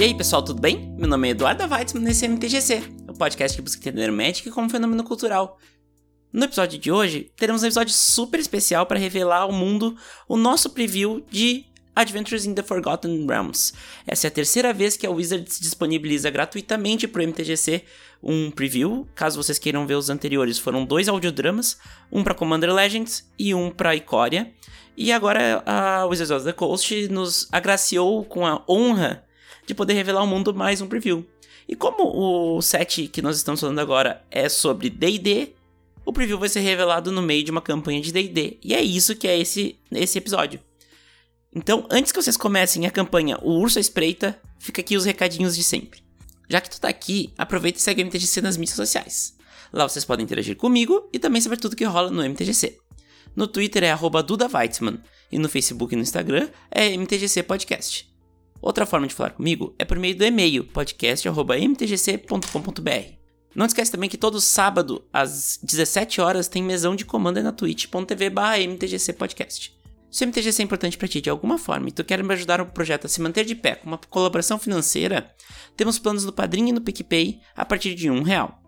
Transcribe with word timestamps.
E 0.00 0.02
aí, 0.02 0.14
pessoal, 0.14 0.42
tudo 0.42 0.62
bem? 0.62 0.94
Meu 0.96 1.06
nome 1.06 1.28
é 1.28 1.30
Eduardo 1.32 1.62
Weitzman 1.68 2.02
nesse 2.02 2.26
MTGC, 2.26 2.82
o 3.06 3.12
podcast 3.12 3.54
que 3.54 3.60
busca 3.60 3.86
entender 3.86 4.08
o 4.08 4.12
Magic 4.14 4.50
como 4.50 4.70
fenômeno 4.70 5.04
cultural. 5.04 5.58
No 6.32 6.46
episódio 6.46 6.78
de 6.78 6.90
hoje, 6.90 7.30
teremos 7.36 7.62
um 7.62 7.66
episódio 7.66 7.92
super 7.92 8.40
especial 8.40 8.86
para 8.86 8.98
revelar 8.98 9.42
ao 9.42 9.52
mundo 9.52 9.94
o 10.26 10.38
nosso 10.38 10.70
preview 10.70 11.22
de 11.30 11.66
Adventures 11.94 12.46
in 12.46 12.54
the 12.54 12.62
Forgotten 12.62 13.26
Realms. 13.26 13.74
Essa 14.06 14.26
é 14.26 14.28
a 14.28 14.30
terceira 14.30 14.72
vez 14.72 14.96
que 14.96 15.06
a 15.06 15.10
Wizards 15.10 15.60
disponibiliza 15.60 16.30
gratuitamente 16.30 17.06
para 17.06 17.20
o 17.20 17.28
MTGC 17.28 17.84
um 18.22 18.50
preview. 18.50 19.06
Caso 19.14 19.36
vocês 19.36 19.58
queiram 19.58 19.86
ver 19.86 19.96
os 19.96 20.08
anteriores, 20.08 20.58
foram 20.58 20.82
dois 20.82 21.10
audiodramas, 21.10 21.76
um 22.10 22.24
para 22.24 22.32
Commander 22.32 22.72
Legends 22.72 23.30
e 23.38 23.54
um 23.54 23.70
para 23.70 23.94
Ikoria. 23.94 24.50
E 24.96 25.12
agora 25.12 25.62
a 25.66 26.06
Wizards 26.06 26.30
of 26.30 26.46
the 26.46 26.54
Coast 26.54 27.08
nos 27.08 27.46
agraciou 27.52 28.24
com 28.24 28.46
a 28.46 28.64
honra 28.66 29.28
de 29.70 29.74
poder 29.74 29.94
revelar 29.94 30.20
ao 30.20 30.26
mundo 30.26 30.52
mais 30.52 30.80
um 30.80 30.88
preview. 30.88 31.24
E 31.68 31.76
como 31.76 32.56
o 32.56 32.60
set 32.60 33.06
que 33.06 33.22
nós 33.22 33.36
estamos 33.36 33.60
falando 33.60 33.78
agora 33.78 34.20
é 34.28 34.48
sobre 34.48 34.90
D&D, 34.90 35.52
o 36.04 36.12
preview 36.12 36.40
vai 36.40 36.48
ser 36.48 36.58
revelado 36.58 37.12
no 37.12 37.22
meio 37.22 37.44
de 37.44 37.52
uma 37.52 37.60
campanha 37.60 38.00
de 38.00 38.10
D&D. 38.10 38.58
E 38.64 38.74
é 38.74 38.82
isso 38.82 39.14
que 39.14 39.28
é 39.28 39.38
esse, 39.38 39.78
esse 39.92 40.18
episódio. 40.18 40.58
Então, 41.54 41.86
antes 41.88 42.10
que 42.10 42.20
vocês 42.20 42.36
comecem 42.36 42.84
a 42.84 42.90
campanha 42.90 43.38
O 43.42 43.60
Urso 43.60 43.78
à 43.78 43.80
Espreita, 43.80 44.40
fica 44.58 44.80
aqui 44.80 44.96
os 44.96 45.04
recadinhos 45.04 45.54
de 45.54 45.62
sempre. 45.62 46.02
Já 46.48 46.60
que 46.60 46.68
tu 46.70 46.80
tá 46.80 46.88
aqui, 46.88 47.32
aproveita 47.38 47.78
e 47.78 47.82
segue 47.82 48.02
o 48.02 48.06
MTGC 48.06 48.40
nas 48.40 48.56
mídias 48.56 48.74
sociais. 48.74 49.36
Lá 49.72 49.88
vocês 49.88 50.04
podem 50.04 50.24
interagir 50.24 50.56
comigo 50.56 51.08
e 51.12 51.18
também 51.20 51.40
saber 51.40 51.58
tudo 51.58 51.76
que 51.76 51.84
rola 51.84 52.10
no 52.10 52.24
MTGC. 52.24 52.76
No 53.36 53.46
Twitter 53.46 53.84
é 53.84 53.96
Duda 54.26 54.48
Weitzman 54.52 54.98
e 55.30 55.38
no 55.38 55.48
Facebook 55.48 55.94
e 55.94 55.96
no 55.96 56.02
Instagram 56.02 56.48
é 56.72 56.88
MTGC 56.96 57.44
Podcast. 57.44 58.09
Outra 58.60 58.84
forma 58.84 59.06
de 59.06 59.14
falar 59.14 59.30
comigo 59.30 59.74
é 59.78 59.84
por 59.84 59.96
meio 59.98 60.16
do 60.16 60.24
e-mail 60.24 60.64
podcast.mtgc.com.br. 60.64 63.20
Não 63.54 63.66
esquece 63.66 63.90
também 63.90 64.08
que 64.08 64.16
todo 64.16 64.40
sábado, 64.40 65.04
às 65.12 65.58
17 65.62 66.20
horas, 66.20 66.46
tem 66.46 66.62
mesão 66.62 66.94
de 66.94 67.04
comando 67.04 67.42
na 67.42 67.52
twitch.tv 67.52 68.30
mtgc 68.68 69.12
podcast. 69.14 69.80
Se 70.10 70.24
o 70.24 70.26
MTGC 70.26 70.60
é 70.60 70.64
importante 70.64 70.98
para 70.98 71.06
ti 71.06 71.20
de 71.20 71.30
alguma 71.30 71.56
forma 71.56 71.88
e 71.88 71.92
tu 71.92 72.02
quer 72.02 72.22
me 72.22 72.34
ajudar 72.34 72.60
o 72.60 72.66
projeto 72.66 73.06
a 73.06 73.08
se 73.08 73.20
manter 73.20 73.44
de 73.44 73.54
pé 73.54 73.76
com 73.76 73.86
uma 73.86 73.98
colaboração 73.98 74.58
financeira, 74.58 75.32
temos 75.76 76.00
planos 76.00 76.24
no 76.24 76.32
Padrinho 76.32 76.68
e 76.68 76.72
no 76.72 76.80
PicPay 76.80 77.40
a 77.56 77.64
partir 77.64 77.94
de 77.94 78.10
um 78.10 78.22
real. 78.22 78.60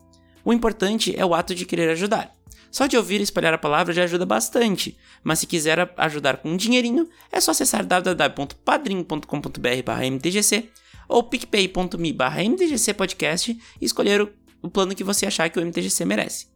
O 0.45 0.53
importante 0.53 1.15
é 1.17 1.27
o 1.27 1.35
ato 1.35 1.55
de 1.55 1.67
querer 1.67 1.91
ajudar. 1.91 2.33
Só 2.73 2.87
de 2.87 2.97
ouvir 2.97 3.21
e 3.21 3.23
espalhar 3.23 3.53
a 3.53 3.59
palavra 3.59 3.93
já 3.93 4.05
ajuda 4.05 4.25
bastante, 4.25 4.97
mas 5.23 5.41
se 5.41 5.47
quiser 5.47 5.93
ajudar 5.99 6.39
com 6.39 6.49
um 6.49 6.57
dinheirinho, 6.57 7.07
é 7.31 7.39
só 7.39 7.51
acessar 7.51 7.85
www.padrim.com.br/mtgc 7.85 10.71
ou 11.07 11.23
picpay.me/mtgcpodcast 11.23 13.59
e 13.79 13.85
escolher 13.85 14.23
o, 14.23 14.33
o 14.63 14.71
plano 14.71 14.95
que 14.95 15.05
você 15.05 15.27
achar 15.27 15.51
que 15.51 15.59
o 15.59 15.63
MTGC 15.63 16.07
merece. 16.07 16.47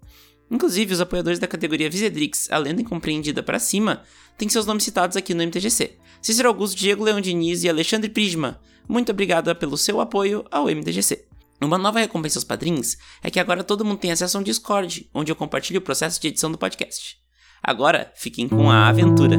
Inclusive, 0.50 0.94
os 0.94 1.02
apoiadores 1.02 1.38
da 1.38 1.46
categoria 1.46 1.90
Visedrix, 1.90 2.50
a 2.50 2.56
lenda 2.56 2.80
incompreendida 2.80 3.42
para 3.42 3.58
cima, 3.58 4.02
têm 4.38 4.48
seus 4.48 4.64
nomes 4.64 4.84
citados 4.84 5.18
aqui 5.18 5.34
no 5.34 5.42
MTGC. 5.42 5.98
Cícero 6.22 6.48
Augusto, 6.48 6.78
Diego 6.78 7.04
Leão 7.04 7.20
Diniz 7.20 7.62
e 7.62 7.68
Alexandre 7.68 8.08
Prisma, 8.08 8.58
muito 8.88 9.12
obrigada 9.12 9.54
pelo 9.54 9.76
seu 9.76 10.00
apoio 10.00 10.46
ao 10.50 10.70
MTGC. 10.70 11.26
Uma 11.60 11.78
nova 11.78 12.00
recompensa 12.00 12.38
aos 12.38 12.44
padrinhos 12.44 12.96
é 13.22 13.30
que 13.30 13.40
agora 13.40 13.64
todo 13.64 13.84
mundo 13.84 13.98
tem 13.98 14.12
acesso 14.12 14.36
a 14.36 14.40
um 14.40 14.44
Discord, 14.44 15.08
onde 15.14 15.32
eu 15.32 15.36
compartilho 15.36 15.78
o 15.78 15.82
processo 15.82 16.20
de 16.20 16.28
edição 16.28 16.50
do 16.50 16.58
podcast. 16.58 17.16
Agora, 17.62 18.12
fiquem 18.14 18.48
com 18.48 18.70
a 18.70 18.88
aventura. 18.88 19.36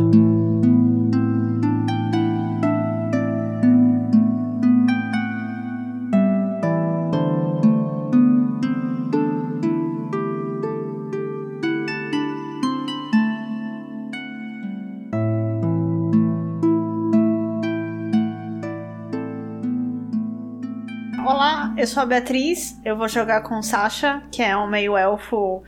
Eu 21.77 21.85
sou 21.85 22.01
a 22.01 22.05
Beatriz, 22.07 22.75
eu 22.83 22.97
vou 22.97 23.07
jogar 23.07 23.41
com 23.41 23.61
Sasha, 23.61 24.23
que 24.31 24.41
é 24.41 24.57
um 24.57 24.67
meio 24.67 24.97
elfo 24.97 25.63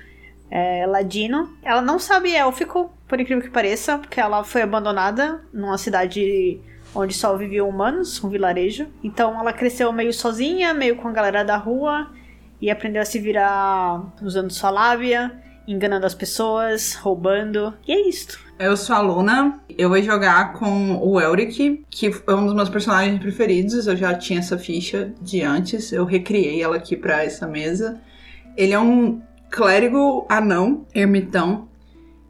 é, 0.50 0.86
ladino. 0.88 1.56
Ela 1.62 1.81
não 1.81 2.00
sabe 2.00 2.36
élfico, 2.36 2.92
por 3.08 3.20
incrível 3.20 3.44
que 3.44 3.52
pareça, 3.52 4.00
porque 4.00 4.19
ela 4.19 4.44
foi 4.44 4.64
abandonada 4.64 5.40
numa 5.53 5.78
cidade 5.78 6.59
onde 6.96 7.14
só 7.14 7.38
viviam 7.38 7.69
humanos, 7.69 8.24
um 8.24 8.30
vilarejo. 8.30 8.88
Então 9.03 9.40
ela 9.40 9.53
cresceu 9.53 9.94
meio 9.94 10.12
sozinha, 10.12 10.74
meio 10.74 10.96
com 10.96 11.08
a 11.08 11.12
galera 11.12 11.46
da 11.46 11.58
rua, 11.58 12.09
e 12.59 12.72
aprendeu 12.72 13.03
a 13.03 13.06
se 13.06 13.19
virar 13.19 14.02
usando 14.19 14.50
sua 14.50 14.72
lábia, 14.72 15.31
enganando 15.68 16.08
as 16.08 16.16
pessoas, 16.16 16.96
roubando. 16.96 17.72
E 17.88 17.92
é 17.92 18.09
isto. 18.09 18.49
Eu 18.59 18.75
sou 18.75 18.94
a 18.94 19.00
Luna, 19.00 19.62
eu 19.78 19.88
vou 19.88 20.02
jogar 20.02 20.52
com 20.52 20.97
o 20.97 21.18
Elric, 21.22 21.86
que 21.90 22.08
é 22.28 22.34
um 22.34 22.46
dos 22.46 22.53
meus 22.53 22.68
personagens 22.68 23.18
preferidos. 23.18 23.88
Eu 23.88 23.96
já 23.96 24.14
tinha 24.14 24.40
essa 24.40 24.58
ficha 24.58 25.14
de 25.22 25.42
antes, 25.42 25.94
eu 25.94 26.03
recriei 26.03 26.62
ela 26.62 26.75
aqui 26.75 26.98
para 26.98 27.24
essa 27.24 27.48
mesa. 27.48 28.02
Ele 28.58 28.74
é 28.74 28.80
um 28.80 29.22
clérigo 29.50 30.25
anão, 30.28 30.86
ermitão. 30.94 31.69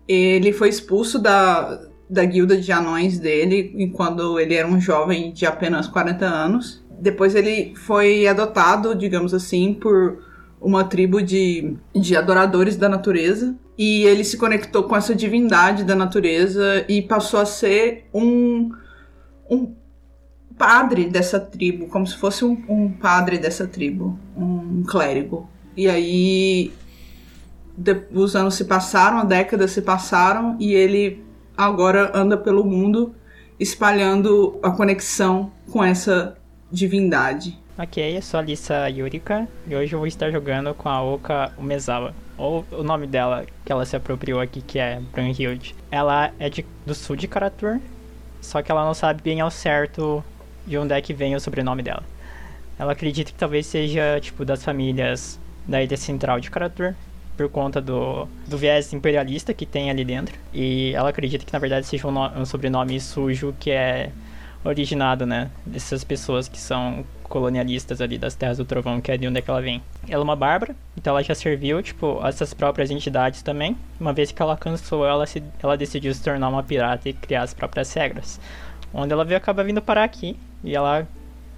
Ele 0.07 0.53
foi 0.53 0.69
expulso 0.69 1.17
da, 1.17 1.81
da 2.07 2.23
guilda 2.25 2.55
de 2.57 2.71
anões 2.71 3.17
dele 3.17 3.91
quando 3.95 4.39
ele 4.39 4.53
era 4.53 4.67
um 4.67 4.79
jovem 4.79 5.33
de 5.33 5.47
apenas 5.47 5.87
40 5.87 6.27
anos. 6.27 6.85
Depois 7.01 7.33
ele 7.33 7.73
foi 7.75 8.27
adotado, 8.27 8.93
digamos 8.93 9.33
assim, 9.33 9.73
por 9.73 10.23
uma 10.61 10.83
tribo 10.83 11.21
de, 11.21 11.75
de 11.95 12.15
adoradores 12.15 12.75
da 12.75 12.89
natureza 12.89 13.55
e 13.77 14.03
ele 14.03 14.23
se 14.23 14.37
conectou 14.37 14.83
com 14.83 14.95
essa 14.95 15.15
divindade 15.15 15.83
da 15.83 15.95
natureza 15.95 16.85
e 16.89 17.01
passou 17.01 17.39
a 17.39 17.45
ser 17.45 18.09
um, 18.13 18.71
um 19.49 19.73
padre 20.57 21.05
dessa 21.05 21.39
tribo, 21.39 21.87
como 21.87 22.05
se 22.05 22.17
fosse 22.17 22.43
um, 22.43 22.61
um 22.67 22.91
padre 22.91 23.37
dessa 23.37 23.65
tribo, 23.65 24.19
um 24.35 24.83
clérigo. 24.83 25.49
E 25.77 25.87
aí 25.87 26.73
de, 27.77 27.95
os 28.11 28.35
anos 28.35 28.55
se 28.55 28.65
passaram, 28.65 29.25
décadas 29.25 29.71
se 29.71 29.81
passaram 29.81 30.57
e 30.59 30.73
ele 30.73 31.23
agora 31.55 32.11
anda 32.13 32.37
pelo 32.37 32.65
mundo 32.65 33.15
espalhando 33.57 34.59
a 34.61 34.71
conexão 34.71 35.51
com 35.71 35.81
essa 35.83 36.37
divindade. 36.69 37.57
Ok, 37.81 38.17
eu 38.17 38.21
sou 38.21 38.41
a 38.41 38.43
Lisa 38.43 38.89
Yurika 38.89 39.47
e 39.65 39.73
hoje 39.73 39.93
eu 39.93 39.99
vou 39.99 40.05
estar 40.05 40.29
jogando 40.29 40.73
com 40.73 40.89
a 40.89 41.01
Oka 41.01 41.53
Umezawa 41.57 42.13
ou 42.37 42.65
o 42.73 42.83
nome 42.83 43.07
dela 43.07 43.45
que 43.63 43.71
ela 43.71 43.85
se 43.85 43.95
apropriou 43.95 44.41
aqui, 44.41 44.61
que 44.61 44.77
é 44.77 44.99
Brunhilde. 45.13 45.73
Ela 45.89 46.29
é 46.37 46.49
de, 46.49 46.65
do 46.85 46.93
sul 46.93 47.15
de 47.15 47.25
Karatur, 47.25 47.79
só 48.41 48.61
que 48.61 48.69
ela 48.69 48.83
não 48.83 48.93
sabe 48.93 49.21
bem 49.23 49.39
ao 49.39 49.49
certo 49.49 50.21
de 50.67 50.77
onde 50.77 50.93
é 50.93 51.01
que 51.01 51.13
vem 51.13 51.37
o 51.37 51.39
sobrenome 51.39 51.81
dela. 51.81 52.03
Ela 52.77 52.91
acredita 52.91 53.31
que 53.31 53.37
talvez 53.37 53.65
seja, 53.65 54.19
tipo, 54.19 54.43
das 54.43 54.61
famílias 54.61 55.39
da 55.65 55.81
ilha 55.81 55.95
central 55.95 56.41
de 56.41 56.51
Karatur, 56.51 56.93
por 57.37 57.47
conta 57.47 57.79
do, 57.79 58.27
do 58.45 58.57
viés 58.57 58.91
imperialista 58.91 59.53
que 59.53 59.65
tem 59.65 59.89
ali 59.89 60.03
dentro. 60.03 60.37
E 60.53 60.91
ela 60.93 61.11
acredita 61.11 61.45
que, 61.45 61.53
na 61.53 61.59
verdade, 61.59 61.87
seja 61.87 62.05
um, 62.09 62.11
no, 62.11 62.41
um 62.41 62.45
sobrenome 62.45 62.99
sujo 62.99 63.55
que 63.57 63.71
é 63.71 64.11
originado, 64.65 65.25
né, 65.25 65.49
dessas 65.65 66.03
pessoas 66.03 66.49
que 66.49 66.59
são 66.59 67.05
colonialistas 67.29 68.01
ali 68.01 68.17
das 68.17 68.35
Terras 68.35 68.57
do 68.57 68.65
Trovão, 68.65 68.99
que 68.99 69.11
é 69.11 69.17
de 69.17 69.27
onde 69.27 69.39
é 69.39 69.41
que 69.41 69.49
ela 69.49 69.61
vem. 69.61 69.81
Ela 70.09 70.21
é 70.21 70.23
uma 70.23 70.35
bárbara, 70.35 70.75
então 70.97 71.11
ela 71.11 71.23
já 71.23 71.35
serviu, 71.35 71.81
tipo, 71.81 72.19
essas 72.25 72.53
próprias 72.53 72.91
entidades 72.91 73.41
também. 73.41 73.77
Uma 73.99 74.11
vez 74.11 74.31
que 74.31 74.41
ela 74.41 74.57
cansou, 74.57 75.05
ela, 75.05 75.25
se, 75.25 75.41
ela 75.61 75.77
decidiu 75.77 76.13
se 76.13 76.21
tornar 76.21 76.49
uma 76.49 76.63
pirata 76.63 77.07
e 77.07 77.13
criar 77.13 77.43
as 77.43 77.53
próprias 77.53 77.93
regras. 77.93 78.39
Onde 78.93 79.13
ela 79.13 79.23
veio, 79.23 79.37
acaba 79.37 79.63
vindo 79.63 79.81
parar 79.81 80.03
aqui, 80.03 80.37
e 80.63 80.75
ela 80.75 81.07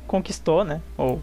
conquistou, 0.06 0.64
né, 0.64 0.82
ou 0.98 1.22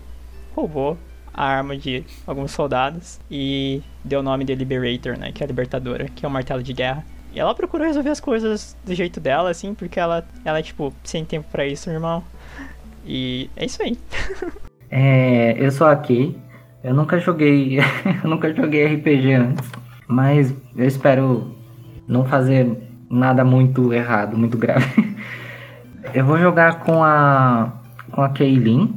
roubou 0.56 0.98
a 1.32 1.44
arma 1.44 1.76
de 1.76 2.04
alguns 2.26 2.50
soldados 2.50 3.20
e 3.30 3.82
deu 4.02 4.20
o 4.20 4.22
nome 4.22 4.44
de 4.44 4.54
Liberator, 4.54 5.16
né, 5.16 5.30
que 5.30 5.42
é 5.42 5.44
a 5.44 5.46
libertadora, 5.46 6.08
que 6.08 6.24
é 6.24 6.28
o 6.28 6.30
martelo 6.30 6.62
de 6.62 6.72
guerra. 6.72 7.04
E 7.32 7.38
ela 7.38 7.54
procurou 7.54 7.86
resolver 7.86 8.10
as 8.10 8.20
coisas 8.20 8.76
do 8.84 8.94
jeito 8.94 9.20
dela, 9.20 9.50
assim, 9.50 9.74
porque 9.74 10.00
ela, 10.00 10.26
ela 10.44 10.58
é, 10.58 10.62
tipo, 10.62 10.92
sem 11.04 11.24
tempo 11.24 11.46
para 11.52 11.66
isso, 11.66 11.90
irmão. 11.90 12.24
E 13.06 13.50
é 13.56 13.64
isso 13.64 13.82
aí. 13.82 13.98
é, 14.90 15.56
eu 15.58 15.70
sou 15.70 15.86
aqui. 15.86 16.36
Eu 16.82 16.94
nunca 16.94 17.18
joguei. 17.18 17.78
eu 18.22 18.30
nunca 18.30 18.52
joguei 18.54 18.86
RPG 18.94 19.32
antes. 19.32 19.70
Mas 20.06 20.54
eu 20.76 20.86
espero 20.86 21.54
não 22.06 22.24
fazer 22.24 22.76
nada 23.10 23.44
muito 23.44 23.92
errado, 23.92 24.36
muito 24.36 24.56
grave. 24.56 25.16
eu 26.14 26.24
vou 26.24 26.38
jogar 26.38 26.80
com 26.80 27.02
a. 27.02 27.72
com 28.10 28.22
a 28.22 28.28
Kaylin. 28.28 28.94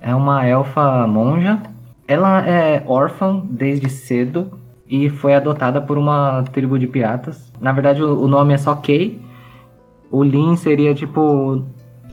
É 0.00 0.14
uma 0.14 0.46
elfa 0.46 1.06
monja. 1.06 1.60
Ela 2.06 2.46
é 2.46 2.82
órfã 2.86 3.42
desde 3.50 3.90
cedo 3.90 4.58
e 4.88 5.10
foi 5.10 5.34
adotada 5.34 5.80
por 5.80 5.98
uma 5.98 6.42
tribo 6.44 6.78
de 6.78 6.86
piratas. 6.86 7.52
Na 7.60 7.72
verdade, 7.72 8.02
o 8.02 8.26
nome 8.26 8.54
é 8.54 8.56
só 8.56 8.74
Kay. 8.74 9.20
O 10.10 10.22
Lin 10.22 10.56
seria 10.56 10.94
tipo 10.94 11.66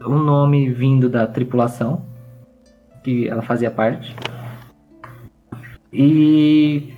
um 0.08 0.20
nome 0.20 0.70
vindo 0.70 1.10
da 1.10 1.28
tripulação. 1.28 2.06
que 3.04 3.28
ela 3.28 3.44
fazia 3.44 3.70
parte. 3.70 4.16
E 5.94 6.94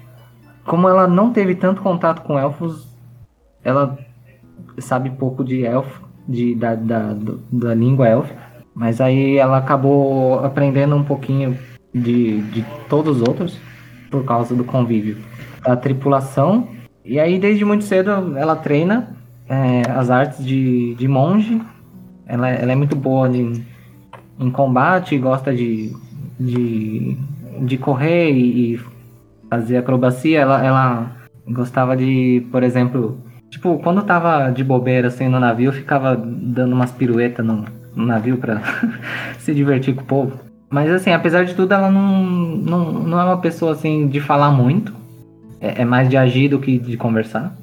como 0.66 0.88
ela 0.88 1.08
não 1.08 1.32
teve 1.32 1.54
tanto 1.54 1.82
contato 1.82 2.22
com 2.22 2.40
elfos, 2.40 2.88
ela 3.64 3.98
sabe 4.80 5.10
pouco 5.10 5.44
de 5.44 5.66
elfo, 5.66 6.02
de, 6.28 6.56
da, 6.56 6.76
da, 6.76 7.16
da 7.52 7.74
língua 7.74 8.08
élfica. 8.08 8.42
Mas 8.74 9.02
aí 9.02 9.38
ela 9.38 9.58
acabou 9.58 10.40
aprendendo 10.40 10.96
um 10.96 11.04
pouquinho 11.04 11.58
de, 11.94 12.42
de 12.52 12.66
todos 12.88 13.22
os 13.22 13.28
outros 13.28 13.60
por 14.10 14.24
causa 14.24 14.56
do 14.56 14.64
convívio 14.64 15.18
da 15.64 15.76
tripulação. 15.76 16.70
E 17.04 17.20
aí, 17.20 17.40
desde 17.40 17.66
muito 17.66 17.84
cedo, 17.84 18.38
ela 18.38 18.56
treina 18.56 19.16
é, 19.48 19.82
as 19.90 20.10
artes 20.10 20.46
de, 20.46 20.96
de 20.96 21.08
monge. 21.08 21.62
Ela, 22.28 22.50
ela 22.50 22.72
é 22.72 22.76
muito 22.76 22.96
boa 22.96 23.30
em, 23.30 23.66
em 24.40 24.52
combate, 24.52 25.18
gosta 25.18 25.56
de, 25.56 25.94
de, 26.40 27.18
de 27.62 27.78
correr 27.78 28.32
e, 28.32 28.74
e 28.74 28.80
fazer 29.50 29.78
acrobacia. 29.78 30.40
Ela, 30.40 30.66
ela 30.66 31.12
gostava 31.48 31.96
de, 31.96 32.46
por 32.52 32.64
exemplo, 32.64 33.18
tipo, 33.50 33.80
quando 33.80 34.04
tava 34.04 34.52
de 34.52 34.64
bobeira 34.64 35.08
assim 35.08 35.28
no 35.28 35.40
navio, 35.40 35.72
ficava 35.72 36.16
dando 36.16 36.74
umas 36.74 36.92
piruetas 36.92 37.46
no, 37.46 37.66
no 37.96 38.06
navio 38.06 38.38
pra 38.38 38.62
se 39.40 39.54
divertir 39.54 39.96
com 39.96 40.02
o 40.02 40.06
povo. 40.06 40.40
Mas 40.70 40.92
assim, 40.92 41.12
apesar 41.12 41.46
de 41.46 41.54
tudo, 41.54 41.74
ela 41.74 41.90
não, 41.90 42.24
não, 42.24 42.92
não 42.92 43.20
é 43.20 43.24
uma 43.24 43.38
pessoa 43.38 43.72
assim 43.72 44.08
de 44.08 44.20
falar 44.20 44.52
muito. 44.52 44.94
É, 45.62 45.82
é 45.82 45.86
mais 45.86 46.10
de 46.10 46.18
agir 46.18 46.50
do 46.50 46.60
que 46.60 46.78
de 46.78 46.98
conversar. 46.98 47.56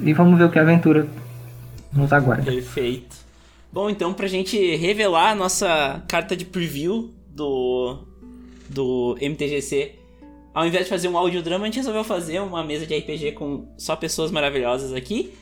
E 0.00 0.12
vamos 0.12 0.38
ver 0.38 0.44
o 0.44 0.48
que 0.48 0.58
a 0.58 0.62
aventura 0.62 1.06
nos 1.92 2.12
aguarda. 2.12 2.44
Perfeito. 2.44 3.25
Bom, 3.76 3.90
então 3.90 4.14
pra 4.14 4.26
gente 4.26 4.74
revelar 4.74 5.32
a 5.32 5.34
nossa 5.34 6.02
carta 6.08 6.34
de 6.34 6.46
preview 6.46 7.12
do, 7.28 8.06
do 8.70 9.18
MTGC, 9.20 9.96
ao 10.54 10.66
invés 10.66 10.84
de 10.84 10.88
fazer 10.88 11.08
um 11.08 11.18
audiodrama, 11.18 11.64
a 11.64 11.66
gente 11.66 11.76
resolveu 11.76 12.02
fazer 12.02 12.40
uma 12.40 12.64
mesa 12.64 12.86
de 12.86 12.96
RPG 12.96 13.32
com 13.32 13.68
só 13.76 13.94
pessoas 13.94 14.30
maravilhosas 14.30 14.94
aqui. 14.94 15.34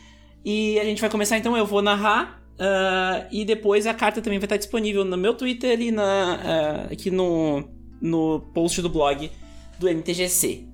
E 0.45 0.81
a 0.81 0.85
gente 0.85 1.01
vai 1.01 1.09
começar 1.09 1.39
então, 1.39 1.57
eu 1.57 1.65
vou 1.65 1.81
narrar 1.81 2.43
uh, 2.55 3.25
e 3.31 3.45
depois 3.45 3.87
a 3.87 3.95
carta 3.95 4.21
também 4.21 4.41
vai 4.41 4.47
estar 4.47 4.57
disponível 4.57 5.05
no 5.05 5.17
meu 5.17 5.35
Twitter 5.35 5.81
e 5.81 5.93
na, 5.93 6.89
uh, 6.89 6.93
aqui 6.93 7.13
no, 7.13 7.63
no 8.03 8.41
post 8.53 8.83
do 8.83 8.89
blog 8.89 9.31
do 9.79 9.89
MTGC. 9.89 10.67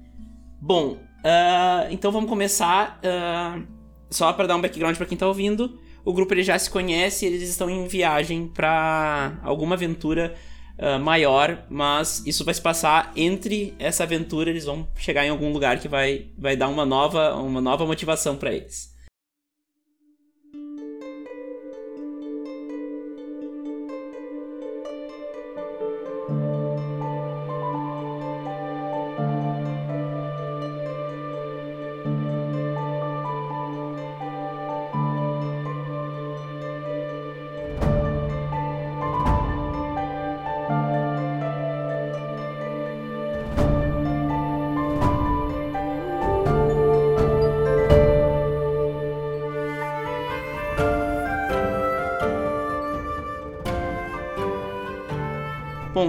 Bom, 0.59 0.93
uh, 0.93 1.91
então 1.91 2.11
vamos 2.11 2.31
começar. 2.31 2.99
só 4.09 4.33
para 4.33 4.47
dar 4.47 4.57
um 4.57 4.63
background 4.63 4.97
para 4.97 5.05
quem 5.05 5.19
tá 5.19 5.29
ouvindo, 5.29 5.79
o 6.05 6.13
grupo 6.13 6.35
ele 6.35 6.43
já 6.43 6.59
se 6.59 6.71
conhece, 6.71 7.27
eles 7.27 7.49
estão 7.49 7.69
em 7.69 7.87
viagem 7.87 8.47
para 8.47 9.39
alguma 9.43 9.75
aventura 9.75 10.35
uh, 10.79 10.99
maior, 10.99 11.65
mas 11.69 12.23
isso 12.27 12.45
vai 12.45 12.55
se 12.55 12.61
passar 12.61 13.13
entre 13.15 13.75
essa 13.79 14.05
aventura, 14.05 14.51
eles 14.51 14.65
vão 14.65 14.89
chegar 14.97 15.25
em 15.25 15.31
algum 15.31 15.53
lugar 15.53 15.79
que 15.79 15.89
vai, 15.89 16.27
vai 16.39 16.57
dar 16.57 16.69
uma 16.69 16.87
nova, 16.87 17.35
uma 17.35 17.61
nova 17.61 17.87
motivação 17.87 18.37
para 18.37 18.53
eles. 18.53 18.95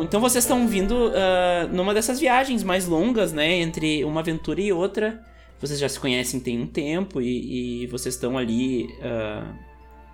Então 0.04 0.20
vocês 0.20 0.44
estão 0.44 0.68
vindo 0.68 1.10
uh, 1.10 1.68
numa 1.72 1.94
dessas 1.94 2.20
viagens 2.20 2.64
mais 2.64 2.88
longas, 2.88 3.32
né? 3.34 3.54
Entre 3.56 4.04
uma 4.04 4.22
aventura 4.22 4.62
e 4.62 4.72
outra. 4.72 5.22
Vocês 5.60 5.80
já 5.80 5.88
se 5.88 6.00
conhecem 6.00 6.40
tem 6.40 6.60
um 6.60 6.66
tempo 6.66 7.22
e, 7.22 7.84
e 7.84 7.88
vocês 7.88 8.16
estão 8.16 8.38
ali 8.38 8.86
uh, 9.00 9.48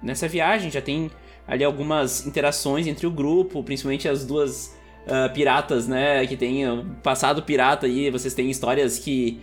nessa 0.01 0.27
viagem. 0.27 0.69
Já 0.69 0.81
tem 0.81 1.09
ali 1.47 1.63
algumas 1.63 2.25
interações 2.25 2.87
entre 2.87 3.07
o 3.07 3.11
grupo, 3.11 3.63
principalmente 3.63 4.07
as 4.07 4.25
duas 4.25 4.75
uh, 5.05 5.33
piratas, 5.33 5.87
né? 5.87 6.25
Que 6.27 6.35
tem 6.35 6.63
passado 7.01 7.43
pirata 7.43 7.85
aí. 7.85 8.09
Vocês 8.09 8.33
têm 8.33 8.49
histórias 8.49 8.99
que. 8.99 9.39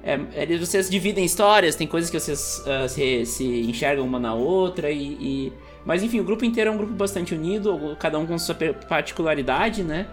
É, 0.00 0.56
vocês 0.56 0.88
dividem 0.88 1.24
histórias, 1.24 1.74
tem 1.74 1.86
coisas 1.86 2.08
que 2.08 2.18
vocês 2.18 2.62
se, 2.88 3.26
se, 3.26 3.44
enxergam 3.44 4.06
uma 4.06 4.18
na 4.18 4.32
outra 4.32 4.90
e, 4.92 5.18
e 5.20 5.52
mas 5.88 6.02
enfim, 6.02 6.20
o 6.20 6.24
grupo 6.24 6.44
inteiro 6.44 6.68
é 6.68 6.72
um 6.74 6.76
grupo 6.76 6.92
bastante 6.92 7.34
unido, 7.34 7.96
cada 7.98 8.18
um 8.18 8.26
com 8.26 8.38
sua 8.38 8.54
particularidade, 8.54 9.82
né? 9.82 10.06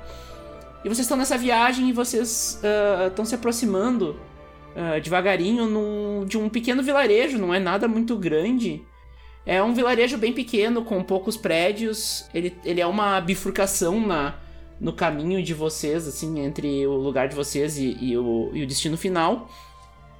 E 0.85 0.88
vocês 0.88 1.00
estão 1.00 1.18
nessa 1.18 1.38
viagem 1.38 1.90
e 1.90 1.92
vocês 1.92 2.61
estão 3.09 3.23
uh, 3.23 3.28
se 3.28 3.35
aproximando 3.35 4.11
uh, 4.71 5.02
devagarinho 5.02 5.66
num, 5.66 6.23
de 6.26 6.38
um 6.38 6.47
pequeno 6.47 6.81
vilarejo, 6.81 7.38
não 7.38 7.54
é 7.54 7.59
nada 7.59 7.90
muito 7.90 8.16
grande. 8.16 8.83
É 9.45 9.61
um 9.61 9.73
vilarejo 9.73 10.18
bem 10.18 10.31
pequeno, 10.31 10.81
com 10.81 11.04
poucos 11.04 11.35
prédios. 11.35 12.26
Ele, 12.33 12.56
ele 12.64 12.80
é 12.80 12.88
uma 12.88 13.19
bifurcação 13.19 14.00
na, 14.00 14.35
no 14.80 14.94
caminho 14.94 15.44
de 15.44 15.54
vocês, 15.54 16.07
assim, 16.07 16.40
entre 16.40 16.88
o 16.88 16.94
lugar 16.94 17.28
de 17.28 17.35
vocês 17.35 17.78
e, 17.78 17.97
e, 18.00 18.18
o, 18.18 18.50
e 18.54 18.64
o 18.64 18.68
destino 18.68 18.95
final. 18.95 19.50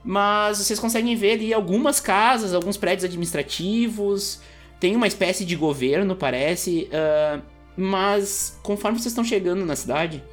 Mas 0.03 0.58
vocês 0.58 0.82
conseguem 0.82 1.15
ver 1.15 1.36
ali 1.36 1.53
algumas 1.53 2.01
casas, 2.01 2.53
alguns 2.53 2.75
prédios 2.75 3.06
administrativos, 3.06 4.41
tem 4.86 4.96
uma 4.96 5.08
espécie 5.08 5.44
de 5.44 5.56
governo, 5.56 6.15
parece, 6.15 6.88
uh, 6.92 7.42
mas 7.75 8.56
conforme 8.62 9.00
vocês 9.00 9.13
estão 9.13 9.24
chegando 9.24 9.65
na 9.65 9.75
cidade, 9.75 10.24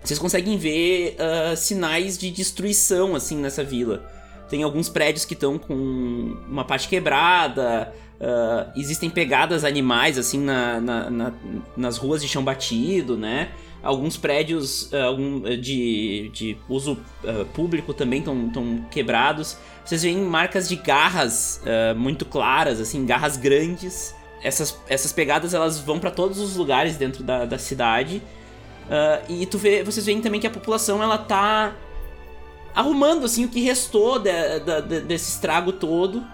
vocês 0.00 0.16
conseguem 0.16 0.56
ver 0.56 1.16
uh, 1.16 1.56
sinais 1.56 2.16
de 2.16 2.30
destruição 2.30 3.16
assim 3.16 3.36
nessa 3.36 3.64
vila. 3.64 4.08
Tem 4.48 4.62
alguns 4.62 4.88
prédios 4.88 5.24
que 5.24 5.34
estão 5.34 5.58
com 5.58 5.74
uma 5.74 6.64
parte 6.64 6.86
quebrada, 6.86 7.92
uh, 8.20 8.70
existem 8.78 9.10
pegadas 9.10 9.64
animais 9.64 10.16
assim 10.18 10.38
na, 10.38 10.80
na, 10.80 11.10
na, 11.10 11.32
nas 11.76 11.96
ruas 11.96 12.22
de 12.22 12.28
chão 12.28 12.44
batido, 12.44 13.16
né? 13.16 13.50
Alguns 13.82 14.16
prédios 14.16 14.90
uh, 14.92 15.56
de, 15.56 16.30
de 16.32 16.56
uso 16.68 16.98
uh, 17.22 17.44
público 17.54 17.94
também 17.94 18.20
estão 18.20 18.84
quebrados. 18.90 19.56
Vocês 19.84 20.02
veem 20.02 20.18
marcas 20.18 20.68
de 20.68 20.76
garras 20.76 21.62
uh, 21.62 21.96
muito 21.96 22.24
claras, 22.24 22.80
assim, 22.80 23.06
garras 23.06 23.36
grandes. 23.36 24.14
Essas, 24.42 24.76
essas 24.88 25.12
pegadas 25.12 25.54
elas 25.54 25.78
vão 25.78 25.98
para 25.98 26.10
todos 26.10 26.38
os 26.38 26.56
lugares 26.56 26.96
dentro 26.96 27.22
da, 27.22 27.44
da 27.44 27.58
cidade. 27.58 28.22
e 29.28 29.44
tu 29.46 29.58
vê, 29.58 29.82
vocês 29.82 30.06
veem 30.06 30.20
também 30.20 30.40
que 30.40 30.46
a 30.46 30.50
população 30.50 31.02
ela 31.02 31.18
tá 31.18 31.74
arrumando 32.74 33.24
assim 33.24 33.44
o 33.44 33.48
que 33.48 33.60
restou 33.60 34.20
de, 34.20 34.30
de, 34.60 34.82
de, 34.82 35.00
desse 35.00 35.30
estrago 35.30 35.72
todo 35.72 36.24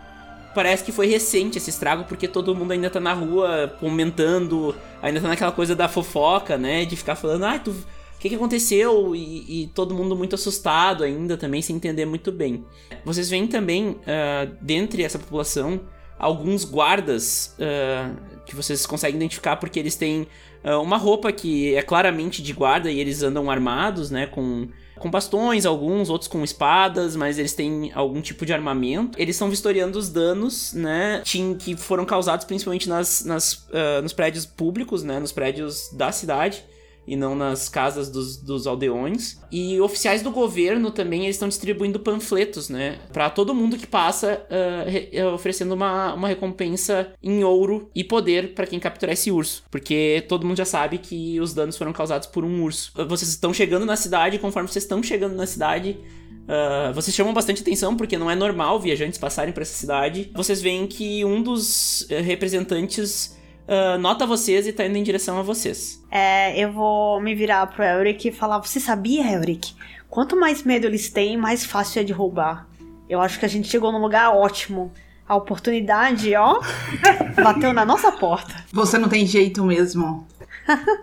parece 0.55 0.85
que 0.85 0.93
foi 0.93 1.07
recente 1.07 1.59
esse 1.59 1.71
estrago, 1.71 2.05
porque 2.05 2.29
todo 2.29 2.55
mundo 2.55 2.73
ainda 2.73 2.89
tá 2.89 3.01
na 3.01 3.13
rua 3.13 3.75
comentando, 3.81 4.75
ainda 5.03 5.21
tá 5.21 5.29
naquela 5.29 5.53
coisa 5.53 5.75
da 5.75 5.89
fofoca, 5.89 6.57
né? 6.57 6.85
De 6.85 6.97
ficar 6.97 7.17
falando, 7.17 7.45
ah, 7.45 7.59
tu. 7.59 7.71
O 7.71 8.19
que, 8.25 8.31
que 8.31 8.37
aconteceu? 8.37 9.15
E, 9.15 9.65
e, 9.65 9.67
todo 9.75 9.95
mundo 9.95 10.17
muito 10.17 10.35
assustado 10.35 11.05
ainda 11.05 11.37
também, 11.37 11.61
sem 11.61 11.77
entender 11.77 12.07
muito 12.07 12.33
bem. 12.33 12.65
Vocês 13.05 13.29
veem 13.29 13.47
também, 13.47 13.91
uh, 13.91 14.57
dentre 14.63 15.03
essa 15.03 15.19
população, 15.19 15.81
alguns 16.19 16.65
guardas 16.65 17.55
uh, 17.59 18.17
que 18.47 18.57
vocês 18.57 18.87
conseguem 18.87 19.17
identificar 19.17 19.57
porque 19.57 19.79
eles 19.79 19.95
têm 19.95 20.27
uh, 20.65 20.81
uma 20.81 20.97
roupa 20.97 21.31
que 21.33 21.75
é 21.75 21.83
claramente 21.83 22.43
de 22.43 22.55
guarda 22.55 22.91
e 22.91 22.99
eles 22.99 23.23
andam 23.23 23.51
armados, 23.51 24.11
né? 24.11 24.27
Com 24.27 24.69
com 25.05 25.11
bastões, 25.11 25.67
alguns, 25.67 26.09
outros 26.09 26.29
com 26.29 26.43
espadas, 26.43 27.15
mas 27.15 27.39
eles 27.39 27.53
têm 27.53 27.93
algum 27.95 28.23
tipo 28.23 28.47
de 28.47 28.55
armamento. 28.55 29.21
Eles 29.21 29.37
estão 29.37 29.51
vistoriando 29.51 29.99
os 29.99 30.09
danos, 30.09 30.73
né, 30.73 31.23
que 31.59 31.77
foram 31.77 32.07
causados 32.07 32.47
principalmente 32.47 32.89
nas, 32.89 33.23
nas, 33.23 33.53
uh, 33.53 34.01
nos 34.03 34.15
prédios 34.15 34.47
públicos, 34.47 35.03
né, 35.03 35.21
nos 35.21 35.31
prédios 35.31 35.91
da 35.93 36.11
cidade 36.11 36.65
e 37.07 37.17
não 37.17 37.35
nas 37.35 37.69
casas 37.69 38.09
dos, 38.09 38.37
dos 38.37 38.67
aldeões. 38.67 39.39
E 39.51 39.81
oficiais 39.81 40.23
do 40.23 40.31
governo 40.31 40.91
também 40.91 41.27
estão 41.29 41.49
distribuindo 41.49 42.01
panfletos, 42.01 42.69
né? 42.69 42.99
Para 43.13 43.31
todo 43.31 43.55
mundo 43.55 43.77
que 43.77 43.87
passa, 43.87 44.45
uh, 44.51 44.89
re, 44.89 45.23
oferecendo 45.35 45.75
uma, 45.75 46.15
uma 46.15 46.29
recompensa 46.29 47.13
em 47.23 47.45
ouro 47.45 47.91
e 47.95 48.03
poder 48.03 48.55
para 48.55 48.67
quem 48.67 48.79
capturar 48.79 49.13
esse 49.13 49.31
urso. 49.31 49.65
Porque 49.71 50.25
todo 50.29 50.47
mundo 50.47 50.57
já 50.57 50.65
sabe 50.65 50.99
que 50.99 51.39
os 51.41 51.55
danos 51.55 51.77
foram 51.77 51.93
causados 51.93 52.27
por 52.27 52.45
um 52.45 52.63
urso. 52.63 52.93
Vocês 53.09 53.31
estão 53.31 53.53
chegando 53.53 53.85
na 53.85 53.97
cidade, 53.97 54.39
conforme 54.39 54.69
vocês 54.69 54.85
estão 54.85 55.03
chegando 55.03 55.35
na 55.35 55.47
cidade. 55.47 55.99
Uh, 56.45 56.93
vocês 56.93 57.15
chamam 57.15 57.33
bastante 57.33 57.63
atenção 57.63 57.97
porque 57.97 58.19
não 58.19 58.31
é 58.31 58.35
normal 58.35 58.79
viajantes 58.79 59.19
passarem 59.19 59.53
por 59.53 59.63
essa 59.63 59.75
cidade. 59.75 60.31
Vocês 60.35 60.61
veem 60.61 60.87
que 60.87 61.25
um 61.25 61.43
dos 61.43 62.07
representantes 62.11 63.35
uh, 63.69 63.99
nota 63.99 64.27
vocês 64.27 64.67
e 64.67 64.73
tá 64.73 64.85
indo 64.87 64.97
em 64.97 65.03
direção 65.03 65.39
a 65.39 65.43
vocês. 65.43 66.03
É, 66.11 66.59
eu 66.59 66.73
vou 66.73 67.21
me 67.21 67.35
virar 67.35 67.67
pro 67.67 67.85
Elric 67.85 68.29
e 68.29 68.33
falar: 68.33 68.59
Você 68.59 68.81
sabia, 68.81 69.31
Elric? 69.33 69.75
Quanto 70.09 70.37
mais 70.37 70.63
medo 70.63 70.87
eles 70.87 71.11
têm, 71.11 71.37
mais 71.37 71.65
fácil 71.65 72.01
é 72.01 72.05
de 72.05 72.13
roubar. 72.13 72.67
Eu 73.09 73.21
acho 73.21 73.39
que 73.39 73.45
a 73.45 73.49
gente 73.49 73.69
chegou 73.69 73.93
num 73.93 74.01
lugar 74.01 74.35
ótimo. 74.35 74.93
A 75.27 75.35
oportunidade, 75.37 76.35
ó, 76.35 76.61
bateu 77.43 77.73
na 77.73 77.85
nossa 77.85 78.13
porta. 78.13 78.55
Você 78.73 78.99
não 78.99 79.09
tem 79.09 79.27
jeito 79.27 79.65
mesmo. 79.65 80.27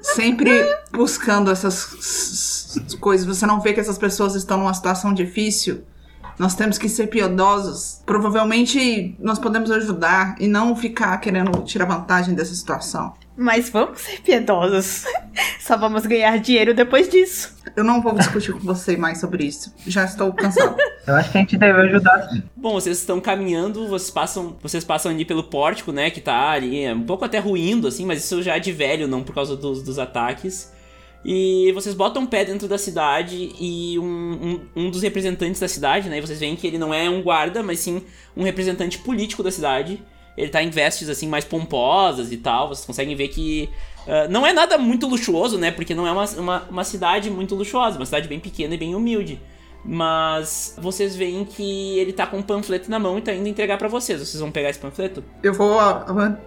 Sempre 0.01 0.51
buscando 0.91 1.51
essas 1.51 2.77
coisas. 2.99 3.25
Você 3.25 3.45
não 3.45 3.59
vê 3.59 3.73
que 3.73 3.79
essas 3.79 3.97
pessoas 3.97 4.35
estão 4.35 4.57
numa 4.57 4.73
situação 4.73 5.13
difícil. 5.13 5.83
Nós 6.41 6.55
temos 6.55 6.79
que 6.79 6.89
ser 6.89 7.05
piedosos. 7.05 8.01
Provavelmente 8.03 9.15
nós 9.19 9.37
podemos 9.37 9.69
ajudar 9.69 10.33
e 10.39 10.47
não 10.47 10.75
ficar 10.75 11.15
querendo 11.19 11.51
tirar 11.61 11.85
vantagem 11.85 12.33
dessa 12.33 12.55
situação. 12.55 13.13
Mas 13.37 13.69
vamos 13.69 14.01
ser 14.01 14.21
piedosos. 14.21 15.03
Só 15.61 15.77
vamos 15.77 16.03
ganhar 16.07 16.39
dinheiro 16.39 16.73
depois 16.73 17.07
disso. 17.07 17.55
Eu 17.75 17.83
não 17.83 18.01
vou 18.01 18.15
discutir 18.15 18.53
com 18.53 18.59
você 18.61 18.97
mais 18.97 19.19
sobre 19.19 19.43
isso. 19.43 19.71
Já 19.85 20.03
estou 20.03 20.33
cansado. 20.33 20.75
Eu 21.05 21.13
acho 21.13 21.31
que 21.31 21.37
a 21.37 21.41
gente 21.41 21.57
deve 21.57 21.79
ajudar 21.79 22.27
sim. 22.27 22.41
Bom, 22.55 22.73
vocês 22.73 22.97
estão 22.97 23.21
caminhando, 23.21 23.87
vocês 23.87 24.09
passam, 24.09 24.57
vocês 24.63 24.83
passam 24.83 25.11
ali 25.11 25.23
pelo 25.23 25.43
pórtico, 25.43 25.91
né, 25.91 26.09
que 26.09 26.21
tá 26.21 26.49
ali, 26.49 26.83
é 26.83 26.93
um 26.93 27.03
pouco 27.03 27.23
até 27.23 27.37
ruindo 27.37 27.87
assim, 27.87 28.03
mas 28.03 28.23
isso 28.23 28.41
já 28.41 28.55
é 28.55 28.59
de 28.59 28.71
velho, 28.71 29.07
não 29.07 29.23
por 29.23 29.35
causa 29.35 29.55
dos, 29.55 29.83
dos 29.83 29.99
ataques. 29.99 30.71
E 31.23 31.71
vocês 31.73 31.93
botam 31.93 32.23
um 32.23 32.25
pé 32.25 32.43
dentro 32.43 32.67
da 32.67 32.77
cidade 32.77 33.51
e 33.59 33.97
um, 33.99 34.03
um, 34.03 34.61
um, 34.75 34.89
dos 34.89 35.03
representantes 35.03 35.61
da 35.61 35.67
cidade, 35.67 36.09
né? 36.09 36.17
E 36.17 36.21
vocês 36.21 36.39
veem 36.39 36.55
que 36.55 36.65
ele 36.65 36.79
não 36.79 36.93
é 36.93 37.09
um 37.09 37.21
guarda, 37.21 37.61
mas 37.61 37.79
sim 37.79 38.01
um 38.35 38.43
representante 38.43 38.97
político 38.97 39.43
da 39.43 39.51
cidade. 39.51 40.01
Ele 40.35 40.49
tá 40.49 40.63
em 40.63 40.69
vestes 40.69 41.09
assim 41.09 41.27
mais 41.27 41.45
pomposas 41.45 42.31
e 42.31 42.37
tal. 42.37 42.69
Vocês 42.69 42.85
conseguem 42.85 43.15
ver 43.15 43.27
que 43.27 43.69
uh, 44.07 44.31
não 44.31 44.47
é 44.47 44.51
nada 44.51 44.77
muito 44.79 45.05
luxuoso, 45.07 45.59
né? 45.59 45.69
Porque 45.69 45.93
não 45.93 46.07
é 46.07 46.11
uma, 46.11 46.25
uma, 46.25 46.63
uma 46.71 46.83
cidade 46.83 47.29
muito 47.29 47.53
luxuosa, 47.53 47.97
uma 47.97 48.05
cidade 48.05 48.27
bem 48.27 48.39
pequena 48.39 48.73
e 48.73 48.77
bem 48.77 48.95
humilde. 48.95 49.39
Mas 49.83 50.75
vocês 50.79 51.15
veem 51.15 51.43
que 51.43 51.99
ele 51.99 52.13
tá 52.13 52.27
com 52.27 52.37
um 52.37 52.43
panfleto 52.43 52.89
na 52.89 52.99
mão 52.99 53.17
e 53.17 53.21
tá 53.21 53.33
indo 53.33 53.47
entregar 53.47 53.77
para 53.77 53.87
vocês. 53.87 54.19
Vocês 54.19 54.39
vão 54.39 54.51
pegar 54.51 54.69
esse 54.69 54.79
panfleto? 54.79 55.23
Eu 55.43 55.53
vou 55.53 55.77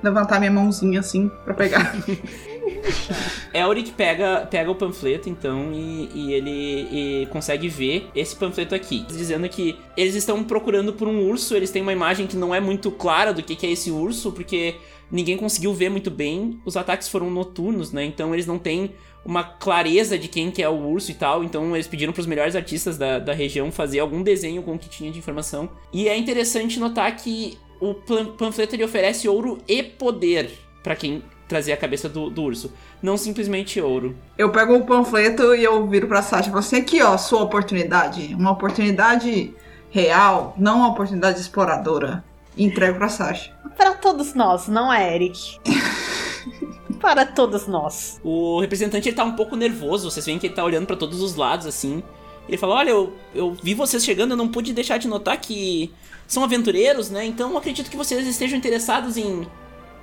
levantar 0.02 0.38
minha 0.38 0.52
mãozinha 0.52 1.00
assim 1.00 1.28
para 1.45 1.54
pegar. 1.54 1.95
Elric 3.52 3.92
pega, 3.92 4.47
pega 4.50 4.71
o 4.71 4.75
panfleto, 4.75 5.28
então, 5.28 5.73
e, 5.73 6.11
e 6.14 6.33
ele 6.33 6.88
e 6.90 7.26
consegue 7.26 7.68
ver 7.68 8.09
esse 8.14 8.35
panfleto 8.35 8.75
aqui. 8.75 9.04
Dizendo 9.09 9.49
que 9.49 9.78
eles 9.97 10.14
estão 10.14 10.42
procurando 10.42 10.92
por 10.92 11.09
um 11.09 11.28
urso, 11.28 11.54
eles 11.54 11.71
têm 11.71 11.83
uma 11.83 11.92
imagem 11.92 12.26
que 12.26 12.37
não 12.37 12.54
é 12.54 12.61
muito 12.61 12.90
clara 12.90 13.33
do 13.33 13.42
que, 13.42 13.54
que 13.54 13.66
é 13.66 13.71
esse 13.71 13.90
urso, 13.90 14.33
porque 14.33 14.76
ninguém 15.11 15.37
conseguiu 15.37 15.73
ver 15.73 15.90
muito 15.90 16.11
bem. 16.11 16.61
Os 16.64 16.76
ataques 16.76 17.09
foram 17.09 17.30
noturnos, 17.30 17.92
né? 17.92 18.04
Então 18.04 18.35
eles 18.35 18.47
não 18.47 18.59
têm 18.59 18.92
uma 19.25 19.42
clareza 19.42 20.18
de 20.18 20.28
quem 20.28 20.50
que 20.50 20.62
é 20.62 20.68
o 20.68 20.75
urso 20.75 21.11
e 21.11 21.14
tal. 21.14 21.44
Então 21.44 21.75
eles 21.75 21.87
pediram 21.87 22.12
para 22.12 22.21
os 22.21 22.26
melhores 22.26 22.56
artistas 22.56 22.99
da, 22.99 23.18
da 23.18 23.33
região 23.33 23.71
fazer 23.73 24.00
algum 24.00 24.23
desenho 24.23 24.62
com 24.62 24.75
o 24.75 24.78
que 24.78 24.88
tinha 24.88 25.11
de 25.11 25.18
informação. 25.18 25.71
E 25.92 26.09
é 26.09 26.16
interessante 26.16 26.78
notar 26.78 27.14
que 27.16 27.59
o 27.80 27.94
panfleto 27.94 28.75
ele 28.75 28.85
oferece 28.85 29.28
ouro 29.28 29.59
e 29.68 29.83
poder 29.83 30.50
para 30.83 30.94
quem 30.94 31.23
trazer 31.49 31.73
a 31.73 31.77
cabeça 31.77 32.09
do, 32.09 32.31
do, 32.31 32.43
urso. 32.43 32.73
Não 33.03 33.17
simplesmente 33.17 33.81
ouro. 33.81 34.17
Eu 34.37 34.51
pego 34.51 34.75
o 34.75 34.85
panfleto 34.85 35.55
e 35.55 35.65
eu 35.65 35.87
viro 35.87 36.07
pra 36.07 36.23
Sasha 36.23 36.49
e 36.49 36.51
falo 36.51 36.61
assim: 36.61 36.77
aqui 36.77 37.03
ó, 37.03 37.17
sua 37.17 37.43
oportunidade. 37.43 38.35
Uma 38.35 38.53
oportunidade 38.53 39.55
real, 39.91 40.55
não 40.59 40.79
uma 40.79 40.89
oportunidade 40.89 41.41
exploradora. 41.41 42.25
E 42.57 42.65
entrego 42.65 42.99
pra 42.99 43.09
Sasha. 43.09 43.53
Para 43.77 43.95
todos 43.95 44.35
nós, 44.35 44.69
não 44.69 44.93
é, 44.93 45.15
Eric. 45.15 45.59
para 47.01 47.27
todos 47.27 47.67
nós. 47.67 48.21
O 48.23 48.61
representante 48.61 49.09
ele 49.09 49.17
tá 49.17 49.25
um 49.25 49.35
pouco 49.35 49.57
nervoso, 49.57 50.11
vocês 50.11 50.25
veem 50.25 50.39
que 50.39 50.47
ele 50.47 50.55
tá 50.55 50.65
olhando 50.65 50.87
para 50.87 50.97
todos 50.97 51.21
os 51.21 51.35
lados 51.35 51.67
assim. 51.67 52.03
Ele 52.49 52.57
fala: 52.57 52.77
Olha, 52.77 52.91
eu, 52.91 53.13
eu 53.35 53.57
vi 53.63 53.75
vocês 53.75 54.05
chegando, 54.05 54.33
eu 54.33 54.37
não 54.37 54.49
pude 54.49 54.73
deixar 54.73 54.99
de 54.99 55.09
notar 55.09 55.37
que 55.39 55.93
são 56.27 56.45
aventureiros, 56.45 57.11
né? 57.11 57.25
Então 57.25 57.57
acredito 57.57 57.91
que 57.91 57.97
vocês 57.97 58.27
estejam 58.27 58.59
interessados 58.59 59.17
em 59.17 59.47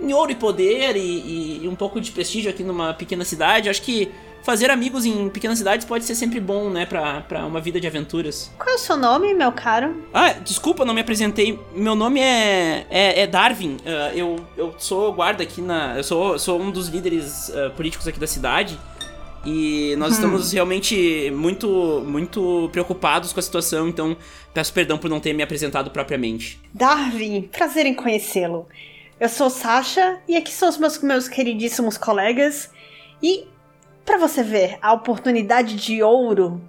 em 0.01 0.13
ouro 0.13 0.31
e 0.31 0.35
poder 0.35 0.95
e, 0.95 1.63
e, 1.63 1.67
um 1.67 1.75
pouco 1.75 2.01
de 2.01 2.11
prestígio 2.11 2.49
aqui 2.49 2.63
numa 2.63 2.93
pequena 2.93 3.23
cidade. 3.23 3.69
Acho 3.69 3.81
que 3.81 4.11
fazer 4.43 4.71
amigos 4.71 5.05
em 5.05 5.29
pequenas 5.29 5.57
cidades 5.57 5.85
pode 5.85 6.03
ser 6.03 6.15
sempre 6.15 6.39
bom, 6.39 6.69
né, 6.69 6.85
pra, 6.85 7.21
pra 7.21 7.45
uma 7.45 7.61
vida 7.61 7.79
de 7.79 7.87
aventuras. 7.87 8.51
Qual 8.57 8.69
é 8.69 8.75
o 8.75 8.79
seu 8.79 8.97
nome, 8.97 9.33
meu 9.33 9.51
caro? 9.51 10.03
Ah, 10.13 10.33
desculpa, 10.33 10.83
não 10.83 10.93
me 10.93 11.01
apresentei. 11.01 11.59
Meu 11.75 11.95
nome 11.95 12.19
é, 12.19 12.85
é, 12.89 13.21
é 13.21 13.27
Darwin. 13.27 13.77
Uh, 13.77 14.15
eu, 14.15 14.35
eu 14.57 14.75
sou 14.77 15.13
guarda 15.13 15.43
aqui 15.43 15.61
na. 15.61 15.97
Eu 15.97 16.03
sou, 16.03 16.39
sou 16.39 16.59
um 16.59 16.71
dos 16.71 16.87
líderes 16.87 17.49
uh, 17.49 17.71
políticos 17.75 18.07
aqui 18.07 18.19
da 18.19 18.27
cidade. 18.27 18.77
E 19.43 19.95
nós 19.97 20.11
hum. 20.11 20.13
estamos 20.13 20.51
realmente 20.51 21.31
muito, 21.31 22.03
muito 22.05 22.69
preocupados 22.71 23.33
com 23.33 23.39
a 23.39 23.43
situação, 23.43 23.87
então 23.87 24.15
peço 24.53 24.71
perdão 24.71 24.99
por 24.99 25.09
não 25.09 25.19
ter 25.19 25.33
me 25.33 25.41
apresentado 25.41 25.89
propriamente. 25.89 26.59
Darwin, 26.71 27.49
prazer 27.51 27.87
em 27.87 27.93
conhecê-lo. 27.95 28.67
Eu 29.21 29.29
sou 29.29 29.51
Sasha 29.51 30.19
e 30.27 30.35
aqui 30.35 30.51
são 30.51 30.67
os 30.67 30.79
meus, 30.79 30.99
meus 31.03 31.27
queridíssimos 31.27 31.95
colegas. 31.95 32.71
E 33.21 33.45
para 34.03 34.17
você 34.17 34.41
ver, 34.41 34.79
a 34.81 34.93
oportunidade 34.93 35.75
de 35.75 36.01
ouro 36.01 36.59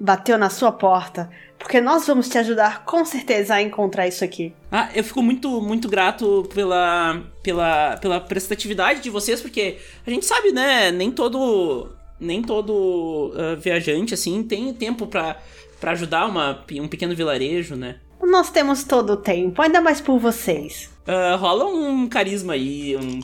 bateu 0.00 0.36
na 0.36 0.50
sua 0.50 0.72
porta, 0.72 1.30
porque 1.56 1.80
nós 1.80 2.04
vamos 2.04 2.28
te 2.28 2.36
ajudar 2.38 2.84
com 2.84 3.04
certeza 3.04 3.54
a 3.54 3.62
encontrar 3.62 4.08
isso 4.08 4.24
aqui. 4.24 4.52
Ah, 4.68 4.90
eu 4.92 5.04
fico 5.04 5.22
muito, 5.22 5.60
muito 5.60 5.88
grato 5.88 6.48
pela, 6.52 7.22
pela, 7.40 7.96
pela 7.98 8.20
prestatividade 8.20 9.00
de 9.00 9.08
vocês, 9.08 9.40
porque 9.40 9.78
a 10.04 10.10
gente 10.10 10.26
sabe, 10.26 10.50
né, 10.50 10.90
nem 10.90 11.08
todo 11.08 11.88
nem 12.18 12.42
todo 12.42 13.32
uh, 13.34 13.56
viajante 13.60 14.14
assim 14.14 14.42
tem 14.44 14.72
tempo 14.74 15.06
para 15.06 15.40
para 15.80 15.90
ajudar 15.92 16.26
uma, 16.26 16.64
um 16.80 16.86
pequeno 16.86 17.12
vilarejo, 17.12 17.74
né? 17.74 17.96
Nós 18.22 18.50
temos 18.50 18.84
todo 18.84 19.14
o 19.14 19.16
tempo, 19.16 19.60
ainda 19.60 19.80
mais 19.80 20.00
por 20.00 20.18
vocês. 20.18 20.88
Uh, 21.06 21.36
rola 21.36 21.66
um 21.66 22.08
carisma 22.08 22.52
aí, 22.52 22.96
um. 22.96 23.20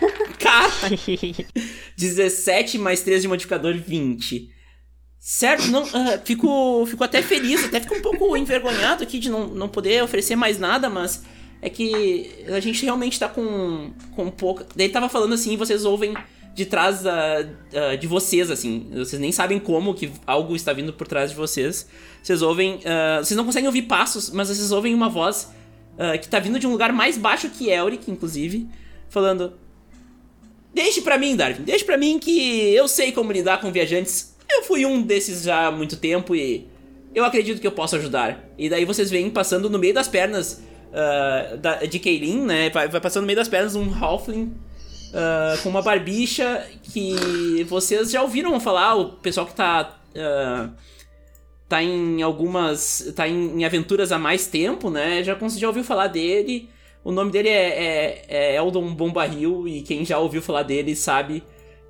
Cara! 0.38 0.70
17 1.96 2.78
mais 2.78 3.02
3 3.02 3.22
de 3.22 3.28
modificador, 3.28 3.74
20. 3.76 4.50
Certo? 5.20 5.66
Não, 5.66 5.82
uh, 5.82 6.20
fico, 6.24 6.86
fico 6.86 7.04
até 7.04 7.20
feliz, 7.20 7.64
até 7.64 7.80
fico 7.80 7.96
um 7.96 8.00
pouco 8.00 8.34
envergonhado 8.38 9.02
aqui 9.02 9.18
de 9.18 9.28
não, 9.28 9.46
não 9.48 9.68
poder 9.68 10.02
oferecer 10.02 10.36
mais 10.36 10.58
nada, 10.58 10.88
mas 10.88 11.22
é 11.60 11.68
que 11.68 12.46
a 12.48 12.60
gente 12.60 12.84
realmente 12.84 13.18
tá 13.18 13.28
com, 13.28 13.92
com 14.16 14.30
pouca. 14.30 14.66
Daí 14.74 14.88
tava 14.88 15.08
falando 15.08 15.34
assim, 15.34 15.56
vocês 15.56 15.84
ouvem 15.84 16.14
de 16.58 16.66
trás 16.66 17.04
uh, 17.04 17.96
de 17.96 18.06
vocês, 18.08 18.50
assim. 18.50 18.88
Vocês 18.92 19.20
nem 19.20 19.30
sabem 19.30 19.60
como 19.60 19.94
que 19.94 20.10
algo 20.26 20.56
está 20.56 20.72
vindo 20.72 20.92
por 20.92 21.06
trás 21.06 21.30
de 21.30 21.36
vocês. 21.36 21.88
Vocês 22.20 22.42
ouvem. 22.42 22.76
Uh, 22.78 23.24
vocês 23.24 23.36
não 23.36 23.44
conseguem 23.44 23.68
ouvir 23.68 23.82
passos, 23.82 24.30
mas 24.30 24.48
vocês 24.48 24.72
ouvem 24.72 24.92
uma 24.92 25.08
voz 25.08 25.52
uh, 25.94 26.18
que 26.20 26.28
tá 26.28 26.40
vindo 26.40 26.58
de 26.58 26.66
um 26.66 26.72
lugar 26.72 26.92
mais 26.92 27.16
baixo 27.16 27.48
que 27.48 27.70
Elric, 27.70 28.10
inclusive, 28.10 28.66
falando. 29.08 29.52
Deixe 30.74 31.00
para 31.00 31.16
mim, 31.16 31.36
Darwin, 31.36 31.62
deixe 31.62 31.84
para 31.84 31.96
mim 31.96 32.18
que 32.18 32.74
eu 32.74 32.88
sei 32.88 33.12
como 33.12 33.30
lidar 33.30 33.60
com 33.60 33.70
viajantes. 33.70 34.36
Eu 34.50 34.64
fui 34.64 34.84
um 34.84 35.00
desses 35.00 35.44
já 35.44 35.68
há 35.68 35.70
muito 35.70 35.96
tempo 35.96 36.34
e 36.34 36.66
eu 37.14 37.24
acredito 37.24 37.60
que 37.60 37.66
eu 37.66 37.72
posso 37.72 37.94
ajudar. 37.96 38.44
E 38.58 38.68
daí 38.68 38.84
vocês 38.84 39.10
vêm 39.10 39.30
passando 39.30 39.70
no 39.70 39.78
meio 39.78 39.94
das 39.94 40.08
pernas 40.08 40.62
uh, 40.90 41.56
da, 41.56 41.76
de 41.84 41.98
Keilin, 42.00 42.42
né? 42.42 42.68
Vai, 42.70 42.88
vai, 42.88 43.00
passando 43.00 43.22
no 43.22 43.26
meio 43.26 43.36
das 43.36 43.48
pernas 43.48 43.76
um 43.76 43.94
Halfling 43.94 44.52
uh, 45.08 45.62
com 45.62 45.68
uma 45.68 45.82
barbicha 45.82 46.66
que 46.82 47.64
vocês 47.64 48.10
já 48.10 48.22
ouviram 48.22 48.58
falar, 48.60 48.94
o 48.94 49.12
pessoal 49.12 49.46
que 49.46 49.54
tá. 49.54 49.98
Uh, 50.10 50.72
tá 51.68 51.82
em 51.82 52.22
algumas. 52.22 53.12
tá 53.14 53.28
em, 53.28 53.60
em, 53.60 53.64
aventuras 53.64 54.10
há 54.12 54.18
mais 54.18 54.46
tempo, 54.46 54.90
né? 54.90 55.22
Já, 55.22 55.36
já 55.48 55.66
ouviu 55.68 55.84
falar 55.84 56.08
dele. 56.08 56.68
O 57.04 57.12
nome 57.12 57.30
dele 57.30 57.48
é, 57.48 57.68
é, 57.68 58.24
é 58.28 58.56
Eldon 58.56 58.94
Bombarril, 58.94 59.68
e 59.68 59.82
quem 59.82 60.04
já 60.04 60.18
ouviu 60.18 60.42
falar 60.42 60.62
dele 60.62 60.96
sabe 60.96 61.42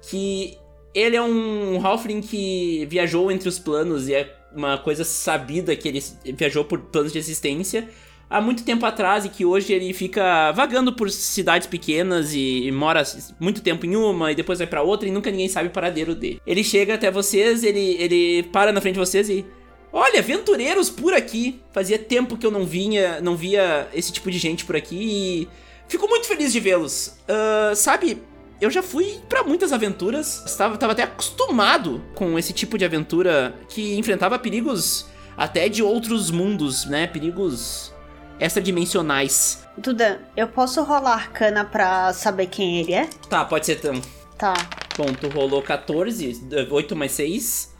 que 0.02 0.56
ele 0.94 1.16
é 1.16 1.22
um 1.22 1.84
Halfling 1.84 2.20
que 2.20 2.86
viajou 2.86 3.30
entre 3.30 3.48
os 3.48 3.58
planos 3.58 4.08
e 4.08 4.14
é 4.14 4.34
uma 4.54 4.78
coisa 4.78 5.04
sabida 5.04 5.74
que 5.76 5.88
ele 5.88 6.02
viajou 6.36 6.64
por 6.64 6.80
planos 6.80 7.12
de 7.12 7.18
existência 7.18 7.88
há 8.30 8.40
muito 8.40 8.64
tempo 8.64 8.84
atrás 8.84 9.24
e 9.24 9.28
que 9.28 9.44
hoje 9.44 9.72
ele 9.72 9.92
fica 9.92 10.52
vagando 10.52 10.92
por 10.92 11.10
cidades 11.10 11.66
pequenas 11.66 12.34
e, 12.34 12.66
e 12.66 12.72
mora 12.72 13.02
muito 13.40 13.60
tempo 13.60 13.86
em 13.86 13.96
uma 13.96 14.32
e 14.32 14.34
depois 14.34 14.58
vai 14.58 14.66
para 14.66 14.82
outra 14.82 15.08
e 15.08 15.12
nunca 15.12 15.30
ninguém 15.30 15.48
sabe 15.48 15.68
o 15.68 15.72
paradeiro 15.72 16.14
dele. 16.14 16.40
Ele 16.46 16.62
chega 16.62 16.94
até 16.94 17.10
vocês, 17.10 17.62
ele, 17.64 17.96
ele 17.98 18.42
para 18.44 18.72
na 18.72 18.80
frente 18.80 18.94
de 18.94 19.00
vocês 19.00 19.28
e 19.28 19.44
Olha, 19.90 20.18
aventureiros 20.18 20.90
por 20.90 21.14
aqui. 21.14 21.60
Fazia 21.72 21.98
tempo 21.98 22.36
que 22.36 22.44
eu 22.44 22.50
não 22.50 22.66
vinha, 22.66 23.20
não 23.20 23.34
via 23.34 23.88
esse 23.94 24.12
tipo 24.12 24.30
de 24.30 24.38
gente 24.38 24.64
por 24.64 24.76
aqui 24.76 24.96
e 24.96 25.48
fico 25.88 26.06
muito 26.08 26.26
feliz 26.26 26.52
de 26.52 26.60
vê-los. 26.60 27.18
Uh, 27.26 27.74
sabe, 27.74 28.22
eu 28.60 28.70
já 28.70 28.82
fui 28.82 29.18
para 29.28 29.42
muitas 29.42 29.72
aventuras, 29.72 30.44
estava, 30.44 30.74
estava 30.74 30.92
até 30.92 31.04
acostumado 31.04 32.02
com 32.14 32.38
esse 32.38 32.52
tipo 32.52 32.76
de 32.76 32.84
aventura 32.84 33.54
que 33.68 33.96
enfrentava 33.96 34.38
perigos 34.38 35.06
até 35.36 35.68
de 35.68 35.82
outros 35.82 36.30
mundos, 36.30 36.84
né? 36.84 37.06
Perigos 37.06 37.92
extradimensionais. 38.40 39.64
Duda, 39.76 40.20
eu 40.36 40.48
posso 40.48 40.82
rolar 40.82 41.14
arcana 41.14 41.64
pra 41.64 42.12
saber 42.12 42.46
quem 42.46 42.80
ele 42.80 42.94
é? 42.94 43.08
Tá, 43.28 43.44
pode 43.44 43.66
ser 43.66 43.78
então. 43.78 44.00
Tá. 44.36 44.54
Bom, 44.96 45.12
tu 45.12 45.28
rolou 45.28 45.62
14, 45.62 46.66
8 46.70 46.96
mais 46.96 47.12
6. 47.12 47.76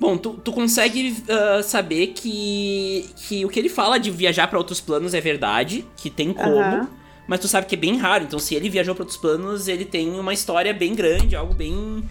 Bom, 0.00 0.16
tu, 0.16 0.34
tu 0.34 0.52
consegue 0.52 1.24
uh, 1.28 1.62
saber 1.62 2.08
que, 2.08 3.10
que 3.16 3.44
o 3.44 3.48
que 3.48 3.58
ele 3.58 3.68
fala 3.68 3.98
de 3.98 4.10
viajar 4.10 4.46
para 4.46 4.58
outros 4.58 4.80
planos 4.80 5.12
é 5.12 5.20
verdade, 5.20 5.84
que 5.96 6.08
tem 6.08 6.32
como, 6.32 6.56
Aham. 6.56 6.88
mas 7.26 7.40
tu 7.40 7.48
sabe 7.48 7.66
que 7.66 7.74
é 7.74 7.78
bem 7.78 7.96
raro. 7.98 8.24
Então, 8.24 8.38
se 8.38 8.54
ele 8.54 8.70
viajou 8.70 8.94
para 8.94 9.02
outros 9.02 9.18
planos, 9.18 9.66
ele 9.66 9.84
tem 9.84 10.10
uma 10.18 10.32
história 10.32 10.72
bem 10.72 10.94
grande, 10.94 11.34
algo 11.34 11.52
bem 11.52 12.08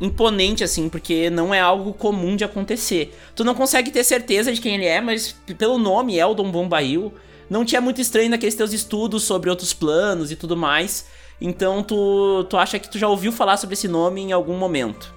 imponente, 0.00 0.62
assim, 0.62 0.88
porque 0.88 1.28
não 1.30 1.54
é 1.54 1.60
algo 1.60 1.92
comum 1.92 2.36
de 2.36 2.44
acontecer. 2.44 3.16
Tu 3.34 3.44
não 3.44 3.54
consegue 3.54 3.90
ter 3.90 4.04
certeza 4.04 4.52
de 4.52 4.60
quem 4.60 4.74
ele 4.74 4.86
é, 4.86 5.00
mas 5.00 5.32
pelo 5.56 5.78
nome, 5.78 6.18
Eldon 6.18 6.50
Bombaril, 6.50 7.12
não 7.50 7.64
tinha 7.64 7.80
muito 7.80 8.00
estranho 8.00 8.30
naqueles 8.30 8.54
teus 8.54 8.72
estudos 8.72 9.24
sobre 9.24 9.50
outros 9.50 9.72
planos 9.72 10.30
e 10.30 10.36
tudo 10.36 10.56
mais. 10.56 11.06
Então, 11.40 11.82
tu, 11.82 12.44
tu 12.44 12.56
acha 12.56 12.78
que 12.78 12.90
tu 12.90 12.98
já 12.98 13.08
ouviu 13.08 13.32
falar 13.32 13.56
sobre 13.56 13.74
esse 13.74 13.88
nome 13.88 14.20
em 14.20 14.32
algum 14.32 14.56
momento. 14.56 15.14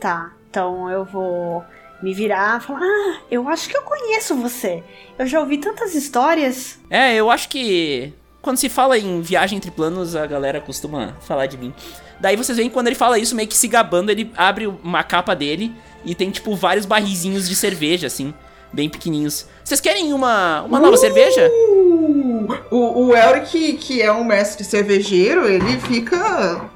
Tá. 0.00 0.32
Então 0.50 0.90
eu 0.90 1.04
vou 1.04 1.62
me 2.02 2.14
virar 2.14 2.60
e 2.60 2.64
falar: 2.64 2.80
Ah, 2.80 3.20
eu 3.30 3.48
acho 3.48 3.68
que 3.68 3.76
eu 3.76 3.82
conheço 3.82 4.34
você. 4.36 4.82
Eu 5.18 5.26
já 5.26 5.40
ouvi 5.40 5.58
tantas 5.58 5.94
histórias. 5.94 6.78
É, 6.88 7.14
eu 7.14 7.30
acho 7.30 7.48
que 7.48 8.12
quando 8.40 8.56
se 8.56 8.68
fala 8.68 8.98
em 8.98 9.20
viagem 9.20 9.58
entre 9.58 9.70
planos, 9.70 10.16
a 10.16 10.26
galera 10.26 10.60
costuma 10.60 11.14
falar 11.20 11.46
de 11.46 11.58
mim. 11.58 11.74
Daí 12.20 12.36
vocês 12.36 12.56
veem 12.56 12.68
que 12.68 12.74
quando 12.74 12.88
ele 12.88 12.96
fala 12.96 13.18
isso, 13.18 13.34
meio 13.34 13.48
que 13.48 13.56
se 13.56 13.68
gabando, 13.68 14.10
ele 14.10 14.30
abre 14.36 14.66
uma 14.66 15.02
capa 15.02 15.34
dele 15.34 15.72
e 16.04 16.14
tem, 16.14 16.30
tipo, 16.30 16.54
vários 16.54 16.86
barrizinhos 16.86 17.48
de 17.48 17.54
cerveja, 17.54 18.06
assim, 18.06 18.34
bem 18.72 18.88
pequenininhos. 18.88 19.46
Vocês 19.64 19.80
querem 19.80 20.12
uma, 20.12 20.62
uma 20.62 20.80
nova 20.80 20.96
cerveja? 20.96 21.48
Uh, 21.50 22.48
o, 22.70 23.06
o 23.06 23.16
Elric, 23.16 23.74
que 23.74 24.02
é 24.02 24.12
um 24.12 24.24
mestre 24.24 24.64
cervejeiro, 24.64 25.46
ele 25.46 25.78
fica 25.80 26.68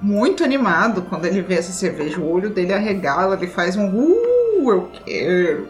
muito 0.00 0.44
animado 0.44 1.02
quando 1.02 1.24
ele 1.26 1.42
vê 1.42 1.54
essa 1.54 1.72
cerveja. 1.72 2.20
O 2.20 2.30
olho 2.30 2.50
dele 2.50 2.72
arregala, 2.72 3.36
ele 3.36 3.48
faz 3.48 3.76
um 3.76 3.88
uh, 3.88 4.37
eu 4.70 4.90
quero. 5.04 5.68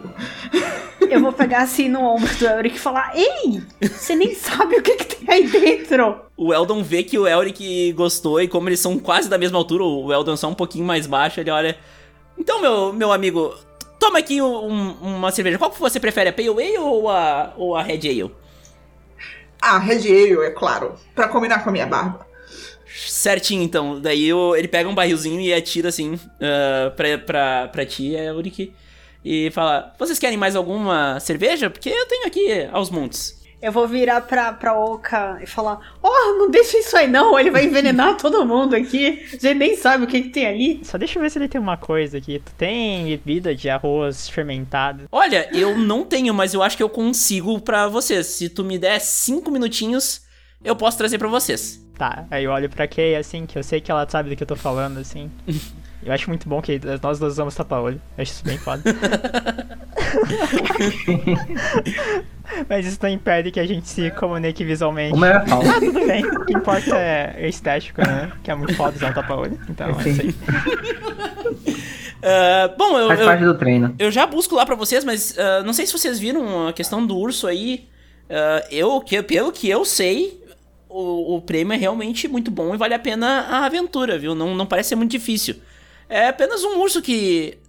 Eu 1.09 1.21
vou 1.21 1.31
pegar 1.33 1.61
assim 1.63 1.87
no 1.89 2.01
ombro 2.01 2.33
do 2.35 2.45
Elric 2.45 2.75
e 2.75 2.79
falar: 2.79 3.13
Ei, 3.15 3.61
você 3.81 4.15
nem 4.15 4.35
sabe 4.35 4.75
o 4.77 4.81
que, 4.81 4.95
que 4.95 5.15
tem 5.15 5.33
aí 5.33 5.47
dentro. 5.47 6.21
O 6.37 6.53
Eldon 6.53 6.83
vê 6.83 7.03
que 7.03 7.17
o 7.17 7.27
Elric 7.27 7.91
gostou 7.93 8.41
e 8.41 8.47
como 8.47 8.69
eles 8.69 8.79
são 8.79 8.97
quase 8.99 9.29
da 9.29 9.37
mesma 9.37 9.57
altura, 9.57 9.83
o 9.83 10.11
Eldon 10.13 10.33
é 10.33 10.37
só 10.37 10.47
um 10.47 10.53
pouquinho 10.55 10.85
mais 10.85 11.05
baixo, 11.07 11.39
ele 11.39 11.49
olha... 11.51 11.77
Então, 12.37 12.61
meu, 12.61 12.93
meu 12.93 13.11
amigo, 13.11 13.53
toma 13.99 14.19
aqui 14.19 14.41
um- 14.41 14.93
uma 15.01 15.31
cerveja. 15.31 15.57
Qual 15.57 15.69
que 15.71 15.79
você 15.79 15.99
prefere, 15.99 16.29
a 16.29 16.33
Pale 16.33 16.47
Ale 16.49 16.77
ou 16.77 17.09
a, 17.09 17.53
ou 17.57 17.75
a 17.75 17.83
Red 17.83 18.07
Ale? 18.07 18.31
Ah, 19.61 19.77
Red 19.77 20.07
Ale, 20.07 20.45
é 20.45 20.51
claro. 20.51 20.93
Pra 21.13 21.27
combinar 21.27 21.63
com 21.63 21.69
a 21.69 21.73
minha 21.73 21.85
barba. 21.85 22.25
Certinho, 23.07 23.61
então. 23.63 23.99
Daí 23.99 24.33
o- 24.33 24.55
ele 24.55 24.67
pega 24.67 24.89
um 24.89 24.95
barrilzinho 24.95 25.39
e 25.41 25.53
atira 25.53 25.89
assim 25.89 26.19
ah, 26.41 26.91
pra, 26.95 27.17
pra, 27.17 27.67
pra 27.69 27.85
ti, 27.85 28.15
é 28.15 28.33
Ulrich, 28.33 28.73
e 29.23 29.49
fala: 29.51 29.93
Vocês 29.99 30.17
querem 30.19 30.37
mais 30.37 30.55
alguma 30.55 31.19
cerveja? 31.19 31.69
Porque 31.69 31.89
eu 31.89 32.05
tenho 32.07 32.25
aqui 32.27 32.67
aos 32.71 32.89
montes. 32.89 33.37
Eu 33.61 33.73
vou 33.73 33.85
virar 33.85 34.21
pra, 34.21 34.53
pra 34.53 34.73
Oka 34.79 35.37
e 35.43 35.45
falar: 35.45 35.97
Oh, 36.01 36.37
não 36.37 36.49
deixa 36.49 36.77
isso 36.77 36.95
aí 36.95 37.07
não, 37.09 37.37
ele 37.37 37.51
vai 37.51 37.65
envenenar 37.65 38.15
todo 38.17 38.45
mundo 38.45 38.73
aqui. 38.73 39.21
A 39.27 39.31
gente 39.31 39.53
nem 39.55 39.75
sabe 39.75 40.05
o 40.05 40.07
que, 40.07 40.21
que 40.21 40.29
tem 40.29 40.45
ali. 40.47 40.79
Só 40.83 40.97
deixa 40.97 41.19
eu 41.19 41.21
ver 41.23 41.29
se 41.29 41.37
ele 41.37 41.49
tem 41.49 41.59
uma 41.59 41.75
coisa 41.75 42.17
aqui. 42.19 42.39
Tu 42.39 42.53
tem 42.57 43.05
bebida 43.07 43.53
de 43.53 43.69
arroz 43.69 44.29
fermentado? 44.29 45.09
Olha, 45.11 45.49
eu 45.53 45.77
não 45.77 46.05
tenho, 46.05 46.33
mas 46.33 46.53
eu 46.53 46.63
acho 46.63 46.77
que 46.77 46.83
eu 46.83 46.87
consigo 46.89 47.59
pra 47.59 47.87
vocês. 47.89 48.27
Se 48.27 48.47
tu 48.47 48.63
me 48.63 48.77
der 48.79 49.01
cinco 49.01 49.51
minutinhos, 49.51 50.21
eu 50.63 50.75
posso 50.75 50.97
trazer 50.97 51.17
pra 51.17 51.27
vocês. 51.27 51.83
Tá, 51.97 52.25
aí 52.31 52.45
eu 52.45 52.51
olho 52.51 52.69
pra 52.69 52.87
Kay 52.87 53.15
assim, 53.15 53.45
que 53.45 53.57
eu 53.57 53.63
sei 53.63 53.81
que 53.81 53.91
ela 53.91 54.07
sabe 54.09 54.29
do 54.29 54.35
que 54.35 54.43
eu 54.43 54.47
tô 54.47 54.55
falando, 54.55 54.97
assim. 54.99 55.29
Eu 56.01 56.13
acho 56.13 56.29
muito 56.29 56.47
bom 56.47 56.61
que 56.61 56.79
nós 57.03 57.19
dois 57.19 57.33
usamos 57.33 57.53
tapa-olho. 57.53 58.01
Eu 58.17 58.21
acho 58.21 58.31
isso 58.31 58.45
bem 58.45 58.57
foda. 58.57 58.81
Mas 62.69 62.85
isso 62.85 62.97
não 63.01 63.09
impede 63.09 63.51
que 63.51 63.59
a 63.59 63.67
gente 63.67 63.87
se 63.89 64.09
comunique 64.11 64.63
visualmente. 64.63 65.13
O 65.13 65.17
meu 65.17 65.29
é. 65.29 65.35
Ah, 65.35 65.79
tudo 65.79 66.05
bem. 66.07 66.25
O 66.25 66.45
que 66.45 66.53
importa 66.53 66.95
é 66.97 67.49
estético, 67.49 68.01
né? 68.01 68.31
Que 68.41 68.49
é 68.49 68.55
muito 68.55 68.73
foda 68.75 68.95
usar 68.95 69.11
o 69.11 69.13
tapa-olho. 69.13 69.59
Então, 69.69 69.89
é 69.99 70.09
isso 70.09 70.21
aí. 70.21 70.35
Ah, 72.21 72.73
bom, 72.77 72.97
eu, 72.99 73.07
Faz 73.07 73.19
eu- 73.21 73.25
parte 73.25 73.43
do 73.45 73.57
treino. 73.57 73.95
Eu 73.97 74.11
já 74.11 74.25
busco 74.27 74.53
lá 74.53 74.65
pra 74.65 74.75
vocês, 74.75 75.05
mas 75.05 75.37
ah, 75.39 75.63
não 75.63 75.71
sei 75.71 75.85
se 75.85 75.93
vocês 75.93 76.19
viram 76.19 76.67
a 76.67 76.73
questão 76.73 77.05
do 77.05 77.17
urso 77.17 77.47
aí. 77.47 77.87
Ah, 78.29 78.65
eu, 78.69 78.99
que, 79.01 79.21
pelo 79.23 79.51
que 79.53 79.69
eu 79.69 79.85
sei, 79.85 80.41
o, 80.89 81.35
o 81.35 81.41
prêmio 81.41 81.73
é 81.73 81.77
realmente 81.77 82.27
muito 82.27 82.49
bom 82.49 82.73
e 82.73 82.77
vale 82.77 82.95
a 82.95 82.99
pena 82.99 83.41
a 83.41 83.65
aventura, 83.65 84.17
viu? 84.17 84.33
Não, 84.33 84.55
não 84.55 84.65
parece 84.65 84.89
ser 84.89 84.95
muito 84.95 85.11
difícil. 85.11 85.57
É 86.09 86.27
apenas 86.27 86.63
um 86.63 86.79
urso 86.79 87.01
que 87.01 87.59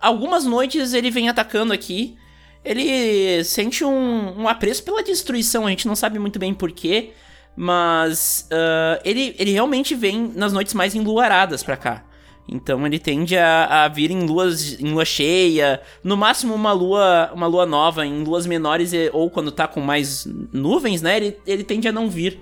algumas 0.00 0.46
noites 0.46 0.94
ele 0.94 1.10
vem 1.10 1.28
atacando 1.28 1.72
aqui. 1.72 2.16
Ele 2.64 3.44
sente 3.44 3.84
um, 3.84 4.42
um 4.42 4.48
apreço 4.48 4.82
pela 4.82 5.02
destruição, 5.02 5.66
a 5.66 5.70
gente 5.70 5.86
não 5.86 5.96
sabe 5.96 6.18
muito 6.18 6.38
bem 6.38 6.54
porquê, 6.54 7.10
mas 7.56 8.48
ah, 8.50 9.00
ele, 9.04 9.34
ele 9.38 9.50
realmente 9.50 9.94
vem 9.94 10.32
nas 10.34 10.52
noites 10.52 10.72
mais 10.72 10.94
enluaradas 10.94 11.62
pra 11.62 11.76
cá. 11.76 12.04
Então 12.48 12.84
ele 12.86 12.98
tende 12.98 13.36
a, 13.36 13.84
a 13.84 13.88
vir 13.88 14.10
em 14.10 14.24
luas 14.24 14.80
em 14.80 14.92
lua 14.92 15.04
cheia, 15.04 15.80
no 16.02 16.16
máximo 16.16 16.54
uma 16.54 16.72
lua 16.72 17.30
uma 17.34 17.46
lua 17.46 17.66
nova, 17.66 18.04
em 18.04 18.24
luas 18.24 18.46
menores 18.46 18.92
ou 19.12 19.30
quando 19.30 19.52
tá 19.52 19.68
com 19.68 19.80
mais 19.80 20.26
nuvens, 20.52 21.02
né? 21.02 21.16
Ele, 21.16 21.36
ele 21.46 21.64
tende 21.64 21.86
a 21.86 21.92
não 21.92 22.08
vir. 22.10 22.40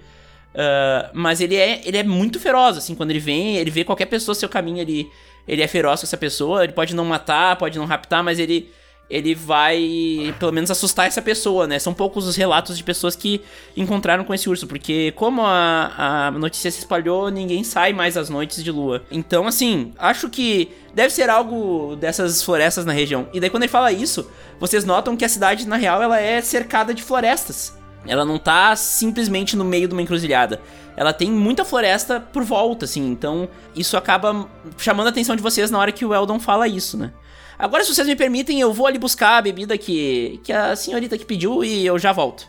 Ah, 0.55 1.11
mas 1.13 1.41
ele 1.41 1.57
é, 1.57 1.81
ele 1.85 1.97
é 1.97 2.03
muito 2.03 2.41
feroz, 2.41 2.77
assim, 2.77 2.95
quando 2.95 3.11
ele 3.11 3.21
vem, 3.21 3.57
ele 3.57 3.71
vê 3.71 3.85
qualquer 3.85 4.07
pessoa 4.07 4.35
seu 4.35 4.49
caminho, 4.49 4.79
ele, 4.79 5.11
ele 5.47 5.63
é 5.63 5.67
feroz 5.69 6.01
com 6.01 6.07
essa 6.07 6.17
pessoa, 6.17 6.65
ele 6.65 6.73
pode 6.73 6.95
não 6.95 7.05
matar, 7.05 7.57
pode 7.57 7.79
não 7.79 7.87
raptar, 7.87 8.23
mas 8.23 8.39
ele, 8.39 8.71
ele 9.09 9.35
vai 9.35 10.35
pelo 10.39 10.53
menos 10.53 10.71
assustar 10.71 11.07
essa 11.07 11.23
pessoa, 11.23 11.67
né? 11.67 11.79
São 11.79 11.95
poucos 11.95 12.27
os 12.27 12.37
relatos 12.37 12.77
de 12.77 12.85
pessoas 12.85 13.15
que 13.15 13.41
encontraram 13.77 14.25
com 14.25 14.35
esse 14.35 14.49
urso, 14.49 14.67
porque 14.67 15.13
como 15.13 15.43
a, 15.43 16.27
a 16.27 16.31
notícia 16.33 16.71
se 16.71 16.81
espalhou, 16.81 17.31
ninguém 17.31 17.63
sai 17.63 17.93
mais 17.93 18.17
às 18.17 18.29
noites 18.29 18.63
de 18.63 18.73
lua. 18.73 19.03
Então, 19.11 19.47
assim, 19.47 19.93
acho 19.99 20.29
que 20.29 20.69
deve 20.95 21.11
ser 21.15 21.31
algo 21.31 21.97
dessas 21.97 22.43
florestas 22.43 22.85
na 22.85 22.93
região. 22.93 23.29
E 23.33 23.39
daí 23.39 23.51
quando 23.51 23.63
ele 23.63 23.73
fala 23.73 23.93
isso, 23.93 24.29
vocês 24.59 24.85
notam 24.85 25.17
que 25.17 25.25
a 25.25 25.29
cidade, 25.29 25.67
na 25.67 25.77
real, 25.77 26.03
ela 26.03 26.21
é 26.21 26.41
cercada 26.43 26.93
de 26.93 27.03
florestas. 27.03 27.80
Ela 28.07 28.25
não 28.25 28.39
tá 28.39 28.75
simplesmente 28.77 29.57
no 29.57 29.65
meio 29.65 29.87
de 29.87 29.95
uma 29.95 30.03
encruzilhada. 30.03 30.61
Ela 30.97 31.13
tem 31.13 31.31
muita 31.31 31.65
floresta 31.65 32.21
por 32.21 32.43
volta, 32.43 32.85
assim. 32.85 33.11
Então, 33.11 33.49
isso 33.75 33.97
acaba 33.97 34.49
chamando 34.79 35.07
a 35.07 35.11
atenção 35.11 35.37
de 35.37 35.43
vocês 35.43 35.71
na 35.71 35.79
hora 35.79 35.93
que 35.93 36.05
o 36.05 36.15
Eldon 36.15 36.41
fala 36.41 36.67
isso, 36.67 36.97
né? 36.97 37.13
Agora, 37.59 37.85
se 37.85 37.95
vocês 37.95 38.07
me 38.07 38.17
permitem, 38.17 38.61
eu 38.61 38.73
vou 38.73 38.87
ali 38.87 38.99
buscar 38.99 39.37
a 39.37 39.43
bebida 39.43 39.77
que, 39.77 40.41
que 40.43 40.53
a 40.53 40.75
senhorita 40.75 41.19
que 41.19 41.27
pediu 41.27 41.63
e 41.63 41.85
eu 41.85 41.99
já 41.99 42.11
volto. 42.11 42.49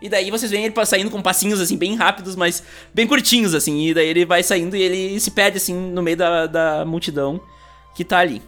E 0.00 0.08
daí 0.08 0.30
vocês 0.30 0.50
veem 0.50 0.64
ele 0.64 0.86
saindo 0.86 1.10
com 1.10 1.20
passinhos, 1.20 1.60
assim, 1.60 1.76
bem 1.76 1.94
rápidos, 1.96 2.34
mas 2.34 2.62
bem 2.92 3.06
curtinhos, 3.06 3.54
assim. 3.54 3.88
E 3.88 3.94
daí 3.94 4.08
ele 4.08 4.24
vai 4.24 4.42
saindo 4.42 4.76
e 4.76 4.82
ele 4.82 5.20
se 5.20 5.30
perde, 5.30 5.58
assim, 5.58 5.74
no 5.74 6.02
meio 6.02 6.16
da, 6.16 6.46
da 6.46 6.84
multidão 6.84 7.40
que 7.94 8.04
tá 8.04 8.18
ali. 8.18 8.42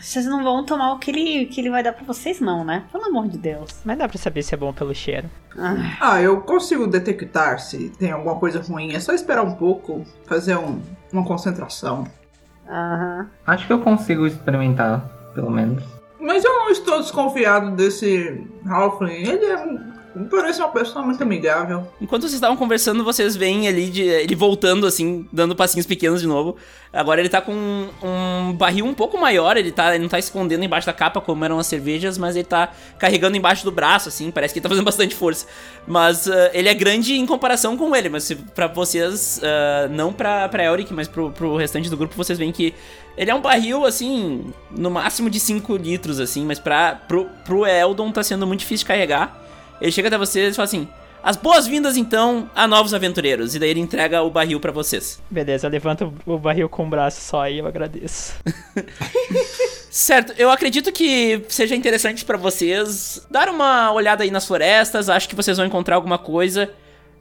Vocês 0.00 0.24
não 0.26 0.42
vão 0.42 0.64
tomar 0.64 0.92
o 0.92 0.98
que 0.98 1.10
ele, 1.10 1.46
que 1.46 1.60
ele 1.60 1.70
vai 1.70 1.82
dar 1.82 1.92
pra 1.92 2.04
vocês, 2.04 2.40
não, 2.40 2.64
né? 2.64 2.84
Pelo 2.90 3.04
amor 3.06 3.28
de 3.28 3.36
Deus. 3.38 3.70
Mas 3.84 3.98
dá 3.98 4.08
pra 4.08 4.16
saber 4.18 4.42
se 4.42 4.54
é 4.54 4.56
bom 4.56 4.72
pelo 4.72 4.94
cheiro. 4.94 5.28
Ah, 5.58 5.74
Ah, 6.00 6.20
eu 6.22 6.40
consigo 6.42 6.86
detectar 6.86 7.58
se 7.58 7.90
tem 7.98 8.10
alguma 8.12 8.36
coisa 8.36 8.60
ruim. 8.62 8.94
É 8.94 9.00
só 9.00 9.12
esperar 9.12 9.42
um 9.44 9.54
pouco, 9.54 10.04
fazer 10.26 10.56
um- 10.56 10.80
uma 11.12 11.24
concentração. 11.24 12.06
Aham. 12.68 13.28
Acho 13.46 13.66
que 13.66 13.72
eu 13.72 13.80
consigo 13.80 14.26
experimentar, 14.26 15.00
pelo 15.34 15.50
menos. 15.50 15.82
Mas 16.18 16.44
eu 16.44 16.52
não 16.52 16.70
estou 16.70 16.98
desconfiado 17.00 17.70
desse 17.76 18.44
Halfling. 18.66 19.12
Ele 19.28 19.44
é, 19.44 19.56
um- 19.64 19.92
parece 20.24 20.60
uma 20.60 20.68
pessoa 20.68 21.04
muito 21.04 21.22
amigável. 21.22 21.86
Enquanto 22.00 22.22
vocês 22.22 22.34
estavam 22.34 22.56
conversando, 22.56 23.04
vocês 23.04 23.36
veem 23.36 23.68
ali 23.68 23.90
de, 23.90 24.02
ele 24.02 24.34
voltando, 24.34 24.86
assim, 24.86 25.28
dando 25.32 25.54
passinhos 25.54 25.86
pequenos 25.86 26.20
de 26.20 26.26
novo. 26.26 26.56
Agora 26.92 27.20
ele 27.20 27.28
tá 27.28 27.42
com 27.42 27.52
um, 27.52 28.52
barril 28.54 28.86
um 28.86 28.94
pouco 28.94 29.18
maior, 29.18 29.56
ele, 29.56 29.70
tá, 29.70 29.94
ele 29.94 30.02
não 30.02 30.08
tá 30.08 30.18
escondendo 30.18 30.64
embaixo 30.64 30.86
da 30.86 30.92
capa 30.94 31.20
como 31.20 31.44
eram 31.44 31.58
as 31.58 31.66
cervejas, 31.66 32.16
mas 32.16 32.36
ele 32.36 32.46
tá 32.46 32.72
carregando 32.98 33.36
embaixo 33.36 33.64
do 33.64 33.70
braço, 33.70 34.08
assim, 34.08 34.30
parece 34.30 34.54
que 34.54 34.58
ele 34.58 34.62
tá 34.62 34.68
fazendo 34.70 34.84
bastante 34.86 35.14
força. 35.14 35.46
Mas 35.86 36.26
ah, 36.28 36.50
ele 36.54 36.68
é 36.68 36.74
grande 36.74 37.14
em 37.14 37.26
comparação 37.26 37.76
com 37.76 37.94
ele, 37.94 38.08
mas 38.08 38.32
pra 38.54 38.66
vocês, 38.66 39.40
ah, 39.42 39.88
não 39.90 40.12
pra, 40.12 40.48
pra 40.48 40.64
Elric, 40.64 40.92
mas 40.94 41.06
pro, 41.08 41.30
pro 41.30 41.56
restante 41.56 41.90
do 41.90 41.96
grupo, 41.96 42.14
vocês 42.16 42.38
veem 42.38 42.52
que 42.52 42.74
ele 43.16 43.30
é 43.30 43.34
um 43.34 43.40
barril, 43.40 43.84
assim, 43.84 44.52
no 44.70 44.90
máximo 44.90 45.28
de 45.28 45.40
5 45.40 45.76
litros, 45.76 46.20
assim, 46.20 46.44
mas 46.44 46.58
pra, 46.58 46.94
pro, 46.94 47.26
pro 47.44 47.66
Eldon 47.66 48.10
tá 48.12 48.22
sendo 48.22 48.46
muito 48.46 48.60
difícil 48.60 48.84
de 48.84 48.88
carregar. 48.88 49.45
Ele 49.80 49.92
chega 49.92 50.08
até 50.08 50.18
vocês 50.18 50.52
e 50.52 50.56
fala 50.56 50.64
assim: 50.64 50.88
As 51.22 51.36
boas-vindas 51.36 51.96
então 51.96 52.50
a 52.54 52.66
novos 52.66 52.94
aventureiros. 52.94 53.54
E 53.54 53.58
daí 53.58 53.70
ele 53.70 53.80
entrega 53.80 54.22
o 54.22 54.30
barril 54.30 54.60
pra 54.60 54.72
vocês. 54.72 55.22
Beleza, 55.30 55.66
eu 55.66 55.70
levanto 55.70 56.12
o 56.24 56.38
barril 56.38 56.68
com 56.68 56.86
o 56.86 56.90
braço 56.90 57.20
só 57.20 57.48
e 57.48 57.58
eu 57.58 57.66
agradeço. 57.66 58.34
Certo, 59.90 60.34
eu 60.36 60.50
acredito 60.50 60.92
que 60.92 61.42
seja 61.48 61.74
interessante 61.74 62.22
pra 62.22 62.36
vocês 62.36 63.26
dar 63.30 63.48
uma 63.48 63.90
olhada 63.92 64.24
aí 64.24 64.30
nas 64.30 64.46
florestas, 64.46 65.08
acho 65.08 65.26
que 65.26 65.34
vocês 65.34 65.56
vão 65.56 65.64
encontrar 65.64 65.96
alguma 65.96 66.18
coisa. 66.18 66.70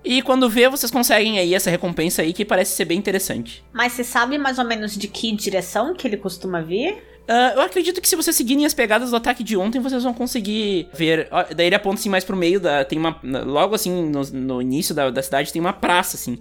E 0.04 0.22
quando 0.22 0.48
vê, 0.48 0.70
vocês 0.70 0.92
conseguem 0.92 1.40
aí 1.40 1.56
essa 1.56 1.72
recompensa 1.72 2.22
aí 2.22 2.32
que 2.32 2.46
parece 2.46 2.76
ser 2.76 2.86
bem 2.86 2.98
interessante. 2.98 3.64
Mas 3.74 3.94
você 3.94 4.04
sabe 4.04 4.38
mais 4.38 4.60
ou 4.60 4.66
menos 4.66 4.96
de 4.96 5.08
que 5.08 5.32
direção 5.32 5.96
que 5.96 6.06
ele 6.06 6.18
costuma 6.18 6.62
vir? 6.62 7.02
Ah, 7.28 7.54
eu 7.56 7.62
acredito 7.62 8.00
que 8.00 8.08
se 8.08 8.16
vocês 8.16 8.36
seguirem 8.36 8.66
as 8.66 8.74
pegadas 8.74 9.10
do 9.10 9.16
ataque 9.16 9.44
de 9.44 9.58
ontem, 9.58 9.80
vocês 9.80 10.04
vão 10.04 10.14
conseguir 10.14 10.88
ver. 10.94 11.28
Daí 11.56 11.68
ele 11.68 11.76
aponta 11.76 12.00
assim 12.00 12.10
mais 12.10 12.24
pro 12.24 12.36
meio 12.36 12.60
da. 12.60 12.86
Tem 12.86 13.00
uma. 13.00 13.20
Logo 13.24 13.74
assim, 13.76 14.10
no, 14.10 14.22
no 14.24 14.62
início 14.62 14.94
da, 14.94 15.10
da 15.10 15.22
cidade, 15.24 15.52
tem 15.52 15.60
uma 15.60 15.74
praça, 15.74 16.18
assim. 16.18 16.40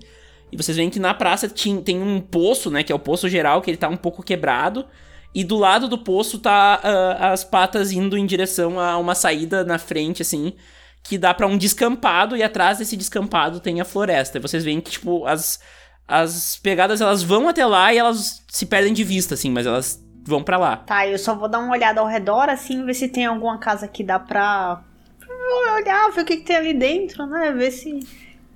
E 0.53 0.57
vocês 0.57 0.77
veem 0.77 0.91
que 0.91 1.01
na 1.01 1.15
praça 1.15 1.49
tin- 1.49 1.81
tem 1.81 2.01
um 2.01 2.21
poço, 2.21 2.71
né? 2.71 2.83
Que 2.83 2.93
é 2.93 2.95
o 2.95 2.99
poço 2.99 3.29
geral, 3.29 3.63
que 3.63 3.71
ele 3.71 3.79
tá 3.79 3.89
um 3.89 3.97
pouco 3.97 4.23
quebrado. 4.23 4.87
E 5.35 5.43
do 5.43 5.57
lado 5.57 5.89
do 5.89 5.99
poço 5.99 6.39
tá 6.39 6.81
ah, 6.83 7.33
as 7.33 7.43
patas 7.43 7.91
indo 7.91 8.17
em 8.17 8.27
direção 8.27 8.79
a 8.79 8.97
uma 8.99 9.15
saída 9.15 9.65
na 9.65 9.79
frente, 9.79 10.23
assim. 10.23 10.53
Que 11.03 11.19
dá 11.19 11.35
pra 11.35 11.47
um 11.47 11.59
descampado, 11.59 12.37
e 12.37 12.43
atrás 12.43 12.79
desse 12.79 12.97
descampado 12.97 13.59
tem 13.59 13.81
a 13.81 13.85
floresta. 13.85 14.39
E 14.39 14.41
vocês 14.41 14.63
veem 14.63 14.81
que, 14.81 14.93
tipo, 14.93 15.27
as, 15.27 15.61
as 16.07 16.57
pegadas 16.63 17.01
elas 17.01 17.23
vão 17.23 17.49
até 17.49 17.65
lá 17.67 17.93
e 17.93 17.99
elas 17.99 18.43
se 18.49 18.65
perdem 18.67 18.93
de 18.93 19.03
vista, 19.03 19.35
assim, 19.35 19.51
mas 19.51 19.67
elas 19.67 20.03
vão 20.25 20.43
pra 20.43 20.57
lá. 20.57 20.77
Tá, 20.79 21.07
eu 21.07 21.19
só 21.19 21.35
vou 21.35 21.49
dar 21.49 21.59
uma 21.59 21.73
olhada 21.73 22.01
ao 22.01 22.07
redor, 22.07 22.49
assim, 22.49 22.85
ver 22.85 22.95
se 22.95 23.09
tem 23.09 23.27
alguma 23.27 23.59
casa 23.59 23.87
que 23.87 24.03
dá 24.03 24.19
pra 24.19 24.83
olhar, 25.77 26.11
ver 26.11 26.23
o 26.23 26.25
que, 26.25 26.39
que 26.39 26.45
tem 26.45 26.57
ali 26.57 26.75
dentro, 26.75 27.27
né? 27.27 27.53
Ver 27.53 27.71
se, 27.71 28.01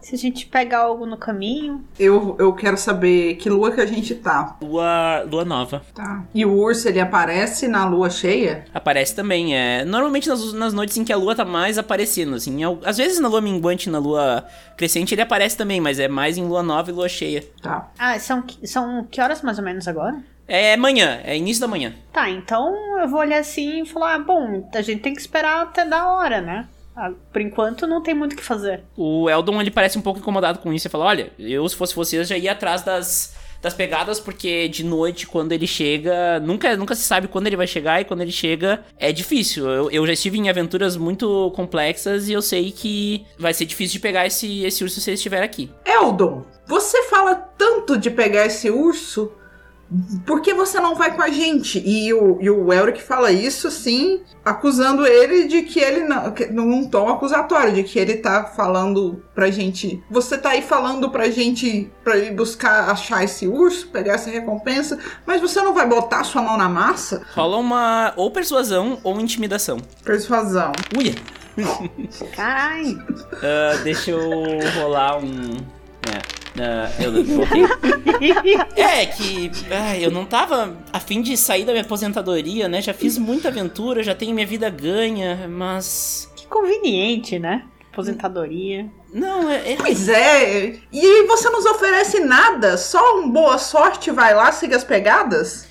se 0.00 0.14
a 0.14 0.18
gente 0.18 0.46
pegar 0.46 0.78
algo 0.78 1.04
no 1.04 1.16
caminho. 1.16 1.84
Eu, 1.98 2.36
eu 2.38 2.52
quero 2.54 2.76
saber 2.76 3.36
que 3.36 3.50
lua 3.50 3.72
que 3.72 3.80
a 3.80 3.86
gente 3.86 4.14
tá. 4.14 4.56
Lua, 4.62 5.22
lua 5.30 5.44
nova. 5.44 5.82
Tá. 5.94 6.24
E 6.34 6.44
o 6.44 6.52
urso, 6.54 6.88
ele 6.88 7.00
aparece 7.00 7.68
na 7.68 7.84
lua 7.84 8.08
cheia? 8.08 8.64
Aparece 8.72 9.14
também, 9.14 9.56
é. 9.56 9.84
Normalmente 9.84 10.28
nas, 10.28 10.52
nas 10.52 10.72
noites 10.72 10.96
em 10.96 11.04
que 11.04 11.12
a 11.12 11.16
lua 11.16 11.34
tá 11.34 11.44
mais 11.44 11.78
aparecendo, 11.78 12.34
assim. 12.34 12.60
Às 12.84 12.96
vezes 12.96 13.20
na 13.20 13.28
lua 13.28 13.40
minguante 13.40 13.88
e 13.88 13.92
na 13.92 13.98
lua 13.98 14.46
crescente 14.76 15.14
ele 15.14 15.22
aparece 15.22 15.56
também, 15.56 15.80
mas 15.80 15.98
é 15.98 16.08
mais 16.08 16.38
em 16.38 16.46
lua 16.46 16.62
nova 16.62 16.90
e 16.90 16.94
lua 16.94 17.08
cheia. 17.08 17.44
Tá. 17.60 17.90
Ah, 17.98 18.18
são, 18.18 18.42
são 18.64 19.04
que 19.04 19.20
horas 19.20 19.42
mais 19.42 19.58
ou 19.58 19.64
menos 19.64 19.86
agora? 19.86 20.16
É 20.48 20.76
manhã, 20.78 21.20
é 21.24 21.36
início 21.36 21.60
da 21.60 21.68
manhã. 21.68 21.94
Tá, 22.12 22.30
então 22.30 22.74
eu 22.98 23.06
vou 23.06 23.20
olhar 23.20 23.38
assim 23.38 23.82
e 23.82 23.86
falar, 23.86 24.14
ah, 24.14 24.18
bom, 24.18 24.66
a 24.74 24.80
gente 24.80 25.02
tem 25.02 25.14
que 25.14 25.20
esperar 25.20 25.62
até 25.62 25.84
da 25.84 26.10
hora, 26.10 26.40
né? 26.40 26.66
Ah, 26.96 27.12
Por 27.32 27.40
enquanto 27.40 27.86
não 27.86 28.02
tem 28.02 28.14
muito 28.14 28.32
o 28.32 28.36
que 28.36 28.42
fazer. 28.42 28.82
O 28.96 29.30
Eldon, 29.30 29.60
ele 29.60 29.70
parece 29.70 29.96
um 29.96 30.02
pouco 30.02 30.18
incomodado 30.18 30.58
com 30.58 30.72
isso 30.72 30.88
e 30.88 30.90
fala: 30.90 31.04
Olha, 31.04 31.30
eu 31.38 31.68
se 31.68 31.76
fosse 31.76 31.94
vocês 31.94 32.26
já 32.26 32.36
ia 32.36 32.50
atrás 32.50 32.82
das, 32.82 33.36
das 33.62 33.72
pegadas, 33.72 34.18
porque 34.18 34.66
de 34.66 34.84
noite, 34.84 35.24
quando 35.24 35.52
ele 35.52 35.66
chega, 35.66 36.40
nunca, 36.40 36.76
nunca 36.76 36.96
se 36.96 37.02
sabe 37.02 37.28
quando 37.28 37.46
ele 37.46 37.54
vai 37.56 37.68
chegar, 37.68 38.00
e 38.00 38.04
quando 38.04 38.22
ele 38.22 38.32
chega 38.32 38.82
é 38.98 39.12
difícil. 39.12 39.68
Eu, 39.68 39.90
eu 39.92 40.06
já 40.08 40.12
estive 40.12 40.38
em 40.38 40.48
aventuras 40.48 40.96
muito 40.96 41.52
complexas 41.54 42.28
e 42.28 42.32
eu 42.32 42.42
sei 42.42 42.72
que 42.72 43.24
vai 43.38 43.54
ser 43.54 43.64
difícil 43.64 43.92
de 43.92 44.00
pegar 44.00 44.26
esse, 44.26 44.64
esse 44.64 44.82
urso 44.82 45.00
se 45.00 45.10
ele 45.10 45.14
estiver 45.14 45.44
aqui. 45.44 45.70
Eldon, 45.84 46.44
você 46.66 47.04
fala 47.04 47.36
tanto 47.36 47.96
de 47.96 48.10
pegar 48.10 48.46
esse 48.46 48.70
urso, 48.70 49.30
por 50.26 50.42
que 50.42 50.52
você 50.52 50.78
não 50.80 50.94
vai 50.94 51.14
com 51.16 51.22
a 51.22 51.30
gente? 51.30 51.78
E 51.86 52.12
o, 52.12 52.38
e 52.40 52.50
o 52.50 52.72
Elric 52.72 53.00
fala 53.02 53.30
isso, 53.32 53.70
sim, 53.70 54.20
acusando 54.44 55.06
ele 55.06 55.48
de 55.48 55.62
que 55.62 55.80
ele 55.80 56.00
não. 56.00 56.30
que- 56.32 56.46
num 56.46 56.86
tom 56.88 57.08
acusatório, 57.08 57.72
de 57.72 57.82
que 57.84 57.98
ele 57.98 58.16
tá 58.16 58.44
falando 58.44 59.22
pra 59.34 59.50
gente. 59.50 60.02
Você 60.10 60.36
tá 60.36 60.50
aí 60.50 60.62
falando 60.62 61.10
pra 61.10 61.30
gente 61.30 61.90
pra 62.04 62.16
ir 62.18 62.34
buscar 62.34 62.90
achar 62.90 63.24
esse 63.24 63.46
urso, 63.48 63.88
pegar 63.88 64.14
essa 64.14 64.28
recompensa, 64.30 64.98
mas 65.26 65.40
você 65.40 65.60
não 65.62 65.72
vai 65.72 65.86
botar 65.86 66.22
sua 66.24 66.42
mão 66.42 66.56
na 66.58 66.68
massa? 66.68 67.22
Rola 67.34 67.56
uma 67.56 68.12
ou 68.16 68.30
persuasão 68.30 68.98
ou 69.02 69.18
intimidação. 69.20 69.78
Persuasão. 70.04 70.72
Uia! 70.96 71.14
Caralho! 72.36 73.04
Ah, 73.42 73.76
deixa 73.82 74.10
eu 74.10 74.20
rolar 74.80 75.18
um. 75.18 75.56
É. 76.08 76.47
ah, 76.60 76.90
eu. 77.00 77.12
É 78.76 79.06
que 79.06 79.50
ah, 79.70 79.96
eu 79.98 80.10
não 80.10 80.24
tava 80.24 80.76
a 80.92 80.98
fim 80.98 81.22
de 81.22 81.36
sair 81.36 81.64
da 81.64 81.72
minha 81.72 81.84
aposentadoria, 81.84 82.68
né? 82.68 82.82
Já 82.82 82.92
fiz 82.92 83.16
muita 83.16 83.48
aventura, 83.48 84.02
já 84.02 84.14
tenho 84.14 84.34
minha 84.34 84.46
vida 84.46 84.68
ganha, 84.70 85.46
mas. 85.48 86.30
Que 86.36 86.46
conveniente, 86.46 87.38
né? 87.38 87.64
Aposentadoria. 87.92 88.90
Não, 89.12 89.48
é. 89.50 89.72
é- 89.72 89.76
Pois 89.76 90.08
é, 90.08 90.76
e 90.92 91.26
você 91.26 91.48
nos 91.50 91.64
oferece 91.64 92.20
nada, 92.20 92.76
só 92.76 93.20
um 93.20 93.30
boa 93.30 93.58
sorte, 93.58 94.10
vai 94.10 94.34
lá, 94.34 94.50
siga 94.52 94.76
as 94.76 94.84
pegadas? 94.84 95.68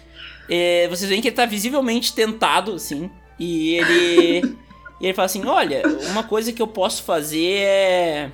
é, 0.49 0.87
vocês 0.87 1.09
veem 1.09 1.21
que 1.21 1.27
ele 1.27 1.35
tá 1.35 1.45
visivelmente 1.45 2.13
tentado, 2.13 2.73
assim. 2.73 3.09
E 3.39 3.75
ele. 3.75 4.55
e 4.99 5.05
ele 5.05 5.13
fala 5.13 5.25
assim: 5.25 5.45
olha, 5.45 5.83
uma 6.11 6.23
coisa 6.23 6.51
que 6.51 6.61
eu 6.61 6.67
posso 6.67 7.03
fazer 7.03 7.59
é. 7.59 8.31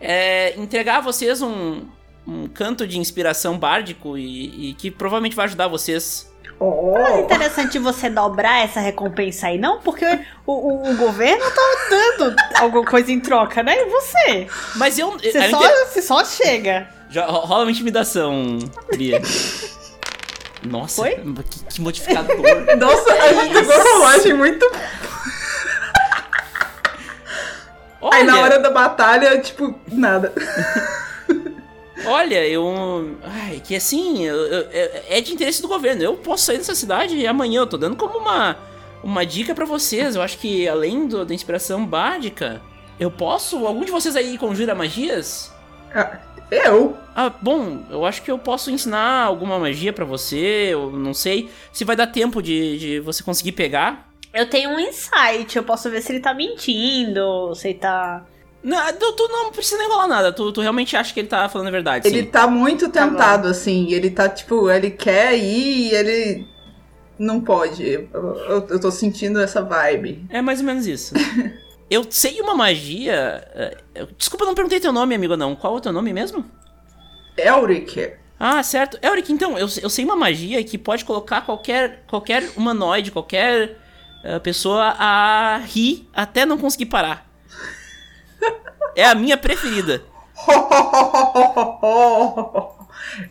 É 0.00 0.54
entregar 0.56 0.98
a 0.98 1.00
vocês 1.00 1.42
um. 1.42 1.82
Um 2.30 2.46
canto 2.46 2.86
de 2.86 2.98
inspiração 2.98 3.58
bárdico 3.58 4.18
e, 4.18 4.68
e 4.68 4.74
que 4.74 4.90
provavelmente 4.90 5.34
vai 5.34 5.46
ajudar 5.46 5.66
vocês 5.66 6.30
Mas 6.44 6.52
é 6.52 6.54
Oh, 6.62 7.18
interessante 7.20 7.78
você 7.78 8.10
dobrar 8.10 8.62
essa 8.64 8.80
recompensa 8.80 9.46
aí, 9.46 9.56
não? 9.56 9.80
Porque 9.80 10.04
o, 10.46 10.52
o, 10.52 10.90
o 10.90 10.96
governo 10.98 11.42
tá 11.42 11.86
dando 11.88 12.36
alguma 12.60 12.84
coisa 12.84 13.10
em 13.10 13.18
troca, 13.18 13.62
né? 13.62 13.74
E 13.78 13.88
você? 13.88 14.46
Mas 14.76 14.98
eu. 14.98 15.12
Você 15.12 15.38
eu 15.38 15.50
só, 15.50 15.64
inte- 15.64 15.88
você 15.90 16.02
só 16.02 16.22
chega. 16.22 16.86
Já, 17.08 17.24
ro- 17.24 17.46
rola 17.46 17.64
uma 17.64 17.70
intimidação, 17.70 18.58
Bria. 18.90 19.22
Nossa, 20.64 20.96
Foi? 21.02 21.14
Que, 21.14 21.64
que 21.76 21.80
modificador. 21.80 22.36
nossa, 22.78 23.10
a 23.10 23.32
gente 23.32 23.52
pegou 23.54 23.74
uma 23.74 23.92
rolagem 23.98 24.34
muito. 24.34 24.66
Olha, 28.00 28.16
Aí 28.16 28.24
na 28.24 28.40
hora 28.40 28.58
da 28.60 28.70
batalha, 28.70 29.38
tipo, 29.40 29.74
nada. 29.90 30.32
olha, 32.06 32.46
eu. 32.46 33.16
Ai, 33.22 33.60
que 33.64 33.74
assim, 33.74 34.24
eu- 34.24 34.36
eu- 34.46 34.68
é 34.70 35.18
é 35.18 35.20
de 35.20 35.32
interesse 35.32 35.60
do 35.60 35.68
governo. 35.68 36.02
Eu 36.02 36.14
posso 36.14 36.44
sair 36.44 36.58
dessa 36.58 36.74
cidade 36.74 37.26
amanhã. 37.26 37.60
Eu 37.60 37.66
tô 37.66 37.76
dando 37.76 37.96
como 37.96 38.18
uma, 38.18 38.56
uma 39.02 39.26
dica 39.26 39.54
pra 39.54 39.64
vocês. 39.64 40.14
Eu 40.14 40.22
acho 40.22 40.38
que 40.38 40.68
além 40.68 41.06
do- 41.08 41.24
da 41.24 41.34
inspiração 41.34 41.84
bádica, 41.84 42.60
eu 43.00 43.10
posso. 43.10 43.66
Algum 43.66 43.84
de 43.84 43.90
vocês 43.90 44.14
aí 44.16 44.38
conjura 44.38 44.74
magias? 44.74 45.52
Ah, 45.94 46.18
Eu? 46.50 46.96
Ah, 47.14 47.30
bom, 47.42 47.82
eu 47.90 48.06
acho 48.06 48.22
que 48.22 48.30
eu 48.30 48.38
posso 48.38 48.70
ensinar 48.70 49.24
alguma 49.24 49.58
magia 49.58 49.92
pra 49.92 50.04
você. 50.04 50.68
Eu 50.70 50.90
não 50.92 51.12
sei 51.12 51.50
se 51.72 51.84
vai 51.84 51.94
dar 51.96 52.06
tempo 52.06 52.40
de, 52.42 52.78
de 52.78 53.00
você 53.00 53.22
conseguir 53.22 53.52
pegar. 53.52 54.08
Eu 54.32 54.48
tenho 54.48 54.70
um 54.70 54.78
insight, 54.80 55.56
eu 55.56 55.62
posso 55.64 55.90
ver 55.90 56.02
se 56.02 56.12
ele 56.12 56.20
tá 56.20 56.34
mentindo, 56.34 57.54
se 57.54 57.68
ele 57.68 57.78
tá. 57.78 58.24
Não, 58.62 58.92
tu, 58.92 59.12
tu 59.12 59.28
não 59.28 59.50
precisa 59.52 59.78
nem 59.78 59.88
rolar 59.88 60.06
nada. 60.08 60.32
Tu, 60.32 60.52
tu 60.52 60.60
realmente 60.60 60.96
acha 60.96 61.14
que 61.14 61.20
ele 61.20 61.28
tá 61.28 61.48
falando 61.48 61.68
a 61.68 61.70
verdade, 61.70 62.06
Ele 62.08 62.22
sim. 62.22 62.26
tá 62.26 62.46
muito 62.46 62.88
Tá 62.90 63.06
tentado, 63.06 63.48
assim. 63.48 63.90
Ele 63.92 64.10
tá, 64.10 64.28
tipo, 64.28 64.68
ele 64.70 64.90
quer 64.90 65.36
ir 65.38 65.90
e 65.90 65.94
ele 65.94 66.46
não 67.18 67.40
pode. 67.40 67.84
Eu, 67.88 68.08
eu- 68.12 68.66
eu 68.68 68.80
tô 68.80 68.90
sentindo 68.90 69.40
essa 69.40 69.62
vibe. 69.62 70.24
É 70.28 70.42
mais 70.42 70.60
ou 70.60 70.66
menos 70.66 70.86
isso. 70.86 71.14
eu 71.88 72.04
sei 72.10 72.40
uma 72.40 72.54
magia. 72.54 73.48
é, 73.54 73.76
Desculpa, 74.18 74.44
eu 74.44 74.48
não 74.48 74.54
perguntei 74.54 74.80
teu 74.80 74.92
nome, 74.92 75.14
amigo, 75.14 75.36
não. 75.36 75.56
Qual 75.56 75.74
é 75.74 75.76
o 75.78 75.80
teu 75.80 75.92
nome 75.92 76.12
mesmo? 76.12 76.44
Elric. 77.36 78.12
Ah, 78.38 78.62
certo. 78.62 78.98
Elric, 79.02 79.32
então, 79.32 79.52
eu, 79.58 79.68
eu 79.82 79.88
sei 79.90 80.04
uma 80.04 80.16
magia 80.16 80.62
que 80.62 80.76
pode 80.78 81.04
colocar 81.04 81.42
qualquer, 81.42 82.04
qualquer 82.08 82.50
humanoide, 82.56 83.10
qualquer 83.10 83.76
eh, 84.24 84.38
pessoa 84.38 84.94
a 84.98 85.58
rir 85.58 86.08
até 86.14 86.46
não 86.46 86.56
conseguir 86.58 86.86
parar. 86.86 87.28
É 88.96 89.04
a 89.04 89.14
minha 89.14 89.36
preferida. 89.36 90.02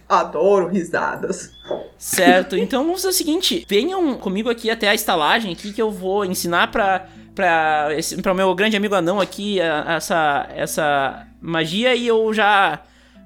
Adoro 0.08 0.68
risadas. 0.68 1.52
Certo, 1.98 2.56
então 2.56 2.84
vamos 2.84 3.02
fazer 3.02 3.14
o 3.14 3.18
seguinte: 3.18 3.66
venham 3.68 4.16
comigo 4.18 4.50
aqui 4.50 4.70
até 4.70 4.88
a 4.90 4.94
estalagem 4.96 5.52
aqui 5.54 5.74
que 5.74 5.82
eu 5.82 5.92
vou 5.92 6.24
ensinar 6.26 6.72
pra, 6.72 7.06
pra, 7.36 7.90
esse, 7.98 8.22
pra 8.22 8.34
meu 8.34 8.54
grande 8.56 8.78
amigo 8.78 8.96
anão 8.96 9.20
aqui 9.20 9.60
a- 9.62 9.96
essa, 9.96 10.48
essa 10.56 11.28
magia 11.42 11.96
e 11.96 12.08
eu 12.08 12.34
já 12.34 12.80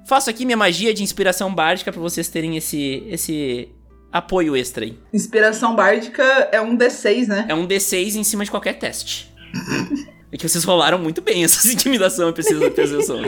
faço 0.06 0.28
aqui 0.30 0.44
minha 0.44 0.56
magia 0.56 0.92
de 0.92 1.02
inspiração 1.02 1.54
bárdica 1.54 1.92
pra 1.92 2.00
vocês 2.00 2.28
terem 2.28 2.56
esse, 2.56 3.04
esse 3.08 3.68
apoio 4.12 4.54
extra 4.56 4.84
aí. 4.84 4.98
Inspiração 5.12 5.74
bárdica 5.74 6.22
é 6.52 6.60
um 6.60 6.76
D6, 6.76 7.26
né? 7.26 7.46
É 7.48 7.54
um 7.54 7.66
D6 7.66 8.14
em 8.16 8.24
cima 8.24 8.44
de 8.44 8.50
qualquer 8.50 8.74
teste. 8.78 9.32
É 10.30 10.36
que 10.36 10.48
vocês 10.48 10.64
rolaram 10.64 10.98
muito 10.98 11.20
bem 11.22 11.44
essas 11.44 11.64
intimidação 11.72 12.28
e 12.28 12.32
precisa 12.32 12.70
percepção. 12.70 13.22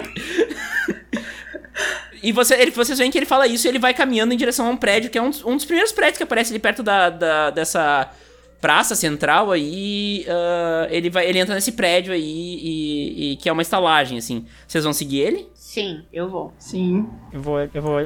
E 2.22 2.32
você, 2.32 2.54
ele, 2.54 2.70
vocês 2.70 2.98
veem 2.98 3.10
que 3.10 3.18
ele 3.18 3.26
fala 3.26 3.46
isso 3.46 3.66
e 3.66 3.68
ele 3.68 3.78
vai 3.78 3.92
caminhando 3.92 4.32
em 4.32 4.36
direção 4.36 4.66
a 4.66 4.70
um 4.70 4.76
prédio, 4.76 5.10
que 5.10 5.18
é 5.18 5.22
um, 5.22 5.28
dos- 5.28 5.44
um 5.44 5.56
dos 5.56 5.64
primeiros 5.66 5.92
prédios 5.92 6.16
que 6.16 6.22
aparece 6.22 6.50
ali 6.52 6.58
perto 6.58 6.82
da, 6.82 7.10
da- 7.10 7.50
dessa, 7.50 8.10
praça 8.64 8.94
central 8.94 9.52
aí, 9.52 10.24
uh, 10.26 10.88
ele 10.88 11.10
vai 11.10 11.28
ele 11.28 11.38
entra 11.38 11.54
nesse 11.54 11.72
prédio 11.72 12.14
aí 12.14 12.22
e, 12.22 13.32
e, 13.32 13.36
que 13.36 13.46
é 13.46 13.52
uma 13.52 13.60
estalagem, 13.60 14.16
assim. 14.16 14.46
Vocês 14.66 14.82
vão 14.82 14.94
seguir 14.94 15.18
ele? 15.18 15.46
Sim, 15.54 16.02
eu 16.10 16.30
vou. 16.30 16.50
Sim. 16.58 17.06
Eu 17.30 17.42
vou, 17.42 17.60
eu 17.60 17.82
vou 17.82 17.96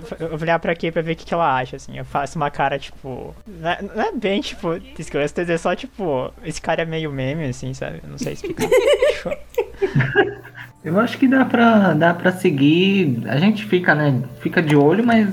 olhar 0.42 0.58
pra 0.58 0.72
aqui 0.72 0.90
pra 0.90 1.00
ver 1.00 1.12
o 1.12 1.16
que, 1.16 1.24
que 1.24 1.32
ela 1.32 1.56
acha, 1.56 1.76
assim. 1.76 1.96
Eu 1.96 2.04
faço 2.04 2.36
uma 2.36 2.50
cara, 2.50 2.76
tipo. 2.76 3.36
Não 3.46 3.70
é, 3.70 3.82
não 3.82 4.02
é 4.02 4.10
bem, 4.10 4.40
tipo, 4.40 4.80
desgosto, 4.96 5.38
é 5.38 5.56
só, 5.56 5.76
tipo, 5.76 6.32
esse 6.42 6.60
cara 6.60 6.82
é 6.82 6.84
meio 6.84 7.12
meme, 7.12 7.44
assim, 7.44 7.72
sabe? 7.72 8.00
Eu 8.02 8.10
não 8.10 8.18
sei 8.18 8.32
explicar. 8.32 8.66
eu 10.82 10.98
acho 10.98 11.18
que 11.18 11.28
dá 11.28 11.44
pra, 11.44 11.94
dá 11.94 12.14
pra 12.14 12.32
seguir. 12.32 13.22
A 13.28 13.36
gente 13.36 13.64
fica, 13.64 13.94
né? 13.94 14.24
Fica 14.40 14.60
de 14.60 14.74
olho, 14.74 15.06
mas 15.06 15.32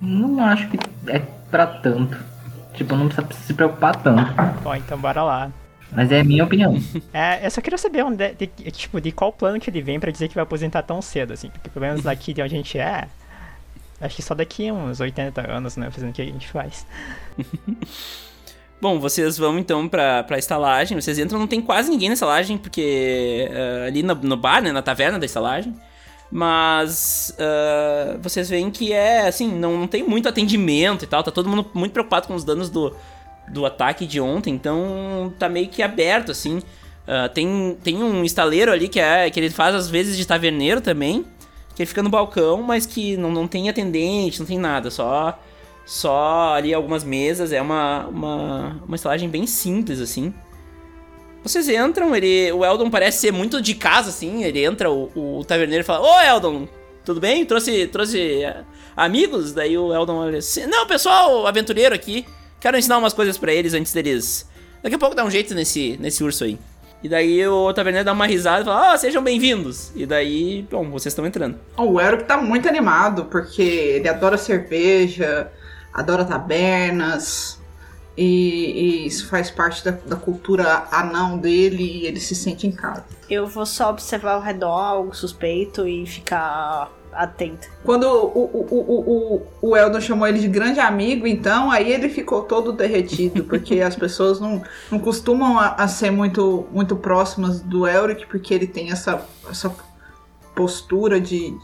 não 0.00 0.44
acho 0.44 0.68
que 0.68 0.76
é 1.06 1.20
pra 1.20 1.68
tanto. 1.68 2.29
Tipo, 2.74 2.96
não 2.96 3.08
precisa 3.08 3.46
se 3.46 3.54
preocupar 3.54 3.96
tanto. 3.96 4.32
Bom, 4.62 4.74
então 4.74 4.98
bora 4.98 5.22
lá. 5.22 5.52
Mas 5.92 6.12
é 6.12 6.20
a 6.20 6.24
minha 6.24 6.44
opinião. 6.44 6.76
É, 7.12 7.44
eu 7.44 7.50
só 7.50 7.60
queria 7.60 7.78
saber 7.78 8.04
onde, 8.04 8.34
de, 8.34 8.46
de, 8.46 8.70
tipo, 8.70 9.00
de 9.00 9.10
qual 9.10 9.32
plano 9.32 9.58
que 9.58 9.68
ele 9.68 9.82
vem 9.82 9.98
pra 9.98 10.10
dizer 10.10 10.28
que 10.28 10.34
vai 10.34 10.44
aposentar 10.44 10.82
tão 10.82 11.02
cedo, 11.02 11.32
assim. 11.32 11.50
Porque 11.50 11.68
pelo 11.68 11.84
menos 11.84 12.02
daqui 12.02 12.32
de 12.32 12.40
onde 12.42 12.54
a 12.54 12.56
gente 12.56 12.78
é, 12.78 13.08
acho 14.00 14.16
que 14.16 14.22
só 14.22 14.34
daqui 14.34 14.70
uns 14.70 15.00
80 15.00 15.50
anos, 15.50 15.76
né, 15.76 15.90
fazendo 15.90 16.10
o 16.10 16.12
que 16.12 16.22
a 16.22 16.24
gente 16.24 16.48
faz. 16.48 16.86
Bom, 18.80 18.98
vocês 18.98 19.36
vão 19.36 19.58
então 19.58 19.86
pra, 19.86 20.22
pra 20.22 20.38
estalagem, 20.38 20.98
vocês 20.98 21.18
entram, 21.18 21.38
não 21.38 21.46
tem 21.46 21.60
quase 21.60 21.90
ninguém 21.90 22.08
na 22.08 22.14
estalagem, 22.14 22.56
porque 22.56 23.46
uh, 23.50 23.86
ali 23.86 24.02
no, 24.02 24.14
no, 24.14 24.36
bar, 24.38 24.62
né, 24.62 24.72
na 24.72 24.80
taverna 24.80 25.18
da 25.18 25.26
estalagem, 25.26 25.74
mas 26.30 27.34
uh, 27.38 28.18
vocês 28.22 28.48
veem 28.48 28.70
que 28.70 28.92
é, 28.92 29.26
assim, 29.26 29.52
não, 29.52 29.78
não 29.78 29.86
tem 29.86 30.02
muito 30.02 30.28
atendimento 30.28 31.04
e 31.04 31.08
tal, 31.08 31.22
tá 31.22 31.30
todo 31.30 31.48
mundo 31.48 31.66
muito 31.74 31.92
preocupado 31.92 32.28
com 32.28 32.34
os 32.34 32.44
danos 32.44 32.70
do, 32.70 32.94
do 33.48 33.66
ataque 33.66 34.06
de 34.06 34.20
ontem, 34.20 34.54
então 34.54 35.32
tá 35.38 35.48
meio 35.48 35.68
que 35.68 35.82
aberto, 35.82 36.30
assim. 36.30 36.58
Uh, 36.58 37.28
tem, 37.34 37.76
tem 37.82 37.96
um 37.96 38.24
estaleiro 38.24 38.70
ali 38.70 38.88
que, 38.88 39.00
é, 39.00 39.28
que 39.30 39.40
ele 39.40 39.50
faz 39.50 39.74
às 39.74 39.88
vezes 39.88 40.16
de 40.16 40.24
taverneiro 40.24 40.80
também, 40.80 41.24
que 41.74 41.82
ele 41.82 41.86
fica 41.86 42.02
no 42.02 42.10
balcão, 42.10 42.62
mas 42.62 42.86
que 42.86 43.16
não, 43.16 43.32
não 43.32 43.48
tem 43.48 43.68
atendente, 43.68 44.38
não 44.38 44.46
tem 44.46 44.58
nada, 44.58 44.90
só 44.90 45.36
só 45.90 46.54
ali 46.54 46.72
algumas 46.72 47.02
mesas, 47.02 47.50
é 47.50 47.60
uma, 47.60 48.06
uma, 48.06 48.80
uma 48.86 48.94
estalagem 48.94 49.28
bem 49.28 49.44
simples, 49.44 50.00
assim. 50.00 50.32
Vocês 51.42 51.68
entram, 51.68 52.14
ele, 52.14 52.52
o 52.52 52.64
Eldon 52.64 52.90
parece 52.90 53.18
ser 53.18 53.32
muito 53.32 53.62
de 53.62 53.74
casa, 53.74 54.10
assim, 54.10 54.44
ele 54.44 54.62
entra, 54.62 54.90
o, 54.90 55.38
o 55.38 55.44
taverneiro 55.44 55.84
fala, 55.84 56.06
ô 56.06 56.20
Eldon, 56.20 56.68
tudo 57.04 57.18
bem? 57.18 57.46
Trouxe, 57.46 57.86
trouxe 57.86 58.44
uh, 58.44 58.64
amigos? 58.96 59.52
Daí 59.52 59.78
o 59.78 59.92
Eldon 59.92 60.16
olha 60.16 60.38
assim, 60.38 60.66
não, 60.66 60.86
pessoal, 60.86 61.46
aventureiro 61.46 61.94
aqui, 61.94 62.26
Quero 62.60 62.76
ensinar 62.76 62.98
umas 62.98 63.14
coisas 63.14 63.38
para 63.38 63.54
eles 63.54 63.72
antes 63.72 63.90
deles. 63.94 64.46
Daqui 64.82 64.94
a 64.94 64.98
pouco 64.98 65.16
dá 65.16 65.24
um 65.24 65.30
jeito 65.30 65.54
nesse, 65.54 65.96
nesse 65.98 66.22
urso 66.22 66.44
aí. 66.44 66.58
E 67.02 67.08
daí 67.08 67.46
o 67.46 67.72
taverneiro 67.72 68.04
dá 68.04 68.12
uma 68.12 68.26
risada 68.26 68.60
e 68.60 68.64
fala: 68.66 68.92
Ah, 68.92 68.98
sejam 68.98 69.22
bem-vindos. 69.22 69.90
E 69.96 70.04
daí, 70.04 70.66
bom, 70.70 70.90
vocês 70.90 71.12
estão 71.12 71.24
entrando. 71.24 71.58
O 71.78 71.98
Eric 71.98 72.24
tá 72.24 72.36
muito 72.36 72.68
animado, 72.68 73.24
porque 73.24 73.62
ele 73.62 74.06
adora 74.10 74.36
cerveja, 74.36 75.50
adora 75.90 76.22
tabernas. 76.22 77.58
E, 78.20 79.04
e 79.04 79.06
isso 79.06 79.28
faz 79.28 79.50
parte 79.50 79.82
da, 79.82 79.92
da, 79.92 80.14
cultura 80.14 80.84
anão 80.92 81.38
dele 81.38 81.82
e 81.82 82.06
ele 82.06 82.20
se 82.20 82.34
sente 82.34 82.66
em 82.66 82.70
casa. 82.70 83.02
Eu 83.30 83.46
vou 83.46 83.64
só 83.64 83.88
observar 83.88 84.32
ao 84.32 84.42
redor 84.42 84.78
algo 84.78 85.16
suspeito 85.16 85.88
e 85.88 86.04
ficar 86.04 86.92
atento. 87.14 87.70
Quando 87.82 88.04
o, 88.04 88.44
o, 88.44 88.66
o, 88.70 89.42
o, 89.62 89.70
o 89.70 89.74
Eldon 89.74 90.02
chamou 90.02 90.28
ele 90.28 90.38
de 90.38 90.48
grande 90.48 90.78
amigo, 90.78 91.26
então, 91.26 91.70
aí 91.70 91.90
ele 91.90 92.10
ficou 92.10 92.42
todo 92.42 92.72
derretido, 92.72 93.42
porque 93.44 93.80
as 93.80 93.96
pessoas 93.96 94.38
não, 94.38 94.62
não 94.90 94.98
costumam 94.98 95.58
a, 95.58 95.68
a, 95.76 95.88
ser 95.88 96.10
muito, 96.10 96.66
muito 96.70 96.96
próximas 96.96 97.62
do 97.62 97.88
Elric, 97.88 98.26
porque 98.26 98.52
ele 98.52 98.66
tem 98.66 98.92
essa, 98.92 99.26
essa 99.48 99.74
postura 100.54 101.18
de, 101.18 101.56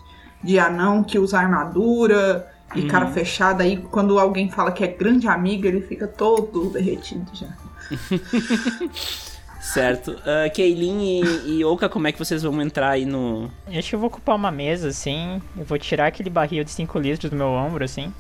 de 0.43 0.59
anão 0.59 1.05
que 1.05 1.19
usa 1.19 1.39
armadura 1.39 2.51
e 2.75 2.81
uhum. 2.81 2.89
cara 2.89 3.07
fechada. 3.07 3.63
Aí 3.63 3.77
quando 3.77 4.19
alguém 4.19 4.51
fala 4.51 4.73
que 4.73 4.85
é 4.85 4.89
grande 4.89 5.29
amigo, 5.29 5.67
ele 5.67 5.81
fica 5.81 6.07
todo 6.07 6.71
derretido 6.71 7.31
já. 7.33 7.49
Certo. 9.61 10.13
Uh, 10.13 10.51
Keilin 10.55 11.03
e, 11.03 11.59
e 11.59 11.65
Oka, 11.65 11.89
como 11.89 12.07
é 12.07 12.13
que 12.13 12.19
vocês 12.19 12.43
vão 12.43 12.63
entrar 12.63 12.91
aí 12.91 13.05
no. 13.05 13.51
Acho 13.67 13.89
que 13.91 13.95
eu 13.97 13.99
vou 13.99 14.07
ocupar 14.07 14.37
uma 14.37 14.51
mesa, 14.51 14.89
assim. 14.89 15.43
Eu 15.57 15.65
vou 15.65 15.77
tirar 15.77 16.07
aquele 16.07 16.31
barril 16.31 16.63
de 16.63 16.71
5 16.71 16.99
litros 17.01 17.31
do 17.31 17.37
meu 17.37 17.49
ombro, 17.49 17.85
assim. 17.85 18.15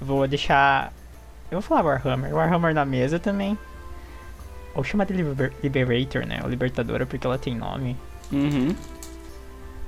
Vou 0.00 0.26
deixar. 0.26 0.92
Eu 1.50 1.60
vou 1.60 1.62
falar 1.62 1.84
Warhammer. 1.84 2.34
Warhammer 2.34 2.74
na 2.74 2.84
mesa 2.84 3.20
também. 3.20 3.56
Ou 4.74 4.82
chama 4.82 5.06
de 5.06 5.12
Liber 5.12 5.52
Liberator, 5.62 6.26
né? 6.26 6.40
Ou 6.42 6.50
Libertadora, 6.50 7.06
porque 7.06 7.26
ela 7.26 7.38
tem 7.38 7.54
nome. 7.54 7.96
Uhum. 8.32 8.74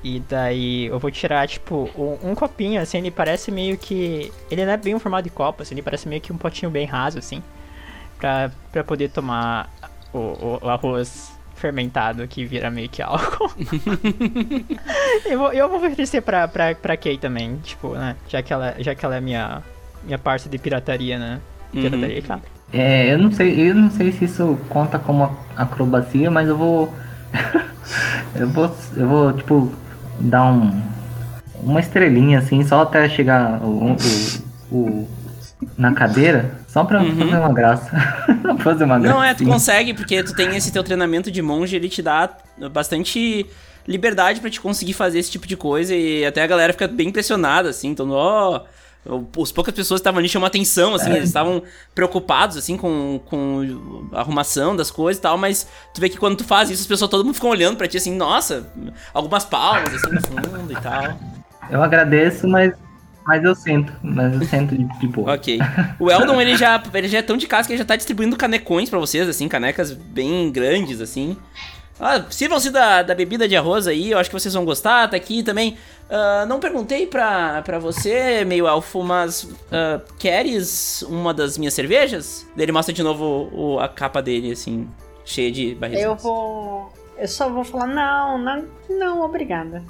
E 0.05 0.21
daí 0.29 0.85
eu 0.85 0.99
vou 0.99 1.11
tirar, 1.11 1.49
tipo, 1.49 1.88
um, 1.97 2.31
um, 2.31 2.35
copinho, 2.35 2.79
assim, 2.79 2.99
ele 2.99 3.11
parece 3.11 3.51
meio 3.51 3.79
que. 3.79 4.31
Ele 4.51 4.67
não 4.67 4.73
é 4.73 4.77
bem 4.77 4.95
um 4.95 4.99
formato 4.99 5.25
de 5.25 5.31
copo, 5.31 5.62
assim, 5.62 5.75
ele 5.75 5.81
parece 5.81 6.07
meio 6.07 6.21
que 6.21 6.31
um 6.31 6.37
potinho 6.37 6.71
bem 6.71 6.85
raso, 6.85 7.19
assim. 7.19 7.43
Pra, 8.19 8.51
pra 8.71 8.85
poder 8.85 9.09
tomar 9.09 9.71
o, 10.12 10.59
o 10.62 10.69
arroz 10.69 11.33
fermentado 11.55 12.29
que 12.29 12.45
vira 12.45 12.71
meio 12.71 12.87
que 12.90 13.01
álcool. 13.01 13.51
eu, 15.25 15.38
vou, 15.38 15.53
eu 15.55 15.69
vou 15.71 15.79
oferecer 15.79 16.21
pra, 16.21 16.47
pra, 16.47 16.75
pra 16.75 16.99
Kay 16.99 17.17
também, 17.17 17.57
tipo, 17.64 17.95
né? 17.95 18.14
Já 18.29 18.43
que 18.43 18.53
ela, 18.53 18.75
já 18.79 18.95
que 18.95 19.07
ela 19.07 19.17
é 19.17 19.21
minha, 19.23 19.62
minha 20.05 20.19
parte 20.19 20.51
de 20.51 20.59
pirataria, 20.59 21.19
né? 21.19 21.40
Pirataria, 21.73 22.19
uhum. 22.19 22.27
claro. 22.27 22.43
É, 22.75 23.11
eu 23.11 23.17
não 23.17 23.33
sei, 23.33 23.71
eu 23.71 23.75
não 23.75 23.90
sei 23.90 24.12
se 24.12 24.27
isso 24.27 24.59
conta 24.69 24.99
como 24.99 25.35
acrobacia, 25.57 26.31
mas 26.31 26.47
eu 26.47 26.59
vou. 26.59 26.93
eu 28.37 28.49
vou. 28.51 28.77
Eu 28.97 29.09
vou, 29.09 29.33
tipo, 29.33 29.73
dar 30.20 30.44
um. 30.53 30.83
Uma 31.62 31.81
estrelinha 31.81 32.40
assim, 32.40 32.62
só 32.62 32.83
até 32.83 33.09
chegar 33.09 33.62
o, 33.62 33.96
o, 34.70 34.77
o 34.77 35.09
na 35.79 35.92
cadeira, 35.92 36.59
só 36.68 36.85
pra 36.85 37.00
uhum. 37.00 37.16
fazer 37.16 37.37
uma 37.37 37.53
graça. 37.53 37.90
fazer 38.61 38.85
uma 38.85 38.98
graça. 38.98 39.16
Não, 39.16 39.24
é, 39.24 39.35
tu 39.35 39.44
consegue, 39.44 39.94
porque 39.94 40.22
tu 40.22 40.35
tem 40.35 40.55
esse 40.57 40.70
teu 40.70 40.83
treinamento 40.83 41.31
de 41.31 41.40
monge, 41.40 41.77
ele 41.77 41.88
te 41.88 42.03
dá 42.03 42.31
bastante 42.70 43.46
liberdade 43.87 44.40
para 44.40 44.50
te 44.50 44.61
conseguir 44.61 44.92
fazer 44.92 45.18
esse 45.18 45.31
tipo 45.31 45.46
de 45.46 45.57
coisa 45.57 45.94
e 45.94 46.24
até 46.24 46.42
a 46.42 46.46
galera 46.46 46.72
fica 46.72 46.88
bem 46.88 47.09
impressionada, 47.09 47.70
assim, 47.70 47.88
então, 47.88 48.11
ó... 48.11 48.62
As 49.40 49.53
poucas 49.53 49.75
pessoas 49.75 50.01
estavam 50.01 50.19
ali 50.19 50.29
chamam 50.29 50.47
atenção, 50.47 50.95
assim, 50.95 51.11
é. 51.11 51.17
eles 51.17 51.29
estavam 51.29 51.62
preocupados, 51.95 52.57
assim, 52.57 52.77
com, 52.77 53.21
com 53.27 54.09
a 54.12 54.21
arrumação 54.21 54.75
das 54.75 54.90
coisas 54.90 55.19
e 55.19 55.23
tal, 55.23 55.37
mas 55.37 55.67
tu 55.93 56.01
vê 56.01 56.09
que 56.09 56.17
quando 56.17 56.38
tu 56.38 56.45
faz 56.45 56.71
isso, 56.71 56.83
as 56.83 56.87
pessoas, 56.87 57.11
todo 57.11 57.25
mundo 57.25 57.35
ficam 57.35 57.51
olhando 57.51 57.77
pra 57.77 57.87
ti, 57.87 57.99
assim, 57.99 58.14
nossa, 58.14 58.67
algumas 59.12 59.45
palmas, 59.45 59.95
assim, 59.95 60.11
no 60.11 60.23
fundo 60.23 60.73
e 60.73 60.77
tal. 60.77 61.19
Eu 61.71 61.83
agradeço, 61.83 62.49
mas 62.49 62.73
mas 63.27 63.43
eu 63.43 63.55
sinto, 63.55 63.90
mas 64.03 64.35
eu 64.35 64.47
sinto 64.47 64.77
de, 64.77 64.85
de 64.99 65.07
boa. 65.09 65.35
ok. 65.35 65.59
O 65.99 66.11
Eldon, 66.11 66.40
ele 66.40 66.57
já, 66.57 66.83
ele 66.93 67.09
já 67.09 67.19
é 67.19 67.23
tão 67.23 67.37
de 67.38 67.47
casa 67.47 67.67
que 67.67 67.73
ele 67.73 67.79
já 67.79 67.85
tá 67.85 67.97
distribuindo 67.97 68.37
canecões 68.37 68.90
para 68.90 68.99
vocês, 68.99 69.27
assim, 69.27 69.49
canecas 69.49 69.93
bem 69.93 70.53
grandes, 70.53 71.01
assim. 71.01 71.37
Ah, 71.98 72.24
sirvam-se 72.28 72.70
da, 72.70 73.02
da 73.02 73.14
bebida 73.14 73.46
de 73.46 73.57
arroz 73.57 73.87
aí, 73.87 74.11
eu 74.11 74.18
acho 74.18 74.28
que 74.28 74.38
vocês 74.38 74.52
vão 74.52 74.64
gostar, 74.64 75.09
tá 75.09 75.16
aqui 75.16 75.42
também. 75.42 75.76
Uh, 76.04 76.46
não 76.46 76.61
perguntei 76.61 77.07
pra, 77.07 77.62
pra 77.62 77.78
você, 77.78 78.44
meio 78.44 78.66
elfo, 78.66 79.02
mas 79.02 79.44
uh, 79.44 80.02
queres 80.18 81.02
uma 81.02 81.33
das 81.33 81.57
minhas 81.57 81.72
cervejas? 81.72 82.46
Ele 82.57 82.72
mostra 82.72 82.92
de 82.92 83.02
novo 83.02 83.48
o, 83.52 83.78
a 83.78 83.88
capa 83.88 84.20
dele, 84.20 84.52
assim, 84.52 84.88
cheia 85.24 85.50
de 85.50 85.74
barris. 85.74 86.00
Eu 86.00 86.16
vou. 86.16 86.92
Eu 87.16 87.28
só 87.28 87.48
vou 87.48 87.64
falar, 87.64 87.87
não, 87.87 88.38
não, 88.38 88.64
não, 88.90 89.24
obrigada. 89.24 89.83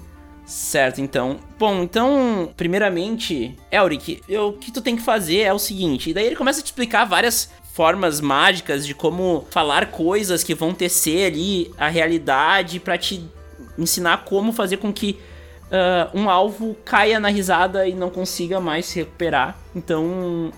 Certo, 0.45 1.01
então. 1.01 1.39
Bom, 1.59 1.83
então, 1.83 2.53
primeiramente, 2.55 3.57
Elric, 3.73 4.23
o 4.29 4.53
que 4.53 4.71
tu 4.71 4.83
tem 4.83 4.95
que 4.95 5.03
fazer 5.03 5.41
é 5.41 5.53
o 5.53 5.59
seguinte. 5.59 6.11
E 6.11 6.15
daí 6.15 6.27
ele 6.27 6.37
começa 6.37 6.61
a 6.61 6.63
te 6.63 6.67
explicar 6.67 7.07
várias 7.07 7.51
formas 7.75 8.21
mágicas 8.21 8.87
de 8.87 8.95
como 8.95 9.45
falar 9.51 9.87
coisas 9.91 10.45
que 10.45 10.55
vão 10.55 10.73
tecer 10.73 11.27
ali 11.27 11.75
a 11.77 11.89
realidade 11.89 12.79
para 12.79 12.97
te 12.97 13.29
ensinar 13.77 14.25
como 14.25 14.53
fazer 14.53 14.77
com 14.77 14.93
que 14.93 15.19
uh, 15.65 16.17
um 16.17 16.31
alvo 16.31 16.77
caia 16.85 17.19
na 17.19 17.29
risada 17.29 17.89
e 17.89 17.93
não 17.93 18.11
consiga 18.11 18.61
mais 18.61 18.87
se 18.87 19.01
recuperar. 19.01 19.59
Então, 19.75 20.53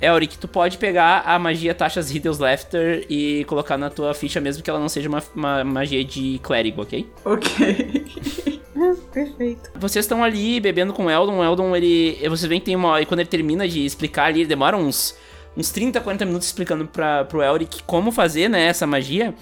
Elric, 0.00 0.38
tu 0.38 0.48
pode 0.48 0.78
pegar 0.78 1.24
a 1.26 1.38
magia 1.38 1.74
Taxas 1.74 2.10
Riddles 2.10 2.38
Laughter 2.38 3.04
e 3.10 3.44
colocar 3.44 3.76
na 3.76 3.90
tua 3.90 4.14
ficha 4.14 4.40
mesmo 4.40 4.62
que 4.62 4.70
ela 4.70 4.80
não 4.80 4.88
seja 4.88 5.10
uma, 5.10 5.22
uma 5.34 5.62
magia 5.62 6.02
de 6.02 6.40
clérigo, 6.42 6.80
ok? 6.80 7.06
Ok. 7.22 8.56
Perfeito. 9.12 9.70
Vocês 9.74 10.06
estão 10.06 10.24
ali 10.24 10.58
bebendo 10.58 10.94
com 10.94 11.04
o 11.04 11.10
Eldon. 11.10 11.38
O 11.38 11.44
Eldon, 11.44 11.76
ele. 11.76 12.16
Vocês 12.28 12.46
veem 12.46 12.60
que 12.60 12.66
tem 12.66 12.76
uma. 12.76 13.00
E 13.00 13.06
quando 13.06 13.20
ele 13.20 13.28
termina 13.28 13.68
de 13.68 13.84
explicar 13.84 14.26
ali, 14.26 14.40
ele 14.40 14.48
demora 14.48 14.76
uns, 14.76 15.16
uns 15.56 15.70
30, 15.70 16.00
40 16.00 16.24
minutos 16.24 16.48
explicando 16.48 16.86
pra, 16.86 17.24
pro 17.24 17.42
Elric 17.42 17.82
como 17.84 18.12
fazer, 18.12 18.48
né, 18.48 18.66
essa 18.66 18.86
magia. 18.86 19.34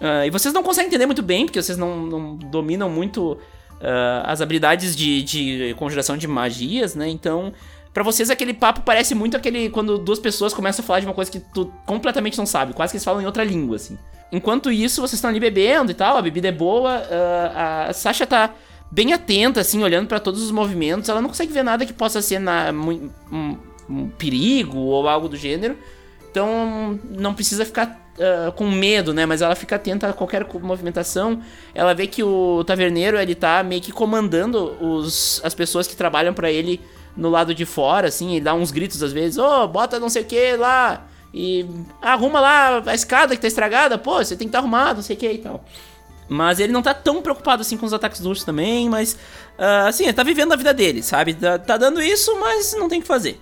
Uh, 0.00 0.26
e 0.26 0.30
vocês 0.30 0.52
não 0.52 0.62
conseguem 0.62 0.88
entender 0.88 1.06
muito 1.06 1.22
bem, 1.22 1.46
porque 1.46 1.62
vocês 1.62 1.78
não, 1.78 2.06
não 2.06 2.36
dominam 2.36 2.90
muito 2.90 3.32
uh, 3.32 3.38
as 4.24 4.40
habilidades 4.40 4.94
de, 4.94 5.22
de 5.22 5.74
conjuração 5.78 6.16
de 6.16 6.26
magias, 6.26 6.94
né? 6.94 7.08
Então, 7.08 7.52
Pra 7.96 8.04
vocês, 8.04 8.28
aquele 8.28 8.52
papo 8.52 8.82
parece 8.82 9.14
muito 9.14 9.38
aquele 9.38 9.70
quando 9.70 9.96
duas 9.96 10.18
pessoas 10.18 10.52
começam 10.52 10.82
a 10.82 10.86
falar 10.86 11.00
de 11.00 11.06
uma 11.06 11.14
coisa 11.14 11.30
que 11.30 11.40
tu 11.40 11.72
completamente 11.86 12.36
não 12.36 12.44
sabe. 12.44 12.74
Quase 12.74 12.90
que 12.90 12.98
eles 12.98 13.04
falam 13.06 13.22
em 13.22 13.24
outra 13.24 13.42
língua, 13.42 13.76
assim. 13.76 13.96
Enquanto 14.30 14.70
isso, 14.70 15.00
vocês 15.00 15.14
estão 15.14 15.30
ali 15.30 15.40
bebendo 15.40 15.90
e 15.90 15.94
tal, 15.94 16.18
a 16.18 16.20
bebida 16.20 16.46
é 16.46 16.52
boa. 16.52 16.98
Uh, 16.98 17.88
a 17.88 17.92
Sasha 17.94 18.26
tá 18.26 18.52
bem 18.92 19.14
atenta, 19.14 19.62
assim, 19.62 19.82
olhando 19.82 20.08
para 20.08 20.20
todos 20.20 20.42
os 20.42 20.50
movimentos. 20.50 21.08
Ela 21.08 21.22
não 21.22 21.30
consegue 21.30 21.50
ver 21.50 21.62
nada 21.62 21.86
que 21.86 21.92
possa 21.94 22.20
ser 22.20 22.38
na, 22.38 22.70
um, 22.70 23.56
um, 23.88 24.08
perigo 24.08 24.78
ou 24.78 25.08
algo 25.08 25.28
do 25.28 25.36
gênero. 25.36 25.76
Então 26.30 26.98
não 27.10 27.34
precisa 27.34 27.64
ficar 27.64 28.06
uh, 28.18 28.52
com 28.52 28.70
medo, 28.70 29.14
né? 29.14 29.24
Mas 29.26 29.42
ela 29.42 29.54
fica 29.54 29.76
atenta 29.76 30.08
a 30.08 30.12
qualquer 30.12 30.46
movimentação. 30.60 31.40
Ela 31.74 31.94
vê 31.94 32.06
que 32.06 32.22
o 32.22 32.62
taverneiro 32.64 33.18
ele 33.18 33.34
tá 33.34 33.62
meio 33.62 33.80
que 33.80 33.92
comandando 33.92 34.76
os, 34.80 35.40
as 35.44 35.54
pessoas 35.54 35.86
que 35.86 35.96
trabalham 35.96 36.34
para 36.34 36.50
ele 36.50 36.80
no 37.16 37.30
lado 37.30 37.54
de 37.54 37.64
fora, 37.64 38.08
assim. 38.08 38.32
Ele 38.32 38.44
dá 38.44 38.54
uns 38.54 38.70
gritos 38.70 39.02
às 39.02 39.12
vezes: 39.12 39.38
Ô, 39.38 39.64
oh, 39.64 39.68
bota 39.68 39.98
não 39.98 40.08
sei 40.08 40.22
o 40.22 40.26
que 40.26 40.56
lá. 40.56 41.06
E 41.32 41.66
arruma 42.00 42.40
lá 42.40 42.82
a 42.86 42.94
escada 42.94 43.34
que 43.34 43.42
tá 43.42 43.48
estragada. 43.48 43.98
Pô, 43.98 44.16
você 44.24 44.36
tem 44.36 44.46
que 44.46 44.50
estar 44.50 44.58
tá 44.58 44.62
arrumado, 44.62 44.96
não 44.96 45.02
sei 45.02 45.16
o 45.16 45.18
que 45.18 45.32
e 45.32 45.38
tal. 45.38 45.64
Mas 46.28 46.58
ele 46.58 46.72
não 46.72 46.82
tá 46.82 46.92
tão 46.92 47.22
preocupado 47.22 47.62
assim 47.62 47.76
com 47.76 47.86
os 47.86 47.92
ataques 47.92 48.20
do 48.20 48.28
urso 48.28 48.44
também, 48.44 48.88
mas 48.88 49.12
uh, 49.58 49.86
assim, 49.86 50.04
ele 50.04 50.12
tá 50.12 50.22
vivendo 50.22 50.52
a 50.52 50.56
vida 50.56 50.74
dele, 50.74 51.02
sabe? 51.02 51.34
Tá, 51.34 51.58
tá 51.58 51.76
dando 51.76 52.02
isso, 52.02 52.36
mas 52.40 52.74
não 52.74 52.88
tem 52.88 52.98
o 52.98 53.02
que 53.02 53.06
fazer. 53.06 53.40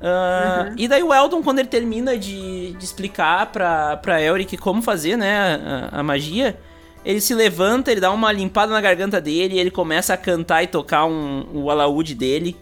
Uh, 0.00 0.70
uhum. 0.70 0.74
E 0.76 0.88
daí 0.88 1.02
o 1.02 1.14
Eldon, 1.14 1.42
quando 1.42 1.60
ele 1.60 1.68
termina 1.68 2.16
de, 2.18 2.72
de 2.72 2.84
explicar 2.84 3.50
pra, 3.50 3.96
pra 3.96 4.20
Elric 4.20 4.56
como 4.56 4.82
fazer, 4.82 5.16
né, 5.16 5.88
a, 5.92 6.00
a, 6.00 6.02
magia, 6.02 6.58
ele 7.04 7.20
se 7.20 7.34
levanta, 7.34 7.90
ele 7.90 8.00
dá 8.00 8.10
uma 8.10 8.30
limpada 8.32 8.72
na 8.72 8.80
garganta 8.80 9.20
dele, 9.20 9.58
ele 9.58 9.70
começa 9.70 10.12
a 10.12 10.16
cantar 10.16 10.62
e 10.62 10.66
tocar 10.66 11.06
um, 11.06 11.46
o 11.54 11.70
alaúde 11.70 12.14
dele. 12.14 12.56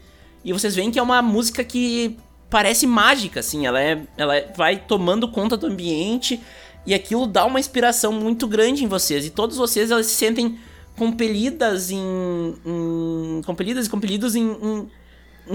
E 0.44 0.52
vocês 0.52 0.74
veem 0.74 0.90
que 0.90 0.98
é 0.98 1.02
uma 1.02 1.22
música 1.22 1.64
que 1.64 2.16
parece 2.50 2.86
mágica, 2.86 3.40
assim, 3.40 3.66
ela, 3.66 3.80
é, 3.80 4.02
ela 4.16 4.34
vai 4.56 4.76
tomando 4.76 5.26
conta 5.26 5.56
do 5.56 5.66
ambiente 5.66 6.40
e 6.84 6.92
aquilo 6.92 7.26
dá 7.26 7.44
uma 7.44 7.58
inspiração 7.58 8.12
muito 8.12 8.46
grande 8.46 8.84
em 8.84 8.88
vocês. 8.88 9.24
E 9.24 9.30
todos 9.30 9.56
vocês 9.56 9.90
elas 9.90 10.06
se 10.06 10.14
sentem 10.14 10.58
compelidas 10.96 11.90
em, 11.90 12.54
em 12.66 13.40
compelidas 13.46 13.86
e 13.86 13.90
compelidos 13.90 14.36
em, 14.36 14.42
em 14.42 14.86
em 14.86 14.86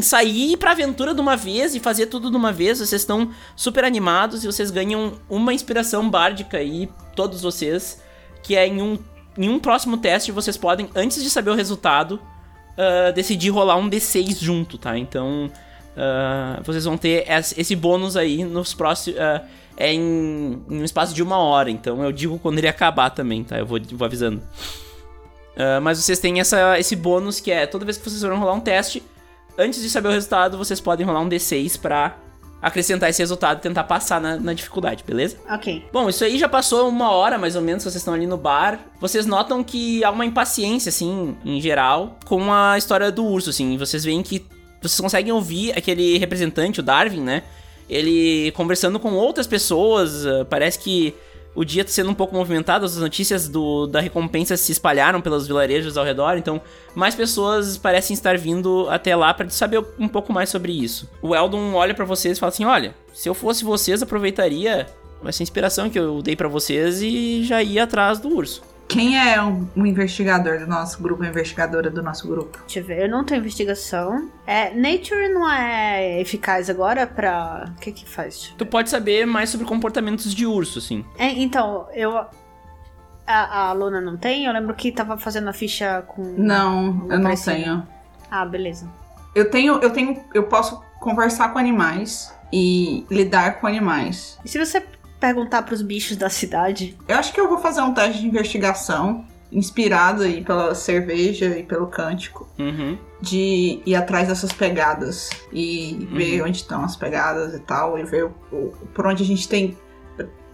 sair 0.01 0.57
pra 0.57 0.71
aventura 0.71 1.13
de 1.13 1.21
uma 1.21 1.35
vez 1.35 1.73
e 1.75 1.79
fazer 1.79 2.07
tudo 2.07 2.29
de 2.29 2.37
uma 2.37 2.51
vez. 2.51 2.79
Vocês 2.79 3.01
estão 3.01 3.31
super 3.55 3.83
animados 3.83 4.43
e 4.43 4.47
vocês 4.47 4.69
ganham 4.69 5.13
uma 5.29 5.53
inspiração 5.53 6.09
bárdica 6.09 6.57
aí, 6.57 6.89
todos 7.15 7.41
vocês, 7.41 8.01
que 8.43 8.55
é 8.55 8.67
em 8.67 8.81
um, 8.81 8.97
em 9.37 9.49
um 9.49 9.59
próximo 9.59 9.97
teste 9.97 10.31
vocês 10.31 10.57
podem, 10.57 10.89
antes 10.95 11.23
de 11.23 11.29
saber 11.29 11.51
o 11.51 11.55
resultado, 11.55 12.19
uh, 12.77 13.13
decidir 13.13 13.49
rolar 13.49 13.77
um 13.77 13.89
D6 13.89 14.39
junto, 14.39 14.77
tá? 14.77 14.97
Então, 14.97 15.45
uh, 15.95 16.63
vocês 16.63 16.85
vão 16.85 16.97
ter 16.97 17.25
esse 17.29 17.75
bônus 17.75 18.17
aí 18.17 18.43
nos 18.43 18.73
próximos. 18.73 19.19
Uh, 19.19 19.67
é 19.79 19.93
em, 19.93 20.63
em, 20.69 20.81
um 20.81 20.83
espaço 20.83 21.13
de 21.13 21.21
uma 21.21 21.37
hora, 21.37 21.69
então 21.69 22.03
eu 22.03 22.11
digo 22.11 22.39
quando 22.39 22.57
ele 22.57 22.67
acabar 22.67 23.11
também, 23.11 23.43
tá? 23.43 23.59
Eu 23.59 23.65
vou, 23.65 23.79
vou 23.91 24.05
avisando. 24.07 24.41
mas 25.83 25.99
vocês 25.99 26.17
têm 26.17 26.39
essa, 26.39 26.79
esse 26.79 26.95
bônus 26.95 27.39
que 27.39 27.51
é 27.51 27.67
toda 27.67 27.85
vez 27.85 27.95
que 27.95 28.03
vocês 28.03 28.19
forem 28.19 28.39
rolar 28.39 28.53
um 28.53 28.59
teste, 28.59 29.03
antes 29.57 29.81
de 29.81 29.89
saber 29.89 30.09
o 30.09 30.11
resultado, 30.11 30.57
vocês 30.57 30.79
podem 30.79 31.05
rolar 31.05 31.21
um 31.21 31.29
D6 31.29 31.79
pra 31.79 32.17
acrescentar 32.61 33.09
esse 33.09 33.21
resultado 33.21 33.59
e 33.59 33.61
tentar 33.61 33.83
passar 33.83 34.19
na, 34.19 34.35
na, 34.37 34.53
dificuldade, 34.53 35.03
beleza? 35.05 35.37
Ok. 35.49 35.85
Bom, 35.91 36.09
isso 36.09 36.23
aí 36.23 36.37
já 36.37 36.49
passou 36.49 36.89
uma 36.89 37.11
hora 37.11 37.37
mais 37.37 37.55
ou 37.55 37.61
menos, 37.61 37.83
vocês 37.83 37.95
estão 37.95 38.13
ali 38.13 38.25
no 38.25 38.37
bar. 38.37 38.79
Vocês 38.99 39.25
notam 39.25 39.63
que 39.63 40.03
há 40.03 40.09
uma 40.09 40.25
impaciência, 40.25 40.89
assim, 40.89 41.37
em 41.45 41.61
geral, 41.61 42.17
com 42.25 42.51
a 42.51 42.77
história 42.77 43.11
do 43.11 43.23
urso, 43.23 43.49
assim. 43.49 43.77
Vocês 43.77 44.03
veem 44.03 44.23
que 44.23 44.45
vocês 44.81 44.99
conseguem 44.99 45.31
ouvir 45.31 45.71
aquele 45.77 46.17
representante, 46.17 46.79
o 46.79 46.83
Darwin, 46.83 47.21
né? 47.21 47.43
Ele 47.89 48.51
conversando 48.51 48.99
com 48.99 49.13
outras 49.13 49.47
pessoas, 49.47 50.25
uh, 50.25 50.45
parece 50.49 50.79
que 50.79 51.15
o 51.57 51.65
dia 51.65 51.83
tá 51.83 51.89
sendo 51.89 52.11
um 52.11 52.13
pouco 52.13 52.35
movimentado, 52.35 52.85
as 52.85 52.97
notícias 52.97 53.49
do, 53.49 53.87
da 53.87 53.99
recompensa 53.99 54.55
se 54.55 54.71
espalharam 54.71 55.19
pelos 55.19 55.47
vilarejos 55.47 55.97
ao 55.97 56.05
redor, 56.05 56.37
então 56.37 56.61
mais 56.93 57.15
pessoas 57.15 57.79
parecem 57.79 58.13
estar 58.13 58.37
vindo 58.37 58.85
até 58.91 59.15
lá 59.15 59.33
para 59.33 59.49
saber 59.49 59.83
um 59.97 60.07
pouco 60.07 60.31
mais 60.31 60.49
sobre 60.49 60.71
isso. 60.71 61.09
O 61.19 61.35
Eldon 61.35 61.73
olha 61.73 61.95
para 61.95 62.05
vocês 62.05 62.37
e 62.37 62.39
fala 62.39 62.51
assim: 62.51 62.63
olha, 62.63 62.93
se 63.11 63.27
eu 63.27 63.33
fosse 63.33 63.63
vocês, 63.63 64.03
aproveitaria 64.03 64.85
essa 65.25 65.41
inspiração 65.41 65.89
que 65.89 65.97
eu 65.97 66.21
dei 66.21 66.35
para 66.35 66.47
vocês 66.47 67.01
e 67.01 67.43
já 67.43 67.63
ia 67.63 67.85
atrás 67.85 68.19
do 68.19 68.29
urso. 68.29 68.61
Quem 68.87 69.19
é 69.19 69.41
o, 69.41 69.67
o 69.75 69.85
investigador 69.85 70.59
do 70.59 70.67
nosso 70.67 71.01
grupo, 71.01 71.23
a 71.23 71.27
investigadora 71.27 71.89
do 71.89 72.01
nosso 72.01 72.27
grupo? 72.27 72.59
Deixa 72.59 72.79
eu 72.79 72.85
ver, 72.85 73.03
eu 73.03 73.09
não 73.09 73.23
tenho 73.23 73.39
investigação. 73.39 74.29
É, 74.45 74.73
Nature 74.73 75.27
não 75.29 75.49
é 75.51 76.21
eficaz 76.21 76.69
agora 76.69 77.05
pra. 77.05 77.69
O 77.75 77.79
que 77.81 77.91
que 77.91 78.07
faz? 78.07 78.53
Tu 78.57 78.65
pode 78.65 78.89
saber 78.89 79.25
mais 79.25 79.49
sobre 79.49 79.67
comportamentos 79.67 80.33
de 80.33 80.45
urso, 80.45 80.79
assim. 80.79 81.05
É, 81.17 81.27
então, 81.27 81.87
eu. 81.93 82.25
A, 83.25 83.67
a 83.67 83.73
Luna 83.73 83.99
não 83.99 84.15
tem? 84.15 84.45
Eu 84.45 84.53
lembro 84.53 84.73
que 84.73 84.89
tava 84.89 85.17
fazendo 85.17 85.49
a 85.49 85.53
ficha 85.53 86.01
com. 86.07 86.23
Não, 86.37 87.07
eu 87.09 87.19
não 87.19 87.35
tenho. 87.35 87.85
Ah, 88.31 88.45
beleza. 88.45 88.89
Eu 89.35 89.49
tenho, 89.49 89.79
eu 89.81 89.89
tenho. 89.89 90.23
Eu 90.33 90.43
posso 90.43 90.81
conversar 91.01 91.49
com 91.49 91.59
animais 91.59 92.33
e 92.51 93.05
lidar 93.11 93.59
com 93.59 93.67
animais. 93.67 94.39
E 94.45 94.49
se 94.49 94.57
você 94.57 94.81
perguntar 95.19 95.63
para 95.63 95.73
os 95.73 95.81
bichos 95.81 96.17
da 96.17 96.29
cidade. 96.29 96.97
Eu 97.07 97.17
acho 97.17 97.33
que 97.33 97.39
eu 97.39 97.47
vou 97.47 97.57
fazer 97.59 97.81
um 97.81 97.93
teste 97.93 98.21
de 98.21 98.27
investigação 98.27 99.25
inspirado 99.51 100.23
aí 100.23 100.43
pela 100.43 100.75
cerveja 100.75 101.57
e 101.57 101.63
pelo 101.63 101.87
cântico. 101.87 102.47
Uhum. 102.59 102.97
De 103.19 103.81
ir 103.85 103.95
atrás 103.95 104.27
dessas 104.27 104.51
pegadas 104.51 105.29
e 105.51 105.97
uhum. 105.99 106.17
ver 106.17 106.41
onde 106.43 106.57
estão 106.57 106.83
as 106.83 106.95
pegadas 106.95 107.53
e 107.55 107.59
tal, 107.59 107.97
e 107.97 108.03
ver 108.03 108.25
o, 108.25 108.33
o, 108.51 108.71
por 108.93 109.07
onde 109.07 109.23
a 109.23 109.25
gente 109.25 109.47
tem 109.47 109.75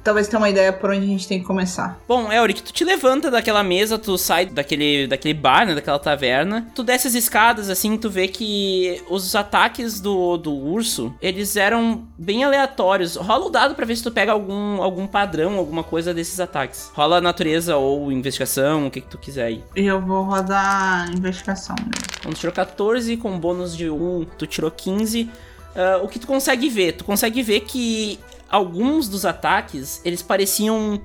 talvez 0.03 0.27
tenha 0.27 0.39
uma 0.39 0.49
ideia 0.49 0.73
por 0.73 0.89
onde 0.89 1.05
a 1.05 1.07
gente 1.07 1.27
tem 1.27 1.39
que 1.39 1.45
começar. 1.45 1.99
Bom, 2.07 2.31
Elric, 2.31 2.61
tu 2.61 2.73
te 2.73 2.83
levanta 2.83 3.31
daquela 3.31 3.63
mesa, 3.63 3.97
tu 3.97 4.17
sai 4.17 4.45
daquele, 4.45 5.07
daquele 5.07 5.33
bar, 5.33 5.65
né, 5.65 5.73
daquela 5.73 5.97
taverna, 5.97 6.67
tu 6.75 6.83
desce 6.83 7.07
as 7.07 7.13
escadas, 7.13 7.69
assim, 7.69 7.97
tu 7.97 8.09
vê 8.09 8.27
que 8.27 9.01
os 9.09 9.35
ataques 9.35 9.99
do, 9.99 10.37
do 10.37 10.53
urso, 10.53 11.13
eles 11.21 11.55
eram 11.55 12.03
bem 12.17 12.43
aleatórios. 12.43 13.15
Rola 13.15 13.45
o 13.45 13.49
dado 13.49 13.75
pra 13.75 13.85
ver 13.85 13.95
se 13.95 14.03
tu 14.03 14.11
pega 14.11 14.31
algum, 14.31 14.81
algum 14.81 15.07
padrão, 15.07 15.57
alguma 15.57 15.83
coisa 15.83 16.13
desses 16.13 16.39
ataques. 16.39 16.91
Rola 16.93 17.21
natureza 17.21 17.77
ou 17.77 18.11
investigação, 18.11 18.87
o 18.87 18.91
que 18.91 19.01
que 19.01 19.07
tu 19.07 19.17
quiser 19.17 19.45
aí. 19.45 19.63
Eu 19.75 20.01
vou 20.01 20.23
rodar 20.23 21.09
investigação. 21.11 21.75
Então, 22.19 22.31
tu 22.31 22.39
tirou 22.39 22.53
14 22.53 23.17
com 23.17 23.39
bônus 23.39 23.75
de 23.75 23.89
1, 23.89 24.25
tu 24.37 24.45
tirou 24.45 24.71
15. 24.71 25.23
Uh, 25.23 25.29
ah, 25.75 26.01
o 26.03 26.07
que 26.07 26.19
tu 26.19 26.27
consegue 26.27 26.69
ver? 26.69 26.93
Tu 26.93 27.03
consegue 27.03 27.41
ver 27.41 27.61
que 27.61 28.19
alguns 28.53 29.09
dos 29.09 29.25
ataques, 29.25 29.99
eles 30.05 30.21
pareciam 30.21 31.01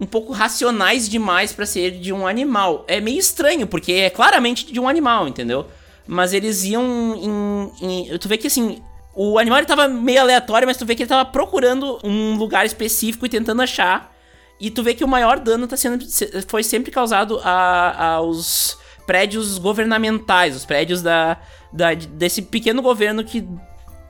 um 0.00 0.04
pouco 0.04 0.32
racionais 0.32 1.08
demais 1.08 1.52
para 1.52 1.64
ser 1.64 1.92
de 1.92 2.12
um 2.12 2.26
animal. 2.26 2.84
É 2.88 3.00
meio 3.00 3.18
estranho, 3.18 3.64
porque 3.64 3.92
é 3.92 4.10
claramente 4.10 4.72
de 4.72 4.80
um 4.80 4.88
animal, 4.88 5.28
entendeu? 5.28 5.66
Mas 6.04 6.32
eles 6.32 6.64
iam 6.64 7.72
em, 7.80 8.10
em 8.10 8.18
tu 8.18 8.28
vê 8.28 8.36
que 8.36 8.48
assim, 8.48 8.82
o 9.14 9.38
animal 9.38 9.60
ele 9.60 9.68
tava 9.68 9.86
meio 9.86 10.20
aleatório, 10.20 10.66
mas 10.66 10.76
tu 10.76 10.84
vê 10.84 10.96
que 10.96 11.04
ele 11.04 11.08
tava 11.08 11.24
procurando 11.24 12.00
um 12.02 12.36
lugar 12.36 12.66
específico 12.66 13.24
e 13.24 13.28
tentando 13.28 13.62
achar. 13.62 14.12
E 14.60 14.68
tu 14.68 14.82
vê 14.82 14.94
que 14.94 15.04
o 15.04 15.08
maior 15.08 15.38
dano 15.38 15.68
tá 15.68 15.76
sendo 15.76 16.04
foi 16.48 16.64
sempre 16.64 16.90
causado 16.90 17.40
a, 17.44 18.14
aos 18.16 18.76
prédios 19.06 19.58
governamentais, 19.58 20.56
os 20.56 20.64
prédios 20.64 21.02
da, 21.02 21.38
da, 21.72 21.94
desse 21.94 22.42
pequeno 22.42 22.82
governo 22.82 23.22
que 23.22 23.46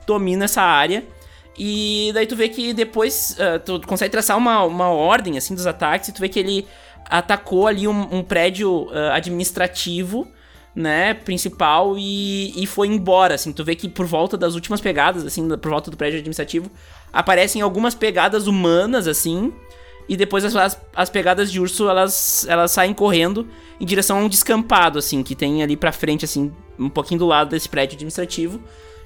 domina 0.07 0.45
essa 0.45 0.63
área. 0.63 1.05
E 1.57 2.11
daí 2.13 2.27
tu 2.27 2.35
vê 2.35 2.49
que 2.49 2.73
depois 2.73 3.37
uh, 3.39 3.59
tu 3.59 3.87
consegue 3.87 4.11
traçar 4.11 4.37
uma, 4.37 4.63
uma 4.63 4.89
ordem 4.89 5.37
assim 5.37 5.55
dos 5.55 5.65
ataques 5.65 6.09
e 6.09 6.11
tu 6.11 6.19
vê 6.19 6.27
que 6.27 6.39
ele 6.39 6.67
atacou 7.09 7.67
ali 7.67 7.87
um, 7.87 8.17
um 8.17 8.23
prédio 8.23 8.87
uh, 8.87 9.11
administrativo, 9.13 10.27
né, 10.75 11.13
principal 11.13 11.95
e, 11.97 12.51
e 12.61 12.67
foi 12.67 12.87
embora, 12.87 13.35
assim. 13.35 13.53
Tu 13.53 13.63
vê 13.63 13.75
que 13.75 13.87
por 13.87 14.05
volta 14.05 14.37
das 14.37 14.55
últimas 14.55 14.81
pegadas, 14.81 15.25
assim, 15.25 15.47
por 15.57 15.69
volta 15.69 15.89
do 15.89 15.95
prédio 15.95 16.19
administrativo, 16.19 16.69
aparecem 17.13 17.61
algumas 17.61 17.95
pegadas 17.95 18.47
humanas, 18.47 19.07
assim, 19.07 19.53
e 20.09 20.17
depois 20.17 20.43
as, 20.43 20.55
as, 20.55 20.81
as, 20.93 21.09
pegadas 21.09 21.49
de 21.49 21.61
urso, 21.61 21.87
elas, 21.87 22.45
elas 22.49 22.71
saem 22.71 22.93
correndo 22.93 23.47
em 23.79 23.85
direção 23.85 24.17
a 24.17 24.21
um 24.21 24.27
descampado, 24.27 24.99
assim, 24.99 25.23
que 25.23 25.35
tem 25.35 25.63
ali 25.63 25.77
pra 25.77 25.93
frente, 25.93 26.25
assim, 26.25 26.51
um 26.77 26.89
pouquinho 26.89 27.19
do 27.19 27.25
lado 27.25 27.51
desse 27.51 27.69
prédio 27.69 27.95
administrativo 27.95 28.59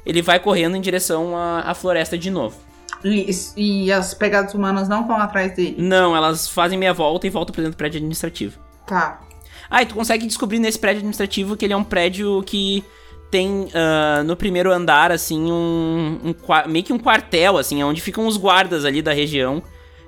ele 0.09 0.21
vai 0.23 0.39
correndo 0.39 0.75
em 0.75 0.81
direção 0.81 1.37
à, 1.37 1.61
à 1.61 1.73
floresta 1.75 2.17
de 2.17 2.31
novo. 2.31 2.57
E, 3.03 3.29
e, 3.55 3.91
as 3.91 4.13
pegadas 4.13 4.53
humanas 4.53 4.89
não 4.89 5.07
vão 5.07 5.17
atrás 5.17 5.55
dele? 5.55 5.75
Não, 5.77 6.15
elas 6.15 6.49
fazem 6.49 6.77
meia 6.77 6.93
volta 6.93 7.27
e 7.27 7.29
voltam 7.29 7.53
pra 7.53 7.61
dentro 7.61 7.75
do 7.75 7.77
prédio 7.77 7.97
administrativo. 7.97 8.59
Tá. 8.85 9.21
Ah, 9.69 9.83
e 9.83 9.85
tu 9.85 9.93
consegue 9.93 10.25
descobrir 10.25 10.57
nesse 10.57 10.79
prédio 10.79 10.97
administrativo 10.99 11.55
que 11.55 11.63
ele 11.63 11.73
é 11.73 11.77
um 11.77 11.83
prédio 11.83 12.41
que 12.43 12.83
tem 13.29 13.65
uh, 13.65 14.23
no 14.25 14.35
primeiro 14.35 14.71
andar, 14.71 15.11
assim, 15.11 15.51
um, 15.51 16.19
um, 16.25 16.69
meio 16.69 16.83
que 16.83 16.91
um 16.91 16.97
quartel, 16.97 17.57
assim, 17.57 17.81
onde 17.83 18.01
ficam 18.01 18.25
os 18.25 18.35
guardas 18.35 18.83
ali 18.83 19.01
da 19.01 19.13
região. 19.13 19.61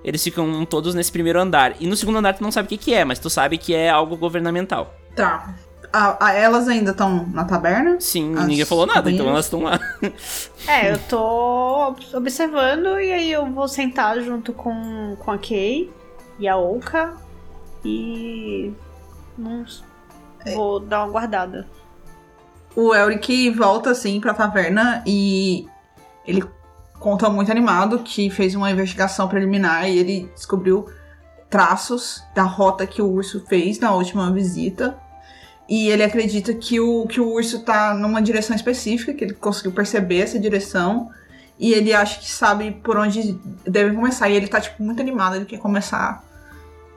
Eles 0.03 0.23
ficam 0.23 0.65
todos 0.65 0.95
nesse 0.95 1.11
primeiro 1.11 1.39
andar. 1.39 1.75
E 1.79 1.85
no 1.85 1.95
segundo 1.95 2.17
andar 2.17 2.33
tu 2.33 2.41
não 2.41 2.51
sabe 2.51 2.65
o 2.65 2.69
que, 2.69 2.77
que 2.77 2.93
é, 2.93 3.05
mas 3.05 3.19
tu 3.19 3.29
sabe 3.29 3.59
que 3.59 3.73
é 3.73 3.89
algo 3.89 4.17
governamental. 4.17 4.95
Tá. 5.15 5.55
A, 5.93 6.27
a- 6.27 6.33
elas 6.33 6.67
ainda 6.67 6.91
estão 6.91 7.25
na 7.27 7.43
taberna? 7.43 7.99
Sim, 7.99 8.35
As 8.37 8.47
ninguém 8.47 8.65
falou 8.65 8.85
nada, 8.85 9.11
então 9.11 9.27
elas 9.27 9.45
estão 9.45 9.61
lá. 9.63 9.79
É, 10.67 10.91
eu 10.93 10.97
tô 11.09 11.93
observando 12.13 12.99
e 12.99 13.11
aí 13.11 13.31
eu 13.31 13.45
vou 13.51 13.67
sentar 13.67 14.19
junto 14.21 14.53
com, 14.53 15.15
com 15.19 15.31
a 15.31 15.37
Kay 15.37 15.91
e 16.39 16.47
a 16.47 16.55
Oka 16.57 17.13
e. 17.83 18.71
Não, 19.37 19.65
vou 20.55 20.79
dar 20.79 21.03
uma 21.03 21.11
guardada. 21.11 21.67
O 22.75 22.95
Elric 22.95 23.49
volta 23.49 23.89
assim 23.91 24.21
pra 24.21 24.33
taverna 24.33 25.03
e 25.05 25.67
ele 26.25 26.43
conta 26.99 27.29
muito 27.29 27.51
animado 27.51 27.99
que 27.99 28.29
fez 28.29 28.55
uma 28.55 28.71
investigação 28.71 29.27
preliminar 29.27 29.89
e 29.89 29.97
ele 29.97 30.31
descobriu 30.33 30.85
traços 31.49 32.23
da 32.33 32.43
rota 32.43 32.87
que 32.87 33.01
o 33.01 33.09
urso 33.11 33.43
fez 33.45 33.77
na 33.79 33.93
última 33.93 34.31
visita. 34.31 34.97
E 35.71 35.87
ele 35.87 36.03
acredita 36.03 36.53
que 36.53 36.81
o, 36.81 37.07
que 37.07 37.21
o 37.21 37.31
urso 37.31 37.59
tá 37.59 37.93
numa 37.93 38.21
direção 38.21 38.53
específica, 38.53 39.13
que 39.13 39.23
ele 39.23 39.33
conseguiu 39.33 39.71
perceber 39.71 40.19
essa 40.19 40.37
direção. 40.37 41.09
E 41.57 41.71
ele 41.71 41.93
acha 41.93 42.19
que 42.19 42.29
sabe 42.29 42.71
por 42.83 42.97
onde 42.97 43.39
deve 43.65 43.95
começar. 43.95 44.29
E 44.29 44.35
ele 44.35 44.49
tá, 44.49 44.59
tipo, 44.59 44.83
muito 44.83 45.01
animado, 45.01 45.37
ele 45.37 45.45
quer 45.45 45.59
começar 45.59 46.25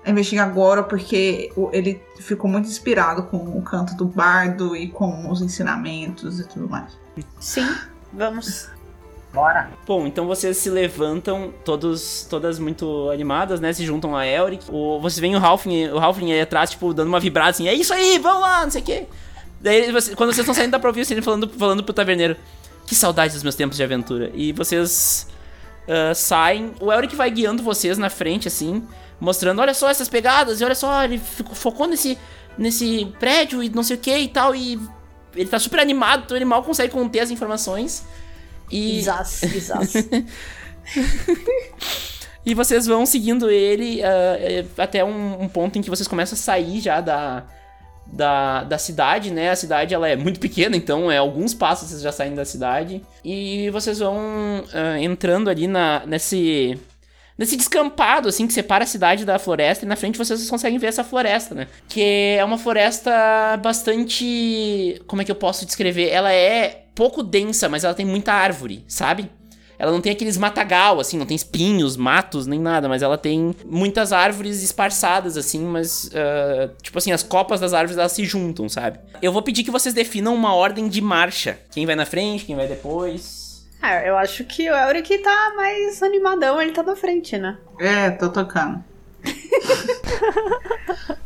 a 0.04 0.10
investigar 0.10 0.48
agora, 0.48 0.82
porque 0.82 1.52
ele 1.72 2.02
ficou 2.18 2.50
muito 2.50 2.66
inspirado 2.66 3.22
com 3.22 3.36
o 3.36 3.62
canto 3.62 3.94
do 3.94 4.06
bardo 4.06 4.74
e 4.74 4.88
com 4.88 5.30
os 5.30 5.40
ensinamentos 5.40 6.40
e 6.40 6.48
tudo 6.48 6.68
mais. 6.68 6.98
Sim, 7.38 7.72
vamos. 8.12 8.73
Bora. 9.34 9.68
Bom, 9.84 10.06
então 10.06 10.26
vocês 10.28 10.56
se 10.56 10.70
levantam, 10.70 11.52
todos, 11.64 12.24
todas 12.30 12.58
muito 12.58 13.10
animadas, 13.10 13.60
né? 13.60 13.72
Se 13.72 13.84
juntam 13.84 14.16
a 14.16 14.24
Elric. 14.26 14.64
O, 14.70 15.00
vocês 15.00 15.18
veem 15.18 15.34
o 15.34 15.44
Halfling, 15.44 15.88
o 15.88 15.98
Halfling 15.98 16.32
aí 16.32 16.40
atrás, 16.40 16.70
tipo, 16.70 16.94
dando 16.94 17.08
uma 17.08 17.18
vibrada 17.18 17.50
assim, 17.50 17.66
é 17.66 17.74
isso 17.74 17.92
aí, 17.92 18.16
vamos 18.18 18.40
lá, 18.42 18.62
não 18.62 18.70
sei 18.70 18.80
o 18.80 18.84
quê. 18.84 19.06
Daí, 19.60 19.90
você- 19.90 20.14
quando 20.14 20.28
vocês 20.30 20.38
estão 20.44 20.54
saindo 20.54 20.70
da 20.70 20.78
província, 20.78 21.12
ele 21.14 21.20
falando, 21.22 21.48
falando 21.48 21.82
pro 21.82 21.92
taverneiro, 21.92 22.36
que 22.86 22.94
saudade 22.94 23.34
dos 23.34 23.42
meus 23.42 23.56
tempos 23.56 23.76
de 23.76 23.82
aventura. 23.82 24.30
E 24.34 24.52
vocês 24.52 25.26
ah, 25.88 26.14
saem, 26.14 26.72
o 26.80 26.92
Elric 26.92 27.16
vai 27.16 27.30
guiando 27.30 27.62
vocês 27.62 27.98
na 27.98 28.08
frente, 28.08 28.46
assim, 28.46 28.86
mostrando, 29.20 29.60
olha 29.60 29.74
só 29.74 29.88
essas 29.90 30.08
pegadas, 30.08 30.60
e 30.60 30.64
olha 30.64 30.74
só, 30.76 31.02
ele 31.02 31.18
ficou- 31.18 31.54
focou 31.56 31.86
nesse, 31.88 32.16
nesse 32.56 33.12
prédio 33.18 33.62
e 33.62 33.68
não 33.68 33.82
sei 33.82 33.96
o 33.96 33.98
que 33.98 34.16
e 34.16 34.28
tal, 34.28 34.54
e 34.54 34.78
ele 35.34 35.48
tá 35.48 35.58
super 35.58 35.80
animado, 35.80 36.22
então 36.24 36.36
ele 36.36 36.44
mal 36.44 36.62
consegue 36.62 36.92
conter 36.92 37.18
as 37.20 37.30
informações. 37.32 38.04
E... 38.70 38.98
Isas. 38.98 39.42
E 42.46 42.52
vocês 42.52 42.86
vão 42.86 43.06
seguindo 43.06 43.48
ele 43.50 44.02
eh, 44.02 44.66
até 44.76 45.02
um, 45.02 45.42
um 45.44 45.48
ponto 45.48 45.78
em 45.78 45.82
que 45.82 45.88
vocês 45.88 46.06
começam 46.06 46.36
a 46.36 46.38
sair 46.38 46.78
já 46.78 47.00
da, 47.00 47.44
da, 48.06 48.64
da 48.64 48.76
cidade, 48.76 49.30
né? 49.30 49.50
A 49.50 49.56
cidade 49.56 49.94
ela 49.94 50.06
é 50.08 50.14
muito 50.14 50.38
pequena, 50.38 50.76
então 50.76 51.10
é 51.10 51.16
alguns 51.16 51.54
passos 51.54 51.88
vocês 51.88 52.02
já 52.02 52.12
saem 52.12 52.34
da 52.34 52.44
cidade. 52.44 53.02
E 53.24 53.70
vocês 53.70 53.98
vão 53.98 54.62
ah, 54.74 55.00
entrando 55.00 55.48
ali 55.48 55.66
na, 55.66 56.04
nesse, 56.04 56.78
nesse 57.36 57.56
descampado, 57.56 58.28
assim, 58.28 58.46
que 58.46 58.52
separa 58.52 58.84
a 58.84 58.86
cidade 58.86 59.24
da 59.24 59.38
floresta. 59.38 59.84
E 59.84 59.88
na 59.88 59.96
frente 59.96 60.18
vocês 60.18 60.48
conseguem 60.48 60.78
ver 60.78 60.88
essa 60.88 61.04
floresta, 61.04 61.54
né? 61.54 61.68
Que 61.88 62.36
é 62.38 62.44
uma 62.44 62.58
floresta 62.58 63.10
bastante... 63.62 65.02
Como 65.06 65.22
é 65.22 65.24
que 65.24 65.30
eu 65.30 65.36
posso 65.36 65.66
descrever? 65.66 66.08
Ela 66.08 66.32
é 66.32 66.84
pouco 66.94 67.22
densa, 67.22 67.68
mas 67.68 67.84
ela 67.84 67.94
tem 67.94 68.06
muita 68.06 68.32
árvore, 68.32 68.84
sabe? 68.86 69.30
Ela 69.76 69.90
não 69.90 70.00
tem 70.00 70.12
aqueles 70.12 70.36
matagal, 70.36 71.00
assim, 71.00 71.18
não 71.18 71.26
tem 71.26 71.34
espinhos, 71.34 71.96
matos, 71.96 72.46
nem 72.46 72.60
nada, 72.60 72.88
mas 72.88 73.02
ela 73.02 73.18
tem 73.18 73.54
muitas 73.66 74.12
árvores 74.12 74.62
esparçadas, 74.62 75.36
assim, 75.36 75.60
mas, 75.60 76.10
ah, 76.14 76.70
tipo 76.80 76.96
assim, 76.96 77.10
as 77.10 77.24
copas 77.24 77.58
das 77.60 77.74
árvores 77.74 77.98
elas 77.98 78.12
se 78.12 78.24
juntam, 78.24 78.68
sabe? 78.68 79.00
Eu 79.20 79.32
vou 79.32 79.42
pedir 79.42 79.64
que 79.64 79.72
vocês 79.72 79.92
definam 79.92 80.32
uma 80.32 80.54
ordem 80.54 80.88
de 80.88 81.00
marcha. 81.00 81.58
Quem 81.72 81.84
vai 81.84 81.96
na 81.96 82.06
frente, 82.06 82.44
quem 82.44 82.54
vai 82.54 82.68
depois. 82.68 83.43
Ah, 83.86 84.02
eu 84.02 84.16
acho 84.16 84.44
que 84.44 84.70
o 84.70 84.74
Elric 84.74 85.18
tá 85.18 85.52
mais 85.54 86.02
animadão, 86.02 86.60
ele 86.60 86.72
tá 86.72 86.82
na 86.82 86.96
frente, 86.96 87.36
né? 87.36 87.58
É, 87.78 88.10
tô 88.12 88.30
tocando. 88.30 88.82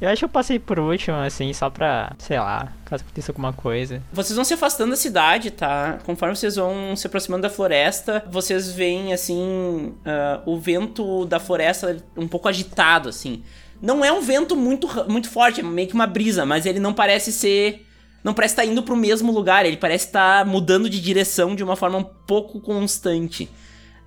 Eu 0.00 0.08
acho 0.08 0.20
que 0.20 0.24
eu 0.24 0.30
passei 0.30 0.58
por 0.58 0.78
último, 0.78 1.18
assim, 1.18 1.52
só 1.52 1.68
pra, 1.68 2.12
sei 2.18 2.38
lá, 2.38 2.72
caso 2.86 3.04
aconteça 3.04 3.32
alguma 3.32 3.52
coisa. 3.52 4.02
Vocês 4.10 4.34
vão 4.34 4.44
se 4.44 4.54
afastando 4.54 4.92
da 4.92 4.96
cidade, 4.96 5.50
tá? 5.50 5.98
Conforme 6.06 6.34
vocês 6.34 6.56
vão 6.56 6.96
se 6.96 7.06
aproximando 7.06 7.42
da 7.42 7.50
floresta, 7.50 8.24
vocês 8.30 8.72
veem, 8.72 9.12
assim, 9.12 9.94
ah, 10.06 10.40
o 10.46 10.58
vento 10.58 11.26
da 11.26 11.38
floresta 11.38 12.02
um 12.16 12.26
pouco 12.26 12.48
agitado, 12.48 13.10
assim. 13.10 13.42
Não 13.82 14.02
é 14.02 14.10
um 14.10 14.22
vento 14.22 14.56
muito, 14.56 14.88
muito 15.10 15.28
forte, 15.28 15.60
é 15.60 15.62
meio 15.62 15.88
que 15.88 15.94
uma 15.94 16.06
brisa, 16.06 16.46
mas 16.46 16.64
ele 16.64 16.80
não 16.80 16.94
parece 16.94 17.30
ser. 17.30 17.86
Não 18.22 18.34
parece 18.34 18.52
estar 18.52 18.64
indo 18.64 18.82
pro 18.82 18.96
mesmo 18.96 19.32
lugar, 19.32 19.64
ele 19.64 19.76
parece 19.76 20.06
estar 20.06 20.44
mudando 20.44 20.90
de 20.90 21.00
direção 21.00 21.54
de 21.54 21.64
uma 21.64 21.76
forma 21.76 21.98
um 21.98 22.04
pouco 22.04 22.60
constante. 22.60 23.48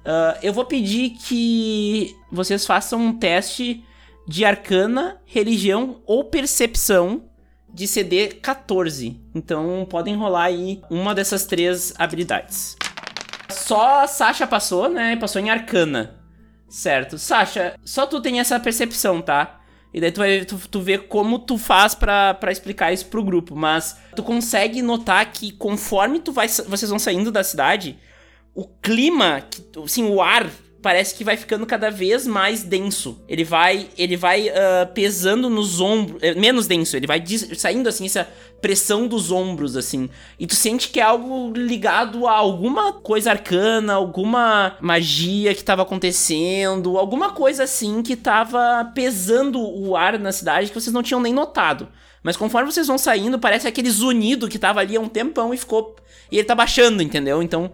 Ah, 0.06 0.38
eu 0.42 0.54
vou 0.54 0.66
pedir 0.66 1.12
que 1.12 2.16
vocês 2.32 2.66
façam 2.66 3.00
um 3.00 3.18
teste 3.18 3.84
de 4.28 4.46
arcana, 4.46 5.22
religião 5.26 6.02
ou 6.06 6.26
percepção 6.26 7.26
de 7.74 7.88
CD 7.88 8.28
14. 8.28 9.20
Então 9.34 9.86
podem 9.90 10.16
rolar 10.16 10.46
aí 10.46 10.82
uma 10.90 11.16
dessas 11.16 11.46
três 11.46 11.94
habilidades. 11.98 12.78
Só 13.50 14.06
Sasha 14.08 14.46
passou, 14.46 14.90
né? 14.90 15.16
Passou 15.16 15.42
em 15.42 15.50
arcana. 15.50 16.20
Certo. 16.70 17.18
Sasha, 17.18 17.76
só 17.84 18.06
tu 18.06 18.22
tem 18.22 18.40
essa 18.40 18.60
percepção, 18.60 19.22
tá? 19.22 19.60
E 19.94 20.02
daí 20.02 20.12
tu 20.12 20.18
vai 20.20 20.44
tu, 20.46 20.58
tu 20.70 20.82
vê 20.82 20.98
como 20.98 21.38
tu 21.40 21.58
faz 21.58 21.94
pra 21.94 22.38
explicar 22.50 22.92
isso 22.92 23.06
pro 23.06 23.24
grupo. 23.24 23.56
Mas 23.56 23.96
tu 24.16 24.24
consegue 24.24 24.82
notar 24.82 25.32
que 25.32 25.52
conforme 25.52 26.20
tu 26.20 26.32
vai, 26.32 26.48
vocês 26.48 26.90
vão 26.90 26.98
saindo 26.98 27.32
da 27.32 27.44
cidade, 27.44 27.98
o 28.56 28.66
clima, 28.68 29.42
que- 29.42 29.64
assim, 29.84 30.04
o 30.06 30.22
ar 30.22 30.50
parece 30.84 31.16
que 31.16 31.24
vai 31.24 31.38
ficando 31.38 31.66
cada 31.66 31.90
vez 31.90 32.28
mais 32.28 32.62
denso. 32.62 33.24
Ele 33.28 33.46
vai, 33.46 33.88
ele 33.98 34.18
vai 34.18 34.50
ah, 34.50 34.86
pesando 34.94 35.50
nos 35.50 35.80
ombros, 35.80 36.22
é, 36.22 36.36
menos 36.36 36.68
denso. 36.68 36.98
Ele 36.98 37.08
vai 37.08 37.24
saindo 37.56 37.88
assim 37.88 38.06
essa 38.06 38.28
pressão 38.62 39.08
dos 39.08 39.32
ombros 39.32 39.78
assim. 39.78 40.10
E 40.38 40.46
tu 40.46 40.54
sente 40.54 40.90
que 40.90 41.00
é 41.00 41.04
algo 41.04 41.54
ligado 41.56 42.28
a 42.28 42.34
alguma 42.34 42.92
coisa 42.92 43.32
arcana, 43.32 43.94
alguma 43.94 44.78
magia 44.82 45.56
que 45.56 45.64
tava 45.64 45.84
acontecendo, 45.84 46.98
alguma 46.98 47.32
coisa 47.32 47.64
assim 47.64 48.04
que 48.04 48.18
tava 48.18 48.92
pesando 48.94 49.60
o 49.62 49.96
ar 49.96 50.20
na 50.20 50.34
cidade 50.34 50.68
que 50.68 50.76
vocês 50.80 50.94
não 50.94 51.02
tinham 51.02 51.22
nem 51.22 51.34
notado. 51.34 51.88
Mas 52.22 52.36
conforme 52.36 52.72
vocês 52.72 52.88
vão 52.88 52.98
saindo, 52.98 53.40
parece 53.40 53.68
aquele 53.68 53.90
zunido 53.90 54.50
que 54.50 54.60
tava 54.60 54.82
ali 54.82 54.98
há 54.98 55.00
um 55.00 55.10
tempão 55.10 55.54
e 55.54 55.58
ficou. 55.58 55.96
E 56.30 56.38
ele 56.38 56.48
tá 56.48 56.54
baixando, 56.54 57.02
entendeu? 57.02 57.42
Então. 57.42 57.72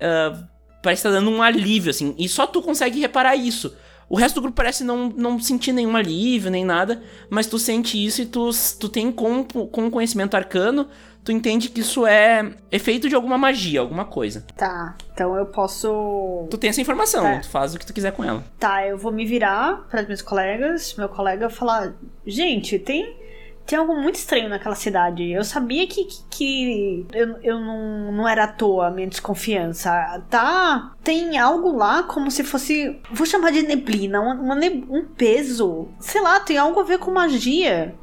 ah, 0.00 0.53
parece 0.84 1.02
que 1.02 1.08
tá 1.08 1.14
dando 1.14 1.30
um 1.30 1.42
alívio, 1.42 1.90
assim. 1.90 2.14
E 2.16 2.28
só 2.28 2.46
tu 2.46 2.62
consegue 2.62 3.00
reparar 3.00 3.34
isso. 3.34 3.74
O 4.08 4.16
resto 4.16 4.36
do 4.36 4.42
grupo 4.42 4.56
parece 4.56 4.84
não, 4.84 5.08
não 5.08 5.40
sentir 5.40 5.72
nenhum 5.72 5.96
alívio, 5.96 6.50
nem 6.50 6.64
nada. 6.64 7.02
Mas 7.30 7.46
tu 7.46 7.58
sente 7.58 8.02
isso 8.02 8.22
e 8.22 8.26
tu, 8.26 8.50
tu 8.78 8.88
tem 8.88 9.10
com, 9.10 9.42
com 9.44 9.90
conhecimento 9.90 10.34
arcano, 10.36 10.86
tu 11.24 11.32
entende 11.32 11.70
que 11.70 11.80
isso 11.80 12.06
é 12.06 12.52
efeito 12.70 13.08
de 13.08 13.14
alguma 13.14 13.38
magia, 13.38 13.80
alguma 13.80 14.04
coisa. 14.04 14.44
Tá, 14.56 14.94
então 15.12 15.34
eu 15.36 15.46
posso. 15.46 16.46
Tu 16.50 16.58
tem 16.58 16.68
essa 16.70 16.80
informação, 16.82 17.26
É. 17.26 17.38
tu 17.40 17.48
faz 17.48 17.74
o 17.74 17.78
que 17.78 17.86
tu 17.86 17.94
quiser 17.94 18.12
com 18.12 18.22
ela. 18.22 18.44
Tá, 18.58 18.86
eu 18.86 18.98
vou 18.98 19.10
me 19.10 19.24
virar 19.24 19.86
para 19.90 20.02
meus 20.02 20.20
colegas, 20.20 20.94
meu 20.98 21.08
colega 21.08 21.48
falar: 21.48 21.94
gente, 22.26 22.78
tem. 22.78 23.23
Tem 23.66 23.78
algo 23.78 23.96
muito 23.96 24.16
estranho 24.16 24.48
naquela 24.48 24.74
cidade. 24.74 25.30
Eu 25.30 25.42
sabia 25.42 25.86
que, 25.86 26.04
que, 26.04 26.24
que 26.30 27.06
eu, 27.12 27.38
eu 27.42 27.58
não, 27.58 28.12
não 28.12 28.28
era 28.28 28.44
à 28.44 28.48
toa 28.48 28.88
a 28.88 28.90
minha 28.90 29.06
desconfiança. 29.06 29.90
Tá. 30.28 30.92
Tem 31.02 31.38
algo 31.38 31.74
lá 31.74 32.02
como 32.02 32.30
se 32.30 32.44
fosse. 32.44 33.00
Vou 33.10 33.26
chamar 33.26 33.52
de 33.52 33.62
neblina, 33.62 34.20
uma, 34.20 34.34
uma 34.34 34.54
um 34.90 35.06
peso. 35.06 35.88
Sei 35.98 36.20
lá, 36.20 36.40
tem 36.40 36.58
algo 36.58 36.78
a 36.78 36.84
ver 36.84 36.98
com 36.98 37.10
magia. 37.10 37.94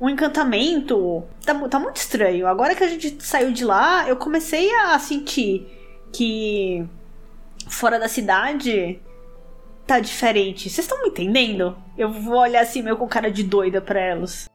Um 0.00 0.08
encantamento. 0.08 1.22
Tá, 1.44 1.54
tá 1.68 1.78
muito 1.78 1.96
estranho. 1.96 2.46
Agora 2.46 2.74
que 2.74 2.82
a 2.82 2.88
gente 2.88 3.22
saiu 3.22 3.52
de 3.52 3.64
lá, 3.64 4.08
eu 4.08 4.16
comecei 4.16 4.74
a 4.74 4.98
sentir 4.98 5.66
que 6.10 6.86
fora 7.68 7.98
da 7.98 8.08
cidade 8.08 8.98
tá 9.90 9.98
diferente. 9.98 10.70
Vocês 10.70 10.86
estão 10.86 11.02
me 11.02 11.08
entendendo? 11.08 11.76
Eu 11.98 12.12
vou 12.12 12.38
olhar 12.38 12.62
assim, 12.62 12.80
meio 12.80 12.96
com 12.96 13.08
cara 13.08 13.28
de 13.28 13.42
doida 13.42 13.80
pra 13.80 13.98
elas. 13.98 14.48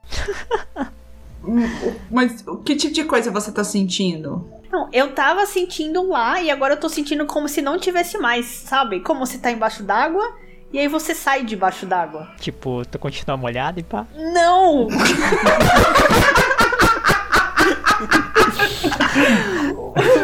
Mas 2.09 2.43
que 2.63 2.73
tipo 2.75 2.93
de 2.93 3.03
coisa 3.03 3.29
você 3.31 3.51
tá 3.51 3.61
sentindo? 3.63 4.49
Não, 4.71 4.87
eu 4.93 5.13
tava 5.13 5.45
sentindo 5.45 6.07
lá 6.07 6.41
e 6.41 6.49
agora 6.49 6.75
eu 6.75 6.79
tô 6.79 6.87
sentindo 6.87 7.25
como 7.25 7.49
se 7.49 7.61
não 7.61 7.77
tivesse 7.77 8.17
mais, 8.17 8.45
sabe? 8.45 9.01
Como 9.01 9.25
você 9.25 9.37
tá 9.37 9.51
embaixo 9.51 9.83
d'água 9.83 10.37
e 10.71 10.79
aí 10.79 10.87
você 10.87 11.13
sai 11.13 11.43
debaixo 11.43 11.85
d'água. 11.85 12.29
Tipo, 12.39 12.85
tu 12.85 12.97
continua 12.97 13.35
molhado 13.35 13.77
e 13.79 13.83
pá. 13.83 14.07
Não! 14.15 14.87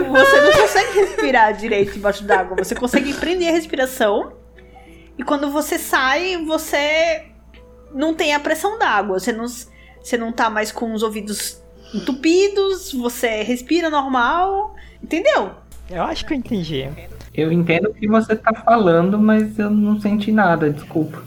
você 0.10 0.42
não 0.42 0.52
consegue 0.54 1.00
respirar 1.02 1.54
direito 1.54 1.92
debaixo 1.94 2.24
d'água. 2.24 2.56
Você 2.58 2.74
consegue 2.74 3.14
prender 3.14 3.50
a 3.50 3.52
respiração. 3.52 4.40
E 5.22 5.24
quando 5.24 5.52
você 5.52 5.78
sai, 5.78 6.44
você 6.44 7.26
não 7.94 8.12
tem 8.16 8.34
a 8.34 8.40
pressão 8.40 8.80
da 8.80 8.90
água. 8.90 9.20
Você 9.20 9.32
não, 9.32 9.46
você 9.48 10.18
não 10.18 10.32
tá 10.32 10.50
mais 10.50 10.72
com 10.72 10.92
os 10.96 11.04
ouvidos 11.04 11.62
entupidos, 11.94 12.92
você 12.92 13.44
respira 13.44 13.88
normal, 13.88 14.76
entendeu? 15.04 15.52
Eu 15.88 16.02
acho 16.02 16.26
que 16.26 16.34
eu 16.34 16.38
entendi. 16.38 16.90
Eu 17.36 17.52
entendo 17.52 17.90
o 17.90 17.94
que 17.94 18.08
você 18.08 18.36
tá 18.36 18.52
falando, 18.66 19.20
mas 19.20 19.60
eu 19.60 19.70
não 19.70 20.02
senti 20.02 20.32
nada, 20.32 20.72
desculpa. 20.72 21.22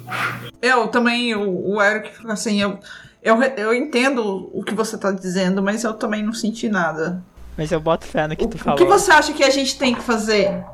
Eu 0.61 0.89
também, 0.89 1.33
o, 1.37 1.75
o 1.75 1.81
Eric, 1.81 2.11
assim, 2.27 2.61
eu, 2.61 2.81
eu, 3.23 3.41
eu 3.43 3.73
entendo 3.73 4.51
o 4.53 4.65
que 4.65 4.75
você 4.75 4.99
tá 4.99 5.13
dizendo, 5.13 5.63
mas 5.63 5.85
eu 5.85 5.95
também 5.95 6.21
não 6.23 6.33
senti 6.33 6.69
nada. 6.69 7.23
Mas 7.57 7.71
eu 7.71 7.79
boto 7.79 8.07
fé 8.07 8.27
no 8.27 8.35
que 8.35 8.45
O, 8.45 8.49
tu 8.49 8.57
o 8.57 8.59
falou. 8.59 8.77
que 8.79 8.85
você 8.85 9.13
acha 9.13 9.33
que 9.33 9.45
a 9.45 9.51
gente 9.51 9.79
tem 9.79 9.95
que 9.95 10.03
fazer 10.03 10.65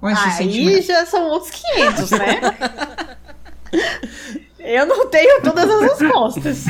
com 0.00 0.08
esse 0.10 0.22
Aí 0.24 0.32
sentimento? 0.32 0.82
já 0.86 1.06
são 1.06 1.26
outros 1.28 1.50
500, 1.52 2.10
né? 2.12 2.40
Eu 4.58 4.86
não 4.86 5.06
tenho 5.08 5.42
todas 5.42 5.68
as 5.70 5.80
respostas. 6.00 6.64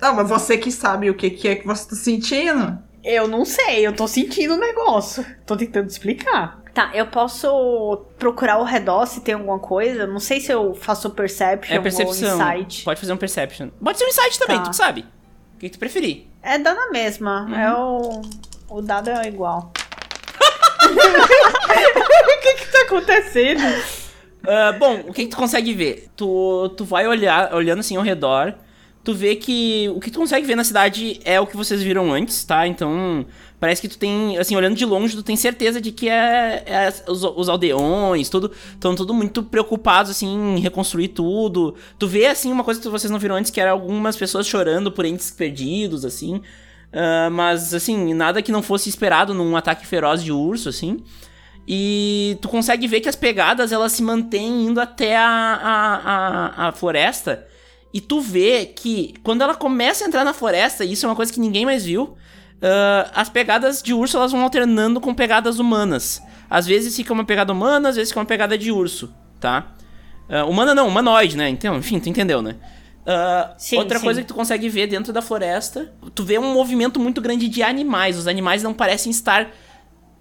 Não, 0.00 0.14
mas 0.14 0.28
você 0.28 0.56
que 0.56 0.70
sabe 0.72 1.10
o 1.10 1.14
que, 1.14 1.30
que 1.30 1.48
é 1.48 1.56
que 1.56 1.66
você 1.66 1.88
tá 1.90 1.96
sentindo. 1.96 2.78
Eu 3.04 3.26
não 3.28 3.44
sei, 3.44 3.86
eu 3.86 3.92
tô 3.94 4.06
sentindo 4.08 4.54
o 4.54 4.58
negócio. 4.58 5.24
Tô 5.44 5.56
tentando 5.56 5.88
explicar. 5.88 6.60
Tá, 6.72 6.90
eu 6.94 7.06
posso 7.06 8.06
procurar 8.18 8.54
ao 8.54 8.64
redor 8.64 9.04
se 9.06 9.20
tem 9.20 9.34
alguma 9.34 9.58
coisa. 9.58 10.06
Não 10.06 10.18
sei 10.20 10.40
se 10.40 10.50
eu 10.50 10.74
faço 10.74 11.10
perception 11.10 11.74
É 11.76 11.80
percepção. 11.80 12.38
ou 12.38 12.52
insight. 12.52 12.84
Pode 12.84 13.00
fazer 13.00 13.12
um 13.12 13.16
perception. 13.18 13.68
Pode 13.82 13.98
ser 13.98 14.04
um 14.04 14.08
insight 14.08 14.38
também, 14.38 14.56
Tá. 14.58 14.70
tu 14.70 14.76
sabe. 14.76 15.04
O 15.54 15.58
que 15.58 15.68
tu 15.68 15.78
preferir. 15.78 16.26
É 16.42 16.58
dá 16.58 16.72
na 16.74 16.90
mesma. 16.90 17.42
Uhum. 17.42 17.54
É 17.54 17.74
o. 17.74 18.22
O 18.70 18.80
dado 18.82 19.10
é 19.10 19.28
igual. 19.28 19.70
o 22.38 22.40
que 22.40 22.54
que 22.54 22.72
tá 22.72 22.82
acontecendo? 22.82 23.62
Ah, 24.46 24.72
bom, 24.72 25.04
o 25.08 25.12
que, 25.12 25.24
que 25.24 25.30
tu 25.30 25.36
consegue 25.36 25.72
ver? 25.72 26.08
Tu, 26.16 26.68
tu 26.76 26.84
vai 26.84 27.06
olhar, 27.06 27.54
olhando 27.54 27.80
assim 27.80 27.96
ao 27.96 28.02
redor, 28.02 28.54
tu 29.04 29.14
vê 29.14 29.36
que 29.36 29.88
o 29.94 30.00
que 30.00 30.10
tu 30.10 30.18
consegue 30.18 30.46
ver 30.46 30.56
na 30.56 30.64
cidade 30.64 31.20
é 31.24 31.40
o 31.40 31.46
que 31.46 31.56
vocês 31.56 31.82
viram 31.82 32.12
antes, 32.12 32.44
tá? 32.44 32.66
Então, 32.66 33.24
parece 33.60 33.80
que 33.80 33.88
tu 33.88 33.96
tem, 33.98 34.36
assim, 34.38 34.56
olhando 34.56 34.74
de 34.74 34.84
longe, 34.84 35.14
tu 35.14 35.22
tem 35.22 35.36
certeza 35.36 35.80
de 35.80 35.92
que 35.92 36.08
é, 36.08 36.64
é 36.66 36.94
os, 37.08 37.22
os 37.22 37.48
aldeões, 37.48 38.28
tudo, 38.28 38.50
estão 38.72 38.94
tudo 38.96 39.14
muito 39.14 39.42
preocupados, 39.44 40.10
assim, 40.10 40.56
em 40.56 40.60
reconstruir 40.60 41.08
tudo. 41.08 41.76
Tu 41.98 42.08
vê, 42.08 42.26
assim, 42.26 42.50
uma 42.50 42.64
coisa 42.64 42.80
que 42.80 42.88
vocês 42.88 43.10
não 43.10 43.20
viram 43.20 43.36
antes, 43.36 43.50
que 43.50 43.60
era 43.60 43.70
algumas 43.70 44.16
pessoas 44.16 44.46
chorando 44.46 44.90
por 44.90 45.04
entes 45.04 45.30
perdidos, 45.30 46.04
assim. 46.04 46.42
Ah, 46.92 47.30
mas, 47.30 47.72
assim, 47.72 48.12
nada 48.12 48.42
que 48.42 48.52
não 48.52 48.62
fosse 48.62 48.88
esperado 48.88 49.32
num 49.32 49.56
ataque 49.56 49.86
feroz 49.86 50.22
de 50.22 50.32
urso, 50.32 50.68
assim. 50.68 51.02
E 51.66 52.36
tu 52.42 52.48
consegue 52.48 52.88
ver 52.88 53.00
que 53.00 53.08
as 53.08 53.16
pegadas 53.16 53.72
elas 53.72 53.92
se 53.92 54.02
mantêm 54.02 54.66
indo 54.66 54.80
até 54.80 55.16
a, 55.16 55.24
a, 55.24 55.96
a, 56.66 56.68
a 56.68 56.72
floresta. 56.72 57.46
E 57.94 58.00
tu 58.00 58.20
vê 58.20 58.66
que 58.66 59.14
quando 59.22 59.42
ela 59.42 59.54
começa 59.54 60.04
a 60.04 60.08
entrar 60.08 60.24
na 60.24 60.32
floresta, 60.32 60.84
e 60.84 60.92
isso 60.92 61.06
é 61.06 61.08
uma 61.08 61.16
coisa 61.16 61.32
que 61.32 61.38
ninguém 61.38 61.64
mais 61.64 61.84
viu, 61.84 62.16
ah, 62.62 63.10
as 63.14 63.28
pegadas 63.28 63.82
de 63.82 63.92
urso 63.92 64.16
elas 64.16 64.32
vão 64.32 64.42
alternando 64.42 65.00
com 65.00 65.14
pegadas 65.14 65.58
humanas. 65.58 66.22
Às 66.48 66.66
vezes 66.66 66.96
fica 66.96 67.12
uma 67.12 67.24
pegada 67.24 67.52
humana, 67.52 67.88
às 67.88 67.96
vezes 67.96 68.10
fica 68.10 68.20
uma 68.20 68.26
pegada 68.26 68.56
de 68.56 68.70
urso, 68.70 69.12
tá? 69.40 69.72
Ah, 70.28 70.44
humana 70.44 70.74
não, 70.74 70.88
humanoide, 70.88 71.36
né? 71.36 71.48
Então, 71.48 71.76
enfim, 71.76 71.98
tu 72.00 72.08
entendeu, 72.08 72.40
né? 72.40 72.56
Ah, 73.04 73.54
Sim, 73.58 73.78
outra 73.78 73.98
sim. 73.98 74.04
coisa 74.04 74.20
que 74.22 74.28
tu 74.28 74.34
consegue 74.34 74.68
ver 74.68 74.86
dentro 74.86 75.12
da 75.12 75.20
floresta, 75.20 75.92
tu 76.14 76.24
vê 76.24 76.38
um 76.38 76.52
movimento 76.54 77.00
muito 77.00 77.20
grande 77.20 77.48
de 77.48 77.62
animais. 77.62 78.16
Os 78.16 78.26
animais 78.28 78.62
não 78.62 78.72
parecem 78.72 79.10
estar 79.10 79.50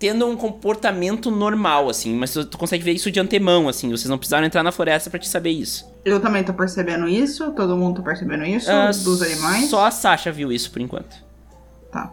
tendo 0.01 0.25
um 0.25 0.35
comportamento 0.35 1.29
normal, 1.29 1.87
assim, 1.87 2.15
mas 2.15 2.33
tu, 2.33 2.43
tu 2.43 2.57
consegue 2.57 2.83
ver 2.83 2.93
isso 2.93 3.11
de 3.11 3.19
antemão, 3.19 3.69
assim, 3.69 3.87
vocês 3.91 4.09
não 4.09 4.17
precisaram 4.17 4.47
entrar 4.47 4.63
na 4.63 4.71
floresta 4.71 5.11
pra 5.11 5.19
te 5.19 5.29
saber 5.29 5.51
isso. 5.51 5.85
Eu 6.03 6.19
também 6.19 6.43
tô 6.43 6.51
percebendo 6.55 7.07
isso, 7.07 7.51
todo 7.51 7.77
mundo 7.77 7.97
tá 7.97 8.01
percebendo 8.01 8.43
isso, 8.43 8.67
Ah, 8.71 8.87
dos 8.87 9.21
animais. 9.21 9.69
Só 9.69 9.85
a 9.85 9.91
Sasha 9.91 10.31
viu 10.31 10.51
isso 10.51 10.71
por 10.71 10.81
enquanto. 10.81 11.15
Tá. 11.91 12.11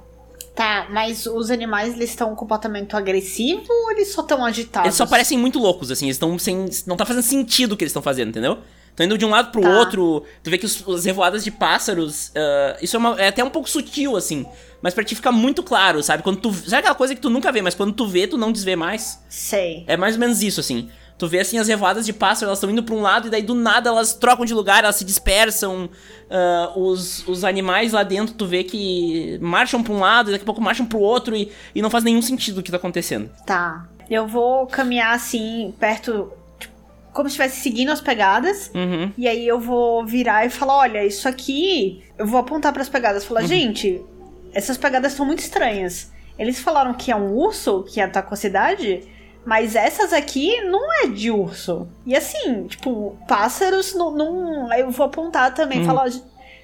Tá, 0.55 0.86
mas 0.91 1.24
os 1.24 1.51
animais 1.51 1.95
eles 1.95 2.11
estão 2.11 2.28
com 2.28 2.36
comportamento 2.36 2.95
agressivo 2.95 3.64
ou 3.66 3.93
eles 3.93 4.12
só 4.12 4.20
estão 4.20 4.45
agitados? 4.45 4.89
Eles 4.89 4.97
só 4.97 5.07
parecem 5.07 5.39
muito 5.39 5.59
loucos, 5.59 5.91
assim, 5.91 6.05
eles 6.05 6.16
estão 6.16 6.39
sem. 6.39 6.68
Não 6.86 6.95
tá 6.95 7.07
fazendo 7.07 7.22
sentido 7.22 7.72
o 7.72 7.76
que 7.76 7.84
eles 7.84 7.91
estão 7.93 8.03
fazendo, 8.03 8.28
entendeu? 8.28 8.59
Estão 8.99 9.07
indo 9.07 9.16
de 9.16 9.24
um 9.24 9.30
lado 9.30 9.53
pro 9.53 9.62
Tá. 9.62 9.68
outro, 9.78 10.24
tu 10.42 10.51
vê 10.51 10.59
que 10.59 10.66
os, 10.66 10.86
as 10.88 11.05
revoadas 11.05 11.44
de 11.44 11.53
pássaros. 11.53 12.32
ah, 12.34 12.76
isso 12.82 12.96
é, 12.96 12.99
uma- 12.99 13.20
é 13.20 13.28
até 13.28 13.44
um 13.44 13.51
pouco 13.51 13.70
sutil, 13.70 14.16
assim. 14.16 14.44
Mas 14.82 14.92
pra 14.92 15.05
ti 15.05 15.14
fica 15.14 15.30
muito 15.30 15.62
claro, 15.62 16.03
sabe? 16.03 16.22
Quando 16.24 16.40
tu. 16.40 16.53
Sabe 16.53 16.78
aquela 16.80 16.94
coisa 16.96 17.14
que 17.14 17.20
tu 17.20 17.30
nunca 17.30 17.53
vê, 17.53 17.62
mas 17.62 17.74
quando 17.76 17.92
tu 17.92 18.09
vê, 18.09 18.26
tu 18.26 18.36
não 18.36 18.51
desvê 18.51 18.74
mais? 18.74 19.20
Sei. 19.28 19.84
É 19.86 19.96
mais 19.96 20.14
ou 20.14 20.20
menos 20.20 20.42
isso, 20.42 20.59
assim. 20.59 20.88
Tu 21.16 21.26
vê, 21.28 21.40
assim, 21.40 21.59
as 21.59 21.66
revoadas 21.66 22.07
de 22.07 22.12
pássaro, 22.12 22.46
elas 22.46 22.59
estão 22.59 22.70
indo 22.70 22.82
pra 22.82 22.94
um 22.94 23.01
lado 23.03 23.26
e 23.26 23.30
daí 23.30 23.42
do 23.42 23.55
nada 23.55 23.88
elas 23.90 24.14
trocam 24.14 24.44
de 24.44 24.55
lugar, 24.55 24.82
elas 24.84 24.96
se 24.96 25.05
dispersam. 25.05 25.88
Ah, 26.30 26.72
os, 26.76 27.26
os 27.28 27.44
animais 27.44 27.92
lá 27.92 28.03
dentro, 28.03 28.34
tu 28.34 28.46
vê 28.46 28.62
que 28.64 29.38
marcham 29.40 29.82
pra 29.82 29.92
um 29.92 29.99
lado 30.01 30.30
e 30.30 30.32
daqui 30.32 30.42
a 30.42 30.46
pouco 30.46 30.61
marcham 30.61 30.86
pro 30.86 30.99
outro 30.99 31.34
e, 31.36 31.51
e 31.74 31.80
não 31.82 31.90
faz 31.90 32.03
nenhum 32.05 32.22
sentido 32.22 32.59
o 32.59 32.62
que 32.62 32.70
tá 32.70 32.76
acontecendo. 32.76 33.30
Tá. 33.46 33.86
Eu 34.11 34.26
vou 34.26 34.66
caminhar 34.66 35.14
assim, 35.14 35.74
perto. 35.78 36.32
Como 37.19 37.29
se 37.29 37.33
estivesse 37.33 37.61
seguindo 37.62 37.91
as 37.91 38.01
pegadas. 38.01 38.71
Uhum. 38.73 39.11
E 39.19 39.27
aí 39.27 39.45
eu 39.45 39.59
vou 39.59 40.07
virar 40.07 40.47
e 40.47 40.51
falar: 40.51 40.77
olha, 40.77 41.05
isso 41.05 41.29
aqui. 41.29 42.01
Eu 42.16 42.25
vou 42.25 42.39
apontar 42.39 42.73
pras 42.73 42.89
pegadas 42.89 43.25
e 43.25 43.27
falar: 43.27 43.43
gente, 43.43 44.01
essas 44.55 44.77
pegadas 44.77 45.14
são 45.14 45.27
muito 45.27 45.41
estranhas. 45.41 46.12
Eles 46.39 46.61
falaram 46.61 46.95
que 46.95 47.11
é 47.11 47.16
um 47.16 47.33
urso 47.35 47.83
que 47.89 48.01
atacou 48.01 48.35
a 48.35 48.37
cidade, 48.37 49.03
mas 49.45 49.75
essas 49.75 50.12
aqui 50.12 50.61
não 50.61 50.81
é 51.03 51.09
de 51.09 51.29
urso. 51.33 51.89
E 52.07 52.14
assim, 52.14 52.69
tipo, 52.69 53.19
pássaros 53.27 53.97
não. 53.97 54.12
não 54.12 54.71
aí 54.71 54.83
eu 54.83 54.91
vou 54.93 55.05
apontar 55.05 55.53
também 55.53 55.81
Uhum. 55.81 55.87
falar: 55.87 56.09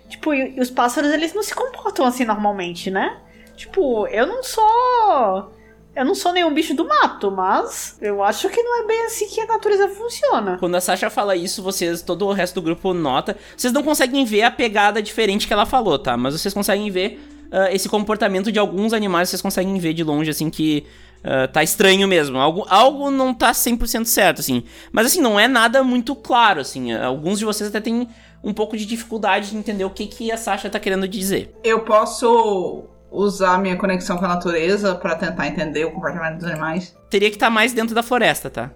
tipo, 0.09 0.33
e, 0.33 0.55
e 0.57 0.61
os 0.61 0.71
pássaros 0.71 1.11
eles 1.11 1.35
não 1.35 1.43
se 1.43 1.53
comportam 1.53 2.07
assim 2.07 2.25
normalmente, 2.25 2.93
né? 2.93 3.17
Tipo, 3.57 4.07
eu 4.07 4.25
não 4.25 4.41
sou. 4.45 5.53
Eu 5.97 6.05
não 6.05 6.15
sou 6.15 6.33
nenhum 6.33 6.53
bicho 6.53 6.75
do 6.75 6.87
mato, 6.87 7.31
mas 7.31 7.97
eu 8.01 8.23
acho 8.23 8.49
que 8.49 8.63
não 8.63 8.83
é 8.83 8.87
bem 8.87 9.07
assim 9.07 9.29
que 9.29 9.41
a 9.41 9.47
natureza 9.47 9.89
funciona. 9.89 10.57
Quando 10.59 10.75
a 10.75 10.81
Sasha 10.81 11.09
fala 11.09 11.37
isso, 11.37 11.63
vocês, 11.63 12.03
todo 12.03 12.27
o 12.27 12.33
resto 12.33 12.57
do 12.57 12.63
grupo 12.63 12.93
nota. 12.93 13.37
Vocês 13.57 13.73
não 13.73 13.83
conseguem 13.83 14.25
ver 14.25 14.43
a 14.43 14.51
pegada 14.51 15.01
diferente 15.01 15.47
que 15.47 15.53
ela 15.53 15.67
falou, 15.67 15.99
tá? 15.99 16.17
Mas 16.17 16.35
vocês 16.41 16.53
conseguem 16.53 16.91
ver 16.91 17.21
ah, 17.53 17.73
esse 17.73 17.89
comportamento 17.89 18.51
de 18.51 18.59
alguns 18.59 18.93
animais, 18.93 19.29
vocês 19.29 19.41
conseguem 19.41 19.79
ver 19.79 19.95
de 19.95 20.03
longe, 20.03 20.29
assim, 20.29 20.51
que 20.51 20.85
ah, 21.23 21.47
tá 21.47 21.63
estranho 21.63 22.09
mesmo. 22.09 22.39
Algo, 22.39 22.67
algo 22.69 23.11
não 23.13 23.33
tá 23.33 23.53
100% 23.53 24.05
certo, 24.07 24.41
assim. 24.41 24.65
Mas, 24.91 25.07
assim, 25.07 25.21
não 25.21 25.39
é 25.39 25.47
nada 25.47 25.85
muito 25.85 26.17
claro, 26.17 26.61
assim. 26.61 26.93
Alguns 26.93 27.39
de 27.39 27.45
vocês 27.45 27.69
até 27.69 27.81
têm 27.81 28.09
um 28.43 28.53
pouco 28.53 28.77
de 28.77 28.85
dificuldade 28.85 29.51
de 29.51 29.57
entender 29.57 29.85
o 29.85 29.91
que, 29.91 30.07
que 30.07 30.33
a 30.33 30.37
Sasha 30.37 30.69
tá 30.69 30.81
querendo 30.81 31.07
dizer. 31.07 31.55
Eu 31.63 31.81
posso 31.81 32.85
usar 33.15 33.59
minha 33.59 33.77
conexão 33.77 34.17
com 34.19 34.25
a 34.25 34.29
natureza 34.29 34.95
pra 34.95 35.15
tentar 35.15 35.47
entender 35.47 35.85
o 35.85 35.93
comportamento 35.93 36.39
dos 36.41 36.45
animais. 36.51 36.97
Teria 37.09 37.31
que 37.31 37.37
estar 37.37 37.51
mais 37.51 37.73
dentro 37.73 37.95
da 37.95 38.03
floresta, 38.03 38.51
tá? 38.51 38.71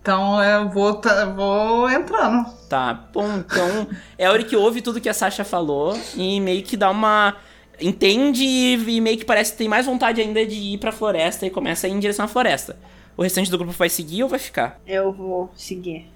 Então 0.00 0.42
eu 0.42 0.68
vou, 0.70 0.94
tá- 0.94 1.24
vou 1.26 1.88
entrando. 1.90 2.44
Tá, 2.68 3.08
bom, 3.12 3.38
então 3.38 3.86
é 4.18 4.26
a 4.26 4.32
hora 4.32 4.42
que 4.42 4.56
ouve 4.56 4.80
tudo 4.82 5.00
que 5.00 5.08
a 5.08 5.14
Sasha 5.14 5.44
falou 5.44 5.98
e 6.16 6.40
meio 6.40 6.62
que 6.62 6.76
dá 6.76 6.90
uma. 6.90 7.36
Entende 7.80 8.44
e 8.44 9.00
meio 9.00 9.18
que 9.18 9.24
parece 9.24 9.52
que 9.52 9.58
tem 9.58 9.68
mais 9.68 9.84
vontade 9.86 10.20
ainda 10.20 10.44
de 10.46 10.54
ir 10.54 10.78
pra 10.78 10.92
floresta 10.92 11.44
e 11.44 11.50
começa 11.50 11.86
a 11.86 11.90
ir 11.90 11.92
em 11.94 11.98
direção 11.98 12.24
à 12.24 12.28
floresta. 12.28 12.76
O 13.16 13.22
restante 13.22 13.50
do 13.50 13.58
grupo 13.58 13.72
vai 13.72 13.88
seguir 13.88 14.22
ou 14.22 14.28
vai 14.28 14.38
ficar? 14.38 14.80
Eu 14.86 15.12
vou 15.12 15.50
seguir. 15.56 16.08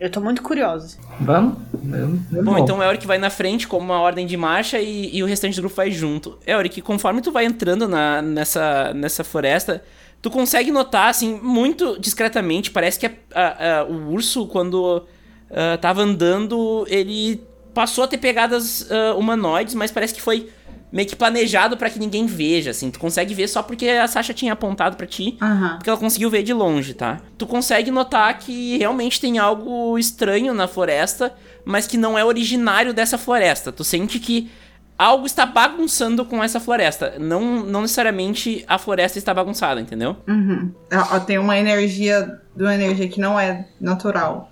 Eu 0.00 0.10
tô 0.10 0.20
muito 0.20 0.42
curiosa. 0.42 0.96
Vamos? 1.20 1.56
Eu, 1.92 2.18
eu 2.38 2.44
Bom, 2.44 2.52
vou. 2.52 2.58
então 2.58 2.82
é 2.82 2.86
a 2.86 2.88
hora 2.88 2.96
que 2.96 3.06
vai 3.06 3.18
na 3.18 3.30
frente 3.30 3.66
como 3.66 3.84
uma 3.84 4.00
ordem 4.00 4.26
de 4.26 4.36
marcha 4.36 4.78
e, 4.80 5.16
e 5.16 5.22
o 5.22 5.26
restante 5.26 5.56
do 5.56 5.62
grupo 5.62 5.74
vai 5.76 5.90
junto. 5.90 6.38
É 6.46 6.68
que 6.68 6.80
conforme 6.80 7.20
tu 7.20 7.32
vai 7.32 7.44
entrando 7.44 7.88
na, 7.88 8.22
nessa, 8.22 8.92
nessa 8.94 9.24
floresta, 9.24 9.82
tu 10.22 10.30
consegue 10.30 10.70
notar, 10.70 11.08
assim, 11.08 11.38
muito 11.42 11.98
discretamente, 12.00 12.70
parece 12.70 12.98
que 12.98 13.06
a- 13.06 13.12
a- 13.34 13.80
a- 13.80 13.84
o 13.84 14.12
urso, 14.12 14.46
quando 14.46 15.04
ah, 15.50 15.76
tava 15.78 16.02
andando, 16.02 16.84
ele 16.88 17.42
passou 17.74 18.04
a 18.04 18.08
ter 18.08 18.18
pegadas 18.18 18.86
ah, 18.90 19.14
humanoides, 19.16 19.74
mas 19.74 19.90
parece 19.90 20.14
que 20.14 20.22
foi 20.22 20.48
meio 20.90 21.08
que 21.08 21.16
planejado 21.16 21.76
pra 21.76 21.90
que 21.90 21.98
ninguém 21.98 22.26
veja, 22.26 22.70
assim. 22.70 22.90
Tu 22.90 22.98
consegue 22.98 23.34
ver 23.34 23.48
só 23.48 23.62
porque 23.62 23.88
a 23.88 24.06
Sasha 24.08 24.32
tinha 24.32 24.52
apontado 24.52 24.96
pra 24.96 25.06
ti. 25.06 25.36
Aham. 25.40 25.76
Porque 25.76 25.90
ela 25.90 25.98
conseguiu 25.98 26.30
ver 26.30 26.42
de 26.42 26.52
longe, 26.52 26.94
tá? 26.94 27.20
Tu 27.36 27.46
consegue 27.46 27.90
notar 27.90 28.38
que 28.38 28.78
realmente 28.78 29.20
tem 29.20 29.38
algo 29.38 29.98
estranho 29.98 30.54
na 30.54 30.66
floresta, 30.66 31.34
mas 31.64 31.86
que 31.86 31.96
não 31.96 32.18
é 32.18 32.24
originário 32.24 32.94
dessa 32.94 33.18
floresta. 33.18 33.70
Tu 33.70 33.84
sente 33.84 34.18
que 34.18 34.50
algo 34.96 35.26
está 35.26 35.46
bagunçando 35.46 36.24
com 36.24 36.42
essa 36.42 36.58
floresta. 36.58 37.14
Não, 37.18 37.64
não 37.64 37.82
necessariamente 37.82 38.64
a 38.66 38.78
floresta 38.78 39.18
está 39.18 39.32
bagunçada, 39.32 39.80
entendeu? 39.80 40.16
Uhum. 40.26 40.72
Tem 41.26 41.38
uma 41.38 41.56
energia, 41.56 42.40
de 42.56 42.62
uma 42.62 42.74
energia 42.74 43.08
que 43.08 43.20
não 43.20 43.38
é 43.38 43.68
natural. 43.80 44.50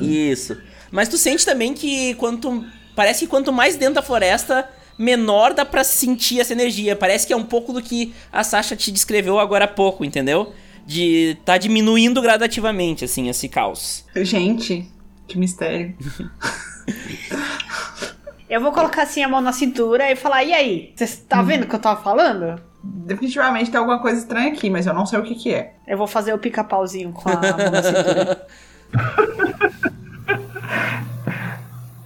Isso. 0.00 0.56
Mas 0.90 1.08
tu 1.08 1.18
sente 1.18 1.44
também 1.44 1.74
que 1.74 2.14
quanto. 2.14 2.64
Parece 2.94 3.20
que 3.20 3.26
quanto 3.26 3.52
mais 3.52 3.76
dentro 3.76 3.94
da 3.94 4.02
floresta, 4.02 4.68
menor 4.98 5.54
dá 5.54 5.64
pra 5.64 5.84
sentir 5.84 6.40
essa 6.40 6.52
energia. 6.52 6.96
Parece 6.96 7.26
que 7.26 7.32
é 7.32 7.36
um 7.36 7.44
pouco 7.44 7.72
do 7.72 7.80
que 7.80 8.12
a 8.32 8.42
Sasha 8.42 8.74
te 8.74 8.90
descreveu 8.90 9.38
agora 9.38 9.64
há 9.66 9.68
pouco, 9.68 10.04
entendeu? 10.04 10.52
De 10.84 11.36
tá 11.44 11.56
diminuindo 11.56 12.20
gradativamente, 12.20 13.04
assim, 13.04 13.28
esse 13.28 13.48
caos. 13.48 14.04
Gente, 14.16 14.90
que 15.26 15.38
mistério. 15.38 15.94
Eu 18.48 18.62
vou 18.62 18.72
colocar 18.72 19.02
assim 19.02 19.22
a 19.22 19.28
mão 19.28 19.42
na 19.42 19.52
cintura 19.52 20.10
e 20.10 20.16
falar, 20.16 20.42
e 20.42 20.54
aí? 20.54 20.94
Você 20.96 21.06
tá 21.28 21.42
vendo 21.42 21.64
o 21.64 21.66
que 21.66 21.74
eu 21.74 21.78
tava 21.78 22.00
falando? 22.02 22.58
Definitivamente 22.82 23.70
tem 23.70 23.78
alguma 23.78 24.00
coisa 24.00 24.18
estranha 24.18 24.50
aqui, 24.50 24.70
mas 24.70 24.86
eu 24.86 24.94
não 24.94 25.04
sei 25.04 25.18
o 25.18 25.22
que 25.22 25.34
que 25.34 25.52
é. 25.52 25.74
Eu 25.86 25.98
vou 25.98 26.06
fazer 26.06 26.32
o 26.32 26.38
pica-pauzinho 26.38 27.12
com 27.12 27.28
a 27.28 27.34
mão 27.34 27.70
na 27.70 27.82
cintura. 27.82 28.46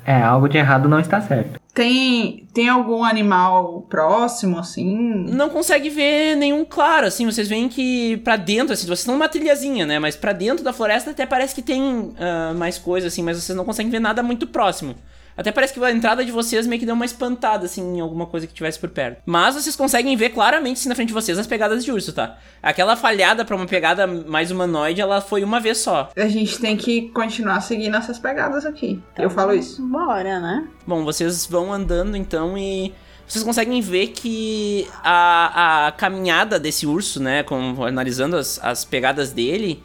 É, 0.04 0.20
algo 0.20 0.48
de 0.48 0.58
errado 0.58 0.88
não 0.88 0.98
está 0.98 1.20
certo. 1.20 1.61
Tem, 1.74 2.46
tem 2.52 2.68
algum 2.68 3.02
animal 3.02 3.86
próximo, 3.88 4.58
assim? 4.58 4.94
Não 5.30 5.48
consegue 5.48 5.88
ver 5.88 6.36
nenhum 6.36 6.66
claro, 6.66 7.06
assim, 7.06 7.24
vocês 7.24 7.48
veem 7.48 7.66
que 7.66 8.18
pra 8.18 8.36
dentro, 8.36 8.74
assim, 8.74 8.86
vocês 8.86 8.98
estão 8.98 9.14
numa 9.14 9.28
trilhazinha, 9.28 9.86
né? 9.86 9.98
Mas 9.98 10.14
pra 10.14 10.34
dentro 10.34 10.62
da 10.62 10.72
floresta 10.74 11.12
até 11.12 11.24
parece 11.24 11.54
que 11.54 11.62
tem 11.62 12.12
ah, 12.18 12.52
mais 12.54 12.76
coisa, 12.76 13.06
assim, 13.06 13.22
mas 13.22 13.42
vocês 13.42 13.56
não 13.56 13.64
conseguem 13.64 13.90
ver 13.90 14.00
nada 14.00 14.22
muito 14.22 14.46
próximo. 14.46 14.94
Até 15.36 15.50
parece 15.50 15.72
que 15.72 15.82
a 15.82 15.90
entrada 15.90 16.24
de 16.24 16.30
vocês 16.30 16.66
meio 16.66 16.78
que 16.78 16.86
deu 16.86 16.94
uma 16.94 17.04
espantada, 17.04 17.66
assim, 17.66 17.96
em 17.96 18.00
alguma 18.00 18.26
coisa 18.26 18.46
que 18.46 18.54
tivesse 18.54 18.78
por 18.78 18.90
perto. 18.90 19.22
Mas 19.24 19.54
vocês 19.54 19.74
conseguem 19.74 20.16
ver 20.16 20.30
claramente, 20.30 20.78
assim, 20.78 20.88
na 20.88 20.94
frente 20.94 21.08
de 21.08 21.14
vocês, 21.14 21.38
as 21.38 21.46
pegadas 21.46 21.84
de 21.84 21.90
urso, 21.90 22.12
tá? 22.12 22.38
Aquela 22.62 22.96
falhada 22.96 23.44
pra 23.44 23.56
uma 23.56 23.66
pegada 23.66 24.06
mais 24.06 24.50
humanoide, 24.50 25.00
ela 25.00 25.20
foi 25.20 25.42
uma 25.42 25.60
vez 25.60 25.78
só. 25.78 26.10
A 26.16 26.28
gente 26.28 26.58
tem 26.58 26.76
que 26.76 27.08
continuar 27.10 27.60
seguindo 27.60 27.96
essas 27.96 28.18
pegadas 28.18 28.66
aqui. 28.66 29.02
eu 29.18 29.30
falo 29.30 29.54
isso. 29.54 29.82
Bora, 29.86 30.40
né? 30.40 30.68
Bom, 30.86 31.04
vocês 31.04 31.46
vão 31.46 31.72
andando 31.72 32.16
então 32.16 32.56
e 32.56 32.92
vocês 33.26 33.44
conseguem 33.44 33.80
ver 33.80 34.08
que 34.08 34.86
a, 35.02 35.86
a 35.86 35.92
caminhada 35.92 36.60
desse 36.60 36.86
urso, 36.86 37.22
né, 37.22 37.42
com, 37.42 37.82
analisando 37.84 38.36
as, 38.36 38.60
as 38.62 38.84
pegadas 38.84 39.32
dele, 39.32 39.82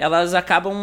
elas 0.00 0.32
acabam 0.34 0.74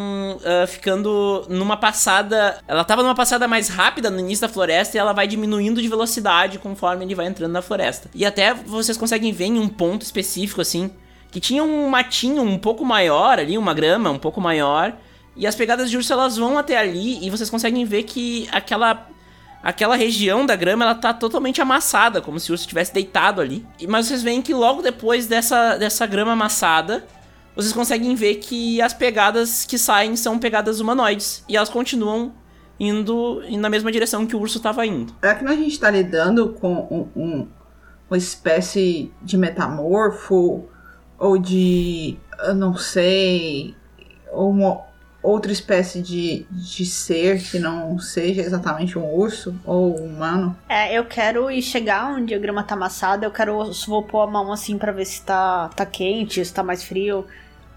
ah, 0.45 0.68
ficando 0.68 1.43
numa 1.49 1.76
passada. 1.76 2.59
Ela 2.68 2.84
tava 2.84 3.01
numa 3.01 3.15
passada 3.15 3.47
mais 3.47 3.68
rápida 3.68 4.11
no 4.11 4.20
início 4.20 4.47
da 4.47 4.53
floresta 4.53 4.95
e 4.95 4.99
ela 4.99 5.11
vai 5.11 5.28
diminuindo 5.28 5.82
de 5.82 5.88
velocidade 5.88 6.59
conforme 6.59 7.03
ele 7.03 7.15
vai 7.15 7.26
entrando 7.26 7.51
na 7.51 7.61
floresta. 7.63 8.09
E 8.13 8.24
até 8.26 8.53
vocês 8.53 8.95
conseguem 8.95 9.34
ver 9.34 9.45
em 9.45 9.57
um 9.57 9.68
ponto 9.68 10.03
específico 10.03 10.61
assim 10.61 10.91
que 11.32 11.39
tinha 11.39 11.63
um 11.63 11.89
matinho 11.89 12.41
um 12.41 12.57
pouco 12.57 12.86
maior 12.86 13.39
ali, 13.39 13.57
uma 13.57 13.74
grama 13.74 14.11
um 14.11 14.20
pouco 14.20 14.39
maior. 14.39 14.93
E 15.36 15.47
as 15.47 15.55
pegadas 15.55 15.89
de 15.89 15.97
urso 15.97 16.13
elas 16.13 16.38
vão 16.38 16.57
até 16.57 16.78
ali 16.78 17.26
e 17.26 17.30
vocês 17.30 17.49
conseguem 17.49 17.86
ver 17.86 18.03
que 18.03 18.47
aquela 18.51 19.07
aquela 19.63 19.95
região 19.95 20.45
da 20.45 20.55
grama 20.55 20.86
ela 20.86 20.95
tá 20.95 21.11
totalmente 21.11 21.59
amassada, 21.59 22.22
como 22.22 22.39
se 22.39 22.51
o 22.51 22.53
urso 22.53 22.63
estivesse 22.63 22.93
deitado 22.93 23.41
ali. 23.41 23.65
Mas 23.88 24.05
vocês 24.05 24.22
veem 24.22 24.41
que 24.41 24.53
logo 24.53 24.82
depois 24.82 25.26
dessa, 25.28 25.76
dessa 25.76 26.05
grama 26.05 26.34
amassada, 26.34 27.05
vocês 27.58 27.74
conseguem 27.74 28.16
ver 28.16 28.36
que 28.36 28.82
as 28.82 28.93
pegadas 28.93 29.66
que 29.66 29.78
saem 29.78 30.16
são 30.16 30.39
pegadas 30.39 30.80
humanoides. 30.80 31.43
E 31.49 31.58
elas 31.58 31.68
continuam 31.70 32.32
indo 32.80 33.41
na 33.58 33.70
mesma 33.70 33.91
direção 33.91 34.26
que 34.26 34.36
o 34.36 34.39
urso 34.39 34.60
tava 34.62 34.86
indo. 34.86 35.14
Será 35.20 35.36
que 35.36 35.45
a 35.45 35.55
gente 35.55 35.80
tá 35.80 35.89
lidando 35.89 36.49
com 36.53 36.72
um- 37.16 37.22
um- 37.22 37.47
uma 38.10 38.18
espécie 38.18 39.12
de 39.22 39.38
metamorfo? 39.38 40.66
Ou 41.20 41.38
de. 41.38 42.16
Eu 42.45 42.53
não 42.53 42.76
sei. 42.78 43.76
Ou 44.32 44.51
uma 44.51 44.86
outra 45.24 45.51
espécie 45.51 46.01
de, 46.01 46.45
de 46.51 46.86
ser 46.86 47.41
que 47.41 47.58
não 47.60 47.97
seja 47.99 48.41
exatamente 48.41 48.97
um 48.99 49.05
urso 49.14 49.53
ou 49.66 49.99
um 49.99 50.05
humano? 50.05 50.55
É, 50.70 50.97
eu 50.97 51.03
quero 51.05 51.49
ir 51.49 51.62
chegar 51.64 52.14
onde 52.14 52.34
a 52.36 52.39
grama 52.39 52.64
tá 52.64 52.76
amassada, 52.76 53.26
eu 53.26 53.32
quero 53.32 53.72
vou 53.88 54.03
pôr 54.03 54.22
a 54.22 54.28
mão 54.28 54.53
assim 54.53 54.78
pra 54.78 54.91
ver 54.91 55.05
se 55.05 55.24
tá, 55.24 55.70
tá 55.76 55.86
quente, 55.86 56.45
se 56.45 56.53
tá 56.53 56.62
mais 56.64 56.84
frio, 56.84 57.26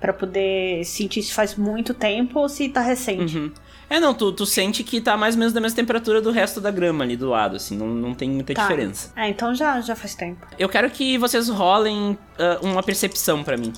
pra 0.00 0.12
poder 0.12 0.84
sentir 0.84 1.22
se 1.22 1.32
faz 1.32 1.54
muito 1.56 1.92
tempo 1.92 2.38
ou 2.40 2.48
se 2.48 2.68
tá 2.68 2.80
recente. 2.80 3.36
Uhum. 3.38 3.52
É, 3.88 3.98
não, 3.98 4.14
tu, 4.14 4.32
tu 4.32 4.46
sente 4.46 4.84
que 4.84 5.00
tá 5.00 5.16
mais 5.16 5.34
ou 5.34 5.40
menos 5.40 5.52
da 5.52 5.60
mesma 5.60 5.74
temperatura 5.76 6.22
do 6.22 6.30
resto 6.30 6.60
da 6.60 6.70
grama 6.70 7.02
ali 7.04 7.16
do 7.16 7.28
lado, 7.28 7.56
assim, 7.56 7.76
não, 7.76 7.88
não 7.88 8.14
tem 8.14 8.30
muita 8.30 8.54
Tá. 8.54 8.62
diferença. 8.62 9.12
É, 9.16 9.28
então 9.28 9.52
já, 9.54 9.80
já 9.80 9.96
faz 9.96 10.14
tempo. 10.14 10.46
Eu 10.58 10.68
quero 10.68 10.88
que 10.90 11.18
vocês 11.18 11.48
rolem 11.48 12.16
ah, 12.38 12.58
uma 12.62 12.82
percepção 12.82 13.42
pra 13.42 13.56
mim. 13.56 13.72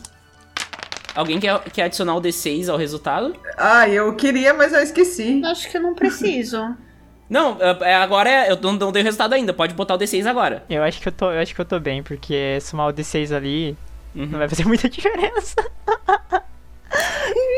Alguém 1.14 1.40
quer, 1.40 1.58
quer 1.70 1.82
adicionar 1.84 2.14
o 2.16 2.20
D6 2.22 2.68
ao 2.70 2.76
resultado? 2.78 3.34
Ah, 3.56 3.88
eu 3.88 4.14
queria, 4.14 4.54
mas 4.54 4.72
eu 4.72 4.80
esqueci. 4.82 5.42
Acho 5.44 5.70
que 5.70 5.76
eu 5.76 5.82
não 5.82 5.94
preciso. 5.94 6.58
Não, 7.30 7.56
ah, 7.62 7.78
é, 7.80 7.94
agora 7.94 8.28
é, 8.28 8.50
eu 8.52 8.58
não, 8.60 8.74
não 8.74 8.92
dei 8.92 9.00
o 9.00 9.04
resultado 9.06 9.32
ainda, 9.32 9.54
pode 9.54 9.72
botar 9.72 9.94
o 9.94 9.98
D6 9.98 10.26
agora. 10.26 10.64
Eu 10.68 10.82
acho 10.82 11.00
que 11.00 11.08
eu 11.08 11.12
tô, 11.12 11.30
eu 11.32 11.40
acho 11.40 11.54
que 11.54 11.60
eu 11.62 11.64
tô 11.64 11.80
bem, 11.80 12.02
porque 12.02 12.58
somar 12.60 12.88
o 12.88 12.92
D6 12.92 13.34
ali 13.34 13.74
Uhum. 14.14 14.26
não 14.26 14.38
vai 14.38 14.48
fazer 14.48 14.64
muita 14.68 14.88
diferença. 14.88 15.56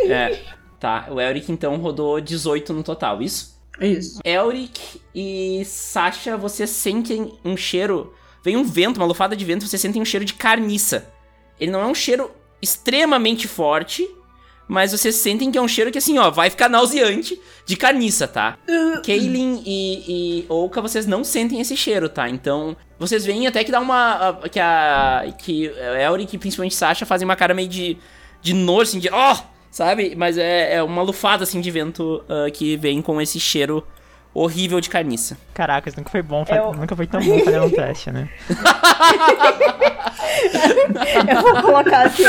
É, 0.09 0.41
tá, 0.79 1.07
o 1.11 1.21
Elric 1.21 1.51
então 1.51 1.77
rodou 1.77 2.21
18 2.21 2.73
no 2.73 2.83
total, 2.83 3.21
isso? 3.23 3.55
Isso. 3.81 4.21
Elric 4.25 5.01
e 5.15 5.65
Sasha, 5.65 6.37
vocês 6.37 6.71
sentem 6.71 7.39
um 7.45 7.57
cheiro. 7.57 8.15
Vem 8.43 8.57
um 8.57 8.65
vento, 8.65 8.99
uma 8.99 9.07
lufada 9.07 9.35
de 9.35 9.45
vento, 9.45 9.67
vocês 9.67 9.81
sentem 9.81 10.01
um 10.01 10.05
cheiro 10.05 10.25
de 10.25 10.35
carniça. 10.35 11.11
Ele 11.59 11.71
não 11.73 11.81
é 11.81 11.87
um 11.87 11.95
cheiro 11.95 12.31
extremamente 12.61 13.49
forte, 13.49 14.09
mas 14.67 14.93
vocês 14.93 15.15
sentem 15.17 15.51
que 15.51 15.59
é 15.59 15.61
um 15.61 15.69
cheiro 15.69 15.91
que, 15.91 15.99
assim, 15.99 16.19
ó, 16.19 16.31
vai 16.31 16.51
ficar 16.51 16.69
nauseante 16.69 17.39
de 17.67 17.77
carniça, 17.77 18.27
tá? 18.27 18.59
Kaylin 19.05 19.63
e, 19.65 20.05
e 20.07 20.47
Oka, 20.49 20.81
vocês 20.81 21.07
não 21.07 21.23
sentem 21.23 21.61
esse 21.61 21.77
cheiro, 21.77 22.09
tá? 22.09 22.29
Então, 22.29 22.77
vocês 22.99 23.25
veem 23.27 23.47
até 23.47 23.63
que 23.63 23.71
dá 23.71 23.81
uma. 23.81 24.41
que 24.51 24.61
a. 24.61 25.25
que 25.39 25.71
Elric 26.03 26.35
e 26.35 26.39
principalmente 26.39 26.75
Sasha 26.75 27.05
fazem 27.05 27.25
uma 27.25 27.37
cara 27.37 27.53
meio 27.53 27.69
de. 27.69 27.99
de 28.41 28.55
nojo, 28.55 28.83
assim, 28.83 28.99
de. 28.99 29.09
ó! 29.11 29.37
sabe? 29.75 30.15
Mas 30.17 30.39
é, 30.39 30.75
é 30.75 30.83
uma 30.85 31.03
lufada, 31.03 31.43
assim, 31.43 31.61
de 31.61 31.69
vento 31.69 32.25
ah, 32.29 32.49
que 32.49 32.77
vem 32.77 33.03
com 33.03 33.21
esse 33.21 33.41
cheiro 33.41 33.85
horrível 34.35 34.81
de 34.81 34.91
carniça. 34.91 35.37
Caracas, 35.55 35.95
nunca 35.95 36.11
foi 36.11 36.23
bom, 36.23 36.45
Eu- 36.49 36.75
nunca 36.75 36.97
foi 36.97 37.07
tão 37.07 37.21
bom 37.23 37.39
fazer 37.45 37.61
um 37.61 37.71
teste, 37.71 38.11
né? 38.11 38.29
Eu 41.29 41.43
vou 41.43 41.63
colocar 41.63 42.07
assim. 42.07 42.25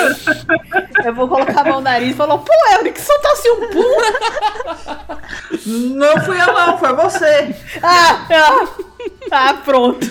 Eu 1.03 1.15
vou 1.15 1.27
colocar 1.27 1.61
a 1.61 1.63
mão 1.63 1.75
no 1.75 1.81
nariz 1.81 2.11
e 2.11 2.13
falar, 2.13 2.37
pô, 2.37 2.51
Elric, 2.73 2.99
soltasse 2.99 3.49
um 3.49 3.69
pum! 3.69 3.97
Não 5.95 6.21
fui 6.23 6.39
eu, 6.39 6.53
não, 6.53 6.77
foi 6.77 6.93
você. 6.95 7.55
Ah, 7.81 8.25
ah, 8.29 8.67
ah, 9.31 9.53
pronto. 9.65 10.07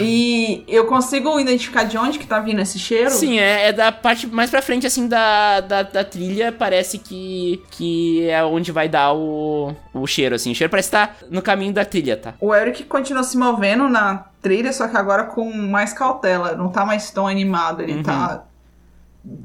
E 0.00 0.64
eu 0.66 0.86
consigo 0.86 1.38
identificar 1.38 1.84
de 1.84 1.96
onde 1.96 2.18
que 2.18 2.26
tá 2.26 2.40
vindo 2.40 2.60
esse 2.60 2.78
cheiro? 2.78 3.10
Sim, 3.10 3.38
é, 3.38 3.68
é 3.68 3.72
da 3.72 3.92
parte 3.92 4.26
mais 4.26 4.50
pra 4.50 4.60
frente, 4.60 4.86
assim, 4.86 5.06
da, 5.06 5.60
da, 5.60 5.82
da 5.82 6.04
trilha, 6.04 6.50
parece 6.50 6.98
que, 6.98 7.62
que 7.70 8.28
é 8.28 8.42
onde 8.44 8.72
vai 8.72 8.88
dar 8.88 9.12
o, 9.14 9.72
o 9.94 10.06
cheiro, 10.06 10.34
assim. 10.34 10.50
O 10.50 10.54
cheiro 10.54 10.70
parece 10.70 10.88
estar 10.88 11.16
no 11.30 11.40
caminho 11.40 11.72
da 11.72 11.84
trilha, 11.84 12.16
tá? 12.16 12.34
O 12.40 12.54
Eric 12.54 12.84
continua 12.84 13.22
se 13.22 13.36
movendo 13.38 13.88
na 13.88 14.24
trilha, 14.42 14.72
só 14.72 14.88
que 14.88 14.96
agora 14.96 15.24
com 15.24 15.52
mais 15.52 15.92
cautela. 15.92 16.56
Não 16.56 16.68
tá 16.68 16.84
mais 16.84 17.10
tão 17.10 17.26
animado, 17.26 17.80
ele 17.82 17.94
Uhum. 17.94 18.02
tá 18.02 18.42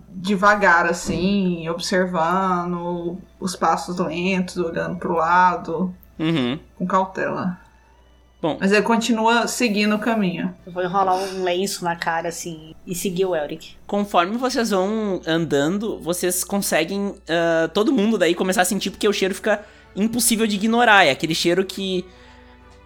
devagar, 0.10 0.86
assim, 0.86 1.68
observando 1.70 3.18
os 3.40 3.56
passos 3.56 3.98
lentos, 3.98 4.58
olhando 4.58 4.98
pro 4.98 5.14
lado, 5.16 5.94
Uhum. 6.20 6.60
com 6.78 6.86
cautela. 6.86 7.58
Bom. 8.42 8.58
Mas 8.60 8.72
ele 8.72 8.82
continua 8.82 9.46
seguindo 9.48 9.96
o 9.96 10.00
caminho. 10.00 10.54
Eu 10.66 10.72
vou 10.72 10.84
enrolar 10.84 11.16
um 11.16 11.44
lenço 11.44 11.84
na 11.84 11.96
cara, 11.96 12.30
assim, 12.30 12.74
e 12.88 12.96
seguir 12.96 13.26
o 13.26 13.36
Elric. 13.36 13.76
Conforme 13.86 14.36
vocês 14.38 14.72
vão 14.72 15.22
andando, 15.28 16.00
vocês 16.00 16.44
conseguem, 16.44 17.14
ah, 17.30 17.70
todo 17.74 17.94
mundo 17.94 18.18
daí, 18.18 18.34
começar 18.34 18.64
a 18.64 18.66
sentir, 18.66 18.90
porque 18.90 19.08
o 19.08 19.14
cheiro 19.14 19.36
fica 19.36 19.64
impossível 19.96 20.48
de 20.48 20.56
ignorar. 20.56 21.06
É 21.06 21.12
aquele 21.12 21.36
cheiro 21.36 21.64
que 21.64 22.04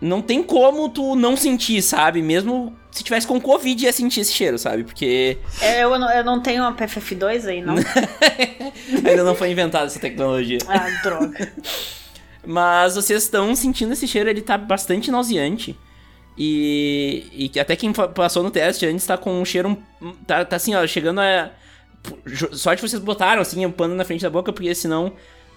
não 0.02 0.22
tem 0.22 0.44
como 0.44 0.90
tu 0.90 1.16
não 1.16 1.38
sentir, 1.38 1.82
sabe? 1.82 2.22
Mesmo 2.22 2.76
se 2.92 3.02
tivesse 3.04 3.26
com 3.26 3.40
Covid, 3.40 3.86
ia 3.86 3.94
sentir 3.94 4.20
esse 4.22 4.34
cheiro, 4.34 4.58
sabe? 4.60 4.84
Porque 4.84 5.38
É, 5.62 5.84
Eu, 5.86 5.98
não- 5.98 6.12
eu 6.12 6.24
não 6.24 6.42
tenho 6.42 6.64
uma 6.64 6.74
PFF2 6.74 7.46
aí, 7.48 7.62
não? 7.62 7.76
ainda 9.08 9.24
não 9.24 9.36
foi 9.36 9.52
inventada 9.52 9.86
essa 9.86 10.00
tecnologia. 10.00 10.58
Ah, 10.68 10.86
droga. 11.02 11.52
Mas 12.46 12.96
vocês 12.96 13.24
estão 13.24 13.56
sentindo 13.56 13.94
esse 13.94 14.08
cheiro, 14.08 14.30
ele 14.30 14.42
tá 14.42 14.58
bastante 14.58 15.10
nauseante. 15.12 15.78
E, 16.38 17.50
e 17.56 17.60
até 17.60 17.76
quem 17.76 17.94
passou 17.94 18.44
no 18.44 18.52
teste 18.52 18.86
antes 18.86 19.06
tá 19.06 19.18
com 19.18 19.40
um 19.42 19.46
cheiro. 19.46 19.70
um- 20.02 20.12
Tá, 20.28 20.44
tá 20.44 20.56
assim, 20.58 20.76
ó, 20.76 20.86
chegando 20.86 21.22
a. 21.22 21.52
Sorte 22.52 22.82
vocês 22.82 23.02
botaram 23.02 23.42
assim, 23.42 23.66
o 23.66 23.72
pano 23.72 23.96
na 23.96 24.04
frente 24.06 24.22
da 24.22 24.30
boca, 24.30 24.54
porque 24.54 24.76
senão 24.76 25.14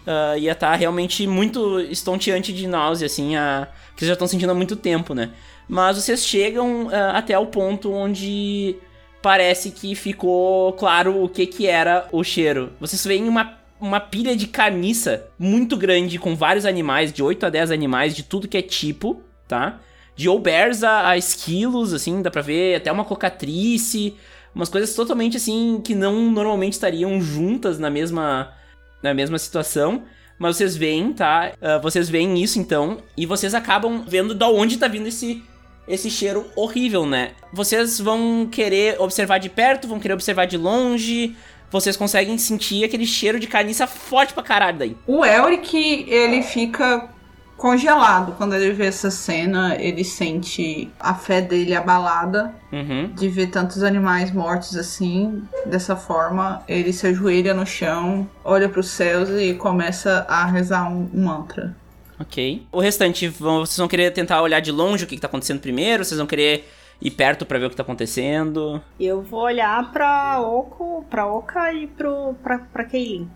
ah, 0.07 0.37
ia 0.39 0.53
estar 0.53 0.75
realmente 0.77 1.27
muito 1.27 1.79
estonteante 1.81 2.53
de 2.53 2.67
náusea, 2.67 3.07
assim, 3.07 3.37
a, 3.37 3.69
que 3.95 3.99
vocês 4.01 4.07
já 4.09 4.13
estão 4.15 4.27
sentindo 4.27 4.51
há 4.51 4.55
muito 4.55 4.75
tempo, 4.77 5.15
né? 5.15 5.31
Mas 5.69 5.97
vocês 5.97 6.25
chegam 6.25 6.89
ah, 6.91 7.19
até 7.19 7.39
o 7.39 7.45
ponto 7.47 7.93
onde 7.93 8.77
parece 9.21 9.71
que 9.73 9.95
ficou 9.95 10.73
claro 10.75 11.23
o 11.23 11.29
que 11.29 11.45
que 11.45 11.67
era 11.67 12.09
o 12.13 12.23
cheiro. 12.25 12.73
Vocês 12.81 13.05
veem 13.05 13.29
uma, 13.29 13.58
uma 13.81 14.01
pilha 14.01 14.37
de 14.37 14.47
carniça 14.47 15.27
muito 15.39 15.77
grande 15.77 16.19
com 16.19 16.35
vários 16.35 16.67
animais, 16.67 17.13
de 17.13 17.23
8 17.23 17.47
a 17.47 17.51
10 17.51 17.71
animais, 17.71 18.15
de 18.15 18.23
tudo 18.23 18.49
que 18.49 18.59
é 18.59 18.63
tipo, 18.63 19.23
tá? 19.47 19.81
De 20.17 20.27
bears 20.39 20.83
a, 20.83 21.11
a 21.11 21.17
esquilos, 21.17 21.95
assim, 21.95 22.21
dá 22.21 22.31
pra 22.31 22.43
ver 22.43 22.77
até 22.77 22.91
uma 22.91 23.05
cocatrice, 23.05 24.17
umas 24.55 24.69
coisas 24.69 24.95
totalmente 24.95 25.37
assim 25.37 25.81
que 25.85 25.95
não 25.95 26.31
normalmente 26.31 26.73
estariam 26.73 27.21
juntas 27.21 27.79
na 27.79 27.89
mesma 27.89 28.53
na 29.01 29.15
mesma 29.15 29.39
situação. 29.39 30.03
mas 30.39 30.57
vocês 30.57 30.77
veem, 30.77 31.13
tá? 31.13 31.53
Uh, 31.55 31.81
vocês 31.81 32.09
veem 32.09 32.43
isso 32.43 32.59
então, 32.59 32.99
e 33.17 33.27
vocês 33.27 33.55
acabam 33.55 34.05
vendo 34.07 34.35
da 34.35 34.49
onde 34.49 34.77
tá 34.77 34.89
vindo 34.89 35.07
esse, 35.07 35.43
esse 35.87 36.11
cheiro 36.11 36.47
horrível, 36.57 37.07
né? 37.07 37.33
Vocês 37.53 38.01
vão 38.01 38.49
querer 38.51 39.01
observar 39.01 39.39
de 39.39 39.49
perto, 39.49 39.89
vão 39.89 40.01
querer 40.01 40.15
observar 40.15 40.47
de 40.47 40.57
longe. 40.57 41.37
Vocês 41.71 41.97
conseguem 41.97 42.39
sentir 42.39 42.85
aquele 42.85 43.07
cheiro 43.07 43.39
de 43.39 43.47
carniça 43.47 43.87
forte 43.87 44.33
pra 44.33 44.43
caralho 44.43 44.79
daí. 44.79 44.97
O 45.07 45.25
Elric, 45.25 45.77
ele 46.09 46.43
fica 46.43 47.09
congelado 47.57 48.33
quando 48.39 48.55
ele 48.55 48.73
vê 48.73 48.87
essa 48.87 49.11
cena. 49.11 49.77
Ele 49.79 50.05
sente 50.05 50.89
a 50.99 51.15
fé 51.15 51.41
dele 51.41 51.75
abalada 51.75 52.55
Uhum. 52.73 53.09
de 53.15 53.29
ver 53.29 53.49
tantos 53.49 53.83
animais 53.83 54.31
mortos 54.31 54.77
assim. 54.77 55.43
Dessa 55.67 55.97
forma, 55.97 56.63
ele 56.69 56.93
se 56.93 57.07
ajoelha 57.07 57.53
no 57.55 57.67
chão, 57.67 58.29
olha 58.45 58.69
para 58.69 58.81
os 58.81 58.89
céus 58.89 59.29
e 59.31 59.55
começa 59.55 60.25
a 60.29 60.45
rezar 60.47 60.89
um, 60.91 61.09
um 61.13 61.25
mantra. 61.25 61.75
Ok. 62.21 62.67
O 62.73 62.81
restante, 62.81 63.29
vão, 63.29 63.61
vocês 63.65 63.77
vão 63.79 63.89
querer 63.89 64.11
tentar 64.13 64.43
olhar 64.43 64.61
de 64.61 64.73
longe 64.73 65.05
o 65.05 65.07
que, 65.07 65.15
que 65.17 65.21
tá 65.21 65.29
acontecendo 65.29 65.61
primeiro? 65.61 66.05
Vocês 66.05 66.19
vão 66.19 66.27
querer 66.27 66.69
ir 67.01 67.11
perto 67.13 67.47
pra 67.47 67.59
ver 67.59 67.67
o 67.67 67.71
que 67.71 67.77
tá 67.77 67.83
acontecendo? 67.83 68.83
Eu 68.99 69.23
vou 69.23 69.41
olhar 69.43 69.93
pra 69.93 70.41
Oco, 70.41 71.05
pra 71.09 71.27
Oka 71.27 71.73
e 71.73 71.87
pro, 71.87 72.35
pra, 72.43 72.59
pra 72.59 72.85
Keilin. 72.85 73.29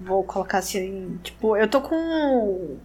Vou 0.00 0.24
colocar 0.24 0.58
assim, 0.58 1.18
tipo, 1.22 1.56
eu 1.56 1.68
tô 1.68 1.80
com. 1.80 2.76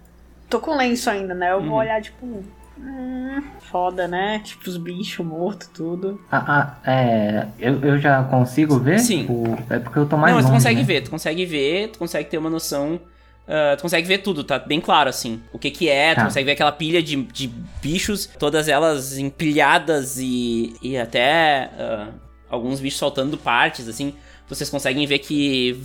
tô 0.50 0.60
com 0.60 0.76
lenço 0.76 1.10
ainda, 1.10 1.34
né? 1.34 1.52
Eu 1.52 1.58
Uhum. 1.58 1.70
vou 1.70 1.78
olhar, 1.80 2.02
tipo. 2.02 2.44
Hum, 2.80 3.42
foda, 3.72 4.08
né? 4.08 4.40
Tipo, 4.44 4.70
os 4.70 4.78
bichos 4.78 5.26
mortos, 5.26 5.68
tudo. 5.74 6.22
Ah, 6.32 6.78
ah, 6.86 6.92
é. 6.92 7.48
Eu, 7.58 7.82
eu 7.82 7.98
já 7.98 8.24
consigo 8.26 8.78
ver? 8.78 9.00
Sim. 9.00 9.26
O- 9.28 9.58
é 9.74 9.80
porque 9.80 9.98
eu 9.98 10.08
tô 10.08 10.16
mais 10.16 10.32
Não, 10.32 10.38
mas 10.38 10.46
tu 10.46 10.50
longe, 10.52 10.64
consegue 10.64 10.80
né? 10.82 10.86
ver, 10.86 11.02
tu 11.02 11.10
consegue 11.10 11.44
ver, 11.46 11.88
tu 11.90 11.98
consegue 11.98 12.30
ter 12.30 12.38
uma 12.38 12.52
noção. 12.52 13.00
Ah, 13.48 13.76
tu 13.78 13.82
consegue 13.84 14.08
ver 14.08 14.20
tudo, 14.20 14.44
tá 14.44 14.60
bem 14.60 14.80
claro, 14.82 15.10
assim. 15.10 15.42
O 15.54 15.58
que 15.60 15.72
que 15.72 15.88
é, 15.90 16.14
tu 16.14 16.18
Tá. 16.18 16.26
consegue 16.26 16.46
ver 16.46 16.52
aquela 16.54 16.72
pilha 16.72 17.02
de, 17.02 17.16
de 17.24 17.48
bichos, 17.82 18.30
todas 18.40 18.68
elas 18.68 19.18
empilhadas 19.18 20.18
e, 20.20 20.74
e 20.82 20.98
até 20.98 21.70
ah, 21.80 22.08
alguns 22.50 22.80
bichos 22.80 23.00
soltando 23.00 23.38
partes, 23.38 23.88
assim. 23.88 24.14
Vocês 24.50 24.70
conseguem 24.70 25.06
ver 25.06 25.20
que 25.20 25.78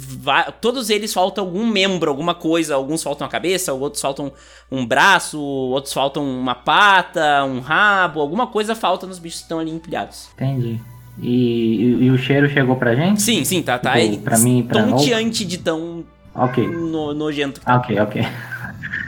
todos 0.61 0.89
eles 0.89 1.13
faltam 1.13 1.43
algum 1.45 1.67
membro, 1.67 2.09
alguma 2.09 2.33
coisa. 2.33 2.77
Alguns 2.77 3.03
faltam 3.03 3.27
a 3.27 3.31
cabeça, 3.31 3.73
outros 3.73 4.01
faltam 4.01 4.33
um 4.71 4.87
braço, 4.87 5.41
outros 5.41 5.93
faltam 5.93 6.25
uma 6.25 6.55
pata, 6.55 7.45
um 7.45 7.59
rabo, 7.59 8.21
alguma 8.21 8.47
coisa 8.47 8.77
falta 8.77 9.05
nos 9.05 9.19
bichos 9.19 9.41
que 9.41 9.45
estão 9.47 9.59
ali 9.59 9.73
empilhados. 9.73 10.29
Entendi. 10.37 10.81
E, 11.21 11.29
e- 11.29 12.05
e 12.05 12.11
o 12.11 12.17
cheiro 12.17 12.49
chegou 12.49 12.77
pra 12.77 12.95
gente? 12.95 13.21
Sim, 13.21 13.45
sim, 13.45 13.63
tá, 13.63 13.79
tá. 13.81 14.01
Tipo, 14.01 14.19
pra 14.23 14.39
mim 14.39 14.63
pra 14.63 14.85
tonteante 14.85 15.45
de 15.45 15.59
tão 15.59 15.92
Ok. 16.35 16.67
no- 16.67 17.13
nojento 17.15 17.61
Ah, 17.65 17.77
ok, 17.77 18.01
ok. 18.01 18.23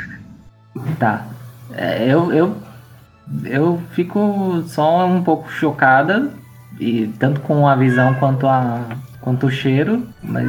tá. 0.99 1.27
É, 1.72 2.07
eu, 2.07 2.33
eu, 2.33 2.57
eu 3.45 3.83
fico 3.93 4.62
só 4.66 5.07
um 5.07 5.22
pouco 5.22 5.51
chocada, 5.51 6.31
e 6.79 7.07
tanto 7.18 7.41
com 7.41 7.66
a 7.66 7.75
visão 7.75 8.14
quanto, 8.14 8.47
a, 8.47 8.81
quanto 9.20 9.47
o 9.47 9.51
cheiro, 9.51 10.07
mas 10.22 10.47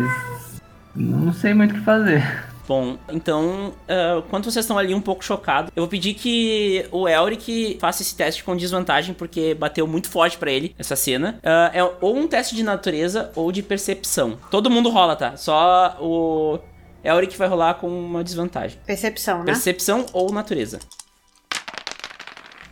não 0.96 1.32
sei 1.34 1.54
muito 1.54 1.72
o 1.72 1.74
que 1.76 1.82
fazer. 1.82 2.24
Bom, 2.68 2.98
então, 3.12 3.74
ah, 3.88 4.24
enquanto 4.26 4.46
vocês 4.46 4.66
estão 4.66 4.78
ali 4.78 4.94
um 4.94 5.02
pouco 5.02 5.24
chocados, 5.24 5.72
eu 5.76 5.84
vou 5.84 5.90
pedir 5.90 6.14
que 6.14 6.86
o 6.92 7.08
Elric 7.08 7.78
faça 7.80 8.02
esse 8.02 8.16
teste 8.16 8.44
com 8.44 8.56
desvantagem, 8.56 9.14
porque 9.14 9.54
bateu 9.54 9.86
muito 9.86 10.10
forte 10.10 10.38
pra 10.38 10.52
ele 10.52 10.76
essa 10.78 10.96
cena. 10.96 11.40
Ah, 11.44 11.72
é 11.74 11.84
ou 11.84 12.16
um 12.16 12.28
teste 12.28 12.56
de 12.56 12.64
natureza 12.64 13.32
ou 13.36 13.52
de 13.52 13.62
percepção. 13.62 14.38
Todo 14.50 14.70
mundo 14.70 14.90
rola, 14.90 15.16
tá? 15.16 15.38
Só 15.38 15.98
o 16.00 16.60
Elric 17.04 17.38
vai 17.38 17.48
rolar 17.48 17.76
com 17.76 17.88
uma 17.88 18.24
desvantagem. 18.24 18.80
Percepção, 18.86 19.40
né? 19.40 19.46
Percepção 19.46 20.06
ou 20.12 20.32
natureza. 20.32 20.80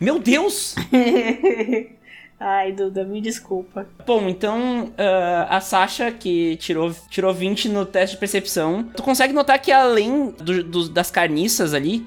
Meu 0.00 0.18
Deus! 0.18 0.74
Ai, 2.46 2.72
Duda, 2.72 3.04
me 3.04 3.22
desculpa. 3.22 3.86
Bom, 4.06 4.28
então 4.28 4.92
ah, 4.98 5.56
a 5.56 5.60
Sasha, 5.62 6.12
que 6.12 6.56
tirou, 6.56 6.94
tirou 7.08 7.32
20 7.32 7.70
no 7.70 7.86
teste 7.86 8.16
de 8.16 8.20
percepção, 8.20 8.82
tu 8.94 9.02
consegue 9.02 9.32
notar 9.32 9.58
que 9.58 9.72
além 9.72 10.30
do- 10.32 10.62
do- 10.62 10.88
das 10.90 11.10
carniças 11.10 11.72
ali, 11.72 12.06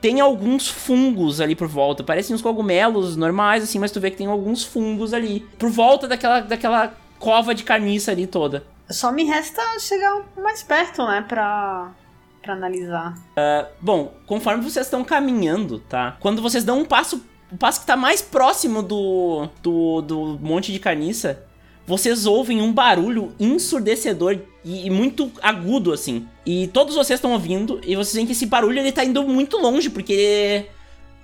tem 0.00 0.20
alguns 0.20 0.68
fungos 0.68 1.40
ali 1.40 1.54
por 1.54 1.68
volta. 1.68 2.02
Parecem 2.02 2.34
uns 2.34 2.42
cogumelos 2.42 3.16
normais, 3.16 3.62
assim, 3.62 3.78
mas 3.78 3.92
tu 3.92 4.00
vê 4.00 4.10
que 4.10 4.16
tem 4.16 4.26
alguns 4.26 4.64
fungos 4.64 5.14
ali. 5.14 5.40
Por 5.58 5.70
volta 5.70 6.08
daquela, 6.08 6.40
daquela 6.40 6.92
cova 7.20 7.54
de 7.54 7.62
carniça 7.62 8.10
ali 8.10 8.26
toda. 8.26 8.64
Só 8.90 9.12
me 9.12 9.22
resta 9.24 9.62
chegar 9.78 10.20
mais 10.36 10.62
perto, 10.64 11.04
né? 11.06 11.24
Pra, 11.26 11.92
pra 12.42 12.52
analisar. 12.54 13.14
Bom, 13.80 14.12
conforme 14.26 14.62
vocês 14.62 14.86
estão 14.86 15.02
caminhando, 15.04 15.78
tá? 15.78 16.16
Quando 16.20 16.42
vocês 16.42 16.62
dão 16.64 16.80
um 16.80 16.84
passo, 16.84 17.24
o 17.50 17.56
passo 17.56 17.80
que 17.80 17.86
tá 17.86 17.96
mais 17.96 18.20
próximo 18.20 18.82
do, 18.82 19.48
do, 19.62 20.00
do 20.02 20.38
monte 20.40 20.72
de 20.72 20.78
carniça, 20.78 21.44
vocês 21.86 22.26
ouvem 22.26 22.60
um 22.60 22.72
barulho 22.72 23.32
ensurdecedor 23.38 24.38
e, 24.64 24.86
e 24.86 24.90
muito 24.90 25.30
agudo, 25.40 25.92
assim. 25.92 26.26
E 26.44 26.66
todos 26.68 26.96
vocês 26.96 27.18
estão 27.18 27.32
ouvindo, 27.32 27.80
e 27.86 27.94
vocês 27.94 28.14
veem 28.14 28.26
que 28.26 28.32
esse 28.32 28.46
barulho 28.46 28.78
ele 28.78 28.92
tá 28.92 29.04
indo 29.04 29.22
muito 29.22 29.56
longe, 29.58 29.88
porque. 29.88 30.66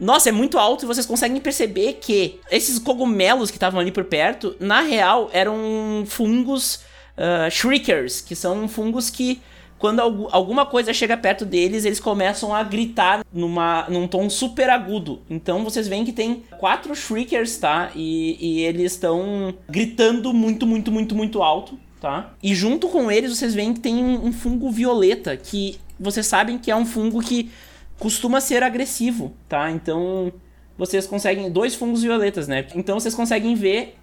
Nossa, 0.00 0.30
é 0.30 0.32
muito 0.32 0.58
alto 0.58 0.84
e 0.84 0.86
vocês 0.86 1.06
conseguem 1.06 1.40
perceber 1.40 1.98
que 2.00 2.40
esses 2.50 2.76
cogumelos 2.78 3.52
que 3.52 3.56
estavam 3.56 3.78
ali 3.78 3.92
por 3.92 4.04
perto, 4.04 4.56
na 4.58 4.80
real, 4.80 5.30
eram 5.32 6.02
fungos 6.06 6.80
ah, 7.16 7.48
shriekers, 7.50 8.20
que 8.20 8.34
são 8.34 8.66
fungos 8.66 9.10
que 9.10 9.40
quando 9.82 9.98
algu- 9.98 10.28
alguma 10.30 10.64
coisa 10.64 10.94
chega 10.94 11.16
perto 11.16 11.44
deles, 11.44 11.84
eles 11.84 11.98
começam 11.98 12.54
a 12.54 12.62
gritar 12.62 13.24
numa, 13.32 13.84
num 13.88 14.06
tom 14.06 14.30
super 14.30 14.70
agudo. 14.70 15.22
Então 15.28 15.64
vocês 15.64 15.88
veem 15.88 16.04
que 16.04 16.12
tem 16.12 16.44
quatro 16.56 16.94
shriekers, 16.94 17.58
tá? 17.58 17.90
E, 17.96 18.38
e 18.40 18.60
eles 18.60 18.92
estão 18.92 19.52
gritando 19.68 20.32
muito, 20.32 20.68
muito, 20.68 20.92
muito, 20.92 21.16
muito 21.16 21.42
alto, 21.42 21.76
tá? 22.00 22.32
E 22.40 22.54
junto 22.54 22.88
com 22.88 23.10
eles 23.10 23.36
vocês 23.36 23.56
veem 23.56 23.74
que 23.74 23.80
tem 23.80 23.96
um, 23.96 24.26
um 24.26 24.32
fungo 24.32 24.70
violeta, 24.70 25.36
que 25.36 25.80
vocês 25.98 26.28
sabem 26.28 26.58
que 26.58 26.70
é 26.70 26.76
um 26.76 26.86
fungo 26.86 27.20
que 27.20 27.50
costuma 27.98 28.40
ser 28.40 28.62
agressivo, 28.62 29.32
tá? 29.48 29.68
Então 29.68 30.32
vocês 30.78 31.08
conseguem. 31.08 31.50
Dois 31.50 31.74
fungos 31.74 32.02
violetas, 32.04 32.46
né? 32.46 32.66
Então 32.76 33.00
vocês 33.00 33.16
conseguem 33.16 33.56
ver 33.56 33.96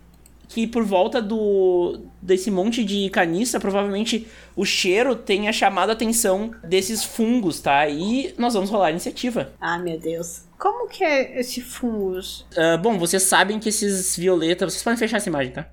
que 0.50 0.66
por 0.66 0.84
volta 0.84 1.22
do 1.22 2.02
desse 2.22 2.52
monte 2.52 2.84
de 2.84 3.10
caniça, 3.12 3.60
provavelmente 3.60 4.28
o 4.56 4.66
cheiro 4.66 5.16
tenha 5.16 5.54
chamado 5.54 5.92
a 5.92 5.94
atenção 5.94 6.52
desses 6.64 7.04
fungos, 7.04 7.62
tá? 7.62 7.88
E 7.88 8.34
nós 8.38 8.56
vamos 8.56 8.70
rolar 8.70 8.88
a 8.88 8.92
iniciativa. 8.92 9.54
Ah, 9.62 9.78
meu 9.78 9.98
Deus. 9.98 10.44
Como 10.58 10.90
que 10.90 11.04
é 11.04 11.40
esse 11.40 11.62
fungus? 11.62 12.46
Ah, 12.58 12.76
bom, 12.78 12.98
vocês 12.98 13.24
sabem 13.24 13.60
que 13.60 13.70
esses 13.70 14.18
violetas. 14.18 14.74
Vocês 14.74 14.84
podem 14.84 14.98
fechar 14.98 15.18
essa 15.18 15.30
imagem, 15.30 15.54
tá? 15.54 15.70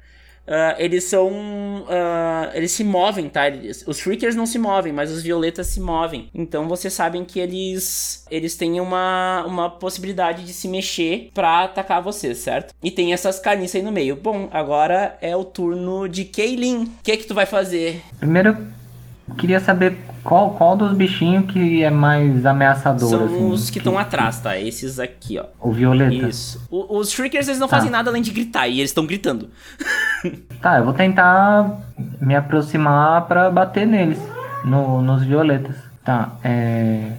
Ah, 0.47 0.75
eles 0.79 1.05
são. 1.05 1.31
ah, 1.89 2.51
eles 2.55 2.73
se 2.73 2.85
movem, 2.85 3.29
tá? 3.29 3.49
Eles- 3.49 3.85
os 3.87 3.99
Shriekers 3.99 4.35
não 4.37 4.47
se 4.47 4.59
movem, 4.59 4.93
mas 4.93 5.11
os 5.11 5.23
violetas 5.23 5.67
se 5.69 5.81
movem. 5.81 6.29
Então 6.35 6.69
vocês 6.69 6.93
sabem 6.93 7.25
que 7.25 7.39
eles. 7.41 8.25
Eles 8.31 8.57
têm 8.57 8.81
uma, 8.81 9.45
uma 9.47 9.71
possibilidade 9.71 10.45
de 10.45 10.53
se 10.53 10.69
mexer 10.69 11.31
pra 11.35 11.65
atacar 11.65 12.03
vocês, 12.03 12.39
certo? 12.39 12.75
E 12.83 12.91
tem 12.91 13.13
essas 13.13 13.39
carniças 13.39 13.77
aí 13.77 13.83
no 13.83 13.93
meio. 13.93 14.17
Bom, 14.17 14.49
agora 14.53 15.17
é 15.21 15.35
o 15.37 15.45
turno 15.45 16.09
de 16.09 16.25
Kaylin. 16.25 16.85
O 16.85 16.91
que 17.03 17.17
que 17.17 17.27
tu 17.27 17.35
vai 17.35 17.47
fazer? 17.47 18.03
Primeiro, 18.19 18.57
queria 19.37 19.61
saber 19.61 19.97
qual, 20.23 20.51
qual 20.55 20.77
dos 20.77 20.93
bichinhos 20.93 21.51
que 21.51 21.83
é 21.83 21.91
mais 21.91 22.45
ameaçador, 22.47 23.09
São 23.09 23.25
assim. 23.27 23.51
os 23.51 23.71
que 23.71 23.79
estão 23.79 23.99
atrás, 23.99 24.41
tá? 24.41 24.59
Esses 24.59 24.99
aqui, 24.99 25.39
ó. 25.39 25.45
O 25.61 25.73
violeta. 25.73 26.15
Isso. 26.29 26.67
O- 26.71 26.99
os 26.99 27.11
Shriekers, 27.11 27.47
eles 27.49 27.61
não 27.61 27.69
Tá. 27.69 27.77
fazem 27.77 27.91
nada 27.91 28.11
além 28.11 28.23
de 28.23 28.31
gritar, 28.31 28.67
e 28.69 28.79
eles 28.81 28.91
estão 28.91 29.07
gritando. 29.07 29.49
Tá, 30.61 30.79
eu 30.79 30.85
vou 30.85 30.95
tentar 30.95 31.79
me 32.21 32.35
aproximar 32.35 33.27
pra 33.27 33.49
bater 33.51 33.87
neles, 33.87 34.19
no, 34.65 35.01
nos 35.01 35.23
violetas. 35.23 35.77
Tá, 36.05 36.33
é... 36.43 37.13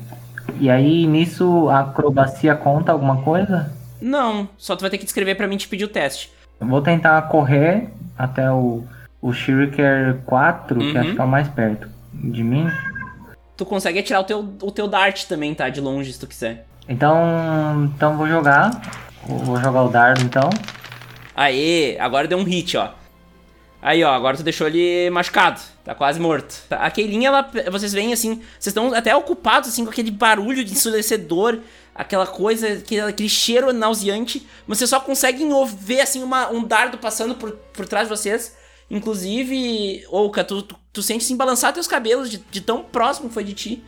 E 0.60 0.70
aí, 0.70 1.06
nisso, 1.08 1.70
a 1.70 1.82
acrobacia 1.82 2.56
conta 2.56 2.92
alguma 2.92 3.18
coisa? 3.22 3.72
Não, 4.02 4.50
só 4.58 4.76
tu 4.76 4.82
vai 4.82 4.90
ter 4.90 4.98
que 4.98 5.06
descrever 5.06 5.36
pra 5.36 5.48
mim 5.48 5.56
te 5.56 5.68
pedir 5.68 5.86
o 5.86 5.88
teste. 5.88 6.32
Eu 6.60 6.68
vou 6.68 6.82
tentar 6.82 7.22
correr 7.24 7.90
até 8.18 8.52
o, 8.52 8.84
o 9.22 9.32
Shuriker 9.32 10.18
4, 10.26 10.80
que 10.80 10.86
Uhum. 10.92 11.00
acho 11.00 11.14
que 11.14 11.22
é 11.22 11.24
o 11.24 11.28
mais 11.28 11.48
perto 11.48 11.88
de 12.24 12.44
mim. 12.44 12.68
Tu 13.56 13.66
consegue 13.66 14.00
atirar 14.00 14.22
o 14.22 14.24
teu, 14.24 14.40
o 14.62 14.72
teu 14.72 14.88
dart 14.88 15.26
também, 15.26 15.54
tá? 15.56 15.70
De 15.70 15.82
longe, 15.82 16.14
se 16.14 16.20
tu 16.20 16.28
quiser. 16.28 16.66
Então, 16.88 17.92
então 17.96 18.18
vou 18.18 18.28
jogar. 18.28 18.72
Vou 19.26 19.58
jogar 19.58 19.84
o 19.84 19.90
dardo, 19.90 20.22
então. 20.24 20.50
Aê, 21.36 21.98
agora 22.00 22.28
deu 22.28 22.38
um 22.38 22.44
hit, 22.44 22.78
ó. 22.78 22.92
Aí, 23.82 24.04
ó, 24.04 24.12
agora 24.12 24.38
tu 24.38 24.44
deixou 24.44 24.68
ele 24.68 25.10
machucado. 25.10 25.62
Tá 25.84 25.94
quase 25.94 26.20
morto. 26.20 26.64
Tá, 26.68 26.78
A 26.78 26.90
Keilinha, 26.92 27.28
ela, 27.28 27.50
vocês 27.72 27.94
veem 27.94 28.12
assim, 28.12 28.36
vocês 28.60 28.68
estão 28.68 28.94
até 28.94 29.16
ocupados 29.16 29.70
assim 29.70 29.86
com 29.86 29.92
aquele 29.92 30.12
barulho 30.12 30.64
de 30.64 30.72
ensurdecedor, 30.72 31.60
aquela 31.94 32.26
coisa, 32.26 32.68
aquele, 32.68 33.02
aquele 33.02 33.30
cheiro 33.30 33.72
nauseante. 33.72 34.48
Mas 34.66 34.80
vocês 34.80 34.90
só 34.90 35.00
conseguem 35.00 35.50
ver 35.78 36.02
assim 36.02 36.24
uma, 36.24 36.50
um 36.50 36.64
dardo 36.64 36.98
passando 36.98 37.36
por, 37.36 37.52
por 37.52 37.88
trás 37.88 38.08
de 38.08 38.16
vocês. 38.16 38.56
Inclusive, 38.90 40.06
Ouka, 40.10 40.44
tu, 40.44 40.62
tu, 40.62 40.76
tu 40.98 41.04
sente 41.04 41.24
assim 41.24 41.38
balançar 41.38 41.72
teus 41.72 41.86
cabelos 41.86 42.28
de, 42.28 42.38
de 42.50 42.60
tão 42.60 42.82
próximo 42.82 43.28
que 43.28 43.34
foi 43.36 43.44
de 43.44 43.54
ti. 43.54 43.84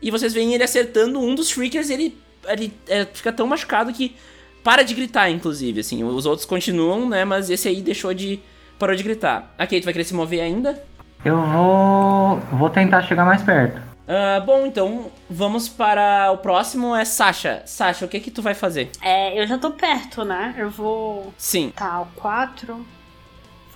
E 0.00 0.08
vocês 0.08 0.32
veem 0.32 0.54
ele 0.54 0.62
acertando 0.62 1.18
um 1.18 1.34
dos 1.34 1.48
Shriekers 1.48 1.90
e 1.90 1.92
ele, 1.94 2.18
ele 2.46 2.72
é, 2.86 3.04
fica 3.06 3.32
tão 3.32 3.46
machucado 3.46 3.92
que 3.92 4.14
para 4.62 4.84
de 4.84 4.94
gritar, 4.94 5.28
inclusive, 5.30 5.80
assim. 5.80 6.04
Os 6.04 6.26
outros 6.26 6.46
continuam, 6.46 7.08
né? 7.08 7.24
Mas 7.24 7.50
esse 7.50 7.66
aí 7.66 7.82
deixou 7.82 8.14
de... 8.14 8.40
Parou 8.78 8.94
de 8.94 9.02
gritar. 9.02 9.52
A 9.58 9.66
Kate 9.66 9.82
vai 9.82 9.92
querer 9.92 10.04
se 10.04 10.14
mover 10.14 10.40
ainda? 10.40 10.80
Eu 11.24 11.40
vou. 11.40 12.38
Vou 12.52 12.70
tentar 12.70 13.02
chegar 13.02 13.24
mais 13.24 13.42
perto. 13.42 13.80
Ah, 14.06 14.40
bom, 14.40 14.66
então 14.66 15.10
vamos 15.28 15.68
para 15.68 16.30
o 16.32 16.38
próximo, 16.38 16.94
é 16.94 17.04
Sasha. 17.04 17.62
Sasha, 17.66 18.04
o 18.04 18.08
que 18.08 18.20
que 18.20 18.30
tu 18.30 18.42
vai 18.42 18.54
fazer? 18.54 18.90
É, 19.00 19.40
eu 19.40 19.46
já 19.46 19.58
tô 19.58 19.70
perto, 19.70 20.24
né? 20.24 20.54
Eu 20.58 20.70
vou. 20.70 21.32
Sim, 21.38 21.72
Tá, 21.74 22.00
o 22.02 22.06
4. 22.16 22.84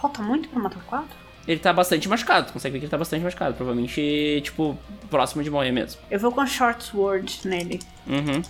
Falta 0.01 0.23
muito 0.23 0.49
pra 0.49 0.61
matar 0.61 0.79
o 0.79 0.83
4? 0.83 1.09
Ele 1.49 1.59
tá 1.59 1.73
bastante 1.73 2.07
machucado. 2.07 2.49
Tu 2.49 2.53
consegue 2.53 2.75
ver 2.75 2.79
que 2.81 2.85
ele 2.85 2.91
tá 2.91 2.99
bastante 2.99 3.25
machucado. 3.25 3.55
Provavelmente, 3.55 4.43
tipo, 4.45 4.79
próximo 5.09 5.43
de 5.43 5.51
morrer 5.51 5.73
mesmo. 5.73 5.99
Eu 6.11 6.21
vou 6.21 6.31
com 6.31 6.47
Short 6.47 6.85
Sword 6.85 7.41
nele. 7.45 7.81
Uhum. 8.07 8.43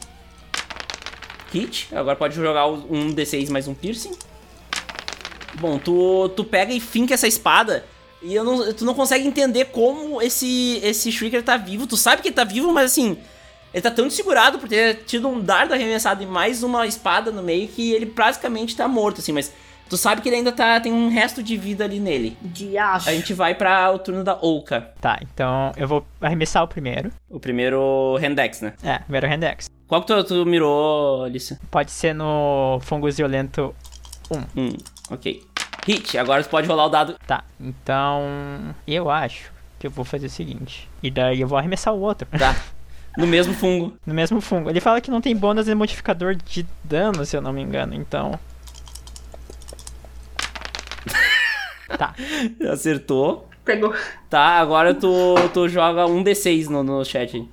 Hit. 1.52 1.88
Agora 1.94 2.16
pode 2.16 2.34
jogar 2.34 2.66
um 2.66 3.14
D6 3.14 3.50
mais 3.50 3.68
um 3.68 3.74
piercing. 3.74 4.18
Bom, 5.60 5.78
tu, 5.78 6.28
tu 6.30 6.42
pega 6.42 6.72
e 6.72 6.80
finca 6.80 7.14
essa 7.14 7.28
espada. 7.28 7.84
E 8.20 8.34
eu 8.34 8.42
não, 8.42 8.72
tu 8.72 8.84
não 8.84 8.94
consegue 8.94 9.24
entender 9.24 9.66
como 9.66 10.20
esse, 10.20 10.80
esse 10.82 11.12
Shrieker 11.12 11.44
tá 11.44 11.56
vivo. 11.56 11.86
Tu 11.86 11.96
sabe 11.96 12.20
que 12.20 12.28
ele 12.28 12.34
tá 12.34 12.42
vivo, 12.42 12.72
mas 12.72 12.90
assim. 12.90 13.16
Ele 13.72 13.82
tá 13.82 13.92
tão 13.92 14.08
desfigurado 14.08 14.58
por 14.58 14.68
ter 14.68 15.04
tido 15.04 15.28
um 15.28 15.38
dardo 15.38 15.72
arremessado 15.72 16.22
e 16.22 16.26
mais 16.26 16.64
uma 16.64 16.86
espada 16.86 17.30
no 17.30 17.42
meio 17.42 17.68
que 17.68 17.92
ele 17.92 18.06
basicamente 18.06 18.74
tá 18.74 18.88
morto, 18.88 19.20
assim. 19.20 19.30
Mas 19.30 19.52
tu 19.88 19.96
sabe 19.96 20.20
que 20.20 20.28
ele 20.28 20.36
ainda 20.36 20.52
tá, 20.52 20.80
tem 20.80 20.92
um 20.92 21.08
resto 21.08 21.42
de 21.42 21.56
vida 21.56 21.84
ali 21.84 21.98
nele. 22.00 22.36
De 22.42 22.76
acho. 22.76 23.08
A 23.08 23.12
gente 23.12 23.32
vai 23.34 23.54
para 23.54 23.90
o 23.90 23.98
turno 23.98 24.22
da 24.22 24.36
Ouka. 24.40 24.92
Tá, 25.00 25.18
então 25.22 25.72
eu 25.76 25.88
vou 25.88 26.06
arremessar 26.20 26.62
o 26.62 26.68
primeiro. 26.68 27.10
O 27.28 27.40
primeiro 27.40 28.16
Rendex, 28.16 28.60
né? 28.60 28.74
É, 28.82 28.98
primeiro 28.98 29.26
Rendex. 29.26 29.70
Qual 29.86 30.02
que 30.02 30.06
tu, 30.06 30.24
tu 30.24 30.46
mirou, 30.46 31.24
Alicia? 31.24 31.58
Pode 31.70 31.90
ser 31.90 32.14
no 32.14 32.78
Fungus 32.82 33.16
Violento 33.16 33.74
Um, 34.30 34.76
ok. 35.10 35.42
Hit, 35.86 36.18
agora 36.18 36.42
tu 36.42 36.50
pode 36.50 36.68
rolar 36.68 36.86
o 36.86 36.88
dado. 36.90 37.16
Tá, 37.26 37.42
então 37.58 38.74
eu 38.86 39.10
acho 39.10 39.50
que 39.78 39.86
eu 39.86 39.90
vou 39.90 40.04
fazer 40.04 40.26
o 40.26 40.30
seguinte. 40.30 40.88
E 41.02 41.10
daí 41.10 41.40
eu 41.40 41.48
vou 41.48 41.56
arremessar 41.56 41.94
o 41.94 42.00
outro. 42.00 42.28
Tá. 42.38 42.54
No 43.16 43.26
mesmo 43.26 43.54
fungo. 43.54 43.96
No 44.04 44.14
mesmo 44.14 44.40
fungo. 44.40 44.68
Ele 44.68 44.80
fala 44.80 45.00
que 45.00 45.10
não 45.10 45.20
tem 45.20 45.34
bônus 45.34 45.68
e 45.68 45.74
modificador 45.74 46.34
de 46.34 46.66
dano, 46.84 47.24
se 47.24 47.36
eu 47.36 47.40
não 47.40 47.52
me 47.52 47.62
engano, 47.62 47.94
então. 47.94 48.38
Tá, 51.96 52.14
Acertou. 52.70 53.48
Pegou. 53.64 53.94
Tá, 54.28 54.58
agora 54.58 54.94
tu, 54.94 55.34
tu 55.52 55.68
joga 55.68 56.06
um 56.06 56.22
D6 56.22 56.68
no, 56.68 56.82
no 56.82 57.04
chat. 57.04 57.46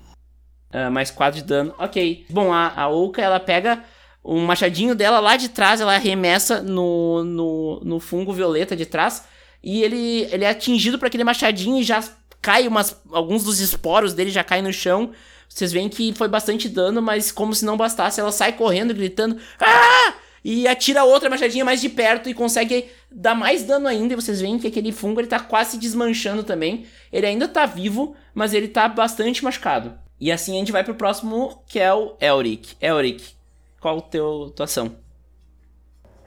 Ah, 0.72 0.90
mais 0.90 1.12
4 1.12 1.42
de 1.42 1.48
dano. 1.48 1.74
Ok. 1.78 2.26
Bom, 2.30 2.52
a, 2.54 2.74
a 2.76 2.88
Ouka, 2.88 3.22
ela 3.22 3.40
pega 3.40 3.84
um 4.24 4.46
machadinho 4.46 4.96
dela 4.96 5.20
lá 5.20 5.38
de 5.38 5.50
trás, 5.50 5.80
ela 5.80 5.96
arremessa 5.96 6.62
no, 6.62 7.24
no, 7.24 7.80
no 7.84 8.00
fungo 8.00 8.34
violeta 8.34 8.76
de 8.76 8.86
trás. 8.86 9.24
E 9.64 9.84
ele, 9.84 10.28
ele 10.32 10.44
é 10.44 10.50
atingido 10.50 11.00
por 11.00 11.08
aquele 11.08 11.24
machadinho 11.24 11.78
e 11.78 11.84
já 11.84 12.04
cai 12.42 12.68
umas. 12.68 13.02
Alguns 13.12 13.44
dos 13.44 13.60
esporos 13.60 14.14
dele 14.14 14.32
já 14.32 14.44
caem 14.44 14.64
no 14.64 14.74
chão. 14.74 15.12
Vocês 15.48 15.72
veem 15.72 15.90
que 15.90 16.14
foi 16.14 16.28
bastante 16.28 16.68
dano, 16.68 17.02
mas 17.02 17.32
como 17.32 17.54
se 17.54 17.66
não 17.66 17.78
bastasse, 17.78 18.20
ela 18.20 18.32
sai 18.32 18.54
correndo, 18.54 18.94
gritando. 18.94 19.38
Ah! 19.60 20.14
E 20.48 20.68
atira 20.68 21.04
outra 21.04 21.28
machadinha 21.28 21.66
mais 21.66 21.82
de 21.82 21.90
perto 21.90 22.30
e 22.30 22.34
consegue 22.36 22.86
dar 23.12 23.34
mais 23.34 23.64
dano 23.64 23.88
ainda. 23.88 24.14
E 24.14 24.16
vocês 24.16 24.40
veem 24.40 24.60
que 24.60 24.68
aquele 24.68 24.92
fungo 24.92 25.20
ele 25.20 25.28
tá 25.28 25.40
quase 25.40 25.72
se 25.72 25.78
desmanchando 25.80 26.44
também. 26.44 26.86
Ele 27.12 27.26
ainda 27.26 27.48
tá 27.48 27.66
vivo, 27.66 28.16
mas 28.32 28.54
ele 28.54 28.68
tá 28.68 28.88
bastante 28.88 29.44
machucado. 29.44 29.98
E 30.20 30.32
assim 30.32 30.56
a 30.56 30.60
gente 30.60 30.72
vai 30.72 30.84
pro 30.84 30.94
próximo, 30.94 31.64
que 31.66 31.80
é 31.80 31.92
o 31.92 32.16
Elric. 32.22 32.76
Elric, 32.80 33.34
qual 33.82 33.98
a 33.98 34.02
teu 34.02 34.54
tua 34.56 34.66
ação? 34.66 34.96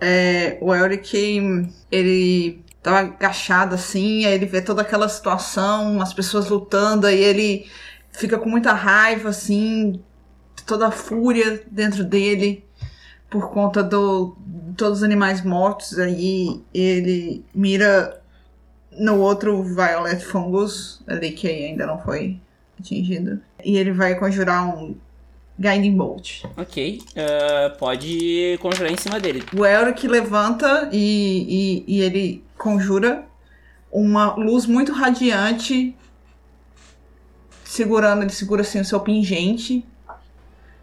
É, 0.01 0.59
o 0.61 0.75
Elric, 0.75 1.71
ele 1.89 2.64
tava 2.83 2.99
agachado 2.99 3.77
assim, 3.77 4.25
aí 4.25 4.35
ele 4.35 4.47
vê 4.47 4.61
toda 4.61 4.83
aquela 4.83 5.09
situação, 5.09 6.03
as 6.03 6.12
pessoas 6.12 6.49
lutando, 6.49 7.07
aí 7.07 7.23
ele 7.23 7.71
fica 8.11 8.37
com 8.37 8.49
muita 8.49 8.73
raiva, 8.73 9.29
assim, 9.29 10.03
toda 10.66 10.89
a 10.89 10.91
fúria 10.91 11.62
dentro 11.71 12.03
dele 12.03 12.68
por 13.31 13.51
conta 13.51 13.83
do 13.83 14.37
todos 14.76 14.99
os 14.99 15.05
animais 15.05 15.43
mortos, 15.43 15.99
aí 15.99 16.62
ele 16.72 17.45
mira 17.55 18.20
no 18.93 19.18
outro 19.18 19.62
Violet 19.62 20.24
Fungus, 20.24 21.03
ali 21.07 21.33
que 21.33 21.49
ainda 21.49 21.87
não 21.87 21.99
foi 21.99 22.39
atingido, 22.79 23.41
e 23.64 23.76
ele 23.76 23.93
vai 23.93 24.14
conjurar 24.14 24.68
um 24.68 24.95
Guiding 25.59 25.97
Bolt. 25.97 26.45
Ok, 26.57 27.03
ah, 27.16 27.74
pode 27.76 28.57
conjurar 28.62 28.93
em 28.93 28.97
cima 28.97 29.18
dele. 29.18 29.43
O 29.57 29.66
Elric 29.66 30.07
levanta 30.07 30.89
e, 30.93 31.85
e, 31.89 31.97
e 31.97 32.01
ele 32.01 32.45
conjura 32.57 33.24
uma 33.91 34.35
luz 34.35 34.66
muito 34.66 34.93
radiante, 34.93 35.97
segurando, 37.64 38.22
ele 38.22 38.31
segura 38.31 38.62
assim 38.62 38.81
o 38.81 38.85
seu 38.85 39.01
pingente 39.01 39.85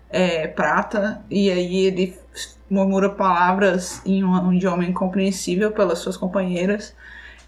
é, 0.09 0.47
prata, 0.47 1.23
e 1.29 1.49
aí 1.49 1.77
ele 1.77 2.24
murmura 2.69 3.09
palavras 3.09 4.01
em 4.05 4.23
um, 4.23 4.53
idioma 4.53 4.85
incompreensível 4.85 5.71
pelas 5.71 5.99
suas 5.99 6.17
companheiras, 6.17 6.95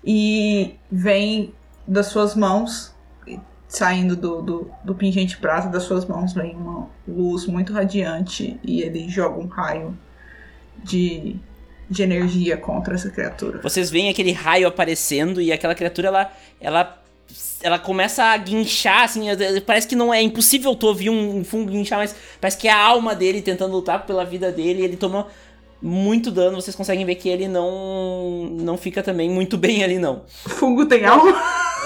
e 0.04 0.76
vem 0.92 1.54
das 1.88 2.08
suas 2.08 2.36
mãos, 2.36 2.94
saindo 3.68 4.16
do, 4.16 4.42
do, 4.42 4.72
do 4.84 4.96
pingente 4.96 5.38
prata 5.38 5.68
das 5.68 5.84
suas 5.84 6.06
mãos, 6.06 6.34
vem 6.34 6.56
uma 6.56 6.88
luz 7.08 7.46
muito 7.46 7.74
radiante, 7.74 8.60
e 8.64 8.82
ele 8.82 9.10
joga 9.10 9.40
um 9.40 9.48
raio 9.48 9.98
de, 10.84 11.36
de 11.90 12.04
energia 12.04 12.56
contra 12.58 12.96
essa 12.96 13.10
criatura. 13.10 13.60
Vocês 13.62 13.90
veem 13.90 14.10
aquele 14.10 14.32
raio 14.32 14.68
aparecendo 14.68 15.42
e 15.42 15.52
aquela 15.52 15.76
criatura 15.76 16.08
ela 16.08 16.32
ela 16.60 17.04
ela 17.62 17.80
começa 17.80 18.24
a 18.24 18.38
guinchar 18.38 19.04
assim, 19.04 19.26
parece 19.66 19.88
que 19.88 19.96
não 19.96 20.14
é 20.14 20.22
impossível 20.22 20.76
tu 20.76 20.88
ouvir 20.88 21.10
um, 21.10 21.40
um 21.40 21.44
fungo 21.44 21.72
guinchar, 21.72 22.00
mas 22.00 22.16
parece 22.40 22.58
que 22.58 22.68
é 22.68 22.72
a 22.72 22.80
alma 22.80 23.16
dele 23.16 23.42
tentando 23.42 23.74
lutar 23.74 24.06
pela 24.06 24.24
vida 24.24 24.52
dele, 24.52 24.84
ele 24.84 24.96
toma 24.96 25.28
muito 25.82 26.32
dano, 26.32 26.60
vocês 26.60 26.76
conseguem 26.76 27.06
ver 27.06 27.16
que 27.16 27.30
ele 27.30 27.48
não 27.48 28.50
não 28.60 28.78
fica 28.78 29.04
também 29.04 29.30
muito 29.30 29.58
bem 29.60 29.84
ali 29.84 30.00
não. 30.00 30.24
Fungo 30.28 30.86
tem 30.86 31.06
alma? 31.06 31.36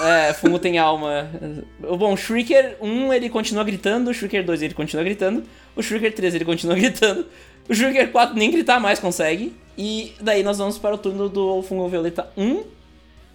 É, 0.02 0.32
fungo 0.32 0.58
tem 0.58 0.78
alma. 0.78 1.30
Bom, 1.78 2.14
o 2.14 2.16
Shrieker 2.16 2.76
1 2.80 3.12
ele 3.12 3.28
continua 3.28 3.64
gritando, 3.64 4.10
o 4.10 4.14
Shrieker 4.14 4.44
2 4.44 4.62
ele 4.62 4.74
continua 4.74 5.04
gritando, 5.04 5.44
o 5.76 5.82
Shrieker 5.82 6.14
3 6.14 6.34
ele 6.34 6.44
continua 6.44 6.74
gritando, 6.76 7.26
o 7.68 7.74
Shrieker 7.74 8.10
4 8.10 8.36
nem 8.36 8.50
gritar 8.50 8.80
mais 8.80 8.98
consegue. 8.98 9.54
E 9.76 10.12
daí 10.20 10.42
nós 10.42 10.58
vamos 10.58 10.78
para 10.78 10.94
o 10.94 10.98
turno 10.98 11.30
do 11.30 11.62
Fungo 11.62 11.88
Violeta 11.88 12.30
1, 12.36 12.62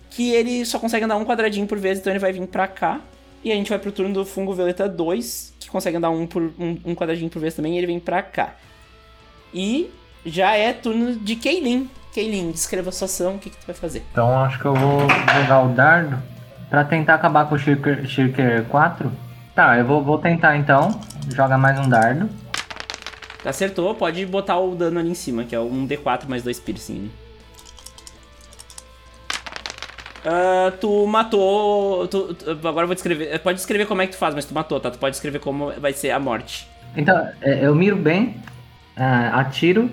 que 0.09 0.31
ele 0.31 0.65
só 0.65 0.79
consegue 0.79 1.05
andar 1.05 1.17
um 1.17 1.25
quadradinho 1.25 1.67
por 1.67 1.77
vez, 1.77 1.99
então 1.99 2.11
ele 2.11 2.19
vai 2.19 2.31
vir 2.31 2.45
pra 2.47 2.67
cá. 2.67 3.01
E 3.43 3.51
a 3.51 3.55
gente 3.55 3.69
vai 3.69 3.79
pro 3.79 3.91
turno 3.91 4.13
do 4.13 4.25
Fungo 4.25 4.53
Violeta 4.53 4.89
2, 4.89 5.53
que 5.59 5.69
consegue 5.69 5.97
andar 5.97 6.09
um, 6.09 6.25
por, 6.25 6.41
um, 6.59 6.77
um 6.85 6.95
quadradinho 6.95 7.29
por 7.29 7.39
vez 7.39 7.53
também, 7.53 7.75
e 7.75 7.77
ele 7.77 7.87
vem 7.87 7.99
pra 7.99 8.21
cá. 8.21 8.55
E 9.53 9.89
já 10.25 10.55
é 10.55 10.73
turno 10.73 11.15
de 11.15 11.35
Kaylin. 11.35 11.89
Kaylin, 12.13 12.51
descreva 12.51 12.89
a 12.89 12.91
sua 12.91 13.05
ação, 13.05 13.35
o 13.35 13.39
que, 13.39 13.49
que 13.49 13.57
tu 13.57 13.65
vai 13.65 13.75
fazer? 13.75 14.03
Então 14.11 14.37
acho 14.39 14.59
que 14.59 14.65
eu 14.65 14.73
vou 14.73 15.01
jogar 15.41 15.61
o 15.63 15.69
dardo 15.69 16.21
pra 16.69 16.83
tentar 16.83 17.13
acabar 17.13 17.47
com 17.47 17.55
o 17.55 17.59
Shirker, 17.59 18.05
Shirker 18.07 18.65
4. 18.65 19.11
Tá, 19.53 19.77
eu 19.77 19.85
vou, 19.85 20.03
vou 20.03 20.17
tentar 20.17 20.57
então. 20.57 20.99
Joga 21.33 21.57
mais 21.57 21.79
um 21.79 21.87
dardo. 21.87 22.29
Acertou, 23.45 23.95
pode 23.95 24.25
botar 24.25 24.59
o 24.59 24.75
dano 24.75 24.99
ali 24.99 25.09
em 25.09 25.15
cima, 25.15 25.43
que 25.43 25.55
é 25.55 25.59
um 25.59 25.87
D4 25.87 26.27
mais 26.27 26.43
2 26.43 26.59
piercing. 26.59 27.09
Ah, 30.25 30.71
tu 30.79 31.05
matou. 31.07 32.07
tu- 32.07 32.33
tu- 32.33 32.49
agora 32.67 32.83
eu 32.83 32.87
vou 32.87 32.95
descrever. 32.95 33.37
Pode 33.39 33.57
descrever 33.57 33.85
como 33.85 34.01
é 34.01 34.07
que 34.07 34.13
tu 34.13 34.17
faz, 34.17 34.33
mas 34.35 34.45
tu 34.45 34.53
matou, 34.53 34.79
tá? 34.79 34.91
Tu 34.91 34.99
pode 34.99 35.11
descrever 35.13 35.39
como 35.39 35.71
vai 35.79 35.93
ser 35.93 36.11
a 36.11 36.19
morte. 36.19 36.67
Então, 36.95 37.15
é, 37.41 37.65
eu 37.65 37.75
miro 37.75 37.95
bem, 37.95 38.35
ah, 38.95 39.39
atiro, 39.39 39.89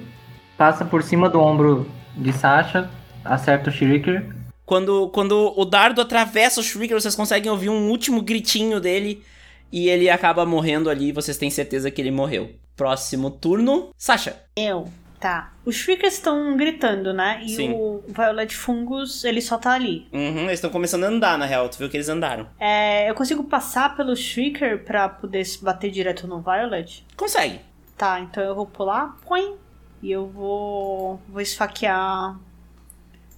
passa 0.57 0.85
por 0.85 1.03
cima 1.03 1.29
do 1.29 1.41
ombro 1.41 1.89
de 2.17 2.33
Sasha, 2.33 2.89
acerta 3.25 3.71
o 3.71 3.73
Shriker. 3.73 4.27
Quando, 4.65 5.09
quando 5.11 5.53
o 5.57 5.65
dardo 5.67 6.01
atravessa 6.01 6.59
o 6.59 6.63
Shrieker, 6.63 6.99
vocês 6.99 7.15
conseguem 7.15 7.51
ouvir 7.53 7.69
um 7.69 7.91
último 7.91 8.23
gritinho 8.23 8.81
dele 8.81 9.23
e 9.71 9.89
ele 9.91 10.09
acaba 10.09 10.47
morrendo 10.47 10.89
ali. 10.89 11.13
Vocês 11.13 11.37
têm 11.37 11.51
certeza 11.51 11.91
que 11.91 12.01
ele 12.01 12.11
morreu. 12.11 12.51
Próximo 12.75 13.31
turno, 13.31 13.91
Sasha. 13.97 14.37
Eu. 14.57 14.89
Tá. 15.25 15.55
Os 15.65 15.77
Shriekers 15.77 16.13
estão 16.13 16.55
gritando, 16.55 17.15
né? 17.15 17.41
E 17.43 17.57
Sim. 17.57 17.73
o 17.73 18.05
Violet 18.07 18.55
Fungus, 18.55 19.25
ele 19.25 19.41
só 19.41 19.57
tá 19.57 19.73
ali. 19.73 20.07
Uhum, 20.13 20.41
eles 20.41 20.59
estão 20.59 20.69
começando 20.69 21.05
a 21.05 21.07
andar, 21.07 21.39
na 21.39 21.47
real. 21.47 21.67
Tu 21.67 21.79
viu 21.79 21.89
que 21.89 21.97
eles 21.97 22.11
andaram. 22.11 22.47
É, 22.61 23.09
eu 23.09 23.15
consigo 23.15 23.43
passar 23.43 23.97
pelo 23.97 24.15
Shrieker 24.15 24.85
pra 24.85 25.09
poder 25.09 25.43
bater 25.63 25.91
direto 25.91 26.27
no 26.27 26.43
Violet? 26.43 27.07
Consegue. 27.17 27.63
Tá, 27.97 28.21
então 28.21 28.45
eu 28.45 28.55
vou 28.55 28.67
pular, 28.67 29.17
põe. 29.27 29.57
E 30.03 30.13
eu 30.13 30.27
vou. 30.27 31.19
Vou 31.27 31.41
esfaquear 31.41 32.39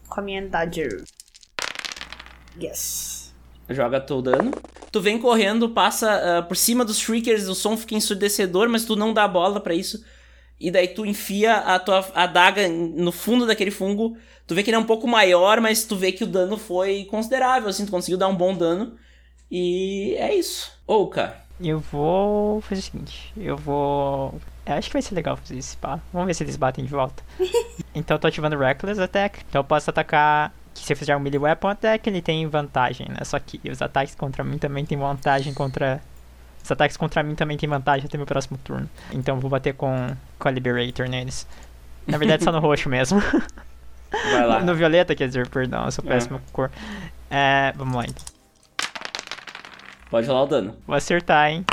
com 0.09 0.21
a 0.21 0.23
minha 0.25 0.45
Dagger. 0.45 1.05
Yes. 2.61 3.33
Joga 3.71 4.01
teu 4.01 4.21
dano. 4.21 4.51
Tu 4.91 5.01
vem 5.01 5.21
correndo, 5.21 5.69
passa 5.69 6.41
uh, 6.41 6.49
por 6.49 6.57
cima 6.57 6.85
dos 6.85 6.99
Shriekers, 6.99 7.47
o 7.47 7.55
som 7.55 7.77
fica 7.77 7.95
ensurdecedor, 7.95 8.69
mas 8.69 8.85
tu 8.85 8.97
não 8.97 9.15
dá 9.15 9.29
bola 9.29 9.61
para 9.61 9.73
isso. 9.73 10.05
E 10.59 10.71
daí 10.71 10.89
tu 10.89 11.05
enfia 11.05 11.57
a 11.57 11.79
tua 11.79 12.07
adaga 12.15 12.69
no 12.69 13.13
fundo 13.13 13.47
daquele 13.47 13.71
fungo. 13.71 14.17
Tu 14.47 14.55
vê 14.55 14.63
que 14.63 14.71
ele 14.71 14.77
é 14.77 14.81
um 14.81 14.85
pouco 14.85 15.07
maior, 15.07 15.61
mas 15.61 15.85
tu 15.85 15.97
vê 15.97 16.13
que 16.13 16.25
o 16.25 16.27
dano 16.27 16.57
foi 16.57 17.05
considerável, 17.11 17.69
assim, 17.69 17.85
tu 17.85 17.91
conseguiu 17.91 18.17
dar 18.17 18.29
um 18.29 18.37
bom 18.37 18.55
dano. 18.55 18.97
E 19.51 20.15
é 20.19 20.35
isso. 20.35 20.73
Ouka. 20.87 21.37
Eu 21.61 21.81
vou 21.81 22.61
fazer 22.61 22.81
o 22.81 22.85
seguinte, 22.85 23.33
eu 23.37 23.57
vou. 23.57 24.35
Eu 24.67 24.75
acho 24.75 24.89
que 24.89 24.93
vai 24.93 25.03
ser 25.03 25.15
legal 25.15 25.37
fazer 25.37 25.57
esse 25.57 25.77
pá. 25.77 26.01
Vamos 26.13 26.27
ver 26.27 26.35
se 26.35 26.45
eles 26.45 26.57
batem 26.57 26.85
de 26.85 26.91
volta. 26.91 27.23
então 27.95 28.17
eu 28.17 28.19
tô 28.19 28.27
ativando 28.27 28.59
Reckless 28.59 29.01
Attack. 29.01 29.41
Então 29.49 29.61
eu 29.61 29.65
posso 29.65 29.89
atacar. 29.89 30.53
Que 30.75 30.85
se 30.85 30.93
eu 30.93 30.97
fizer 30.97 31.17
um 31.17 31.21
melee 31.21 31.39
weapon 31.39 31.69
attack, 31.69 32.07
ele 32.07 32.21
tem 32.21 32.47
vantagem, 32.47 33.07
né? 33.09 33.25
Só 33.25 33.39
que 33.39 33.59
os 33.71 33.81
ataques 33.81 34.15
contra 34.15 34.45
mim 34.45 34.59
também 34.59 34.85
tem 34.85 34.99
vantagem 34.99 35.55
contra. 35.55 36.03
Os 36.67 36.73
ataques 36.73 36.97
contra 36.97 37.23
mim 37.23 37.37
também 37.37 37.57
tem 37.57 37.69
vantagem 37.69 38.07
até 38.07 38.19
meu 38.19 38.27
próximo 38.27 38.59
turno. 38.59 38.91
Então 39.13 39.39
vou 39.39 39.49
bater 39.49 39.73
com, 39.73 40.17
com 40.37 40.49
a 40.49 40.51
Liberator 40.51 41.09
neles. 41.09 41.47
Na 42.05 42.19
verdade, 42.19 42.43
só 42.43 42.51
no 42.51 42.59
roxo 42.59 42.89
mesmo. 42.89 43.23
Vai 44.11 44.45
lá. 44.45 44.61
No 44.65 44.75
violeta, 44.75 45.15
quer 45.15 45.29
dizer, 45.29 45.49
perdão, 45.49 45.85
eu 45.85 45.93
sou 45.93 46.05
péssimo 46.05 46.41
com 46.41 46.53
cor. 46.53 46.73
É, 47.31 47.73
vamos 47.77 47.95
lá 47.95 48.05
então. 48.05 48.25
Pode 50.11 50.27
rolar 50.27 50.43
o 50.43 50.47
dano. 50.49 50.77
Vou 50.85 50.97
acertar, 50.97 51.51
hein? 51.51 51.65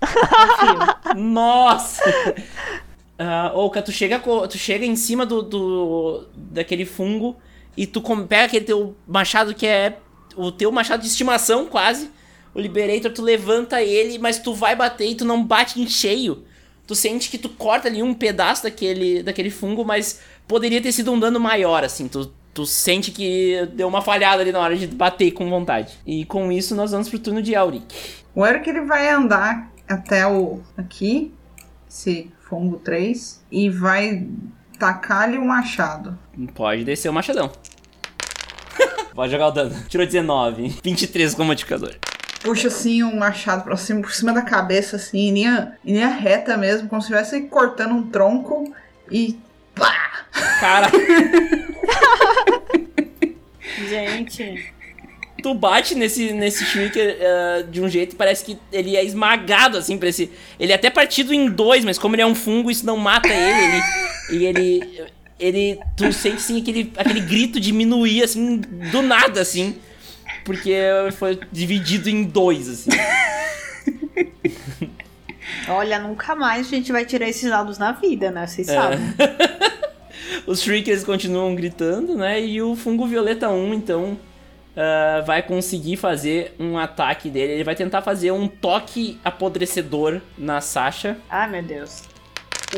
Nossa! 1.14 2.08
Uh, 3.20 3.54
Oka, 3.54 3.82
tu 3.82 3.92
chega, 3.92 4.18
tu 4.18 4.56
chega 4.56 4.86
em 4.86 4.96
cima 4.96 5.26
do, 5.26 5.42
do 5.42 6.26
daquele 6.34 6.86
fungo 6.86 7.36
e 7.76 7.86
tu 7.86 8.00
pega 8.26 8.46
aquele 8.46 8.64
teu 8.64 8.96
machado 9.06 9.54
que 9.54 9.66
é 9.66 9.98
o 10.34 10.50
teu 10.50 10.72
machado 10.72 11.02
de 11.02 11.08
estimação, 11.08 11.66
quase. 11.66 12.10
O 12.58 12.60
Liberator, 12.60 13.12
tu 13.12 13.22
levanta 13.22 13.80
ele, 13.80 14.18
mas 14.18 14.40
tu 14.40 14.52
vai 14.52 14.74
bater 14.74 15.08
e 15.08 15.14
tu 15.14 15.24
não 15.24 15.44
bate 15.44 15.80
em 15.80 15.86
cheio. 15.86 16.42
Tu 16.88 16.94
sente 16.96 17.30
que 17.30 17.38
tu 17.38 17.48
corta 17.50 17.86
ali 17.86 18.02
um 18.02 18.12
pedaço 18.12 18.64
daquele, 18.64 19.22
daquele 19.22 19.48
fungo, 19.48 19.84
mas 19.84 20.18
poderia 20.48 20.82
ter 20.82 20.90
sido 20.90 21.12
um 21.12 21.20
dano 21.20 21.38
maior, 21.38 21.84
assim. 21.84 22.08
Tu, 22.08 22.26
tu 22.52 22.66
sente 22.66 23.12
que 23.12 23.64
deu 23.74 23.86
uma 23.86 24.02
falhada 24.02 24.42
ali 24.42 24.50
na 24.50 24.58
hora 24.58 24.76
de 24.76 24.88
bater 24.88 25.30
com 25.30 25.48
vontade. 25.48 25.96
E 26.04 26.24
com 26.24 26.50
isso 26.50 26.74
nós 26.74 26.90
vamos 26.90 27.08
pro 27.08 27.20
turno 27.20 27.40
de 27.40 27.54
Auric. 27.54 27.94
O 28.34 28.44
Eric 28.44 28.68
ele 28.68 28.80
vai 28.80 29.08
andar 29.08 29.70
até 29.88 30.26
o 30.26 30.60
aqui, 30.76 31.32
esse 31.88 32.28
fungo 32.40 32.78
3, 32.78 33.40
e 33.52 33.70
vai 33.70 34.26
tacar-lhe 34.80 35.38
o 35.38 35.44
machado. 35.44 36.18
Pode 36.56 36.82
descer 36.82 37.08
o 37.08 37.12
machadão. 37.12 37.52
Pode 39.14 39.30
jogar 39.30 39.46
o 39.46 39.52
dano. 39.52 39.76
Tirou 39.88 40.04
19. 40.04 40.80
23 40.82 41.36
com 41.36 41.44
modificador. 41.44 41.94
Puxa 42.42 42.68
assim 42.68 43.02
um 43.02 43.16
machado 43.16 43.64
pra 43.64 43.76
cima, 43.76 44.00
por 44.00 44.12
cima 44.12 44.32
da 44.32 44.42
cabeça, 44.42 44.96
assim, 44.96 45.28
em 45.28 45.32
linha, 45.32 45.76
em 45.84 45.94
linha 45.94 46.08
reta 46.08 46.56
mesmo, 46.56 46.88
como 46.88 47.02
se 47.02 47.12
estivesse 47.12 47.42
cortando 47.48 47.94
um 47.94 48.08
tronco 48.08 48.72
e. 49.10 49.38
Pá! 49.74 50.24
Cara. 50.60 50.90
Gente. 53.88 54.72
Tu 55.42 55.54
bate 55.54 55.94
nesse, 55.94 56.32
nesse 56.32 56.64
Shrieker 56.64 57.16
uh, 57.16 57.62
de 57.70 57.80
um 57.80 57.88
jeito 57.88 58.10
que 58.10 58.16
parece 58.16 58.44
que 58.44 58.58
ele 58.72 58.96
é 58.96 59.04
esmagado, 59.04 59.78
assim, 59.78 59.96
pra 59.96 60.08
esse. 60.08 60.30
Ele 60.58 60.72
é 60.72 60.74
até 60.74 60.90
partido 60.90 61.32
em 61.32 61.48
dois, 61.48 61.84
mas 61.84 61.98
como 61.98 62.14
ele 62.16 62.22
é 62.22 62.26
um 62.26 62.34
fungo, 62.34 62.70
isso 62.70 62.84
não 62.84 62.96
mata 62.96 63.28
ele. 63.28 63.82
ele 64.30 64.38
e 64.38 64.46
ele. 64.46 65.04
Ele. 65.38 65.80
Tu 65.96 66.12
sente 66.12 66.36
assim 66.36 66.60
aquele, 66.60 66.92
aquele 66.96 67.20
grito 67.20 67.60
diminuir, 67.60 68.24
assim, 68.24 68.56
do 68.56 69.00
nada, 69.00 69.40
assim. 69.40 69.76
Porque 70.48 70.74
foi 71.18 71.38
dividido 71.52 72.08
em 72.08 72.24
dois, 72.24 72.70
assim. 72.70 72.88
Olha, 75.68 75.98
nunca 75.98 76.34
mais 76.34 76.66
a 76.66 76.70
gente 76.70 76.90
vai 76.90 77.04
tirar 77.04 77.28
esses 77.28 77.50
dados 77.50 77.76
na 77.76 77.92
vida, 77.92 78.30
né? 78.30 78.46
Vocês 78.46 78.66
É. 78.66 78.74
sabem. 78.74 78.98
Os 80.46 80.62
Shriekers 80.62 81.04
continuam 81.04 81.54
gritando, 81.54 82.16
né? 82.16 82.40
E 82.40 82.62
o 82.62 82.74
Fungo 82.74 83.06
Violeta 83.06 83.50
1, 83.50 83.74
então, 83.74 84.18
ah, 84.74 85.22
vai 85.26 85.42
conseguir 85.42 85.98
fazer 85.98 86.54
um 86.58 86.78
ataque 86.78 87.28
dele. 87.28 87.52
Ele 87.52 87.64
vai 87.64 87.74
tentar 87.74 88.00
fazer 88.00 88.30
um 88.30 88.48
toque 88.48 89.20
apodrecedor 89.22 90.22
na 90.38 90.62
Sasha. 90.62 91.18
Ai, 91.28 91.50
meu 91.50 91.62
Deus. 91.62 92.04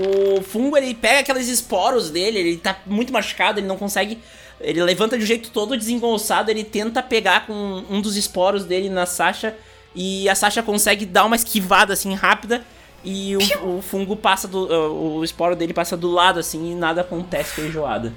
O 0.01 0.43
fungo, 0.43 0.77
ele 0.77 0.93
pega 0.93 1.21
aqueles 1.21 1.47
esporos 1.49 2.11
dele, 2.11 2.39
ele 2.41 2.57
tá 2.57 2.77
muito 2.85 3.13
machucado, 3.13 3.61
ele 3.61 3.67
não 3.69 3.77
consegue. 3.77 4.19
Ele 4.61 4.83
levanta 4.83 5.17
de 5.17 5.25
um 5.25 5.27
jeito 5.27 5.51
todo 5.51 5.77
desengonçado, 5.77 6.51
ele 6.51 6.65
tenta 6.65 7.03
pegar 7.03 7.47
com 7.47 7.85
um 7.89 8.01
dos 8.01 8.17
esporos 8.17 8.65
dele 8.65 8.89
na 8.91 9.07
Sasha. 9.07 9.57
E 9.95 10.29
a 10.29 10.35
Sasha 10.35 10.63
consegue 10.63 11.07
dar 11.07 11.25
uma 11.25 11.37
esquivada 11.37 11.93
assim 11.95 12.15
rápida. 12.15 12.63
E 13.03 13.35
o, 13.37 13.79
o 13.79 13.83
fungo 13.83 14.15
passa 14.15 14.47
do. 14.47 14.67
uh, 14.67 15.17
O 15.19 15.25
esporo 15.25 15.57
dele 15.57 15.73
passa 15.73 15.97
do 15.97 16.11
lado 16.11 16.39
assim 16.39 16.73
e 16.73 16.75
nada 16.75 17.01
acontece 17.01 17.55
feijoada. 17.55 18.13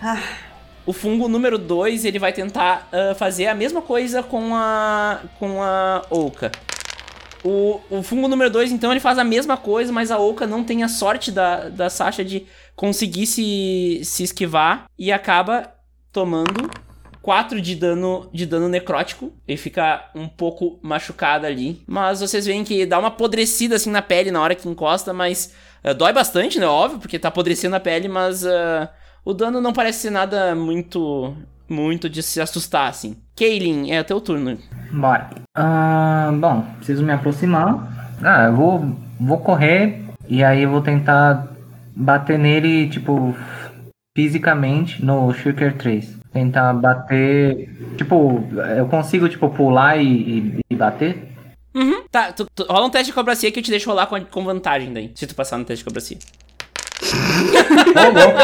Ah, 0.00 0.22
O 0.86 0.92
fungo 0.92 1.28
número 1.28 1.58
2, 1.58 2.04
ele 2.04 2.18
vai 2.18 2.32
tentar 2.32 2.88
ah, 2.92 3.14
fazer 3.14 3.46
a 3.48 3.54
mesma 3.54 3.82
coisa 3.82 4.22
com 4.22 4.54
a 4.54 5.20
com 5.38 5.62
a 5.62 6.02
Oka. 6.10 6.50
O, 7.44 7.80
o 7.90 8.02
fungo 8.02 8.26
número 8.26 8.50
2, 8.50 8.72
então, 8.72 8.90
ele 8.90 8.98
faz 8.98 9.18
a 9.18 9.24
mesma 9.24 9.56
coisa, 9.56 9.92
mas 9.92 10.10
a 10.10 10.18
Oka 10.18 10.46
não 10.46 10.64
tem 10.64 10.82
a 10.82 10.88
sorte 10.88 11.30
da, 11.30 11.68
da 11.68 11.88
Sasha 11.88 12.24
de 12.24 12.44
conseguir 12.76 13.26
se, 13.26 14.02
se 14.04 14.22
esquivar 14.22 14.84
e 14.98 15.10
acaba 15.10 15.72
tomando 16.12 16.70
4 17.22 17.60
de 17.60 17.74
dano, 17.74 18.28
de 18.32 18.46
dano 18.46 18.68
necrótico. 18.68 19.32
Ele 19.48 19.58
fica 19.58 20.08
um 20.14 20.28
pouco 20.28 20.78
machucado 20.80 21.44
ali. 21.44 21.82
Mas 21.84 22.20
vocês 22.20 22.46
veem 22.46 22.62
que 22.62 22.86
dá 22.86 23.00
uma 23.00 23.08
apodrecida 23.08 23.74
assim 23.74 23.90
na 23.90 24.00
pele 24.00 24.30
na 24.30 24.40
hora 24.40 24.54
que 24.54 24.68
encosta, 24.68 25.12
mas 25.12 25.52
ah, 25.82 25.92
dói 25.92 26.12
bastante, 26.12 26.60
né? 26.60 26.66
Óbvio, 26.66 27.00
porque 27.00 27.18
tá 27.18 27.26
apodrecendo 27.26 27.74
a 27.74 27.80
pele, 27.80 28.06
mas 28.06 28.46
ah, 28.46 28.88
o 29.24 29.34
dano 29.34 29.60
não 29.60 29.72
parece 29.72 30.00
ser 30.02 30.10
nada 30.10 30.54
muito. 30.54 31.34
Muito 31.68 32.08
de 32.08 32.22
se 32.22 32.40
assustar, 32.40 32.88
assim. 32.88 33.16
Kaylin, 33.34 33.90
é 33.90 34.00
teu 34.04 34.20
turno. 34.20 34.56
Bora. 34.92 35.28
Ah, 35.52 36.30
bom, 36.32 36.62
preciso 36.76 37.02
me 37.02 37.12
aproximar. 37.12 38.16
Ah, 38.22 38.44
eu 38.44 38.54
vou, 38.54 38.96
vou 39.18 39.38
correr 39.38 40.04
e 40.28 40.44
aí 40.44 40.62
eu 40.62 40.70
vou 40.70 40.80
tentar 40.80 41.55
bater 41.96 42.38
nele, 42.38 42.88
tipo, 42.88 43.34
fisicamente 44.16 45.02
no 45.04 45.32
Shulker 45.32 45.76
3. 45.76 46.16
Tentar 46.32 46.72
bater. 46.74 47.70
Tipo, 47.96 48.46
eu 48.76 48.86
consigo, 48.88 49.28
tipo, 49.28 49.48
pular 49.48 49.96
e, 49.96 50.06
e- 50.06 50.58
e 50.70 50.76
bater? 50.76 51.32
Uhum. 51.74 52.02
Tá, 52.10 52.30
tu, 52.32 52.46
tu- 52.54 52.66
rola 52.68 52.86
um 52.86 52.90
teste 52.90 53.06
de 53.06 53.12
cobracia 53.14 53.50
que 53.50 53.58
eu 53.58 53.62
te 53.62 53.70
deixo 53.70 53.88
rolar 53.88 54.06
com, 54.06 54.22
com 54.26 54.44
vantagem 54.44 54.92
daí. 54.92 55.10
Se 55.14 55.26
tu 55.26 55.34
passar 55.34 55.56
no 55.58 55.64
teste 55.64 55.82
de 55.82 55.88
cobracia. 55.88 56.18
Ô, 57.96 58.10
louco! 58.10 58.36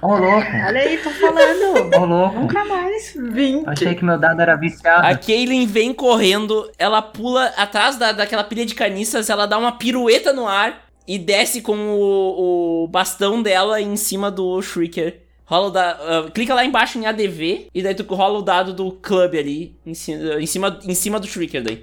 Ô, 0.02 0.16
louco! 0.16 0.46
olha 0.66 0.80
aí, 0.80 0.96
tô 0.98 1.10
falando. 1.10 1.94
Ô, 1.96 2.04
louco! 2.06 2.38
Nunca 2.40 2.64
mais. 2.64 3.14
20. 3.16 3.68
Achei 3.68 3.94
que 3.94 4.04
meu 4.04 4.18
dado 4.18 4.40
era 4.40 4.56
viciado. 4.56 5.06
A 5.06 5.14
Kaylin 5.16 5.66
vem 5.66 5.92
correndo, 5.92 6.70
ela 6.78 7.02
pula 7.02 7.46
atrás 7.56 7.96
da, 7.96 8.12
daquela 8.12 8.44
pilha 8.44 8.64
de 8.64 8.74
caniças, 8.74 9.28
ela 9.28 9.46
dá 9.46 9.58
uma 9.58 9.72
pirueta 9.72 10.32
no 10.32 10.46
ar 10.48 10.89
e 11.06 11.18
desce 11.18 11.60
com 11.60 11.76
o, 11.76 12.84
o 12.84 12.88
bastão 12.88 13.42
dela 13.42 13.80
em 13.80 13.96
cima 13.96 14.30
do 14.30 14.60
Shrieker. 14.62 15.22
Rola 15.44 15.66
o 15.66 15.70
da, 15.70 15.90
ah, 15.90 16.30
clica 16.32 16.54
lá 16.54 16.64
embaixo 16.64 16.96
em 16.98 17.06
ADV 17.06 17.68
e 17.74 17.82
daí 17.82 17.94
tu 17.94 18.04
rola 18.14 18.38
o 18.38 18.42
dado 18.42 18.72
do 18.72 18.92
club 18.92 19.34
ali 19.34 19.76
em 19.84 19.94
cima, 19.94 20.40
em 20.40 20.46
cima, 20.46 20.78
em 20.84 20.94
cima 20.94 21.18
do 21.18 21.26
Shrieker 21.26 21.62
daí. 21.62 21.80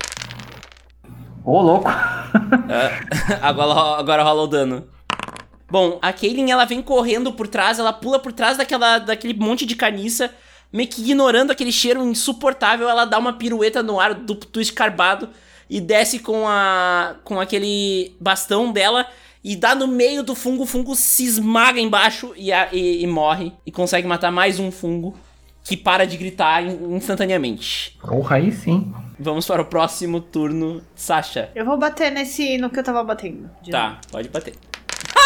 Ô, 1.43 1.61
louco! 1.61 1.89
Ah, 2.69 3.39
agora, 3.49 3.99
agora 3.99 4.23
rola 4.23 4.43
o 4.43 4.47
dano. 4.47 4.87
Bom, 5.69 5.97
a 6.01 6.13
Kaylin 6.13 6.49
ela 6.49 6.65
vem 6.65 6.81
correndo 6.81 7.33
por 7.33 7.47
trás, 7.47 7.79
ela 7.79 7.91
pula 7.91 8.19
por 8.19 8.31
trás 8.31 8.57
daquela, 8.57 8.99
daquele 8.99 9.33
monte 9.33 9.65
de 9.65 9.75
caniça, 9.75 10.33
meio 10.71 10.87
que 10.87 11.01
ignorando 11.01 11.51
aquele 11.51 11.71
cheiro 11.71 12.03
insuportável, 12.03 12.87
ela 12.87 13.05
dá 13.05 13.17
uma 13.17 13.33
pirueta 13.33 13.83
no 13.83 13.99
ar 13.99 14.13
do, 14.13 14.35
do 14.35 14.61
escarbado 14.61 15.29
e 15.69 15.79
desce 15.81 16.19
com 16.19 16.47
a 16.47 17.15
com 17.23 17.39
aquele 17.39 18.15
bastão 18.19 18.71
dela 18.71 19.05
e 19.43 19.55
dá 19.55 19.73
no 19.75 19.87
meio 19.87 20.23
do 20.23 20.35
fungo, 20.35 20.63
o 20.63 20.65
fungo 20.67 20.95
se 20.95 21.23
esmaga 21.25 21.79
embaixo 21.79 22.33
e, 22.35 22.51
a- 22.51 22.69
e- 22.73 23.03
e 23.03 23.07
morre 23.07 23.53
e 23.65 23.71
consegue 23.71 24.07
matar 24.07 24.31
mais 24.31 24.59
um 24.59 24.71
fungo 24.71 25.15
que 25.63 25.75
para 25.77 26.05
de 26.05 26.15
gritar 26.17 26.63
in- 26.65 26.95
instantaneamente. 26.95 27.97
Porra, 28.01 28.37
aí 28.37 28.51
sim. 28.51 28.93
Vamos 29.19 29.45
para 29.47 29.61
o 29.61 29.65
próximo 29.65 30.21
turno, 30.21 30.81
Sasha. 30.95 31.49
Eu 31.55 31.65
vou 31.65 31.77
bater 31.77 32.11
nesse. 32.11 32.57
no 32.57 32.69
que 32.69 32.79
eu 32.79 32.83
tava 32.83 33.03
batendo. 33.03 33.49
de 33.61 33.71
novo. 33.71 33.83
Tá, 33.83 33.99
pode 34.11 34.29
bater. 34.29 34.53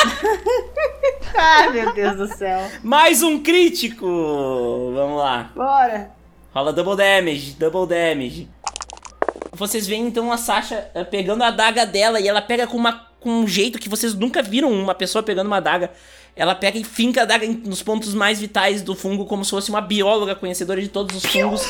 Ai, 1.36 1.70
meu 1.72 1.94
Deus 1.94 2.18
do 2.18 2.28
céu. 2.28 2.60
Mais 2.84 3.22
um 3.24 3.42
crítico! 3.42 4.06
Vamos 4.96 5.18
lá. 5.18 5.52
Bora. 5.56 6.12
Rola 6.54 6.74
double 6.74 6.96
damage, 6.98 7.54
double 7.54 7.88
damage. 7.88 8.50
Vocês 9.62 9.86
veem 9.86 10.07
então 10.07 10.32
a 10.32 10.38
Sasha 10.38 10.89
eh, 10.95 11.03
pegando 11.03 11.43
a 11.43 11.49
adaga 11.49 11.86
dela 11.86 12.20
e 12.20 12.28
ela 12.28 12.41
pega 12.41 12.66
com 12.66 12.76
uma 12.76 13.05
com 13.20 13.30
um 13.30 13.47
jeito 13.47 13.78
que 13.78 13.88
vocês 13.88 14.16
nunca 14.16 14.41
viram 14.41 14.72
uma 14.72 14.95
pessoa 14.95 15.22
pegando 15.22 15.45
uma 15.45 15.57
adaga. 15.57 15.91
Ela 16.36 16.55
pega 16.55 16.80
e 16.80 16.84
finca 16.84 17.20
a 17.20 17.24
adaga 17.24 17.45
nos 17.45 17.84
pontos 17.84 18.16
mais 18.16 18.39
vitais 18.39 18.82
do 18.82 18.95
fungo, 18.95 19.24
como 19.26 19.45
se 19.45 19.51
fosse 19.51 19.70
uma 19.70 19.80
bióloga 19.80 20.34
conhecedora 20.34 20.82
de 20.82 20.88
todos 20.88 21.16
os 21.16 21.24
fungos. 21.24 21.62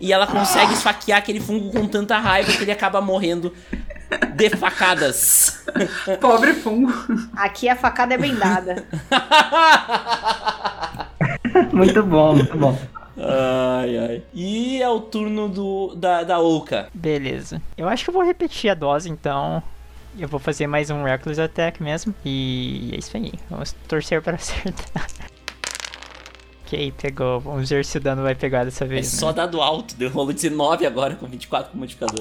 E 0.00 0.12
ela 0.12 0.26
consegue 0.26 0.72
esfaquear 0.72 1.20
aquele 1.20 1.38
fungo 1.38 1.70
com 1.70 1.86
tanta 1.86 2.18
raiva 2.18 2.50
que 2.50 2.64
ele 2.64 2.72
acaba 2.72 3.00
morrendo 3.00 3.54
de 4.34 4.50
facadas. 4.50 5.64
Pobre 6.20 6.52
fungo. 6.52 6.92
Aqui 7.36 7.68
a 7.68 7.76
facada 7.76 8.14
é 8.14 8.18
bem 8.18 8.34
dada. 8.34 8.84
muito 11.72 12.02
bom, 12.02 12.34
muito 12.34 12.58
bom. 12.58 12.76
Ai, 13.18 13.98
ai. 13.98 14.22
E 14.34 14.82
é 14.82 14.88
o 14.88 15.00
turno 15.00 15.48
do, 15.48 15.94
da, 15.94 16.22
da 16.22 16.38
Oka. 16.38 16.88
Beleza. 16.92 17.60
Eu 17.76 17.88
acho 17.88 18.04
que 18.04 18.10
eu 18.10 18.14
vou 18.14 18.22
repetir 18.24 18.70
a 18.70 18.74
dose, 18.74 19.08
então. 19.10 19.62
Eu 20.18 20.28
vou 20.28 20.40
fazer 20.40 20.66
mais 20.66 20.90
um 20.90 21.02
Reckless 21.04 21.40
Attack 21.40 21.82
mesmo. 21.82 22.14
E 22.24 22.90
é 22.94 22.98
isso 22.98 23.16
aí. 23.16 23.32
Vamos 23.50 23.72
torcer 23.88 24.20
para 24.22 24.34
acertar. 24.36 25.06
ok, 26.64 26.92
pegou. 27.00 27.40
Vamos 27.40 27.68
ver 27.70 27.84
se 27.84 27.96
o 27.98 28.00
dano 28.00 28.22
vai 28.22 28.34
pegar 28.34 28.64
dessa 28.64 28.84
É 28.84 28.88
vez. 28.88 29.08
só 29.08 29.28
né? 29.28 29.34
dado 29.34 29.60
alto. 29.62 29.94
Deu 29.96 30.10
rolo 30.10 30.32
19 30.32 30.84
agora 30.86 31.14
com 31.14 31.26
24 31.26 31.72
com 31.72 31.78
modificador. 31.78 32.20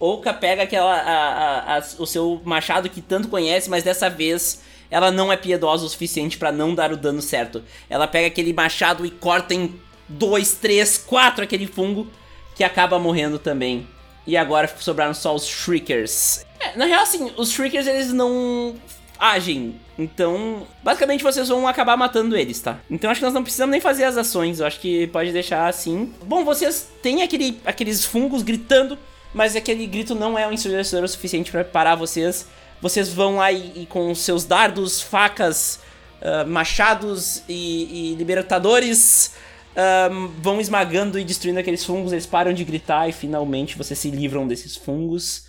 Oka 0.00 0.34
pega 0.34 0.64
aquela, 0.64 0.92
a- 0.92 1.74
a- 1.74 1.76
a- 1.78 1.82
o 1.98 2.06
seu 2.06 2.40
machado 2.44 2.90
que 2.90 3.00
tanto 3.00 3.28
conhece, 3.28 3.70
mas 3.70 3.84
dessa 3.84 4.10
vez 4.10 4.60
ela 4.90 5.10
não 5.10 5.32
é 5.32 5.36
piedosa 5.36 5.84
o 5.84 5.88
suficiente 5.88 6.38
pra 6.38 6.52
não 6.52 6.74
dar 6.74 6.92
o 6.92 6.96
dano 6.96 7.22
certo. 7.22 7.62
Ela 7.88 8.06
pega 8.06 8.26
aquele 8.26 8.52
machado 8.52 9.04
e 9.04 9.10
corta 9.10 9.54
em 9.54 9.74
2, 10.08 10.52
3, 10.54 10.98
4 10.98 11.44
aquele 11.44 11.66
fungo 11.66 12.06
que 12.54 12.64
acaba 12.64 12.98
morrendo 12.98 13.38
também. 13.38 13.86
E 14.26 14.36
agora 14.36 14.72
sobraram 14.78 15.14
só 15.14 15.34
os 15.34 15.46
Shriekers. 15.46 16.44
É, 16.58 16.76
na 16.76 16.86
real, 16.86 17.02
assim, 17.02 17.30
os 17.36 17.50
Shriekers 17.50 17.86
eles 17.86 18.12
não 18.12 18.74
agem. 19.18 19.80
Então, 19.98 20.66
basicamente 20.82 21.22
vocês 21.22 21.48
vão 21.48 21.68
acabar 21.68 21.96
matando 21.96 22.36
eles, 22.36 22.60
tá? 22.60 22.78
Então 22.90 23.10
acho 23.10 23.20
que 23.20 23.24
nós 23.24 23.34
não 23.34 23.42
precisamos 23.42 23.70
nem 23.70 23.80
fazer 23.80 24.04
as 24.04 24.16
ações. 24.16 24.60
Eu 24.60 24.66
acho 24.66 24.80
que 24.80 25.06
pode 25.08 25.30
deixar 25.32 25.68
assim. 25.68 26.12
Bom, 26.24 26.44
vocês 26.44 26.90
têm 27.02 27.22
aquele, 27.22 27.60
aqueles 27.64 28.04
fungos 28.04 28.42
gritando, 28.42 28.98
mas 29.32 29.54
aquele 29.54 29.86
grito 29.86 30.14
não 30.14 30.38
é 30.38 30.46
um 30.46 30.52
ensurdecedor 30.52 31.04
o 31.04 31.08
suficiente 31.08 31.50
pra 31.50 31.64
parar 31.64 31.94
vocês. 31.94 32.48
Vocês 32.84 33.08
vão 33.08 33.36
lá 33.36 33.50
e, 33.50 33.84
e 33.84 33.86
com 33.86 34.14
seus 34.14 34.44
dardos, 34.44 35.00
facas, 35.00 35.80
ah, 36.20 36.44
machados 36.44 37.42
e, 37.48 38.12
e 38.12 38.14
libertadores 38.14 39.32
ahn, 39.74 40.28
vão 40.42 40.60
esmagando 40.60 41.18
e 41.18 41.24
destruindo 41.24 41.58
aqueles 41.58 41.82
fungos. 41.82 42.12
Eles 42.12 42.26
param 42.26 42.52
de 42.52 42.62
gritar 42.62 43.08
e 43.08 43.12
finalmente 43.12 43.78
vocês 43.78 43.98
se 43.98 44.10
livram 44.10 44.46
desses 44.46 44.76
fungos. 44.76 45.46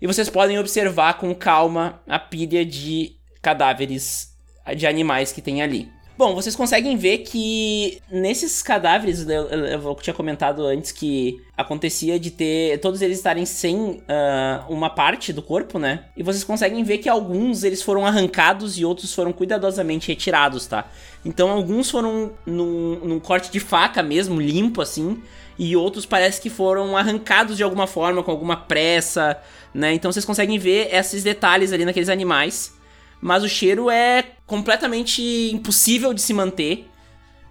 E 0.00 0.06
vocês 0.06 0.30
podem 0.30 0.58
observar 0.58 1.18
com 1.18 1.34
calma 1.34 2.00
a 2.08 2.18
pilha 2.18 2.64
de 2.64 3.16
cadáveres 3.42 4.34
de 4.74 4.86
animais 4.86 5.30
que 5.30 5.42
tem 5.42 5.60
ali. 5.60 5.90
Bom, 6.18 6.34
vocês 6.34 6.56
conseguem 6.56 6.96
ver 6.96 7.18
que 7.18 8.00
nesses 8.10 8.60
cadáveres, 8.60 9.20
eu, 9.28 9.46
eu- 9.50 9.66
eu 9.82 9.94
tinha 10.02 10.12
comentado 10.12 10.66
antes 10.66 10.90
que 10.90 11.40
acontecia 11.56 12.18
de 12.18 12.32
ter 12.32 12.80
todos 12.80 13.00
eles 13.00 13.18
estarem 13.18 13.46
sem 13.46 14.02
ah, 14.08 14.64
uma 14.68 14.90
parte 14.90 15.32
do 15.32 15.40
corpo, 15.40 15.78
né? 15.78 16.06
E 16.16 16.24
vocês 16.24 16.42
conseguem 16.42 16.82
ver 16.82 16.98
que 16.98 17.08
alguns 17.08 17.62
eles 17.62 17.82
foram 17.84 18.04
arrancados 18.04 18.76
e 18.80 18.84
outros 18.84 19.14
foram 19.14 19.32
cuidadosamente 19.32 20.08
retirados, 20.08 20.66
tá? 20.66 20.90
Então 21.24 21.50
alguns 21.50 21.88
foram 21.88 22.32
num, 22.44 22.96
num 22.96 23.20
corte 23.20 23.48
de 23.52 23.60
faca 23.60 24.02
mesmo, 24.02 24.40
limpo 24.40 24.82
assim, 24.82 25.22
e 25.56 25.76
outros 25.76 26.04
parece 26.04 26.40
que 26.40 26.50
foram 26.50 26.96
arrancados 26.96 27.56
de 27.56 27.62
alguma 27.62 27.86
forma, 27.86 28.24
com 28.24 28.32
alguma 28.32 28.56
pressa, 28.56 29.40
né? 29.72 29.92
Então 29.94 30.10
vocês 30.10 30.24
conseguem 30.24 30.58
ver 30.58 30.92
esses 30.92 31.22
detalhes 31.22 31.72
ali 31.72 31.84
naqueles 31.84 32.08
animais. 32.08 32.76
Mas 33.20 33.42
o 33.42 33.48
cheiro 33.48 33.90
é 33.90 34.24
completamente 34.46 35.50
impossível 35.52 36.14
de 36.14 36.22
se 36.22 36.32
manter. 36.32 36.88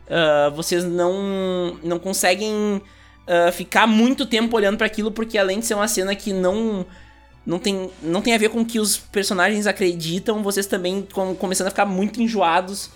Ah, 0.10 0.52
vocês 0.56 0.84
não, 0.84 1.78
não 1.84 2.00
conseguem 2.00 2.82
ah, 3.28 3.52
ficar 3.52 3.86
muito 3.86 4.26
tempo 4.26 4.56
olhando 4.56 4.78
para 4.78 4.88
aquilo, 4.88 5.12
porque 5.12 5.38
além 5.38 5.60
de 5.60 5.66
ser 5.66 5.74
uma 5.74 5.88
cena 5.88 6.16
que 6.16 6.32
não, 6.32 6.86
não, 7.46 7.60
tem, 7.60 7.90
não 8.02 8.22
tem 8.22 8.34
a 8.34 8.38
ver 8.38 8.50
com 8.50 8.62
o 8.62 8.66
que 8.66 8.80
os 8.80 8.98
personagens 8.98 9.68
acreditam, 9.68 10.42
vocês 10.42 10.66
também 10.66 11.00
estão 11.00 11.36
começando 11.36 11.68
a 11.68 11.72
ficar 11.72 11.86
muito 11.86 12.22
enjoados 12.22 12.90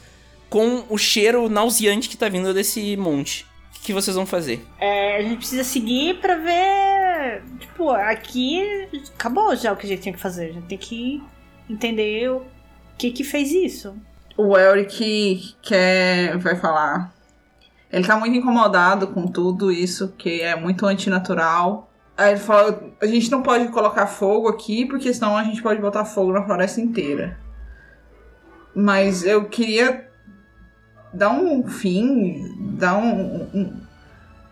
com 0.50 0.84
o 0.90 0.98
cheiro 0.98 1.50
nauseante 1.50 2.10
que 2.10 2.18
tá 2.18 2.28
vindo 2.28 2.54
desse 2.54 2.96
monte. 2.98 3.46
O 3.70 3.74
que, 3.76 3.88
que 3.88 3.94
vocês 3.94 4.16
vão 4.16 4.26
fazer? 4.26 4.66
É, 4.80 5.18
a 5.18 5.22
gente 5.22 5.38
precisa 5.38 5.64
seguir 5.64 6.20
pra 6.20 6.36
ver. 6.36 7.42
Tipo, 7.60 7.90
aqui 7.90 8.88
acabou 9.16 9.56
já 9.56 9.72
o 9.72 9.78
que 9.78 9.86
a 9.86 9.90
gente 9.90 10.02
tinha 10.02 10.14
que 10.14 10.20
fazer. 10.20 10.50
A 10.50 10.54
gente 10.54 10.68
tem 10.68 10.78
que 10.78 11.24
entender 11.70 12.30
o 12.30 12.46
que 13.02 13.12
que 13.12 13.24
fez 13.24 13.52
isso. 13.52 13.96
O 14.38 14.58
Elric 14.58 15.56
quer. 15.62 16.38
vai 16.38 16.56
falar. 16.56 17.14
Ele 17.92 18.06
tá 18.08 18.16
muito 18.18 18.38
incomodado 18.38 19.08
com 19.08 19.28
tudo 19.28 19.72
isso, 19.72 20.14
que 20.18 20.42
é 20.42 20.56
muito 20.56 20.86
antinatural. 20.86 21.92
Aí 22.18 22.32
ele 22.32 22.40
fala: 22.40 22.80
a 23.02 23.06
gente 23.08 23.30
não 23.32 23.42
pode 23.42 23.68
colocar 23.70 24.08
fogo 24.08 24.48
aqui, 24.48 24.86
porque 24.86 25.14
senão 25.14 25.36
a 25.36 25.44
gente 25.44 25.62
pode 25.62 25.82
botar 25.82 26.06
fogo 26.06 26.32
na 26.32 26.44
floresta 26.44 26.80
inteira. 26.80 27.38
Mas 28.74 29.24
eu 29.26 29.46
queria 29.50 30.08
dar 31.14 31.32
um 31.32 31.68
fim, 31.68 32.38
dar 32.78 32.98
um. 32.98 33.50
um, 33.54 33.82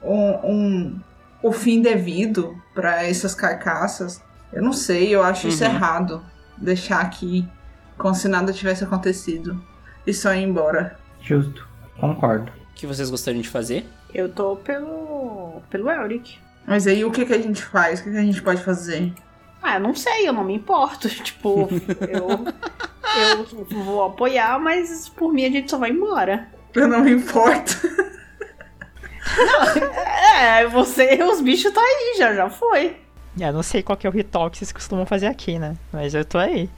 um, 0.04 0.52
um- 0.52 1.00
o 1.42 1.54
fim 1.54 1.82
devido 1.82 2.54
pra 2.74 3.06
essas 3.06 3.34
carcaças. 3.34 4.22
Eu 4.52 4.62
não 4.62 4.74
sei, 4.74 5.16
eu 5.16 5.24
acho 5.24 5.48
isso 5.48 5.64
Uhum. 5.64 5.70
errado. 5.70 6.22
Deixar 6.58 7.00
aqui 7.00 7.48
como 8.00 8.16
se 8.16 8.28
nada 8.28 8.52
tivesse 8.52 8.84
acontecido 8.84 9.62
e 10.08 10.14
só 10.14 10.34
ir 10.34 10.44
embora. 10.44 10.98
Justo. 11.22 11.68
Concordo. 12.00 12.52
O 12.72 12.74
que 12.74 12.88
vocês 12.88 13.10
gostariam 13.10 13.42
de 13.42 13.50
fazer? 13.50 13.86
Eu 14.14 14.30
tô 14.30 14.56
pelo. 14.56 15.62
pelo 15.70 15.92
Elric. 15.92 16.40
Mas 16.66 16.88
aí 16.88 17.04
o 17.04 17.12
que, 17.12 17.26
que 17.26 17.34
a 17.34 17.42
gente 17.42 17.62
faz? 17.64 18.00
O 18.00 18.04
que, 18.04 18.12
que 18.12 18.18
a 18.18 18.24
gente 18.24 18.42
pode 18.42 18.64
fazer? 18.64 19.14
Ah, 19.62 19.76
eu 19.76 19.82
não 19.82 19.94
sei, 19.94 20.28
eu 20.28 20.34
não 20.34 20.44
me 20.44 20.56
importo. 20.56 21.10
Tipo, 21.24 21.68
eu. 22.08 22.46
Eu 23.18 23.84
vou 23.84 24.04
apoiar, 24.04 24.60
mas 24.60 25.10
por 25.10 25.34
mim 25.34 25.46
a 25.46 25.50
gente 25.50 25.70
só 25.70 25.78
vai 25.78 25.90
embora. 25.90 26.48
Eu 26.74 26.88
não 26.88 27.02
me 27.02 27.12
importo. 27.12 27.78
É, 30.40 30.66
você, 30.68 31.22
os 31.24 31.40
bichos 31.40 31.72
tá 31.72 31.82
aí, 31.82 32.16
já, 32.18 32.34
já 32.34 32.50
foi. 32.50 32.98
É, 33.40 33.52
não 33.52 33.62
sei 33.62 33.84
qual 33.84 33.98
que 33.98 34.08
é 34.08 34.10
o 34.10 34.14
ritual 34.14 34.50
que 34.50 34.58
vocês 34.58 34.72
costumam 34.72 35.06
fazer 35.06 35.28
aqui, 35.28 35.60
né? 35.60 35.76
Mas 35.94 36.14
eu 36.14 36.26
tô 36.26 36.38
aí. 36.38 36.70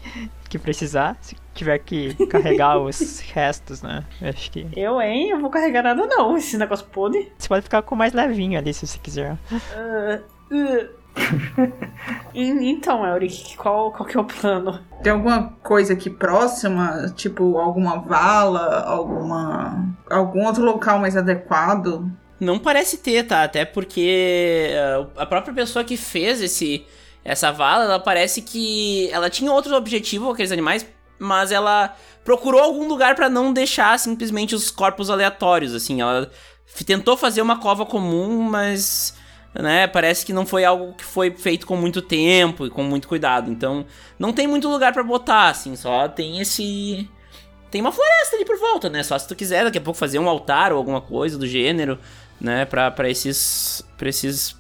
Que 0.51 0.59
precisar, 0.59 1.17
se 1.21 1.33
tiver 1.53 1.77
que 1.77 2.13
carregar 2.27 2.75
os 2.83 3.21
restos, 3.21 3.81
né? 3.81 4.03
Eu 4.21 4.27
acho 4.27 4.51
que. 4.51 4.67
Eu, 4.75 5.01
hein? 5.01 5.29
Eu 5.29 5.39
vou 5.39 5.49
carregar 5.49 5.81
nada 5.81 6.05
não, 6.05 6.35
esse 6.35 6.57
negócio 6.57 6.85
podre. 6.87 7.31
Você 7.37 7.47
pode 7.47 7.61
ficar 7.63 7.81
com 7.81 7.95
o 7.95 7.97
mais 7.97 8.11
levinho 8.11 8.59
ali 8.59 8.73
se 8.73 8.85
você 8.85 8.99
quiser. 8.99 9.37
Uh. 9.49 11.01
En- 12.33 12.69
então, 12.69 13.05
Elric, 13.05 13.55
qual, 13.55 13.91
qual 13.91 14.07
que 14.07 14.17
é 14.17 14.19
o 14.19 14.25
plano? 14.25 14.79
Tem 15.01 15.11
alguma 15.13 15.53
coisa 15.63 15.93
aqui 15.93 16.09
próxima? 16.09 17.13
Tipo, 17.15 17.57
alguma 17.57 17.99
vala? 17.99 18.81
Alguma. 18.85 19.95
algum 20.09 20.45
outro 20.45 20.63
local 20.63 20.99
mais 20.99 21.15
adequado? 21.15 22.11
Não 22.39 22.59
parece 22.59 22.97
ter, 22.97 23.23
tá? 23.23 23.43
Até 23.43 23.63
porque 23.63 24.71
ah, 24.75 25.21
a 25.23 25.25
própria 25.25 25.53
pessoa 25.53 25.85
que 25.85 25.95
fez 25.95 26.41
esse 26.41 26.85
essa 27.23 27.51
vala, 27.51 27.85
ela 27.85 27.99
parece 27.99 28.41
que 28.41 29.09
ela 29.11 29.29
tinha 29.29 29.51
outro 29.51 29.75
objetivo 29.75 30.25
com 30.25 30.31
aqueles 30.31 30.51
animais, 30.51 30.85
mas 31.19 31.51
ela 31.51 31.95
procurou 32.23 32.61
algum 32.61 32.87
lugar 32.87 33.15
pra 33.15 33.29
não 33.29 33.53
deixar 33.53 33.97
simplesmente 33.99 34.55
os 34.55 34.71
corpos 34.71 35.09
aleatórios, 35.09 35.73
assim. 35.73 36.01
Ela 36.01 36.31
tentou 36.85 37.15
fazer 37.15 37.41
uma 37.41 37.59
cova 37.59 37.85
comum, 37.85 38.41
mas 38.41 39.15
né, 39.53 39.85
parece 39.87 40.25
que 40.25 40.33
não 40.33 40.45
foi 40.45 40.65
algo 40.65 40.93
que 40.93 41.03
foi 41.03 41.31
feito 41.31 41.67
com 41.67 41.75
muito 41.75 42.01
tempo 42.01 42.65
e 42.65 42.69
com 42.69 42.83
muito 42.83 43.07
cuidado. 43.07 43.51
Então, 43.51 43.85
não 44.17 44.33
tem 44.33 44.47
muito 44.47 44.67
lugar 44.67 44.93
pra 44.93 45.03
botar, 45.03 45.49
assim, 45.49 45.75
só 45.75 46.07
tem 46.07 46.39
esse 46.39 47.07
tem 47.71 47.79
uma 47.79 47.91
floresta 47.93 48.35
ali 48.35 48.43
por 48.43 48.59
volta, 48.59 48.89
né? 48.89 49.01
Só 49.01 49.17
se 49.17 49.25
tu 49.25 49.33
quiser 49.33 49.63
daqui 49.63 49.77
a 49.77 49.81
pouco 49.81 49.97
fazer 49.97 50.19
um 50.19 50.27
altar 50.27 50.73
ou 50.73 50.77
alguma 50.77 50.99
coisa 50.99 51.37
do 51.37 51.47
gênero, 51.47 51.97
né? 52.39 52.65
Pra, 52.65 53.09
esses, 53.09 53.81
pra 53.97 54.09
esses 54.09 54.57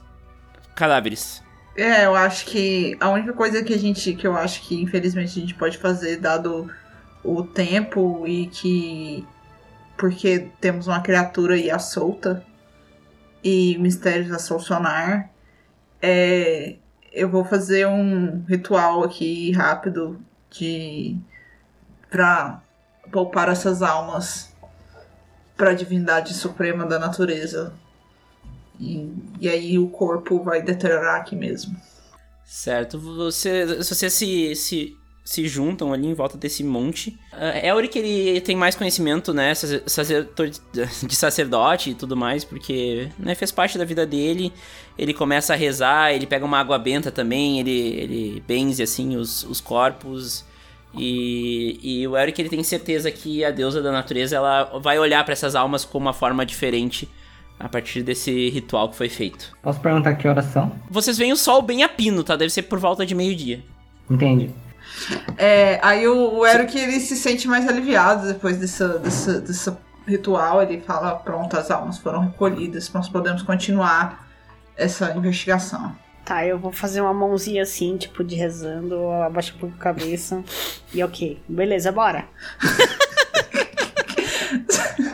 cadáveres. 0.73 1.43
É, 1.75 2.05
eu 2.05 2.15
acho 2.15 2.45
que 2.45 2.97
a 2.99 3.09
única 3.09 3.33
coisa 3.33 3.63
que 3.63 3.73
a 3.73 3.77
gente. 3.77 4.13
que 4.13 4.27
eu 4.27 4.35
acho 4.35 4.61
que 4.61 4.81
infelizmente 4.81 5.39
a 5.39 5.41
gente 5.41 5.55
pode 5.55 5.77
fazer, 5.77 6.17
dado 6.17 6.69
o 7.23 7.43
tempo 7.43 8.27
e 8.27 8.47
que. 8.47 9.25
Porque 9.97 10.49
temos 10.59 10.87
uma 10.87 11.01
criatura 11.01 11.55
aí 11.55 11.69
à 11.69 11.79
solta 11.79 12.43
e 13.43 13.77
mistérios 13.79 14.31
a 14.31 14.39
solucionar, 14.39 15.29
é. 16.01 16.75
Eu 17.13 17.29
vou 17.29 17.43
fazer 17.43 17.85
um 17.87 18.43
ritual 18.47 19.03
aqui 19.03 19.51
rápido 19.51 20.19
de. 20.49 21.17
pra 22.09 22.61
poupar 23.11 23.49
essas 23.49 23.81
almas 23.81 24.55
pra 25.57 25.73
divindade 25.73 26.33
suprema 26.33 26.85
da 26.85 26.97
natureza. 26.97 27.73
E, 28.81 29.13
e 29.39 29.47
aí 29.47 29.77
o 29.77 29.87
corpo 29.87 30.43
vai 30.43 30.61
deteriorar 30.61 31.21
aqui 31.21 31.35
mesmo. 31.35 31.75
Certo? 32.43 32.99
Você, 32.99 33.83
se 33.83 33.95
você 33.95 34.09
se, 34.09 34.55
se, 34.55 34.97
se 35.23 35.47
juntam 35.47 35.93
ali 35.93 36.07
em 36.07 36.15
volta 36.15 36.35
desse 36.35 36.63
monte. 36.63 37.17
Uh, 37.31 37.65
Elric, 37.65 37.97
ele 37.97 38.41
tem 38.41 38.55
mais 38.55 38.75
conhecimento, 38.75 39.33
né, 39.33 39.53
de 39.53 41.15
sacerdote 41.15 41.91
e 41.91 41.93
tudo 41.93 42.17
mais, 42.17 42.43
porque 42.43 43.07
né, 43.19 43.35
fez 43.35 43.51
parte 43.51 43.77
da 43.77 43.85
vida 43.85 44.05
dele. 44.05 44.51
Ele 44.97 45.13
começa 45.13 45.53
a 45.53 45.55
rezar, 45.55 46.11
ele 46.11 46.25
pega 46.25 46.43
uma 46.43 46.59
água 46.59 46.77
benta 46.79 47.11
também, 47.11 47.59
ele, 47.59 47.71
ele 47.71 48.43
benze, 48.47 48.81
assim, 48.81 49.15
os, 49.15 49.43
os 49.43 49.61
corpos. 49.61 50.43
E, 50.97 51.79
e 51.81 52.07
o 52.07 52.17
Elric, 52.17 52.41
ele 52.41 52.49
tem 52.49 52.63
certeza 52.63 53.09
que 53.11 53.45
a 53.45 53.51
deusa 53.51 53.81
da 53.81 53.91
natureza, 53.91 54.35
ela 54.35 54.79
vai 54.79 54.99
olhar 54.99 55.23
para 55.23 55.33
essas 55.33 55.55
almas 55.55 55.85
com 55.85 55.97
uma 55.99 56.13
forma 56.13 56.45
diferente 56.45 57.07
a 57.63 57.69
partir 57.69 58.03
desse 58.03 58.49
ritual 58.49 58.89
que 58.89 58.95
foi 58.95 59.09
feito. 59.09 59.55
Posso 59.61 59.79
perguntar 59.79 60.15
que 60.15 60.27
horas 60.27 60.45
são? 60.45 60.71
Vocês 60.89 61.17
veem 61.17 61.31
o 61.31 61.37
sol 61.37 61.61
bem 61.61 61.83
a 61.83 61.89
pino, 61.89 62.23
tá? 62.23 62.35
Deve 62.35 62.51
ser 62.51 62.63
por 62.63 62.79
volta 62.79 63.05
de 63.05 63.15
meio-dia. 63.15 63.63
Entendi. 64.09 64.51
É, 65.37 65.79
aí 65.81 66.07
o, 66.07 66.39
o 66.39 66.45
Eric 66.45 66.77
ele 66.77 66.99
se 66.99 67.15
sente 67.15 67.47
mais 67.47 67.67
aliviado 67.67 68.27
depois 68.27 68.57
desse, 68.57 68.85
desse, 68.99 69.41
desse 69.41 69.71
ritual. 70.07 70.61
Ele 70.61 70.81
fala: 70.81 71.15
pronto, 71.15 71.57
as 71.57 71.71
almas 71.71 71.97
foram 71.97 72.21
recolhidas, 72.21 72.91
nós 72.91 73.07
podemos 73.07 73.41
continuar 73.41 74.27
essa 74.75 75.15
investigação. 75.15 75.95
Tá, 76.25 76.45
eu 76.45 76.59
vou 76.59 76.71
fazer 76.71 77.01
uma 77.01 77.13
mãozinha 77.13 77.63
assim, 77.63 77.97
tipo, 77.97 78.23
de 78.23 78.35
rezando, 78.35 78.95
abaixo 79.25 79.53
um 79.55 79.59
pouco 79.59 79.75
a 79.75 79.79
cabeça. 79.79 80.43
e 80.93 81.03
ok, 81.03 81.41
beleza, 81.47 81.91
bora. 81.91 82.25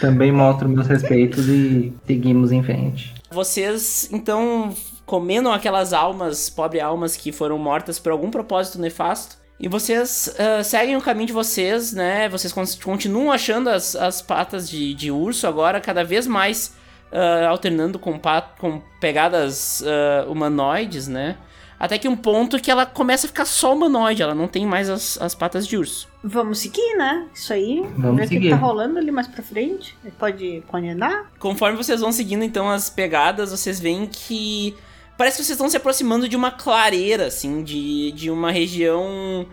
Também 0.00 0.30
mostro 0.30 0.68
meus 0.68 0.86
respeitos 0.86 1.48
e 1.48 1.92
seguimos 2.06 2.52
em 2.52 2.62
frente. 2.62 3.14
Vocês, 3.30 4.08
então, 4.12 4.74
comendo 5.04 5.50
aquelas 5.50 5.92
almas, 5.92 6.48
pobre 6.48 6.80
almas 6.80 7.16
que 7.16 7.32
foram 7.32 7.58
mortas 7.58 7.98
por 7.98 8.12
algum 8.12 8.30
propósito 8.30 8.80
nefasto. 8.80 9.36
E 9.60 9.66
vocês 9.66 10.34
uh, 10.38 10.62
seguem 10.62 10.96
o 10.96 11.00
caminho 11.00 11.26
de 11.26 11.32
vocês, 11.32 11.92
né? 11.92 12.28
Vocês 12.28 12.52
continuam 12.52 13.32
achando 13.32 13.68
as, 13.68 13.96
as 13.96 14.22
patas 14.22 14.70
de, 14.70 14.94
de 14.94 15.10
urso 15.10 15.48
agora 15.48 15.80
cada 15.80 16.04
vez 16.04 16.28
mais 16.28 16.76
uh, 17.12 17.48
alternando 17.48 17.98
com, 17.98 18.20
com 18.58 18.80
pegadas 19.00 19.80
uh, 19.80 20.30
humanoides, 20.30 21.08
né? 21.08 21.36
Até 21.78 21.96
que 21.96 22.08
um 22.08 22.16
ponto 22.16 22.60
que 22.60 22.70
ela 22.70 22.84
começa 22.84 23.26
a 23.26 23.28
ficar 23.28 23.44
só 23.44 23.72
humanoide, 23.72 24.20
ela 24.20 24.34
não 24.34 24.48
tem 24.48 24.66
mais 24.66 24.90
as, 24.90 25.20
as 25.20 25.34
patas 25.34 25.66
de 25.66 25.76
urso. 25.76 26.08
Vamos 26.24 26.58
seguir, 26.58 26.96
né? 26.96 27.28
Isso 27.32 27.52
aí. 27.52 27.86
Vamos 27.96 28.16
ver 28.16 28.28
seguir. 28.28 28.38
o 28.38 28.40
que 28.40 28.50
tá 28.50 28.56
rolando 28.56 28.98
ali 28.98 29.12
mais 29.12 29.28
pra 29.28 29.44
frente. 29.44 29.96
Pode, 30.18 30.64
pode 30.68 30.88
andar? 30.88 31.30
Conforme 31.38 31.76
vocês 31.76 32.00
vão 32.00 32.10
seguindo, 32.10 32.42
então, 32.42 32.68
as 32.68 32.90
pegadas, 32.90 33.52
vocês 33.52 33.78
veem 33.78 34.06
que. 34.06 34.74
Parece 35.16 35.36
que 35.36 35.44
vocês 35.44 35.56
estão 35.56 35.70
se 35.70 35.76
aproximando 35.76 36.28
de 36.28 36.36
uma 36.36 36.50
clareira, 36.50 37.26
assim, 37.26 37.62
de, 37.62 38.12
de 38.12 38.30
uma 38.30 38.50
região 38.50 39.46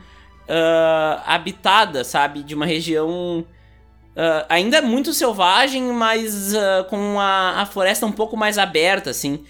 uh, 0.50 1.22
habitada, 1.28 2.04
sabe? 2.04 2.42
De 2.42 2.56
uma 2.56 2.66
região. 2.66 3.46
Uh, 4.16 4.46
ainda 4.50 4.82
muito 4.82 5.14
selvagem, 5.14 5.84
mas 5.92 6.56
uh, 6.56 6.86
com 6.90 7.20
a, 7.20 7.62
a 7.62 7.66
floresta 7.68 8.06
um 8.06 8.12
pouco 8.12 8.36
mais 8.36 8.58
aberta, 8.58 9.12
assim. 9.12 9.44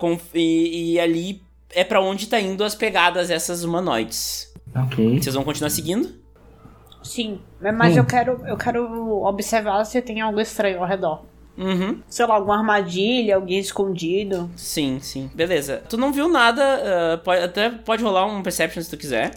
com, 0.00 0.18
e, 0.34 0.94
e 0.94 1.00
ali 1.00 1.47
é 1.70 1.84
para 1.84 2.00
onde 2.00 2.26
tá 2.28 2.40
indo 2.40 2.64
as 2.64 2.74
pegadas 2.74 3.30
essas 3.30 3.64
humanoides. 3.64 4.52
Ok. 4.74 5.20
Vocês 5.20 5.34
vão 5.34 5.44
continuar 5.44 5.70
seguindo? 5.70 6.12
Sim, 7.02 7.40
mas 7.60 7.94
Hum. 7.94 7.98
eu 7.98 8.04
quero 8.04 8.42
eu 8.46 8.56
quero 8.56 9.22
observar 9.24 9.84
se 9.84 10.00
tem 10.02 10.20
algo 10.20 10.40
estranho 10.40 10.80
ao 10.80 10.86
redor. 10.86 11.24
Uhum. 11.56 12.00
Sei 12.08 12.24
lá, 12.26 12.34
alguma 12.36 12.58
armadilha, 12.58 13.34
alguém 13.34 13.58
escondido. 13.58 14.48
Sim, 14.56 15.00
sim. 15.00 15.28
Beleza. 15.34 15.82
Tu 15.88 15.96
não 15.96 16.12
viu 16.12 16.28
nada, 16.28 16.62
ah, 16.62 17.18
pode, 17.18 17.42
até 17.42 17.68
pode 17.70 18.02
rolar 18.02 18.26
um 18.26 18.42
Perception 18.42 18.82
se 18.82 18.90
tu 18.90 18.96
quiser. 18.96 19.32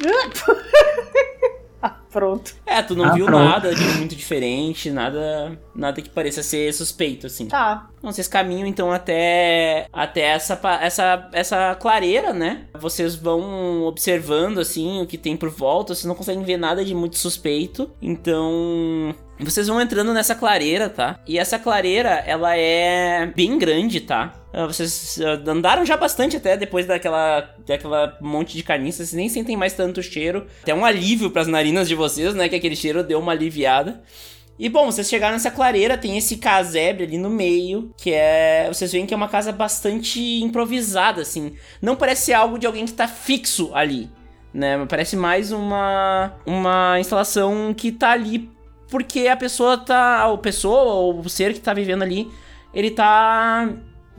Pronto. 2.10 2.54
É, 2.64 2.80
tu 2.82 2.94
não 2.94 3.06
Ah, 3.06 3.12
viu 3.12 3.26
pronto. 3.26 3.44
nada 3.44 3.74
de 3.74 3.82
muito 3.98 4.14
diferente, 4.14 4.90
nada 4.90 5.58
nada 5.74 6.00
que 6.00 6.08
pareça 6.08 6.42
ser 6.42 6.72
suspeito, 6.72 7.26
assim. 7.26 7.46
Tá. 7.46 7.88
Então, 7.98 8.12
vocês 8.12 8.28
caminham 8.28 8.66
então 8.68 8.92
até 8.92 9.86
até 9.92 10.20
essa 10.20 10.58
essa 10.80 11.28
essa 11.32 11.74
clareira, 11.74 12.32
né? 12.32 12.66
Vocês 12.78 13.14
vão 13.16 13.82
observando 13.82 14.58
assim 14.60 15.00
o 15.02 15.06
que 15.06 15.18
tem 15.18 15.36
por 15.36 15.50
volta, 15.50 15.94
vocês 15.94 16.04
não 16.04 16.14
conseguem 16.14 16.44
ver 16.44 16.56
nada 16.56 16.84
de 16.84 16.94
muito 16.94 17.18
suspeito. 17.18 17.90
Então, 18.00 19.14
vocês 19.40 19.66
vão 19.66 19.80
entrando 19.80 20.12
nessa 20.12 20.34
clareira, 20.34 20.88
tá? 20.88 21.18
E 21.26 21.38
essa 21.38 21.58
clareira, 21.58 22.22
ela 22.26 22.56
é 22.56 23.26
bem 23.34 23.58
grande, 23.58 24.00
tá? 24.00 24.32
Ah, 24.52 24.66
Vocês 24.66 25.18
ah, 25.20 25.50
andaram 25.50 25.84
já 25.84 25.96
bastante 25.96 26.36
até 26.36 26.56
depois 26.56 26.86
daquela, 26.86 27.50
daquela 27.66 28.16
monte 28.20 28.56
de 28.56 28.62
carniça, 28.62 28.98
vocês 28.98 29.12
nem 29.12 29.28
sentem 29.28 29.56
mais 29.56 29.72
tanto 29.72 30.02
cheiro. 30.02 30.46
Até 30.62 30.72
um 30.72 30.84
alívio 30.84 31.30
pras 31.30 31.48
narinas 31.48 31.88
de 31.88 31.96
vocês, 31.96 32.34
né? 32.34 32.48
Que 32.48 32.56
aquele 32.56 32.76
cheiro 32.76 33.02
deu 33.02 33.18
uma 33.18 33.32
aliviada. 33.32 34.02
E 34.56 34.68
bom, 34.68 34.86
vocês 34.86 35.08
chegaram 35.08 35.32
nessa 35.32 35.50
clareira, 35.50 35.98
tem 35.98 36.16
esse 36.16 36.36
casebre 36.36 37.02
ali 37.02 37.18
no 37.18 37.28
meio, 37.28 37.92
que 37.96 38.12
é. 38.12 38.68
Vocês 38.72 38.92
veem 38.92 39.04
que 39.04 39.12
é 39.12 39.16
uma 39.16 39.28
casa 39.28 39.50
bastante 39.50 40.20
improvisada, 40.40 41.22
assim. 41.22 41.54
Não 41.82 41.96
parece 41.96 42.32
algo 42.32 42.56
de 42.56 42.66
alguém 42.66 42.86
que 42.86 42.92
tá 42.92 43.08
fixo 43.08 43.72
ali, 43.74 44.08
né? 44.52 44.86
Parece 44.88 45.16
mais 45.16 45.50
uma. 45.50 46.34
Uma 46.46 47.00
instalação 47.00 47.74
que 47.74 47.90
tá 47.90 48.12
ali 48.12 48.53
porque 48.90 49.28
a 49.28 49.36
pessoa 49.36 49.78
tá. 49.78 50.24
A 50.30 50.38
pessoa, 50.38 50.94
ou 50.94 51.20
o 51.20 51.28
ser 51.28 51.52
que 51.54 51.60
tá 51.60 51.72
vivendo 51.74 52.02
ali, 52.02 52.30
ele 52.72 52.90
tá 52.90 53.68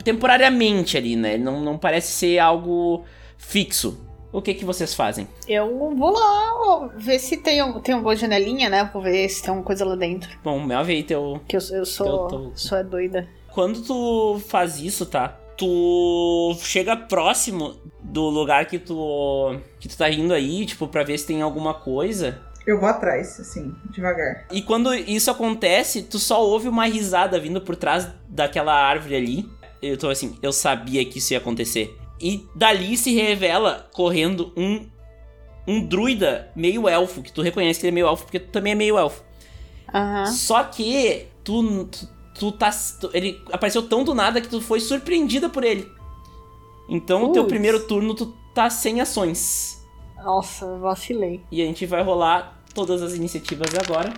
temporariamente 0.04 0.96
ali, 0.96 1.16
né? 1.16 1.36
Não, 1.36 1.60
não 1.60 1.76
parece 1.76 2.12
ser 2.12 2.38
algo 2.38 3.04
fixo. 3.36 4.00
O 4.32 4.42
que 4.42 4.52
que 4.54 4.64
vocês 4.64 4.94
fazem? 4.94 5.26
Eu 5.48 5.94
vou 5.96 6.10
lá 6.12 6.90
ver 6.96 7.18
se 7.18 7.38
tem, 7.38 7.60
tem 7.80 7.94
alguma 7.94 8.14
janelinha, 8.14 8.68
né? 8.68 8.88
Vou 8.92 9.00
ver 9.02 9.28
se 9.28 9.40
tem 9.42 9.48
alguma 9.50 9.64
coisa 9.66 9.84
lá 9.84 9.96
dentro. 9.96 10.28
Bom, 10.44 10.60
Mel 10.60 10.84
veio 10.84 11.04
teu, 11.04 11.40
Que 11.48 11.56
eu, 11.56 11.60
eu 11.72 11.86
sou. 11.86 12.06
Eu 12.06 12.28
tô- 12.28 12.50
Sou 12.54 12.78
é 12.78 12.84
doida. 12.84 13.26
Quando 13.48 13.80
tu 13.82 14.38
faz 14.46 14.78
isso, 14.78 15.06
tá? 15.06 15.28
Tu 15.56 16.54
chega 16.60 16.94
próximo 16.96 17.74
do 18.02 18.28
lugar 18.28 18.66
que 18.66 18.78
tu 18.78 19.58
que 19.80 19.88
tu 19.88 19.96
tá 19.96 20.10
indo 20.10 20.34
aí, 20.34 20.66
tipo, 20.66 20.86
pra 20.86 21.02
ver 21.02 21.16
se 21.16 21.26
tem 21.26 21.40
alguma 21.40 21.72
coisa. 21.72 22.42
Eu 22.66 22.80
vou 22.80 22.88
atrás, 22.88 23.38
assim, 23.38 23.74
devagar. 23.90 24.46
E 24.50 24.60
quando 24.60 24.92
isso 24.92 25.30
acontece, 25.30 26.02
tu 26.02 26.18
só 26.18 26.44
ouve 26.44 26.68
uma 26.68 26.86
risada 26.86 27.38
vindo 27.38 27.60
por 27.60 27.76
trás 27.76 28.08
daquela 28.28 28.74
árvore 28.74 29.14
ali. 29.14 29.50
Eu 29.80 29.96
tô 29.96 30.08
assim, 30.08 30.36
eu 30.42 30.52
sabia 30.52 31.04
que 31.04 31.18
isso 31.18 31.32
ia 31.32 31.38
acontecer. 31.38 31.96
E 32.20 32.44
dali 32.54 32.96
se 32.96 33.14
revela 33.14 33.88
correndo 33.92 34.52
um 34.56 34.86
um 35.68 35.84
druida 35.84 36.48
meio 36.54 36.88
elfo, 36.88 37.20
que 37.22 37.32
tu 37.32 37.42
reconhece 37.42 37.80
que 37.80 37.86
ele 37.86 37.90
é 37.90 37.94
meio 37.94 38.06
elfo 38.06 38.22
porque 38.24 38.38
tu 38.38 38.50
também 38.52 38.72
é 38.72 38.76
meio 38.76 38.96
elfo. 38.96 39.22
Aham. 39.92 40.26
Só 40.26 40.62
que 40.62 41.26
tu, 41.42 41.84
tu, 41.86 42.08
tu 42.38 42.52
tá. 42.52 42.70
tu- 43.00 43.10
ele 43.12 43.40
apareceu 43.52 43.82
tão 43.82 44.04
do 44.04 44.14
nada 44.14 44.40
que 44.40 44.48
tu 44.48 44.60
foi 44.60 44.78
surpreendida 44.78 45.48
por 45.48 45.64
ele. 45.64 45.90
Então, 46.88 47.24
o 47.24 47.32
teu 47.32 47.44
primeiro 47.46 47.84
turno 47.86 48.14
tu 48.14 48.32
tá 48.54 48.70
sem 48.70 49.00
ações. 49.00 49.84
Nossa, 50.16 50.78
vacilei. 50.78 51.42
E 51.50 51.60
a 51.60 51.64
gente 51.64 51.84
vai 51.84 52.02
rolar 52.02 52.55
todas 52.76 53.00
as 53.00 53.14
iniciativas 53.14 53.70
agora. 53.74 54.12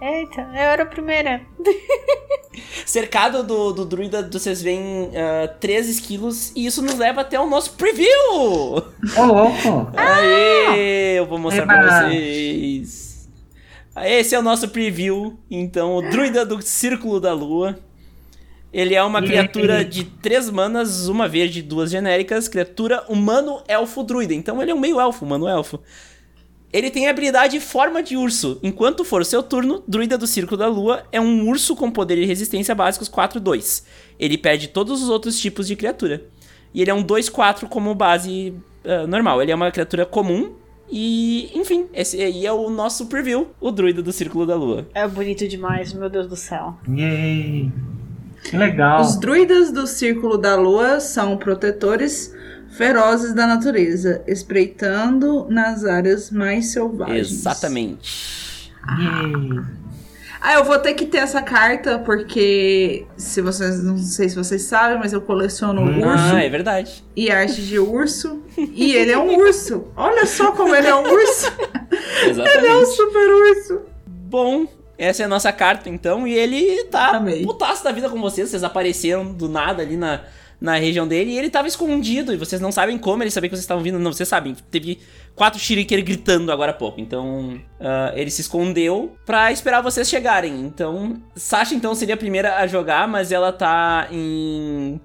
Eita, 0.00 0.40
eu 0.40 0.60
era 0.60 0.82
a 0.82 0.86
primeira. 0.86 1.40
Cercado 2.84 3.44
do, 3.44 3.72
do 3.72 3.84
druida, 3.84 4.28
vocês 4.30 4.60
veem 4.60 5.10
ah, 5.16 5.46
três 5.46 5.88
esquilos. 5.88 6.52
E 6.56 6.66
isso 6.66 6.82
nos 6.82 6.96
leva 6.96 7.20
até 7.20 7.38
o 7.38 7.48
nosso 7.48 7.74
preview! 7.74 8.08
Ô, 8.32 9.24
louco! 9.24 9.90
Aê! 9.96 11.18
Eu 11.18 11.26
vou 11.26 11.38
mostrar 11.38 11.66
pra 11.66 11.78
Eba! 11.78 12.08
vocês. 12.08 13.28
Esse 14.04 14.34
é 14.34 14.38
o 14.38 14.42
nosso 14.42 14.68
preview. 14.68 15.38
Então, 15.48 15.96
o 15.96 16.02
druida 16.02 16.44
do 16.44 16.60
Círculo 16.60 17.20
da 17.20 17.32
Lua. 17.32 17.78
Ele 18.72 18.94
é 18.94 19.02
uma 19.02 19.22
criatura 19.22 19.82
de 19.82 20.04
três 20.04 20.50
manas, 20.50 21.08
uma 21.08 21.26
verde 21.26 21.60
e 21.60 21.62
duas 21.62 21.90
genéricas. 21.90 22.48
Criatura 22.48 23.02
humano, 23.08 23.62
elfo, 23.66 24.02
druida. 24.02 24.34
Então 24.34 24.60
ele 24.60 24.70
é 24.70 24.74
um 24.74 24.80
meio 24.80 25.00
elfo, 25.00 25.24
humano, 25.24 25.48
elfo. 25.48 25.80
Ele 26.72 26.90
tem 26.90 27.06
a 27.06 27.10
habilidade 27.10 27.58
forma 27.60 28.02
de 28.02 28.16
urso. 28.16 28.58
Enquanto 28.62 29.04
for 29.04 29.22
o 29.22 29.24
seu 29.24 29.42
turno, 29.42 29.82
druida 29.88 30.18
do 30.18 30.26
Círculo 30.26 30.56
da 30.56 30.66
Lua 30.66 31.04
é 31.10 31.20
um 31.20 31.48
urso 31.48 31.74
com 31.74 31.90
poder 31.90 32.18
e 32.18 32.26
resistência 32.26 32.74
básicos 32.74 33.08
4-2. 33.08 33.84
Ele 34.18 34.36
perde 34.36 34.68
todos 34.68 35.02
os 35.02 35.08
outros 35.08 35.40
tipos 35.40 35.66
de 35.66 35.76
criatura. 35.76 36.24
E 36.74 36.82
ele 36.82 36.90
é 36.90 36.94
um 36.94 37.02
2-4 37.02 37.66
como 37.68 37.94
base 37.94 38.54
ah, 38.84 39.06
normal. 39.06 39.42
Ele 39.42 39.50
é 39.50 39.54
uma 39.54 39.70
criatura 39.70 40.04
comum. 40.04 40.52
E, 40.90 41.50
enfim, 41.54 41.86
esse 41.92 42.20
aí 42.22 42.46
é 42.46 42.52
o 42.52 42.70
nosso 42.70 43.06
preview, 43.06 43.48
o 43.60 43.70
druida 43.70 44.02
do 44.02 44.10
Círculo 44.10 44.46
da 44.46 44.56
Lua. 44.56 44.86
É 44.94 45.06
bonito 45.06 45.46
demais, 45.46 45.92
meu 45.92 46.08
Deus 46.08 46.26
do 46.26 46.36
céu. 46.36 46.78
Yay! 46.88 47.70
Que 48.44 48.56
legal! 48.56 49.02
Os 49.02 49.16
druidas 49.16 49.70
do 49.70 49.86
Círculo 49.86 50.38
da 50.38 50.56
Lua 50.56 51.00
são 51.00 51.36
protetores 51.36 52.34
ferozes 52.70 53.34
da 53.34 53.46
natureza, 53.46 54.22
espreitando 54.26 55.46
nas 55.48 55.84
áreas 55.84 56.30
mais 56.30 56.66
selvagens. 56.72 57.30
Exatamente. 57.30 58.72
Yay! 58.98 59.78
Ah, 60.40 60.54
eu 60.54 60.64
vou 60.64 60.78
ter 60.78 60.94
que 60.94 61.04
ter 61.04 61.18
essa 61.18 61.42
carta, 61.42 61.98
porque 61.98 63.04
se 63.16 63.40
vocês. 63.42 63.82
Não 63.82 63.98
sei 63.98 64.28
se 64.28 64.36
vocês 64.36 64.62
sabem, 64.62 64.96
mas 64.96 65.12
eu 65.12 65.20
coleciono 65.20 65.82
urso 65.82 66.34
Ah, 66.36 66.40
é 66.44 66.48
verdade. 66.48 67.02
e 67.16 67.28
arte 67.28 67.60
de 67.60 67.76
urso. 67.80 68.40
E 68.56 68.94
ele 68.94 69.10
é 69.10 69.18
um 69.18 69.36
urso. 69.36 69.88
Olha 69.96 70.24
só 70.26 70.52
como 70.52 70.72
ele 70.76 70.86
é 70.86 70.94
um 70.94 71.02
urso. 71.10 71.52
Exatamente. 72.24 72.56
Ele 72.58 72.66
é 72.68 72.76
um 72.76 72.86
super 72.86 73.28
urso. 73.30 73.80
Bom, 74.06 74.66
essa 74.96 75.22
é 75.22 75.26
a 75.26 75.28
nossa 75.28 75.50
carta 75.52 75.88
então. 75.88 76.26
E 76.26 76.34
ele 76.34 76.84
tá 76.84 77.16
Amei. 77.16 77.44
putaço 77.44 77.82
da 77.82 77.90
vida 77.92 78.08
com 78.08 78.20
vocês. 78.20 78.48
Vocês 78.50 78.62
apareceram 78.62 79.32
do 79.32 79.48
nada 79.48 79.82
ali 79.82 79.96
na, 79.96 80.20
na 80.60 80.76
região 80.76 81.06
dele. 81.06 81.32
E 81.32 81.38
ele 81.38 81.50
tava 81.50 81.68
escondido. 81.68 82.32
E 82.32 82.36
vocês 82.36 82.60
não 82.60 82.72
sabem 82.72 82.98
como 82.98 83.22
ele 83.22 83.30
sabia 83.30 83.48
que 83.48 83.56
vocês 83.56 83.64
estavam 83.64 83.82
vindo. 83.82 83.98
Não, 83.98 84.12
vocês 84.12 84.28
sabem. 84.28 84.56
Teve 84.70 84.98
quatro 85.34 85.58
shuriken 85.58 86.02
gritando 86.04 86.50
agora 86.50 86.72
há 86.72 86.74
pouco. 86.74 87.00
Então, 87.00 87.60
ah, 87.80 88.12
ele 88.14 88.30
se 88.30 88.40
escondeu 88.40 89.16
pra 89.24 89.52
esperar 89.52 89.80
vocês 89.80 90.08
chegarem. 90.08 90.60
Então, 90.60 91.22
Sasha 91.34 91.74
então 91.74 91.94
seria 91.94 92.14
a 92.14 92.18
primeira 92.18 92.56
a 92.56 92.66
jogar, 92.66 93.06
mas 93.06 93.32
ela 93.32 93.52
tá 93.52 94.08
em 94.10 95.00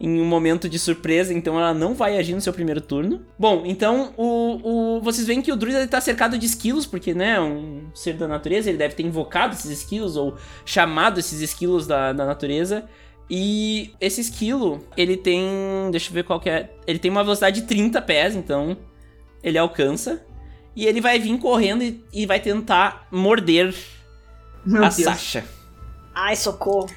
em 0.00 0.18
um 0.18 0.24
momento 0.24 0.66
de 0.66 0.78
surpresa, 0.78 1.34
então 1.34 1.58
ela 1.58 1.74
não 1.74 1.94
vai 1.94 2.16
agir 2.16 2.34
no 2.34 2.40
seu 2.40 2.54
primeiro 2.54 2.80
turno. 2.80 3.20
Bom, 3.38 3.64
então 3.66 4.14
o, 4.16 4.96
o 4.96 5.00
vocês 5.02 5.26
veem 5.26 5.42
que 5.42 5.52
o 5.52 5.56
druida 5.56 5.80
ele 5.80 5.88
tá 5.88 6.00
cercado 6.00 6.38
de 6.38 6.46
esquilos, 6.46 6.86
porque, 6.86 7.12
né, 7.12 7.38
um 7.38 7.90
ser 7.94 8.14
da 8.14 8.26
natureza, 8.26 8.70
ele 8.70 8.78
deve 8.78 8.94
ter 8.94 9.02
invocado 9.02 9.52
esses 9.52 9.70
esquilos 9.70 10.16
ou 10.16 10.36
chamado 10.64 11.20
esses 11.20 11.42
esquilos 11.42 11.86
da, 11.86 12.14
da 12.14 12.24
natureza. 12.24 12.88
E 13.30 13.94
esse 14.00 14.20
esquilo, 14.20 14.84
ele 14.96 15.16
tem. 15.16 15.40
Deixa 15.92 16.10
eu 16.10 16.14
ver 16.14 16.24
qual 16.24 16.40
que 16.40 16.50
é. 16.50 16.68
Ele 16.84 16.98
tem 16.98 17.10
uma 17.10 17.22
velocidade 17.22 17.60
de 17.60 17.66
30 17.68 18.02
pés, 18.02 18.34
então 18.34 18.76
ele 19.40 19.56
alcança. 19.56 20.20
E 20.74 20.84
ele 20.84 21.00
vai 21.00 21.18
vir 21.20 21.38
correndo 21.38 21.84
e, 21.84 22.04
e 22.12 22.26
vai 22.26 22.40
tentar 22.40 23.06
morder 23.10 23.72
Meu 24.66 24.84
a 24.84 24.88
Deus. 24.88 25.04
Sasha. 25.04 25.44
Ai, 26.12 26.34
socorro. 26.34 26.90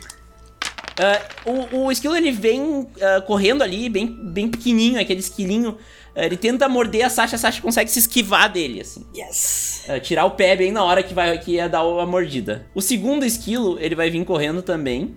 Ah, 1.00 1.22
o, 1.46 1.86
o 1.86 1.92
esquilo 1.92 2.16
ele 2.16 2.32
vem 2.32 2.88
ah, 3.02 3.22
correndo 3.22 3.62
ali, 3.62 3.90
bem, 3.90 4.08
bem 4.08 4.48
pequenininho, 4.50 5.00
aquele 5.00 5.20
esquilinho. 5.20 5.78
Ah, 6.16 6.26
ele 6.26 6.38
tenta 6.38 6.68
morder 6.68 7.06
a 7.06 7.10
Sasha, 7.10 7.36
a 7.36 7.40
Sasha 7.40 7.62
consegue 7.62 7.92
se 7.92 8.00
esquivar 8.00 8.52
dele, 8.52 8.82
assim. 8.82 9.06
Yes. 9.16 9.86
Tirar 10.02 10.26
o 10.26 10.32
pé 10.32 10.56
bem 10.56 10.72
na 10.72 10.84
hora 10.84 11.04
que, 11.04 11.14
vai, 11.14 11.38
que 11.38 11.54
ia 11.54 11.70
dar 11.70 11.82
a 11.82 12.06
mordida. 12.06 12.68
O 12.74 12.82
segundo 12.82 13.26
esquilo, 13.26 13.78
ele 13.80 13.96
vai 13.96 14.10
vir 14.10 14.24
correndo 14.26 14.62
também. 14.62 15.16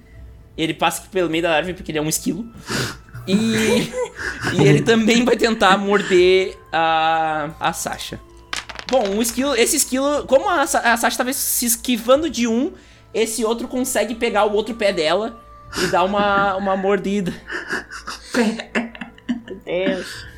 Ele 0.56 0.74
passa 0.74 1.02
pelo 1.10 1.28
meio 1.28 1.42
da 1.42 1.54
árvore 1.54 1.74
porque 1.74 1.90
ele 1.90 1.98
é 1.98 2.02
um 2.02 2.08
esquilo. 2.08 2.46
E, 3.26 3.92
e 4.54 4.62
ele 4.62 4.82
também 4.82 5.24
vai 5.24 5.36
tentar 5.36 5.76
morder 5.76 6.56
a, 6.72 7.50
a 7.58 7.72
Sasha. 7.72 8.20
Bom, 8.88 9.16
o 9.16 9.22
esquilo, 9.22 9.54
esse 9.56 9.76
esquilo, 9.76 10.24
como 10.26 10.48
a, 10.48 10.62
a 10.62 10.66
Sasha 10.66 11.18
tava 11.18 11.32
se 11.32 11.66
esquivando 11.66 12.30
de 12.30 12.46
um, 12.46 12.72
esse 13.12 13.44
outro 13.44 13.66
consegue 13.66 14.14
pegar 14.14 14.44
o 14.44 14.52
outro 14.52 14.74
pé 14.74 14.92
dela 14.92 15.40
e 15.82 15.86
dar 15.88 16.04
uma, 16.04 16.56
uma 16.56 16.76
mordida. 16.76 17.34
Meu 18.34 19.56
Deus. 19.64 20.35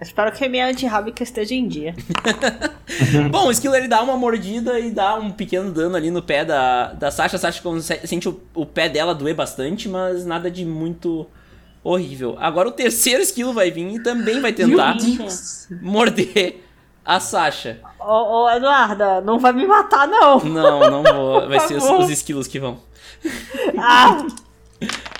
Eu 0.00 0.04
espero 0.04 0.30
que 0.30 0.44
a 0.44 0.48
minha 0.48 0.66
antirrábica 0.66 1.24
esteja 1.24 1.54
em 1.54 1.66
dia. 1.66 1.92
Bom, 3.32 3.48
o 3.48 3.50
esquilo 3.50 3.74
ele 3.74 3.88
dá 3.88 4.00
uma 4.00 4.16
mordida 4.16 4.78
e 4.78 4.92
dá 4.92 5.16
um 5.16 5.32
pequeno 5.32 5.72
dano 5.72 5.96
ali 5.96 6.08
no 6.08 6.22
pé 6.22 6.44
da, 6.44 6.92
da 6.92 7.10
Sasha. 7.10 7.34
A 7.34 7.38
Sasha 7.38 7.60
sente 8.04 8.28
o, 8.28 8.40
o 8.54 8.64
pé 8.64 8.88
dela 8.88 9.12
doer 9.12 9.34
bastante, 9.34 9.88
mas 9.88 10.24
nada 10.24 10.48
de 10.48 10.64
muito 10.64 11.26
horrível. 11.82 12.36
Agora 12.38 12.68
o 12.68 12.72
terceiro 12.72 13.20
esquilo 13.20 13.52
vai 13.52 13.72
vir 13.72 13.92
e 13.92 14.00
também 14.00 14.40
vai 14.40 14.52
tentar 14.52 14.96
morder 15.82 16.62
a 17.04 17.18
Sasha. 17.18 17.80
Ô, 17.98 18.44
ô, 18.44 18.50
Eduarda, 18.50 19.20
não 19.20 19.40
vai 19.40 19.52
me 19.52 19.66
matar, 19.66 20.06
não. 20.06 20.38
Não, 20.44 20.90
não 20.90 21.02
vou. 21.02 21.48
Vai 21.48 21.58
ser 21.60 21.76
os, 21.76 21.84
os 21.84 22.08
esquilos 22.08 22.46
que 22.46 22.60
vão. 22.60 22.78
Ah, 23.76 24.24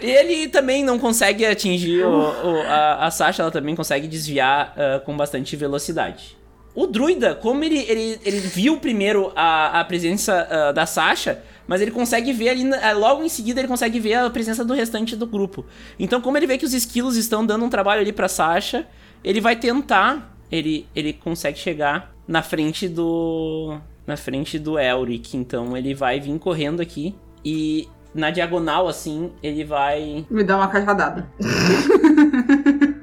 Ele 0.00 0.48
também 0.48 0.82
não 0.84 0.98
consegue 0.98 1.44
atingir 1.44 2.04
o, 2.04 2.10
o- 2.10 2.62
a, 2.66 3.06
a 3.06 3.10
Sasha, 3.10 3.42
ela 3.42 3.50
também 3.50 3.74
consegue 3.76 4.06
desviar 4.08 4.74
ah, 4.76 5.00
com 5.04 5.16
bastante 5.16 5.54
velocidade. 5.56 6.36
O 6.74 6.86
druida, 6.86 7.34
como 7.34 7.64
ele, 7.64 7.78
ele, 7.88 8.20
ele 8.24 8.38
viu 8.40 8.78
primeiro 8.78 9.32
a, 9.34 9.80
a 9.80 9.84
presença 9.84 10.46
ah, 10.50 10.72
da 10.72 10.86
Sasha, 10.86 11.42
mas 11.66 11.80
ele 11.80 11.90
consegue 11.90 12.32
ver 12.32 12.48
ali, 12.50 12.64
na- 12.64 12.92
logo 12.92 13.22
em 13.22 13.28
seguida 13.28 13.60
ele 13.60 13.68
consegue 13.68 13.98
ver 14.00 14.14
a 14.14 14.30
presença 14.30 14.64
do 14.64 14.72
restante 14.74 15.14
do 15.16 15.26
grupo. 15.26 15.64
Então, 15.98 16.20
como 16.20 16.36
ele 16.36 16.46
vê 16.46 16.56
que 16.58 16.64
os 16.64 16.72
esquilos 16.74 17.16
estão 17.16 17.44
dando 17.44 17.64
um 17.64 17.68
trabalho 17.68 18.00
ali 18.00 18.12
pra 18.12 18.28
Sasha, 18.28 18.86
ele 19.22 19.40
vai 19.40 19.56
tentar, 19.56 20.36
ele, 20.50 20.86
ele 20.96 21.12
consegue 21.12 21.58
chegar 21.58 22.14
na 22.26 22.42
frente 22.42 22.88
do 22.88 23.78
na 24.06 24.16
frente 24.16 24.58
do 24.58 24.76
Elric, 24.78 25.36
então 25.36 25.76
ele 25.76 25.94
vai 25.94 26.18
vir 26.18 26.36
correndo 26.38 26.80
aqui 26.82 27.14
e 27.44 27.86
na 28.14 28.30
diagonal 28.30 28.88
assim, 28.88 29.32
ele 29.42 29.64
vai 29.64 30.24
Me 30.30 30.44
dá 30.44 30.56
uma 30.56 30.68
cajadada. 30.68 31.28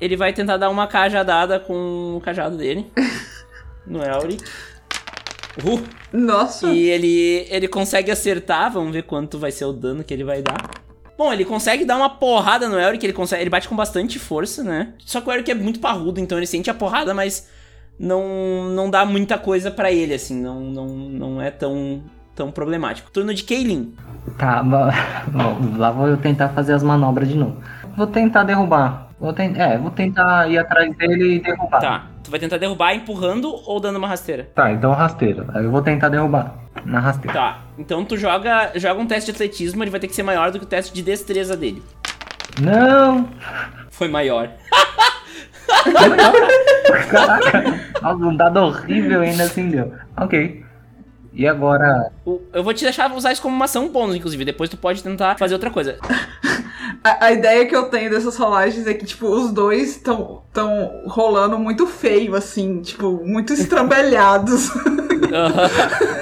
ele 0.00 0.16
vai 0.16 0.32
tentar 0.32 0.56
dar 0.56 0.70
uma 0.70 0.86
cajadada 0.86 1.60
com 1.60 2.16
o 2.16 2.20
cajado 2.20 2.56
dele 2.56 2.90
no 3.86 4.02
Elric. 4.02 4.42
Uh, 5.64 5.82
Nossa. 6.12 6.68
e 6.68 6.88
ele 6.88 7.46
ele 7.50 7.68
consegue 7.68 8.10
acertar, 8.10 8.72
vamos 8.72 8.92
ver 8.92 9.02
quanto 9.02 9.38
vai 9.38 9.50
ser 9.50 9.64
o 9.64 9.72
dano 9.72 10.04
que 10.04 10.14
ele 10.14 10.24
vai 10.24 10.40
dar. 10.40 10.70
Bom, 11.18 11.32
ele 11.32 11.44
consegue 11.44 11.84
dar 11.84 11.96
uma 11.96 12.08
porrada 12.08 12.68
no 12.68 12.78
Elric, 12.78 13.04
ele 13.04 13.12
consegue, 13.12 13.42
ele 13.42 13.50
bate 13.50 13.68
com 13.68 13.76
bastante 13.76 14.18
força, 14.18 14.64
né? 14.64 14.94
Só 15.04 15.20
que 15.20 15.28
o 15.28 15.32
Elric 15.32 15.50
é 15.50 15.54
muito 15.54 15.80
parrudo, 15.80 16.18
então 16.18 16.38
ele 16.38 16.46
sente 16.46 16.70
a 16.70 16.74
porrada, 16.74 17.12
mas 17.12 17.48
não 17.98 18.70
não 18.70 18.88
dá 18.88 19.04
muita 19.04 19.36
coisa 19.36 19.70
pra 19.70 19.92
ele 19.92 20.14
assim, 20.14 20.40
não 20.40 20.60
não 20.60 20.86
não 20.86 21.42
é 21.42 21.50
tão 21.50 22.02
tão 22.40 22.50
problemático. 22.50 23.10
Turno 23.10 23.34
de 23.34 23.44
Kaylin. 23.44 23.94
Tá, 24.38 24.64
lá 25.76 25.90
vou 25.90 26.08
eu 26.08 26.16
tentar 26.16 26.48
fazer 26.48 26.72
as 26.72 26.82
manobras 26.82 27.28
de 27.28 27.36
novo. 27.36 27.58
Vou 27.94 28.06
tentar 28.06 28.44
derrubar. 28.44 29.10
Vou 29.20 29.34
ten... 29.34 29.52
É, 29.60 29.76
vou 29.76 29.90
tentar 29.90 30.48
ir 30.48 30.56
atrás 30.56 30.96
dele 30.96 31.34
e 31.34 31.40
derrubar. 31.40 31.80
Tá, 31.80 32.06
tu 32.24 32.30
vai 32.30 32.40
tentar 32.40 32.56
derrubar 32.56 32.94
empurrando 32.94 33.54
ou 33.66 33.78
dando 33.78 33.96
uma 33.96 34.08
rasteira? 34.08 34.48
Tá, 34.54 34.72
então 34.72 34.90
rasteiro. 34.92 35.44
Aí 35.52 35.64
eu 35.64 35.70
vou 35.70 35.82
tentar 35.82 36.08
derrubar. 36.08 36.54
Na 36.86 36.98
rasteira. 36.98 37.34
Tá, 37.34 37.58
então 37.78 38.06
tu 38.06 38.16
joga, 38.16 38.72
joga 38.76 38.98
um 38.98 39.06
teste 39.06 39.30
de 39.30 39.36
atletismo, 39.36 39.84
ele 39.84 39.90
vai 39.90 40.00
ter 40.00 40.08
que 40.08 40.14
ser 40.14 40.22
maior 40.22 40.50
do 40.50 40.58
que 40.58 40.64
o 40.64 40.68
teste 40.68 40.94
de 40.94 41.02
destreza 41.02 41.54
dele. 41.54 41.82
Não! 42.58 43.28
Foi 43.90 44.08
maior. 44.08 44.48
Caraca! 47.10 47.64
Um 48.02 48.34
dado 48.34 48.60
horrível 48.60 49.20
ainda 49.20 49.42
assim 49.42 49.68
deu. 49.68 49.92
Ok. 50.16 50.69
E 51.32 51.46
agora. 51.46 52.10
Eu 52.52 52.62
vou 52.64 52.74
te 52.74 52.82
deixar 52.84 53.10
usar 53.12 53.32
isso 53.32 53.40
como 53.42 53.54
uma 53.54 53.64
ação 53.66 53.88
bônus, 53.88 54.16
inclusive. 54.16 54.44
Depois 54.44 54.68
tu 54.68 54.76
pode 54.76 55.02
tentar 55.02 55.38
fazer 55.38 55.54
outra 55.54 55.70
coisa. 55.70 55.96
A, 57.02 57.26
a 57.26 57.32
ideia 57.32 57.64
que 57.64 57.74
eu 57.74 57.84
tenho 57.84 58.10
dessas 58.10 58.36
rolagens 58.36 58.86
é 58.86 58.92
que, 58.92 59.06
tipo, 59.06 59.26
os 59.26 59.50
dois 59.52 59.90
estão 59.96 60.42
tão 60.52 61.02
rolando 61.06 61.58
muito 61.58 61.86
feio, 61.86 62.34
assim, 62.34 62.82
tipo, 62.82 63.22
muito 63.24 63.54
estrambelhados. 63.54 64.68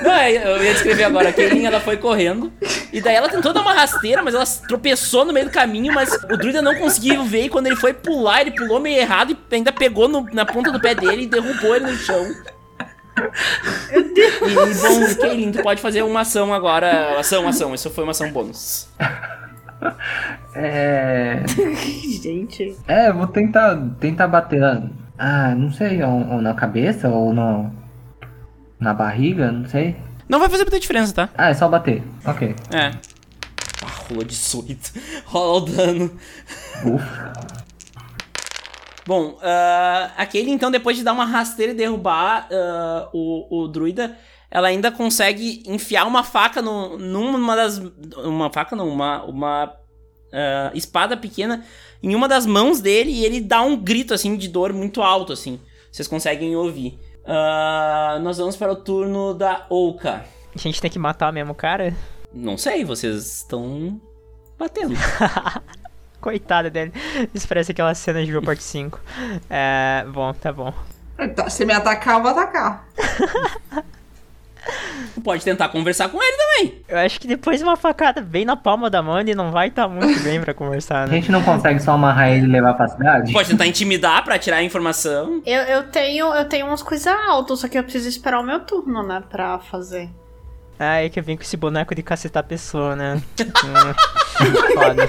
Não, 0.02 0.12
é, 0.12 0.36
eu 0.56 0.62
ia 0.62 0.72
descrever 0.74 1.05
agora. 1.05 1.30
A 1.30 1.32
Kaylin, 1.32 1.64
ela 1.64 1.80
foi 1.80 1.97
correndo. 1.97 2.52
E 2.93 3.01
daí 3.01 3.16
ela 3.16 3.28
tentou 3.28 3.52
dar 3.52 3.62
uma 3.62 3.72
rasteira, 3.72 4.22
mas 4.22 4.35
ela 4.35 4.44
tropeçou 4.68 5.24
no 5.24 5.32
meio 5.32 5.47
do 5.47 5.52
caminho. 5.52 5.93
Mas 5.93 6.12
o 6.30 6.36
druida 6.36 6.62
não 6.62 6.74
conseguiu 6.76 7.24
ver. 7.24 7.44
E 7.47 7.48
quando 7.48 7.66
ele 7.66 7.76
foi 7.76 7.93
pular, 7.93 8.43
ele 8.43 8.52
pulou 8.52 8.78
meio 8.78 8.98
errado 9.01 9.32
e 9.32 9.55
ainda 9.55 9.72
pegou 9.72 10.06
no- 10.06 10.28
na 10.32 10.44
ponta 10.44 10.70
do 10.70 10.78
pé 10.80 10.94
dele 10.94 11.22
e 11.22 11.26
derrubou 11.26 11.74
ele 11.74 11.86
no 11.86 11.97
chão. 11.97 12.24
E, 13.92 14.74
bom, 14.74 15.20
Kaylin, 15.20 15.52
tu 15.52 15.62
pode 15.62 15.80
fazer 15.80 16.02
uma 16.02 16.20
ação 16.20 16.52
agora. 16.52 17.18
Ação, 17.18 17.46
ação. 17.48 17.74
Isso 17.74 17.90
foi 17.90 18.04
uma 18.04 18.10
ação 18.12 18.30
bônus. 18.32 18.88
É. 20.54 21.42
gente. 22.22 22.76
É, 22.86 23.08
eu 23.08 23.14
vou 23.14 23.26
tentar, 23.26 23.76
tentar 24.00 24.28
bater. 24.28 24.60
na- 24.60 24.82
Ah, 25.18 25.54
não 25.54 25.70
sei, 25.72 26.02
ou, 26.02 26.10
ou 26.32 26.42
na 26.42 26.54
cabeça 26.54 27.08
ou 27.08 27.32
no. 27.32 27.70
Na 28.80 28.94
barriga, 28.94 29.50
não 29.50 29.68
sei. 29.68 29.96
Não 30.28 30.38
vai 30.38 30.48
fazer 30.48 30.62
muita 30.64 30.78
diferença, 30.78 31.12
tá? 31.12 31.28
Ah, 31.36 31.50
é 31.50 31.54
só 31.54 31.68
bater. 31.68 32.02
Ok. 32.24 32.54
É. 32.72 32.92
Ah, 33.82 33.86
rola 34.10 34.24
18. 34.24 34.92
Rola 35.26 35.56
o 35.56 35.60
dano. 35.60 36.10
Ufa. 36.84 37.32
Bom, 39.09 39.39
ah, 39.40 40.12
aquele 40.18 40.51
então, 40.51 40.70
depois 40.70 40.94
de 40.94 41.02
dar 41.02 41.14
uma 41.14 41.24
rasteira 41.24 41.72
e 41.72 41.74
derrubar 41.74 42.47
ah, 42.52 43.09
o, 43.10 43.62
o 43.62 43.66
druida, 43.66 44.18
ela 44.51 44.68
ainda 44.68 44.93
consegue 44.93 45.62
enfiar 45.66 46.06
uma 46.06 46.22
faca 46.22 46.60
no, 46.60 46.98
numa 46.98 47.56
das. 47.56 47.78
Uma 48.18 48.52
faca 48.52 48.76
não, 48.76 48.86
uma, 48.86 49.24
uma 49.24 49.74
ah, 50.30 50.70
espada 50.74 51.16
pequena 51.16 51.64
em 52.02 52.14
uma 52.14 52.28
das 52.28 52.44
mãos 52.44 52.82
dele 52.82 53.10
e 53.10 53.24
ele 53.24 53.40
dá 53.40 53.62
um 53.62 53.78
grito 53.78 54.12
assim 54.12 54.36
de 54.36 54.47
dor 54.47 54.74
muito 54.74 55.01
alto, 55.01 55.32
assim. 55.32 55.59
Vocês 55.90 56.06
conseguem 56.06 56.55
ouvir. 56.55 56.98
Ah, 57.24 58.18
nós 58.20 58.36
vamos 58.36 58.56
para 58.56 58.72
o 58.72 58.76
turno 58.76 59.32
da 59.32 59.64
Ouka. 59.70 60.22
A 60.55 60.59
gente 60.59 60.82
tem 60.82 60.90
que 60.90 60.98
matar 60.98 61.32
mesmo 61.32 61.52
o 61.52 61.56
cara? 61.56 61.97
Não 62.30 62.59
sei, 62.59 62.85
vocês 62.85 63.36
estão 63.36 63.98
batendo. 64.59 64.94
Coitada 66.20 66.68
dele. 66.70 66.92
Isso 67.32 67.46
parece 67.48 67.72
aquela 67.72 67.94
cena 67.94 68.24
de 68.24 68.30
Viu 68.30 68.42
Parte 68.42 68.62
5. 68.62 69.00
É. 69.48 70.04
Bom, 70.08 70.32
tá 70.34 70.52
bom. 70.52 70.72
Tá, 71.34 71.48
se 71.50 71.64
me 71.64 71.72
atacar, 71.72 72.16
eu 72.16 72.22
vou 72.22 72.30
atacar. 72.30 72.84
Pode 75.24 75.42
tentar 75.44 75.68
conversar 75.70 76.08
com 76.10 76.22
ele 76.22 76.36
também. 76.36 76.82
Eu 76.88 76.98
acho 76.98 77.18
que 77.18 77.26
depois 77.26 77.58
de 77.58 77.64
uma 77.64 77.76
facada 77.76 78.20
bem 78.20 78.44
na 78.44 78.56
palma 78.56 78.88
da 78.90 79.02
mão, 79.02 79.18
ele 79.18 79.34
não 79.34 79.50
vai 79.50 79.68
estar 79.68 79.88
muito 79.88 80.20
bem 80.22 80.40
pra 80.40 80.52
conversar, 80.54 81.04
A 81.04 81.06
né? 81.06 81.14
gente 81.14 81.32
não 81.32 81.42
consegue 81.42 81.80
só 81.80 81.92
amarrar 81.92 82.30
ele 82.30 82.44
e 82.46 82.48
levar 82.50 82.74
pra 82.74 82.86
cidade? 82.86 83.32
Pode 83.32 83.48
tentar 83.48 83.66
intimidar 83.66 84.22
pra 84.24 84.38
tirar 84.38 84.58
a 84.58 84.62
informação. 84.62 85.42
Eu, 85.44 85.62
eu 85.62 85.82
tenho 85.84 86.32
eu 86.34 86.44
tenho 86.48 86.66
umas 86.66 86.82
coisas 86.82 87.06
altas, 87.06 87.60
só 87.60 87.68
que 87.68 87.78
eu 87.78 87.82
preciso 87.82 88.08
esperar 88.08 88.40
o 88.40 88.44
meu 88.44 88.60
turno, 88.60 89.02
né, 89.02 89.22
pra 89.28 89.58
fazer. 89.58 90.08
Ah, 90.78 91.02
é 91.02 91.08
que 91.08 91.18
eu 91.18 91.24
vim 91.24 91.36
com 91.36 91.42
esse 91.42 91.56
boneco 91.56 91.94
de 91.94 92.02
cacetar 92.02 92.40
a 92.42 92.46
pessoa, 92.46 92.94
né? 92.94 93.20
Hum, 94.40 94.52
Foda. 94.74 95.08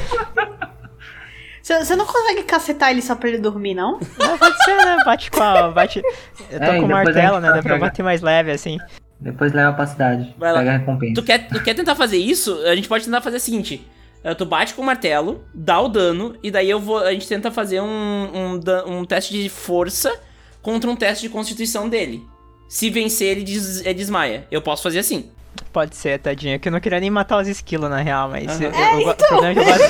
Você 1.78 1.96
não 1.96 2.06
consegue 2.06 2.44
cacetar 2.44 2.90
ele 2.92 3.02
só 3.02 3.16
pra 3.16 3.30
ele 3.30 3.38
dormir, 3.38 3.74
não? 3.76 4.00
Não, 4.18 4.38
pode 4.38 4.64
ser, 4.64 4.76
né? 4.76 4.98
Bate 5.06 5.30
com 5.30 5.42
a. 5.44 5.70
Bate... 5.72 6.02
Eu 6.50 6.60
tô 6.60 6.66
É, 6.66 6.80
com 6.80 6.86
o 6.86 6.90
martelo, 6.90 7.40
né? 7.40 7.52
Dá 7.52 7.62
pra 7.62 7.78
bater 7.78 8.04
mais 8.04 8.22
leve, 8.22 8.52
assim. 8.52 8.78
Depois 9.20 9.52
leva 9.54 9.74
pra 9.74 9.86
cidade. 9.86 10.34
Vai 10.38 10.52
lá. 10.54 10.60
Pega 10.60 10.72
a 10.72 10.78
recompensa. 10.78 11.14
Tu 11.16 11.24
quer, 11.24 11.48
tu 11.48 11.62
quer 11.64 11.74
tentar 11.74 11.96
fazer 11.96 12.18
isso? 12.18 12.58
A 12.66 12.76
gente 12.76 12.88
pode 12.88 13.06
tentar 13.06 13.22
fazer 13.22 13.38
o 13.38 13.40
seguinte. 13.40 13.86
eh, 14.24 14.34
Tu 14.34 14.46
bate 14.46 14.74
com 14.74 14.82
o 14.82 14.86
martelo, 14.86 15.44
dá 15.54 15.80
o 15.82 15.88
dano, 15.90 16.36
e 16.42 16.50
daí 16.50 16.70
eu 16.70 16.80
vou. 16.80 17.00
A 17.00 17.12
gente 17.12 17.28
tenta 17.28 17.52
fazer 17.52 17.82
um, 17.82 17.86
um, 17.88 18.60
um 19.00 19.06
teste 19.06 19.34
de 19.34 19.50
força 19.50 20.14
contra 20.62 20.90
um 20.90 20.96
teste 20.96 21.24
de 21.28 21.30
constituição 21.30 21.90
dele. 21.90 22.26
Se 22.70 22.90
vencer, 22.90 23.30
ele, 23.30 23.44
des, 23.44 23.82
ele 23.82 23.94
desmaia. 23.94 24.48
Eu 24.50 24.62
posso 24.62 24.84
fazer 24.84 25.00
assim. 25.00 25.30
Pode 25.72 25.96
ser, 25.96 26.20
tadinha. 26.20 26.58
Que 26.58 26.68
eu 26.68 26.72
não 26.72 26.80
queria 26.80 27.00
nem 27.00 27.10
matar 27.10 27.42
os 27.42 27.48
esquilos, 27.48 27.90
na 27.90 27.98
real, 27.98 28.30
mas. 28.30 28.48
Aham. 28.60 28.64
eu- 28.64 28.72
eu- 29.02 29.10
o 29.10 29.16
problema 29.16 29.48
é 29.50 29.54
que 29.54 29.60
eu 29.60 29.66
gosto. 29.66 29.86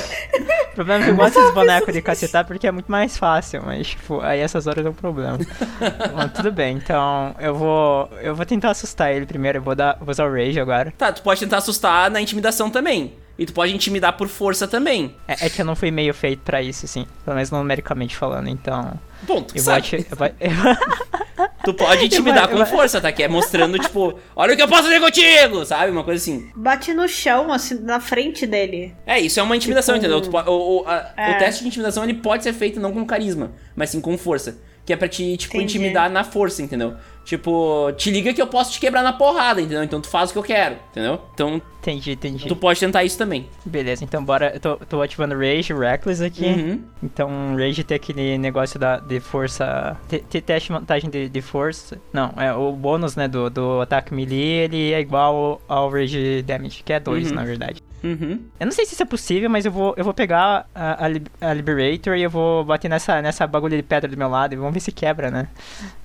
O 0.71 0.75
problema 0.79 1.01
é 1.03 1.05
que 1.05 1.11
eu 1.11 1.15
gosto 1.15 1.33
desses 1.39 1.53
bonecos 1.53 1.93
de 1.93 2.01
cacetar 2.01 2.45
porque 2.45 2.67
é 2.67 2.71
muito 2.71 2.91
mais 2.91 3.17
fácil, 3.17 3.61
mas, 3.65 3.87
tipo, 3.87 4.19
aí 4.21 4.39
essas 4.39 4.67
horas 4.67 4.85
é 4.85 4.89
um 4.89 4.93
problema. 4.93 5.37
Mas 6.15 6.31
tudo 6.33 6.51
bem, 6.51 6.77
então 6.77 7.35
eu 7.39 7.53
vou. 7.55 8.09
Eu 8.21 8.35
vou 8.35 8.45
tentar 8.45 8.71
assustar 8.71 9.11
ele 9.13 9.25
primeiro, 9.25 9.57
eu 9.57 9.61
vou, 9.61 9.75
dar, 9.75 9.97
vou 9.99 10.09
usar 10.09 10.25
o 10.25 10.31
Rage 10.33 10.59
agora. 10.59 10.93
Tá, 10.97 11.11
tu 11.11 11.21
pode 11.21 11.39
tentar 11.39 11.57
assustar 11.57 12.09
na 12.11 12.21
intimidação 12.21 12.69
também. 12.69 13.13
E 13.39 13.45
tu 13.45 13.53
pode 13.53 13.73
intimidar 13.73 14.13
por 14.17 14.27
força 14.27 14.67
também. 14.67 15.15
É, 15.27 15.45
é 15.45 15.49
que 15.49 15.61
eu 15.61 15.65
não 15.65 15.75
fui 15.75 15.89
meio 15.89 16.13
feito 16.13 16.41
pra 16.43 16.61
isso, 16.61 16.85
assim. 16.85 17.07
Pelo 17.23 17.35
menos 17.35 17.49
numericamente 17.49 18.15
falando, 18.15 18.49
então. 18.49 18.91
Bom, 19.23 19.41
tu 19.41 19.55
Eu 19.55 19.63
sabe. 19.63 19.77
ati- 19.79 20.07
eu 20.11 20.15
vou- 20.17 20.29
Tu 21.63 21.73
pode 21.73 22.05
intimidar 22.05 22.47
com 22.49 22.65
força, 22.65 22.99
tá? 22.99 23.11
Que 23.13 23.23
é 23.23 23.27
mostrando, 23.27 23.79
tipo, 23.79 24.17
olha 24.35 24.53
o 24.53 24.57
que 24.57 24.61
eu 24.61 24.67
posso 24.67 24.83
fazer 24.83 24.99
contigo, 24.99 25.65
sabe? 25.65 25.91
Uma 25.91 26.03
coisa 26.03 26.21
assim. 26.21 26.49
Bate 26.55 26.93
no 26.93 27.07
chão, 27.07 27.51
assim, 27.51 27.79
na 27.81 27.99
frente 28.01 28.45
dele. 28.45 28.93
É, 29.05 29.19
isso 29.19 29.39
é 29.39 29.43
uma 29.43 29.55
intimidação, 29.55 29.95
Tipo, 29.99 30.13
entendeu? 30.15 30.43
O, 30.47 30.81
o, 30.81 30.87
a- 30.87 31.13
é. 31.15 31.31
o 31.31 31.37
teste 31.37 31.61
de 31.61 31.67
intimidação 31.69 32.03
ele 32.03 32.15
pode 32.15 32.43
ser 32.43 32.51
feito 32.53 32.79
não 32.79 32.91
com 32.91 33.05
carisma, 33.05 33.51
mas 33.75 33.89
sim 33.89 34.01
com 34.01 34.17
força. 34.17 34.57
Que 34.85 34.93
é 34.93 34.95
pra 34.97 35.07
te, 35.07 35.37
tipo, 35.37 35.55
Entendi. 35.57 35.77
intimidar 35.77 36.09
na 36.09 36.23
força, 36.23 36.61
entendeu? 36.63 36.95
Tipo, 37.25 37.91
te 37.95 38.09
liga 38.09 38.33
que 38.33 38.41
eu 38.41 38.47
posso 38.47 38.71
te 38.71 38.79
quebrar 38.79 39.03
na 39.03 39.13
porrada, 39.13 39.61
entendeu? 39.61 39.83
Então 39.83 40.01
tu 40.01 40.07
faz 40.09 40.29
o 40.29 40.33
que 40.33 40.39
eu 40.39 40.43
quero, 40.43 40.77
entendeu? 40.91 41.21
Então 41.33 41.61
entendi, 41.79 42.13
entendi. 42.13 42.47
tu 42.47 42.55
pode 42.55 42.79
tentar 42.79 43.03
isso 43.03 43.17
também. 43.17 43.47
Beleza, 43.63 44.03
então 44.03 44.23
bora. 44.23 44.51
Eu 44.55 44.59
tô, 44.59 44.77
tô 44.77 45.01
ativando 45.01 45.35
Rage, 45.37 45.71
Reckless 45.73 46.23
aqui. 46.23 46.45
Uhum. 46.45 46.81
Então, 47.03 47.55
Rage 47.55 47.83
tem 47.83 47.95
aquele 47.95 48.37
negócio 48.37 48.79
da, 48.79 48.97
de 48.97 49.19
força. 49.19 49.95
Tem 50.07 50.41
teste 50.41 50.69
de 50.69 50.73
vantagem 50.79 51.09
de, 51.09 51.29
de 51.29 51.41
força. 51.41 51.99
Não, 52.11 52.33
é 52.35 52.51
o 52.53 52.71
bônus, 52.71 53.15
né, 53.15 53.27
do, 53.27 53.49
do 53.49 53.81
ataque 53.81 54.13
melee, 54.13 54.63
ele 54.63 54.91
é 54.93 54.99
igual 54.99 55.61
ao 55.67 55.89
Rage 55.89 56.41
Damage, 56.41 56.81
que 56.83 56.91
é 56.93 56.99
2, 56.99 57.29
Uhum. 57.29 57.35
na 57.35 57.43
verdade. 57.43 57.83
Uhum. 58.03 58.39
Eu 58.59 58.65
não 58.65 58.71
sei 58.71 58.85
se 58.85 58.93
isso 58.93 59.03
é 59.03 59.05
possível, 59.05 59.49
mas 59.49 59.65
eu 59.65 59.71
vou, 59.71 59.93
eu 59.97 60.03
vou 60.03 60.13
pegar 60.13 60.67
a, 60.73 61.05
a, 61.05 61.49
a 61.49 61.53
Liberator 61.53 62.15
e 62.15 62.23
eu 62.23 62.29
vou 62.29 62.63
bater 62.63 62.89
nessa, 62.89 63.21
nessa 63.21 63.45
bagulho 63.45 63.75
de 63.77 63.83
pedra 63.83 64.09
do 64.09 64.17
meu 64.17 64.29
lado 64.29 64.53
e 64.53 64.57
vamos 64.57 64.73
ver 64.73 64.79
se 64.79 64.91
quebra, 64.91 65.29
né? 65.29 65.47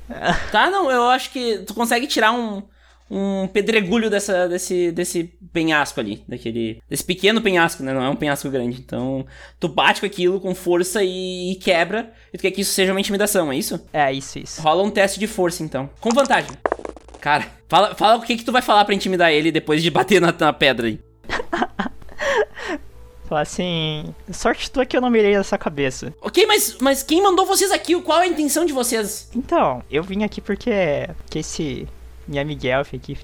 Tá, 0.53 0.71
não, 0.71 0.91
eu 0.91 1.05
acho 1.05 1.31
que 1.33 1.61
tu 1.61 1.73
consegue 1.73 2.07
tirar 2.07 2.31
um, 2.31 2.63
um 3.11 3.47
pedregulho 3.47 4.11
dessa, 4.11 4.49
desse, 4.49 4.91
desse 4.93 5.25
penhasco 5.53 6.01
ali, 6.01 6.23
daquele, 6.29 6.83
desse 6.89 7.05
pequeno 7.05 7.41
penhasco, 7.41 7.83
né? 7.83 7.93
Não 7.93 8.03
é 8.03 8.09
um 8.09 8.17
penhasco 8.17 8.51
grande. 8.51 8.81
Então, 8.81 9.27
tu 9.61 9.69
bate 9.69 10.01
com 10.01 10.07
aquilo 10.07 10.41
com 10.41 10.55
força 10.55 11.03
e, 11.03 11.53
e 11.53 11.55
quebra, 11.57 12.13
e 12.33 12.39
tu 12.39 12.43
quer 12.43 12.51
que 12.51 12.61
isso 12.61 12.73
seja 12.73 12.93
uma 12.93 13.01
intimidação, 13.01 13.53
é 13.53 13.57
isso? 13.57 13.87
É, 13.93 14.13
isso, 14.13 14.39
isso. 14.39 14.61
Rola 14.61 14.83
um 14.83 14.91
teste 14.91 15.19
de 15.19 15.27
força, 15.27 15.63
então. 15.63 15.89
Com 16.01 16.11
vantagem. 16.11 16.51
Cara, 17.21 17.47
fala, 17.69 17.95
fala 17.95 18.17
o 18.17 18.23
que, 18.23 18.37
que 18.37 18.45
tu 18.45 18.53
vai 18.53 18.63
falar 18.63 18.85
pra 18.85 18.95
intimidar 18.95 19.33
ele 19.33 19.51
depois 19.51 19.83
de 19.83 19.91
bater 19.91 20.21
na, 20.21 20.35
na 20.39 20.53
pedra 20.53 20.87
aí. 20.87 21.01
Falar 23.25 23.43
assim. 23.43 24.15
Sorte 24.31 24.71
tua 24.71 24.85
que 24.85 24.97
eu 24.97 25.01
não 25.01 25.11
mirei 25.11 25.37
nessa 25.37 25.57
cabeça. 25.57 26.13
Ok, 26.21 26.47
mas, 26.47 26.77
mas 26.81 27.03
quem 27.03 27.23
mandou 27.23 27.47
vocês 27.47 27.71
aqui? 27.71 28.01
Qual 28.01 28.21
é 28.21 28.25
a 28.25 28.27
intenção 28.27 28.65
de 28.65 28.73
vocês? 28.73 29.31
Então, 29.35 29.83
eu 29.91 30.03
vim 30.03 30.25
aqui 30.25 30.41
porque 30.41 31.09
que 31.31 31.39
esse 31.39 31.89
minha 32.29 32.45
Miguel 32.45 32.81
aqui 32.81 33.19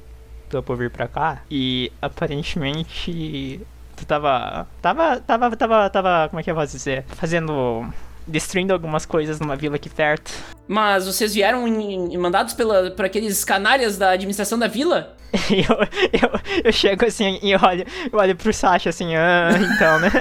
topou 0.48 0.76
vir 0.76 0.90
pra 0.90 1.06
cá 1.06 1.42
e 1.50 1.92
aparentemente 2.02 3.60
tu 3.96 4.04
tava 4.04 4.66
tava 4.82 5.20
tava 5.20 5.56
tava 5.56 5.90
tava 5.90 6.28
como 6.28 6.40
é 6.40 6.42
que 6.42 6.50
eu 6.50 6.54
posso 6.54 6.72
dizer, 6.72 7.04
fazendo 7.08 7.86
destruindo 8.30 8.72
algumas 8.72 9.04
coisas 9.04 9.38
numa 9.40 9.56
vila 9.56 9.76
aqui 9.76 9.88
perto. 9.90 10.32
Mas 10.66 11.06
vocês 11.06 11.34
vieram 11.34 11.66
em- 11.68 12.14
em- 12.14 12.16
mandados 12.18 12.54
pela, 12.54 12.90
por 12.92 13.04
aqueles 13.04 13.44
canalhas 13.44 13.98
da 13.98 14.10
administração 14.10 14.58
da 14.58 14.66
vila? 14.68 15.16
E 15.50 15.60
eu, 15.68 15.76
eu, 16.12 16.40
eu 16.64 16.72
chego 16.72 17.04
assim 17.06 17.38
e 17.42 17.54
olho, 17.54 17.84
eu 18.12 18.18
olho 18.18 18.34
pro 18.36 18.52
Sasha 18.52 18.90
assim, 18.90 19.14
ah, 19.14 19.50
então, 19.74 19.98
né? 20.00 20.10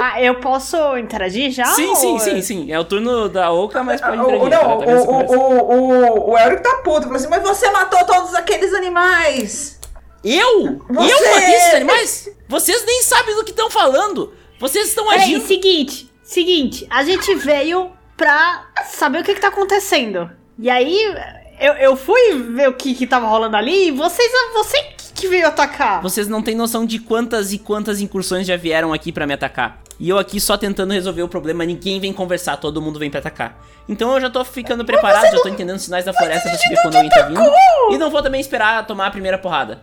Ah, 0.00 0.22
eu 0.22 0.36
posso 0.36 0.76
interagir 0.96 1.50
já? 1.50 1.64
sim, 1.64 1.94
sim, 1.96 2.12
ou- 2.12 2.18
sim, 2.20 2.40
sim. 2.42 2.70
É 2.72 2.78
o 2.78 2.84
turno 2.84 3.28
da 3.28 3.50
Oka, 3.50 3.82
mas 3.82 4.00
pode 4.00 4.16
Ah, 4.18 4.22
O, 4.24 4.46
interagir. 4.46 4.50
não, 4.50 4.78
tá? 4.78 4.86
Tá 4.86 4.92
o, 5.00 5.06
conversa. 5.06 5.36
o, 5.36 5.72
o, 5.72 6.30
o 6.30 6.38
Eric 6.38 6.62
tá 6.62 6.74
puto. 6.84 7.02
Falou 7.02 7.16
assim, 7.16 7.28
mas 7.28 7.42
você 7.42 7.70
matou 7.70 8.04
todos 8.04 8.34
aqueles 8.34 8.72
animais. 8.74 9.78
Eu? 10.22 10.78
Você! 10.88 11.12
Eu 11.12 11.34
matei 11.34 11.54
esses 11.54 11.74
animais? 11.74 12.28
Vocês 12.48 12.84
nem 12.86 13.02
sabem 13.02 13.34
do 13.36 13.44
que 13.44 13.50
estão 13.50 13.70
falando. 13.70 14.32
Vocês 14.58 14.88
estão 14.88 15.06
Peraí, 15.08 15.22
agindo. 15.22 15.46
seguinte, 15.46 16.10
seguinte, 16.22 16.86
a 16.90 17.04
gente 17.04 17.34
veio 17.34 17.90
pra 18.16 18.66
saber 18.90 19.20
o 19.20 19.24
que 19.24 19.34
que 19.34 19.40
tá 19.40 19.48
acontecendo. 19.48 20.30
E 20.58 20.68
aí, 20.68 21.14
eu, 21.60 21.72
eu 21.74 21.96
fui 21.96 22.34
ver 22.54 22.68
o 22.68 22.72
que 22.74 22.94
que 22.94 23.06
tava 23.06 23.26
rolando 23.28 23.56
ali 23.56 23.88
e 23.88 23.90
vocês, 23.92 24.30
você 24.52 24.76
que- 25.14 25.28
veio 25.28 25.46
atacar. 25.48 26.00
Vocês 26.00 26.28
não 26.28 26.40
têm 26.42 26.54
noção 26.54 26.86
de 26.86 26.98
quantas 27.00 27.52
e 27.52 27.58
quantas 27.58 28.00
incursões 28.00 28.46
já 28.46 28.56
vieram 28.56 28.92
aqui 28.92 29.10
pra 29.12 29.26
me 29.26 29.34
atacar. 29.34 29.82
E 29.98 30.08
eu 30.08 30.16
aqui 30.16 30.40
só 30.40 30.56
tentando 30.56 30.92
resolver 30.92 31.22
o 31.22 31.28
problema, 31.28 31.64
ninguém 31.64 31.98
vem 31.98 32.12
conversar, 32.12 32.56
todo 32.56 32.80
mundo 32.80 33.00
vem 33.00 33.10
pra 33.10 33.18
atacar. 33.18 33.60
Então 33.88 34.12
eu 34.14 34.20
já 34.20 34.30
tô 34.30 34.44
ficando 34.44 34.84
preparado, 34.84 35.24
já 35.32 35.42
tô 35.42 35.48
entendendo 35.48 35.78
sinais 35.80 36.04
da 36.04 36.12
floresta 36.12 36.48
pra 36.48 36.56
saber 36.58 36.80
quando 36.82 36.94
alguém 36.96 37.10
tá 37.10 37.22
vindo. 37.22 37.42
E 37.90 37.98
não 37.98 38.10
vou 38.10 38.22
também 38.22 38.40
esperar 38.40 38.86
tomar 38.86 39.06
a 39.06 39.10
primeira 39.10 39.36
porrada. 39.38 39.82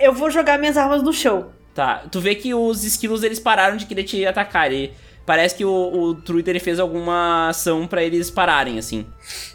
Eu 0.00 0.12
vou 0.12 0.30
jogar 0.30 0.58
minhas 0.58 0.76
armas 0.76 1.02
no 1.02 1.12
chão. 1.12 1.50
Tá, 1.78 2.02
tu 2.10 2.20
vê 2.20 2.34
que 2.34 2.52
os 2.52 2.82
esquilos 2.82 3.22
eles 3.22 3.38
pararam 3.38 3.76
de 3.76 3.86
querer 3.86 4.02
te 4.02 4.26
atacar. 4.26 4.72
E 4.72 4.92
parece 5.24 5.54
que 5.54 5.64
o, 5.64 5.70
o 5.70 6.12
Truiter 6.12 6.50
ele 6.50 6.58
fez 6.58 6.80
alguma 6.80 7.50
ação 7.50 7.86
pra 7.86 8.02
eles 8.02 8.32
pararem, 8.32 8.80
assim. 8.80 9.06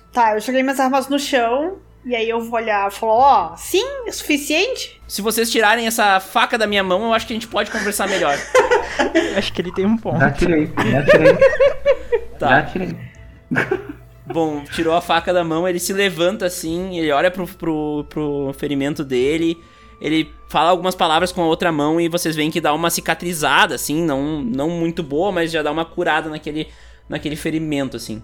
Tá, 0.10 0.34
eu 0.34 0.40
joguei 0.40 0.64
minhas 0.64 0.80
armas 0.80 1.10
no 1.10 1.20
chão. 1.20 1.80
E 2.06 2.16
aí 2.16 2.30
eu 2.30 2.40
vou 2.40 2.58
olhar 2.58 2.88
e 2.88 2.92
falar, 2.94 3.14
ó, 3.14 3.56
sim, 3.58 3.84
é 4.08 4.12
suficiente? 4.14 5.02
Se 5.06 5.22
vocês 5.22 5.52
tirarem 5.52 5.86
essa 5.86 6.18
faca 6.22 6.58
da 6.58 6.66
minha 6.66 6.82
mão, 6.82 7.08
eu 7.08 7.14
acho 7.14 7.28
que 7.28 7.34
a 7.34 7.36
gente 7.36 7.48
pode 7.50 7.70
conversar 7.70 8.08
melhor. 8.08 8.38
Acho 9.38 9.52
que 9.52 9.62
ele 9.62 9.74
tem 9.74 9.86
um 9.86 9.98
ponto. 9.98 10.20
Já 10.20 10.32
tirei, 10.32 10.72
já 10.78 11.04
tirei. 11.04 11.38
Tá. 12.40 12.50
Já 12.50 12.64
tirei. 12.64 12.98
Bom, 14.26 14.64
tirou 14.64 14.96
a 14.96 15.02
faca 15.02 15.34
da 15.34 15.44
mão, 15.44 15.68
ele 15.68 15.80
se 15.80 15.92
levanta 15.92 16.46
assim, 16.46 16.98
ele 16.98 17.12
olha 17.12 17.30
pro, 17.30 17.46
pro, 17.46 18.06
pro 18.10 18.56
ferimento 18.58 19.04
dele, 19.04 19.58
ele 20.00 20.34
fala 20.50 20.70
algumas 20.70 20.96
palavras 20.96 21.32
com 21.32 21.42
a 21.42 21.46
outra 21.46 21.72
mão 21.72 22.00
e 22.00 22.08
vocês 22.10 22.36
veem 22.36 22.52
que 22.52 22.62
dá 22.62 22.74
uma 22.74 22.90
cicatrizada, 22.90 23.76
assim, 23.76 24.04
não, 24.04 24.42
não 24.42 24.70
muito 24.70 25.02
boa, 25.02 25.32
mas 25.32 25.52
já 25.52 25.62
dá 25.62 25.72
uma 25.72 25.86
curada 25.86 26.30
naquele, 26.30 26.68
naquele 27.08 27.36
ferimento, 27.36 27.98
assim. 27.98 28.22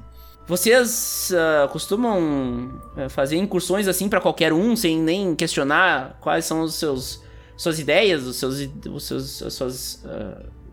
Vocês 0.49 1.31
ah, 1.35 1.67
costumam 1.67 2.81
ah, 2.97 3.07
fazer 3.07 3.37
incursões 3.37 3.87
assim 3.87 4.09
pra 4.09 4.19
qualquer 4.19 4.51
um, 4.51 4.75
sem 4.75 4.99
nem 4.99 5.35
questionar 5.35 6.17
quais 6.21 6.43
são 6.43 6.61
os 6.61 6.75
seus 6.75 7.23
suas 7.55 7.77
ideias, 7.77 8.23
os 8.23 8.37
seus, 8.37 8.69
os 8.89 9.03
seus, 9.03 9.43
as 9.43 9.53
suas, 9.53 10.03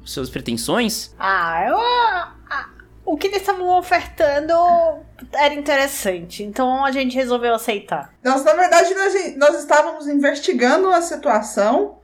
seus 0.04 0.30
pretensões? 0.30 1.14
Ah, 1.18 1.66
eu. 1.68 3.12
o 3.12 3.18
que 3.18 3.26
eles 3.26 3.40
estavam 3.40 3.76
ofertando 3.76 4.54
era 5.32 5.54
interessante. 5.54 6.42
Então 6.42 6.84
a 6.84 6.90
gente 6.92 7.14
resolveu 7.14 7.54
aceitar. 7.54 8.12
Nós, 8.24 8.44
na 8.44 8.54
verdade, 8.54 8.94
nós, 8.94 9.36
nós 9.36 9.58
estávamos 9.60 10.06
investigando 10.06 10.88
a 10.88 11.00
situação 11.02 11.98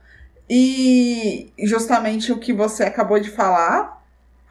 e 0.48 1.52
justamente 1.59 2.30
o 2.32 2.39
que 2.39 2.52
você 2.52 2.84
acabou 2.84 3.18
de 3.18 3.30
falar, 3.30 4.02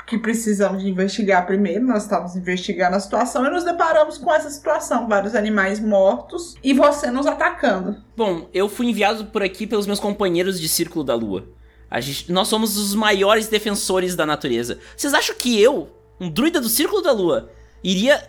que 0.08 0.18
precisamos 0.18 0.82
de 0.84 0.90
investigar 0.90 1.46
primeiro, 1.46 1.86
nós 1.86 2.04
estávamos 2.04 2.36
investigando 2.36 2.96
a 2.96 3.00
situação 3.00 3.46
e 3.46 3.50
nos 3.50 3.64
deparamos 3.64 4.18
com 4.18 4.34
essa 4.34 4.50
situação, 4.50 5.08
vários 5.08 5.36
animais 5.36 5.80
mortos 5.80 6.56
e 6.64 6.74
você 6.74 7.10
nos 7.12 7.26
atacando. 7.28 7.98
Bom, 8.18 8.50
eu 8.54 8.68
fui 8.68 8.88
enviado 8.88 9.26
por 9.28 9.42
aqui 9.44 9.66
pelos 9.68 9.86
meus 9.88 10.00
companheiros 10.00 10.60
de 10.60 10.68
Círculo 10.68 11.04
da 11.06 11.16
Lua. 11.16 11.48
A 11.90 12.02
gente- 12.02 12.32
nós 12.32 12.48
somos 12.48 12.78
os 12.78 12.96
maiores 12.96 13.48
defensores 13.48 14.16
da 14.16 14.26
natureza. 14.26 14.80
Vocês 14.98 15.14
acham 15.14 15.36
que 15.36 15.62
eu, 15.62 15.90
um 16.20 16.30
druida 16.30 16.60
do 16.60 16.70
Círculo 16.70 17.02
da 17.02 17.12
Lua, 17.12 17.50
iria 17.84 18.22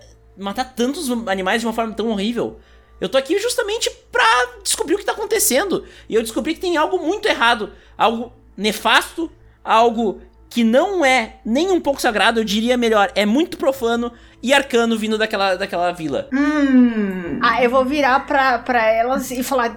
matar 0.43 0.64
tantos 0.74 1.10
animais 1.28 1.60
de 1.60 1.66
uma 1.66 1.73
forma 1.73 1.94
tão 1.94 2.09
horrível? 2.09 2.59
Eu 3.01 3.09
tô 3.09 3.19
aqui 3.19 3.39
justamente 3.39 3.90
pra 4.12 4.24
descobrir 4.62 4.94
o 4.94 4.98
que 4.98 5.05
tá 5.05 5.12
acontecendo. 5.12 5.85
E 6.09 6.14
eu 6.14 6.23
descobri 6.23 6.55
que 6.55 6.60
tem 6.60 6.77
algo 6.77 6.98
muito 6.98 7.27
errado, 7.27 7.73
algo 7.97 8.32
nefasto, 8.56 9.31
algo 9.64 10.20
que 10.48 10.62
não 10.62 11.05
é 11.05 11.36
nem 11.44 11.70
um 11.70 11.81
pouco 11.81 12.01
sagrado, 12.01 12.39
eu 12.39 12.44
diria 12.44 12.77
melhor, 12.77 13.10
é 13.14 13.24
muito 13.24 13.56
profano 13.56 14.12
e 14.43 14.52
arcano 14.52 14.98
vindo 14.98 15.16
daquela, 15.16 15.56
daquela 15.56 15.90
vila. 15.93 16.28
Hum. 16.31 17.40
Ah, 17.43 17.62
eu 17.62 17.70
vou 17.70 17.85
virar 17.85 18.27
pra, 18.27 18.59
pra 18.59 18.86
elas 18.86 19.31
e 19.31 19.43
falar. 19.43 19.77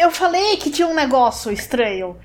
Eu 0.00 0.10
falei 0.10 0.56
que 0.56 0.70
tinha 0.70 0.88
um 0.88 0.94
negócio 0.94 1.52
estranho. 1.52 2.16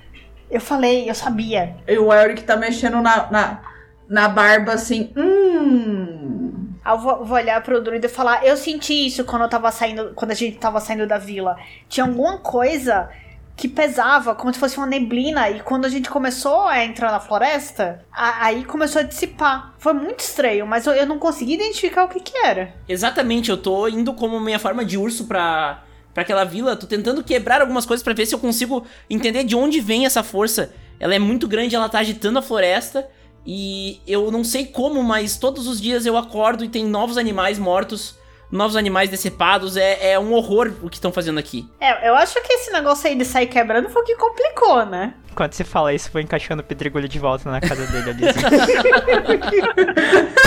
Eu 0.50 0.60
falei, 0.60 1.08
eu 1.08 1.14
sabia. 1.14 1.76
E 1.86 1.96
o 1.96 2.12
Eric 2.12 2.42
tá 2.42 2.56
mexendo 2.56 3.00
na, 3.00 3.30
na, 3.30 3.60
na 4.08 4.28
barba 4.28 4.72
assim. 4.72 5.12
Hum. 5.16 6.41
Eu 6.84 6.98
vou, 6.98 7.28
olhar 7.30 7.62
pro 7.62 7.80
druida 7.82 8.06
e 8.06 8.10
falar, 8.10 8.44
eu 8.44 8.56
senti 8.56 9.06
isso 9.06 9.24
quando 9.24 9.42
eu 9.42 9.48
tava 9.48 9.70
saindo. 9.70 10.12
Quando 10.14 10.32
a 10.32 10.34
gente 10.34 10.58
tava 10.58 10.80
saindo 10.80 11.06
da 11.06 11.18
vila. 11.18 11.56
Tinha 11.88 12.04
alguma 12.04 12.38
coisa 12.38 13.08
que 13.54 13.68
pesava, 13.68 14.34
como 14.34 14.52
se 14.52 14.58
fosse 14.58 14.78
uma 14.78 14.86
neblina, 14.86 15.48
e 15.50 15.60
quando 15.60 15.84
a 15.84 15.88
gente 15.88 16.08
começou 16.10 16.62
a 16.66 16.82
entrar 16.84 17.12
na 17.12 17.20
floresta, 17.20 18.04
a- 18.10 18.46
aí 18.46 18.64
começou 18.64 19.00
a 19.00 19.04
dissipar. 19.04 19.74
Foi 19.78 19.92
muito 19.92 20.20
estranho, 20.20 20.66
mas 20.66 20.86
eu, 20.86 20.94
eu 20.94 21.06
não 21.06 21.18
consegui 21.18 21.54
identificar 21.54 22.04
o 22.04 22.08
que 22.08 22.18
que 22.18 22.36
era. 22.38 22.74
Exatamente, 22.88 23.50
eu 23.50 23.56
tô 23.56 23.86
indo 23.86 24.14
como 24.14 24.40
minha 24.40 24.58
forma 24.58 24.84
de 24.84 24.96
urso 24.96 25.26
pra, 25.26 25.84
pra 26.14 26.22
aquela 26.22 26.44
vila, 26.44 26.74
tô 26.74 26.86
tentando 26.86 27.22
quebrar 27.22 27.60
algumas 27.60 27.84
coisas 27.84 28.02
pra 28.02 28.14
ver 28.14 28.26
se 28.26 28.34
eu 28.34 28.38
consigo 28.38 28.84
entender 29.08 29.44
de 29.44 29.54
onde 29.54 29.80
vem 29.80 30.06
essa 30.06 30.22
força. 30.22 30.72
Ela 30.98 31.14
é 31.14 31.18
muito 31.18 31.46
grande, 31.46 31.76
ela 31.76 31.88
tá 31.90 31.98
agitando 31.98 32.38
a 32.38 32.42
floresta, 32.42 33.06
e 33.46 34.00
eu 34.06 34.30
não 34.30 34.44
sei 34.44 34.66
como, 34.66 35.02
mas 35.02 35.36
todos 35.36 35.66
os 35.66 35.80
dias 35.80 36.06
eu 36.06 36.16
acordo 36.16 36.64
e 36.64 36.68
tem 36.68 36.84
novos 36.84 37.18
animais 37.18 37.58
mortos, 37.58 38.14
novos 38.50 38.76
animais 38.76 39.10
decepados, 39.10 39.76
é, 39.76 40.12
é 40.12 40.18
um 40.18 40.32
horror 40.32 40.72
o 40.82 40.90
que 40.90 40.96
estão 40.96 41.10
fazendo 41.10 41.38
aqui. 41.38 41.66
É, 41.80 42.08
eu 42.08 42.14
acho 42.14 42.40
que 42.42 42.52
esse 42.52 42.70
negócio 42.70 43.08
aí 43.08 43.16
de 43.16 43.24
sair 43.24 43.46
quebrando 43.46 43.88
foi 43.88 44.02
o 44.02 44.04
que 44.04 44.14
complicou, 44.14 44.84
né? 44.86 45.14
Quando 45.34 45.54
você 45.54 45.64
fala 45.64 45.92
isso, 45.94 46.10
vou 46.12 46.20
encaixando 46.20 46.62
o 46.62 46.64
pedregulho 46.64 47.08
de 47.08 47.18
volta 47.18 47.50
na 47.50 47.60
casa 47.60 47.86
dele 47.86 48.10
ali. 48.10 48.28
assim. 48.28 48.40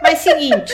Mas 0.00 0.20
seguinte, 0.20 0.72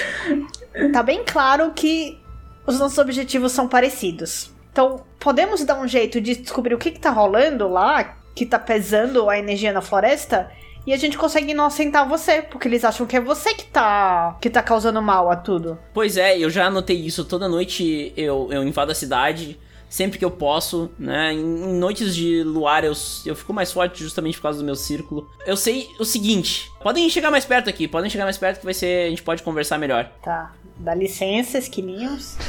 tá 0.92 1.02
bem 1.02 1.24
claro 1.24 1.72
que 1.74 2.20
os 2.66 2.78
nossos 2.78 2.98
objetivos 2.98 3.52
são 3.52 3.66
parecidos. 3.66 4.52
Então, 4.70 5.02
podemos 5.18 5.64
dar 5.64 5.80
um 5.80 5.88
jeito 5.88 6.20
de 6.20 6.36
descobrir 6.36 6.74
o 6.74 6.78
que, 6.78 6.90
que 6.90 7.00
tá 7.00 7.10
rolando 7.10 7.66
lá, 7.68 8.18
que 8.34 8.44
tá 8.44 8.58
pesando 8.58 9.30
a 9.30 9.38
energia 9.38 9.72
na 9.72 9.80
floresta, 9.80 10.50
e 10.86 10.92
a 10.92 10.96
gente 10.96 11.16
consegue 11.16 11.50
inocentar 11.52 12.08
você, 12.08 12.42
porque 12.42 12.68
eles 12.68 12.84
acham 12.84 13.06
que 13.06 13.16
é 13.16 13.20
você 13.20 13.54
que 13.54 13.64
tá, 13.64 14.36
que 14.40 14.50
tá 14.50 14.62
causando 14.62 15.00
mal 15.00 15.30
a 15.30 15.36
tudo. 15.36 15.78
Pois 15.92 16.16
é, 16.16 16.38
eu 16.38 16.50
já 16.50 16.66
anotei 16.66 16.96
isso. 16.96 17.24
Toda 17.24 17.48
noite 17.48 18.12
eu, 18.16 18.48
eu 18.50 18.62
invado 18.64 18.90
a 18.90 18.94
cidade, 18.94 19.58
sempre 19.88 20.18
que 20.18 20.24
eu 20.24 20.30
posso, 20.30 20.90
né? 20.98 21.32
Em, 21.32 21.38
em 21.38 21.74
noites 21.78 22.14
de 22.14 22.42
luar 22.42 22.84
eu, 22.84 22.92
eu 23.24 23.34
fico 23.34 23.52
mais 23.52 23.72
forte 23.72 24.02
justamente 24.02 24.36
por 24.36 24.42
causa 24.42 24.58
do 24.58 24.64
meu 24.64 24.74
círculo. 24.76 25.28
Eu 25.46 25.56
sei 25.56 25.88
o 25.98 26.04
seguinte: 26.04 26.70
podem 26.82 27.08
chegar 27.08 27.30
mais 27.30 27.44
perto 27.44 27.70
aqui, 27.70 27.88
podem 27.88 28.10
chegar 28.10 28.24
mais 28.24 28.36
perto 28.38 28.58
que 28.58 28.64
vai 28.64 28.74
ser. 28.74 29.06
A 29.06 29.10
gente 29.10 29.22
pode 29.22 29.42
conversar 29.42 29.78
melhor. 29.78 30.10
Tá, 30.22 30.52
dá 30.76 30.94
licença, 30.94 31.56
esquilinhos. 31.58 32.36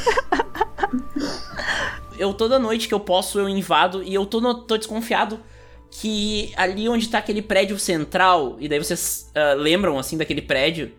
Eu 2.18 2.34
toda 2.34 2.58
noite 2.58 2.88
que 2.88 2.94
eu 2.94 3.00
posso 3.00 3.38
eu 3.40 3.50
invado 3.50 4.02
e 4.02 4.14
eu 4.14 4.26
tô, 4.26 4.40
no- 4.40 4.54
tô 4.62 4.78
desconfiado 4.78 5.38
que 6.02 6.52
ali 6.56 6.88
onde 6.90 7.08
tá 7.08 7.20
aquele 7.20 7.42
prédio 7.42 7.78
central, 7.80 8.58
e 8.60 8.68
daí 8.68 8.80
vocês 8.80 9.32
ah, 9.36 9.54
lembram 9.54 9.98
assim 9.98 10.18
daquele 10.18 10.42
prédio 10.42 10.92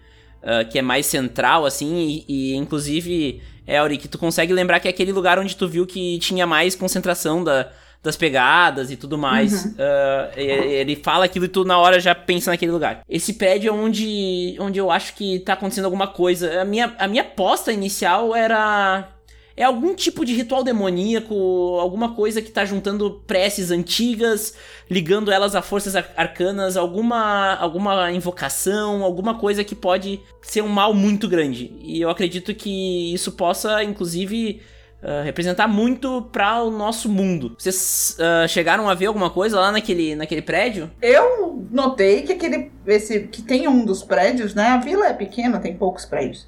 ah, 0.42 0.64
que 0.64 0.78
é 0.78 0.82
mais 0.82 1.06
central 1.06 1.64
assim, 1.66 2.24
e, 2.28 2.52
e 2.52 2.54
inclusive, 2.56 3.42
Elric, 3.66 4.08
tu 4.08 4.18
consegue 4.18 4.52
lembrar 4.52 4.80
que 4.80 4.88
é 4.88 4.90
aquele 4.90 5.12
lugar 5.12 5.38
onde 5.38 5.56
tu 5.56 5.68
viu 5.68 5.86
que 5.86 6.18
tinha 6.18 6.46
mais 6.46 6.74
concentração 6.74 7.42
da, 7.42 7.70
das 8.02 8.16
pegadas 8.16 8.90
e 8.90 8.96
tudo 8.96 9.18
mais. 9.18 9.74
Ah, 9.78 10.30
e- 10.36 10.40
ele 10.40 10.96
fala 10.96 11.24
aquilo 11.24 11.44
e 11.44 11.48
tu 11.48 11.64
na 11.64 11.78
hora 11.78 11.98
já 12.00 12.14
pensa 12.14 12.50
naquele 12.50 12.72
lugar. 12.72 13.02
Esse 13.08 13.34
prédio 13.34 13.68
é 13.70 13.72
onde, 13.72 14.56
onde 14.60 14.78
eu 14.78 14.90
acho 14.90 15.14
que 15.14 15.40
tá 15.40 15.54
acontecendo 15.54 15.84
alguma 15.86 16.06
coisa. 16.06 16.62
A 16.62 16.64
minha, 16.64 16.94
a 16.98 17.08
minha 17.08 17.22
aposta 17.22 17.72
inicial 17.72 18.34
era 18.34 19.08
é 19.56 19.64
algum 19.64 19.94
tipo 19.94 20.24
de 20.24 20.34
ritual 20.34 20.62
demoníaco, 20.62 21.34
alguma 21.80 22.14
coisa 22.14 22.42
que 22.42 22.50
tá 22.50 22.64
juntando 22.64 23.22
preces 23.26 23.70
antigas, 23.70 24.54
ligando 24.90 25.32
elas 25.32 25.54
a 25.54 25.62
forças 25.62 25.96
ar- 25.96 26.12
arcanas, 26.16 26.76
alguma 26.76 27.54
alguma 27.54 28.12
invocação, 28.12 29.02
alguma 29.02 29.38
coisa 29.38 29.64
que 29.64 29.74
pode 29.74 30.20
ser 30.42 30.62
um 30.62 30.68
mal 30.68 30.92
muito 30.92 31.26
grande. 31.26 31.72
E 31.82 32.00
eu 32.00 32.10
acredito 32.10 32.54
que 32.54 33.14
isso 33.14 33.32
possa, 33.32 33.82
inclusive, 33.82 34.60
ah, 35.02 35.22
representar 35.22 35.68
muito 35.68 36.22
para 36.32 36.62
o 36.62 36.70
nosso 36.70 37.08
mundo. 37.08 37.54
Vocês 37.58 38.16
ah, 38.20 38.46
chegaram 38.46 38.88
a 38.88 38.94
ver 38.94 39.06
alguma 39.06 39.30
coisa 39.30 39.58
lá 39.58 39.72
naquele, 39.72 40.14
naquele 40.14 40.42
prédio? 40.42 40.90
Eu 41.00 41.66
notei 41.70 42.22
que 42.22 42.32
aquele. 42.32 42.70
Esse, 42.86 43.20
que 43.20 43.42
tem 43.42 43.66
um 43.68 43.84
dos 43.84 44.02
prédios, 44.02 44.54
né? 44.54 44.68
A 44.68 44.78
vila 44.78 45.06
é 45.06 45.12
pequena, 45.14 45.58
tem 45.58 45.76
poucos 45.76 46.04
prédios. 46.04 46.46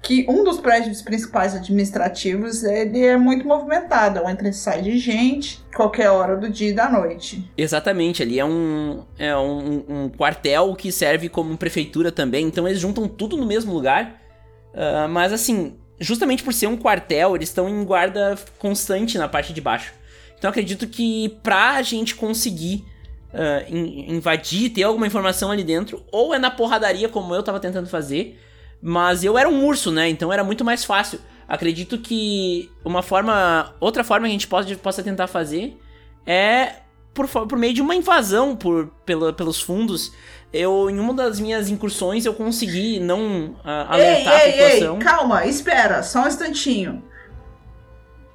Que 0.00 0.24
um 0.28 0.44
dos 0.44 0.58
prédios 0.58 1.02
principais 1.02 1.54
administrativos 1.54 2.62
ele 2.62 3.04
é 3.04 3.16
muito 3.16 3.46
movimentado. 3.46 4.20
Entra 4.28 4.48
e 4.48 4.52
sai 4.52 4.80
de 4.80 4.96
gente, 4.96 5.60
qualquer 5.74 6.08
hora 6.10 6.36
do 6.36 6.48
dia 6.48 6.70
e 6.70 6.72
da 6.72 6.88
noite. 6.88 7.50
Exatamente, 7.56 8.22
ali 8.22 8.38
é 8.38 8.44
um, 8.44 9.04
é 9.18 9.36
um, 9.36 9.84
um 9.88 10.08
quartel 10.08 10.74
que 10.76 10.90
serve 10.92 11.28
como 11.28 11.56
prefeitura 11.58 12.10
também, 12.12 12.46
então 12.46 12.66
eles 12.66 12.80
juntam 12.80 13.06
tudo 13.08 13.36
no 13.36 13.44
mesmo 13.44 13.72
lugar. 13.72 14.22
Ah, 14.72 15.08
mas 15.08 15.32
assim, 15.32 15.76
justamente 15.98 16.42
por 16.42 16.54
ser 16.54 16.68
um 16.68 16.76
quartel, 16.76 17.34
eles 17.34 17.48
estão 17.48 17.68
em 17.68 17.84
guarda 17.84 18.38
constante 18.58 19.18
na 19.18 19.28
parte 19.28 19.52
de 19.52 19.60
baixo. 19.60 19.92
Então 20.38 20.48
acredito 20.48 20.86
que 20.86 21.36
pra 21.42 21.82
gente 21.82 22.14
conseguir 22.14 22.84
in- 23.68 24.14
invadir, 24.14 24.70
ter 24.70 24.84
alguma 24.84 25.06
informação 25.06 25.50
ali 25.50 25.64
dentro, 25.64 26.02
ou 26.12 26.32
é 26.32 26.38
na 26.38 26.50
porradaria, 26.50 27.08
como 27.08 27.34
eu 27.34 27.42
tava 27.42 27.58
tentando 27.60 27.88
fazer, 27.88 28.38
mas 28.80 29.24
eu 29.24 29.36
era 29.38 29.48
um 29.48 29.64
urso, 29.64 29.90
né? 29.90 30.08
Então 30.08 30.32
era 30.32 30.44
muito 30.44 30.64
mais 30.64 30.84
fácil. 30.84 31.20
Acredito 31.48 31.98
que 31.98 32.70
uma 32.84 33.02
forma. 33.02 33.74
Outra 33.80 34.04
forma 34.04 34.26
que 34.26 34.30
a 34.30 34.32
gente 34.32 34.46
pode, 34.48 34.76
possa 34.76 35.02
tentar 35.02 35.26
fazer 35.26 35.78
é 36.26 36.74
por, 37.14 37.26
por 37.28 37.58
meio 37.58 37.72
de 37.74 37.80
uma 37.82 37.94
invasão 37.94 38.54
por, 38.54 38.88
pela- 39.06 39.32
pelos 39.32 39.60
fundos. 39.60 40.12
Eu, 40.52 40.88
em 40.88 40.98
uma 40.98 41.12
das 41.12 41.40
minhas 41.40 41.68
incursões, 41.68 42.24
eu 42.24 42.32
consegui 42.34 43.00
não 43.00 43.56
ah, 43.64 43.94
alertar 43.94 44.34
a 44.34 44.44
ei, 44.46 44.52
ei, 44.52 44.52
população. 44.52 44.94
ei, 44.96 45.02
calma, 45.02 45.46
espera, 45.46 46.02
só 46.02 46.24
um 46.24 46.28
instantinho. 46.28 47.02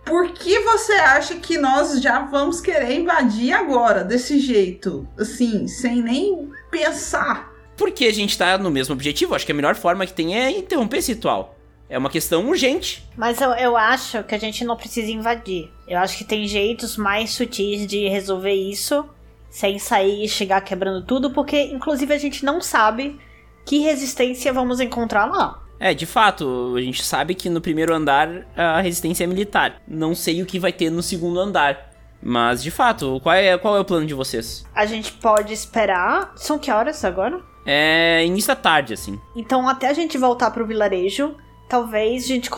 Por 0.06 0.34
que 0.34 0.60
você 0.60 0.94
acha 0.94 1.36
que 1.36 1.58
nós 1.58 2.02
já 2.02 2.20
vamos 2.26 2.60
querer 2.60 3.00
invadir 3.00 3.54
agora, 3.54 4.04
desse 4.04 4.38
jeito? 4.38 5.08
Assim, 5.18 5.68
sem 5.68 6.02
nem 6.02 6.50
pensar. 6.70 7.53
Porque 7.78 8.06
a 8.06 8.14
gente 8.14 8.38
tá 8.38 8.58
no 8.58 8.70
mesmo 8.70 8.94
objetivo. 8.94 9.36
Acho 9.36 9.46
que 9.46 9.52
a 9.52 9.56
melhor 9.56 9.76
forma 9.76 10.06
que 10.06 10.14
tem 10.14 10.36
é 10.36 10.52
interromper 10.52 10.98
esse 10.98 11.14
ritual. 11.14 11.58
É 11.90 11.98
uma 11.98 12.10
questão 12.10 12.48
urgente. 12.48 13.08
Mas 13.16 13.40
eu, 13.42 13.52
eu 13.52 13.78
acho 13.78 14.24
que 14.24 14.34
a 14.34 14.38
gente 14.38 14.64
não 14.64 14.76
precisa 14.76 15.12
invadir. 15.12 15.70
Eu 15.88 16.00
acho 16.00 16.18
que 16.18 16.24
tem 16.24 16.48
jeitos 16.48 16.98
mais 16.98 17.32
sutis 17.32 17.86
de 17.86 18.08
resolver 18.08 18.54
isso 18.54 19.08
sem 19.50 19.78
sair 19.78 20.26
e 20.26 20.28
chegar 20.28 20.62
quebrando 20.62 21.06
tudo, 21.06 21.30
porque 21.30 21.62
inclusive 21.66 22.12
a 22.12 22.18
gente 22.18 22.44
não 22.44 22.60
sabe 22.60 23.20
que 23.64 23.80
resistência 23.80 24.52
vamos 24.52 24.80
encontrar 24.80 25.26
lá. 25.26 25.62
É, 25.80 25.94
de 25.94 26.06
fato, 26.06 26.74
a 26.76 26.82
gente 26.82 27.04
sabe 27.04 27.36
que 27.36 27.50
no 27.50 27.62
primeiro 27.62 27.94
andar 27.94 28.48
a 28.56 28.82
resistência 28.82 29.26
é 29.26 29.28
militar. 29.28 29.82
Não 29.88 30.16
sei 30.16 30.42
o 30.42 30.46
que 30.46 30.58
vai 30.58 30.72
ter 30.72 30.90
no 30.90 31.04
segundo 31.04 31.40
andar. 31.40 31.92
Mas, 32.22 32.64
de 32.64 32.72
fato, 32.72 33.20
qual 33.22 33.36
é, 33.36 33.58
qual 33.58 33.76
é 33.76 33.82
o 33.82 33.86
plano 33.86 34.08
de 34.08 34.14
vocês? 34.14 34.66
A 34.74 34.86
gente 34.86 35.12
pode 35.12 35.54
esperar. 35.54 36.32
São 36.36 36.58
que 36.58 36.72
horas 36.72 37.04
agora? 37.04 37.42
É 37.66 38.26
início 38.26 38.50
da 38.50 38.56
tarde, 38.56 38.94
assim. 38.94 39.20
Então, 39.36 39.68
até 39.68 39.88
a 39.88 39.94
gente 39.94 40.18
voltar 40.18 40.52
pro 40.52 40.66
vilarejo, 40.68 41.36
talvez 41.70 42.26
a 42.26 42.28
gente 42.28 42.50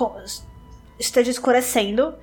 esteja 0.99 1.29
escurecendo. 1.31 2.13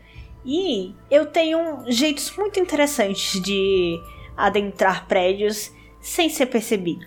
E 0.45 0.93
eu 1.11 1.27
tenho 1.27 1.85
jeitos 1.87 2.35
muito 2.37 2.59
interessantes 2.59 3.41
de 3.41 4.01
adentrar 4.37 5.07
prédios 5.07 5.71
sem 6.01 6.29
ser 6.29 6.47
percebido. 6.47 7.07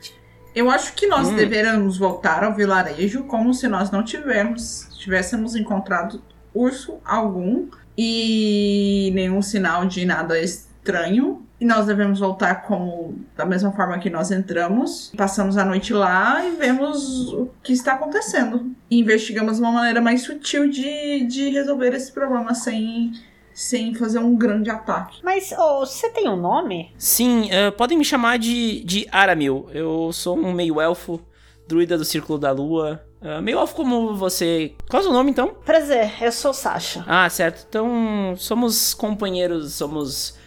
Eu 0.55 0.69
acho 0.71 0.93
que 0.93 1.05
nós 1.05 1.27
Hum. 1.27 1.35
deveríamos 1.35 1.97
voltar 1.97 2.43
ao 2.45 2.53
vilarejo 2.53 3.25
como 3.25 3.53
se 3.53 3.67
nós 3.67 3.91
não 3.91 4.03
tivermos, 4.03 4.87
tivéssemos 4.97 5.53
encontrado 5.53 6.21
urso 6.53 6.97
algum 7.03 7.67
e 7.97 9.11
nenhum 9.13 9.41
sinal 9.41 9.85
de 9.85 10.05
nada 10.05 10.39
estranho. 10.39 11.44
E 11.59 11.65
nós 11.65 11.85
devemos 11.85 12.19
voltar 12.19 12.63
como 12.63 13.15
da 13.35 13.45
mesma 13.45 13.71
forma 13.71 13.97
que 13.99 14.09
nós 14.09 14.31
entramos. 14.31 15.11
Passamos 15.15 15.57
a 15.57 15.63
noite 15.63 15.93
lá 15.93 16.45
e 16.45 16.51
vemos 16.51 17.31
o 17.33 17.49
que 17.63 17.71
está 17.71 17.93
acontecendo. 17.93 18.71
E 18.89 18.99
investigamos 18.99 19.59
uma 19.59 19.71
maneira 19.71 20.01
mais 20.01 20.23
sutil 20.23 20.69
de, 20.69 21.25
de 21.25 21.49
resolver 21.49 21.93
esse 21.93 22.11
problema 22.11 22.53
sem, 22.53 23.13
sem 23.53 23.95
fazer 23.95 24.19
um 24.19 24.35
grande 24.35 24.69
ataque. 24.69 25.19
Mas, 25.23 25.53
ô, 25.53 25.85
você 25.85 26.09
tem 26.09 26.27
um 26.27 26.35
nome? 26.35 26.93
Sim, 26.97 27.49
eh, 27.49 27.71
podem 27.71 27.97
me 27.97 28.03
chamar 28.03 28.37
de, 28.37 28.83
de 28.83 29.07
Aramil. 29.09 29.69
Eu 29.73 30.11
sou 30.11 30.37
um 30.37 30.51
meio-elfo, 30.51 31.21
druida 31.67 31.97
do 31.97 32.03
Círculo 32.03 32.37
da 32.37 32.51
Lua. 32.51 33.01
Uh, 33.21 33.41
meio 33.41 33.57
elfo 33.57 33.73
como 33.73 34.13
você. 34.13 34.73
Qual 34.87 34.99
é 34.99 35.01
o 35.01 35.03
seu 35.05 35.13
nome 35.13 35.31
então? 35.31 35.55
Prazer, 35.65 36.11
eu 36.21 36.31
sou 36.31 36.53
Sasha. 36.53 37.03
Ah, 37.07 37.27
certo. 37.27 37.65
Então 37.67 38.35
somos 38.37 38.93
companheiros, 38.93 39.73
somos 39.73 40.37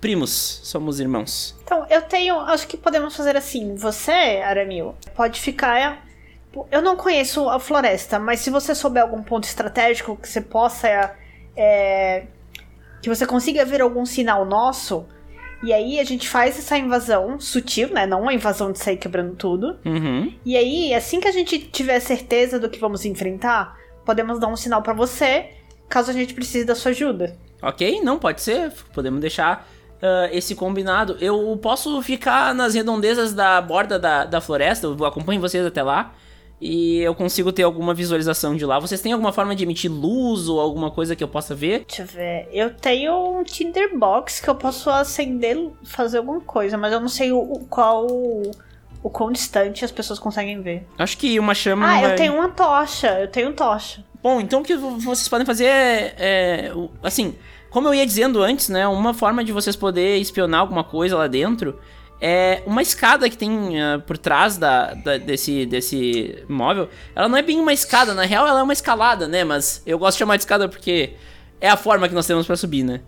primos, 0.00 0.60
somos 0.64 1.00
irmãos. 1.00 1.56
Então, 1.62 1.86
eu 1.90 2.02
tenho. 2.02 2.38
Acho 2.40 2.66
que 2.66 2.76
podemos 2.76 3.16
fazer 3.16 3.36
assim. 3.36 3.74
Você, 3.74 4.42
Aramil, 4.44 4.94
pode 5.14 5.40
ficar. 5.40 6.06
Eu 6.70 6.82
não 6.82 6.96
conheço 6.96 7.48
a 7.48 7.60
floresta, 7.60 8.18
mas 8.18 8.40
se 8.40 8.50
você 8.50 8.74
souber 8.74 9.02
algum 9.02 9.22
ponto 9.22 9.44
estratégico 9.44 10.16
que 10.16 10.28
você 10.28 10.40
possa. 10.40 11.14
É, 11.56 12.26
que 13.02 13.08
você 13.08 13.26
consiga 13.26 13.64
ver 13.64 13.80
algum 13.80 14.04
sinal 14.04 14.44
nosso, 14.44 15.06
e 15.62 15.72
aí 15.72 15.98
a 15.98 16.04
gente 16.04 16.28
faz 16.28 16.58
essa 16.58 16.76
invasão 16.78 17.38
sutil, 17.40 17.90
né? 17.92 18.06
Não 18.06 18.22
uma 18.22 18.32
invasão 18.32 18.70
de 18.70 18.78
sair 18.78 18.96
quebrando 18.96 19.34
tudo. 19.34 19.76
Uhum. 19.84 20.32
E 20.44 20.56
aí, 20.56 20.94
assim 20.94 21.20
que 21.20 21.28
a 21.28 21.32
gente 21.32 21.58
tiver 21.58 21.98
certeza 22.00 22.58
do 22.58 22.68
que 22.68 22.78
vamos 22.78 23.04
enfrentar, 23.04 23.76
podemos 24.04 24.38
dar 24.38 24.48
um 24.48 24.56
sinal 24.56 24.82
para 24.82 24.92
você, 24.92 25.50
caso 25.88 26.10
a 26.10 26.14
gente 26.14 26.34
precise 26.34 26.64
da 26.64 26.74
sua 26.74 26.92
ajuda. 26.92 27.36
Ok, 27.60 28.00
não, 28.02 28.18
pode 28.18 28.40
ser. 28.40 28.72
Podemos 28.94 29.20
deixar 29.20 29.68
uh, 30.02 30.28
esse 30.32 30.54
combinado. 30.54 31.16
Eu 31.20 31.58
posso 31.60 32.00
ficar 32.02 32.54
nas 32.54 32.74
redondezas 32.74 33.32
da 33.32 33.60
borda 33.60 33.98
da, 33.98 34.24
da 34.24 34.40
floresta, 34.40 34.86
eu 34.86 35.04
acompanho 35.04 35.40
vocês 35.40 35.64
até 35.64 35.82
lá. 35.82 36.14
E 36.60 36.98
eu 36.98 37.14
consigo 37.14 37.52
ter 37.52 37.62
alguma 37.62 37.94
visualização 37.94 38.56
de 38.56 38.66
lá. 38.66 38.80
Vocês 38.80 39.00
têm 39.00 39.12
alguma 39.12 39.32
forma 39.32 39.54
de 39.54 39.62
emitir 39.62 39.90
luz 39.90 40.48
ou 40.48 40.58
alguma 40.60 40.90
coisa 40.90 41.14
que 41.14 41.22
eu 41.22 41.28
possa 41.28 41.54
ver? 41.54 41.84
Deixa 41.86 42.02
eu 42.02 42.06
ver. 42.06 42.48
Eu 42.52 42.74
tenho 42.74 43.38
um 43.38 43.44
Tinderbox 43.44 44.40
que 44.40 44.50
eu 44.50 44.56
posso 44.56 44.90
acender, 44.90 45.56
fazer 45.84 46.18
alguma 46.18 46.40
coisa, 46.40 46.76
mas 46.76 46.92
eu 46.92 47.00
não 47.00 47.08
sei 47.08 47.30
o, 47.30 47.38
o 47.38 47.60
qual. 47.66 48.06
O 49.00 49.08
quão 49.08 49.30
distante 49.30 49.84
as 49.84 49.92
pessoas 49.92 50.18
conseguem 50.18 50.60
ver. 50.60 50.84
Acho 50.98 51.16
que 51.16 51.38
uma 51.38 51.54
chama. 51.54 51.86
Ah, 51.86 52.00
vai... 52.00 52.12
eu 52.12 52.16
tenho 52.16 52.34
uma 52.34 52.48
tocha. 52.48 53.20
Eu 53.20 53.28
tenho 53.28 53.52
tocha. 53.52 54.04
Bom, 54.20 54.40
então 54.40 54.60
o 54.60 54.64
que 54.64 54.74
vocês 54.74 55.28
podem 55.28 55.46
fazer 55.46 55.66
é, 55.66 56.14
é. 56.18 56.72
Assim, 57.00 57.36
como 57.78 57.86
eu 57.86 57.94
ia 57.94 58.04
dizendo 58.04 58.42
antes, 58.42 58.68
né? 58.68 58.88
Uma 58.88 59.14
forma 59.14 59.44
de 59.44 59.52
vocês 59.52 59.76
poder 59.76 60.16
espionar 60.16 60.62
alguma 60.62 60.82
coisa 60.82 61.16
lá 61.16 61.28
dentro 61.28 61.78
é 62.20 62.60
uma 62.66 62.82
escada 62.82 63.30
que 63.30 63.38
tem 63.38 63.50
uh, 63.80 64.00
por 64.04 64.18
trás 64.18 64.56
da, 64.56 64.94
da, 64.94 65.16
desse, 65.16 65.64
desse 65.64 66.42
móvel. 66.48 66.88
Ela 67.14 67.28
não 67.28 67.38
é 67.38 67.42
bem 67.42 67.60
uma 67.60 67.72
escada, 67.72 68.14
na 68.14 68.24
real 68.24 68.48
ela 68.48 68.58
é 68.58 68.62
uma 68.64 68.72
escalada, 68.72 69.28
né? 69.28 69.44
Mas 69.44 69.80
eu 69.86 69.96
gosto 69.96 70.16
de 70.16 70.18
chamar 70.18 70.34
de 70.38 70.42
escada 70.42 70.68
porque 70.68 71.12
é 71.60 71.70
a 71.70 71.76
forma 71.76 72.08
que 72.08 72.14
nós 72.16 72.26
temos 72.26 72.48
para 72.48 72.56
subir, 72.56 72.82
né? 72.82 73.00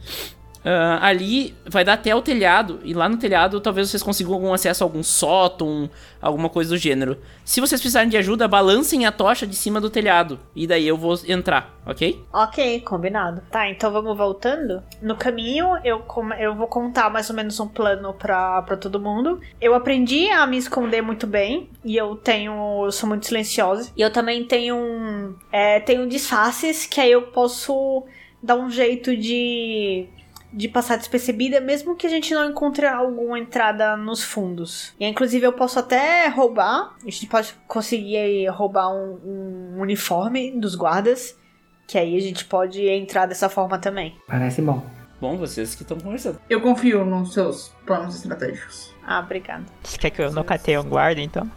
Uh, 0.61 1.01
ali 1.01 1.55
vai 1.65 1.85
dar 1.85 1.95
até 1.95 2.15
o 2.15 2.21
telhado, 2.21 2.81
e 2.85 2.93
lá 2.93 3.09
no 3.09 3.17
telhado 3.17 3.61
talvez 3.61 3.89
vocês 3.89 4.03
consigam 4.03 4.35
algum 4.35 4.53
acesso 4.53 4.85
a 4.85 4.87
algum 4.87 5.03
sótão, 5.03 5.89
alguma 6.21 6.51
coisa 6.51 6.71
do 6.71 6.77
gênero. 6.77 7.17
Se 7.45 7.61
vocês 7.63 7.81
precisarem 7.81 8.11
de 8.11 8.17
ajuda, 8.19 8.47
balancem 8.47 9.07
a 9.07 9.13
tocha 9.13 9.47
de 9.47 9.57
cima 9.57 9.81
do 9.81 9.89
telhado, 9.89 10.39
e 10.55 10.67
daí 10.67 10.87
eu 10.87 10.99
vou 10.99 11.19
entrar, 11.27 11.75
ok? 11.87 12.23
Ok, 12.31 12.81
combinado. 12.83 13.43
Tá, 13.51 13.71
então 13.71 13.91
vamos 13.91 14.15
voltando. 14.17 14.83
No 15.01 15.17
caminho, 15.17 15.79
eu, 15.83 16.05
eu 16.39 16.55
vou 16.55 16.67
contar 16.67 17.09
mais 17.09 17.31
ou 17.31 17.37
menos 17.37 17.59
um 17.59 17.67
plano 17.67 18.13
pra, 18.13 18.61
pra 18.63 18.77
todo 18.77 19.01
mundo. 19.01 19.41
Eu 19.61 19.75
aprendi 19.75 20.29
a 20.29 20.47
me 20.47 20.59
esconder 20.59 21.01
muito 21.01 21.27
bem, 21.27 21.71
e 21.83 21.97
eu 21.97 22.17
tenho. 22.17 22.85
Eu 22.85 22.93
sou 22.93 23.09
muito 23.09 23.27
silenciosa. 23.27 23.91
E 23.97 24.03
eu 24.03 24.13
também 24.13 24.45
tenho 24.45 24.77
um. 24.77 25.35
É, 25.51 25.81
tenho 25.81 26.07
disfarces 26.07 26.85
que 26.85 27.01
aí 27.01 27.13
eu 27.13 27.23
posso 27.23 28.05
dar 28.43 28.57
um 28.57 28.71
jeito 28.71 29.17
de 29.17 30.07
de 30.53 30.69
passar 30.69 30.97
despercebida, 30.97 31.61
mesmo 31.61 31.97
que 31.97 32.07
a 32.07 32.11
gente 32.11 32.35
não 32.35 32.49
encontre 32.49 32.87
alguma 32.87 33.39
entrada 33.39 33.97
nos 33.97 34.23
fundos. 34.23 34.95
E 34.99 35.07
inclusive 35.07 35.47
eu 35.47 35.53
posso 35.53 35.79
até 35.79 36.27
roubar, 36.29 36.95
a 37.01 37.11
gente 37.11 37.27
pode 37.27 37.55
conseguir 37.67 38.47
roubar 38.49 38.93
um, 38.93 39.19
um 39.25 39.81
uniforme 39.81 40.53
dos 40.59 40.75
guardas, 40.75 41.37
que 41.87 41.99
aí 41.99 42.17
a 42.17 42.21
gente 42.21 42.45
pode 42.45 42.87
entrar 42.87 43.27
dessa 43.27 43.49
forma 43.49 43.79
também. 43.79 44.17
Parece 44.27 44.63
bom. 44.63 44.85
Bom, 45.21 45.37
vocês 45.37 45.75
que 45.75 45.83
estão 45.83 45.99
conversando. 45.99 46.41
Eu 46.49 46.63
confio 46.63 47.05
nos 47.05 47.35
seus 47.35 47.75
planos 47.85 48.17
estratégicos. 48.17 48.95
Ah, 49.07 49.21
obrigada. 49.21 49.65
Você 49.83 49.99
quer 49.99 50.11
que 50.11 50.23
eu 50.23 50.33
nocateie 50.33 50.79
um 50.79 50.89
guarda, 50.89 51.21
então? 51.21 51.51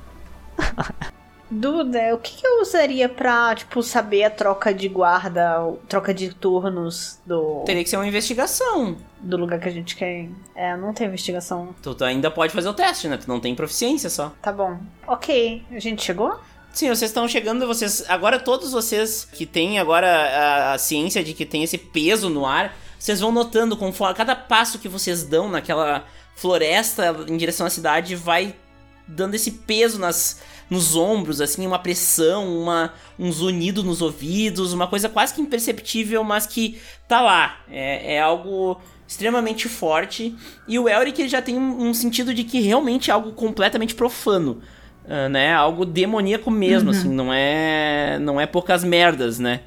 Duda, 1.54 2.16
o 2.16 2.18
que, 2.18 2.38
que, 2.38 2.48
eu 2.48 2.62
usaria 2.62 3.08
pra, 3.08 3.54
tipo, 3.54 3.84
saber 3.84 4.24
a 4.24 4.30
troca 4.30 4.74
de 4.74 4.88
guarda, 4.90 5.74
troca 5.88 6.14
de 6.14 6.34
turnos 6.34 7.20
do. 7.26 7.64
Teria 7.66 7.84
que 7.84 7.90
ser 7.90 7.98
uma 7.98 8.08
investigação. 8.08 8.98
Do 9.20 9.38
lugar 9.38 9.60
que 9.60 9.70
a 9.70 9.72
gente 9.72 9.96
quer. 9.96 10.30
É, 10.56 10.76
não 10.76 10.94
tem 10.94 11.08
investigação. 11.08 11.76
Tu, 11.82 11.96
ainda 12.04 12.32
pode 12.32 12.52
fazer 12.52 12.68
o 12.68 12.74
teste, 12.74 13.08
né? 13.08 13.18
Tu 13.18 13.28
não 13.28 13.40
tem 13.40 13.54
proficiência 13.54 14.10
só. 14.10 14.34
Tá 14.42 14.52
bom. 14.52 14.80
Ok, 15.08 15.64
a 15.72 15.80
gente 15.80 16.04
chegou? 16.04 16.40
Sim, 16.74 16.88
vocês 16.88 17.12
estão 17.12 17.28
chegando, 17.28 17.68
vocês. 17.68 18.04
Agora 18.10 18.40
todos 18.40 18.72
vocês 18.72 19.26
que 19.26 19.46
têm 19.46 19.78
agora 19.78 20.08
a, 20.08 20.74
a 20.74 20.78
ciência 20.80 21.24
de 21.24 21.34
que 21.34 21.46
tem 21.46 21.64
esse 21.64 21.78
peso 21.78 22.30
no 22.30 22.48
ar, 22.48 22.76
vocês 22.98 23.20
vão 23.20 23.32
notando 23.32 23.78
conforme. 23.78 24.16
Cada 24.16 24.36
passo 24.36 24.80
que 24.80 24.90
vocês 24.90 25.24
dão 25.24 25.48
naquela 25.48 26.04
floresta 26.36 27.16
em 27.28 27.38
direção 27.38 27.68
à 27.68 27.70
cidade 27.70 28.16
vai 28.16 28.56
dando 29.08 29.36
esse 29.36 29.52
peso 29.52 30.00
nas 30.00 30.42
nos 30.74 30.96
ombros, 30.96 31.40
assim, 31.40 31.66
uma 31.66 31.78
pressão, 31.78 32.62
uma, 32.62 32.94
um 33.18 33.32
zunido 33.32 33.84
nos 33.84 34.02
ouvidos, 34.02 34.74
uma 34.74 34.88
coisa 34.88 35.08
quase 35.08 35.34
que 35.34 35.42
imperceptível, 35.42 36.24
mas 36.24 36.48
que 36.48 36.80
tá 37.08 37.22
lá. 37.22 37.60
É, 37.70 38.16
é 38.16 38.22
algo 38.22 38.82
extremamente 39.08 39.70
forte. 39.70 40.36
E 40.68 40.80
o 40.80 40.90
Elric 40.90 41.28
já 41.28 41.42
tem 41.42 41.58
um, 41.58 41.90
um, 41.90 41.94
sentido 41.94 42.34
de 42.34 42.44
que 42.44 42.60
realmente 42.60 43.12
é 43.12 43.14
algo 43.14 43.32
completamente 43.32 43.94
profano. 43.94 44.62
Uh, 45.06 45.30
né? 45.30 45.54
Algo 45.54 45.86
demoníaco 45.86 46.50
mesmo, 46.50 46.90
uhum. 46.90 46.98
assim, 46.98 47.10
não 47.10 47.32
é. 47.32 48.18
Não 48.20 48.42
é 48.42 48.46
poucas 48.48 48.84
merdas, 48.84 49.38
né? 49.38 49.62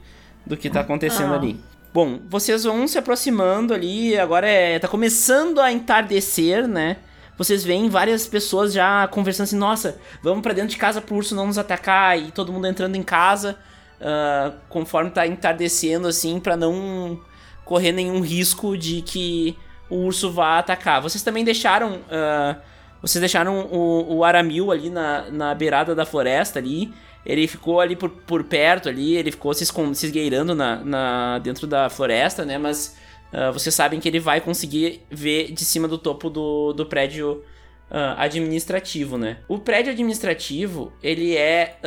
Do 0.44 0.56
que 0.56 0.68
tá 0.68 0.80
acontecendo 0.80 1.32
ah. 1.32 1.36
ali. 1.36 1.60
Bom, 1.94 2.18
vocês 2.28 2.64
vão 2.64 2.86
se 2.88 2.98
aproximando 2.98 3.72
ali, 3.72 4.18
agora 4.18 4.46
é. 4.46 4.78
tá 4.78 4.88
começando 4.88 5.60
a 5.60 5.72
entardecer, 5.72 6.66
né? 6.66 6.96
Vocês 7.36 7.64
veem 7.64 7.88
várias 7.88 8.26
pessoas 8.26 8.72
já 8.72 9.06
conversando 9.08 9.44
assim, 9.44 9.56
nossa, 9.56 9.98
vamos 10.22 10.42
para 10.42 10.54
dentro 10.54 10.70
de 10.70 10.76
casa 10.76 11.00
pro 11.00 11.16
urso 11.16 11.34
não 11.34 11.46
nos 11.46 11.58
atacar, 11.58 12.18
e 12.18 12.30
todo 12.30 12.52
mundo 12.52 12.66
entrando 12.66 12.96
em 12.96 13.02
casa, 13.02 13.58
uh, 14.00 14.54
conforme 14.68 15.10
tá 15.10 15.26
entardecendo, 15.26 16.08
assim, 16.08 16.40
para 16.40 16.56
não 16.56 17.20
correr 17.64 17.92
nenhum 17.92 18.20
risco 18.20 18.76
de 18.76 19.02
que 19.02 19.56
o 19.90 19.96
urso 19.96 20.30
vá 20.32 20.58
atacar. 20.58 21.02
Vocês 21.02 21.22
também 21.22 21.44
deixaram. 21.44 21.96
Uh, 21.96 22.56
vocês 23.02 23.20
deixaram 23.20 23.68
o, 23.70 24.16
o 24.16 24.24
Aramil 24.24 24.72
ali 24.72 24.88
na, 24.88 25.30
na 25.30 25.54
beirada 25.54 25.94
da 25.94 26.06
floresta 26.06 26.58
ali. 26.58 26.92
Ele 27.24 27.46
ficou 27.46 27.80
ali 27.80 27.94
por, 27.94 28.08
por 28.08 28.44
perto 28.44 28.88
ali, 28.88 29.16
ele 29.16 29.32
ficou 29.32 29.52
se, 29.52 29.66
se 29.66 30.06
esgueirando 30.06 30.54
na, 30.54 30.76
na, 30.76 31.38
dentro 31.40 31.66
da 31.66 31.90
floresta, 31.90 32.44
né? 32.44 32.56
Mas 32.56 32.96
uh, 33.32 33.52
vocês 33.52 33.74
sabem 33.74 34.00
que 34.00 34.08
ele 34.08 34.20
vai 34.20 34.40
conseguir 34.40 35.02
ver 35.10 35.52
de 35.52 35.64
cima 35.64 35.86
do 35.86 35.98
topo 35.98 36.30
do, 36.30 36.72
do 36.72 36.86
prédio 36.86 37.42
Uh, 37.88 38.18
administrativo, 38.18 39.16
né? 39.16 39.38
O 39.46 39.60
prédio 39.60 39.92
administrativo, 39.92 40.92
ele 41.00 41.36
é 41.36 41.78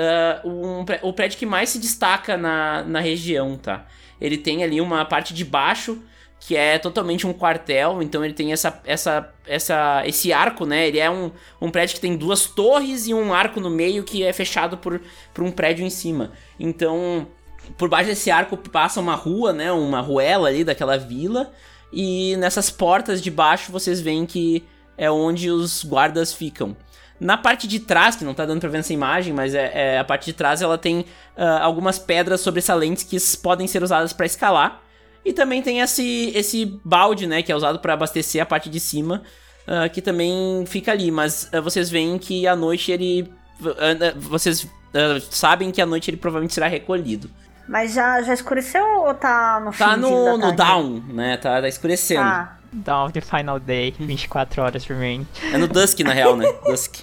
uh, 0.46 0.50
um, 0.50 0.86
o 1.02 1.12
prédio 1.12 1.38
que 1.38 1.46
mais 1.46 1.72
se 1.72 1.78
destaca 1.78 2.38
na, 2.38 2.84
na 2.84 3.02
região, 3.02 3.58
tá? 3.58 3.86
Ele 4.22 4.38
tem 4.38 4.64
ali 4.64 4.80
uma 4.80 5.04
parte 5.04 5.34
de 5.34 5.44
baixo 5.44 6.02
que 6.40 6.56
é 6.56 6.80
totalmente 6.80 7.28
um 7.28 7.34
quartel, 7.34 8.02
então 8.02 8.24
ele 8.24 8.34
tem 8.34 8.54
essa, 8.54 8.82
essa, 8.86 9.34
essa, 9.46 10.04
esse 10.06 10.32
arco, 10.32 10.66
né? 10.66 10.88
Ele 10.88 11.00
é 11.00 11.10
um, 11.10 11.32
um 11.60 11.70
prédio 11.70 11.96
que 11.96 12.02
tem 12.02 12.16
duas 12.16 12.46
torres 12.46 13.08
e 13.08 13.14
um 13.14 13.34
arco 13.34 13.60
no 13.60 13.70
meio 13.70 14.04
que 14.04 14.24
é 14.24 14.32
fechado 14.32 14.78
por, 14.78 15.02
por 15.34 15.44
um 15.44 15.52
prédio 15.52 15.86
em 15.86 15.90
cima. 15.90 16.32
Então, 16.58 17.28
por 17.78 17.90
baixo 17.90 18.10
desse 18.10 18.32
arco 18.32 18.58
passa 18.58 19.00
uma 19.00 19.16
rua, 19.16 19.54
né? 19.54 19.72
Uma 19.72 20.02
ruela 20.02 20.48
ali 20.48 20.64
daquela 20.64 20.98
vila. 20.98 21.52
E 21.92 22.36
nessas 22.38 22.70
portas 22.70 23.22
de 23.22 23.32
baixo 23.32 23.72
vocês 23.72 24.00
veem 24.00 24.26
que 24.26 24.64
é 24.98 25.10
onde 25.10 25.50
os 25.50 25.84
guardas 25.84 26.34
ficam. 26.34 26.76
Na 27.20 27.36
parte 27.36 27.68
de 27.68 27.80
trás, 27.80 28.16
que 28.16 28.24
não 28.24 28.34
tá 28.34 28.46
dando 28.46 28.62
pra 28.62 28.70
ver 28.70 28.78
nessa 28.78 28.94
imagem, 28.94 29.34
mas 29.34 29.54
é, 29.54 29.96
é 29.96 30.00
a 30.00 30.04
parte 30.06 30.26
de 30.26 30.34
trás 30.34 30.62
ela 30.62 30.78
tem 30.78 31.02
uh, 31.38 31.44
algumas 31.62 32.00
pedras 32.00 32.40
sobressalentes 32.40 33.04
que 33.04 33.18
podem 33.42 33.68
ser 33.68 33.84
usadas 33.84 34.14
para 34.14 34.26
escalar. 34.26 34.82
E 35.26 35.34
também 35.34 35.62
tem 35.62 35.82
esse, 35.82 36.32
esse 36.34 36.66
balde, 36.84 37.28
né, 37.28 37.44
que 37.44 37.52
é 37.52 37.56
usado 37.56 37.80
para 37.80 37.94
abastecer 37.94 38.42
a 38.42 38.46
parte 38.46 38.70
de 38.70 38.80
cima, 38.80 39.22
uh, 39.68 39.90
que 39.90 40.02
também 40.02 40.64
fica 40.66 40.94
ali. 40.94 41.12
Mas 41.12 41.50
uh, 41.54 41.62
vocês 41.62 41.90
veem 41.90 42.18
que 42.18 42.48
à 42.48 42.56
noite 42.56 42.92
ele. 42.92 43.30
vocês 44.16 44.68
sabem 45.30 45.72
que 45.72 45.82
à 45.82 45.86
noite 45.86 46.10
ele 46.10 46.18
provavelmente 46.18 46.54
será 46.54 46.68
recolhido. 46.68 47.30
Mas 47.70 47.94
já, 47.94 48.20
já 48.24 48.34
escureceu 48.34 48.84
ou 48.84 49.14
tá 49.14 49.62
no 49.64 49.72
Tá 49.72 49.96
no, 49.96 50.38
no 50.40 50.52
down, 50.56 51.04
né? 51.10 51.38
Tá, 51.38 51.62
tá 51.62 51.68
escurecendo. 51.68 52.22
Ah. 52.22 52.58
Down 52.74 53.12
the 53.12 53.22
final 53.22 53.60
day, 53.60 53.94
24 54.00 54.64
horas 54.64 54.84
por 54.84 54.96
mim. 54.96 55.26
É 55.54 55.58
no 55.58 55.68
dusk, 55.68 56.00
na 56.00 56.12
real, 56.12 56.36
né? 56.36 56.52
Dusk. 56.66 57.02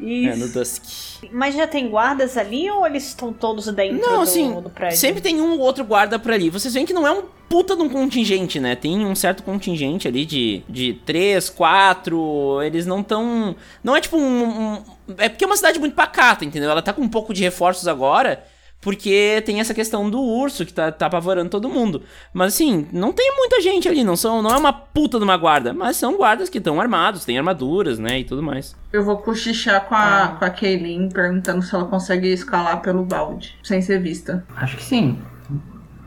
Isso. 0.00 0.28
É, 0.28 0.36
no 0.36 0.48
Dusk. 0.48 0.82
Mas 1.30 1.54
já 1.54 1.68
tem 1.68 1.88
guardas 1.88 2.36
ali 2.36 2.68
ou 2.68 2.84
eles 2.84 3.06
estão 3.06 3.32
todos 3.32 3.66
dentro 3.66 4.04
não, 4.04 4.16
do, 4.16 4.22
assim, 4.22 4.60
do 4.60 4.70
prédio? 4.70 4.98
Sempre 4.98 5.20
tem 5.20 5.40
um 5.40 5.52
ou 5.52 5.60
outro 5.60 5.84
guarda 5.84 6.18
por 6.18 6.32
ali. 6.32 6.50
Vocês 6.50 6.74
veem 6.74 6.84
que 6.84 6.92
não 6.92 7.06
é 7.06 7.12
um 7.12 7.22
puta 7.48 7.76
de 7.76 7.82
um 7.82 7.88
contingente, 7.88 8.58
né? 8.58 8.74
Tem 8.74 9.06
um 9.06 9.14
certo 9.14 9.44
contingente 9.44 10.08
ali 10.08 10.24
de, 10.24 10.64
de 10.68 10.94
3, 11.06 11.48
4. 11.48 12.62
Eles 12.62 12.86
não 12.86 13.04
tão. 13.04 13.54
Não 13.84 13.94
é 13.94 14.00
tipo 14.00 14.16
um, 14.16 14.74
um 14.74 14.82
É 15.16 15.28
porque 15.28 15.44
é 15.44 15.46
uma 15.46 15.56
cidade 15.56 15.78
muito 15.78 15.94
pacata, 15.94 16.44
entendeu? 16.44 16.70
Ela 16.70 16.82
tá 16.82 16.92
com 16.92 17.02
um 17.02 17.08
pouco 17.08 17.32
de 17.32 17.42
reforços 17.44 17.86
agora, 17.86 18.44
porque 18.82 19.42
tem 19.46 19.60
essa 19.60 19.72
questão 19.72 20.10
do 20.10 20.20
urso 20.20 20.66
que 20.66 20.74
tá, 20.74 20.90
tá 20.92 21.06
apavorando 21.06 21.48
todo 21.48 21.68
mundo. 21.70 22.02
Mas 22.34 22.52
assim, 22.54 22.86
não 22.92 23.12
tem 23.12 23.34
muita 23.36 23.60
gente 23.62 23.88
ali, 23.88 24.02
não 24.04 24.16
são, 24.16 24.42
não 24.42 24.50
é 24.50 24.56
uma 24.58 24.72
puta 24.72 25.16
de 25.18 25.24
uma 25.24 25.36
guarda, 25.38 25.72
mas 25.72 25.96
são 25.96 26.16
guardas 26.16 26.48
que 26.50 26.58
estão 26.58 26.78
armados, 26.80 27.24
têm 27.24 27.38
armaduras, 27.38 27.98
né, 27.98 28.18
e 28.18 28.24
tudo 28.24 28.42
mais. 28.42 28.76
Eu 28.92 29.04
vou 29.04 29.16
cochichar 29.18 29.86
com 29.86 29.94
a, 29.94 30.36
com 30.38 30.44
a 30.44 30.50
Kaylin 30.50 31.08
perguntando 31.08 31.62
se 31.62 31.74
ela 31.74 31.84
consegue 31.86 32.30
escalar 32.32 32.82
pelo 32.82 33.04
balde, 33.04 33.56
sem 33.62 33.80
ser 33.80 34.00
vista. 34.02 34.44
Acho 34.56 34.76
que 34.76 34.84
sim. 34.84 35.18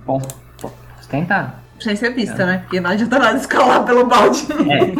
Bom, 0.05 0.21
posso 0.61 0.75
tentar. 1.09 1.63
Sem 1.79 1.95
ser 1.95 2.13
vista, 2.13 2.45
né? 2.45 2.59
Porque 2.59 2.79
não 2.79 2.91
adianta 2.91 3.17
nada 3.17 3.37
escalar 3.37 3.83
pelo 3.85 4.05
balde. 4.05 4.45
É. 4.69 4.93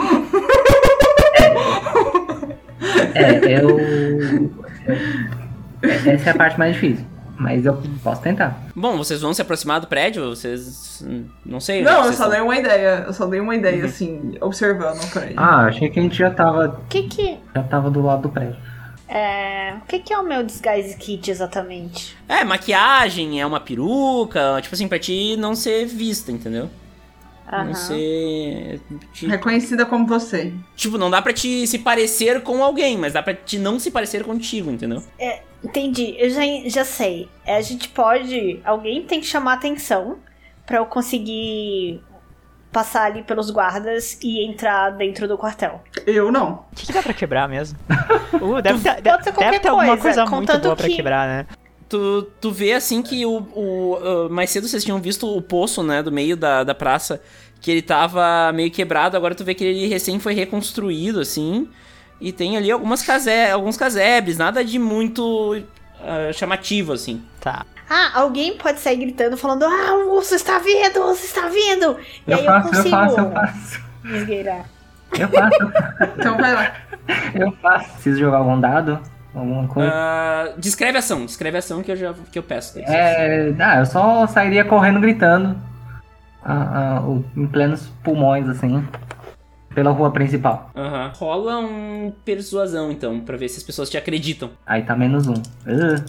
É, 3.13 3.59
eu. 3.59 3.79
eu- 3.79 4.55
Essa 5.81 6.29
é 6.29 6.31
a 6.31 6.35
parte 6.35 6.57
mais 6.59 6.73
difícil. 6.73 7.05
Mas 7.37 7.65
eu 7.65 7.77
posso 8.03 8.21
tentar. 8.21 8.57
Bom, 8.75 8.97
vocês 8.97 9.21
vão 9.21 9.33
se 9.33 9.41
aproximar 9.41 9.81
do 9.81 9.87
prédio? 9.87 10.29
Vocês. 10.29 11.03
Não 11.45 11.59
sei. 11.59 11.81
Não, 11.81 11.97
eu 11.97 12.03
só 12.05 12.09
estão- 12.11 12.29
dei 12.29 12.39
uma 12.41 12.55
ideia. 12.57 13.03
Eu 13.07 13.13
só 13.13 13.25
dei 13.25 13.39
uma 13.41 13.55
ideia, 13.55 13.85
assim, 13.85 14.37
observando 14.39 15.03
o 15.03 15.07
prédio. 15.07 15.35
Ah, 15.37 15.65
achei 15.65 15.89
que 15.89 15.99
a 15.99 16.03
gente 16.03 16.17
já 16.17 16.29
tava. 16.29 16.67
O 16.67 16.87
que 16.87 17.03
que, 17.03 17.37
Já 17.53 17.63
tava 17.63 17.89
do 17.91 18.01
lado 18.01 18.21
do 18.23 18.29
prédio. 18.29 18.55
é, 19.09 19.73
o 19.83 19.85
que 19.85 19.99
que 19.99 20.13
é 20.13 20.17
o 20.17 20.23
meu 20.23 20.43
disguise 20.43 20.95
kit 20.97 21.29
exatamente? 21.29 22.15
É, 22.29 22.43
maquiagem, 22.43 23.41
é 23.41 23.45
uma 23.45 23.59
peruca, 23.59 24.59
tipo 24.61 24.73
assim, 24.73 24.87
pra 24.87 24.97
ti 24.97 25.35
não 25.37 25.55
ser 25.55 25.85
vista, 25.85 26.31
entendeu? 26.31 26.69
Não 27.51 27.73
ser. 27.73 28.81
te- 29.13 29.27
Reconhecida 29.27 29.85
como 29.85 30.05
você. 30.07 30.53
Tipo, 30.75 30.97
não 30.97 31.09
dá 31.09 31.21
pra 31.21 31.31
te 31.33 31.65
se 31.67 31.79
parecer 31.79 32.41
com 32.41 32.63
alguém, 32.63 32.97
mas 32.97 33.13
dá 33.13 33.21
pra 33.21 33.33
te 33.33 33.57
não 33.59 33.79
se 33.79 33.91
parecer 33.91 34.23
contigo, 34.23 34.71
entendeu? 34.71 35.03
Entendi, 35.63 36.15
eu 36.19 36.29
já, 36.29 36.41
já 36.67 36.85
sei. 36.85 37.27
É, 37.45 37.55
a 37.57 37.61
gente 37.61 37.89
pode. 37.89 38.59
Alguém 38.63 39.03
tem 39.03 39.19
que 39.19 39.25
chamar 39.25 39.53
atenção 39.53 40.17
pra 40.65 40.77
eu 40.77 40.85
conseguir 40.85 42.01
passar 42.71 43.05
ali 43.05 43.23
pelos 43.23 43.49
guardas 43.49 44.19
e 44.21 44.45
entrar 44.45 44.89
dentro 44.91 45.27
do 45.27 45.37
quartel. 45.37 45.81
Eu 46.05 46.31
não. 46.31 46.65
O 46.71 46.75
que, 46.75 46.85
que 46.87 46.93
dá 46.93 47.01
pra 47.01 47.13
quebrar 47.13 47.47
mesmo? 47.49 47.77
Uh, 48.35 48.61
deve 48.61 48.79
ter, 48.81 48.89
Pode 49.01 49.01
ser 49.01 49.01
deve 49.01 49.31
qualquer 49.31 49.59
ter 49.61 49.67
alguma 49.69 49.97
coisa, 49.97 50.01
coisa 50.01 50.25
muito 50.25 50.59
boa 50.59 50.75
pra 50.75 50.87
que- 50.89 50.95
quebrar, 50.97 51.25
né? 51.27 51.47
Tu, 51.87 52.23
tu 52.41 52.51
vê 52.51 52.73
assim 52.73 53.01
que 53.01 53.25
o, 53.25 53.37
o, 53.55 53.97
ah, 54.01 54.29
Mais 54.29 54.49
cedo 54.49 54.67
vocês 54.67 54.83
tinham 54.83 54.99
visto 54.99 55.27
o 55.27 55.41
poço, 55.41 55.83
né? 55.83 56.01
Do 56.01 56.11
meio 56.11 56.35
da, 56.35 56.63
da 56.63 56.73
praça. 56.75 57.21
Que 57.61 57.71
ele 57.71 57.81
tava 57.81 58.51
meio 58.53 58.71
quebrado. 58.71 59.15
Agora 59.17 59.35
tu 59.35 59.43
vê 59.43 59.53
que 59.53 59.63
ele 59.63 59.87
recém 59.87 60.19
foi 60.19 60.33
reconstruído, 60.33 61.19
assim. 61.19 61.67
E 62.19 62.31
tem 62.31 62.57
ali 62.57 62.71
algumas 62.71 63.01
case, 63.01 63.29
alguns 63.51 63.77
casebres. 63.77 64.37
Nada 64.37 64.63
de 64.63 64.79
muito 64.79 65.61
ah, 66.01 66.31
chamativo, 66.33 66.93
assim. 66.93 67.23
Tá. 67.39 67.65
Ah, 67.89 68.19
alguém 68.19 68.57
pode 68.57 68.79
sair 68.79 68.97
gritando, 68.97 69.37
falando: 69.37 69.63
Ah, 69.63 69.93
o 70.07 70.15
urso 70.15 70.33
está 70.35 70.57
vindo, 70.59 70.99
o 71.01 71.09
urso 71.09 71.25
está 71.25 71.47
vindo! 71.49 71.97
E 72.27 72.31
Eu 72.31 72.39
aí 72.39 72.45
faço, 72.45 72.67
eu 72.69 72.73
eu 72.73 72.83
consigo 72.83 72.89
faço, 72.89 73.19
eu 73.19 73.31
faço. 73.31 73.81
me 74.03 74.17
esgueirar. 74.17 74.65
Eu 75.17 75.29
faço, 75.29 75.57
Então 76.17 76.37
vai 76.37 76.53
lá. 76.53 76.73
eu 77.35 77.51
faço. 77.61 77.91
Preciso 77.93 78.19
jogar 78.19 78.37
algum 78.37 78.59
dado? 78.59 78.99
Alguma 79.35 79.67
coisa? 79.67 79.91
Ah, 79.93 80.53
descreve 80.57 80.95
a 80.95 80.99
ação, 80.99 81.25
descreve 81.25 81.57
a 81.57 81.59
ação 81.59 81.83
que 81.83 81.91
eu 81.91 81.95
já 81.97 82.13
que 82.31 82.39
eu 82.39 82.43
peço. 82.43 82.79
É, 82.79 83.53
ah, 83.59 83.79
eu 83.79 83.85
só 83.85 84.25
sairia 84.25 84.63
correndo 84.63 85.01
gritando 85.01 85.57
ah, 86.41 86.99
ah, 86.99 87.01
em 87.35 87.45
plenos 87.45 87.87
pulmões, 88.01 88.47
assim, 88.47 88.87
pela 89.73 89.91
rua 89.91 90.09
principal. 90.11 90.71
Aham. 90.73 91.11
Rola 91.13 91.57
um 91.59 92.13
persuasão, 92.23 92.89
então, 92.91 93.19
pra 93.19 93.35
ver 93.35 93.49
se 93.49 93.57
as 93.57 93.63
pessoas 93.63 93.89
te 93.89 93.97
acreditam. 93.97 94.51
Aí 94.65 94.83
tá 94.83 94.95
menos 94.95 95.27
um. 95.27 95.33
Uh. 95.33 96.05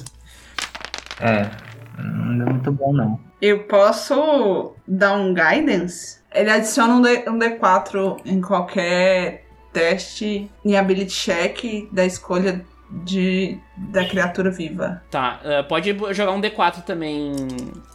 É, 1.21 1.51
não 1.99 2.39
deu 2.39 2.47
muito 2.47 2.71
bom 2.71 2.93
não. 2.93 3.19
Eu 3.43 3.65
posso 3.65 4.75
dar 4.87 5.15
um 5.15 5.35
guidance? 5.35 6.19
Ele 6.33 6.51
adiciona 6.51 6.95
um, 6.95 7.03
D, 7.03 7.25
um 7.29 7.39
D4 7.39 8.21
em 8.25 8.41
qualquer 8.41 9.45
teste 9.73 10.51
em 10.65 10.77
ability 10.77 11.13
check 11.13 11.89
da 11.93 12.05
escolha 12.05 12.65
de, 12.91 13.59
da 13.77 14.05
criatura 14.05 14.51
viva. 14.51 15.03
Tá, 15.11 15.41
ah, 15.45 15.63
pode 15.65 15.97
jogar 16.13 16.33
um 16.33 16.41
D4 16.41 16.83
também. 16.83 17.33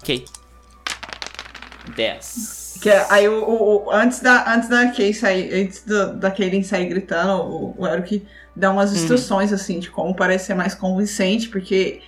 Ok. 0.02 0.26
10. 1.96 2.80
Que 2.82 2.90
é- 2.90 3.06
aí 3.10 3.28
o, 3.28 3.44
o- 3.44 3.86
o- 3.88 3.92
antes 3.92 4.20
da 4.22 4.52
antes 4.54 4.70
da 4.70 4.88
Kay 4.92 5.14
sair, 5.14 5.54
antes 5.64 5.84
do, 5.84 6.14
da 6.16 6.32
Kaylin 6.32 6.64
sair 6.64 6.86
gritando, 6.88 7.44
o, 7.44 7.76
o 7.78 7.88
Eric 7.88 8.26
dá 8.56 8.72
umas 8.72 8.94
instruções 8.94 9.54
assim 9.54 9.80
de 9.80 9.90
como 9.90 10.16
parecer 10.16 10.54
mais 10.56 10.74
convincente, 10.74 11.48
porque 11.50 12.02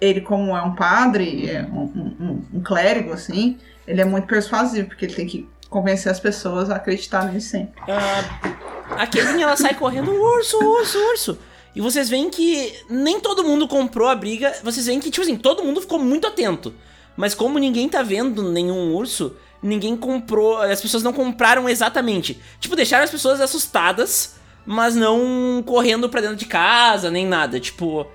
ele 0.00 0.20
como 0.20 0.56
é 0.56 0.62
um 0.62 0.74
padre, 0.74 1.50
é 1.50 1.62
um, 1.62 1.80
um- 1.82 2.16
um- 2.20 2.58
um 2.58 2.62
clérigo 2.62 3.12
assim, 3.12 3.58
ele 3.86 4.00
é 4.00 4.04
muito 4.04 4.26
persuasivo, 4.26 4.88
porque 4.88 5.04
ele 5.06 5.14
tem 5.14 5.26
que 5.26 5.48
convencer 5.68 6.10
as 6.10 6.20
pessoas 6.20 6.70
a 6.70 6.76
acreditar 6.76 7.24
nele 7.24 7.40
sempre. 7.40 7.80
Ah, 7.88 9.02
a 9.02 9.06
Kaylin, 9.06 9.42
ela 9.42 9.56
sai 9.56 9.74
correndo, 9.74 10.12
urso, 10.12 10.58
urso, 10.58 10.98
urso. 11.10 11.38
E 11.74 11.80
vocês 11.80 12.08
veem 12.08 12.30
que 12.30 12.74
nem 12.88 13.20
todo 13.20 13.44
mundo 13.44 13.68
comprou 13.68 14.08
a 14.08 14.14
briga. 14.14 14.54
Vocês 14.62 14.86
veem 14.86 14.98
que, 14.98 15.10
tipo 15.10 15.22
assim, 15.22 15.36
todo 15.36 15.64
mundo 15.64 15.80
ficou 15.80 15.98
muito 15.98 16.26
atento. 16.26 16.74
Mas 17.16 17.34
como 17.34 17.58
ninguém 17.58 17.88
tá 17.88 18.02
vendo 18.02 18.50
nenhum 18.50 18.94
urso, 18.94 19.36
ninguém 19.62 19.96
comprou. 19.96 20.58
As 20.58 20.80
pessoas 20.80 21.02
não 21.02 21.12
compraram 21.12 21.68
exatamente. 21.68 22.40
Tipo, 22.58 22.74
deixaram 22.74 23.04
as 23.04 23.10
pessoas 23.10 23.40
assustadas, 23.40 24.36
mas 24.66 24.96
não 24.96 25.62
correndo 25.64 26.08
pra 26.08 26.20
dentro 26.20 26.36
de 26.36 26.46
casa, 26.46 27.10
nem 27.10 27.26
nada. 27.26 27.60
Tipo, 27.60 28.06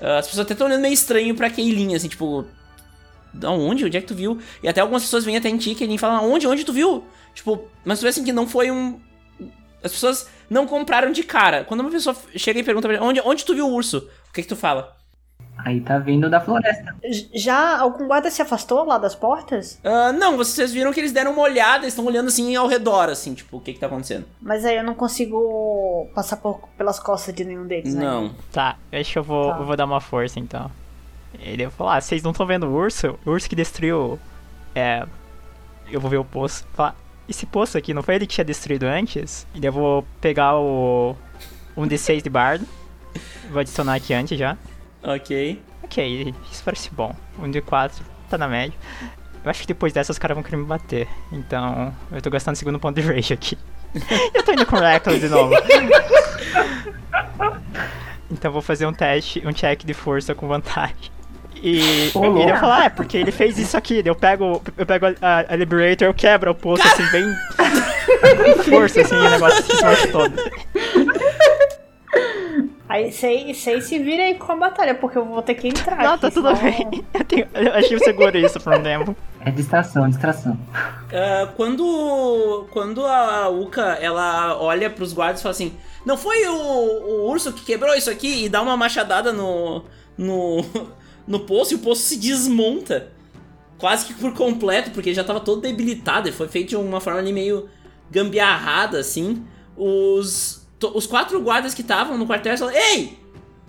ah, 0.00 0.18
as 0.18 0.26
pessoas 0.26 0.44
até 0.44 0.52
estão 0.52 0.66
olhando 0.66 0.82
meio 0.82 0.94
estranho 0.94 1.34
pra 1.34 1.50
Kaylin, 1.50 1.94
assim, 1.94 2.08
tipo. 2.08 2.44
Da 3.32 3.50
onde? 3.50 3.84
Onde 3.84 3.96
é 3.96 4.00
que 4.00 4.06
tu 4.06 4.14
viu? 4.14 4.38
E 4.62 4.68
até 4.68 4.80
algumas 4.80 5.02
pessoas 5.02 5.24
vêm 5.24 5.36
até 5.36 5.48
em 5.48 5.56
ti, 5.58 5.76
e 5.78 5.98
falam, 5.98 6.30
onde? 6.30 6.46
Onde 6.46 6.64
tu 6.64 6.72
viu? 6.72 7.04
Tipo, 7.34 7.68
mas 7.84 7.98
tu 7.98 8.02
vê 8.02 8.08
assim 8.08 8.24
que 8.24 8.32
não 8.32 8.46
foi 8.46 8.70
um. 8.70 8.98
As 9.82 9.92
pessoas 9.92 10.28
não 10.50 10.66
compraram 10.66 11.12
de 11.12 11.22
cara. 11.22 11.64
Quando 11.64 11.80
uma 11.80 11.90
pessoa 11.90 12.16
chega 12.36 12.58
e 12.60 12.64
pergunta 12.64 12.88
pra 12.88 12.96
ele, 12.96 13.04
onde, 13.04 13.20
onde 13.24 13.44
tu 13.44 13.54
viu 13.54 13.66
o 13.68 13.72
urso? 13.72 14.08
O 14.28 14.32
que 14.32 14.42
que 14.42 14.48
tu 14.48 14.56
fala? 14.56 14.96
Aí 15.64 15.80
tá 15.80 15.98
vindo 15.98 16.30
da 16.30 16.40
floresta. 16.40 16.94
Já 17.34 17.78
algum 17.78 18.06
guarda 18.06 18.30
se 18.30 18.40
afastou 18.40 18.84
lá 18.84 18.96
das 18.96 19.16
portas? 19.16 19.78
Ah, 19.82 20.12
não, 20.12 20.36
vocês 20.36 20.72
viram 20.72 20.92
que 20.92 21.00
eles 21.00 21.10
deram 21.10 21.32
uma 21.32 21.42
olhada, 21.42 21.78
eles 21.84 21.94
estão 21.94 22.04
olhando 22.06 22.28
assim 22.28 22.54
ao 22.54 22.68
redor, 22.68 23.08
assim, 23.08 23.34
tipo, 23.34 23.56
o 23.56 23.60
que 23.60 23.72
que 23.72 23.80
tá 23.80 23.86
acontecendo? 23.86 24.24
Mas 24.40 24.64
aí 24.64 24.76
eu 24.76 24.84
não 24.84 24.94
consigo 24.94 26.08
passar 26.14 26.36
por- 26.36 26.60
pelas 26.78 27.00
costas 27.00 27.34
de 27.34 27.44
nenhum 27.44 27.66
deles, 27.66 27.92
né? 27.94 28.04
Não. 28.04 28.32
Tá, 28.52 28.76
acho 28.92 29.12
que 29.12 29.18
eu 29.18 29.22
vou, 29.24 29.50
Tá. 29.52 29.58
eu 29.58 29.64
vou 29.64 29.76
dar 29.76 29.84
uma 29.84 30.00
força 30.00 30.38
então. 30.38 30.70
Ele 31.40 31.64
vai 31.66 31.72
falar, 31.74 31.96
ah, 31.96 32.00
vocês 32.00 32.22
não 32.22 32.30
estão 32.30 32.46
vendo 32.46 32.66
o 32.66 32.72
urso? 32.72 33.18
O 33.26 33.30
urso 33.30 33.48
que 33.48 33.56
destruiu. 33.56 34.18
É. 34.74 35.04
Eu 35.90 36.00
vou 36.00 36.08
ver 36.10 36.18
o 36.18 36.24
poço. 36.24 36.64
Falar, 36.72 36.94
esse 37.28 37.46
poço 37.46 37.76
aqui, 37.76 37.92
não 37.92 38.02
foi 38.02 38.14
ele 38.14 38.26
que 38.26 38.34
tinha 38.34 38.44
destruído 38.44 38.84
antes? 38.84 39.46
E 39.54 39.64
eu 39.64 39.72
vou 39.72 40.04
pegar 40.20 40.56
o. 40.56 41.16
Um 41.76 41.86
D6 41.86 42.22
de 42.22 42.30
bardo. 42.30 42.66
Vou 43.50 43.60
adicionar 43.60 43.94
aqui 43.94 44.12
antes 44.12 44.38
já. 44.38 44.56
Ok. 45.02 45.62
Ok, 45.82 46.34
isso 46.50 46.62
parece 46.64 46.90
bom. 46.90 47.14
Um 47.38 47.50
D4 47.50 47.92
tá 48.28 48.36
na 48.36 48.48
média. 48.48 48.76
Eu 49.44 49.50
acho 49.50 49.60
que 49.60 49.66
depois 49.66 49.92
dessa 49.92 50.10
os 50.10 50.18
caras 50.18 50.34
vão 50.34 50.42
querer 50.42 50.56
me 50.56 50.64
bater. 50.64 51.08
Então, 51.32 51.94
eu 52.10 52.20
tô 52.20 52.30
gastando 52.30 52.56
o 52.56 52.58
segundo 52.58 52.78
ponto 52.78 53.00
de 53.00 53.06
rage 53.06 53.32
aqui. 53.32 53.56
eu 54.34 54.42
tô 54.42 54.52
indo 54.52 54.66
com 54.66 54.76
Reckless 54.76 55.20
de 55.20 55.28
novo. 55.28 55.54
então 58.30 58.50
vou 58.50 58.60
fazer 58.60 58.86
um 58.86 58.92
teste, 58.92 59.42
um 59.46 59.52
check 59.52 59.84
de 59.84 59.94
força 59.94 60.34
com 60.34 60.48
vantagem. 60.48 60.96
E 61.62 62.10
ele 62.14 62.44
vai 62.50 62.58
falar, 62.60 62.84
é, 62.84 62.88
porque 62.88 63.16
ele 63.16 63.32
fez 63.32 63.58
isso 63.58 63.76
aqui. 63.76 64.02
Eu 64.04 64.14
pego, 64.14 64.62
eu 64.76 64.86
pego 64.86 65.06
a, 65.06 65.10
a- 65.20 65.44
a 65.48 65.56
Liberator, 65.56 66.06
eu 66.08 66.14
quebro 66.14 66.50
o 66.50 66.54
poço 66.54 66.82
assim, 66.86 67.04
bem. 67.10 67.24
com 68.54 68.62
força, 68.70 69.00
assim, 69.00 69.14
o 69.16 69.30
negócio 69.30 69.62
se 69.64 69.72
esmalte 69.74 70.08
todo. 70.08 70.34
Aí 72.88 73.12
sei, 73.12 73.52
sei 73.52 73.82
se 73.82 73.98
vira 73.98 74.22
aí 74.22 74.34
com 74.36 74.50
a 74.50 74.56
batalha, 74.56 74.94
porque 74.94 75.18
eu 75.18 75.24
vou 75.24 75.42
ter 75.42 75.54
que 75.54 75.68
entrar. 75.68 75.98
Não, 75.98 76.12
aqui, 76.14 76.22
tá 76.22 76.30
tudo 76.30 76.56
senão- 76.56 76.62
bem. 76.62 77.04
Eu, 77.12 77.24
tenho, 77.24 77.46
eu 77.52 77.74
acho 77.74 77.88
que 77.88 77.94
eu 77.96 77.98
seguro 77.98 78.38
isso 78.38 78.58
por 78.60 78.72
um 78.74 78.82
tempo. 78.82 79.14
É 79.44 79.50
distração, 79.50 80.08
distração. 80.08 80.58
Ah, 81.12 81.48
quando 81.54 82.66
quando 82.72 83.04
a 83.04 83.48
Uka 83.50 83.98
ela 84.00 84.56
olha 84.58 84.88
pros 84.88 85.12
guardas 85.12 85.40
e 85.40 85.42
fala 85.42 85.50
assim: 85.52 85.74
Não 86.06 86.16
foi 86.16 86.46
o, 86.46 86.54
o 86.54 87.30
urso 87.30 87.52
que 87.52 87.62
quebrou 87.62 87.94
isso 87.94 88.10
aqui? 88.10 88.46
E 88.46 88.48
dá 88.48 88.62
uma 88.62 88.74
machadada 88.76 89.34
no, 89.34 89.84
no, 90.16 90.64
no 91.28 91.40
poço 91.40 91.74
e 91.74 91.76
o 91.76 91.80
poço 91.80 92.02
se 92.02 92.16
desmonta. 92.16 93.12
Quase 93.78 94.06
que 94.06 94.14
por 94.14 94.34
completo, 94.34 94.90
porque 94.90 95.10
ele 95.10 95.16
já 95.16 95.22
tava 95.22 95.38
todo 95.38 95.60
debilitado. 95.60 96.26
Ele 96.26 96.36
foi 96.36 96.48
feito 96.48 96.70
de 96.70 96.76
uma 96.76 97.00
forma 97.00 97.20
ali 97.20 97.32
meio 97.32 97.68
gambiarrada, 98.10 98.98
assim. 98.98 99.44
Os, 99.76 100.66
os 100.94 101.06
quatro 101.06 101.40
guardas 101.40 101.74
que 101.74 101.82
estavam 101.82 102.18
no 102.18 102.26
quartel 102.26 102.56
falam: 102.58 102.74
Ei! 102.74 103.18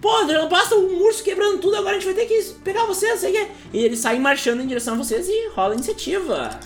Pô, 0.02 0.24
não 0.24 0.48
basta 0.48 0.76
um 0.76 1.04
urso 1.04 1.22
quebrando 1.22 1.60
tudo, 1.60 1.76
agora 1.76 1.98
a 1.98 2.00
gente 2.00 2.06
vai 2.06 2.14
ter 2.14 2.26
que 2.26 2.42
pegar 2.64 2.86
vocês, 2.86 3.20
sei 3.20 3.32
o 3.32 3.34
quê. 3.34 3.52
E 3.74 3.80
eles 3.80 4.00
saem 4.00 4.20
marchando 4.20 4.62
em 4.62 4.68
direção 4.68 4.94
a 4.94 4.98
vocês 4.98 5.28
e 5.28 5.50
rola 5.50 5.74
a 5.74 5.76
iniciativa. 5.76 6.58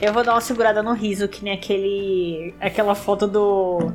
Eu 0.00 0.14
vou 0.14 0.24
dar 0.24 0.32
uma 0.32 0.40
segurada 0.40 0.82
no 0.82 0.94
riso, 0.94 1.28
que 1.28 1.44
nem 1.44 1.52
aquele. 1.52 2.54
aquela 2.58 2.94
foto 2.94 3.28
do. 3.28 3.92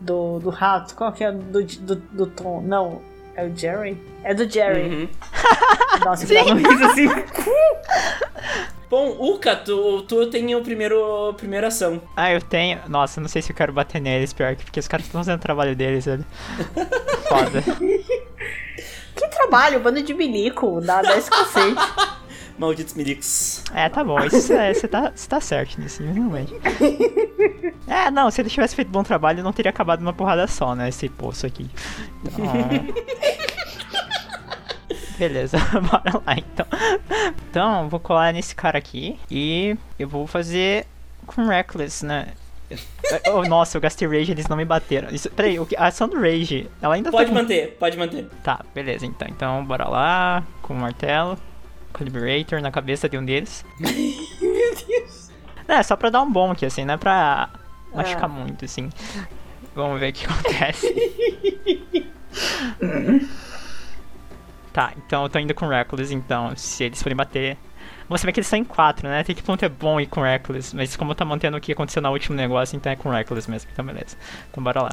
do, 0.00 0.38
do 0.38 0.48
rato. 0.48 0.94
Qual 0.94 1.12
que 1.12 1.24
é 1.24 1.32
do, 1.32 1.62
do, 1.64 1.96
do 1.96 2.26
Tom? 2.28 2.62
Não, 2.62 3.02
é 3.36 3.44
o 3.44 3.56
Jerry? 3.56 3.98
É 4.22 4.34
do 4.34 4.48
Jerry. 4.48 4.82
Uhum. 4.82 5.08
Nossa, 6.04 6.26
dá 6.26 6.44
um 6.44 6.54
riso 6.54 6.84
assim. 6.84 7.08
Bom, 8.88 9.16
Uka, 9.18 9.56
tu, 9.56 10.02
tu 10.02 10.26
tem 10.26 10.54
o 10.54 10.62
primeiro 10.62 11.34
primeira 11.36 11.66
ação. 11.68 12.00
Ah, 12.16 12.32
eu 12.32 12.40
tenho. 12.40 12.78
Nossa, 12.88 13.20
não 13.20 13.28
sei 13.28 13.42
se 13.42 13.50
eu 13.50 13.56
quero 13.56 13.72
bater 13.72 14.00
neles, 14.00 14.32
pior 14.32 14.54
que 14.54 14.64
porque 14.64 14.78
os 14.78 14.86
caras 14.86 15.06
estão 15.06 15.20
fazendo 15.20 15.36
o 15.36 15.42
trabalho 15.42 15.74
deles, 15.74 16.04
velho. 16.04 16.24
Foda. 17.28 17.62
Que 19.16 19.28
trabalho, 19.28 19.80
bando 19.80 20.02
de 20.02 20.14
bilico, 20.14 20.80
dá 20.80 21.02
10 21.02 21.28
cacete. 21.28 21.76
Malditos 22.58 22.94
milicos. 22.94 23.62
É, 23.74 23.88
tá 23.88 24.04
bom, 24.04 24.18
é, 24.20 24.28
você 24.28 24.86
tá, 24.88 25.12
você 25.14 25.28
tá 25.28 25.40
certo 25.40 25.80
nisso, 25.80 26.02
realmente. 26.02 26.52
É, 27.86 28.10
não, 28.10 28.30
se 28.30 28.40
ele 28.40 28.48
tivesse 28.48 28.74
feito 28.74 28.88
bom 28.88 29.02
trabalho, 29.02 29.42
não 29.42 29.52
teria 29.52 29.68
acabado 29.68 30.00
numa 30.00 30.12
porrada 30.14 30.46
só, 30.46 30.74
né? 30.74 30.88
Esse 30.88 31.06
poço 31.08 31.46
aqui. 31.46 31.68
Então... 32.24 32.46
Beleza, 35.18 35.58
bora 35.90 36.22
lá 36.26 36.34
então. 36.36 36.66
Então, 37.50 37.88
vou 37.88 38.00
colar 38.00 38.32
nesse 38.32 38.54
cara 38.54 38.78
aqui 38.78 39.18
e 39.30 39.76
eu 39.98 40.08
vou 40.08 40.26
fazer 40.26 40.86
com 41.26 41.46
Reckless, 41.46 42.04
né? 42.04 42.28
Oh, 43.32 43.42
nossa, 43.42 43.76
eu 43.76 43.80
gastei 43.80 44.08
Rage 44.08 44.32
eles 44.32 44.48
não 44.48 44.56
me 44.56 44.64
bateram. 44.64 45.08
Isso, 45.10 45.30
peraí, 45.30 45.58
o 45.60 45.66
que- 45.66 45.76
a 45.76 45.86
ação 45.86 46.08
do 46.08 46.20
Rage, 46.20 46.68
ela 46.82 46.94
ainda 46.94 47.12
Pode 47.12 47.28
tá 47.28 47.34
manter, 47.34 47.76
pode 47.78 47.96
manter. 47.96 48.26
Tá, 48.42 48.64
beleza, 48.74 49.06
então. 49.06 49.28
Então, 49.30 49.64
bora 49.64 49.88
lá, 49.88 50.42
com 50.62 50.74
o 50.74 50.76
martelo, 50.76 51.38
Liberator 52.02 52.60
na 52.60 52.72
cabeça 52.72 53.08
de 53.08 53.16
um 53.18 53.24
deles. 53.24 53.64
Meu 53.78 54.74
Deus. 54.88 55.30
É, 55.68 55.82
só 55.82 55.94
pra 55.96 56.10
dar 56.10 56.22
um 56.22 56.30
bom 56.32 56.50
aqui, 56.50 56.66
assim, 56.66 56.84
não 56.84 56.94
é 56.94 56.96
pra 56.96 57.50
Ah. 57.52 57.58
machucar 57.96 58.28
muito, 58.28 58.64
assim. 58.64 58.90
Vamos 59.74 60.00
ver 60.00 60.10
o 60.10 60.12
que 60.12 60.26
acontece. 60.26 60.94
tá, 64.72 64.92
então 64.96 65.22
eu 65.24 65.28
tô 65.28 65.38
indo 65.38 65.54
com 65.54 65.66
Reckless, 65.68 66.12
então, 66.14 66.52
se 66.56 66.84
eles 66.84 67.02
forem 67.02 67.16
bater. 67.16 67.56
Você 68.08 68.26
vê 68.26 68.32
que 68.32 68.40
eles 68.40 68.46
estão 68.46 68.58
em 68.58 68.64
4, 68.64 69.08
né? 69.08 69.22
Tem 69.24 69.34
que 69.34 69.42
ponto 69.42 69.64
é 69.64 69.68
bom 69.68 69.98
ir 70.00 70.06
com 70.06 70.20
Reckless, 70.20 70.74
mas 70.76 70.94
como 70.96 71.14
tá 71.14 71.24
mantendo 71.24 71.56
o 71.56 71.60
que 71.60 71.72
aconteceu 71.72 72.02
no 72.02 72.10
último 72.10 72.36
negócio, 72.36 72.76
então 72.76 72.92
é 72.92 72.96
com 72.96 73.08
Reckless 73.10 73.50
mesmo. 73.50 73.70
Então, 73.72 73.84
beleza. 73.84 74.16
Então, 74.50 74.62
bora 74.62 74.82
lá. 74.82 74.90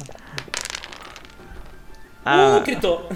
Ah, 2.24 2.58
Uh, 2.58 2.60
gritou. 2.64 3.08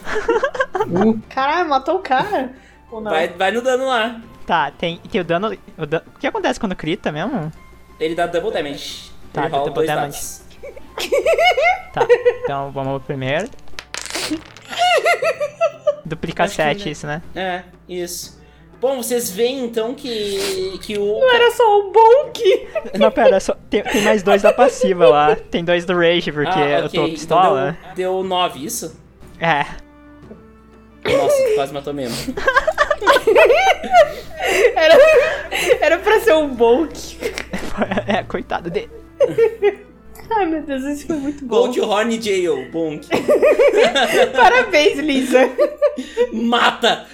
Caralho, 1.30 1.68
matou 1.68 1.96
o 1.96 2.00
cara. 2.00 2.52
Ou 2.90 3.00
não? 3.00 3.10
Vai, 3.10 3.28
vai 3.28 3.50
no 3.50 3.60
dano 3.62 3.86
lá. 3.86 4.20
tá, 4.46 4.70
tem, 4.70 4.98
tem 5.10 5.20
o 5.20 5.24
dano, 5.24 5.56
o 5.78 5.86
dano. 5.86 6.04
O 6.14 6.18
que 6.18 6.26
acontece 6.26 6.58
quando 6.60 6.74
crita 6.76 7.10
mesmo? 7.12 7.50
Ele 7.98 8.14
dá 8.14 8.26
double 8.26 8.50
damage. 8.52 9.10
Tá, 9.32 9.42
Ele 9.42 9.50
dá 9.50 9.56
double 9.58 9.74
dois 9.74 9.86
damage. 9.86 10.12
dados. 10.12 10.42
Tá, 11.92 12.06
então 12.44 12.70
vamos 12.72 13.02
primeiro. 13.04 13.48
Duplica 16.04 16.44
Acho 16.44 16.50
que 16.52 16.56
7 16.62 16.78
ainda- 16.78 16.90
isso, 16.90 17.06
né? 17.06 17.22
É, 17.34 17.62
isso. 17.88 18.40
Bom, 18.80 18.98
vocês 19.02 19.30
veem 19.30 19.64
então 19.64 19.94
que, 19.94 20.78
que 20.82 20.98
o. 20.98 21.20
Não 21.20 21.34
era 21.34 21.50
só 21.52 21.78
o 21.80 21.90
Bonk. 21.90 22.68
Não, 22.98 23.10
pera, 23.10 23.40
só, 23.40 23.54
tem, 23.70 23.82
tem 23.82 24.02
mais 24.02 24.22
dois 24.22 24.42
da 24.42 24.52
passiva 24.52 25.08
lá. 25.08 25.34
Tem 25.34 25.64
dois 25.64 25.86
do 25.86 25.94
Rage, 25.96 26.30
porque 26.30 26.48
Ah, 26.50 26.80
eu 26.80 26.86
ok. 26.86 26.88
tô 27.00 27.04
Então 27.06 27.10
pistola. 27.10 27.78
deu, 27.96 28.12
deu 28.20 28.24
9, 28.24 28.64
isso? 28.64 29.00
É. 29.40 29.64
Nossa, 31.10 31.54
quase 31.54 31.72
matou 31.72 31.94
mesmo. 31.94 32.34
Era, 34.76 34.94
era 35.80 35.98
pra 35.98 36.20
ser 36.20 36.34
um 36.34 36.48
Bonk. 36.48 37.16
É, 38.06 38.22
coitado 38.22 38.70
dele. 38.70 38.90
Ai, 40.30 40.46
meu 40.46 40.62
Deus, 40.62 40.82
isso 40.84 41.06
foi 41.06 41.16
muito 41.16 41.44
bom. 41.44 41.66
Go 41.66 41.72
to 41.74 41.84
Horny 41.86 42.20
Jail, 42.20 42.70
Bonk. 42.70 43.06
Parabéns, 44.34 44.98
Lisa. 44.98 45.40
Mata! 46.32 47.06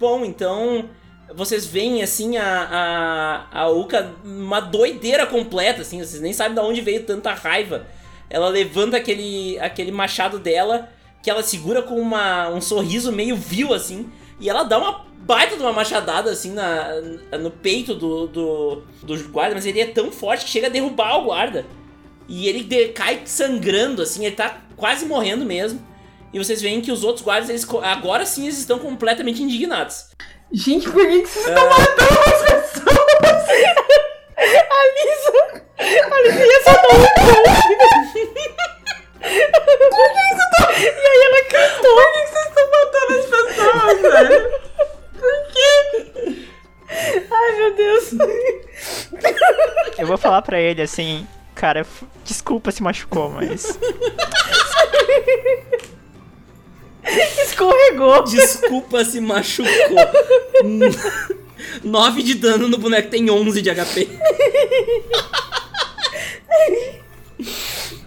Bom, 0.00 0.24
então 0.24 0.88
vocês 1.34 1.66
veem 1.66 2.02
assim 2.02 2.36
a, 2.36 3.46
a, 3.52 3.60
a 3.60 3.68
Uka 3.68 4.10
uma 4.24 4.60
doideira 4.60 5.26
completa, 5.26 5.82
assim, 5.82 5.98
vocês 5.98 6.22
nem 6.22 6.32
sabem 6.32 6.54
de 6.54 6.60
onde 6.60 6.80
veio 6.80 7.02
tanta 7.04 7.32
raiva. 7.32 7.86
Ela 8.30 8.48
levanta 8.48 8.96
aquele, 8.96 9.58
aquele 9.58 9.92
machado 9.92 10.38
dela, 10.38 10.88
que 11.24 11.30
ela 11.30 11.42
segura 11.42 11.80
com 11.80 11.98
uma, 11.98 12.50
um 12.50 12.60
sorriso 12.60 13.10
meio 13.10 13.34
vil, 13.34 13.72
assim, 13.72 14.12
e 14.38 14.50
ela 14.50 14.62
dá 14.62 14.76
uma 14.76 15.06
baita 15.20 15.56
de 15.56 15.62
uma 15.62 15.72
machadada, 15.72 16.30
assim, 16.30 16.52
na, 16.52 17.00
no 17.40 17.50
peito 17.50 17.94
do, 17.94 18.26
do, 18.26 18.82
do 19.02 19.28
guarda, 19.30 19.54
mas 19.54 19.64
ele 19.64 19.80
é 19.80 19.86
tão 19.86 20.12
forte 20.12 20.44
que 20.44 20.50
chega 20.50 20.66
a 20.66 20.70
derrubar 20.70 21.16
o 21.16 21.24
guarda. 21.24 21.64
E 22.28 22.46
ele 22.46 22.62
de- 22.62 22.88
cai 22.88 23.22
sangrando, 23.24 24.02
assim, 24.02 24.26
ele 24.26 24.36
tá 24.36 24.58
quase 24.76 25.06
morrendo 25.06 25.46
mesmo. 25.46 25.82
E 26.30 26.38
vocês 26.38 26.60
veem 26.60 26.82
que 26.82 26.92
os 26.92 27.02
outros 27.02 27.24
guardas, 27.24 27.48
eles, 27.48 27.66
agora 27.82 28.26
sim, 28.26 28.42
eles 28.42 28.58
estão 28.58 28.78
completamente 28.78 29.42
indignados. 29.42 30.10
Gente, 30.52 30.90
por 30.90 31.06
que, 31.06 31.22
que 31.22 31.26
vocês 31.28 31.46
estão 31.46 31.70
matando 31.70 32.20
as 32.20 32.42
pessoas? 32.42 32.98
A 34.36 34.82
Lisa. 34.94 35.64
A 35.78 36.16
só 36.64 36.74
Bonk. 39.90 40.44
E 40.76 40.86
aí 40.86 41.20
ela 41.24 41.40
cantou. 41.44 41.94
Por 41.94 42.12
que, 42.12 42.20
que 42.20 42.28
vocês 42.30 42.46
estão 42.46 42.64
matando 42.70 43.12
as 43.18 43.26
pessoas, 43.26 43.96
velho? 44.02 44.40
Por 45.18 45.36
quê? 45.52 45.70
Ai, 47.30 47.48
meu 47.56 47.74
Deus. 47.74 48.04
Eu 49.98 50.06
vou 50.06 50.18
falar 50.18 50.42
pra 50.42 50.60
ele 50.60 50.82
assim, 50.82 51.26
cara, 51.54 51.86
desculpa 52.24 52.70
se 52.70 52.82
machucou, 52.82 53.30
mas. 53.30 53.78
Escorregou. 57.44 58.24
Desculpa 58.24 59.04
se 59.04 59.20
machucou. 59.20 59.70
9 61.82 62.22
de 62.22 62.34
dano 62.34 62.68
no 62.68 62.78
boneco 62.78 63.08
tem 63.10 63.30
11 63.30 63.62
de 63.62 63.70
HP. 63.70 64.08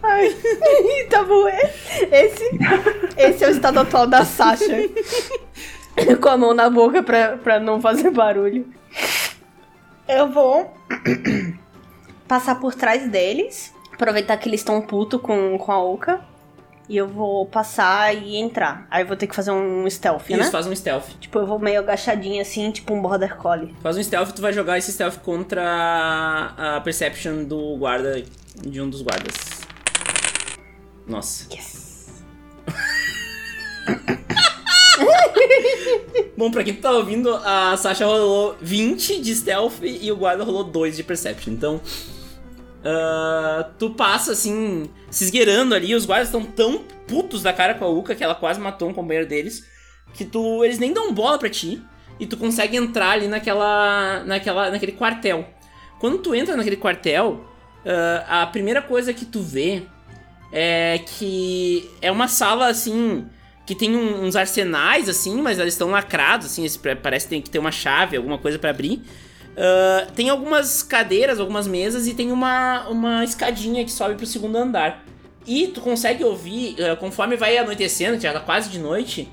Ai, 0.04 0.30
tá 1.10 1.24
bom. 1.24 1.48
Esse, 1.48 2.44
esse 3.18 3.44
é 3.44 3.48
o 3.48 3.52
estado 3.52 3.80
atual 3.80 4.08
da 4.08 4.24
Sasha. 4.26 4.66
Com 6.22 6.30
a 6.30 6.38
mão 6.38 6.54
na 6.54 6.70
boca 6.70 7.02
pra, 7.02 7.38
pra 7.38 7.60
não 7.60 7.82
fazer 7.82 8.12
barulho. 8.12 8.68
Eu 10.08 10.32
vou 10.32 10.74
passar 12.28 12.56
por 12.60 12.74
trás 12.76 13.10
deles. 13.10 13.74
Aproveitar 13.94 14.38
que 14.38 14.48
eles 14.48 14.62
estão 14.62 14.80
puto 14.82 15.18
com, 15.18 15.58
com 15.58 15.72
a 15.72 15.84
Oka. 15.84 16.22
E 16.88 16.96
eu 16.96 17.08
vou 17.08 17.46
passar 17.46 18.16
e 18.16 18.38
entrar. 18.38 18.88
Aí 18.90 19.04
eu 19.04 19.08
vou 19.08 19.18
ter 19.18 19.28
que 19.28 19.36
fazer 19.36 19.52
um 19.52 19.90
stealth, 19.90 20.30
Isso, 20.30 20.38
né? 20.38 20.46
faz 20.46 20.68
um 20.68 20.74
stealth. 20.76 21.10
Tipo, 21.20 21.40
eu 21.40 21.46
vou 21.46 21.60
meio 21.60 21.80
agachadinha 21.80 22.42
assim, 22.42 22.72
tipo 22.72 22.94
um 22.94 23.02
border 23.02 23.36
collie. 23.36 23.76
Faz 23.82 23.98
um 23.98 24.04
stealth, 24.04 24.32
tu 24.32 24.42
vai 24.42 24.54
jogar 24.54 24.78
esse 24.78 24.94
stealth 24.94 25.18
contra 25.18 25.62
a, 25.62 26.78
a 26.78 26.82
perception 26.82 27.44
do 27.44 27.76
guarda, 27.76 28.24
de 28.62 28.80
um 28.80 28.90
dos 28.90 29.02
guardas. 29.02 29.57
Nossa. 31.08 31.48
Yes. 31.54 32.24
Bom, 36.38 36.52
pra 36.52 36.64
quem 36.64 36.74
tá 36.74 36.92
ouvindo, 36.92 37.34
a 37.34 37.76
Sasha 37.78 38.06
rolou 38.06 38.56
20 38.62 39.22
de 39.22 39.36
stealth 39.36 39.80
e 39.82 40.12
o 40.12 40.16
guarda 40.16 40.44
rolou 40.44 40.64
2 40.64 40.98
de 40.98 41.04
perception. 41.04 41.54
Então, 41.54 41.82
ah, 42.84 43.70
tu 43.78 43.90
passa 43.90 44.32
assim, 44.32 44.90
se 45.10 45.26
esgueirando 45.26 45.74
ali, 45.74 45.96
os 45.96 46.06
guardas 46.06 46.28
estão 46.28 46.44
tão 46.44 46.84
putos 47.08 47.42
da 47.42 47.52
cara 47.52 47.74
com 47.74 47.86
a 47.86 47.90
Uka 47.90 48.16
que 48.16 48.24
ela 48.24 48.36
quase 48.36 48.60
matou 48.60 48.90
um 48.90 48.94
companheiro 48.94 49.28
deles, 49.28 49.66
que 50.14 50.24
tu 50.24 50.64
eles 50.64 50.80
nem 50.80 50.94
dão 50.94 51.14
bola 51.14 51.38
pra 51.38 51.50
ti 51.50 51.82
e 52.20 52.26
tu 52.26 52.38
consegue 52.38 52.78
entrar 52.78 53.12
ali 53.12 53.28
naquela, 53.28 54.24
naquela, 54.26 54.72
naquele 54.72 54.94
quartel. 54.94 55.46
Quando 56.00 56.20
tu 56.20 56.36
entra 56.36 56.56
naquele 56.56 56.78
quartel, 56.78 57.46
ah, 57.86 58.44
a 58.44 58.48
primeira 58.48 58.82
coisa 58.82 59.14
que 59.14 59.26
tu 59.26 59.42
vê 59.42 59.84
é 60.52 61.00
que 61.00 61.90
é 62.02 62.12
uma 62.12 62.28
sala 62.28 62.68
assim 62.68 63.28
que 63.66 63.76
tem 63.76 63.96
um- 63.96 64.24
uns 64.24 64.36
arsenais 64.36 65.10
assim, 65.10 65.42
mas 65.42 65.60
eles 65.60 65.74
estão 65.74 65.90
lacrados 65.90 66.48
assim, 66.48 66.66
parece 67.04 67.26
que 67.26 67.30
tem 67.30 67.42
que 67.42 67.50
ter 67.50 67.60
uma 67.60 67.72
chave, 67.72 68.16
alguma 68.16 68.38
coisa 68.38 68.58
pra 68.58 68.70
abrir. 68.70 69.02
Ah, 69.58 70.08
tem 70.16 70.30
algumas 70.30 70.84
cadeiras, 70.84 71.40
algumas 71.40 71.68
mesas 71.68 72.08
e 72.08 72.14
tem 72.14 72.32
uma, 72.32 72.88
uma 72.88 73.24
escadinha 73.24 73.84
que 73.84 73.92
sobe 73.92 74.16
pro 74.16 74.26
segundo 74.26 74.56
andar. 74.56 75.04
E 75.46 75.68
tu 75.68 75.82
consegue 75.82 76.24
ouvir, 76.24 76.76
ah, 76.82 76.96
conforme 76.96 77.36
vai 77.36 77.58
anoitecendo, 77.58 78.20
já 78.20 78.32
tá 78.32 78.40
quase 78.40 78.70
de 78.70 78.78
noite, 78.80 79.28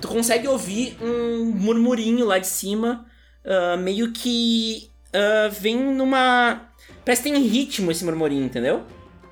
tu 0.00 0.06
consegue 0.06 0.46
ouvir 0.46 0.96
um 1.02 1.46
murmurinho 1.46 2.26
lá 2.26 2.38
de 2.38 2.46
cima, 2.46 3.06
ah, 3.44 3.76
meio 3.76 4.12
que 4.12 4.90
vem 5.58 5.76
numa. 5.94 6.68
Parece 7.04 7.22
que 7.22 7.30
tem 7.30 7.42
ritmo 7.42 7.90
esse 7.90 8.04
murmurinho, 8.04 8.44
entendeu? 8.44 8.84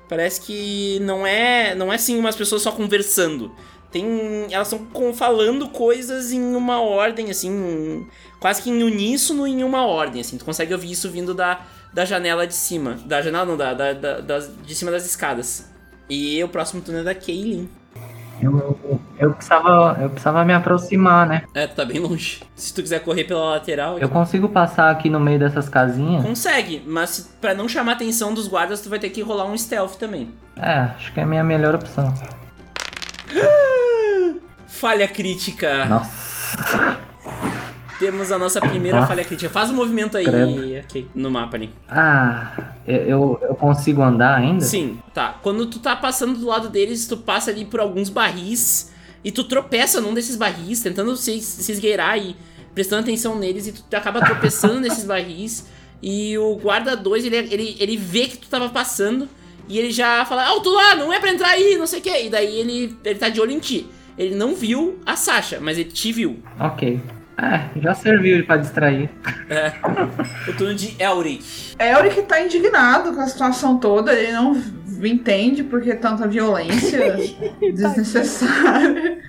Parece 0.09 0.41
que 0.41 0.99
não 1.01 1.25
é, 1.27 1.75
não 1.75 1.91
é 1.91 1.95
assim 1.95 2.17
umas 2.17 2.35
pessoas 2.35 2.61
só 2.61 2.71
conversando. 2.71 3.51
Tem, 3.91 4.47
elas 4.51 4.71
estão 4.71 5.13
falando 5.13 5.69
coisas 5.69 6.31
em 6.31 6.55
uma 6.55 6.81
ordem 6.81 7.29
assim, 7.29 8.05
quase 8.39 8.61
que 8.61 8.69
em 8.69 8.83
uníssono 8.83 9.47
em 9.47 9.63
uma 9.63 9.85
ordem, 9.85 10.21
assim. 10.21 10.37
Tu 10.37 10.45
consegue 10.45 10.73
ouvir 10.73 10.91
isso 10.91 11.09
vindo 11.09 11.33
da, 11.33 11.65
da 11.93 12.03
janela 12.05 12.45
de 12.45 12.53
cima. 12.53 12.97
Da 13.05 13.21
janela 13.21 13.45
não, 13.45 13.57
da, 13.57 13.73
da, 13.73 13.93
da- 13.93 14.39
de 14.39 14.75
cima 14.75 14.91
das 14.91 15.05
escadas. 15.05 15.65
E 16.09 16.41
o 16.43 16.49
próximo 16.49 16.81
turno 16.81 16.99
é 16.99 17.03
da 17.03 17.15
Kaylin. 17.15 17.69
Eu, 18.41 18.99
eu, 19.17 19.33
precisava, 19.33 19.97
eu 19.99 20.09
precisava 20.09 20.45
me 20.45 20.53
aproximar, 20.53 21.27
né? 21.27 21.43
É, 21.53 21.65
tu 21.65 21.75
tá 21.75 21.83
bem 21.85 21.99
longe. 21.99 22.41
Se 22.55 22.73
tu 22.73 22.81
quiser 22.81 22.99
correr 22.99 23.23
pela 23.23 23.51
lateral, 23.51 23.97
Eu 23.97 24.09
consigo 24.09 24.47
passar 24.49 24.91
aqui 24.91 25.09
no 25.09 25.19
meio 25.19 25.39
dessas 25.39 25.67
casinhas? 25.67 26.23
consegue. 26.23 26.83
Mas 26.85 27.33
pra 27.41 27.53
não 27.53 27.67
chamar 27.67 27.93
a 27.93 27.95
atenção 27.95 28.33
dos 28.33 28.47
guardas, 28.47 28.81
tu 28.81 28.89
vai 28.89 28.99
ter 28.99 29.09
que 29.09 29.21
rolar 29.21 29.45
um 29.45 29.57
stealth 29.57 29.95
também. 29.95 30.31
É, 30.55 30.79
acho 30.95 31.11
que 31.13 31.19
é 31.19 31.23
a 31.23 31.25
minha 31.25 31.43
melhor 31.43 31.75
opção. 31.75 32.13
Falha 34.67 35.07
crítica. 35.07 35.85
Nossa. 35.85 36.97
Temos 37.99 38.31
a 38.31 38.37
nossa 38.37 38.61
primeira 38.61 38.97
Nossa. 38.97 39.07
falha 39.09 39.25
crítica. 39.25 39.49
Faz 39.49 39.69
o 39.71 39.73
movimento 39.73 40.17
aí, 40.17 40.25
Credo. 40.25 40.85
ok, 40.85 41.07
no 41.15 41.31
mapa 41.31 41.57
ali. 41.57 41.71
Ah, 41.89 42.73
eu, 42.85 42.95
eu, 42.97 43.39
eu 43.41 43.55
consigo 43.55 44.01
andar 44.03 44.37
ainda? 44.37 44.63
Sim, 44.63 44.99
tá. 45.13 45.37
Quando 45.41 45.65
tu 45.65 45.79
tá 45.79 45.95
passando 45.95 46.37
do 46.37 46.45
lado 46.45 46.69
deles, 46.69 47.07
tu 47.07 47.17
passa 47.17 47.49
ali 47.49 47.65
por 47.65 47.79
alguns 47.79 48.09
barris 48.09 48.91
e 49.23 49.31
tu 49.31 49.43
tropeça 49.43 49.99
num 49.99 50.13
desses 50.13 50.35
barris, 50.35 50.81
tentando 50.81 51.15
se, 51.15 51.41
se 51.41 51.71
esgueirar 51.71 52.17
e 52.19 52.35
prestando 52.75 53.01
atenção 53.01 53.35
neles 53.37 53.65
e 53.67 53.71
tu 53.71 53.83
acaba 53.95 54.23
tropeçando 54.23 54.79
nesses 54.81 55.03
barris. 55.03 55.65
E 56.01 56.37
o 56.37 56.55
guarda 56.57 56.95
2, 56.95 57.25
ele, 57.25 57.35
ele, 57.35 57.77
ele 57.79 57.97
vê 57.97 58.27
que 58.27 58.37
tu 58.37 58.47
tava 58.47 58.69
passando 58.69 59.27
e 59.67 59.79
ele 59.79 59.89
já 59.91 60.23
fala: 60.25 60.45
Alto 60.45 60.69
lá, 60.69 60.95
não 60.95 61.11
é 61.11 61.19
pra 61.19 61.31
entrar 61.31 61.49
aí, 61.49 61.75
não 61.75 61.87
sei 61.87 61.99
o 61.99 62.01
que. 62.03 62.25
E 62.25 62.29
daí 62.29 62.59
ele, 62.59 62.95
ele 63.03 63.17
tá 63.17 63.29
de 63.29 63.41
olho 63.41 63.51
em 63.51 63.59
ti. 63.59 63.87
Ele 64.17 64.35
não 64.35 64.55
viu 64.55 64.99
a 65.05 65.15
Sasha, 65.15 65.59
mas 65.59 65.77
ele 65.77 65.91
te 65.91 66.11
viu. 66.11 66.39
Ok. 66.59 66.99
É, 67.37 67.79
já 67.79 67.93
serviu 67.93 68.43
pra 68.45 68.57
distrair. 68.57 69.09
É. 69.47 69.71
O 70.49 70.53
turno 70.57 70.73
de 70.73 70.95
Elric. 71.01 71.75
Elric 71.79 72.23
tá 72.23 72.41
indignado 72.41 73.13
com 73.13 73.21
a 73.21 73.27
situação 73.27 73.77
toda, 73.77 74.11
ele 74.11 74.31
não 74.31 74.55
entende 75.03 75.63
porque 75.63 75.93
tanta 75.93 76.27
violência 76.27 77.15
desnecessária. 77.61 79.19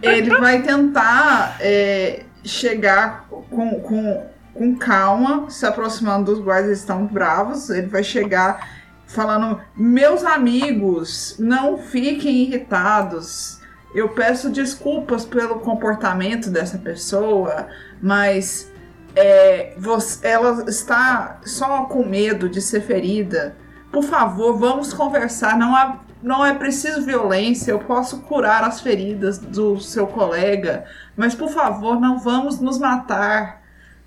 ele 0.00 0.30
vai 0.38 0.62
tentar 0.62 1.58
é, 1.60 2.22
chegar 2.42 3.26
com, 3.28 3.80
com, 3.80 4.26
com 4.54 4.76
calma, 4.76 5.50
se 5.50 5.66
aproximando 5.66 6.32
dos 6.32 6.42
guardas, 6.42 6.68
eles 6.68 6.78
estão 6.80 7.04
bravos. 7.04 7.68
Ele 7.68 7.86
vai 7.86 8.02
chegar 8.02 8.66
falando: 9.06 9.60
Meus 9.76 10.24
amigos, 10.24 11.36
não 11.38 11.76
fiquem 11.76 12.44
irritados. 12.44 13.57
Eu 13.94 14.10
peço 14.10 14.50
desculpas 14.50 15.24
pelo 15.24 15.60
comportamento 15.60 16.50
dessa 16.50 16.78
pessoa, 16.78 17.66
mas 18.02 18.70
é, 19.16 19.74
você- 19.78 20.26
ela 20.28 20.64
está 20.68 21.40
só 21.44 21.84
com 21.84 22.04
medo 22.04 22.48
de 22.48 22.60
ser 22.60 22.82
ferida. 22.82 23.56
Por 23.90 24.02
favor, 24.04 24.58
vamos 24.58 24.92
conversar. 24.92 25.58
Não, 25.58 25.74
há, 25.74 26.00
não 26.22 26.44
é 26.44 26.52
preciso 26.54 27.02
violência. 27.02 27.70
Eu 27.72 27.78
posso 27.80 28.20
curar 28.20 28.62
as 28.62 28.80
feridas 28.80 29.38
do 29.38 29.80
seu 29.80 30.06
colega. 30.06 30.84
Mas, 31.16 31.34
por 31.34 31.48
favor, 31.48 31.98
não 31.98 32.18
vamos 32.18 32.60
nos 32.60 32.78
matar. 32.78 33.62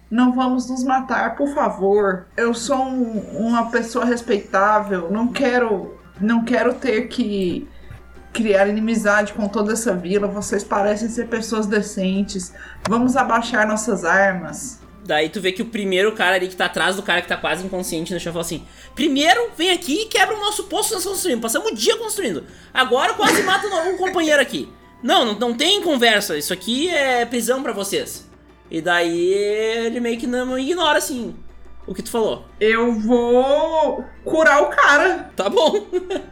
Não 0.10 0.32
vamos 0.34 0.70
nos 0.70 0.84
matar, 0.84 1.36
por 1.36 1.48
favor. 1.54 2.28
Eu 2.38 2.54
sou 2.54 2.78
um- 2.86 3.48
uma 3.48 3.72
pessoa 3.72 4.06
respeitável. 4.06 5.10
Não 5.10 5.30
quero, 5.30 5.98
não 6.20 6.44
quero 6.44 6.76
ter 6.76 7.08
que 7.08 7.68
criar 8.32 8.68
inimizade 8.68 9.34
com 9.34 9.48
toda 9.48 9.74
essa 9.74 9.96
vila. 9.96 10.28
Vocês 10.28 10.64
parecem 10.64 11.10
ser 11.10 11.28
pessoas 11.28 11.66
decentes. 11.66 12.54
Vamos 12.88 13.16
abaixar 13.16 13.68
nossas 13.68 14.04
armas. 14.04 14.80
Daí 15.04 15.30
tu 15.30 15.42
vê 15.42 15.52
que 15.52 15.62
o 15.62 15.66
primeiro 15.66 16.12
cara 16.14 16.36
ali 16.36 16.48
que 16.48 16.56
tá 16.56 16.66
atrás 16.66 16.96
do 16.96 17.04
cara 17.04 17.22
que 17.22 17.28
tá 17.28 17.36
quase 17.36 17.66
inconsciente 17.66 18.14
no 18.14 18.20
chão 18.20 18.32
fala 18.32 18.46
assim: 18.46 18.66
Primeiro, 18.94 19.50
vem 19.58 19.72
aqui 19.72 20.04
e 20.04 20.06
quebra 20.06 20.36
o 20.36 20.40
nosso 20.40 20.66
poço 20.66 20.90
que 20.90 20.96
nós 20.96 21.06
construímos. 21.06 21.42
Passamos 21.42 21.72
o 21.72 21.76
dia 21.76 21.98
construindo. 21.98 22.44
Agora 22.74 23.14
quase 23.14 23.42
mata 23.44 23.68
um 23.68 23.98
companheiro 23.98 24.42
aqui. 24.42 24.72
Não, 25.02 25.26
não, 25.26 25.34
não 25.34 25.54
tem 25.54 25.82
conversa. 25.82 26.38
Isso 26.38 26.54
aqui 26.54 26.90
é 26.90 27.26
prisão 27.26 27.64
pra 27.64 27.74
vocês. 27.74 28.30
E 28.70 28.80
daí 28.80 29.34
ele 29.34 30.00
meio 30.00 30.20
que 30.20 30.28
não 30.28 30.58
ignora 30.58 31.00
assim 31.00 31.36
o 31.86 31.94
que 31.94 32.04
tu 32.04 32.12
falou. 32.12 32.46
Eu 32.60 32.94
vou 32.94 34.06
curar 34.24 34.62
o 34.62 34.68
cara. 34.68 35.32
Tá 35.36 35.50
bom. 35.50 35.88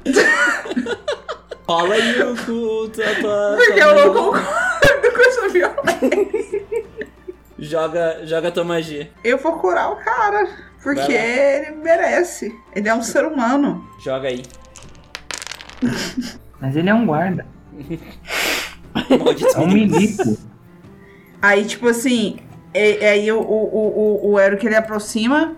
Rola 1.70 1.94
aí 1.94 2.20
o 2.24 2.36
cu, 2.36 2.90
tua, 2.90 3.16
tua, 3.22 3.56
Porque 3.56 3.80
eu 3.80 3.94
não 3.94 4.12
concordo 4.12 5.12
com 5.14 5.22
essa 5.22 5.50
violência. 5.50 6.66
Joga, 7.60 8.26
joga 8.26 8.52
tua 8.52 8.64
magia. 8.64 9.12
Eu 9.24 9.38
vou 9.38 9.60
curar 9.60 9.92
o 9.92 9.98
cara. 9.98 10.50
Porque 10.82 11.14
ele 11.14 11.76
merece. 11.76 12.52
Ele 12.76 12.90
é 12.90 12.96
um 12.96 13.04
ser 13.04 13.24
humano. 13.24 13.88
Joga 14.04 14.30
aí. 14.30 14.42
Mas 16.60 16.76
ele 16.76 16.90
é 16.90 16.94
um 16.96 17.06
guarda. 17.06 17.46
É 19.56 19.60
um 19.60 19.68
milico. 19.68 20.40
Aí, 21.40 21.66
tipo 21.66 21.88
assim, 21.88 22.40
é, 22.74 23.06
é 23.06 23.10
aí 23.12 23.32
o, 23.32 23.40
o, 23.42 24.24
o, 24.26 24.32
o 24.32 24.40
Eric 24.40 24.66
ele 24.66 24.76
aproxima. 24.76 25.56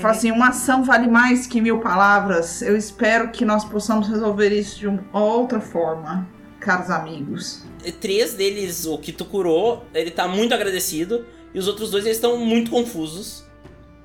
Fala 0.00 0.14
assim, 0.14 0.30
uma 0.30 0.48
ação 0.48 0.82
vale 0.82 1.06
mais 1.06 1.46
que 1.46 1.60
mil 1.60 1.78
palavras. 1.78 2.62
Eu 2.62 2.74
espero 2.74 3.30
que 3.30 3.44
nós 3.44 3.66
possamos 3.66 4.08
resolver 4.08 4.48
isso 4.48 4.78
de 4.78 4.86
uma 4.86 5.04
outra 5.12 5.60
forma, 5.60 6.26
caros 6.58 6.88
amigos. 6.88 7.64
três 8.00 8.32
deles, 8.32 8.86
o 8.86 8.96
que 8.96 9.12
tu 9.12 9.26
curou, 9.26 9.84
ele 9.92 10.10
tá 10.10 10.26
muito 10.26 10.54
agradecido. 10.54 11.26
E 11.52 11.58
os 11.58 11.68
outros 11.68 11.90
dois, 11.90 12.06
eles 12.06 12.16
estão 12.16 12.38
muito 12.38 12.70
confusos. 12.70 13.44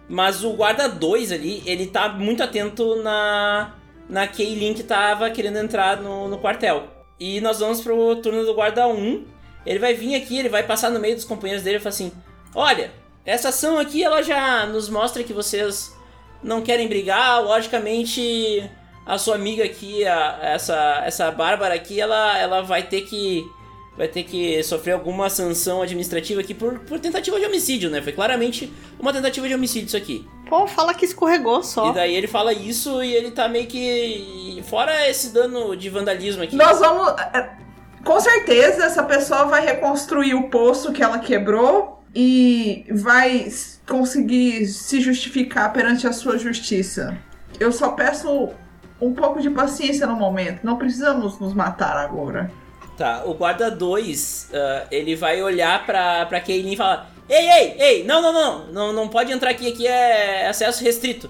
Mas 0.10 0.44
o 0.44 0.52
guarda 0.52 0.90
2 0.90 1.32
ali, 1.32 1.64
ele 1.66 1.88
tá 1.88 2.10
muito 2.10 2.44
atento 2.44 3.02
na, 3.02 3.76
na 4.10 4.28
Kaylin 4.28 4.74
que 4.74 4.84
tava 4.84 5.30
querendo 5.30 5.58
entrar 5.58 6.02
no, 6.02 6.28
no 6.28 6.38
quartel. 6.40 6.88
E 7.18 7.40
nós 7.40 7.60
vamos 7.60 7.80
pro 7.80 8.18
turno 8.18 8.46
do 8.46 8.54
guarda 8.54 8.86
1. 8.86 8.92
Um. 8.92 9.26
Ele 9.66 9.80
vai 9.80 9.94
vir 9.94 10.14
aqui, 10.16 10.38
ele 10.38 10.50
vai 10.50 10.64
passar 10.64 10.92
no 10.92 11.00
meio 11.00 11.16
dos 11.16 11.24
companheiros 11.24 11.64
dele 11.64 11.78
e 11.78 11.80
falar 11.80 11.90
assim: 11.90 12.12
Olha, 12.54 12.92
essa 13.26 13.50
ação 13.50 13.78
aqui 13.78 14.04
ela 14.04 14.22
já 14.22 14.66
nos 14.68 14.88
mostra 14.90 15.24
que 15.24 15.34
vocês 15.34 15.94
não 16.44 16.62
querem 16.62 16.88
brigar. 16.88 17.42
Logicamente, 17.44 18.70
a 19.06 19.18
sua 19.18 19.36
amiga 19.36 19.64
aqui, 19.64 20.06
a- 20.06 20.40
essa, 20.42 21.02
essa 21.06 21.32
Bárbara 21.32 21.74
aqui, 21.74 22.00
ela, 22.00 22.38
ela 22.38 22.62
vai 22.62 22.84
ter 22.84 23.02
que 23.02 23.44
vai 23.98 24.10
ter 24.10 24.24
que 24.24 24.62
sofrer 24.62 24.92
alguma 24.92 25.30
sanção 25.30 25.82
administrativa 25.82 26.42
aqui 26.42 26.54
por, 26.54 26.80
por 26.80 27.00
tentativa 27.00 27.40
de 27.40 27.46
homicídio, 27.46 27.90
né? 27.90 28.02
Foi 28.02 28.12
claramente 28.12 28.70
uma 29.00 29.14
tentativa 29.14 29.48
de 29.48 29.54
homicídio 29.56 29.88
isso 29.88 29.96
aqui. 29.96 30.28
Pô, 30.50 30.68
fala 30.68 30.94
que 30.94 31.06
escorregou 31.06 31.64
só. 31.64 31.92
E 31.92 31.94
daí 31.94 32.14
ele 32.14 32.28
fala 32.28 32.52
isso 32.52 33.02
e 33.02 33.14
ele 33.16 33.32
tá 33.32 33.48
meio 33.48 33.68
que. 33.68 34.62
Fora 34.68 35.10
esse 35.10 35.30
dano 35.30 35.78
de 35.78 35.90
vandalismo 35.90 36.44
aqui. 36.44 36.58
Nós 36.58 36.78
vamos. 36.80 37.08
é, 37.34 37.50
Com 38.04 38.20
certeza, 38.20 38.84
essa 38.84 39.02
pessoa 39.04 39.46
vai 39.46 39.66
reconstruir 39.66 40.34
o 40.36 40.50
poço 40.50 40.92
que 40.92 41.02
ela 41.02 41.20
quebrou 41.20 41.95
e 42.16 42.86
vai 42.90 43.52
conseguir 43.86 44.66
se 44.68 45.02
justificar 45.02 45.74
perante 45.74 46.08
a 46.08 46.14
sua 46.14 46.38
justiça. 46.38 47.18
Eu 47.60 47.74
só 47.74 47.90
peço 47.92 48.52
um 49.02 49.14
pouco 49.14 49.42
de 49.42 49.50
paciência 49.50 50.08
no 50.08 50.16
momento. 50.16 50.64
Não 50.64 50.78
precisamos 50.78 51.38
nos 51.40 51.54
matar 51.54 51.98
agora. 51.98 52.50
Tá, 52.98 53.24
o 53.26 53.34
guarda 53.34 53.70
2, 53.70 54.52
ele 54.90 55.18
vai 55.18 55.44
olhar 55.44 55.86
pra, 55.86 56.26
pra 56.28 56.40
Kaylin 56.40 56.72
e 56.72 56.78
falar: 56.78 57.12
Ei, 57.28 57.50
ei, 57.50 57.76
ei, 57.78 58.04
não, 58.06 58.22
não, 58.22 58.32
não, 58.32 58.68
não, 58.68 58.94
não 58.94 59.08
pode 59.10 59.34
entrar 59.34 59.50
aqui, 59.50 59.68
aqui 59.68 59.86
é 59.86 60.48
acesso 60.48 60.82
restrito. 60.82 61.30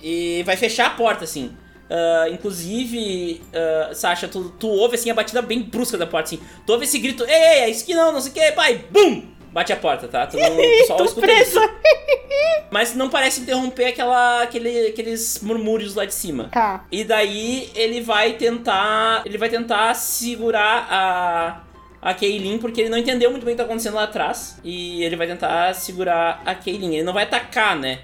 E 0.00 0.44
vai 0.44 0.56
fechar 0.56 0.86
a 0.86 0.90
porta, 0.90 1.24
assim. 1.24 1.56
Ah, 1.90 2.28
inclusive, 2.30 3.42
ah, 3.52 3.92
Sasha, 3.94 4.28
tu, 4.28 4.50
tu 4.50 4.68
ouve 4.68 4.94
assim 4.94 5.10
a 5.10 5.14
batida 5.14 5.42
bem 5.42 5.62
brusca 5.62 5.98
da 5.98 6.06
porta, 6.06 6.34
assim. 6.34 6.44
Tu 6.64 6.72
ouve 6.72 6.84
esse 6.84 7.00
grito: 7.00 7.24
Ei, 7.24 7.34
ei, 7.34 7.58
é 7.62 7.70
isso 7.70 7.84
que 7.84 7.94
não, 7.94 8.12
não 8.12 8.20
sei 8.20 8.30
o 8.30 8.34
que, 8.34 8.52
pai, 8.52 8.84
BUM! 8.90 9.35
Bate 9.56 9.72
a 9.72 9.76
porta, 9.76 10.06
tá? 10.06 10.26
Tu, 10.26 10.36
não, 10.36 10.50
tu 10.54 10.86
só 10.86 10.96
Tô 10.98 11.18
presa. 11.18 11.42
isso. 11.42 11.60
Mas 12.70 12.94
não 12.94 13.08
parece 13.08 13.40
interromper 13.40 13.86
aquela, 13.86 14.42
aquele, 14.42 14.88
aqueles 14.88 15.40
murmúrios 15.40 15.94
lá 15.94 16.04
de 16.04 16.12
cima. 16.12 16.50
Tá. 16.52 16.84
E 16.92 17.02
daí 17.04 17.70
ele 17.74 18.02
vai 18.02 18.34
tentar. 18.34 19.22
Ele 19.24 19.38
vai 19.38 19.48
tentar 19.48 19.94
segurar 19.94 20.86
a. 20.90 21.62
A 22.02 22.12
Kaylin, 22.14 22.58
porque 22.58 22.82
ele 22.82 22.90
não 22.90 22.98
entendeu 22.98 23.30
muito 23.30 23.44
bem 23.44 23.54
o 23.54 23.56
que 23.56 23.62
tá 23.62 23.66
acontecendo 23.66 23.94
lá 23.94 24.04
atrás. 24.04 24.60
E 24.62 25.02
ele 25.02 25.16
vai 25.16 25.26
tentar 25.26 25.74
segurar 25.74 26.40
a 26.44 26.54
Kaylin. 26.54 26.94
Ele 26.94 27.02
não 27.02 27.14
vai 27.14 27.24
atacar, 27.24 27.74
né? 27.74 28.00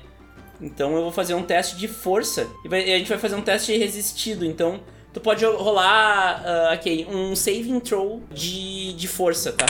Então 0.61 0.97
eu 0.97 1.03
vou 1.03 1.12
fazer 1.12 1.35
um 1.35 1.43
teste 1.43 1.77
de 1.77 1.87
força. 1.87 2.49
E, 2.65 2.69
vai- 2.69 2.89
e 2.89 2.95
a 2.95 2.99
gente 2.99 3.09
vai 3.11 3.19
fazer 3.19 3.37
um 3.37 3.43
teste 3.43 3.77
resistido. 3.77 4.45
Então 4.47 4.81
tu 5.12 5.20
pode 5.20 5.44
rolar, 5.44 6.43
ah, 6.44 6.70
ok, 6.74 7.06
um 7.10 7.36
saving 7.36 7.80
throw 7.80 8.22
de, 8.30 8.93
de 8.94 9.09
força, 9.09 9.52
tá? 9.52 9.66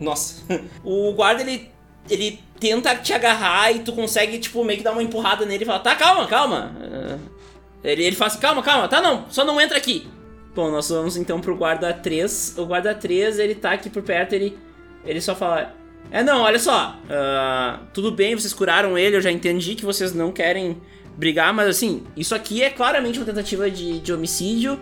Nossa. 0.00 0.42
o 0.84 1.12
guarda 1.12 1.42
ele. 1.42 1.70
Ele 2.08 2.40
tenta 2.58 2.96
te 2.96 3.12
agarrar 3.12 3.70
e 3.70 3.80
tu 3.80 3.92
consegue, 3.92 4.38
tipo, 4.38 4.64
meio 4.64 4.78
que 4.78 4.84
dar 4.84 4.92
uma 4.92 5.02
empurrada 5.02 5.44
nele 5.44 5.62
e 5.64 5.66
fala: 5.66 5.78
Tá, 5.78 5.94
calma, 5.94 6.26
calma. 6.26 6.74
Ah, 6.80 7.18
ele, 7.84 8.04
ele 8.04 8.16
fala 8.16 8.30
assim: 8.30 8.40
Calma, 8.40 8.62
calma, 8.62 8.88
tá 8.88 9.00
não, 9.00 9.26
só 9.28 9.44
não 9.44 9.60
entra 9.60 9.76
aqui. 9.76 10.08
Bom, 10.54 10.70
nós 10.70 10.88
vamos 10.88 11.16
então 11.16 11.40
pro 11.40 11.56
guarda 11.56 11.92
3. 11.92 12.54
O 12.58 12.66
guarda 12.66 12.94
3, 12.94 13.38
ele 13.38 13.54
tá 13.54 13.72
aqui 13.72 13.88
por 13.88 14.02
perto, 14.02 14.32
ele, 14.32 14.58
ele 15.04 15.20
só 15.20 15.34
fala: 15.36 15.74
É, 16.10 16.22
não, 16.22 16.40
olha 16.40 16.58
só. 16.58 16.96
ah, 17.08 17.80
tudo 17.92 18.10
bem, 18.10 18.34
vocês 18.34 18.52
curaram 18.52 18.98
ele, 18.98 19.16
eu 19.16 19.20
já 19.20 19.30
entendi 19.30 19.74
que 19.74 19.84
vocês 19.84 20.12
não 20.12 20.32
querem 20.32 20.80
brigar, 21.20 21.52
mas 21.52 21.68
assim, 21.68 22.02
isso 22.16 22.34
aqui 22.34 22.62
é 22.62 22.70
claramente 22.70 23.18
uma 23.18 23.26
tentativa 23.26 23.70
de, 23.70 24.00
de 24.00 24.12
homicídio. 24.12 24.80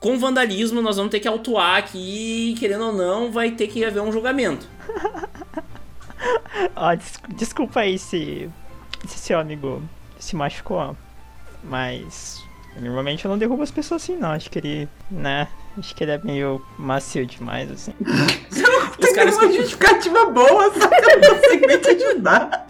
Com 0.00 0.18
vandalismo, 0.18 0.82
nós 0.82 0.96
vamos 0.96 1.10
ter 1.10 1.20
que 1.20 1.28
autuar 1.28 1.76
aqui, 1.78 2.52
e, 2.52 2.54
querendo 2.58 2.86
ou 2.86 2.92
não, 2.92 3.30
vai 3.30 3.52
ter 3.52 3.68
que 3.68 3.84
haver 3.84 4.00
um 4.02 4.10
julgamento. 4.12 4.66
Ó, 6.76 6.94
des- 6.94 7.20
desculpa 7.36 7.80
aí 7.80 7.98
se, 7.98 8.48
se 9.06 9.18
seu 9.18 9.38
amigo 9.38 9.82
se 10.18 10.36
machucou, 10.36 10.96
mas 11.62 12.42
normalmente 12.80 13.24
eu 13.24 13.30
não 13.30 13.38
derrubo 13.38 13.62
as 13.62 13.70
pessoas 13.70 14.02
assim, 14.02 14.16
não. 14.16 14.30
Acho 14.32 14.50
que 14.50 14.58
ele, 14.58 14.88
né? 15.10 15.48
Acho 15.78 15.94
que 15.94 16.04
ele 16.04 16.12
é 16.12 16.18
meio 16.22 16.64
macio 16.78 17.26
demais, 17.26 17.70
assim. 17.70 17.92
Os 19.00 19.12
caras, 19.12 19.36
Tem 19.38 19.48
uma 19.48 19.56
justificativa 19.56 20.26
boa, 20.26 20.72
só 20.72 20.88
que 20.88 21.10
eu 21.10 21.20
não 21.20 21.34
consigo 21.40 21.66
nem 21.66 21.78
te 21.78 21.88
ajudar. 21.90 22.66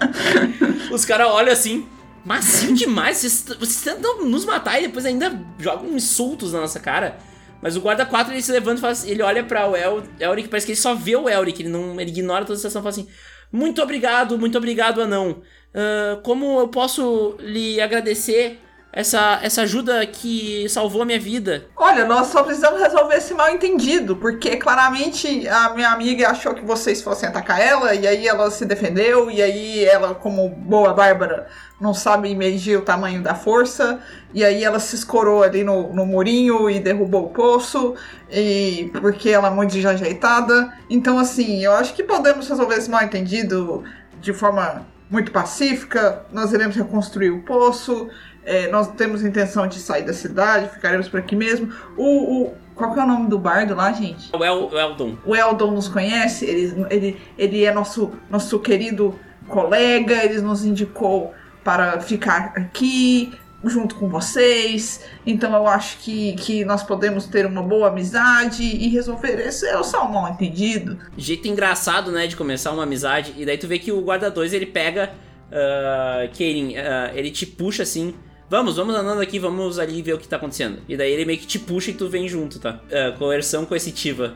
os 0.90 1.04
caras 1.04 1.28
olham 1.28 1.52
assim, 1.52 1.86
macio 2.24 2.72
demais, 2.74 3.18
vocês, 3.18 3.44
vocês 3.58 3.82
tentam 3.82 4.24
nos 4.24 4.44
matar 4.44 4.78
e 4.78 4.86
depois 4.86 5.04
ainda 5.04 5.40
jogam 5.58 5.90
insultos 5.94 6.52
na 6.52 6.60
nossa 6.60 6.80
cara. 6.80 7.18
Mas 7.62 7.76
o 7.76 7.80
guarda 7.80 8.04
4 8.04 8.32
ele 8.32 8.42
se 8.42 8.52
levanta 8.52 8.86
e 8.86 8.90
assim, 8.90 9.10
ele 9.10 9.22
olha 9.22 9.42
para 9.42 9.66
o 9.68 9.74
El, 9.74 10.02
Elric, 10.20 10.48
parece 10.48 10.66
que 10.66 10.72
ele 10.72 10.80
só 10.80 10.94
vê 10.94 11.16
o 11.16 11.28
Elric, 11.28 11.62
ele 11.62 11.70
não 11.70 11.98
ele 11.98 12.10
ignora 12.10 12.44
toda 12.44 12.54
a 12.54 12.56
situação 12.56 12.80
e 12.80 12.82
fala 12.82 12.90
assim: 12.90 13.08
"Muito 13.50 13.80
obrigado, 13.82 14.38
muito 14.38 14.58
obrigado, 14.58 15.00
anão. 15.00 15.42
Ah, 15.74 16.20
como 16.22 16.60
eu 16.60 16.68
posso 16.68 17.36
lhe 17.40 17.80
agradecer 17.80 18.60
essa 18.94 19.40
essa 19.42 19.62
ajuda 19.62 20.06
que 20.06 20.68
salvou 20.68 21.02
a 21.02 21.04
minha 21.04 21.20
vida?" 21.20 21.66
Olha, 21.76 22.04
nós 22.04 22.28
só 22.28 22.42
precisamos 22.42 22.80
resolver 22.80 23.16
esse 23.16 23.34
mal 23.34 23.50
entendido, 23.50 24.16
porque 24.16 24.56
claramente 24.56 25.46
a 25.48 25.70
minha 25.74 25.90
amiga 25.90 26.30
achou 26.30 26.54
que 26.54 26.64
vocês 26.64 27.02
fossem 27.02 27.28
atacar 27.28 27.60
ela, 27.60 27.94
e 27.94 28.06
aí 28.06 28.26
ela 28.26 28.50
se 28.50 28.64
defendeu, 28.64 29.30
e 29.30 29.42
aí 29.42 29.84
ela, 29.84 30.14
como 30.14 30.48
boa 30.48 30.94
Bárbara, 30.94 31.46
não 31.80 31.92
sabe 31.92 32.34
medir 32.34 32.78
o 32.78 32.82
tamanho 32.82 33.22
da 33.22 33.34
força, 33.34 34.00
e 34.32 34.44
aí 34.44 34.64
ela 34.64 34.78
se 34.78 34.94
escorou 34.96 35.42
ali 35.42 35.62
no, 35.64 35.92
no 35.92 36.06
murinho 36.06 36.70
e 36.70 36.80
derrubou 36.80 37.26
o 37.26 37.30
poço, 37.30 37.94
e 38.30 38.90
porque 39.00 39.28
ela 39.28 39.48
é 39.48 39.50
muito 39.50 39.72
desajeitada. 39.72 40.72
Então, 40.88 41.18
assim, 41.18 41.62
eu 41.64 41.72
acho 41.72 41.94
que 41.94 42.02
podemos 42.02 42.48
resolver 42.48 42.76
esse 42.76 42.90
mal 42.90 43.02
entendido 43.02 43.84
de 44.20 44.32
forma 44.32 44.86
muito 45.10 45.30
pacífica, 45.30 46.24
nós 46.32 46.52
iremos 46.52 46.74
reconstruir 46.74 47.30
o 47.30 47.42
poço, 47.42 48.08
é, 48.44 48.68
nós 48.68 48.88
temos 48.94 49.24
intenção 49.24 49.66
de 49.66 49.78
sair 49.78 50.02
da 50.04 50.12
cidade, 50.12 50.68
ficaremos 50.70 51.08
por 51.08 51.20
aqui 51.20 51.34
mesmo. 51.36 51.72
O, 51.96 52.42
o- 52.42 52.54
qual 52.74 52.92
que 52.92 52.98
é 52.98 53.04
o 53.04 53.06
nome 53.06 53.28
do 53.28 53.38
bardo 53.38 53.74
lá, 53.74 53.92
gente? 53.92 54.30
O, 54.36 54.44
El, 54.44 54.68
o 54.68 54.78
Eldon. 54.78 55.16
O 55.24 55.34
Eldon 55.36 55.70
nos 55.70 55.86
conhece, 55.88 56.44
ele, 56.44 56.86
ele, 56.90 57.20
ele 57.38 57.64
é 57.64 57.72
nosso, 57.72 58.10
nosso 58.28 58.58
querido 58.58 59.18
colega, 59.48 60.24
ele 60.24 60.40
nos 60.40 60.64
indicou 60.64 61.32
para 61.62 62.00
ficar 62.00 62.52
aqui 62.56 63.32
junto 63.62 63.94
com 63.94 64.08
vocês. 64.08 65.04
Então 65.26 65.54
eu 65.54 65.66
acho 65.66 65.98
que, 65.98 66.34
que 66.34 66.64
nós 66.64 66.82
podemos 66.82 67.26
ter 67.26 67.46
uma 67.46 67.62
boa 67.62 67.88
amizade 67.88 68.62
e 68.62 68.88
resolver 68.88 69.40
esse 69.40 69.66
é 69.66 69.82
só 69.82 70.06
um 70.06 70.12
mal 70.12 70.30
entendido. 70.32 70.98
Jeito 71.16 71.46
engraçado, 71.48 72.10
né, 72.10 72.26
de 72.26 72.36
começar 72.36 72.72
uma 72.72 72.82
amizade. 72.82 73.34
E 73.38 73.46
daí 73.46 73.56
tu 73.56 73.66
vê 73.68 73.78
que 73.78 73.92
o 73.92 74.00
guarda 74.02 74.30
2 74.30 74.52
ele 74.52 74.66
pega. 74.66 75.12
Uh, 75.50 76.28
Keirin, 76.32 76.76
ah, 76.76 77.12
ele 77.14 77.30
te 77.30 77.46
puxa 77.46 77.84
assim. 77.84 78.14
Vamos, 78.48 78.76
vamos 78.76 78.94
andando 78.94 79.20
aqui, 79.20 79.38
vamos 79.38 79.78
ali 79.78 80.02
ver 80.02 80.12
o 80.14 80.18
que 80.18 80.28
tá 80.28 80.36
acontecendo. 80.36 80.78
E 80.88 80.96
daí 80.96 81.10
ele 81.12 81.24
meio 81.24 81.38
que 81.38 81.46
te 81.46 81.58
puxa 81.58 81.90
e 81.90 81.94
tu 81.94 82.08
vem 82.08 82.28
junto, 82.28 82.58
tá? 82.58 82.80
Ah, 82.92 83.16
coerção 83.16 83.64
coercitiva. 83.64 84.34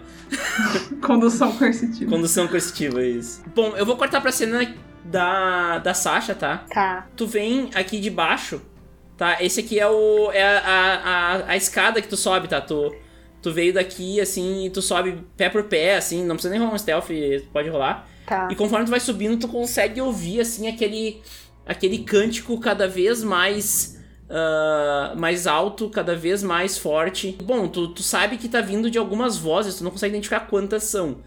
Condução 1.06 1.52
coercitiva. 1.52 2.10
Condução 2.10 2.48
coercitiva, 2.48 3.05
isso. 3.05 3.43
Bom, 3.55 3.76
eu 3.76 3.85
vou 3.85 3.97
cortar 3.97 4.20
pra 4.20 4.32
cena 4.32 4.74
da, 5.05 5.78
da 5.78 5.94
Sasha, 5.94 6.35
tá? 6.35 6.64
Tá. 6.72 7.06
Tu 7.16 7.26
vem 7.26 7.70
aqui 7.74 8.01
de 8.01 8.10
baixo, 8.10 8.60
tá? 9.16 9.43
Esse 9.43 9.60
aqui 9.60 9.78
é 9.78 9.86
o. 9.86 10.30
É 10.32 10.43
a, 10.43 10.59
a, 10.59 10.94
a, 11.36 11.51
a 11.51 11.56
escada 11.56 12.01
que 12.01 12.09
tu 12.09 12.16
sobe, 12.16 12.48
tá? 12.48 12.60
Tu, 12.60 12.94
tu 13.43 13.52
veio 13.52 13.72
daqui 13.72 14.20
assim 14.20 14.66
e 14.66 14.70
tu 14.70 14.82
sobe 14.82 15.24
pé 15.36 15.48
por 15.48 15.64
pé, 15.64 15.97
assim, 15.97 16.24
não 16.24 16.35
precisa 16.35 16.51
nem 16.51 16.60
rolar 16.60 16.74
um 16.74 16.78
stealth, 16.78 17.09
pode 17.52 17.68
rolar. 17.68 18.09
Tá. 18.26 18.48
E 18.51 18.55
conforme 18.55 18.85
tu 18.85 18.90
vai 18.90 19.01
subindo, 19.01 19.39
tu 19.39 19.48
consegue 19.48 20.01
ouvir, 20.01 20.40
assim, 20.40 20.68
aquele, 20.68 21.22
aquele 21.64 21.98
cântico 21.98 22.59
cada 22.60 22.86
vez 22.86 23.24
mais, 23.24 23.98
ah, 24.31 25.15
mais 25.17 25.47
alto, 25.47 25.89
cada 25.89 26.15
vez 26.15 26.43
mais 26.43 26.77
forte. 26.77 27.37
Bom, 27.43 27.69
tu, 27.69 27.89
tu 27.89 28.03
sabe 28.03 28.37
que 28.37 28.49
tá 28.49 28.61
vindo 28.61 28.91
de 28.91 28.99
algumas 28.99 29.37
vozes, 29.37 29.77
tu 29.77 29.85
não 29.85 29.91
consegue 29.91 30.15
identificar 30.15 30.41
quantas 30.41 30.85
são. 30.85 31.19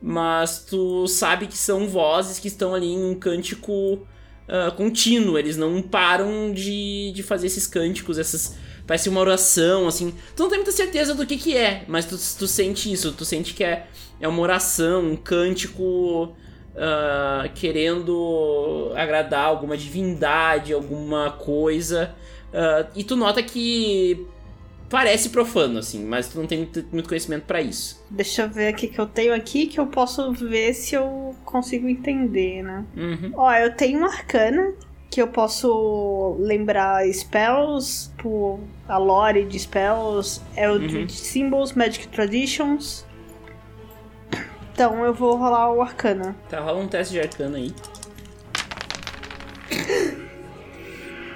Mas 0.00 0.64
tu 0.64 1.06
sabe 1.06 1.46
que 1.46 1.56
são 1.56 1.88
vozes 1.88 2.38
que 2.38 2.48
estão 2.48 2.74
ali 2.74 2.86
em 2.86 3.04
um 3.04 3.14
cântico 3.14 4.06
ah, 4.48 4.70
contínuo. 4.70 5.38
Eles 5.38 5.56
não 5.56 5.80
param 5.82 6.52
de, 6.52 7.12
de 7.12 7.22
fazer 7.22 7.46
esses 7.46 7.66
cânticos, 7.66 8.18
essas... 8.18 8.56
Parece 8.86 9.08
uma 9.08 9.20
oração, 9.20 9.88
assim. 9.88 10.14
Tu 10.36 10.42
não 10.42 10.50
tem 10.50 10.58
muita 10.58 10.70
certeza 10.70 11.14
do 11.14 11.26
que 11.26 11.38
que 11.38 11.56
é, 11.56 11.84
mas 11.88 12.04
tu, 12.04 12.18
tu 12.38 12.46
sente 12.46 12.92
isso. 12.92 13.12
Tu 13.12 13.24
sente 13.24 13.54
que 13.54 13.64
é, 13.64 13.86
é 14.20 14.28
uma 14.28 14.42
oração, 14.42 15.12
um 15.12 15.16
cântico 15.16 16.36
ah, 16.76 17.48
querendo 17.54 18.92
agradar 18.94 19.46
alguma 19.46 19.76
divindade, 19.76 20.74
alguma 20.74 21.30
coisa. 21.30 22.14
Ah, 22.54 22.86
e 22.94 23.02
tu 23.02 23.16
nota 23.16 23.42
que 23.42 24.24
parece 24.88 25.30
profano, 25.30 25.80
assim, 25.80 26.04
mas 26.04 26.28
tu 26.28 26.38
não 26.38 26.46
tem 26.46 26.68
muito, 26.92 27.08
conhecimento 27.08 27.44
pra 27.44 27.60
isso. 27.60 28.00
Deixa 28.08 28.42
eu 28.42 28.48
ver 28.48 28.72
o 28.72 28.76
que 28.76 28.86
que 28.86 28.98
eu 29.00 29.06
tenho 29.06 29.34
aqui 29.34 29.66
que 29.66 29.80
eu 29.80 29.86
posso 29.88 30.32
ver 30.32 30.72
se 30.72 30.94
eu 30.94 31.34
consigo 31.44 31.88
entender, 31.88 32.62
né? 32.62 32.84
Uhum. 32.96 33.32
Ó, 33.34 33.52
eu 33.54 33.74
tenho 33.74 33.98
um 34.00 34.04
arcana 34.04 34.72
que 35.10 35.20
eu 35.20 35.26
posso 35.28 36.36
lembrar 36.38 37.04
spells, 37.12 38.12
por 38.18 38.60
a 38.88 38.96
lore 38.98 39.44
de 39.44 39.58
spells, 39.58 40.40
Eldritch 40.56 40.94
Uhum. 40.94 41.08
Symbols, 41.08 41.72
Magic 41.72 42.06
Traditions. 42.08 43.04
Então 44.72 45.04
eu 45.04 45.14
vou 45.14 45.36
rolar 45.36 45.72
o 45.72 45.80
arcana. 45.82 46.34
Tá, 46.48 46.60
rola 46.60 46.80
um 46.80 46.88
teste 46.88 47.14
de 47.14 47.20
arcana 47.20 47.56
aí. 47.58 47.74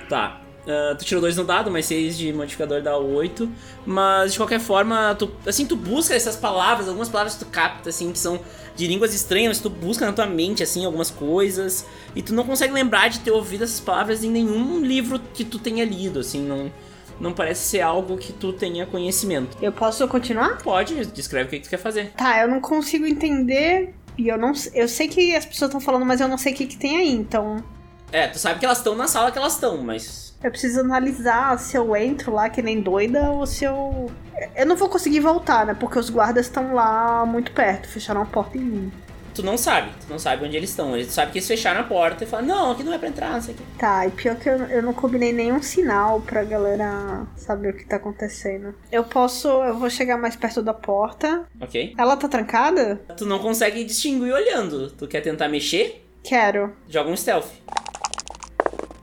Tá. 0.08 0.40
Ah, 0.68 0.94
tu 0.96 1.04
tirou 1.04 1.20
dois 1.22 1.36
no 1.36 1.44
dado, 1.44 1.70
mas 1.70 1.86
6 1.86 2.18
de 2.18 2.32
modificador 2.32 2.82
dá 2.82 2.96
8. 2.96 3.48
Mas 3.86 4.32
de 4.32 4.38
qualquer 4.38 4.60
forma, 4.60 5.14
tu, 5.18 5.30
assim, 5.46 5.64
tu 5.66 5.74
busca 5.74 6.14
essas 6.14 6.36
palavras, 6.36 6.88
algumas 6.88 7.08
palavras 7.08 7.34
que 7.34 7.44
tu 7.44 7.50
capta, 7.50 7.88
assim, 7.88 8.12
que 8.12 8.18
são 8.18 8.38
de 8.76 8.86
línguas 8.86 9.14
estranhas, 9.14 9.58
tu 9.58 9.70
busca 9.70 10.04
na 10.06 10.12
tua 10.12 10.26
mente, 10.26 10.62
assim, 10.62 10.84
algumas 10.84 11.10
coisas. 11.10 11.86
E 12.14 12.22
tu 12.22 12.34
não 12.34 12.44
consegue 12.44 12.72
lembrar 12.72 13.08
de 13.08 13.20
ter 13.20 13.30
ouvido 13.30 13.64
essas 13.64 13.80
palavras 13.80 14.22
em 14.22 14.30
nenhum 14.30 14.80
livro 14.84 15.18
que 15.34 15.44
tu 15.44 15.58
tenha 15.58 15.84
lido, 15.84 16.20
assim, 16.20 16.40
não, 16.46 16.70
não 17.18 17.32
parece 17.32 17.66
ser 17.66 17.80
algo 17.80 18.16
que 18.18 18.32
tu 18.32 18.52
tenha 18.52 18.84
conhecimento. 18.86 19.56
Eu 19.60 19.72
posso 19.72 20.06
continuar? 20.06 20.58
Pode, 20.62 21.06
descreve 21.06 21.46
o 21.46 21.50
que 21.50 21.58
que 21.60 21.64
tu 21.64 21.70
quer 21.70 21.78
fazer. 21.78 22.12
Tá, 22.12 22.40
eu 22.42 22.48
não 22.48 22.60
consigo 22.60 23.06
entender. 23.06 23.94
E 24.18 24.28
eu 24.28 24.36
não 24.36 24.52
eu 24.74 24.88
sei 24.88 25.08
que 25.08 25.34
as 25.34 25.46
pessoas 25.46 25.68
estão 25.68 25.80
falando, 25.80 26.04
mas 26.04 26.20
eu 26.20 26.28
não 26.28 26.36
sei 26.36 26.52
o 26.52 26.56
que, 26.56 26.66
que 26.66 26.76
tem 26.76 26.98
aí, 26.98 27.12
então 27.12 27.62
É, 28.10 28.26
tu 28.26 28.38
sabe 28.38 28.58
que 28.58 28.64
elas 28.66 28.78
estão 28.78 28.96
na 28.96 29.06
sala 29.06 29.30
que 29.30 29.38
elas 29.38 29.54
estão, 29.54 29.78
mas 29.78 30.27
eu 30.42 30.50
preciso 30.50 30.80
analisar 30.80 31.58
se 31.58 31.76
eu 31.76 31.94
entro 31.96 32.32
lá 32.32 32.48
que 32.48 32.62
nem 32.62 32.80
doida 32.80 33.30
ou 33.30 33.46
se 33.46 33.64
eu. 33.64 34.10
Eu 34.54 34.66
não 34.66 34.76
vou 34.76 34.88
conseguir 34.88 35.20
voltar, 35.20 35.66
né? 35.66 35.74
Porque 35.78 35.98
os 35.98 36.10
guardas 36.10 36.46
estão 36.46 36.74
lá 36.74 37.24
muito 37.26 37.50
perto, 37.52 37.88
fecharam 37.88 38.22
a 38.22 38.26
porta 38.26 38.56
em 38.56 38.60
mim. 38.60 38.92
tu 39.34 39.42
não 39.42 39.56
sabe, 39.56 39.90
tu 40.00 40.10
não 40.10 40.18
sabe 40.18 40.44
onde 40.44 40.56
eles 40.56 40.70
estão. 40.70 40.96
Eles 40.96 41.12
sabem 41.12 41.32
que 41.32 41.38
eles 41.38 41.48
fecharam 41.48 41.80
a 41.80 41.84
porta 41.84 42.22
e 42.24 42.26
falaram, 42.26 42.48
não, 42.48 42.70
aqui 42.72 42.82
não 42.84 42.92
é 42.92 42.98
pra 42.98 43.08
entrar, 43.08 43.32
não 43.32 43.42
sei 43.42 43.54
o 43.54 43.56
que. 43.56 43.62
Tá, 43.78 44.06
e 44.06 44.10
pior 44.10 44.36
que 44.36 44.48
eu, 44.48 44.56
eu 44.66 44.82
não 44.82 44.92
combinei 44.92 45.32
nenhum 45.32 45.60
sinal 45.62 46.20
pra 46.20 46.44
galera 46.44 47.26
saber 47.36 47.70
o 47.70 47.76
que 47.76 47.84
tá 47.84 47.96
acontecendo. 47.96 48.74
Eu 48.92 49.04
posso. 49.04 49.48
Eu 49.48 49.76
vou 49.76 49.90
chegar 49.90 50.16
mais 50.16 50.36
perto 50.36 50.62
da 50.62 50.74
porta. 50.74 51.44
Ok? 51.60 51.94
Ela 51.98 52.16
tá 52.16 52.28
trancada? 52.28 53.00
Tu 53.16 53.26
não 53.26 53.40
consegue 53.40 53.82
distinguir 53.84 54.32
olhando. 54.32 54.90
Tu 54.92 55.06
quer 55.08 55.20
tentar 55.20 55.48
mexer? 55.48 56.04
Quero. 56.22 56.72
Joga 56.88 57.10
um 57.10 57.16
stealth. 57.16 57.48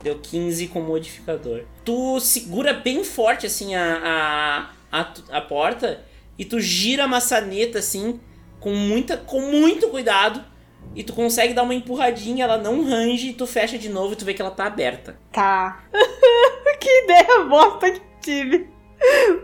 Deu 0.06 0.20
15 0.20 0.68
com 0.68 0.80
modificador. 0.80 1.64
Tu 1.84 2.20
segura 2.20 2.72
bem 2.72 3.02
forte, 3.02 3.44
assim, 3.44 3.74
a, 3.74 4.70
a, 4.92 5.00
a, 5.00 5.38
a 5.38 5.40
porta 5.40 6.00
e 6.38 6.44
tu 6.44 6.60
gira 6.60 7.02
a 7.02 7.08
maçaneta, 7.08 7.80
assim, 7.80 8.20
com, 8.60 8.72
muita, 8.72 9.16
com 9.16 9.40
muito 9.40 9.88
cuidado. 9.88 10.44
E 10.94 11.02
tu 11.02 11.12
consegue 11.12 11.54
dar 11.54 11.64
uma 11.64 11.74
empurradinha, 11.74 12.44
ela 12.44 12.56
não 12.56 12.84
range, 12.84 13.30
e 13.30 13.32
tu 13.32 13.48
fecha 13.48 13.76
de 13.76 13.88
novo 13.88 14.12
e 14.12 14.16
tu 14.16 14.24
vê 14.24 14.32
que 14.32 14.40
ela 14.40 14.52
tá 14.52 14.66
aberta. 14.66 15.18
Tá. 15.32 15.84
que 16.78 17.02
ideia 17.02 17.42
bosta 17.48 17.90
que 17.90 18.00
tive. 18.20 18.68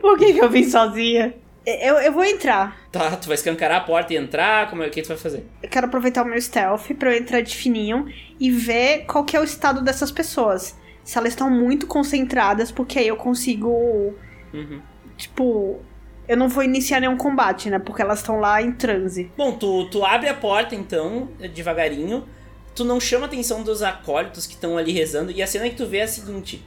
Por 0.01 0.17
que, 0.17 0.33
que 0.33 0.39
eu 0.39 0.49
vim 0.49 0.63
sozinha? 0.63 1.35
Eu, 1.67 1.97
eu 1.97 2.13
vou 2.13 2.25
entrar. 2.25 2.82
Tá, 2.93 3.17
tu 3.17 3.29
vai 3.29 3.35
escancarar 3.37 3.79
a 3.79 3.85
porta 3.85 4.13
e 4.13 4.17
entrar, 4.19 4.69
como 4.69 4.83
é 4.83 4.89
que 4.91 5.01
tu 5.01 5.09
vai 5.09 5.17
fazer? 5.17 5.47
Eu 5.63 5.69
quero 5.71 5.87
aproveitar 5.87 6.23
o 6.23 6.29
meu 6.29 6.39
stealth 6.41 6.89
pra 6.99 7.11
eu 7.15 7.19
entrar 7.19 7.41
de 7.41 7.57
fininho 7.57 8.07
e 8.39 8.51
ver 8.51 9.07
qual 9.07 9.25
que 9.25 9.35
é 9.35 9.41
o 9.41 9.45
estado 9.45 9.81
dessas 9.81 10.11
pessoas. 10.13 10.77
Se 11.03 11.17
elas 11.17 11.31
estão 11.31 11.49
muito 11.51 11.87
concentradas, 11.87 12.71
porque 12.71 12.99
aí 12.99 13.09
eu 13.09 13.17
consigo, 13.17 14.15
Uhum. 14.53 14.81
tipo, 15.17 15.81
eu 16.29 16.37
não 16.37 16.51
vou 16.51 16.63
iniciar 16.63 17.01
nenhum 17.01 17.17
combate, 17.17 17.71
né? 17.71 17.79
Porque 17.79 18.03
elas 18.03 18.19
estão 18.19 18.39
lá 18.39 18.61
em 18.61 18.73
transe. 18.73 19.33
Bom, 19.39 19.53
tu, 19.53 19.89
tu 19.91 20.05
abre 20.05 20.29
a 20.29 20.35
porta 20.35 20.75
então, 20.75 21.31
devagarinho. 21.55 22.29
Tu 22.75 22.85
não 22.85 23.01
chama 23.01 23.25
a 23.25 23.29
atenção 23.29 23.63
dos 23.63 23.83
acólitos 23.83 24.47
que 24.47 24.53
estão 24.55 24.77
ali 24.79 24.93
rezando. 24.93 25.33
E 25.33 25.43
a 25.43 25.47
cena 25.47 25.69
que 25.69 25.77
tu 25.77 25.87
vê 25.87 25.99
é 25.99 26.03
a 26.03 26.09
seguinte: 26.09 26.63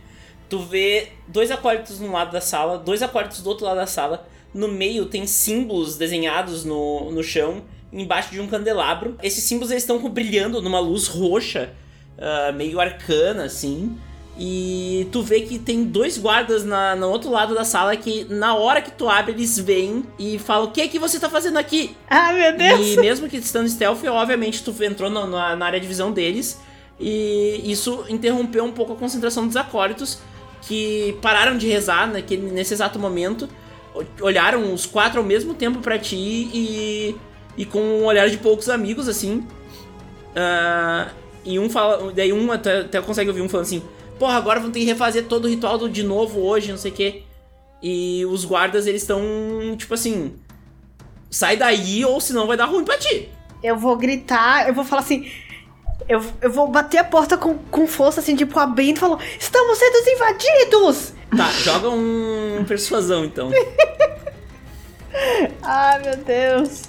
tu 0.50 0.60
vê 0.60 1.10
dois 1.28 1.52
acólitos 1.52 2.00
num 2.00 2.12
lado 2.12 2.32
da 2.32 2.42
sala, 2.42 2.78
dois 2.80 3.02
acólitos 3.04 3.42
do 3.42 3.50
outro 3.50 3.66
lado 3.66 3.78
da 3.78 3.88
sala. 3.88 4.28
No 4.56 4.70
meio 4.70 5.06
tem 5.06 5.28
símbolos 5.28 5.98
desenhados 5.98 6.64
no, 6.64 7.12
no 7.12 7.22
chão, 7.22 7.62
embaixo 7.92 8.32
de 8.32 8.40
um 8.40 8.48
candelabro. 8.48 9.18
Esses 9.22 9.44
símbolos 9.44 9.70
eles 9.70 9.84
estão 9.84 10.00
brilhando 10.10 10.62
numa 10.62 10.80
luz 10.80 11.08
roxa, 11.08 11.74
uh, 12.18 12.54
meio 12.54 12.80
arcana, 12.80 13.44
assim. 13.44 13.98
E 14.40 15.10
tu 15.12 15.22
vê 15.22 15.42
que 15.42 15.60
tem 15.60 15.84
dois 15.84 16.18
guardas 16.18 16.64
na, 16.64 16.96
no 16.96 17.10
outro 17.10 17.30
lado 17.30 17.54
da 17.54 17.66
sala 17.66 17.98
que 17.98 18.26
na 18.30 18.56
hora 18.56 18.82
que 18.82 18.92
tu 18.92 19.10
abre 19.10 19.34
eles 19.34 19.60
vêm 19.60 20.06
e 20.18 20.40
falam: 20.40 20.70
O 20.70 20.72
que 20.72 20.80
é 20.80 20.88
que 20.88 20.98
você 20.98 21.20
tá 21.20 21.30
fazendo 21.30 21.58
aqui? 21.58 21.94
Ah, 22.10 22.32
meu 22.32 22.56
Deus! 22.58 22.94
E 22.94 22.98
mesmo 23.02 23.28
que 23.28 23.36
estando 23.36 23.68
stealth, 23.68 24.06
obviamente 24.06 24.64
tu 24.64 24.74
entrou 24.82 25.10
na, 25.10 25.28
na, 25.28 25.56
na 25.58 25.66
área 25.66 25.82
de 25.82 25.88
visão 25.88 26.14
deles. 26.14 26.62
E 26.98 27.62
isso 27.66 28.06
interrompeu 28.08 28.64
um 28.64 28.72
pouco 28.72 28.94
a 28.94 28.96
concentração 28.96 29.46
dos 29.46 29.58
acólitos 29.58 30.20
que 30.62 31.18
pararam 31.22 31.58
de 31.58 31.68
rezar 31.68 32.08
naquele, 32.08 32.50
nesse 32.52 32.74
exato 32.74 32.98
momento. 32.98 33.50
Olharam 34.22 34.74
os 34.74 34.86
quatro 34.86 35.20
ao 35.20 35.26
mesmo 35.26 35.54
tempo 35.54 35.80
para 35.80 35.98
ti 35.98 36.16
e, 36.16 37.16
e 37.58 37.66
com 37.66 37.80
um 37.80 38.06
olhar 38.06 38.30
de 38.30 38.38
poucos 38.38 38.70
amigos, 38.70 39.08
assim. 39.08 39.46
Uh, 40.36 41.12
e 41.44 41.60
um 41.60 41.70
fala. 41.70 42.12
Daí 42.12 42.34
um 42.34 42.52
até, 42.52 42.82
até 42.82 43.02
consegue 43.02 43.30
ouvir 43.30 43.42
um 43.42 43.50
falando 43.50 43.66
assim 43.66 43.84
porra, 44.18 44.38
agora 44.38 44.60
vão 44.60 44.72
ter 44.72 44.80
que 44.80 44.86
refazer 44.86 45.26
todo 45.26 45.46
o 45.46 45.48
ritual 45.48 45.78
do, 45.78 45.90
de 45.90 46.04
novo 46.04 46.40
hoje, 46.42 46.72
não 46.72 46.78
sei 46.78 46.92
o 46.92 46.94
quê. 46.94 47.24
E 47.82 48.26
os 48.26 48.46
guardas, 48.46 48.88
eles 48.88 49.02
estão, 49.02 49.22
tipo 49.78 49.94
assim, 49.94 50.34
sai 51.30 51.58
daí 51.58 52.04
ou 52.06 52.20
senão 52.20 52.48
vai 52.48 52.58
dar 52.58 52.66
ruim 52.66 52.84
pra 52.84 52.98
ti. 52.98 53.30
Eu 53.62 53.78
vou 53.78 53.96
gritar, 53.96 54.68
eu 54.68 54.74
vou 54.74 54.84
falar 54.84 55.02
assim. 55.02 55.30
Eu, 56.08 56.24
eu 56.42 56.52
vou 56.52 56.68
bater 56.68 57.00
a 57.00 57.04
porta 57.04 57.38
com, 57.38 57.58
com 57.58 57.88
força, 57.88 58.20
assim, 58.20 58.36
tipo, 58.36 58.60
abrindo 58.60 58.98
e 58.98 59.00
falando: 59.00 59.22
Estamos 59.40 59.78
sendo 59.78 60.10
invadidos! 60.10 61.14
Tá, 61.36 61.52
joga 61.52 61.90
um 61.90 62.64
persuasão 62.68 63.26
então. 63.26 63.52
Ai, 65.64 66.04
meu 66.04 66.16
Deus. 66.18 66.84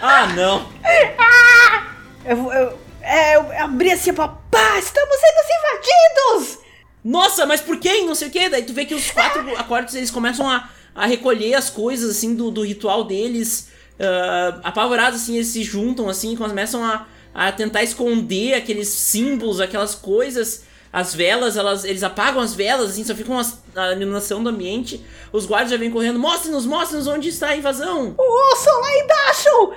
Ah, 0.00 0.26
não! 0.28 0.68
eu, 2.24 2.52
eu, 2.52 2.78
é, 3.00 3.36
eu 3.36 3.64
abri 3.64 3.90
assim, 3.90 4.12
pá, 4.12 4.38
estamos 4.78 5.16
sendo 5.16 5.38
invadidos! 5.58 6.58
Nossa, 7.02 7.46
mas 7.46 7.60
por 7.60 7.78
quem? 7.78 8.04
Não 8.04 8.14
sei 8.14 8.28
o 8.28 8.30
que. 8.30 8.48
Daí 8.48 8.64
tu 8.64 8.72
vê 8.72 8.84
que 8.84 8.94
os 8.94 9.10
quatro 9.10 9.40
acordes 9.56 9.94
eles 9.94 10.10
começam 10.10 10.48
a, 10.48 10.68
a 10.94 11.06
recolher 11.06 11.54
as 11.54 11.70
coisas 11.70 12.10
assim 12.10 12.34
do, 12.34 12.50
do 12.50 12.62
ritual 12.62 13.04
deles. 13.04 13.68
Uh, 13.98 14.60
apavorados 14.62 15.22
assim, 15.22 15.36
eles 15.36 15.48
se 15.48 15.62
juntam 15.62 16.08
assim, 16.08 16.36
começam 16.36 16.84
a, 16.84 17.06
a 17.34 17.50
tentar 17.50 17.82
esconder 17.82 18.54
aqueles 18.54 18.88
símbolos, 18.88 19.60
aquelas 19.60 19.94
coisas. 19.94 20.64
As 20.92 21.14
velas, 21.14 21.56
elas, 21.56 21.84
eles 21.84 22.02
apagam 22.02 22.40
as 22.40 22.54
velas, 22.54 22.90
assim, 22.90 23.04
só 23.04 23.14
ficam 23.14 23.38
a 23.74 23.92
iluminação 23.92 24.42
do 24.42 24.48
ambiente. 24.48 25.04
Os 25.32 25.44
guardas 25.44 25.70
já 25.70 25.76
vêm 25.76 25.90
correndo, 25.90 26.18
mostre-nos, 26.18 26.64
mostre-nos 26.64 27.06
onde 27.06 27.28
está 27.28 27.48
a 27.48 27.56
invasão. 27.56 28.14
O 28.16 28.52
osso 28.52 28.70
lá 28.70 28.98
embaixo! 28.98 29.72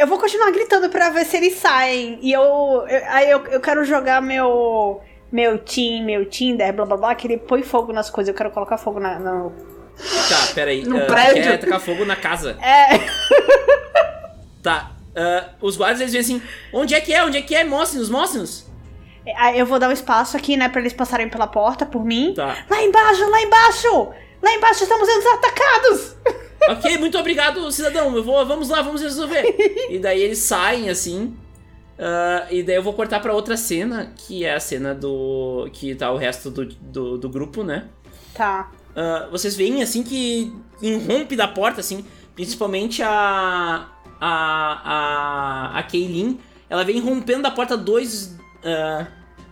Eu 0.00 0.06
vou 0.06 0.18
continuar 0.18 0.50
gritando 0.50 0.88
pra 0.88 1.10
ver 1.10 1.24
se 1.24 1.36
eles 1.36 1.54
saem. 1.54 2.18
E 2.20 2.32
eu. 2.32 2.42
eu 2.42 3.02
aí 3.06 3.30
eu, 3.30 3.44
eu 3.46 3.60
quero 3.60 3.84
jogar 3.84 4.20
meu. 4.20 5.00
Meu 5.30 5.58
team, 5.58 6.04
meu 6.04 6.24
Tinder, 6.24 6.72
blá 6.72 6.86
blá 6.86 6.96
blá, 6.96 7.14
que 7.14 7.26
ele 7.26 7.36
põe 7.36 7.62
fogo 7.62 7.92
nas 7.92 8.08
coisas. 8.08 8.28
Eu 8.28 8.34
quero 8.34 8.50
colocar 8.50 8.78
fogo 8.78 8.98
na. 8.98 9.18
No... 9.18 9.52
Tá, 9.98 10.54
peraí. 10.54 10.84
No 10.84 10.96
uh, 10.98 11.06
prédio. 11.06 11.42
Quer 11.42 11.58
tacar 11.58 11.80
fogo 11.80 12.04
na 12.04 12.16
casa. 12.16 12.56
É. 12.60 12.98
Tá. 14.62 14.92
Uh, 15.08 15.66
os 15.66 15.76
guardas 15.76 16.00
eles 16.00 16.12
vêm 16.12 16.20
assim: 16.20 16.42
onde 16.72 16.94
é 16.94 17.00
que 17.00 17.12
é? 17.12 17.24
Onde 17.24 17.38
é 17.38 17.42
que 17.42 17.54
é? 17.54 17.64
Mostre-nos, 17.64 18.08
mostre-nos. 18.08 18.66
Aí 19.36 19.58
eu 19.58 19.66
vou 19.66 19.78
dar 19.78 19.88
um 19.88 19.92
espaço 19.92 20.36
aqui, 20.36 20.56
né, 20.56 20.68
pra 20.68 20.80
eles 20.80 20.92
passarem 20.92 21.28
pela 21.28 21.46
porta 21.46 21.84
por 21.84 22.04
mim. 22.04 22.32
Tá. 22.34 22.64
Lá 22.68 22.82
embaixo, 22.82 23.28
lá 23.28 23.42
embaixo! 23.42 24.08
Lá 24.42 24.54
embaixo 24.54 24.84
estamos 24.84 25.06
sendo 25.06 25.28
atacados! 25.28 26.16
ok, 26.70 26.98
muito 26.98 27.18
obrigado, 27.18 27.70
cidadão. 27.70 28.14
Eu 28.16 28.24
vou, 28.24 28.46
vamos 28.46 28.68
lá, 28.68 28.80
vamos 28.80 29.02
resolver. 29.02 29.54
e 29.90 29.98
daí 29.98 30.22
eles 30.22 30.38
saem 30.38 30.88
assim. 30.88 31.36
Uh, 31.98 32.46
e 32.50 32.62
daí 32.62 32.76
eu 32.76 32.82
vou 32.82 32.92
cortar 32.94 33.20
para 33.20 33.34
outra 33.34 33.56
cena, 33.56 34.12
que 34.16 34.44
é 34.44 34.54
a 34.54 34.60
cena 34.60 34.94
do. 34.94 35.68
que 35.72 35.94
tá 35.94 36.10
o 36.12 36.16
resto 36.16 36.50
do, 36.50 36.64
do, 36.64 37.18
do 37.18 37.28
grupo, 37.28 37.64
né? 37.64 37.88
Tá. 38.32 38.70
Uh, 38.98 39.30
vocês 39.30 39.54
veem 39.54 39.80
assim 39.80 40.02
que 40.02 40.52
irrompe 40.82 41.36
da 41.36 41.46
porta, 41.46 41.80
assim, 41.80 42.04
principalmente 42.34 43.00
a. 43.00 43.86
a. 44.20 45.70
a. 45.70 45.78
a 45.78 45.82
Kaylin. 45.84 46.40
Ela 46.68 46.84
vem 46.84 47.00
rompendo 47.00 47.42
da 47.42 47.50
porta 47.52 47.76
dois. 47.76 48.36
Uh, 48.58 49.06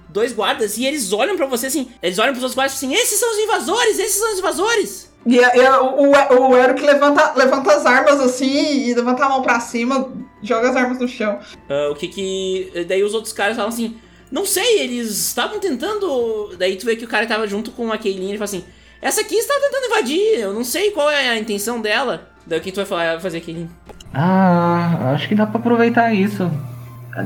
dois 0.09 0.33
guardas 0.33 0.79
e 0.79 0.85
eles 0.85 1.13
olham 1.13 1.37
para 1.37 1.47
você 1.47 1.67
assim. 1.67 1.91
Eles 2.03 2.19
olham 2.19 2.33
pros 2.33 2.43
outros 2.43 2.57
guardas 2.57 2.75
assim: 2.75 2.93
esses 2.93 3.21
são 3.21 3.31
os 3.31 3.39
invasores, 3.39 3.99
esses 3.99 4.17
são 4.17 4.33
os 4.33 4.39
invasores. 4.41 5.13
E, 5.25 5.37
e 5.37 5.41
o, 5.41 6.13
o, 6.13 6.51
o 6.51 6.57
Eric 6.57 6.83
levanta, 6.83 7.35
levanta 7.35 7.73
as 7.73 7.85
armas 7.87 8.21
assim 8.21 8.89
e 8.89 8.95
levanta 8.95 9.25
a 9.25 9.29
mão 9.29 9.43
pra 9.43 9.61
cima, 9.61 10.13
joga 10.43 10.71
as 10.71 10.77
armas 10.77 10.99
no 10.99 11.09
chão. 11.09 11.39
Uh, 11.69 11.93
o 11.93 11.95
que 11.95 12.09
que. 12.09 12.85
Daí 12.89 13.03
os 13.05 13.15
outros 13.15 13.33
caras 13.33 13.57
falam 13.57 13.69
assim: 13.69 13.97
Não 14.31 14.45
sei, 14.45 14.81
eles 14.81 15.11
estavam 15.11 15.61
tentando. 15.61 16.57
Daí 16.59 16.77
tu 16.77 16.87
vê 16.87 16.97
que 16.97 17.05
o 17.05 17.09
cara 17.09 17.27
tava 17.27 17.47
junto 17.47 17.71
com 17.71 17.93
a 17.93 17.99
Kaylin 17.99 18.27
e 18.27 18.29
ele 18.31 18.39
fala 18.39 18.45
assim: 18.45 18.65
Essa 19.07 19.21
aqui 19.21 19.37
está 19.37 19.55
tentando 19.61 19.87
invadir, 19.87 20.41
eu 20.41 20.53
não 20.53 20.65
sei 20.65 20.91
qual 20.91 21.09
é 21.09 21.29
a 21.29 21.39
intenção 21.39 21.81
dela. 21.81 22.29
Daí 22.45 22.59
o 22.59 22.61
que 22.61 22.73
tu 22.73 22.79
vai 22.79 22.85
falar, 22.85 23.21
fazer, 23.21 23.41
Kaylin? 23.41 23.71
Ah, 24.13 25.13
acho 25.15 25.29
que 25.29 25.35
dá 25.37 25.47
pra 25.47 25.61
aproveitar 25.61 26.13
isso. 26.13 26.51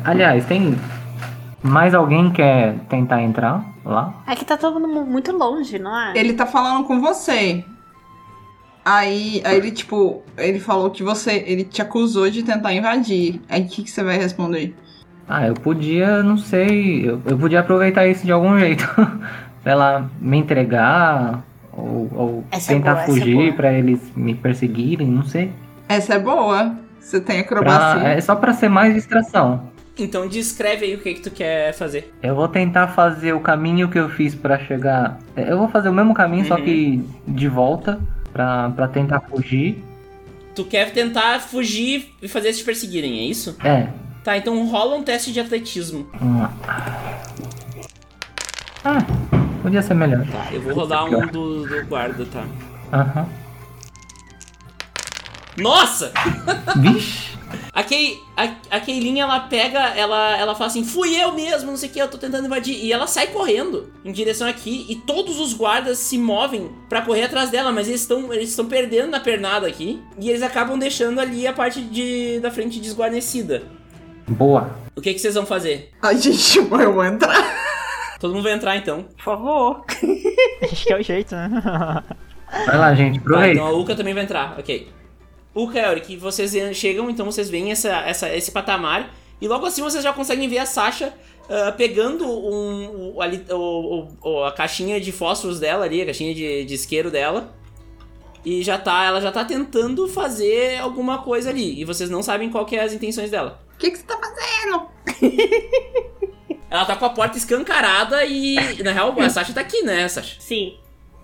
Aliás, 0.05 0.45
tem. 0.45 0.79
Mais 1.63 1.95
alguém 1.95 2.31
quer 2.33 2.75
tentar 2.91 3.23
entrar 3.23 3.65
lá? 3.83 4.13
É 4.27 4.37
que 4.37 4.45
tá 4.45 4.59
todo 4.59 4.79
mundo 4.79 5.07
muito 5.07 5.33
longe, 5.33 5.79
não 5.79 5.99
é? 5.99 6.13
Ele 6.19 6.35
tá 6.35 6.45
falando 6.45 6.85
com 6.85 7.01
você. 7.01 7.65
Aí, 8.85 9.41
aí 9.43 9.57
ele, 9.57 9.71
tipo, 9.71 10.23
ele 10.37 10.61
falou 10.61 10.91
que 10.91 11.03
você. 11.03 11.43
Ele 11.47 11.65
te 11.65 11.81
acusou 11.81 12.29
de 12.29 12.43
tentar 12.43 12.75
invadir. 12.75 13.41
Aí 13.49 13.63
o 13.63 13.67
que, 13.67 13.85
que 13.85 13.91
você 13.91 14.05
vai 14.05 14.19
responder? 14.19 14.77
Ah, 15.27 15.47
eu 15.47 15.55
podia, 15.55 16.23
não 16.23 16.37
sei. 16.37 17.09
Eu, 17.09 17.23
eu 17.25 17.39
podia 17.39 17.61
aproveitar 17.61 18.07
isso 18.07 18.27
de 18.27 18.33
algum 18.33 18.59
jeito. 18.61 18.85
Sei 19.63 19.75
lá, 19.75 20.11
me 20.21 20.37
entregar. 20.37 21.43
Ou, 21.73 22.11
ou 22.15 22.45
é 22.51 22.59
tentar 22.59 22.93
boa, 22.95 23.03
é 23.03 23.07
fugir 23.07 23.35
boa. 23.37 23.53
pra 23.53 23.73
eles 23.73 24.01
me 24.17 24.35
perseguirem, 24.35 25.07
não 25.09 25.23
sei. 25.23 25.53
Essa 25.89 26.15
é 26.15 26.19
boa. 26.19 26.77
Você 26.99 27.21
tem 27.21 27.43
Pra- 27.43 27.59
acrobacia. 27.59 28.09
é 28.09 28.21
só 28.21 28.35
pra 28.37 28.53
ser 28.53 28.69
mais 28.69 28.95
distração. 28.95 29.71
Então 29.99 30.27
descreve 30.29 30.87
aí 30.87 30.95
o 30.95 30.99
que, 31.01 31.15
que 31.15 31.21
tu 31.21 31.31
quer 31.31 31.73
fazer. 31.75 32.13
Eu 32.23 32.35
vou 32.35 32.49
tentar 32.49 32.89
fazer 32.89 33.33
o 33.35 33.41
caminho 33.41 33.89
que 33.89 33.99
eu 33.99 34.09
fiz 34.09 34.35
pra 34.35 34.59
chegar. 34.59 35.19
é, 35.37 35.51
Eu 35.53 35.59
vou 35.59 35.69
fazer 35.69 35.89
o 35.89 35.93
mesmo 35.93 36.15
caminho, 36.15 36.45
só 36.47 36.55
Uhum. 36.57 36.65
que 36.65 37.05
de 37.29 37.49
volta. 37.49 38.01
Pra, 38.33 38.71
pra 38.71 38.87
tentar 38.89 39.21
fugir. 39.21 39.83
Tu 40.55 40.65
quer 40.65 40.93
tentar 40.93 41.41
fugir 41.41 42.15
e 42.23 42.29
fazer 42.29 42.49
eles 42.49 42.59
te 42.59 42.65
perseguirem, 42.65 43.19
é 43.19 43.23
isso? 43.25 43.57
É. 43.65 43.89
Tá, 44.23 44.37
então 44.37 44.65
rola 44.69 44.97
um 44.97 45.03
teste 45.03 45.33
de 45.33 45.41
atletismo. 45.41 46.07
Vamos 46.21 46.43
lá. 46.43 46.53
Ah, 48.85 48.99
podia 49.61 49.83
ser 49.83 49.95
melhor. 49.95 50.27
Tá, 50.27 50.49
eu 50.53 50.61
vou 50.61 50.75
rodar 50.75 51.05
um 51.05 51.27
do, 51.27 51.67
do 51.67 51.87
guarda, 51.87 52.25
tá? 52.27 52.45
Aham. 52.93 53.29
Nossa! 55.57 56.13
Vixe! 56.77 57.31
A, 57.73 57.83
Kay, 57.83 58.19
a, 58.37 58.77
a 58.77 58.81
Kaylin, 58.81 59.21
ela 59.21 59.41
pega, 59.41 59.79
ela, 59.79 60.37
ela 60.37 60.55
fala 60.55 60.67
assim, 60.67 60.85
fui 60.85 61.15
eu 61.21 61.33
mesmo, 61.33 61.71
não 61.71 61.77
sei 61.77 61.89
o 61.89 61.93
que, 61.93 61.99
eu 62.01 62.09
tô 62.09 62.19
tentando 62.19 62.47
invadir. 62.47 62.77
E 62.77 62.93
ela 62.93 63.07
sai 63.07 63.29
correndo 63.29 63.93
em 64.05 64.13
direção 64.13 64.47
aqui 64.47 64.87
e 64.89 64.97
todos 64.97 65.41
os 65.41 65.55
guardas 65.55 65.99
se 65.99 66.19
movem 66.19 66.71
pra 66.89 67.03
correr 67.03 67.25
atrás 67.25 67.51
dela, 67.51 67.73
mas 67.73 67.89
eles 67.89 68.03
estão 68.03 68.33
eles 68.33 68.51
estão 68.51 68.67
perdendo 68.67 69.11
na 69.11 69.21
pernada 69.21 69.67
aqui. 69.67 70.01
E 70.19 70.29
eles 70.29 70.43
acabam 70.43 70.79
deixando 70.79 71.21
ali 71.21 71.47
a 71.47 71.53
parte 71.53 71.81
de, 71.81 72.41
da 72.41 72.51
frente 72.51 72.81
desguarnecida. 72.81 73.63
Boa. 74.29 74.71
O 74.95 75.01
que, 75.01 75.13
que 75.13 75.19
vocês 75.19 75.35
vão 75.35 75.47
fazer? 75.47 75.91
A 76.03 76.13
gente 76.13 76.61
vai 76.63 76.85
eu 76.85 76.93
vou 76.93 77.05
entrar. 77.05 77.35
Todo 78.21 78.33
mundo 78.35 78.45
vai 78.45 78.53
entrar 78.53 78.77
então. 78.77 79.03
Por 79.17 79.25
favor. 79.25 79.85
Acho 80.63 80.85
que 80.87 80.93
é 80.93 80.97
o 80.99 81.03
jeito, 81.03 81.35
né? 81.35 81.51
Vai 82.67 82.77
lá, 82.79 82.95
gente. 82.95 83.15
Tá, 83.19 83.21
Aproveita. 83.25 83.53
então 83.55 83.67
a 83.67 83.73
Uka 83.73 83.95
também 83.97 84.13
vai 84.13 84.25
entrar, 84.25 84.57
ok. 84.59 84.89
Uka 85.55 85.79
e 85.79 85.83
Eric, 85.83 86.17
vocês 86.17 86.53
chegam, 86.77 87.09
então 87.09 87.25
vocês 87.25 87.49
veem 87.49 87.71
essa, 87.71 87.89
essa, 88.01 88.29
esse 88.35 88.51
patamar. 88.51 89.09
E 89.41 89.47
logo 89.49 89.65
assim 89.65 89.83
vocês 89.83 90.03
já 90.05 90.13
conseguem 90.13 90.49
ver 90.49 90.59
a 90.59 90.67
Sasha 90.67 91.15
ah, 91.49 91.73
pegando 91.73 92.25
um, 92.29 93.15
o- 93.17 93.23
ali, 93.23 93.45
o, 93.51 93.55
o- 93.55 94.09
o- 94.23 94.45
a 94.45 94.53
caixinha 94.53 95.01
de 95.01 95.13
fósforos 95.13 95.61
dela 95.61 95.85
ali, 95.85 96.03
a 96.03 96.07
caixinha 96.07 96.35
de, 96.35 96.65
de 96.65 96.75
isqueiro 96.75 97.09
dela. 97.11 97.55
E 98.45 98.63
já 98.65 98.77
tá, 98.79 99.05
ela 99.05 99.21
já 99.21 99.31
tá 99.31 99.45
tentando 99.45 100.09
fazer 100.09 100.79
alguma 100.81 101.19
coisa 101.19 101.51
ali. 101.51 101.81
E 101.81 101.85
vocês 101.85 102.11
não 102.11 102.23
sabem 102.23 102.51
qual 102.51 102.67
que 102.67 102.75
é 102.77 102.83
as 102.83 102.93
intenções 102.93 103.31
dela. 103.31 103.61
O 103.75 103.79
que, 103.79 103.91
que 103.93 103.99
você 103.99 104.05
tá 104.05 104.19
fazendo? 104.19 104.87
Ela 106.71 106.85
tá 106.85 106.95
com 106.95 107.05
a 107.05 107.11
porta 107.11 107.37
escancarada 107.37 108.25
e, 108.25 108.81
na 108.83 108.93
real, 108.93 109.15
a 109.21 109.29
Sasha 109.29 109.53
tá 109.53 109.61
aqui, 109.61 109.83
né, 109.83 110.09
Sasha? 110.09 110.37
Sim. 110.39 110.77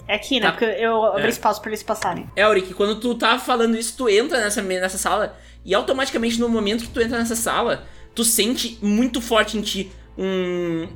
É 0.08 0.16
aqui, 0.16 0.38
né? 0.40 0.46
Tá. 0.46 0.52
Porque 0.52 0.64
eu 0.64 1.04
abri 1.04 1.26
É. 1.26 1.28
espaço 1.28 1.60
pra 1.60 1.70
eles 1.70 1.82
passarem. 1.82 2.28
Elric, 2.36 2.74
quando 2.74 3.00
tu 3.00 3.14
tá 3.14 3.38
falando 3.38 3.76
isso, 3.76 3.94
tu 3.96 4.08
entra 4.08 4.38
nessa, 4.40 4.60
nessa 4.62 4.98
sala 4.98 5.36
e 5.64 5.74
automaticamente 5.74 6.38
no 6.38 6.48
momento 6.48 6.82
que 6.84 6.90
tu 6.90 7.00
entra 7.00 7.18
nessa 7.18 7.34
sala, 7.36 7.84
tu 8.14 8.24
sente 8.24 8.78
muito 8.82 9.20
forte 9.20 9.56
em 9.58 9.62
ti 9.62 9.90
um, 10.18 10.86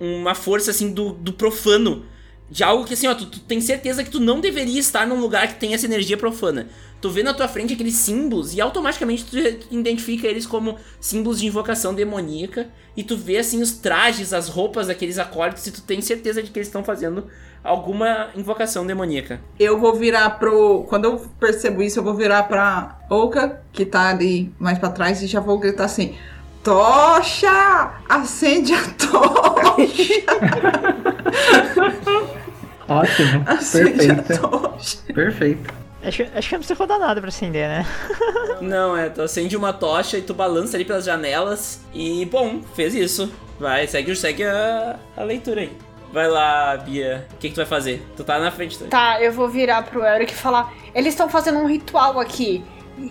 uma 0.00 0.34
força 0.34 0.70
assim 0.70 0.92
do, 0.92 1.12
do 1.12 1.32
profano. 1.32 2.04
De 2.52 2.62
algo 2.62 2.84
que 2.84 2.92
assim, 2.92 3.06
ó, 3.06 3.14
tu, 3.14 3.24
tu 3.24 3.40
tem 3.40 3.62
certeza 3.62 4.04
que 4.04 4.10
tu 4.10 4.20
não 4.20 4.38
deveria 4.38 4.78
estar 4.78 5.06
num 5.06 5.18
lugar 5.18 5.48
que 5.48 5.54
tem 5.54 5.72
essa 5.72 5.86
energia 5.86 6.18
profana. 6.18 6.68
Tu 7.00 7.08
vê 7.08 7.22
na 7.22 7.32
tua 7.32 7.48
frente 7.48 7.72
aqueles 7.72 7.94
símbolos 7.94 8.52
e 8.52 8.60
automaticamente 8.60 9.24
tu, 9.24 9.38
identifica 9.70 10.26
eles 10.26 10.44
como 10.44 10.76
símbolos 11.00 11.40
de 11.40 11.46
invocação 11.46 11.94
demoníaca. 11.94 12.68
E 12.94 13.02
tu 13.02 13.16
vê 13.16 13.38
assim 13.38 13.62
os 13.62 13.72
trajes, 13.72 14.34
as 14.34 14.50
roupas 14.50 14.88
daqueles 14.88 15.18
acólitos 15.18 15.66
e 15.66 15.72
tu 15.72 15.80
tem 15.80 16.02
certeza 16.02 16.42
de 16.42 16.50
que 16.50 16.58
eles 16.58 16.68
estão 16.68 16.84
fazendo 16.84 17.26
alguma 17.64 18.28
invocação 18.36 18.86
demoníaca. 18.86 19.40
Eu 19.58 19.80
vou 19.80 19.94
virar 19.94 20.28
pro. 20.38 20.84
Quando 20.90 21.06
eu 21.06 21.26
percebo 21.40 21.82
isso, 21.82 22.00
eu 22.00 22.04
vou 22.04 22.14
virar 22.14 22.42
pra 22.42 22.98
Oka, 23.08 23.62
que 23.72 23.86
tá 23.86 24.10
ali 24.10 24.54
mais 24.58 24.78
pra 24.78 24.90
trás, 24.90 25.22
e 25.22 25.26
já 25.26 25.40
vou 25.40 25.58
gritar 25.58 25.86
assim: 25.86 26.14
Tocha! 26.62 27.94
Acende 28.10 28.74
a 28.74 28.82
tocha! 28.90 30.22
Ótimo. 33.00 33.44
Acende 33.46 34.10
a 34.10 34.14
Perfeito. 34.16 34.40
tocha! 34.40 34.98
Perfeito. 35.14 35.74
Acho, 36.04 36.22
acho 36.34 36.48
que 36.48 36.54
não 36.56 36.60
precisa 36.60 36.74
rodar 36.78 36.98
nada 36.98 37.20
pra 37.20 37.28
acender, 37.28 37.68
né? 37.68 37.86
Não, 38.60 38.96
é, 38.96 39.08
tu 39.08 39.22
acende 39.22 39.56
uma 39.56 39.72
tocha 39.72 40.18
e 40.18 40.22
tu 40.22 40.34
balança 40.34 40.76
ali 40.76 40.84
pelas 40.84 41.04
janelas. 41.04 41.80
E, 41.94 42.24
bom, 42.26 42.60
fez 42.74 42.92
isso. 42.94 43.32
Vai, 43.58 43.86
segue, 43.86 44.14
segue 44.16 44.44
a, 44.44 44.96
a 45.16 45.22
leitura 45.22 45.60
aí. 45.60 45.72
Vai 46.12 46.26
lá, 46.28 46.76
Bia. 46.76 47.26
O 47.32 47.36
que, 47.36 47.48
que 47.48 47.54
tu 47.54 47.58
vai 47.58 47.66
fazer? 47.66 48.04
Tu 48.16 48.24
tá 48.24 48.40
na 48.40 48.50
frente 48.50 48.76
também. 48.76 48.90
Tá, 48.90 49.22
eu 49.22 49.30
vou 49.32 49.48
virar 49.48 49.82
pro 49.84 50.04
Eric 50.04 50.32
e 50.32 50.36
falar: 50.36 50.72
eles 50.92 51.12
estão 51.14 51.28
fazendo 51.28 51.58
um 51.60 51.66
ritual 51.66 52.18
aqui. 52.18 52.64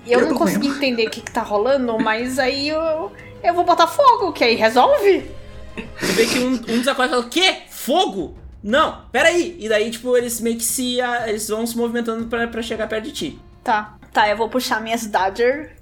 Eu, 0.06 0.20
Eu 0.20 0.30
não 0.30 0.38
consegui 0.38 0.68
vendo. 0.68 0.78
entender 0.78 1.08
o 1.08 1.10
que, 1.10 1.22
que 1.22 1.32
tá 1.32 1.42
rolando, 1.42 1.98
mas 1.98 2.38
aí 2.40 2.68
eu, 2.70 3.12
eu 3.42 3.54
vou 3.54 3.64
botar 3.64 3.88
fogo, 3.88 4.34
que 4.34 4.44
aí 4.44 4.56
resolve. 4.56 5.32
Tu 5.76 6.06
vê 6.08 6.26
que 6.26 6.40
um, 6.40 6.52
um 6.52 6.80
dos 6.80 6.88
acólitos 6.90 7.18
fala, 7.20 7.30
quê? 7.30 7.56
Fogo? 7.70 8.36
Não, 8.64 9.06
peraí. 9.12 9.56
E 9.60 9.68
daí, 9.68 9.90
tipo, 9.90 10.16
eles 10.16 10.40
meio 10.40 10.58
que 10.58 10.64
se... 10.64 11.02
ah, 11.02 11.28
Eles 11.28 11.48
vão 11.48 11.66
se 11.66 11.76
movimentando 11.78 12.26
pra, 12.28 12.48
pra 12.48 12.62
chegar 12.62 12.88
perto 12.88 13.06
de 13.06 13.12
ti. 13.12 13.40
Tá, 13.64 13.98
tá, 14.14 14.30
eu 14.30 14.38
vou 14.38 14.50
puxar 14.50 14.82
minhas 14.82 15.06
Dodger. 15.06 15.76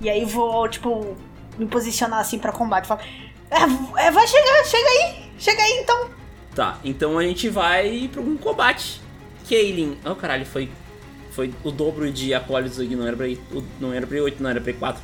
E 0.00 0.10
aí 0.10 0.24
vou, 0.24 0.68
tipo, 0.68 1.16
me 1.58 1.66
posicionar 1.66 2.20
assim 2.20 2.38
pra 2.38 2.52
combate. 2.52 2.86
Falar, 2.86 3.02
é, 3.50 4.06
é, 4.06 4.10
vai 4.10 4.26
chegar, 4.26 4.64
chega 4.64 4.88
aí, 4.88 5.30
chega 5.38 5.62
aí 5.62 5.80
então. 5.82 6.10
Tá, 6.54 6.78
então 6.84 7.18
a 7.18 7.22
gente 7.22 7.48
vai 7.48 8.08
pra 8.12 8.20
um 8.20 8.36
combate. 8.36 9.00
Kaylin... 9.48 9.96
Oh, 10.04 10.14
caralho, 10.14 10.46
foi... 10.46 10.70
Foi 11.32 11.52
o 11.64 11.70
dobro 11.72 12.10
de 12.12 12.32
acólitos 12.32 12.78
aqui, 12.78 12.94
não 12.94 13.06
era 13.06 13.16
pra 13.16 13.26
Não 13.80 13.92
era 13.92 14.06
pra 14.06 14.16
ir 14.16 14.20
8, 14.20 14.40
não 14.42 14.50
era 14.50 14.60
pra 14.60 14.70
ir 14.70 14.74
4. 14.78 15.02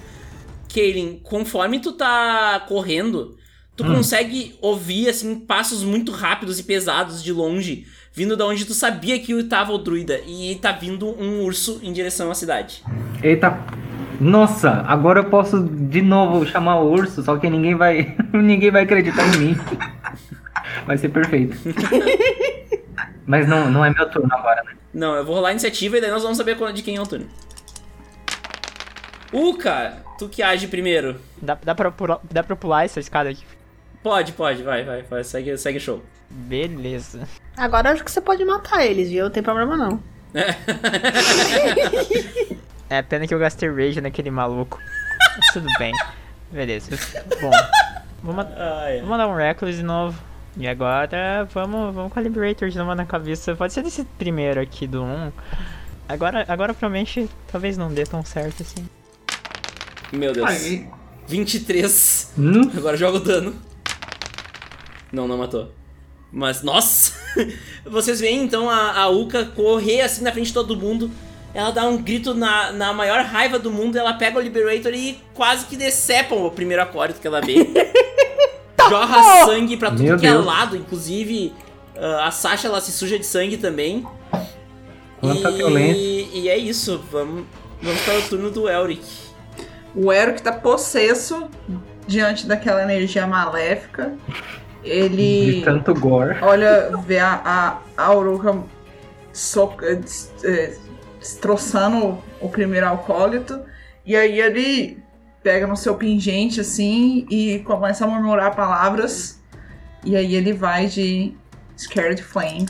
Kaylin, 0.73 1.21
conforme 1.25 1.81
tu 1.81 1.93
tá 1.93 2.61
correndo, 2.69 3.37
tu 3.83 3.95
consegue 3.95 4.55
ouvir, 4.61 5.09
assim, 5.09 5.35
passos 5.37 5.83
muito 5.83 6.13
rápidos 6.13 6.59
e 6.59 6.63
pesados 6.63 7.23
de 7.23 7.33
longe, 7.33 7.87
vindo 8.13 8.37
da 8.37 8.47
onde 8.47 8.65
tu 8.65 8.75
sabia 8.75 9.19
que 9.19 9.43
tava 9.45 9.73
o 9.73 9.79
druida. 9.79 10.21
E 10.27 10.55
tá 10.57 10.73
vindo 10.73 11.09
um 11.21 11.43
urso 11.43 11.81
em 11.83 11.93
direção 11.93 12.31
à 12.31 12.35
cidade. 12.35 12.83
Eita. 13.23 13.59
Nossa, 14.21 14.85
agora 14.87 15.21
eu 15.21 15.25
posso 15.25 15.63
de 15.63 16.03
novo 16.03 16.45
chamar 16.45 16.81
o 16.81 16.91
urso, 16.91 17.23
só 17.23 17.37
que 17.39 17.49
ninguém 17.49 17.75
vai. 17.75 18.15
ninguém 18.35 18.71
vai 18.71 18.83
acreditar 18.83 19.27
em 19.35 19.39
mim. 19.39 19.57
Vai 20.87 20.99
ser 20.99 21.09
perfeito. 21.09 21.57
Mas 23.27 23.49
não, 23.49 23.71
não 23.71 23.85
é 23.85 23.91
meu 23.91 24.11
turno 24.11 24.29
agora, 24.33 24.63
né? 24.65 24.73
Não, 24.93 25.15
eu 25.15 25.25
vou 25.25 25.37
rolar 25.37 25.51
a 25.51 25.53
iniciativa 25.53 25.97
e 25.97 26.01
daí 26.01 26.11
nós 26.11 26.23
vamos 26.23 26.37
saber 26.37 26.57
de 26.73 26.83
quem 26.83 26.97
é 26.97 27.01
o 27.01 27.07
turno. 27.07 27.27
Uca, 29.33 29.99
tu 30.19 30.29
que 30.29 30.43
age 30.43 30.67
primeiro. 30.67 31.17
Dá, 31.41 31.57
dá, 31.63 31.75
pra 31.75 31.91
pular, 31.91 32.19
dá 32.31 32.43
pra 32.43 32.57
pular 32.57 32.85
essa 32.85 32.99
escada 32.99 33.31
aqui? 33.31 33.45
Pode, 34.03 34.33
pode, 34.33 34.63
vai, 34.63 34.83
vai, 34.85 35.03
vai 35.03 35.23
segue, 35.25 35.57
segue 35.59 35.79
o 35.79 35.81
show. 35.81 36.03
Beleza. 36.31 37.29
Agora 37.57 37.91
acho 37.93 38.03
que 38.05 38.11
você 38.11 38.21
pode 38.21 38.45
matar 38.45 38.85
eles, 38.87 39.09
viu? 39.11 39.25
Não 39.25 39.31
tem 39.31 39.43
problema 39.43 39.77
não. 39.77 40.03
É 42.89 43.03
pena 43.03 43.27
que 43.27 43.35
eu 43.35 43.39
gastei 43.39 43.69
rage 43.71 44.01
naquele 44.01 44.31
maluco. 44.31 44.79
Mas 45.37 45.53
tudo 45.53 45.67
bem. 45.79 45.93
Beleza. 46.51 46.91
Bom, 47.41 47.51
vou, 48.23 48.35
ma- 48.35 48.49
Ah, 48.57 48.85
é. 48.89 49.01
vou 49.01 49.09
mandar 49.11 49.29
um 49.29 49.37
Reckless 49.37 49.77
de 49.79 49.85
novo. 49.85 50.19
E 50.57 50.67
agora 50.67 51.47
vamos, 51.55 51.95
vamos 51.95 52.13
com 52.13 52.19
a 52.19 52.23
Liberator 52.23 52.69
de 52.69 52.77
novo 52.79 52.95
na 52.95 53.07
cabeça. 53.07 53.55
Pode 53.55 53.73
ser 53.73 53.83
desse 53.83 54.05
primeiro 54.19 54.61
aqui 54.61 54.87
do 54.87 55.03
1. 55.03 55.33
Agora, 56.09 56.45
agora 56.49 56.75
provavelmente 56.75 57.31
talvez 57.53 57.77
não 57.77 57.89
dê 57.93 58.05
tão 58.05 58.25
certo 58.25 58.63
assim. 58.63 58.85
Meu 60.13 60.33
Deus. 60.33 60.49
Aí, 60.51 60.89
23. 61.29 62.33
Hum? 62.37 62.71
Agora 62.77 62.97
joga 62.97 63.19
o 63.19 63.21
dano. 63.21 63.55
Não, 65.13 65.27
não 65.27 65.39
matou. 65.39 65.73
Mas, 66.33 66.63
nossa! 66.63 67.13
Vocês 67.85 68.21
veem 68.21 68.45
então 68.45 68.71
a, 68.71 69.03
a 69.03 69.09
Uka 69.09 69.45
correr 69.45 70.03
assim 70.03 70.23
na 70.23 70.33
frente 70.33 70.47
de 70.47 70.55
todo 70.55 70.77
mundo. 70.77 71.11
Ela 71.53 71.71
dá 71.71 71.87
um 71.89 72.01
grito 72.01 72.33
na, 72.33 72.71
na 72.71 72.93
maior 72.93 73.25
raiva 73.25 73.59
do 73.59 73.71
mundo. 73.71 73.97
Ela 73.97 74.15
pega 74.15 74.39
o 74.39 74.41
Liberator 74.41 74.95
e 74.95 75.19
quase 75.35 75.67
que 75.67 75.77
decepam 75.77 76.47
o 76.47 76.51
primeiro 76.51 76.83
acólito 76.83 77.21
que 77.21 77.27
ela 77.27 77.41
vê. 77.41 77.57
Jorra 78.89 79.45
sangue 79.45 79.77
pra 79.77 79.91
tudo 79.91 80.03
Meu 80.05 80.19
que 80.19 80.27
é 80.27 80.31
Deus. 80.31 80.45
lado. 80.45 80.77
Inclusive, 80.77 81.53
ah, 81.97 82.27
a 82.29 82.31
Sasha 82.31 82.69
ela 82.69 82.81
se 82.81 82.93
suja 82.93 83.19
de 83.19 83.27
sangue 83.27 83.57
também. 83.57 84.07
Quanta 85.21 85.51
e, 85.51 85.57
violência. 85.57 86.29
e 86.33 86.49
é 86.49 86.57
isso. 86.57 87.03
Vamos, 87.11 87.45
vamos 87.83 88.01
para 88.03 88.19
o 88.19 88.23
turno 88.23 88.51
do 88.51 88.69
Elric. 88.69 89.05
o 89.95 90.13
Eric 90.13 90.41
tá 90.43 90.53
possesso 90.53 91.49
diante 92.07 92.47
daquela 92.47 92.83
energia 92.83 93.27
maléfica. 93.27 94.17
De 94.83 94.89
Ele 94.91 95.63
tanto 95.65 95.95
gore. 95.95 96.39
olha, 96.43 96.91
vê 97.07 97.19
a, 97.19 97.41
a, 97.45 97.79
a 98.03 98.07
Auruca 98.07 98.63
soca, 99.33 99.95
des- 99.97 100.33
é, 100.45 100.75
destroçando 101.19 102.19
o 102.41 102.49
primeiro 102.49 102.87
alcoólito. 102.87 103.61
E 104.05 104.17
aí 104.17 104.41
ele 104.41 104.99
pega 105.43 105.67
no 105.67 105.77
seu 105.77 105.95
pingente 105.95 106.61
assim 106.61 107.27
e 107.31 107.59
começa 107.61 108.05
a 108.05 108.09
murmurar 108.09 108.55
palavras. 108.57 109.41
E 110.05 110.17
aí 110.17 110.35
ele 110.35 110.53
vai 110.53 110.87
de 110.87 111.35
Scared 111.79 112.23
Flame. 112.23 112.67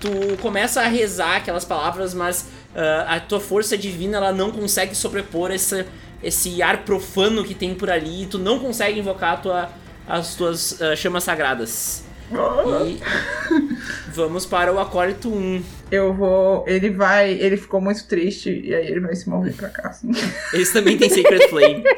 tu 0.00 0.36
começa 0.42 0.82
a 0.82 0.88
rezar 0.88 1.36
aquelas 1.36 1.64
palavras, 1.64 2.12
mas 2.12 2.48
ah, 2.74 3.14
a 3.16 3.20
tua 3.20 3.40
força 3.40 3.78
divina 3.78 4.16
ela 4.18 4.32
não 4.32 4.50
consegue 4.50 4.94
sobrepor 4.94 5.50
essa, 5.50 5.86
esse 6.22 6.60
ar 6.62 6.78
profano 6.84 7.44
que 7.44 7.54
tem 7.54 7.74
por 7.74 7.88
ali 7.90 8.24
e 8.24 8.26
tu 8.26 8.38
não 8.38 8.58
consegue 8.58 8.98
invocar 8.98 9.34
a 9.34 9.36
tua, 9.36 9.68
as 10.06 10.34
tuas 10.36 10.80
ah, 10.80 10.94
chamas 10.96 11.24
sagradas. 11.24 12.04
E 12.86 13.00
vamos 14.12 14.46
para 14.46 14.72
o 14.72 14.78
acólito 14.80 15.28
1. 15.28 15.62
Eu 15.90 16.14
vou. 16.14 16.64
Ele 16.66 16.90
vai. 16.90 17.30
Ele 17.32 17.56
ficou 17.56 17.80
muito 17.80 18.06
triste 18.08 18.50
e 18.64 18.74
aí 18.74 18.86
ele 18.88 19.00
vai 19.00 19.14
se 19.14 19.28
mover 19.28 19.54
pra 19.54 19.68
cá, 19.68 19.88
assim. 19.88 20.10
Eles 20.52 20.72
também 20.72 20.96
têm 20.96 21.08
Sacred 21.10 21.48
Flame. 21.48 21.84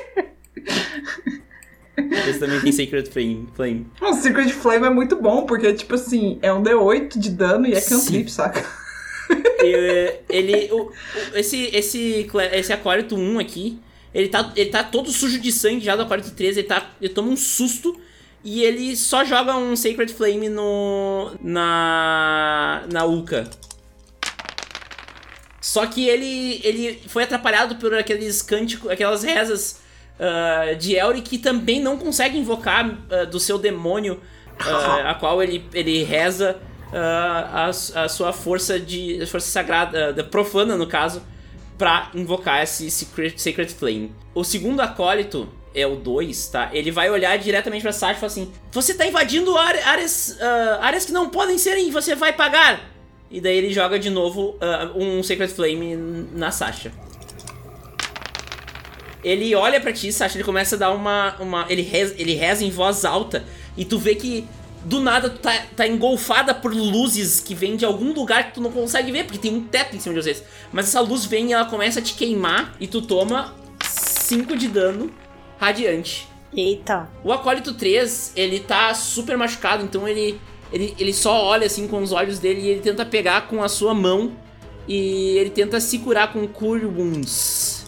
Eles 1.96 2.38
também 2.38 2.60
têm 2.60 2.72
Sacred 2.72 3.08
Flame. 3.10 3.48
Flame. 3.54 3.86
O 4.02 4.12
Secret 4.14 4.50
Flame 4.50 4.86
é 4.86 4.90
muito 4.90 5.16
bom, 5.16 5.46
porque, 5.46 5.72
tipo 5.72 5.94
assim, 5.94 6.38
é 6.42 6.52
um 6.52 6.62
D8 6.62 7.18
de 7.18 7.30
dano 7.30 7.66
e 7.66 7.72
é 7.72 7.80
cantrip, 7.80 8.30
saca? 8.30 8.62
E, 9.62 10.20
ele. 10.28 10.70
o- 10.72 10.92
esse, 11.34 11.74
esse, 11.74 12.28
esse 12.52 12.72
acólito 12.72 13.16
1 13.16 13.38
aqui, 13.38 13.80
ele 14.16 14.28
tá, 14.28 14.50
ele 14.56 14.70
tá 14.70 14.82
todo 14.82 15.12
sujo 15.12 15.38
de 15.38 15.52
sangue 15.52 15.84
já 15.84 15.94
do 15.94 16.02
acólito 16.02 16.30
3, 16.30 16.56
ele, 16.56 16.66
tá, 16.66 16.90
ele 16.98 17.12
toma 17.12 17.28
um 17.28 17.36
susto 17.36 18.00
e 18.42 18.62
ele 18.62 18.96
só 18.96 19.24
joga 19.26 19.54
um 19.56 19.76
Sacred 19.76 20.14
Flame 20.14 20.48
no. 20.48 21.32
na. 21.42 22.84
na 22.90 23.04
Uka. 23.04 23.50
Só 25.60 25.84
que 25.84 26.08
ele, 26.08 26.62
ele 26.64 27.02
foi 27.08 27.24
atrapalhado 27.24 27.76
por 27.76 27.92
aqueles 27.92 28.40
cânticos, 28.40 28.90
aquelas 28.90 29.22
rezas 29.22 29.82
ah, 30.18 30.72
de 30.78 30.94
Elric 30.94 31.28
que 31.28 31.38
também 31.38 31.82
não 31.82 31.98
consegue 31.98 32.38
invocar 32.38 32.96
ah, 33.10 33.24
do 33.24 33.38
seu 33.38 33.58
demônio, 33.58 34.18
ah, 34.60 35.10
a 35.10 35.14
qual 35.14 35.42
ele, 35.42 35.68
ele 35.74 36.04
reza 36.04 36.56
a, 36.90 37.66
a 37.66 38.08
sua 38.08 38.32
força 38.32 38.80
de 38.80 39.26
força 39.26 39.48
sagrada, 39.48 40.24
profana 40.24 40.76
no 40.76 40.86
caso, 40.86 41.20
pra 41.78 42.10
invocar 42.14 42.62
esse 42.62 42.90
Secret, 42.90 43.38
Sacred 43.38 43.72
Flame. 43.72 44.12
O 44.34 44.42
segundo 44.44 44.80
acólito 44.80 45.48
é 45.74 45.86
o 45.86 45.96
2, 45.96 46.48
tá? 46.48 46.70
Ele 46.72 46.90
vai 46.90 47.10
olhar 47.10 47.36
diretamente 47.38 47.82
pra 47.82 47.92
Sasha 47.92 48.14
e 48.14 48.20
falar 48.20 48.32
assim: 48.32 48.52
Você 48.72 48.94
tá 48.94 49.06
invadindo 49.06 49.56
áre- 49.56 49.82
áreas, 49.82 50.38
ah, 50.40 50.78
áreas 50.82 51.04
que 51.04 51.12
não 51.12 51.28
podem 51.28 51.58
ser 51.58 51.76
e 51.78 51.90
você 51.90 52.14
vai 52.14 52.32
pagar! 52.32 52.80
E 53.30 53.40
daí 53.40 53.56
ele 53.56 53.72
joga 53.72 53.98
de 53.98 54.08
novo 54.08 54.56
ah, 54.60 54.90
um 54.94 55.22
Sacred 55.22 55.52
Flame 55.52 55.96
na 56.32 56.50
Sasha. 56.50 56.92
Ele 59.24 59.54
olha 59.54 59.80
pra 59.80 59.92
ti, 59.92 60.12
Sasha, 60.12 60.36
ele 60.36 60.44
começa 60.44 60.76
a 60.76 60.78
dar 60.78 60.90
uma. 60.92 61.34
uma 61.40 61.66
ele, 61.68 61.82
reza, 61.82 62.14
ele 62.16 62.34
reza 62.34 62.64
em 62.64 62.70
voz 62.70 63.04
alta. 63.04 63.44
E 63.76 63.84
tu 63.84 63.98
vê 63.98 64.14
que 64.14 64.46
do 64.86 65.00
nada 65.00 65.28
tu 65.28 65.40
tá, 65.40 65.52
tá 65.74 65.86
engolfada 65.86 66.54
por 66.54 66.72
luzes 66.72 67.40
que 67.40 67.56
vêm 67.56 67.76
de 67.76 67.84
algum 67.84 68.12
lugar 68.12 68.46
que 68.46 68.54
tu 68.54 68.60
não 68.60 68.70
consegue 68.70 69.10
ver, 69.10 69.24
porque 69.24 69.38
tem 69.38 69.52
um 69.52 69.64
teto 69.64 69.96
em 69.96 70.00
cima 70.00 70.14
de 70.14 70.22
vocês. 70.22 70.44
Mas 70.72 70.86
essa 70.86 71.00
luz 71.00 71.24
vem 71.24 71.50
e 71.50 71.52
ela 71.52 71.64
começa 71.64 71.98
a 71.98 72.02
te 72.02 72.14
queimar 72.14 72.72
e 72.78 72.86
tu 72.86 73.02
toma 73.02 73.52
5 73.84 74.56
de 74.56 74.68
dano 74.68 75.10
radiante. 75.58 76.28
Eita. 76.54 77.08
O 77.24 77.32
acólito 77.32 77.74
3, 77.74 78.34
ele 78.36 78.60
tá 78.60 78.94
super 78.94 79.36
machucado, 79.36 79.82
então 79.82 80.06
ele, 80.06 80.40
ele, 80.72 80.94
ele 81.00 81.12
só 81.12 81.44
olha 81.44 81.66
assim 81.66 81.88
com 81.88 82.00
os 82.00 82.12
olhos 82.12 82.38
dele 82.38 82.60
e 82.60 82.68
ele 82.68 82.80
tenta 82.80 83.04
pegar 83.04 83.48
com 83.48 83.64
a 83.64 83.68
sua 83.68 83.92
mão 83.92 84.36
e 84.86 85.36
ele 85.36 85.50
tenta 85.50 85.80
se 85.80 85.98
curar 85.98 86.32
com 86.32 86.46
Cure 86.46 86.86
Wounds. 86.86 87.86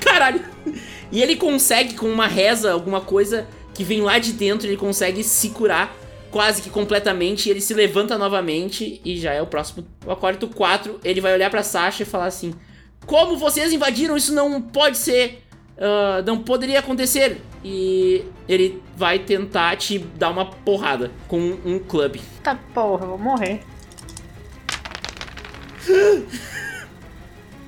Caralho! 0.00 0.40
E 1.12 1.22
ele 1.22 1.36
consegue, 1.36 1.94
com 1.94 2.08
uma 2.08 2.26
reza, 2.26 2.72
alguma 2.72 3.00
coisa 3.00 3.46
que 3.76 3.84
vem 3.84 4.00
lá 4.00 4.18
de 4.18 4.32
dentro, 4.32 4.66
ele 4.66 4.76
consegue 4.76 5.22
se 5.22 5.50
curar 5.50 5.94
quase 6.30 6.62
que 6.62 6.70
completamente. 6.70 7.46
E 7.46 7.50
ele 7.50 7.60
se 7.60 7.74
levanta 7.74 8.16
novamente 8.18 9.00
e 9.04 9.18
já 9.18 9.32
é 9.32 9.42
o 9.42 9.46
próximo. 9.46 9.86
O 10.04 10.10
acólito 10.10 10.48
4, 10.48 11.00
ele 11.04 11.20
vai 11.20 11.32
olhar 11.34 11.50
pra 11.50 11.62
Sasha 11.62 12.02
e 12.02 12.06
falar 12.06 12.26
assim: 12.26 12.54
Como 13.06 13.36
vocês 13.36 13.72
invadiram? 13.72 14.16
Isso 14.16 14.34
não 14.34 14.60
pode 14.60 14.96
ser. 14.98 15.42
ah, 15.78 16.22
não 16.26 16.38
poderia 16.42 16.78
acontecer. 16.78 17.40
E 17.64 18.24
ele 18.48 18.80
vai 18.96 19.18
tentar 19.18 19.76
te 19.76 19.98
dar 19.98 20.30
uma 20.30 20.46
porrada 20.46 21.10
com 21.26 21.38
um 21.64 21.78
clube. 21.78 22.20
Tá 22.42 22.54
porra, 22.72 23.04
eu 23.04 23.08
vou 23.10 23.18
morrer. 23.18 23.60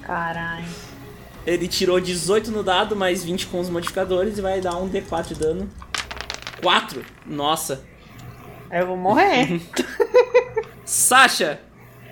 Caralho. 0.02 0.64
Ele 1.46 1.66
tirou 1.66 1.98
18 1.98 2.50
no 2.50 2.62
dado, 2.62 2.94
mais 2.94 3.24
20 3.24 3.46
com 3.46 3.58
os 3.60 3.70
modificadores 3.70 4.38
e 4.38 4.40
vai 4.40 4.60
dar 4.60 4.76
um 4.76 4.88
D4 4.88 5.28
de 5.28 5.34
dano. 5.34 5.68
4? 6.62 7.04
Nossa. 7.26 7.84
Eu 8.70 8.86
vou 8.86 8.96
morrer. 8.96 9.60
Sasha, 10.84 11.60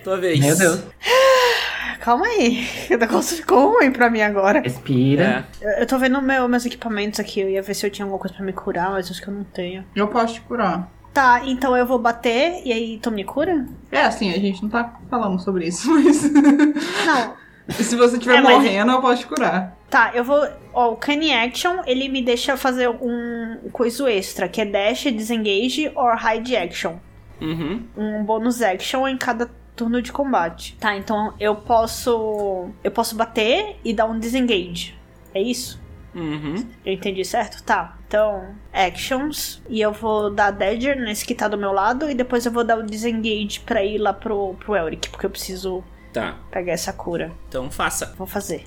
tua 0.05 0.17
vez. 0.19 0.41
Meu 0.41 0.57
Deus. 0.57 0.81
Calma 2.01 2.27
aí. 2.27 2.67
O 2.91 2.97
negócio 2.99 3.37
ficou 3.37 3.73
ruim 3.75 3.91
pra 3.91 4.09
mim 4.09 4.21
agora. 4.23 4.61
Respira. 4.61 5.47
É. 5.61 5.65
Eu, 5.67 5.71
eu 5.81 5.87
tô 5.87 5.99
vendo 5.99 6.21
meu, 6.23 6.49
meus 6.49 6.65
equipamentos 6.65 7.19
aqui. 7.21 7.41
Eu 7.41 7.49
ia 7.51 7.63
ver 7.63 7.75
se 7.75 7.85
eu 7.87 7.91
tinha 7.91 8.05
alguma 8.05 8.19
coisa 8.21 8.35
pra 8.35 8.45
me 8.45 8.53
curar, 8.53 8.91
mas 8.91 9.11
acho 9.11 9.21
que 9.21 9.29
eu 9.29 9.35
não 9.35 9.45
tenho. 9.45 9.85
Eu 9.95 10.09
posso 10.09 10.35
te 10.35 10.41
curar. 10.43 10.91
Tá, 11.13 11.41
então 11.47 11.75
eu 11.77 11.87
vou 11.87 11.99
bater 11.99 12.61
e 12.65 12.73
aí 12.73 12.99
tu 13.03 13.11
me 13.11 13.25
cura? 13.25 13.67
É, 13.91 14.03
assim, 14.03 14.31
a 14.33 14.39
gente 14.39 14.63
não 14.63 14.69
tá 14.69 14.93
falando 15.11 15.39
sobre 15.41 15.67
isso, 15.67 15.91
mas. 15.93 16.23
Não. 16.31 17.35
Se 17.71 17.97
você 17.97 18.17
estiver 18.17 18.37
É, 18.37 18.41
mas- 18.41 18.53
morrendo, 18.55 18.93
eu 18.93 19.01
posso 19.01 19.23
te 19.23 19.27
curar. 19.27 19.76
Tá, 19.89 20.11
eu 20.15 20.25
vou. 20.25 20.47
Ó, 20.73 20.93
o 20.93 20.97
Canny 20.97 21.33
Action, 21.33 21.83
ele 21.87 22.09
me 22.09 22.21
deixa 22.23 22.57
fazer 22.57 22.89
um 22.89 23.71
coisa 23.73 24.11
extra, 24.11 24.49
que 24.49 24.61
é 24.61 24.65
Dash, 24.65 25.05
Disengage 25.05 25.91
or 25.95 26.17
Hide 26.17 26.57
Action. 26.57 26.97
Uhum. 27.41 27.85
Um 27.97 28.25
bônus 28.25 28.63
action 28.63 29.07
em 29.07 29.17
cada 29.17 29.51
turno 29.77 30.01
de 30.01 30.11
combate. 30.11 30.77
Tá, 30.81 30.97
então 30.97 31.35
eu 31.39 31.55
posso. 31.55 32.69
Eu 32.83 32.91
posso 32.91 33.15
bater 33.15 33.77
e 33.85 33.93
dar 33.93 34.07
um 34.07 34.19
disengage. 34.19 34.97
É 35.35 35.41
isso? 35.41 35.81
Uhum. 36.15 36.67
Eu 36.85 36.95
entendi 36.95 37.23
certo? 37.25 37.63
Tá. 37.63 37.97
Então, 38.09 38.55
actions. 38.73 39.63
E 39.69 39.81
eu 39.83 39.93
vou 39.93 40.31
dar 40.31 40.51
Dagger 40.51 40.99
nesse 40.99 41.27
que 41.27 41.35
tá 41.35 41.47
do 41.47 41.59
meu 41.59 41.73
lado. 41.73 42.11
E 42.11 42.15
depois 42.15 42.47
eu 42.47 42.53
vou 42.53 42.65
dar 42.65 42.79
o 42.79 42.83
disengage 42.83 43.61
pra 43.61 43.85
ir 43.85 43.99
lá 43.99 44.15
pro, 44.15 44.55
pro 44.55 44.75
Elric. 44.75 45.11
Porque 45.11 45.27
eu 45.27 45.31
preciso 45.31 45.85
Tá. 46.13 46.37
pegar 46.51 46.73
essa 46.73 46.93
cura. 46.95 47.31
Então 47.49 47.71
faça. 47.71 48.15
Vou 48.17 48.27
fazer. 48.27 48.65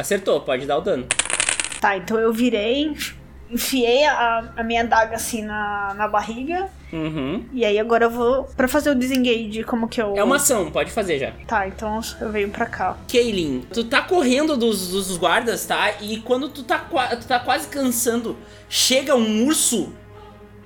Acertou, 0.00 0.40
pode 0.40 0.64
dar 0.66 0.78
o 0.78 0.80
dano. 0.80 1.06
Tá, 1.80 1.96
então 1.96 2.18
eu 2.18 2.32
virei. 2.32 2.96
Enfiei 3.50 4.04
a, 4.06 4.52
a 4.56 4.62
minha 4.62 4.82
adaga 4.82 5.16
assim 5.16 5.42
na, 5.42 5.92
na 5.94 6.06
barriga. 6.06 6.68
Uhum. 6.92 7.44
E 7.52 7.64
aí 7.64 7.78
agora 7.78 8.04
eu 8.04 8.10
vou. 8.10 8.44
Pra 8.44 8.68
fazer 8.68 8.90
o 8.90 8.94
disengage, 8.94 9.62
como 9.64 9.88
que 9.88 10.00
eu. 10.00 10.16
É 10.16 10.22
uma 10.22 10.36
ação, 10.36 10.70
pode 10.70 10.90
fazer 10.90 11.18
já. 11.18 11.32
Tá, 11.46 11.66
então 11.66 12.00
eu 12.20 12.30
venho 12.30 12.48
pra 12.48 12.66
cá. 12.66 12.96
Kaylin, 13.10 13.66
tu 13.72 13.84
tá 13.84 14.02
correndo 14.02 14.56
dos, 14.56 14.88
dos 14.88 15.16
guardas, 15.16 15.66
tá? 15.66 15.92
E 16.00 16.18
quando 16.20 16.48
tu 16.48 16.62
tá, 16.62 16.78
tu 16.78 17.26
tá 17.26 17.40
quase 17.40 17.68
cansando, 17.68 18.36
chega 18.68 19.16
um 19.16 19.44
urso 19.44 19.92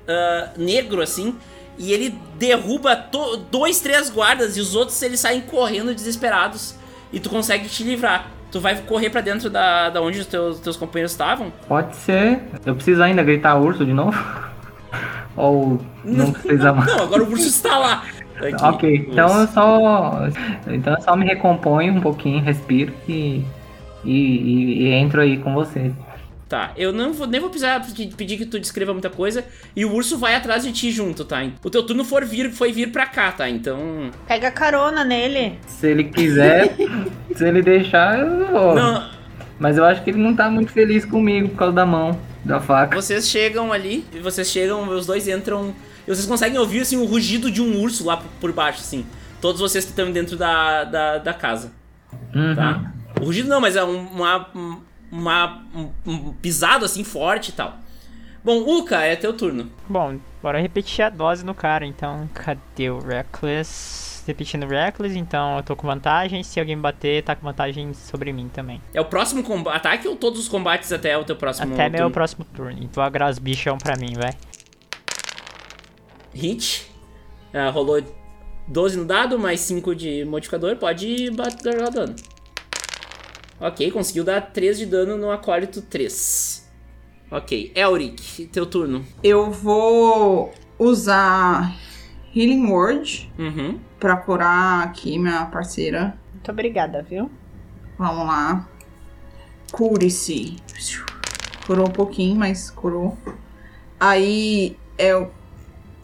ah, 0.06 0.50
negro, 0.56 1.00
assim, 1.00 1.36
e 1.78 1.92
ele 1.92 2.14
derruba 2.36 2.94
dois, 3.50 3.80
três 3.80 4.10
guardas, 4.10 4.56
e 4.56 4.60
os 4.60 4.74
outros 4.74 5.00
eles 5.02 5.20
saem 5.20 5.40
correndo 5.40 5.94
desesperados, 5.94 6.74
e 7.12 7.18
tu 7.18 7.30
consegue 7.30 7.68
te 7.68 7.82
livrar. 7.82 8.30
Tu 8.54 8.60
vai 8.60 8.76
correr 8.76 9.10
pra 9.10 9.20
dentro 9.20 9.50
da, 9.50 9.90
da 9.90 10.00
onde 10.00 10.20
os 10.20 10.26
teus, 10.28 10.60
teus 10.60 10.76
companheiros 10.76 11.10
estavam? 11.10 11.52
Pode 11.66 11.96
ser. 11.96 12.38
Eu 12.64 12.76
preciso 12.76 13.02
ainda 13.02 13.20
gritar 13.24 13.56
urso 13.56 13.84
de 13.84 13.92
novo? 13.92 14.16
Ou 15.36 15.80
não 16.04 16.30
precisa 16.30 16.72
mais? 16.72 16.86
Não, 16.86 17.02
agora 17.02 17.24
o 17.24 17.30
urso 17.32 17.48
está 17.48 17.76
lá. 17.76 18.04
Aqui, 18.38 18.64
Ok, 18.64 19.08
então 19.10 19.40
eu 19.40 19.48
só. 19.48 20.20
Então 20.68 20.94
eu 20.94 21.02
só 21.02 21.16
me 21.16 21.26
recomponho 21.26 21.94
um 21.94 22.00
pouquinho, 22.00 22.44
respiro 22.44 22.92
e. 23.08 23.44
E, 24.04 24.12
e- 24.12 24.82
e 24.84 24.92
entro 24.92 25.20
aí 25.20 25.36
com 25.38 25.52
você. 25.52 25.90
Tá, 26.48 26.72
eu 26.76 26.92
não 26.92 27.12
vou, 27.14 27.26
nem 27.26 27.40
vou 27.40 27.48
precisar 27.48 27.80
pedir 27.84 28.14
pedir 28.14 28.36
que 28.36 28.44
tu 28.44 28.60
descreva 28.60 28.92
muita 28.92 29.08
coisa. 29.08 29.44
E 29.74 29.84
o 29.84 29.92
urso 29.92 30.18
vai 30.18 30.34
atrás 30.34 30.62
de 30.62 30.72
ti 30.72 30.90
junto, 30.92 31.24
tá? 31.24 31.42
O 31.64 31.70
teu 31.70 31.82
turno 31.82 32.04
for 32.04 32.24
vir, 32.24 32.50
foi 32.52 32.70
vir 32.70 32.92
pra 32.92 33.06
cá, 33.06 33.32
tá? 33.32 33.48
Então. 33.48 34.10
Pega 34.28 34.50
carona 34.50 35.02
nele. 35.02 35.58
Se 35.66 35.86
ele 35.88 36.04
quiser, 36.04 36.76
se 37.34 37.48
ele 37.48 37.62
deixar, 37.62 38.18
eu 38.20 38.46
vou. 38.48 38.74
Não, 38.74 39.10
Mas 39.58 39.78
eu 39.78 39.84
acho 39.84 40.02
que 40.04 40.10
ele 40.10 40.18
não 40.22 40.34
tá 40.36 40.50
muito 40.50 40.70
feliz 40.70 41.04
comigo 41.06 41.48
por 41.48 41.56
causa 41.56 41.72
da 41.74 41.86
mão, 41.86 42.20
da 42.44 42.60
faca. 42.60 42.94
vocês 43.00 43.26
chegam 43.28 43.72
ali, 43.72 44.04
e 44.12 44.18
vocês 44.18 44.48
chegam, 44.48 44.86
os 44.90 45.06
dois 45.06 45.26
entram. 45.26 45.74
E 46.06 46.14
vocês 46.14 46.26
conseguem 46.26 46.58
ouvir 46.58 46.80
assim 46.82 46.98
o 46.98 47.06
rugido 47.06 47.50
de 47.50 47.62
um 47.62 47.80
urso 47.80 48.04
lá 48.04 48.22
por- 48.40 48.52
baixo, 48.52 48.80
assim. 48.80 49.06
Todos 49.40 49.60
vocês 49.62 49.84
que 49.84 49.90
estão 49.92 50.12
dentro 50.12 50.36
da, 50.36 50.84
da, 50.84 51.18
da 51.18 51.32
casa, 51.32 51.72
Uhum. 52.34 52.54
tá? 52.54 52.92
O 53.18 53.24
rugido 53.24 53.48
não, 53.48 53.60
mas 53.62 53.76
é 53.76 53.82
um- 53.82 54.06
uma, 54.08 54.46
uma, 55.14 55.64
um, 55.74 55.90
um 56.04 56.32
pisado 56.32 56.84
assim 56.84 57.04
forte 57.04 57.50
e 57.50 57.52
tal. 57.52 57.78
Bom, 58.42 58.58
Uka, 58.78 59.00
é 59.00 59.16
teu 59.16 59.32
turno. 59.32 59.70
Bom, 59.88 60.18
bora 60.42 60.60
repetir 60.60 61.02
a 61.04 61.08
dose 61.08 61.44
no 61.46 61.54
cara, 61.54 61.86
então. 61.86 62.28
Cadê 62.34 62.90
o 62.90 62.98
Reckless? 62.98 64.22
Repetindo 64.26 64.66
Reckless, 64.66 65.16
então 65.18 65.56
eu 65.56 65.62
tô 65.62 65.74
com 65.76 65.86
vantagem. 65.86 66.42
Se 66.42 66.58
alguém 66.60 66.76
bater, 66.76 67.22
tá 67.22 67.34
com 67.34 67.42
vantagem 67.46 67.94
sobre 67.94 68.32
mim 68.32 68.48
também. 68.52 68.82
É 68.92 69.00
o 69.00 69.04
próximo 69.04 69.42
ataque 69.68 70.06
ou 70.08 70.16
todos 70.16 70.40
os 70.40 70.48
combates 70.48 70.92
até 70.92 71.16
o 71.16 71.24
teu 71.24 71.36
próximo 71.36 71.72
Até 71.72 71.88
meu 71.88 71.98
turno? 72.00 72.10
próximo 72.12 72.44
turno. 72.44 72.78
Então 72.82 73.02
agora 73.02 73.30
os 73.30 73.38
bichão 73.38 73.78
pra 73.78 73.96
mim, 73.96 74.14
vai. 74.14 74.32
hit. 76.34 76.90
Ah, 77.52 77.70
rolou 77.70 78.02
12 78.66 78.98
no 78.98 79.04
dado, 79.04 79.38
mais 79.38 79.60
5 79.60 79.94
de 79.94 80.24
modificador, 80.24 80.76
pode 80.76 81.30
bater 81.30 81.90
dano. 81.90 82.14
Ok, 83.66 83.90
conseguiu 83.92 84.24
dar 84.24 84.42
3 84.52 84.76
de 84.78 84.84
dano 84.86 85.16
no 85.16 85.30
acólito 85.30 85.80
3. 85.80 86.70
Ok, 87.30 87.72
Elric, 87.74 88.46
teu 88.52 88.66
turno. 88.66 89.02
Eu 89.22 89.50
vou 89.50 90.52
usar 90.78 91.74
Healing 92.36 92.66
Word 92.70 93.32
Uhum. 93.38 93.80
pra 93.98 94.16
curar 94.18 94.84
aqui 94.84 95.18
minha 95.18 95.46
parceira. 95.46 96.18
Muito 96.32 96.50
obrigada, 96.50 97.02
viu? 97.02 97.30
Vamos 97.98 98.26
lá. 98.26 98.68
Cure-se. 99.72 100.56
Curou 101.66 101.88
um 101.88 101.92
pouquinho, 101.92 102.36
mas 102.36 102.70
curou. 102.70 103.16
Aí, 103.98 104.76
eu. 104.98 105.32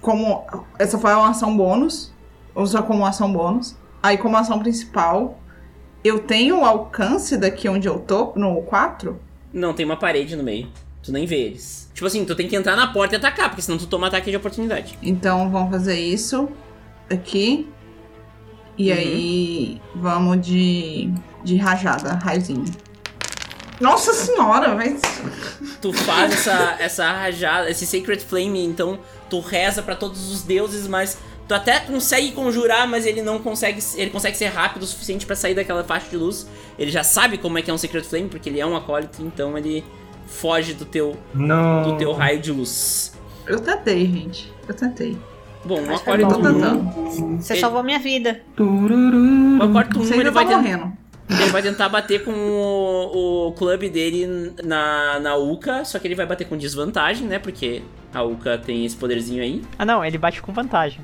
Como. 0.00 0.46
Essa 0.78 0.98
foi 0.98 1.12
uma 1.12 1.28
ação 1.28 1.54
bônus. 1.54 2.10
Usa 2.54 2.80
como 2.82 3.04
ação 3.04 3.30
bônus. 3.30 3.76
Aí, 4.02 4.16
como 4.16 4.36
ação 4.36 4.58
principal, 4.58 5.38
eu 6.04 6.20
tenho 6.20 6.64
alcance 6.64 7.36
daqui 7.36 7.68
onde 7.68 7.88
eu 7.88 7.98
tô, 7.98 8.32
no 8.36 8.62
4. 8.62 9.18
Não, 9.52 9.72
tem 9.74 9.84
uma 9.84 9.96
parede 9.96 10.36
no 10.36 10.42
meio. 10.42 10.68
Tu 11.02 11.12
nem 11.12 11.26
vê 11.26 11.36
eles. 11.40 11.90
Tipo 11.94 12.06
assim, 12.06 12.24
tu 12.24 12.34
tem 12.34 12.46
que 12.48 12.54
entrar 12.56 12.76
na 12.76 12.86
porta 12.88 13.14
e 13.14 13.18
atacar, 13.18 13.48
porque 13.48 13.62
senão 13.62 13.78
tu 13.78 13.86
toma 13.86 14.06
ataque 14.06 14.30
de 14.30 14.36
oportunidade. 14.36 14.98
Então, 15.02 15.50
vamos 15.50 15.70
fazer 15.70 15.98
isso 15.98 16.48
aqui. 17.10 17.68
E 18.78 18.90
Uhum. 18.90 18.98
aí, 18.98 19.82
vamos 19.94 20.46
de. 20.46 21.12
de 21.44 21.56
rajada, 21.56 22.14
raizinho. 22.14 22.64
Nossa 23.80 24.12
senhora, 24.12 24.74
mas. 24.74 25.00
Tu 25.80 25.92
faz 25.92 26.32
essa, 26.32 26.76
essa 26.78 27.10
rajada, 27.12 27.70
esse 27.70 27.86
Sacred 27.86 28.22
Flame, 28.22 28.64
então 28.64 28.98
tu 29.28 29.40
reza 29.40 29.82
pra 29.82 29.96
todos 29.96 30.30
os 30.30 30.42
deuses, 30.42 30.86
mas 30.86 31.18
tu 31.50 31.54
até 31.54 31.80
consegue 31.80 32.30
conjurar, 32.30 32.86
mas 32.86 33.04
ele 33.04 33.22
não 33.22 33.40
consegue, 33.40 33.82
ele 33.96 34.08
consegue 34.10 34.36
ser 34.36 34.46
rápido 34.46 34.84
o 34.84 34.86
suficiente 34.86 35.26
pra 35.26 35.34
sair 35.34 35.52
daquela 35.52 35.82
faixa 35.82 36.08
de 36.08 36.16
luz. 36.16 36.46
Ele 36.78 36.92
já 36.92 37.02
sabe 37.02 37.38
como 37.38 37.58
é 37.58 37.62
que 37.62 37.68
é 37.68 37.74
um 37.74 37.78
Sacred 37.78 38.06
Flame, 38.06 38.28
porque 38.28 38.48
ele 38.48 38.60
é 38.60 38.64
um 38.64 38.76
acólito, 38.76 39.20
então 39.20 39.58
ele 39.58 39.84
foge 40.28 40.74
do 40.74 40.84
teu, 40.84 41.16
Não. 41.34 41.82
do 41.82 41.96
teu 41.98 42.12
raio 42.12 42.38
de 42.38 42.52
luz. 42.52 43.12
Eu 43.48 43.58
tentei, 43.58 44.06
gente. 44.06 44.52
Eu 44.68 44.74
tentei. 44.74 45.18
Bom, 45.64 45.80
o 45.82 45.92
acólito 45.92 46.28
Tô 46.30 46.38
bom. 46.38 46.48
1, 46.48 46.52
tentando. 46.54 47.36
Você 47.42 47.54
Ele- 47.54 47.60
salvou 47.60 47.82
minha 47.82 47.98
vida. 47.98 48.40
o 48.56 49.62
acólito 49.64 49.98
1 49.98 50.04
Você 50.04 50.14
ele 50.14 50.30
vai 50.30 50.44
tá 50.44 50.50
tentar... 50.56 50.62
morrendo. 50.62 50.92
Ele 51.30 51.50
vai 51.50 51.62
tentar 51.62 51.88
bater 51.88 52.24
com 52.24 52.30
o, 52.32 53.48
o 53.48 53.52
clube 53.54 53.88
dele 53.88 54.52
na, 54.64 55.18
na 55.18 55.36
Uka, 55.36 55.84
só 55.84 55.98
que 55.98 56.06
ele 56.06 56.14
vai 56.14 56.26
bater 56.26 56.46
com 56.48 56.56
desvantagem, 56.56 57.26
né? 57.26 57.38
Porque 57.40 57.82
a 58.14 58.22
Uka 58.22 58.56
tem 58.58 58.84
esse 58.84 58.96
poderzinho 58.96 59.42
aí. 59.42 59.62
Ah, 59.78 59.84
não, 59.84 60.04
ele 60.04 60.16
bate 60.18 60.40
com 60.42 60.52
vantagem. 60.52 61.00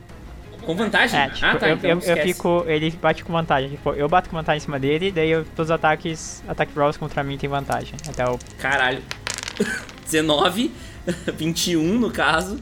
Com 0.66 0.74
vantagem? 0.74 1.20
É, 1.20 1.28
tipo, 1.30 1.46
ah, 1.46 1.54
tá, 1.54 1.68
eu, 1.68 1.76
então 1.76 1.90
eu, 1.90 2.22
fico. 2.24 2.64
Ele 2.66 2.90
bate 2.90 3.24
com 3.24 3.32
vantagem. 3.32 3.70
Tipo, 3.70 3.92
eu 3.92 4.08
bato 4.08 4.28
com 4.28 4.36
vantagem 4.36 4.58
em 4.58 4.60
cima 4.60 4.80
dele, 4.80 5.12
daí 5.12 5.30
eu, 5.30 5.44
todos 5.54 5.70
os 5.70 5.70
ataques, 5.70 6.42
ataque 6.48 6.76
rolls 6.76 6.98
contra 6.98 7.22
mim 7.22 7.38
tem 7.38 7.48
vantagem. 7.48 7.94
Até 8.08 8.28
o. 8.28 8.36
Caralho. 8.58 9.00
19, 10.04 10.72
21 11.34 11.82
no 12.00 12.10
caso. 12.10 12.60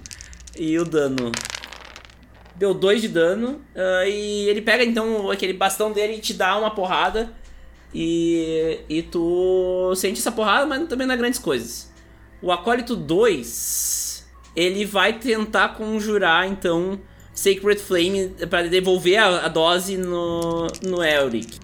E 0.55 0.79
o 0.79 0.85
dano. 0.85 1.33
Deu 2.55 2.75
2 2.75 3.01
de 3.01 3.09
dano. 3.09 3.63
ah, 3.75 4.07
e 4.07 4.49
ele 4.51 4.61
pega 4.61 4.85
então 4.85 5.31
aquele 5.31 5.55
bastão 5.55 5.91
dele 5.91 6.17
e 6.17 6.21
te 6.21 6.35
dá 6.35 6.59
uma 6.59 6.71
porrada. 6.71 7.33
E, 7.95 8.81
e 8.89 9.03
tu 9.03 9.95
sente 9.97 10.21
essa 10.21 10.31
porrada, 10.31 10.67
mas 10.67 10.87
também 10.89 11.07
não 11.07 11.15
é 11.15 11.17
grandes 11.17 11.39
coisas. 11.39 11.91
O 12.43 12.53
Acólito 12.53 12.97
2, 12.97 14.27
ele 14.55 14.85
vai 14.85 15.15
tentar 15.15 15.71
conjurar 15.71 16.47
então 16.47 17.01
Sacred 17.35 17.81
Flame 17.81 18.35
para 18.49 18.69
devolver 18.69 19.19
a, 19.19 19.47
a 19.47 19.49
dose 19.49 19.97
no, 19.97 20.69
no 20.83 21.03
Elric. 21.03 21.59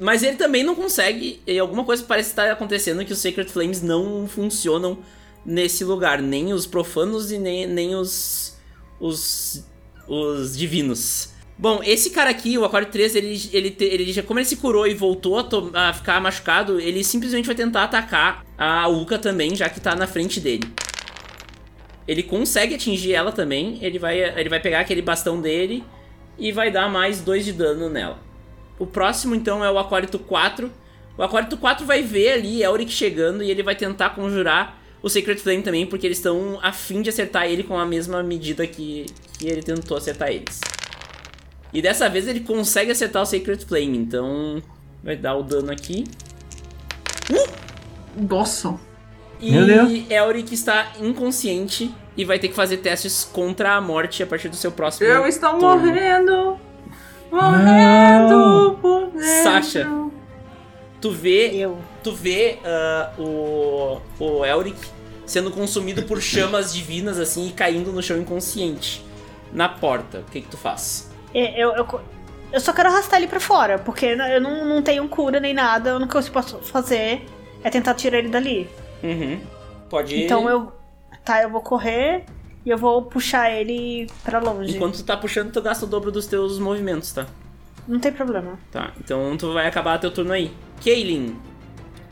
Mas 0.00 0.22
ele 0.22 0.36
também 0.36 0.62
não 0.62 0.74
consegue, 0.74 1.40
e 1.46 1.58
alguma 1.58 1.84
coisa 1.84 2.02
parece 2.04 2.30
estar 2.30 2.50
acontecendo 2.50 3.04
que 3.04 3.12
os 3.12 3.18
Sacred 3.18 3.50
Flames 3.50 3.82
não 3.82 4.26
funcionam 4.26 4.98
nesse 5.44 5.84
lugar, 5.84 6.22
nem 6.22 6.52
os 6.52 6.66
profanos 6.66 7.30
e 7.32 7.38
nem, 7.38 7.66
nem 7.66 7.94
os, 7.94 8.56
os 8.98 9.64
os 10.10 10.56
divinos. 10.56 11.30
Bom, 11.56 11.80
esse 11.84 12.10
cara 12.10 12.30
aqui, 12.30 12.58
o 12.58 12.64
Aquário 12.64 12.88
3, 12.88 13.14
ele, 13.14 13.50
ele, 13.52 13.76
ele 13.78 14.12
já, 14.12 14.22
como 14.22 14.40
ele 14.40 14.46
se 14.46 14.56
curou 14.56 14.86
e 14.86 14.94
voltou 14.94 15.38
a, 15.38 15.90
a 15.90 15.92
ficar 15.92 16.20
machucado, 16.20 16.80
ele 16.80 17.04
simplesmente 17.04 17.46
vai 17.46 17.54
tentar 17.54 17.84
atacar 17.84 18.44
a 18.58 18.88
Uka 18.88 19.18
também, 19.18 19.54
já 19.54 19.68
que 19.68 19.78
tá 19.78 19.94
na 19.94 20.06
frente 20.06 20.40
dele. 20.40 20.64
Ele 22.10 22.24
consegue 22.24 22.74
atingir 22.74 23.14
ela 23.14 23.30
também, 23.30 23.78
ele 23.80 23.96
vai, 23.96 24.18
ele 24.18 24.48
vai 24.48 24.58
pegar 24.58 24.80
aquele 24.80 25.00
bastão 25.00 25.40
dele 25.40 25.84
e 26.36 26.50
vai 26.50 26.68
dar 26.68 26.88
mais 26.90 27.20
2 27.20 27.44
de 27.44 27.52
dano 27.52 27.88
nela. 27.88 28.18
O 28.80 28.84
próximo, 28.84 29.32
então, 29.32 29.64
é 29.64 29.70
o 29.70 29.78
Aquárito 29.78 30.18
4. 30.18 30.72
O 31.16 31.22
Aquárito 31.22 31.56
4 31.56 31.86
vai 31.86 32.02
ver 32.02 32.32
ali 32.32 32.64
Elric 32.64 32.90
chegando 32.90 33.44
e 33.44 33.50
ele 33.52 33.62
vai 33.62 33.76
tentar 33.76 34.10
conjurar 34.10 34.82
o 35.00 35.08
Sacred 35.08 35.40
Flame 35.40 35.62
também, 35.62 35.86
porque 35.86 36.04
eles 36.04 36.18
estão 36.18 36.58
a 36.60 36.72
fim 36.72 37.00
de 37.00 37.10
acertar 37.10 37.46
ele 37.46 37.62
com 37.62 37.78
a 37.78 37.86
mesma 37.86 38.24
medida 38.24 38.66
que, 38.66 39.06
que 39.38 39.46
ele 39.46 39.62
tentou 39.62 39.96
acertar 39.96 40.30
eles. 40.30 40.60
E 41.72 41.80
dessa 41.80 42.08
vez 42.08 42.26
ele 42.26 42.40
consegue 42.40 42.90
acertar 42.90 43.22
o 43.22 43.26
Sacred 43.26 43.64
Flame, 43.64 43.96
então 43.96 44.60
vai 45.00 45.14
dar 45.14 45.36
o 45.36 45.44
dano 45.44 45.70
aqui. 45.70 46.02
Nossa. 48.16 48.89
E 49.40 49.50
Meu 49.52 49.64
Deus. 49.66 49.90
Elric 50.10 50.52
está 50.52 50.92
inconsciente 51.00 51.94
e 52.16 52.24
vai 52.24 52.38
ter 52.38 52.48
que 52.48 52.54
fazer 52.54 52.78
testes 52.78 53.24
contra 53.24 53.74
a 53.74 53.80
morte 53.80 54.22
a 54.22 54.26
partir 54.26 54.48
do 54.48 54.56
seu 54.56 54.70
próximo 54.70 55.08
Eu 55.08 55.26
estou 55.26 55.58
turno. 55.58 55.86
morrendo. 55.86 56.58
Morrendo. 57.32 59.12
Sasha. 59.42 59.88
Tu 61.00 61.10
vê 61.10 61.50
Eu. 61.56 61.78
tu 62.02 62.12
vê 62.14 62.58
ah, 62.64 63.12
o, 63.18 64.00
o 64.18 64.44
Elric 64.44 64.76
sendo 65.24 65.50
consumido 65.50 66.02
por 66.02 66.20
chamas 66.20 66.74
divinas, 66.74 67.18
assim, 67.18 67.48
e 67.48 67.52
caindo 67.52 67.92
no 67.92 68.02
chão 68.02 68.18
inconsciente. 68.18 69.04
Na 69.52 69.68
porta. 69.68 70.18
O 70.18 70.30
que 70.30 70.40
que 70.42 70.48
tu 70.48 70.56
faz? 70.56 71.08
É, 71.32 71.62
Eu, 71.62 71.72
eu, 71.74 72.00
eu 72.52 72.60
só 72.60 72.72
quero 72.72 72.88
arrastar 72.88 73.18
ele 73.20 73.28
pra 73.28 73.40
fora, 73.40 73.78
porque 73.78 74.06
eu 74.06 74.40
não, 74.40 74.64
não 74.64 74.82
tenho 74.82 75.08
cura 75.08 75.38
nem 75.40 75.54
nada. 75.54 75.92
A 75.92 75.96
única 75.96 76.12
coisa 76.12 76.28
que 76.30 76.36
eu 76.36 76.42
posso 76.42 76.58
fazer 76.64 77.24
é 77.62 77.70
tentar 77.70 77.94
tirar 77.94 78.18
ele 78.18 78.28
dali. 78.28 78.68
Uhum. 79.02 79.40
Pode... 79.88 80.22
Então 80.24 80.48
eu. 80.48 80.72
Tá, 81.24 81.42
eu 81.42 81.50
vou 81.50 81.60
correr 81.60 82.24
e 82.64 82.70
eu 82.70 82.78
vou 82.78 83.02
puxar 83.02 83.50
ele 83.50 84.06
pra 84.24 84.38
longe. 84.38 84.74
Enquanto 84.76 84.96
tu 84.96 85.04
tá 85.04 85.16
puxando, 85.16 85.52
tu 85.52 85.60
gasta 85.60 85.84
o 85.84 85.88
dobro 85.88 86.10
dos 86.10 86.26
teus 86.26 86.58
movimentos, 86.58 87.12
tá? 87.12 87.26
Não 87.86 87.98
tem 87.98 88.12
problema. 88.12 88.58
Tá, 88.70 88.90
então 89.02 89.36
tu 89.36 89.52
vai 89.52 89.66
acabar 89.66 89.98
teu 89.98 90.10
turno 90.10 90.32
aí. 90.32 90.50
Kaylin, 90.84 91.36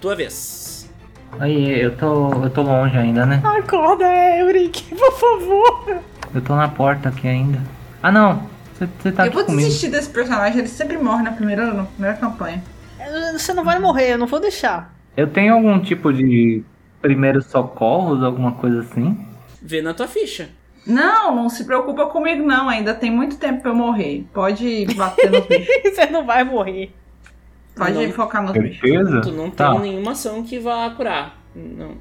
tua 0.01 0.15
vez. 0.17 0.91
Aí, 1.39 1.81
eu 1.81 1.95
tô, 1.97 2.33
eu 2.43 2.51
tô 2.51 2.63
longe 2.63 2.97
ainda, 2.97 3.25
né? 3.27 3.41
Acorda, 3.45 4.07
Euric, 4.39 4.83
por 4.95 5.13
favor. 5.13 6.01
Eu 6.35 6.41
tô 6.43 6.57
na 6.57 6.69
porta 6.69 7.11
aqui 7.11 7.29
ainda. 7.29 7.61
Ah, 8.03 8.11
não. 8.11 8.49
Você- 8.75 8.89
Você 9.03 9.13
tá 9.13 9.25
eu 9.25 9.27
aqui 9.27 9.37
vou 9.37 9.45
comigo. 9.45 9.67
desistir 9.67 9.89
desse 9.91 10.09
personagem, 10.09 10.59
ele 10.61 10.69
sempre 10.69 10.97
morre 10.97 11.23
na 11.23 11.33
primeira, 11.33 11.73
na 11.73 11.85
primeira 11.85 12.17
campanha. 12.17 12.63
Você 13.33 13.53
não 13.53 13.63
vai 13.65 13.79
morrer, 13.79 14.13
eu 14.15 14.19
não 14.19 14.27
vou 14.27 14.41
deixar. 14.41 14.95
Eu 15.17 15.27
tenho 15.27 15.53
algum 15.55 15.79
tipo 15.81 16.13
de 16.13 16.63
primeiros 17.01 17.47
socorros, 17.47 18.23
alguma 18.23 18.53
coisa 18.53 18.81
assim? 18.81 19.19
Vê 19.63 19.81
na 19.83 19.95
tua 19.95 20.07
ficha. 20.09 20.49
Não, 20.87 21.35
não 21.35 21.49
se 21.49 21.65
preocupa 21.65 22.07
comigo 22.07 22.43
não, 22.47 22.69
ainda 22.69 22.95
tem 22.95 23.11
muito 23.11 23.37
tempo 23.37 23.61
pra 23.63 23.71
eu 23.73 23.75
morrer. 23.75 24.27
Pode 24.33 24.87
bater 24.97 25.31
nos 25.31 25.47
bichos. 25.47 25.67
Você 25.95 26.07
não 26.07 26.25
vai 26.25 26.45
morrer. 26.45 26.95
Pode 27.77 27.93
Não. 28.07 28.13
focar 28.13 28.43
nos 28.43 28.53
bichos. 28.53 28.81
Certeza? 28.81 29.21
Tu 29.21 29.33
não 29.33 29.51
Tá. 29.51 29.73
tem 29.73 29.81
nenhuma 29.81 30.13
ação 30.13 30.43
que 30.43 30.59
vá 30.59 30.89
curar. 30.91 31.37
Não. 31.55 31.93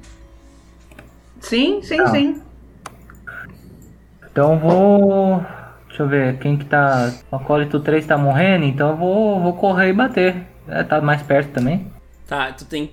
Sim, 1.40 1.80
sim, 1.82 1.98
Tá. 1.98 2.06
sim. 2.08 2.42
Então 4.30 4.52
eu 4.54 4.58
vou. 4.58 5.44
Deixa 5.88 6.02
eu 6.02 6.08
ver, 6.08 6.38
quem 6.38 6.56
que 6.56 6.64
tá. 6.64 7.12
O 7.30 7.36
acólito 7.36 7.80
3 7.80 8.06
tá 8.06 8.16
morrendo, 8.16 8.64
então 8.64 8.90
eu 8.90 8.96
vou, 8.96 9.40
vou 9.40 9.52
correr 9.54 9.88
e 9.90 9.92
bater. 9.92 10.46
É, 10.66 10.82
tá 10.82 11.00
mais 11.00 11.22
perto 11.22 11.50
também. 11.52 11.90
Tá, 12.26 12.52
tu 12.52 12.64
tem, 12.64 12.90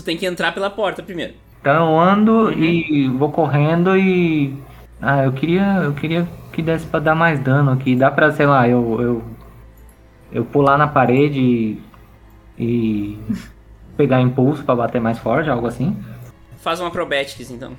tu 0.00 0.04
tem 0.04 0.16
que 0.16 0.26
entrar 0.26 0.52
pela 0.52 0.70
porta 0.70 1.02
primeiro. 1.02 1.34
Então 1.60 1.90
eu 1.90 2.00
ando 2.00 2.52
e 2.52 3.08
vou 3.08 3.30
correndo 3.30 3.96
e. 3.96 4.54
Ah, 5.00 5.24
eu 5.24 5.32
queria. 5.32 5.80
Eu 5.82 5.92
queria 5.92 6.28
que 6.52 6.62
desse 6.62 6.86
pra 6.86 7.00
dar 7.00 7.14
mais 7.14 7.40
dano 7.40 7.72
aqui. 7.72 7.94
Dá 7.96 8.10
pra, 8.10 8.32
sei 8.32 8.46
lá, 8.46 8.68
eu. 8.68 9.00
Eu, 9.00 9.24
eu 10.32 10.44
pular 10.44 10.78
na 10.78 10.86
parede 10.86 11.40
e. 11.40 11.82
e 12.58 13.18
pegar 13.96 14.20
impulso 14.20 14.62
pra 14.62 14.76
bater 14.76 15.00
mais 15.00 15.18
forte, 15.18 15.50
algo 15.50 15.66
assim. 15.66 15.96
Faz 16.58 16.80
um 16.80 16.86
acrobatics, 16.86 17.50
então. 17.50 17.72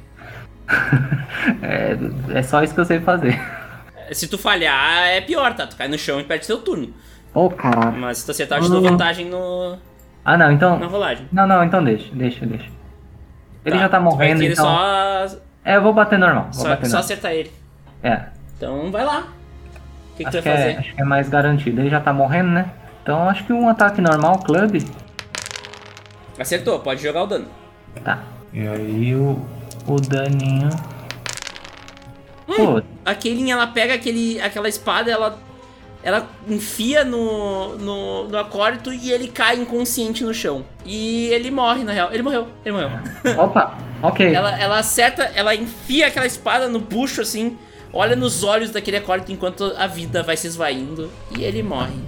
É, 1.62 1.98
é 2.38 2.44
só 2.44 2.62
isso 2.62 2.74
que 2.74 2.80
eu 2.80 2.86
sei 2.86 3.00
fazer. 3.00 3.40
Se 4.12 4.28
tu 4.28 4.38
falhar, 4.38 5.08
é 5.08 5.22
pior, 5.22 5.56
tá? 5.56 5.66
Tu 5.66 5.76
cai 5.76 5.88
no 5.88 5.98
chão 5.98 6.20
e 6.20 6.24
perde 6.24 6.46
teu 6.46 6.58
turno. 6.58 6.94
Ô, 7.34 7.50
caralho. 7.50 7.98
Mas 7.98 8.20
se 8.20 8.26
tu 8.26 8.32
acertar, 8.32 8.60
eu 8.60 8.66
te 8.66 8.70
dou 8.70 8.82
vantagem 8.82 9.28
no, 9.28 9.78
Ah, 10.24 10.38
não, 10.38 10.52
então. 10.52 10.78
na 10.78 10.88
rolagem. 10.88 11.28
Não, 11.32 11.48
não, 11.48 11.64
então 11.64 11.84
deixa, 11.84 12.14
deixa, 12.14 12.46
deixa. 12.46 12.70
Ele 13.66 13.78
já 13.78 13.90
tá 13.90 13.98
tu 13.98 14.04
vai 14.04 14.12
morrendo, 14.12 14.44
então. 14.44 14.66
só, 14.66 15.38
É, 15.66 15.76
eu 15.76 15.82
vou 15.82 15.94
bater 15.94 16.18
normal. 16.20 16.44
Vou 16.46 16.54
só, 16.54 16.70
bater 16.70 16.86
só 16.86 16.98
normal. 16.98 17.00
acertar 17.04 17.32
ele. 17.32 17.52
É, 18.04 18.22
Então 18.58 18.92
vai 18.92 19.04
lá. 19.06 19.28
O 20.14 20.16
que, 20.18 20.24
que 20.26 20.32
tu 20.32 20.38
acho 20.38 20.42
vai 20.42 20.42
que, 20.42 20.50
é, 20.50 20.56
fazer? 20.74 20.78
acho 20.80 20.96
que 20.96 21.02
é 21.02 21.06
mais 21.06 21.30
garantido. 21.30 21.82
Ele 21.82 21.90
já 21.90 22.00
tá 22.02 22.12
morrendo, 22.14 22.50
né? 22.50 22.70
Então 23.04 23.28
acho 23.30 23.44
que 23.46 23.54
um 23.54 23.68
ataque 23.70 24.02
normal, 24.02 24.40
clube. 24.40 24.86
Acertou, 26.38 26.80
pode 26.80 27.02
jogar 27.02 27.24
o 27.24 27.28
dano. 27.28 27.48
Tá. 28.04 28.20
E 28.54 28.68
aí 28.68 29.16
o, 29.16 29.40
o 29.88 30.00
daninho. 30.00 30.70
Pô, 32.48 32.82
A 33.06 33.14
Kaylin, 33.16 33.52
ela 33.52 33.68
pega 33.68 33.94
aquele, 33.94 34.40
aquela 34.42 34.68
espada, 34.68 35.12
ela, 35.12 35.38
ela 36.02 36.28
enfia 36.48 37.04
no, 37.04 37.76
no, 37.78 38.28
no 38.30 38.38
acólito 38.38 38.94
e 38.94 39.12
ele 39.12 39.28
cai 39.28 39.60
inconsciente 39.60 40.24
no 40.24 40.34
chão. 40.34 40.66
E 40.86 41.28
ele 41.28 41.52
morre, 41.52 41.84
na 41.84 41.92
real. 41.92 42.10
Ele 42.12 42.24
morreu, 42.24 42.48
ele 42.64 42.74
morreu. 42.74 42.90
opa, 43.38 43.78
ok. 44.02 44.34
Ela, 44.34 44.58
ela 44.60 44.80
acerta, 44.80 45.24
ela 45.36 45.54
enfia 45.54 46.08
aquela 46.08 46.26
espada 46.26 46.70
no 46.70 46.80
bucho, 46.80 47.22
assim, 47.22 47.58
olha 47.92 48.16
nos 48.16 48.44
olhos 48.44 48.72
daquele 48.72 48.98
acólito 48.98 49.32
enquanto 49.32 49.74
a 49.78 49.88
vida 49.88 50.24
vai 50.24 50.38
se 50.38 50.48
esvaindo 50.48 51.12
e 51.38 51.44
ele 51.44 51.62
morre. 51.62 52.00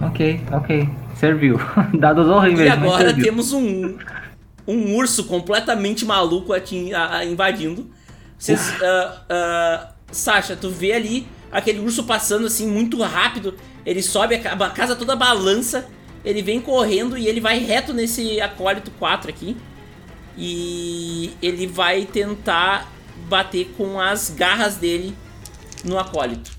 Ok, 0.00 0.40
ok. 0.52 0.88
Serviu. 1.16 1.60
Dados 1.98 2.28
horríveis. 2.28 2.72
E 2.72 2.76
mas 2.76 2.92
agora 2.92 3.12
temos 3.12 3.52
um, 3.52 3.98
um 4.66 4.94
urso 4.96 5.24
completamente 5.24 6.04
maluco 6.04 6.52
a- 6.54 7.24
invadindo. 7.24 7.90
Vocês, 8.38 8.72
ah, 8.82 9.22
ah, 9.28 9.88
Sasha, 10.12 10.56
tu 10.56 10.70
vê 10.70 10.92
ali 10.92 11.26
aquele 11.50 11.80
urso 11.80 12.04
passando 12.04 12.46
assim 12.46 12.66
muito 12.66 13.00
rápido. 13.02 13.54
Ele 13.84 14.02
sobe, 14.02 14.34
a 14.34 14.40
ca- 14.40 14.52
a 14.52 14.70
casa 14.70 14.94
toda 14.96 15.16
balança. 15.16 15.86
Ele 16.24 16.42
vem 16.42 16.60
correndo 16.60 17.16
e 17.16 17.26
ele 17.26 17.40
vai 17.40 17.58
reto 17.58 17.92
nesse 17.94 18.40
acólito 18.40 18.90
4 18.92 19.30
aqui. 19.30 19.56
E 20.36 21.32
ele 21.42 21.66
vai 21.66 22.04
tentar 22.04 22.90
bater 23.28 23.72
com 23.76 24.00
as 24.00 24.30
garras 24.30 24.76
dele 24.76 25.16
no 25.84 25.98
acólito. 25.98 26.50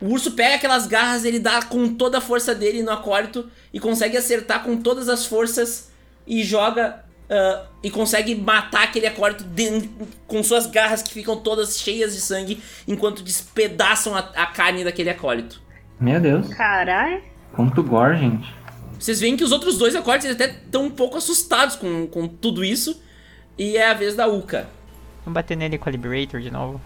O 0.00 0.08
urso 0.10 0.32
pega 0.32 0.56
aquelas 0.56 0.86
garras, 0.86 1.24
ele 1.24 1.38
dá 1.38 1.62
com 1.62 1.94
toda 1.94 2.18
a 2.18 2.20
força 2.20 2.54
dele 2.54 2.82
no 2.82 2.90
acólito 2.90 3.48
e 3.72 3.80
consegue 3.80 4.16
acertar 4.16 4.62
com 4.62 4.76
todas 4.76 5.08
as 5.08 5.24
forças 5.24 5.88
e 6.26 6.44
joga 6.44 7.02
ah, 7.30 7.64
e 7.82 7.90
consegue 7.90 8.34
matar 8.34 8.84
aquele 8.84 9.06
acólito 9.06 9.44
de- 9.44 9.88
com 10.26 10.42
suas 10.42 10.66
garras 10.66 11.02
que 11.02 11.12
ficam 11.12 11.36
todas 11.36 11.78
cheias 11.78 12.14
de 12.14 12.20
sangue 12.20 12.60
enquanto 12.86 13.22
despedaçam 13.22 14.14
a, 14.14 14.20
a 14.20 14.46
carne 14.46 14.84
daquele 14.84 15.10
acólito. 15.10 15.60
Meu 15.98 16.20
Deus. 16.20 16.48
Caralho. 16.48 17.22
Quanto 17.52 17.82
gore, 17.82 18.18
gente. 18.18 18.54
Vocês 18.98 19.20
veem 19.20 19.36
que 19.36 19.44
os 19.44 19.52
outros 19.52 19.76
dois 19.78 19.94
acólitos 19.94 20.30
até 20.30 20.46
estão 20.50 20.84
um 20.84 20.90
pouco 20.90 21.16
assustados 21.16 21.76
com, 21.76 22.06
com 22.06 22.26
tudo 22.28 22.64
isso. 22.64 23.02
E 23.58 23.76
é 23.76 23.88
a 23.90 23.94
vez 23.94 24.14
da 24.14 24.26
Uka. 24.26 24.68
Vamos 25.24 25.34
bater 25.34 25.56
nele 25.56 25.78
com 25.78 25.88
a 25.88 25.92
Liberator 25.92 26.40
de 26.40 26.50
novo. 26.50 26.80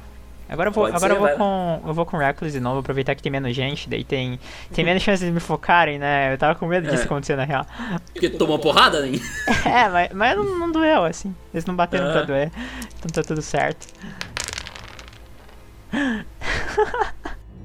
Agora 0.50 0.68
eu 0.68 0.72
vou, 0.72 0.84
Pode 0.84 0.96
agora 0.96 1.14
ser, 1.14 1.16
eu 1.16 1.20
vou 1.20 1.28
vai 1.28 1.36
com. 1.36 1.82
Eu 1.88 1.94
vou 1.94 2.04
com 2.06 2.16
Reckless 2.16 2.52
de 2.52 2.60
novo, 2.60 2.80
aproveitar 2.80 3.14
que 3.14 3.22
tem 3.22 3.30
menos 3.30 3.54
gente, 3.54 3.88
daí 3.88 4.02
tem. 4.02 4.38
Tem 4.74 4.84
menos 4.84 5.02
chance 5.02 5.24
de 5.24 5.30
me 5.30 5.38
focarem, 5.40 5.96
né? 5.98 6.32
Eu 6.34 6.38
tava 6.38 6.56
com 6.58 6.66
medo 6.66 6.88
disso 6.90 7.02
É. 7.02 7.06
acontecer 7.06 7.36
na 7.36 7.44
real. 7.44 7.64
Porque 8.12 8.28
tomou 8.30 8.58
porrada, 8.58 9.00
né? 9.00 9.12
É, 9.64 9.88
mas, 9.88 10.10
mas 10.12 10.36
não, 10.36 10.58
não 10.58 10.72
doeu, 10.72 11.04
assim. 11.04 11.34
Eles 11.54 11.64
não 11.66 11.76
bateram 11.76 12.08
Ah. 12.08 12.12
pra 12.12 12.22
doer. 12.22 12.50
Então 12.98 13.10
tá 13.12 13.22
tudo 13.22 13.40
certo. 13.40 13.86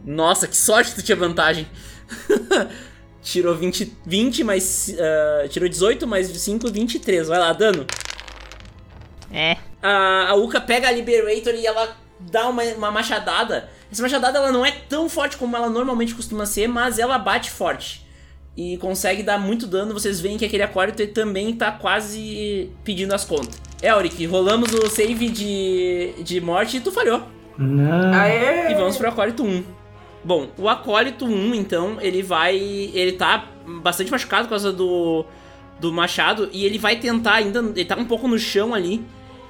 Nossa, 0.03 0.47
que 0.47 0.55
sorte 0.55 0.91
que 0.91 0.97
tu 1.01 1.03
tinha 1.05 1.15
vantagem. 1.15 1.67
tirou 3.21 3.55
20, 3.55 3.97
20 4.05 4.43
mais. 4.43 4.95
ah, 4.99 5.47
tirou 5.47 5.67
18 5.67 6.05
mais 6.05 6.27
5, 6.27 6.69
23. 6.71 7.27
Vai 7.27 7.39
lá, 7.39 7.51
dano. 7.53 7.85
É. 9.31 9.57
A, 9.81 10.27
a 10.29 10.35
Uka 10.35 10.61
pega 10.61 10.87
a 10.87 10.91
Liberator 10.91 11.53
e 11.55 11.65
ela 11.65 11.95
dá 12.19 12.47
uma, 12.47 12.63
uma 12.63 12.91
machadada. 12.91 13.69
Essa 13.91 14.01
machadada 14.01 14.37
ela 14.37 14.51
não 14.51 14.65
é 14.65 14.71
tão 14.71 15.07
forte 15.09 15.37
como 15.37 15.55
ela 15.55 15.69
normalmente 15.69 16.13
costuma 16.15 16.45
ser, 16.45 16.67
mas 16.67 16.99
ela 16.99 17.17
bate 17.17 17.51
forte. 17.51 18.05
E 18.57 18.77
consegue 18.77 19.21
dar 19.21 19.37
muito 19.37 19.67
dano. 19.67 19.93
Vocês 19.93 20.21
veem 20.21 20.37
que 20.37 20.45
aquele 20.45 20.63
acólito 20.63 21.05
também 21.07 21.53
tá 21.53 21.71
quase 21.71 22.71
pedindo 22.83 23.13
as 23.13 23.25
contas. 23.25 23.61
Elric, 23.81 24.25
rolamos 24.25 24.73
o 24.73 24.89
save 24.89 25.29
de, 25.29 26.13
de 26.23 26.39
morte 26.39 26.77
e 26.77 26.79
tu 26.79 26.91
falhou. 26.91 27.23
Não. 27.57 28.13
Aê! 28.13 28.71
E 28.71 28.75
vamos 28.75 28.97
pro 28.97 29.09
acólito 29.09 29.43
1. 29.43 29.63
Bom, 30.23 30.47
o 30.57 30.69
acólito 30.69 31.25
1, 31.25 31.53
então, 31.53 31.97
ele 32.01 32.23
vai. 32.23 32.55
Ele 32.57 33.11
tá 33.11 33.45
bastante 33.83 34.09
machucado 34.09 34.45
por 34.45 34.51
causa 34.51 34.71
do, 34.71 35.25
do 35.79 35.91
machado. 35.91 36.49
E 36.51 36.65
ele 36.65 36.77
vai 36.77 36.95
tentar 36.95 37.35
ainda. 37.35 37.59
Ele 37.59 37.85
tá 37.85 37.95
um 37.95 38.05
pouco 38.05 38.27
no 38.27 38.39
chão 38.39 38.73
ali. 38.73 39.05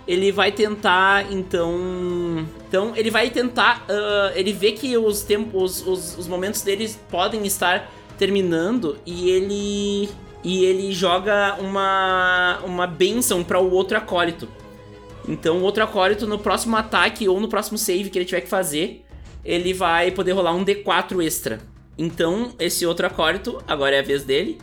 Ele 0.07 0.31
vai 0.31 0.51
tentar, 0.51 1.31
então. 1.31 2.45
Então, 2.67 2.95
ele 2.95 3.09
vai 3.09 3.29
tentar. 3.29 3.85
ah, 3.89 4.31
ele 4.35 4.53
vê 4.53 4.71
que 4.71 4.97
os, 4.97 5.23
tempos, 5.23 5.81
os, 5.81 5.87
os, 5.87 6.17
os 6.19 6.27
momentos 6.27 6.61
deles 6.61 6.99
podem 7.09 7.45
estar 7.45 7.91
terminando. 8.17 8.97
E 9.05 9.29
ele. 9.29 10.09
E 10.43 10.63
ele 10.63 10.91
joga 10.91 11.55
uma. 11.59 12.59
Uma 12.63 12.85
benção 12.85 13.43
para 13.43 13.59
o 13.59 13.71
outro 13.71 13.97
acólito. 13.97 14.47
Então, 15.27 15.57
o 15.57 15.61
outro 15.63 15.83
acólito, 15.83 16.27
no 16.27 16.37
próximo 16.37 16.75
ataque 16.75 17.27
ou 17.27 17.39
no 17.39 17.47
próximo 17.47 17.77
save 17.77 18.09
que 18.09 18.17
ele 18.19 18.25
tiver 18.25 18.41
que 18.41 18.47
fazer, 18.47 19.03
ele 19.43 19.73
vai 19.73 20.11
poder 20.11 20.33
rolar 20.33 20.53
um 20.53 20.63
D4 20.63 21.23
extra. 21.23 21.59
Então, 21.97 22.53
esse 22.59 22.85
outro 22.85 23.07
acólito, 23.07 23.61
agora 23.67 23.95
é 23.95 23.99
a 23.99 24.03
vez 24.03 24.23
dele, 24.23 24.59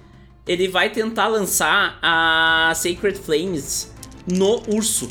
ele 0.46 0.68
vai 0.68 0.90
tentar 0.90 1.28
lançar 1.28 1.98
a 2.02 2.72
Sacred 2.74 3.18
Flames 3.18 3.92
no 4.26 4.62
urso. 4.68 5.08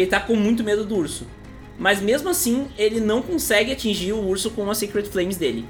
Porque 0.00 0.04
ele 0.04 0.10
tá 0.10 0.20
com 0.20 0.34
muito 0.34 0.64
medo 0.64 0.84
do 0.84 0.96
urso. 0.96 1.26
Mas 1.78 2.00
mesmo 2.00 2.30
assim, 2.30 2.68
ele 2.78 3.00
não 3.00 3.20
consegue 3.20 3.70
atingir 3.70 4.12
o 4.12 4.26
urso 4.26 4.50
com 4.50 4.70
a 4.70 4.74
Sacred 4.74 5.08
Flames 5.10 5.36
dele. 5.36 5.68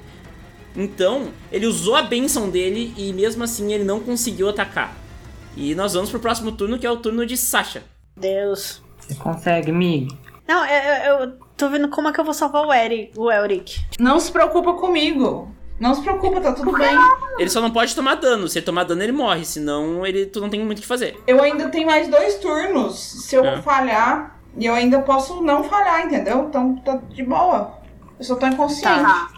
Então, 0.77 1.33
ele 1.51 1.67
usou 1.67 1.97
a 1.97 2.03
benção 2.03 2.49
dele 2.49 2.95
e 2.97 3.13
mesmo 3.13 3.43
assim 3.43 3.73
ele 3.73 3.83
não 3.83 3.99
conseguiu 3.99 4.49
atacar. 4.49 4.97
E 5.57 5.75
nós 5.75 5.95
vamos 5.95 6.11
pro 6.11 6.21
próximo 6.21 6.53
turno, 6.53 6.79
que 6.79 6.87
é 6.87 6.91
o 6.91 6.99
turno 6.99 7.27
de 7.27 7.37
Sasha. 7.37 7.83
Deus. 8.17 8.81
Você 9.01 9.17
consegue, 9.17 9.73
Mig? 9.73 10.17
Não, 10.47 10.65
eu, 10.65 10.83
eu, 10.83 11.19
eu 11.19 11.33
tô 11.57 11.69
vendo 11.69 11.89
como 11.89 12.07
é 12.07 12.13
que 12.13 12.21
eu 12.21 12.25
vou 12.25 12.35
salvar 12.35 12.65
o 12.65 12.73
Eric, 12.73 13.19
o 13.19 13.33
Elric. 13.33 13.81
Não 13.99 14.21
se 14.21 14.31
preocupa 14.31 14.75
comigo. 14.75 15.53
Não 15.81 15.95
se 15.95 16.03
preocupa, 16.03 16.41
tá 16.43 16.53
tudo 16.53 16.73
bem. 16.73 16.95
Ele 17.39 17.49
só 17.49 17.61
não 17.61 17.71
pode 17.71 17.95
tomar 17.97 18.17
dano. 18.17 18.47
Se 18.49 18.59
ele 18.59 18.67
tomar 18.67 18.85
dano, 18.85 19.03
ele 19.03 19.13
morre. 19.13 19.45
Senão, 19.47 20.07
ele, 20.07 20.27
tu 20.27 20.39
não 20.41 20.51
tem 20.51 20.63
muito 20.63 20.79
o 20.79 20.83
que 20.83 20.87
fazer. 20.87 21.19
Eu 21.27 21.43
ainda 21.43 21.71
tenho 21.71 21.87
mais 21.87 22.07
dois 22.07 22.35
turnos. 22.39 22.99
Se 22.99 23.35
eu 23.35 23.45
É. 23.47 23.63
falhar, 23.63 24.39
e 24.59 24.67
eu 24.67 24.75
ainda 24.75 25.01
posso 25.01 25.43
não 25.43 25.65
falhar, 25.65 26.05
entendeu? 26.05 26.47
Então 26.49 26.77
tá 26.85 26.97
de 27.09 27.23
boa. 27.25 27.79
Eu 28.19 28.25
só 28.25 28.35
tô 28.37 28.47
inconsciente. 28.47 29.01
Tá. 29.03 29.31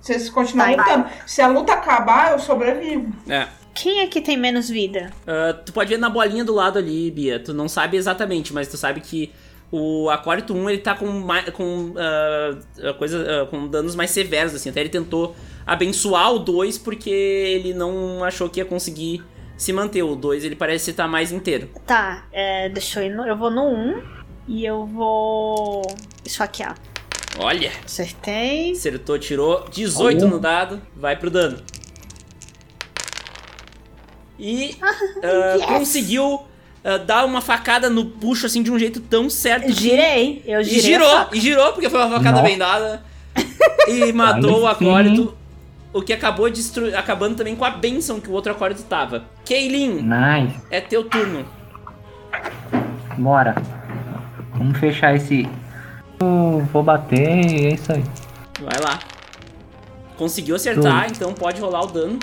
Vocês 0.00 0.28
continuam 0.28 0.76
Tá, 0.76 0.82
lutando. 0.82 1.06
Se 1.26 1.40
a 1.40 1.46
luta 1.48 1.72
acabar, 1.72 2.32
eu 2.32 2.38
sobrevivo. 2.38 3.10
É. 3.28 3.48
Quem 3.74 4.00
é 4.00 4.06
que 4.06 4.20
tem 4.20 4.36
menos 4.36 4.68
vida? 4.68 5.10
Ah, 5.26 5.54
tu 5.54 5.72
pode 5.72 5.88
ver 5.88 5.98
na 5.98 6.10
bolinha 6.10 6.44
do 6.44 6.52
lado 6.52 6.78
ali, 6.78 7.10
Bia. 7.10 7.38
Tu 7.40 7.54
não 7.54 7.66
sabe 7.68 7.96
exatamente, 7.96 8.52
mas 8.52 8.68
tu 8.68 8.76
sabe 8.76 9.00
que 9.00 9.32
o 9.70 10.08
Acólito 10.10 10.52
1 10.54 10.70
ele 10.70 10.78
tá 10.80 10.94
com, 10.94 11.26
com 11.52 11.94
ah, 11.96 12.58
coisa, 12.98 13.42
ah, 13.42 13.46
com 13.46 13.68
danos 13.68 13.94
mais 13.94 14.10
severos, 14.10 14.54
assim. 14.54 14.68
Até 14.70 14.80
ele 14.80 14.88
tentou 14.88 15.34
abençoar 15.68 16.32
o 16.32 16.38
2 16.38 16.78
porque 16.78 17.10
ele 17.10 17.74
não 17.74 18.24
achou 18.24 18.48
que 18.48 18.58
ia 18.58 18.64
conseguir 18.64 19.22
se 19.56 19.70
manter. 19.72 20.02
O 20.02 20.16
2 20.16 20.44
ele 20.44 20.56
parece 20.56 20.90
estar 20.90 21.06
mais 21.06 21.30
inteiro. 21.30 21.68
Tá, 21.86 22.24
é, 22.32 22.70
deixa 22.70 23.00
eu 23.00 23.06
ir 23.06 23.14
no, 23.14 23.26
Eu 23.26 23.36
vou 23.36 23.50
no 23.50 23.68
1 23.68 24.02
e 24.48 24.64
eu 24.64 24.86
vou 24.86 25.82
esfaquear. 26.24 26.74
Olha! 27.38 27.70
Acertei. 27.84 28.72
Acertou, 28.72 29.18
tirou 29.18 29.64
18 29.70 30.26
no 30.26 30.40
dado, 30.40 30.80
vai 30.96 31.14
pro 31.16 31.30
dano. 31.30 31.58
E 34.38 34.76
ah, 35.22 35.54
yes. 35.56 35.66
conseguiu 35.66 36.40
ah, 36.84 36.96
dar 36.96 37.24
uma 37.26 37.40
facada 37.40 37.90
no 37.90 38.06
puxo 38.06 38.46
assim 38.46 38.62
de 38.62 38.70
um 38.70 38.78
jeito 38.78 39.00
tão 39.00 39.28
certo. 39.28 39.66
que- 39.66 39.72
Girei, 39.72 40.42
eu 40.46 40.60
E 40.60 40.64
girei. 40.64 40.78
a 40.78 40.82
girou, 41.00 41.26
e 41.34 41.40
girou, 41.40 41.72
porque 41.72 41.90
foi 41.90 41.98
uma 42.00 42.08
facada 42.10 42.36
Nossa. 42.36 42.42
bem 42.44 42.56
dada. 42.58 43.04
E 43.86 44.12
matou 44.12 44.62
o 44.62 44.66
Aí 44.66 44.74
sim. 44.76 44.84
acólito. 44.90 45.38
O 45.92 46.02
que 46.02 46.12
acabou 46.12 46.50
destru... 46.50 46.96
acabando 46.96 47.36
também 47.36 47.56
com 47.56 47.64
a 47.64 47.70
benção 47.70 48.20
que 48.20 48.28
o 48.28 48.32
outro 48.32 48.52
acólito 48.52 48.82
tava. 48.82 49.24
Kaylin, 49.46 50.02
Nice. 50.02 50.60
é 50.70 50.80
teu 50.80 51.04
turno. 51.04 51.44
Bora. 53.16 53.54
Vamos 54.54 54.78
fechar 54.78 55.14
esse. 55.14 55.48
Eu 56.20 56.66
vou 56.72 56.82
bater 56.82 57.44
e 57.46 57.66
é 57.66 57.74
isso 57.74 57.92
aí. 57.92 58.04
Vai 58.60 58.78
lá. 58.80 58.98
Conseguiu 60.16 60.56
acertar, 60.56 61.06
então 61.10 61.32
pode 61.32 61.60
rolar 61.60 61.82
o 61.82 61.86
dano. 61.86 62.18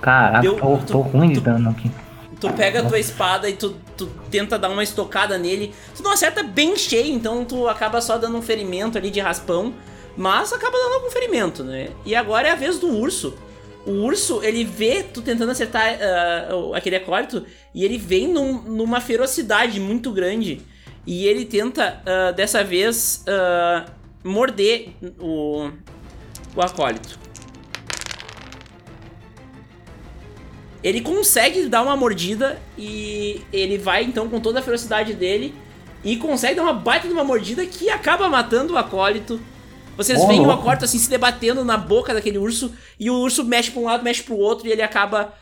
Caraca, 0.00 0.40
Deu- 0.42 0.56
tô, 0.56 0.76
tu- 0.78 0.92
tô 0.92 1.00
ruim 1.00 1.32
de 1.32 1.40
dano 1.40 1.70
aqui. 1.70 1.90
Tu 2.40 2.48
pega 2.52 2.80
a 2.82 2.84
tua 2.84 2.98
espada 3.00 3.48
e 3.48 3.54
tu, 3.54 3.74
tu 3.96 4.06
tenta 4.30 4.56
dar 4.58 4.68
uma 4.68 4.82
estocada 4.82 5.36
nele. 5.38 5.74
Tu 5.96 6.02
não 6.04 6.12
acerta 6.12 6.42
bem 6.42 6.76
cheio, 6.76 7.12
então 7.12 7.44
tu 7.44 7.66
acaba 7.66 8.00
só 8.00 8.16
dando 8.16 8.36
um 8.38 8.42
ferimento 8.42 8.96
ali 8.96 9.10
de 9.10 9.18
raspão. 9.18 9.72
Mas 10.18 10.52
acaba 10.52 10.76
dando 10.76 10.94
algum 10.94 11.10
ferimento, 11.10 11.62
né? 11.62 11.90
E 12.04 12.12
agora 12.16 12.48
é 12.48 12.50
a 12.50 12.56
vez 12.56 12.76
do 12.80 12.88
urso. 12.88 13.38
O 13.86 13.92
urso, 14.02 14.42
ele 14.42 14.64
vê 14.64 15.04
tu 15.04 15.22
tentando 15.22 15.52
acertar 15.52 15.96
o- 16.52 16.74
aquele 16.74 16.96
acólito 16.96 17.46
e 17.72 17.84
ele 17.84 17.96
vem 17.96 18.26
num- 18.26 18.60
numa 18.62 19.00
ferocidade 19.00 19.78
muito 19.78 20.10
grande. 20.10 20.60
E 21.06 21.24
ele 21.28 21.44
tenta, 21.44 22.02
ah, 22.04 22.32
dessa 22.32 22.64
vez, 22.64 23.22
ah, 23.28 23.86
morder 24.24 24.88
o, 25.20 25.70
o 26.56 26.60
acólito. 26.60 27.16
Ele 30.82 31.00
consegue 31.00 31.66
dar 31.66 31.82
uma 31.82 31.96
mordida 31.96 32.60
e 32.76 33.40
ele 33.52 33.78
vai 33.78 34.02
então 34.02 34.28
com 34.28 34.40
toda 34.40 34.58
a 34.58 34.62
ferocidade 34.62 35.14
dele 35.14 35.54
e 36.04 36.16
consegue 36.16 36.56
dar 36.56 36.62
uma 36.62 36.72
baita 36.72 37.06
de 37.06 37.12
uma 37.12 37.24
mordida 37.24 37.64
que 37.66 37.88
acaba 37.88 38.28
matando 38.28 38.74
o 38.74 38.76
acólito. 38.76 39.40
Vocês 39.98 40.20
Ô, 40.20 40.28
veem 40.28 40.40
o 40.40 40.44
louco. 40.44 40.60
acólito 40.60 40.84
assim 40.84 40.96
se 40.96 41.10
debatendo 41.10 41.64
na 41.64 41.76
boca 41.76 42.14
daquele 42.14 42.38
urso 42.38 42.72
e 43.00 43.10
o 43.10 43.16
urso 43.16 43.44
mexe 43.44 43.72
pra 43.72 43.80
um 43.80 43.84
lado, 43.84 44.04
mexe 44.04 44.22
pro 44.22 44.36
outro 44.36 44.68
e 44.68 44.70
ele 44.70 44.80
acaba 44.80 45.34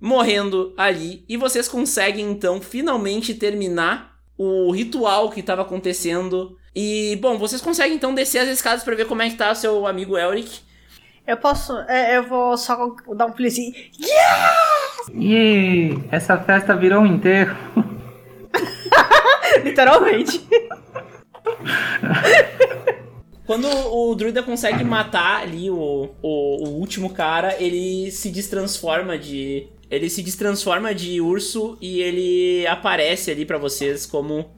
morrendo 0.00 0.72
ali. 0.78 1.26
E 1.28 1.36
vocês 1.36 1.68
conseguem 1.68 2.24
então 2.30 2.58
finalmente 2.58 3.34
terminar 3.34 4.16
o 4.38 4.70
ritual 4.70 5.28
que 5.28 5.40
estava 5.40 5.60
acontecendo. 5.60 6.56
E 6.74 7.18
bom, 7.20 7.36
vocês 7.36 7.60
conseguem 7.60 7.96
então 7.96 8.14
descer 8.14 8.38
as 8.38 8.48
escadas 8.48 8.82
pra 8.82 8.94
ver 8.94 9.06
como 9.06 9.20
é 9.20 9.28
que 9.28 9.36
tá 9.36 9.52
o 9.52 9.54
seu 9.54 9.86
amigo 9.86 10.16
Elric. 10.16 10.60
Eu 11.26 11.36
posso. 11.36 11.76
é, 11.80 12.16
eu 12.16 12.22
vou 12.22 12.56
só 12.56 12.96
dar 13.14 13.26
um 13.26 13.32
pulizinho. 13.32 13.74
E 15.14 15.98
essa 16.10 16.38
festa 16.38 16.74
virou 16.74 17.02
um 17.02 17.06
enterro. 17.06 17.54
Literalmente. 19.62 20.40
Quando 23.48 23.66
o 23.66 24.14
druida 24.14 24.42
consegue 24.42 24.84
matar 24.84 25.40
ali 25.40 25.70
o, 25.70 26.10
o, 26.20 26.64
o 26.66 26.68
último 26.78 27.08
cara, 27.08 27.56
ele 27.58 28.10
se 28.10 28.28
destransforma 28.28 29.16
de. 29.16 29.66
Ele 29.90 30.10
se 30.10 30.22
destransforma 30.22 30.94
de 30.94 31.18
urso 31.18 31.78
e 31.80 32.02
ele 32.02 32.66
aparece 32.66 33.30
ali 33.30 33.46
pra 33.46 33.56
vocês 33.56 34.04
como 34.04 34.50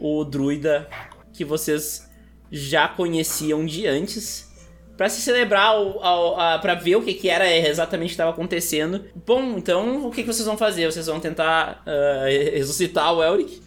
o 0.00 0.24
druida 0.24 0.88
que 1.34 1.44
vocês 1.44 2.08
já 2.50 2.88
conheciam 2.88 3.66
de 3.66 3.86
antes. 3.86 4.50
Pra 4.96 5.10
se 5.10 5.20
celebrar, 5.20 5.78
o, 5.78 6.00
a, 6.00 6.54
a, 6.54 6.58
pra 6.60 6.74
ver 6.74 6.96
o 6.96 7.02
que, 7.02 7.12
que 7.12 7.28
era 7.28 7.46
exatamente 7.54 8.08
que 8.08 8.14
estava 8.14 8.30
acontecendo. 8.30 9.04
Bom, 9.26 9.58
então 9.58 10.06
o 10.06 10.10
que, 10.10 10.22
que 10.22 10.32
vocês 10.32 10.46
vão 10.46 10.56
fazer? 10.56 10.90
Vocês 10.90 11.06
vão 11.06 11.20
tentar 11.20 11.82
ah, 11.84 12.24
ressuscitar 12.54 13.12
o 13.12 13.22
Elric? 13.22 13.60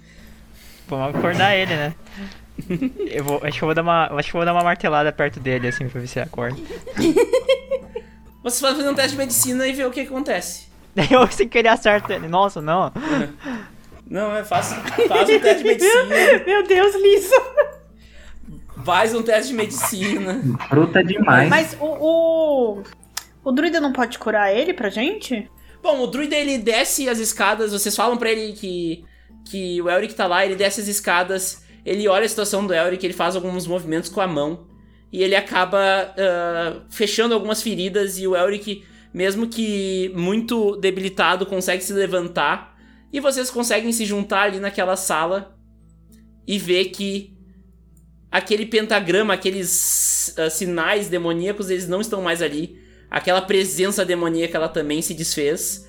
Vamos 0.88 1.16
acordar 1.16 1.56
ele, 1.56 1.76
né? 1.76 1.94
Eu 3.10 3.24
vou, 3.24 3.42
acho 3.44 3.58
que 3.58 3.64
eu 3.64 3.68
vou 3.68 3.76
dar 3.76 3.82
uma, 3.82 4.06
acho 4.14 4.32
que 4.32 4.36
eu 4.36 4.40
vou 4.40 4.46
dar 4.46 4.54
uma 4.54 4.64
martelada 4.64 5.12
perto 5.12 5.40
dele 5.40 5.68
assim 5.68 5.88
pra 5.88 6.02
ver 6.02 6.08
se 6.08 6.20
ele 6.20 6.26
acorda. 6.26 6.58
Vocês 8.44 8.60
podem 8.60 8.78
fazer 8.78 8.90
um 8.90 8.96
teste 8.96 9.12
de 9.12 9.18
medicina 9.18 9.68
e 9.68 9.74
ver 9.74 9.86
o 9.86 9.92
que 9.92 10.02
acontece. 10.02 10.68
Daí 10.96 11.08
eu 11.12 11.26
sem 11.28 11.48
querer 11.48 11.70
acerto 11.70 12.12
ele. 12.12 12.28
Nossa, 12.28 12.62
não. 12.62 12.92
Não, 14.06 14.36
é 14.36 14.44
fácil. 14.44 14.78
Faz 15.08 15.30
um 15.30 15.40
teste 15.40 15.58
de 15.60 15.64
medicina. 15.64 16.44
Meu 16.46 16.68
Deus, 16.68 16.96
Lisa. 16.96 17.42
Faz 18.84 19.16
um 19.16 19.24
teste 19.24 19.52
de 19.52 19.54
medicina. 19.56 20.42
Fruta 20.68 21.04
demais. 21.04 21.50
Mas 21.50 21.78
o, 21.80 21.86
o. 21.86 22.84
O 23.46 23.52
druida 23.52 23.80
não 23.80 23.92
pode 23.92 24.18
curar 24.18 24.54
ele 24.54 24.74
pra 24.74 24.90
gente? 24.90 25.50
Bom, 25.82 26.02
o 26.02 26.08
druida 26.08 26.36
ele 26.36 26.58
desce 26.58 27.10
as 27.10 27.20
escadas, 27.20 27.74
vocês 27.74 27.94
falam 27.94 28.16
pra 28.16 28.32
ele 28.32 28.54
que, 28.54 29.04
que 29.44 29.82
o 29.82 29.90
Elric 29.90 30.16
tá 30.16 30.26
lá, 30.26 30.46
ele 30.46 30.56
desce 30.56 30.80
as 30.80 30.88
escadas, 30.88 31.63
ele 31.86 32.08
olha 32.08 32.26
a 32.26 32.30
situação 32.30 32.66
do 32.66 32.74
Elric, 32.74 33.06
ele 33.06 33.14
faz 33.14 33.36
alguns 33.36 33.68
movimentos 33.68 34.10
com 34.10 34.22
a 34.22 34.28
mão, 34.28 34.68
e 35.12 35.22
ele 35.22 35.36
acaba 35.36 35.78
uh, 35.78 36.82
fechando 36.90 37.34
algumas 37.34 37.62
feridas, 37.62 38.18
e 38.18 38.28
o 38.28 38.36
Elric, 38.36 38.84
mesmo 39.14 39.48
que 39.48 40.12
muito 40.16 40.76
debilitado, 40.78 41.46
consegue 41.46 41.84
se 41.84 41.94
levantar, 41.94 42.78
e 43.12 43.20
vocês 43.20 43.50
conseguem 43.50 43.92
se 43.92 44.06
juntar 44.06 44.44
ali 44.44 44.60
naquela 44.60 44.96
sala 44.96 45.56
e 46.48 46.58
ver 46.58 46.86
que 46.86 47.38
aquele 48.32 48.66
pentagrama, 48.66 49.34
aqueles 49.34 50.36
uh, 50.38 50.50
sinais 50.50 51.08
demoníacos, 51.10 51.70
eles 51.70 51.88
não 51.88 52.02
estão 52.02 52.22
mais 52.22 52.42
ali 52.42 52.82
aquela 53.14 53.44
presença 53.44 54.04
demoníaca 54.04 54.58
ela 54.58 54.68
também 54.68 55.00
se 55.00 55.14
desfez. 55.14 55.88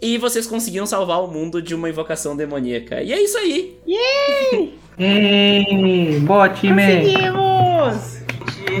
E 0.00 0.18
vocês 0.18 0.46
conseguiram 0.46 0.86
salvar 0.86 1.22
o 1.22 1.28
mundo 1.28 1.62
de 1.62 1.74
uma 1.74 1.88
invocação 1.88 2.36
demoníaca. 2.36 3.02
E 3.02 3.12
é 3.12 3.22
isso 3.22 3.38
aí. 3.38 3.78
Yay! 3.86 4.78
Ei, 4.98 6.20
boa 6.20 6.48
time! 6.48 6.82
Conseguimos! 6.82 8.16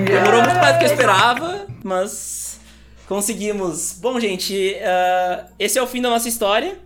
Demorou 0.04 0.42
muito 0.42 0.56
mais 0.56 0.74
do 0.74 0.78
que 0.78 0.84
eu 0.84 0.90
esperava, 0.90 1.66
mas 1.82 2.60
conseguimos. 3.08 3.98
Bom, 4.00 4.20
gente, 4.20 4.76
uh, 4.76 5.46
esse 5.58 5.78
é 5.78 5.82
o 5.82 5.86
fim 5.86 6.02
da 6.02 6.10
nossa 6.10 6.28
história. 6.28 6.78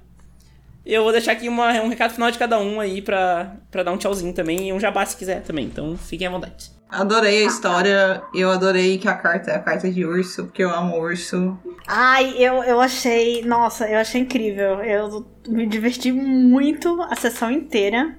Eu 0.86 1.02
vou 1.02 1.12
deixar 1.12 1.32
aqui 1.32 1.48
uma, 1.48 1.72
um 1.82 1.88
recado 1.88 2.14
final 2.14 2.30
de 2.30 2.38
cada 2.38 2.58
um 2.58 2.80
aí 2.80 3.02
pra, 3.02 3.56
pra 3.70 3.82
dar 3.82 3.92
um 3.92 3.96
tchauzinho 3.96 4.32
também 4.32 4.68
e 4.68 4.72
um 4.72 4.80
jabá 4.80 5.04
se 5.04 5.16
quiser 5.16 5.42
também. 5.42 5.66
Então 5.66 5.96
fiquem 5.96 6.26
à 6.26 6.30
vontade. 6.30 6.70
Adorei 6.90 7.44
a 7.44 7.46
história. 7.46 8.22
Eu 8.34 8.50
adorei 8.50 8.98
que 8.98 9.08
a 9.08 9.14
carta 9.14 9.50
é 9.50 9.56
a 9.56 9.60
carta 9.60 9.90
de 9.90 10.04
urso, 10.04 10.44
porque 10.44 10.62
eu 10.62 10.70
amo 10.70 10.98
urso. 10.98 11.58
Ai, 11.86 12.34
eu, 12.36 12.62
eu 12.64 12.80
achei. 12.80 13.42
Nossa, 13.44 13.88
eu 13.88 13.98
achei 13.98 14.20
incrível. 14.20 14.82
Eu 14.82 15.26
me 15.48 15.66
diverti 15.66 16.10
muito 16.10 17.00
a 17.02 17.14
sessão 17.14 17.50
inteira. 17.50 18.16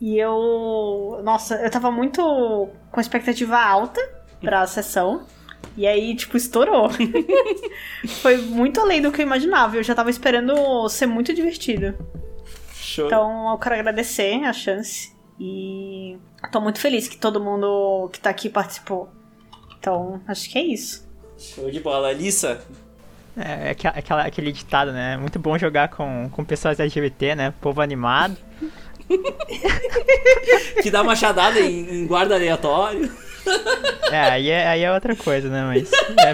E 0.00 0.18
eu. 0.18 1.20
Nossa, 1.24 1.56
eu 1.56 1.70
tava 1.70 1.90
muito 1.90 2.68
com 2.92 3.00
expectativa 3.00 3.58
alta 3.58 4.00
pra 4.40 4.66
sessão. 4.66 5.26
E 5.76 5.86
aí, 5.86 6.14
tipo, 6.14 6.36
estourou. 6.36 6.88
Foi 8.22 8.36
muito 8.38 8.80
além 8.80 9.02
do 9.02 9.10
que 9.10 9.20
eu 9.20 9.26
imaginava. 9.26 9.76
Eu 9.76 9.82
já 9.82 9.94
tava 9.94 10.10
esperando 10.10 10.88
ser 10.88 11.06
muito 11.06 11.34
divertido. 11.34 11.94
Show. 12.72 13.06
Então, 13.06 13.50
eu 13.50 13.58
quero 13.58 13.74
agradecer 13.74 14.44
a 14.44 14.52
chance. 14.52 15.14
E 15.38 16.16
tô 16.50 16.60
muito 16.60 16.78
feliz 16.80 17.08
que 17.08 17.16
todo 17.16 17.40
mundo 17.40 18.08
que 18.12 18.20
tá 18.20 18.30
aqui 18.30 18.48
participou. 18.48 19.08
Então, 19.78 20.20
acho 20.26 20.50
que 20.50 20.58
é 20.58 20.62
isso. 20.62 21.06
Show 21.38 21.70
de 21.70 21.80
bola. 21.80 22.08
Alissa? 22.08 22.60
É, 23.36 23.68
é 23.68 23.70
aquela, 23.70 24.22
aquele 24.22 24.50
ditado, 24.50 24.92
né? 24.92 25.14
É 25.14 25.16
muito 25.16 25.38
bom 25.38 25.58
jogar 25.58 25.88
com, 25.88 26.28
com 26.32 26.44
pessoas 26.44 26.80
LGBT, 26.80 27.34
né? 27.34 27.54
Povo 27.60 27.80
animado. 27.80 28.36
Que 30.82 30.90
dá 30.90 31.04
machadada 31.04 31.60
em, 31.60 32.02
em 32.02 32.06
guarda 32.06 32.34
aleatório. 32.34 33.10
É, 34.10 34.20
aí 34.20 34.50
é, 34.50 34.66
aí 34.66 34.82
é 34.82 34.92
outra 34.92 35.14
coisa, 35.14 35.48
né? 35.48 35.62
Mas. 35.64 35.90
É 35.92 36.32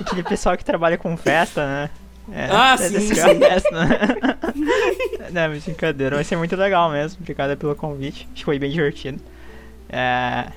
aquele 0.00 0.22
pessoal 0.22 0.56
que 0.56 0.64
trabalha 0.64 0.98
com 0.98 1.16
festa, 1.16 1.64
né? 1.66 1.90
É, 2.30 2.48
Ah, 2.50 2.74
é 2.74 2.76
sim, 2.76 2.92
desse 2.92 3.14
sim. 3.14 3.38
festa, 3.38 3.70
né? 3.70 3.98
Não, 5.32 5.50
brincadeira. 5.58 6.16
Vai 6.16 6.24
ser 6.24 6.36
muito 6.36 6.54
legal 6.54 6.90
mesmo. 6.90 7.18
Obrigado 7.20 7.56
pelo 7.56 7.74
convite. 7.74 8.26
Acho 8.26 8.34
que 8.34 8.44
foi 8.44 8.58
bem 8.58 8.70
divertido. 8.70 9.20
É, 9.92 10.50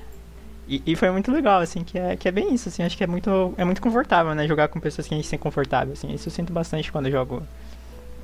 E, 0.68 0.82
e 0.86 0.96
foi 0.96 1.12
muito 1.12 1.32
legal, 1.32 1.62
assim, 1.62 1.84
que 1.84 1.96
é, 2.00 2.16
que 2.16 2.28
é 2.28 2.32
bem 2.32 2.52
isso, 2.56 2.70
assim, 2.70 2.82
acho 2.82 2.98
que 2.98 3.04
é 3.04 3.08
muito, 3.08 3.54
é 3.56 3.64
muito 3.64 3.80
confortável, 3.82 4.34
né, 4.34 4.48
jogar 4.48 4.68
com 4.68 4.80
pessoas 4.80 5.08
que 5.08 5.14
a 5.14 5.18
gente 5.18 5.26
se 5.26 5.30
sente 5.30 5.44
confortável, 5.44 5.94
assim, 5.94 6.12
isso 6.12 6.28
eu 6.28 6.32
sinto 6.34 6.52
bastante 6.52 6.92
quando 6.92 7.06
eu 7.06 7.12
jogo 7.12 7.44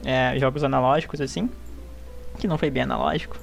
é, 0.03 0.33
jogos 0.39 0.63
analógicos, 0.63 1.21
assim, 1.21 1.47
que 2.39 2.47
não 2.47 2.57
foi 2.57 2.71
bem 2.71 2.81
analógico, 2.81 3.37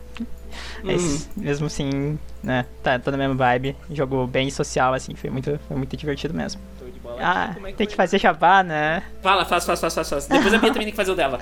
mas 0.83 1.29
mesmo 1.37 1.67
assim, 1.67 2.19
né, 2.43 2.65
tá, 2.83 2.99
tá 2.99 3.11
na 3.13 3.17
mesma 3.17 3.37
vibe, 3.37 3.77
jogo 3.93 4.27
bem 4.27 4.51
social, 4.51 4.93
assim, 4.95 5.15
foi 5.15 5.31
muito, 5.31 5.61
foi 5.69 5.77
muito 5.77 5.97
divertido 5.97 6.35
mesmo. 6.35 6.61
Show 6.81 6.91
de 6.91 6.99
bola. 6.99 7.19
Ah, 7.23 7.51
Como 7.55 7.69
é 7.69 7.71
que 7.71 7.77
tem 7.77 7.87
que 7.87 7.95
fazer 7.95 8.19
jabá, 8.19 8.65
né, 8.65 9.05
Fala, 9.23 9.45
faz, 9.45 9.65
faz, 9.65 9.81
faz, 9.81 9.95
faz, 9.95 10.09
faz. 10.11 10.27
Depois 10.27 10.53
a 10.53 10.59
Bia 10.59 10.71
também 10.73 10.87
tem 10.87 10.91
que 10.91 10.97
fazer 10.97 11.13
o 11.13 11.15
dela. 11.15 11.39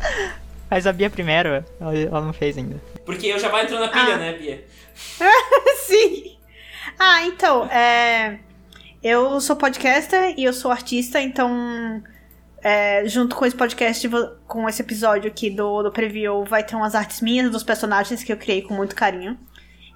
faz 0.68 0.86
a 0.86 0.92
Bia 0.92 1.08
primeiro, 1.08 1.64
ela, 1.80 1.96
ela 1.96 2.20
não 2.20 2.34
fez 2.34 2.58
ainda. 2.58 2.76
Porque 3.06 3.28
eu 3.28 3.38
já 3.38 3.48
vai 3.48 3.64
entrando 3.64 3.80
na 3.80 3.88
pilha, 3.88 4.14
Ah. 4.16 4.18
né, 4.18 4.32
Bia? 4.34 4.62
Sim. 5.86 6.36
Ah, 6.98 7.24
então, 7.26 7.66
é, 7.66 8.38
eu 9.02 9.40
sou 9.40 9.56
podcaster 9.56 10.34
e 10.36 10.44
eu 10.44 10.52
sou 10.52 10.70
artista, 10.70 11.20
então, 11.20 12.02
é, 12.62 13.06
junto 13.06 13.36
com 13.36 13.44
esse 13.44 13.56
podcast, 13.56 14.08
com 14.46 14.68
esse 14.68 14.82
episódio 14.82 15.30
aqui 15.30 15.50
do, 15.50 15.82
do 15.82 15.92
preview, 15.92 16.44
vai 16.44 16.64
ter 16.64 16.74
umas 16.74 16.94
artes 16.94 17.20
minhas 17.20 17.50
dos 17.50 17.62
personagens 17.62 18.24
que 18.24 18.32
eu 18.32 18.36
criei 18.36 18.62
com 18.62 18.74
muito 18.74 18.94
carinho. 18.94 19.38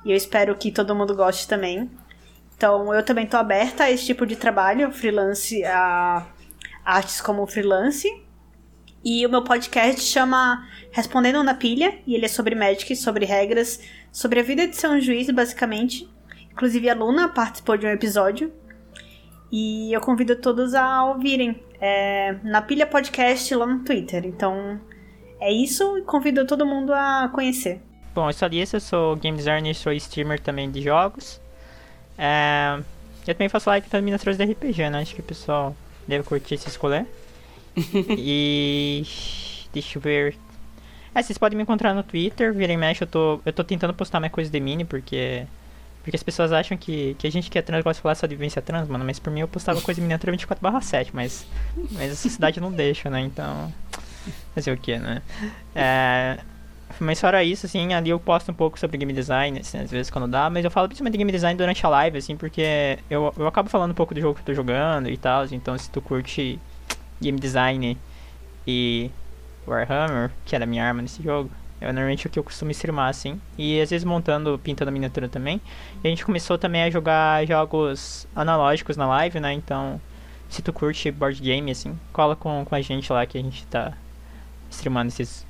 E 0.04 0.10
eu 0.10 0.16
espero 0.16 0.54
que 0.54 0.70
todo 0.70 0.94
mundo 0.94 1.14
goste 1.14 1.48
também. 1.48 1.90
Então, 2.56 2.94
eu 2.94 3.02
também 3.02 3.26
tô 3.26 3.36
aberta 3.36 3.84
a 3.84 3.90
esse 3.90 4.04
tipo 4.04 4.26
de 4.26 4.36
trabalho, 4.36 4.92
freelance, 4.92 5.64
a 5.64 6.26
artes 6.84 7.20
como 7.20 7.46
freelance. 7.46 8.08
E 9.04 9.24
o 9.24 9.30
meu 9.30 9.42
podcast 9.42 10.02
chama 10.02 10.68
Respondendo 10.92 11.42
na 11.42 11.54
Pilha, 11.54 11.98
e 12.06 12.14
ele 12.14 12.26
é 12.26 12.28
sobre 12.28 12.54
Magic, 12.54 12.94
sobre 12.94 13.24
regras, 13.24 13.80
sobre 14.12 14.40
a 14.40 14.42
vida 14.42 14.68
de 14.68 14.76
ser 14.76 14.88
um 14.88 15.00
juiz, 15.00 15.30
basicamente. 15.30 16.08
Inclusive, 16.52 16.90
a 16.90 16.94
Luna 16.94 17.28
participou 17.28 17.78
de 17.78 17.86
um 17.86 17.90
episódio. 17.90 18.52
E 19.50 19.90
eu 19.92 20.00
convido 20.00 20.36
todos 20.36 20.74
a 20.74 21.04
ouvirem 21.04 21.62
é, 21.80 22.36
na 22.44 22.60
Pilha 22.60 22.86
Podcast 22.86 23.54
lá 23.54 23.66
no 23.66 23.82
Twitter. 23.84 24.26
Então, 24.26 24.78
é 25.40 25.50
isso 25.50 25.96
e 25.96 26.02
convido 26.02 26.46
todo 26.46 26.66
mundo 26.66 26.92
a 26.92 27.30
conhecer. 27.32 27.80
Bom, 28.14 28.28
eu 28.28 28.32
sou 28.34 28.46
a 28.46 28.48
Alissa, 28.48 28.76
eu 28.76 28.80
sou 28.80 29.16
game 29.16 29.36
designer, 29.36 29.74
sou 29.74 29.92
streamer 29.94 30.38
também 30.40 30.70
de 30.70 30.82
jogos. 30.82 31.40
É, 32.18 32.78
eu 33.26 33.34
também 33.34 33.48
faço 33.48 33.70
live 33.70 33.88
para 33.88 34.02
miniaturas 34.02 34.36
de 34.36 34.44
RPG, 34.44 34.90
né? 34.90 35.00
Acho 35.00 35.14
que 35.14 35.20
o 35.20 35.24
pessoal 35.24 35.74
deve 36.06 36.24
curtir 36.24 36.56
esse 36.56 36.68
escolher. 36.68 37.06
e. 38.18 39.02
Deixa 39.72 39.98
eu 39.98 40.02
ver. 40.02 40.36
É, 41.14 41.22
vocês 41.22 41.38
podem 41.38 41.56
me 41.56 41.62
encontrar 41.62 41.94
no 41.94 42.02
Twitter, 42.02 42.52
vira 42.54 42.72
e 42.72 42.76
mexe, 42.76 43.02
eu 43.02 43.06
tô, 43.06 43.40
eu 43.44 43.52
tô 43.52 43.64
tentando 43.64 43.92
postar 43.92 44.20
mais 44.20 44.32
coisa 44.32 44.50
de 44.50 44.60
mini, 44.60 44.84
porque. 44.84 45.46
Porque 46.02 46.16
as 46.16 46.22
pessoas 46.22 46.50
acham 46.50 46.78
que, 46.78 47.14
que 47.18 47.26
a 47.26 47.30
gente 47.30 47.50
que 47.50 47.58
é 47.58 47.62
trans 47.62 47.84
gosta 47.84 47.98
de 47.98 48.02
falar 48.02 48.14
só 48.14 48.26
de 48.26 48.34
vivência 48.34 48.62
trans, 48.62 48.88
mano, 48.88 49.04
mas 49.04 49.18
por 49.18 49.30
mim 49.30 49.40
eu 49.40 49.48
postava 49.48 49.80
coisa 49.82 50.00
de 50.00 50.02
miniatura 50.02 50.32
24/7, 50.32 51.10
mas. 51.12 51.46
Mas 51.92 52.12
a 52.12 52.16
sociedade 52.16 52.60
não 52.60 52.72
deixa, 52.72 53.10
né? 53.10 53.20
Então. 53.20 53.72
Fazer 54.54 54.72
o 54.72 54.76
que, 54.76 54.98
né? 54.98 55.22
É, 55.74 56.38
mas 56.98 57.20
fora 57.20 57.44
isso, 57.44 57.66
assim, 57.66 57.94
ali 57.94 58.10
eu 58.10 58.18
posto 58.18 58.50
um 58.50 58.54
pouco 58.54 58.78
sobre 58.78 58.98
game 58.98 59.12
design, 59.12 59.60
assim, 59.60 59.78
às 59.78 59.90
vezes 59.90 60.10
quando 60.10 60.26
dá, 60.26 60.50
mas 60.50 60.64
eu 60.64 60.70
falo 60.70 60.88
principalmente 60.88 61.12
de 61.12 61.18
game 61.18 61.32
design 61.32 61.56
durante 61.56 61.84
a 61.84 61.88
live, 61.88 62.18
assim, 62.18 62.36
porque 62.36 62.98
eu, 63.08 63.32
eu 63.36 63.46
acabo 63.46 63.68
falando 63.68 63.92
um 63.92 63.94
pouco 63.94 64.14
do 64.14 64.20
jogo 64.20 64.34
que 64.34 64.40
eu 64.40 64.46
tô 64.46 64.54
jogando 64.54 65.08
e 65.08 65.16
tal, 65.16 65.44
então 65.52 65.76
se 65.78 65.90
tu 65.90 66.02
curte 66.02 66.58
game 67.20 67.38
design 67.38 67.98
e 68.66 69.10
Warhammer, 69.66 70.30
que 70.44 70.54
era 70.54 70.64
a 70.64 70.66
minha 70.66 70.84
arma 70.84 71.02
nesse 71.02 71.22
jogo, 71.22 71.50
é 71.80 71.86
normalmente 71.92 72.26
o 72.26 72.30
que 72.30 72.38
eu 72.38 72.44
costumo 72.44 72.70
streamar, 72.70 73.08
assim, 73.08 73.40
e 73.56 73.80
às 73.80 73.90
vezes 73.90 74.04
montando, 74.04 74.58
pintando 74.62 74.92
miniatura 74.92 75.28
também, 75.28 75.60
e 76.02 76.06
a 76.06 76.10
gente 76.10 76.24
começou 76.24 76.58
também 76.58 76.82
a 76.82 76.90
jogar 76.90 77.46
jogos 77.46 78.26
analógicos 78.34 78.96
na 78.96 79.06
live, 79.06 79.40
né, 79.40 79.52
então 79.52 80.00
se 80.48 80.62
tu 80.62 80.72
curte 80.72 81.10
board 81.10 81.40
game, 81.40 81.70
assim, 81.70 81.98
cola 82.12 82.34
com, 82.34 82.64
com 82.64 82.74
a 82.74 82.80
gente 82.80 83.12
lá 83.12 83.24
que 83.24 83.38
a 83.38 83.42
gente 83.42 83.64
tá 83.66 83.96
streamando 84.68 85.08
esses, 85.08 85.46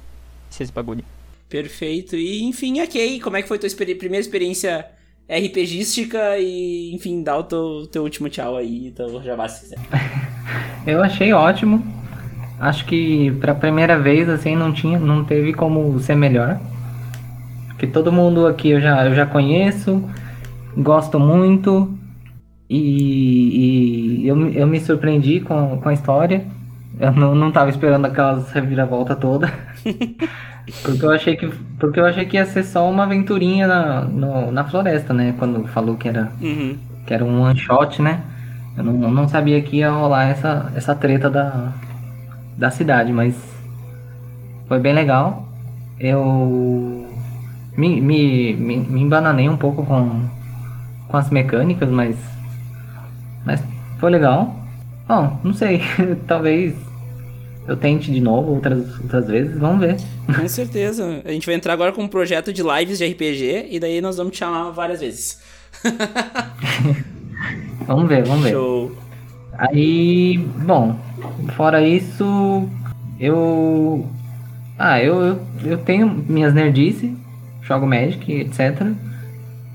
esses 0.51 0.71
bagulho. 0.71 1.05
Perfeito. 1.49 2.15
E, 2.17 2.45
enfim, 2.45 2.81
ok. 2.81 3.19
Como 3.21 3.37
é 3.37 3.43
que 3.43 3.49
foi 3.49 3.59
tua 3.59 3.67
experi- 3.67 3.95
primeira 3.95 4.21
experiência 4.21 4.87
RPGística? 5.31 6.39
E, 6.39 6.95
enfim, 6.95 7.23
dá 7.23 7.39
o 7.39 7.45
teu, 7.45 7.87
teu 7.91 8.03
último 8.03 8.29
tchau 8.29 8.57
aí, 8.57 8.89
então 8.89 9.23
já 9.23 9.37
vai 9.37 9.49
se 9.49 9.61
quiser. 9.61 9.79
Eu 10.87 11.03
achei 11.03 11.33
ótimo. 11.33 11.83
Acho 12.59 12.85
que 12.85 13.31
pra 13.41 13.55
primeira 13.55 13.99
vez 13.99 14.29
assim 14.29 14.55
não 14.55 14.73
tinha, 14.73 14.99
não 14.99 15.25
teve 15.25 15.55
como 15.55 15.99
ser 16.01 16.15
melhor. 16.15 16.61
Porque 17.69 17.87
todo 17.87 18.13
mundo 18.13 18.47
aqui 18.47 18.69
eu 18.69 18.81
já, 18.81 19.07
eu 19.07 19.15
já 19.15 19.25
conheço, 19.25 20.05
gosto 20.77 21.19
muito 21.19 21.91
e, 22.69 24.21
e 24.23 24.29
eu, 24.29 24.49
eu 24.51 24.67
me 24.67 24.79
surpreendi 24.79 25.41
com, 25.41 25.79
com 25.81 25.89
a 25.89 25.95
história. 25.95 26.45
Eu 26.99 27.13
não, 27.13 27.35
não 27.35 27.51
tava 27.51 27.71
esperando 27.71 28.05
aquelas 28.05 28.53
reviravolta 28.53 29.17
toda. 29.17 29.51
porque 30.83 31.05
eu 31.05 31.11
achei 31.11 31.37
que 31.37 31.49
porque 31.79 31.99
eu 32.01 32.07
achei 32.07 32.27
que 32.27 32.37
ia 32.37 32.45
ser 32.47 32.63
só 32.65 32.89
uma 32.91 33.05
aventurinha 33.05 33.67
na, 33.67 34.03
no- 34.03 34.51
na 34.53 34.65
floresta, 34.65 35.13
né? 35.15 35.35
Quando 35.39 35.67
falou 35.69 35.97
que 35.97 36.09
era 36.09 36.31
Uhum. 36.41 36.79
que 37.07 37.15
era 37.15 37.25
um 37.25 37.43
one 37.43 37.59
shot, 37.59 38.03
né? 38.03 38.23
Eu 38.77 38.85
não, 38.85 39.11
não 39.11 39.29
sabia 39.29 39.61
que 39.63 39.79
ia 39.79 39.91
rolar 39.91 40.25
essa, 40.27 40.73
essa 40.77 40.95
treta 40.95 41.29
da, 41.31 41.73
da 42.59 42.71
cidade, 42.71 43.13
mas 43.13 43.35
foi 44.69 44.79
bem 44.79 44.93
legal. 44.95 45.49
Eu 45.99 46.25
me, 47.77 48.01
me, 48.01 48.55
me, 48.55 48.77
me 48.79 49.01
embananei 49.01 49.49
um 49.49 49.57
pouco 49.57 49.85
com, 49.85 50.29
com 51.09 51.17
as 51.17 51.31
mecânicas, 51.31 51.89
mas, 51.91 52.17
mas 53.45 53.63
foi 53.99 54.11
legal. 54.11 54.55
Bom, 55.09 55.39
não 55.43 55.53
sei, 55.53 55.81
talvez 56.27 56.75
eu 57.67 57.77
tente 57.77 58.11
de 58.11 58.21
novo 58.21 58.53
outras, 58.53 58.99
outras 59.01 59.27
vezes, 59.27 59.59
vamos 59.59 59.81
ver. 59.81 59.97
Com 60.35 60.49
certeza. 60.49 61.23
A 61.25 61.33
gente 61.33 61.47
vai 61.47 61.55
entrar 61.55 61.73
agora 61.73 61.93
com 61.93 62.03
um 62.03 62.09
projeto 62.09 62.53
de 62.53 62.63
lives 62.63 62.99
de 62.99 63.07
RPG 63.07 63.69
e 63.71 63.79
daí 63.79 64.01
nós 64.01 64.17
vamos 64.17 64.33
te 64.33 64.39
chamar 64.39 64.71
várias 64.71 65.01
vezes. 65.01 65.41
vamos 67.87 68.09
ver, 68.09 68.25
vamos 68.25 68.45
ver. 68.45 68.51
Show. 68.51 68.93
Aí, 69.57 70.39
bom, 70.65 70.99
fora 71.55 71.87
isso, 71.87 72.69
eu. 73.19 74.07
Ah, 74.79 75.03
eu, 75.03 75.21
eu, 75.21 75.41
eu 75.63 75.79
tenho 75.79 76.09
minhas 76.09 76.55
nerdices, 76.55 77.11
jogo 77.61 77.87
Magic, 77.87 78.33
etc. 78.33 78.87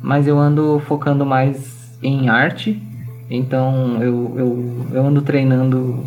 Mas 0.01 0.27
eu 0.27 0.39
ando 0.39 0.81
focando 0.88 1.25
mais 1.25 1.97
em 2.01 2.30
arte. 2.30 2.81
Então 3.30 4.01
eu, 4.01 4.33
eu, 4.38 4.88
eu 4.91 5.05
ando 5.05 5.22
treinando. 5.22 6.05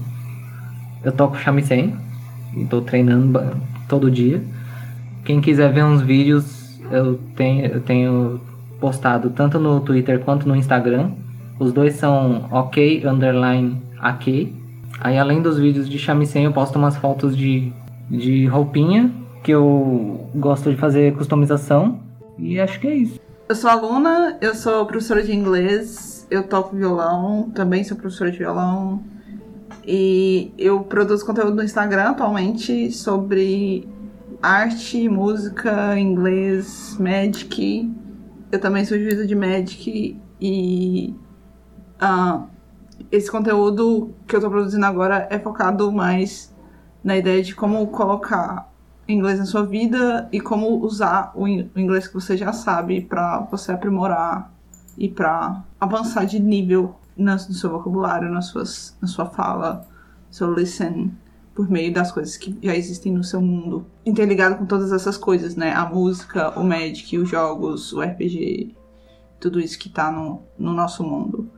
Eu 1.09 1.13
toco 1.13 1.39
shamisen. 1.39 1.97
E 2.55 2.67
tô 2.67 2.83
treinando 2.83 3.41
todo 3.89 4.11
dia. 4.11 4.43
Quem 5.25 5.41
quiser 5.41 5.73
ver 5.73 5.83
uns 5.83 6.03
vídeos, 6.03 6.79
eu 6.91 7.19
tenho, 7.35 7.65
eu 7.65 7.81
tenho 7.81 8.41
postado 8.79 9.31
tanto 9.31 9.59
no 9.59 9.81
Twitter 9.81 10.21
quanto 10.21 10.47
no 10.47 10.55
Instagram. 10.55 11.13
Os 11.59 11.73
dois 11.73 11.95
são 11.95 12.47
ok 12.51 13.07
underline 13.07 13.81
ak. 13.99 14.55
Aí 15.01 15.17
além 15.17 15.41
dos 15.41 15.59
vídeos 15.59 15.89
de 15.89 15.99
shamisen, 15.99 16.45
eu 16.45 16.53
posto 16.53 16.79
umas 16.79 16.95
fotos 16.99 17.35
de, 17.35 17.73
de 18.11 18.45
roupinha 18.45 19.11
que 19.43 19.51
eu 19.51 20.29
gosto 20.35 20.71
de 20.71 20.77
fazer 20.77 21.15
customização. 21.15 22.01
E 22.39 22.61
acho 22.61 22.79
que 22.79 22.87
é 22.87 22.95
isso. 22.95 23.19
Eu 23.49 23.55
sou 23.55 23.71
aluna, 23.71 24.37
eu 24.43 24.55
sou 24.55 24.85
professora 24.85 25.23
de 25.23 25.35
inglês, 25.35 26.27
eu 26.31 26.43
toco 26.43 26.77
violão, 26.77 27.51
também 27.55 27.83
sou 27.83 27.97
professora 27.97 28.31
de 28.31 28.37
violão. 28.37 29.03
E 29.91 30.53
eu 30.59 30.81
produzo 30.81 31.25
conteúdo 31.25 31.57
no 31.57 31.63
Instagram 31.65 32.11
atualmente 32.11 32.93
sobre 32.93 33.89
arte, 34.43 35.09
música, 35.09 35.99
inglês, 35.99 36.95
Magic. 37.01 37.91
Eu 38.53 38.61
também 38.61 38.85
sou 38.85 38.99
juíza 38.99 39.27
de 39.27 39.35
Magic 39.35 40.21
e 40.39 41.15
ah, 41.99 42.45
esse 43.11 43.31
conteúdo 43.31 44.13
que 44.27 44.37
eu 44.37 44.43
tô 44.43 44.51
produzindo 44.51 44.85
agora 44.85 45.27
é 45.31 45.39
focado 45.39 45.91
mais 45.91 46.55
na 47.03 47.17
ideia 47.17 47.43
de 47.43 47.55
como 47.55 47.87
colocar 47.87 48.71
inglês 49.09 49.39
na 49.39 49.47
sua 49.47 49.65
vida 49.65 50.29
e 50.31 50.39
como 50.39 50.85
usar 50.85 51.33
o 51.35 51.49
in- 51.49 51.71
o 51.75 51.81
inglês 51.81 52.07
que 52.07 52.13
você 52.13 52.37
já 52.37 52.53
sabe 52.53 53.01
pra 53.01 53.41
você 53.51 53.73
aprimorar 53.73 54.53
e 54.99 55.09
pra 55.09 55.65
avançar 55.81 56.27
de 56.27 56.39
nível 56.39 56.95
na- 57.19 57.35
no 57.35 57.53
seu 57.53 57.71
vocabulário, 57.71 58.31
nas 58.31 58.47
suas, 58.47 58.97
na 59.03 59.09
sua 59.09 59.27
fala, 59.27 59.87
seu 60.31 60.53
listen, 60.55 61.11
por 61.55 61.69
meio 61.69 61.93
das 61.93 62.13
coisas 62.13 62.37
que 62.37 62.57
já 62.63 62.75
existem 62.77 63.13
no 63.13 63.25
seu 63.25 63.41
mundo. 63.41 63.85
Interligado 64.07 64.57
com 64.57 64.67
todas 64.67 64.93
essas 64.93 65.17
coisas, 65.17 65.57
né? 65.57 65.73
A 65.75 65.85
música, 65.87 66.59
o 66.59 66.63
Magic, 66.65 67.19
os 67.19 67.29
jogos, 67.29 67.93
o 67.93 68.01
RPG, 68.01 68.75
tudo 69.41 69.59
isso 69.61 69.79
que 69.79 69.89
tá 69.89 70.11
no, 70.13 70.43
no 70.59 70.73
nosso 70.73 71.03
mundo. 71.03 71.51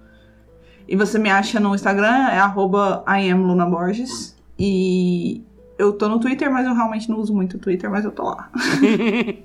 E 0.89 0.97
você 0.97 1.18
me 1.18 1.28
acha 1.30 1.60
no 1.60 1.74
Instagram, 1.74 2.28
é 2.30 2.39
arroba 2.39 3.05
IamLunaBorges. 3.06 4.34
E 4.58 5.44
eu 5.78 5.92
tô 5.92 6.08
no 6.08 6.18
Twitter, 6.18 6.50
mas 6.50 6.66
eu 6.66 6.74
realmente 6.74 7.08
não 7.08 7.18
uso 7.18 7.34
muito 7.34 7.56
o 7.56 7.60
Twitter, 7.60 7.89
mas 7.90 8.05
eu 8.05 8.10
tô 8.10 8.24
lá. 8.24 8.50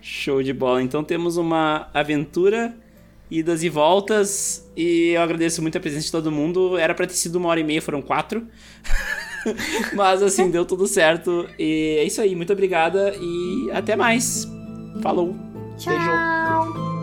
Show 0.00 0.42
de 0.42 0.52
bola. 0.52 0.82
Então 0.82 1.04
temos 1.04 1.36
uma 1.36 1.88
aventura, 1.92 2.74
idas 3.30 3.62
e 3.62 3.68
voltas. 3.68 4.68
E 4.76 5.10
eu 5.10 5.22
agradeço 5.22 5.62
muito 5.62 5.76
a 5.76 5.80
presença 5.80 6.06
de 6.06 6.12
todo 6.12 6.30
mundo. 6.30 6.76
Era 6.76 6.94
pra 6.94 7.06
ter 7.06 7.14
sido 7.14 7.36
uma 7.36 7.48
hora 7.48 7.60
e 7.60 7.64
meia, 7.64 7.82
foram 7.82 8.02
quatro. 8.02 8.46
Mas 9.94 10.22
assim, 10.22 10.50
deu 10.50 10.64
tudo 10.64 10.86
certo. 10.86 11.48
E 11.58 11.96
é 11.98 12.04
isso 12.04 12.20
aí. 12.20 12.34
Muito 12.34 12.52
obrigada 12.52 13.14
e 13.20 13.70
até 13.72 13.96
mais. 13.96 14.46
Falou. 15.02 15.34
Beijo. 15.84 16.04
Tchau! 16.04 16.97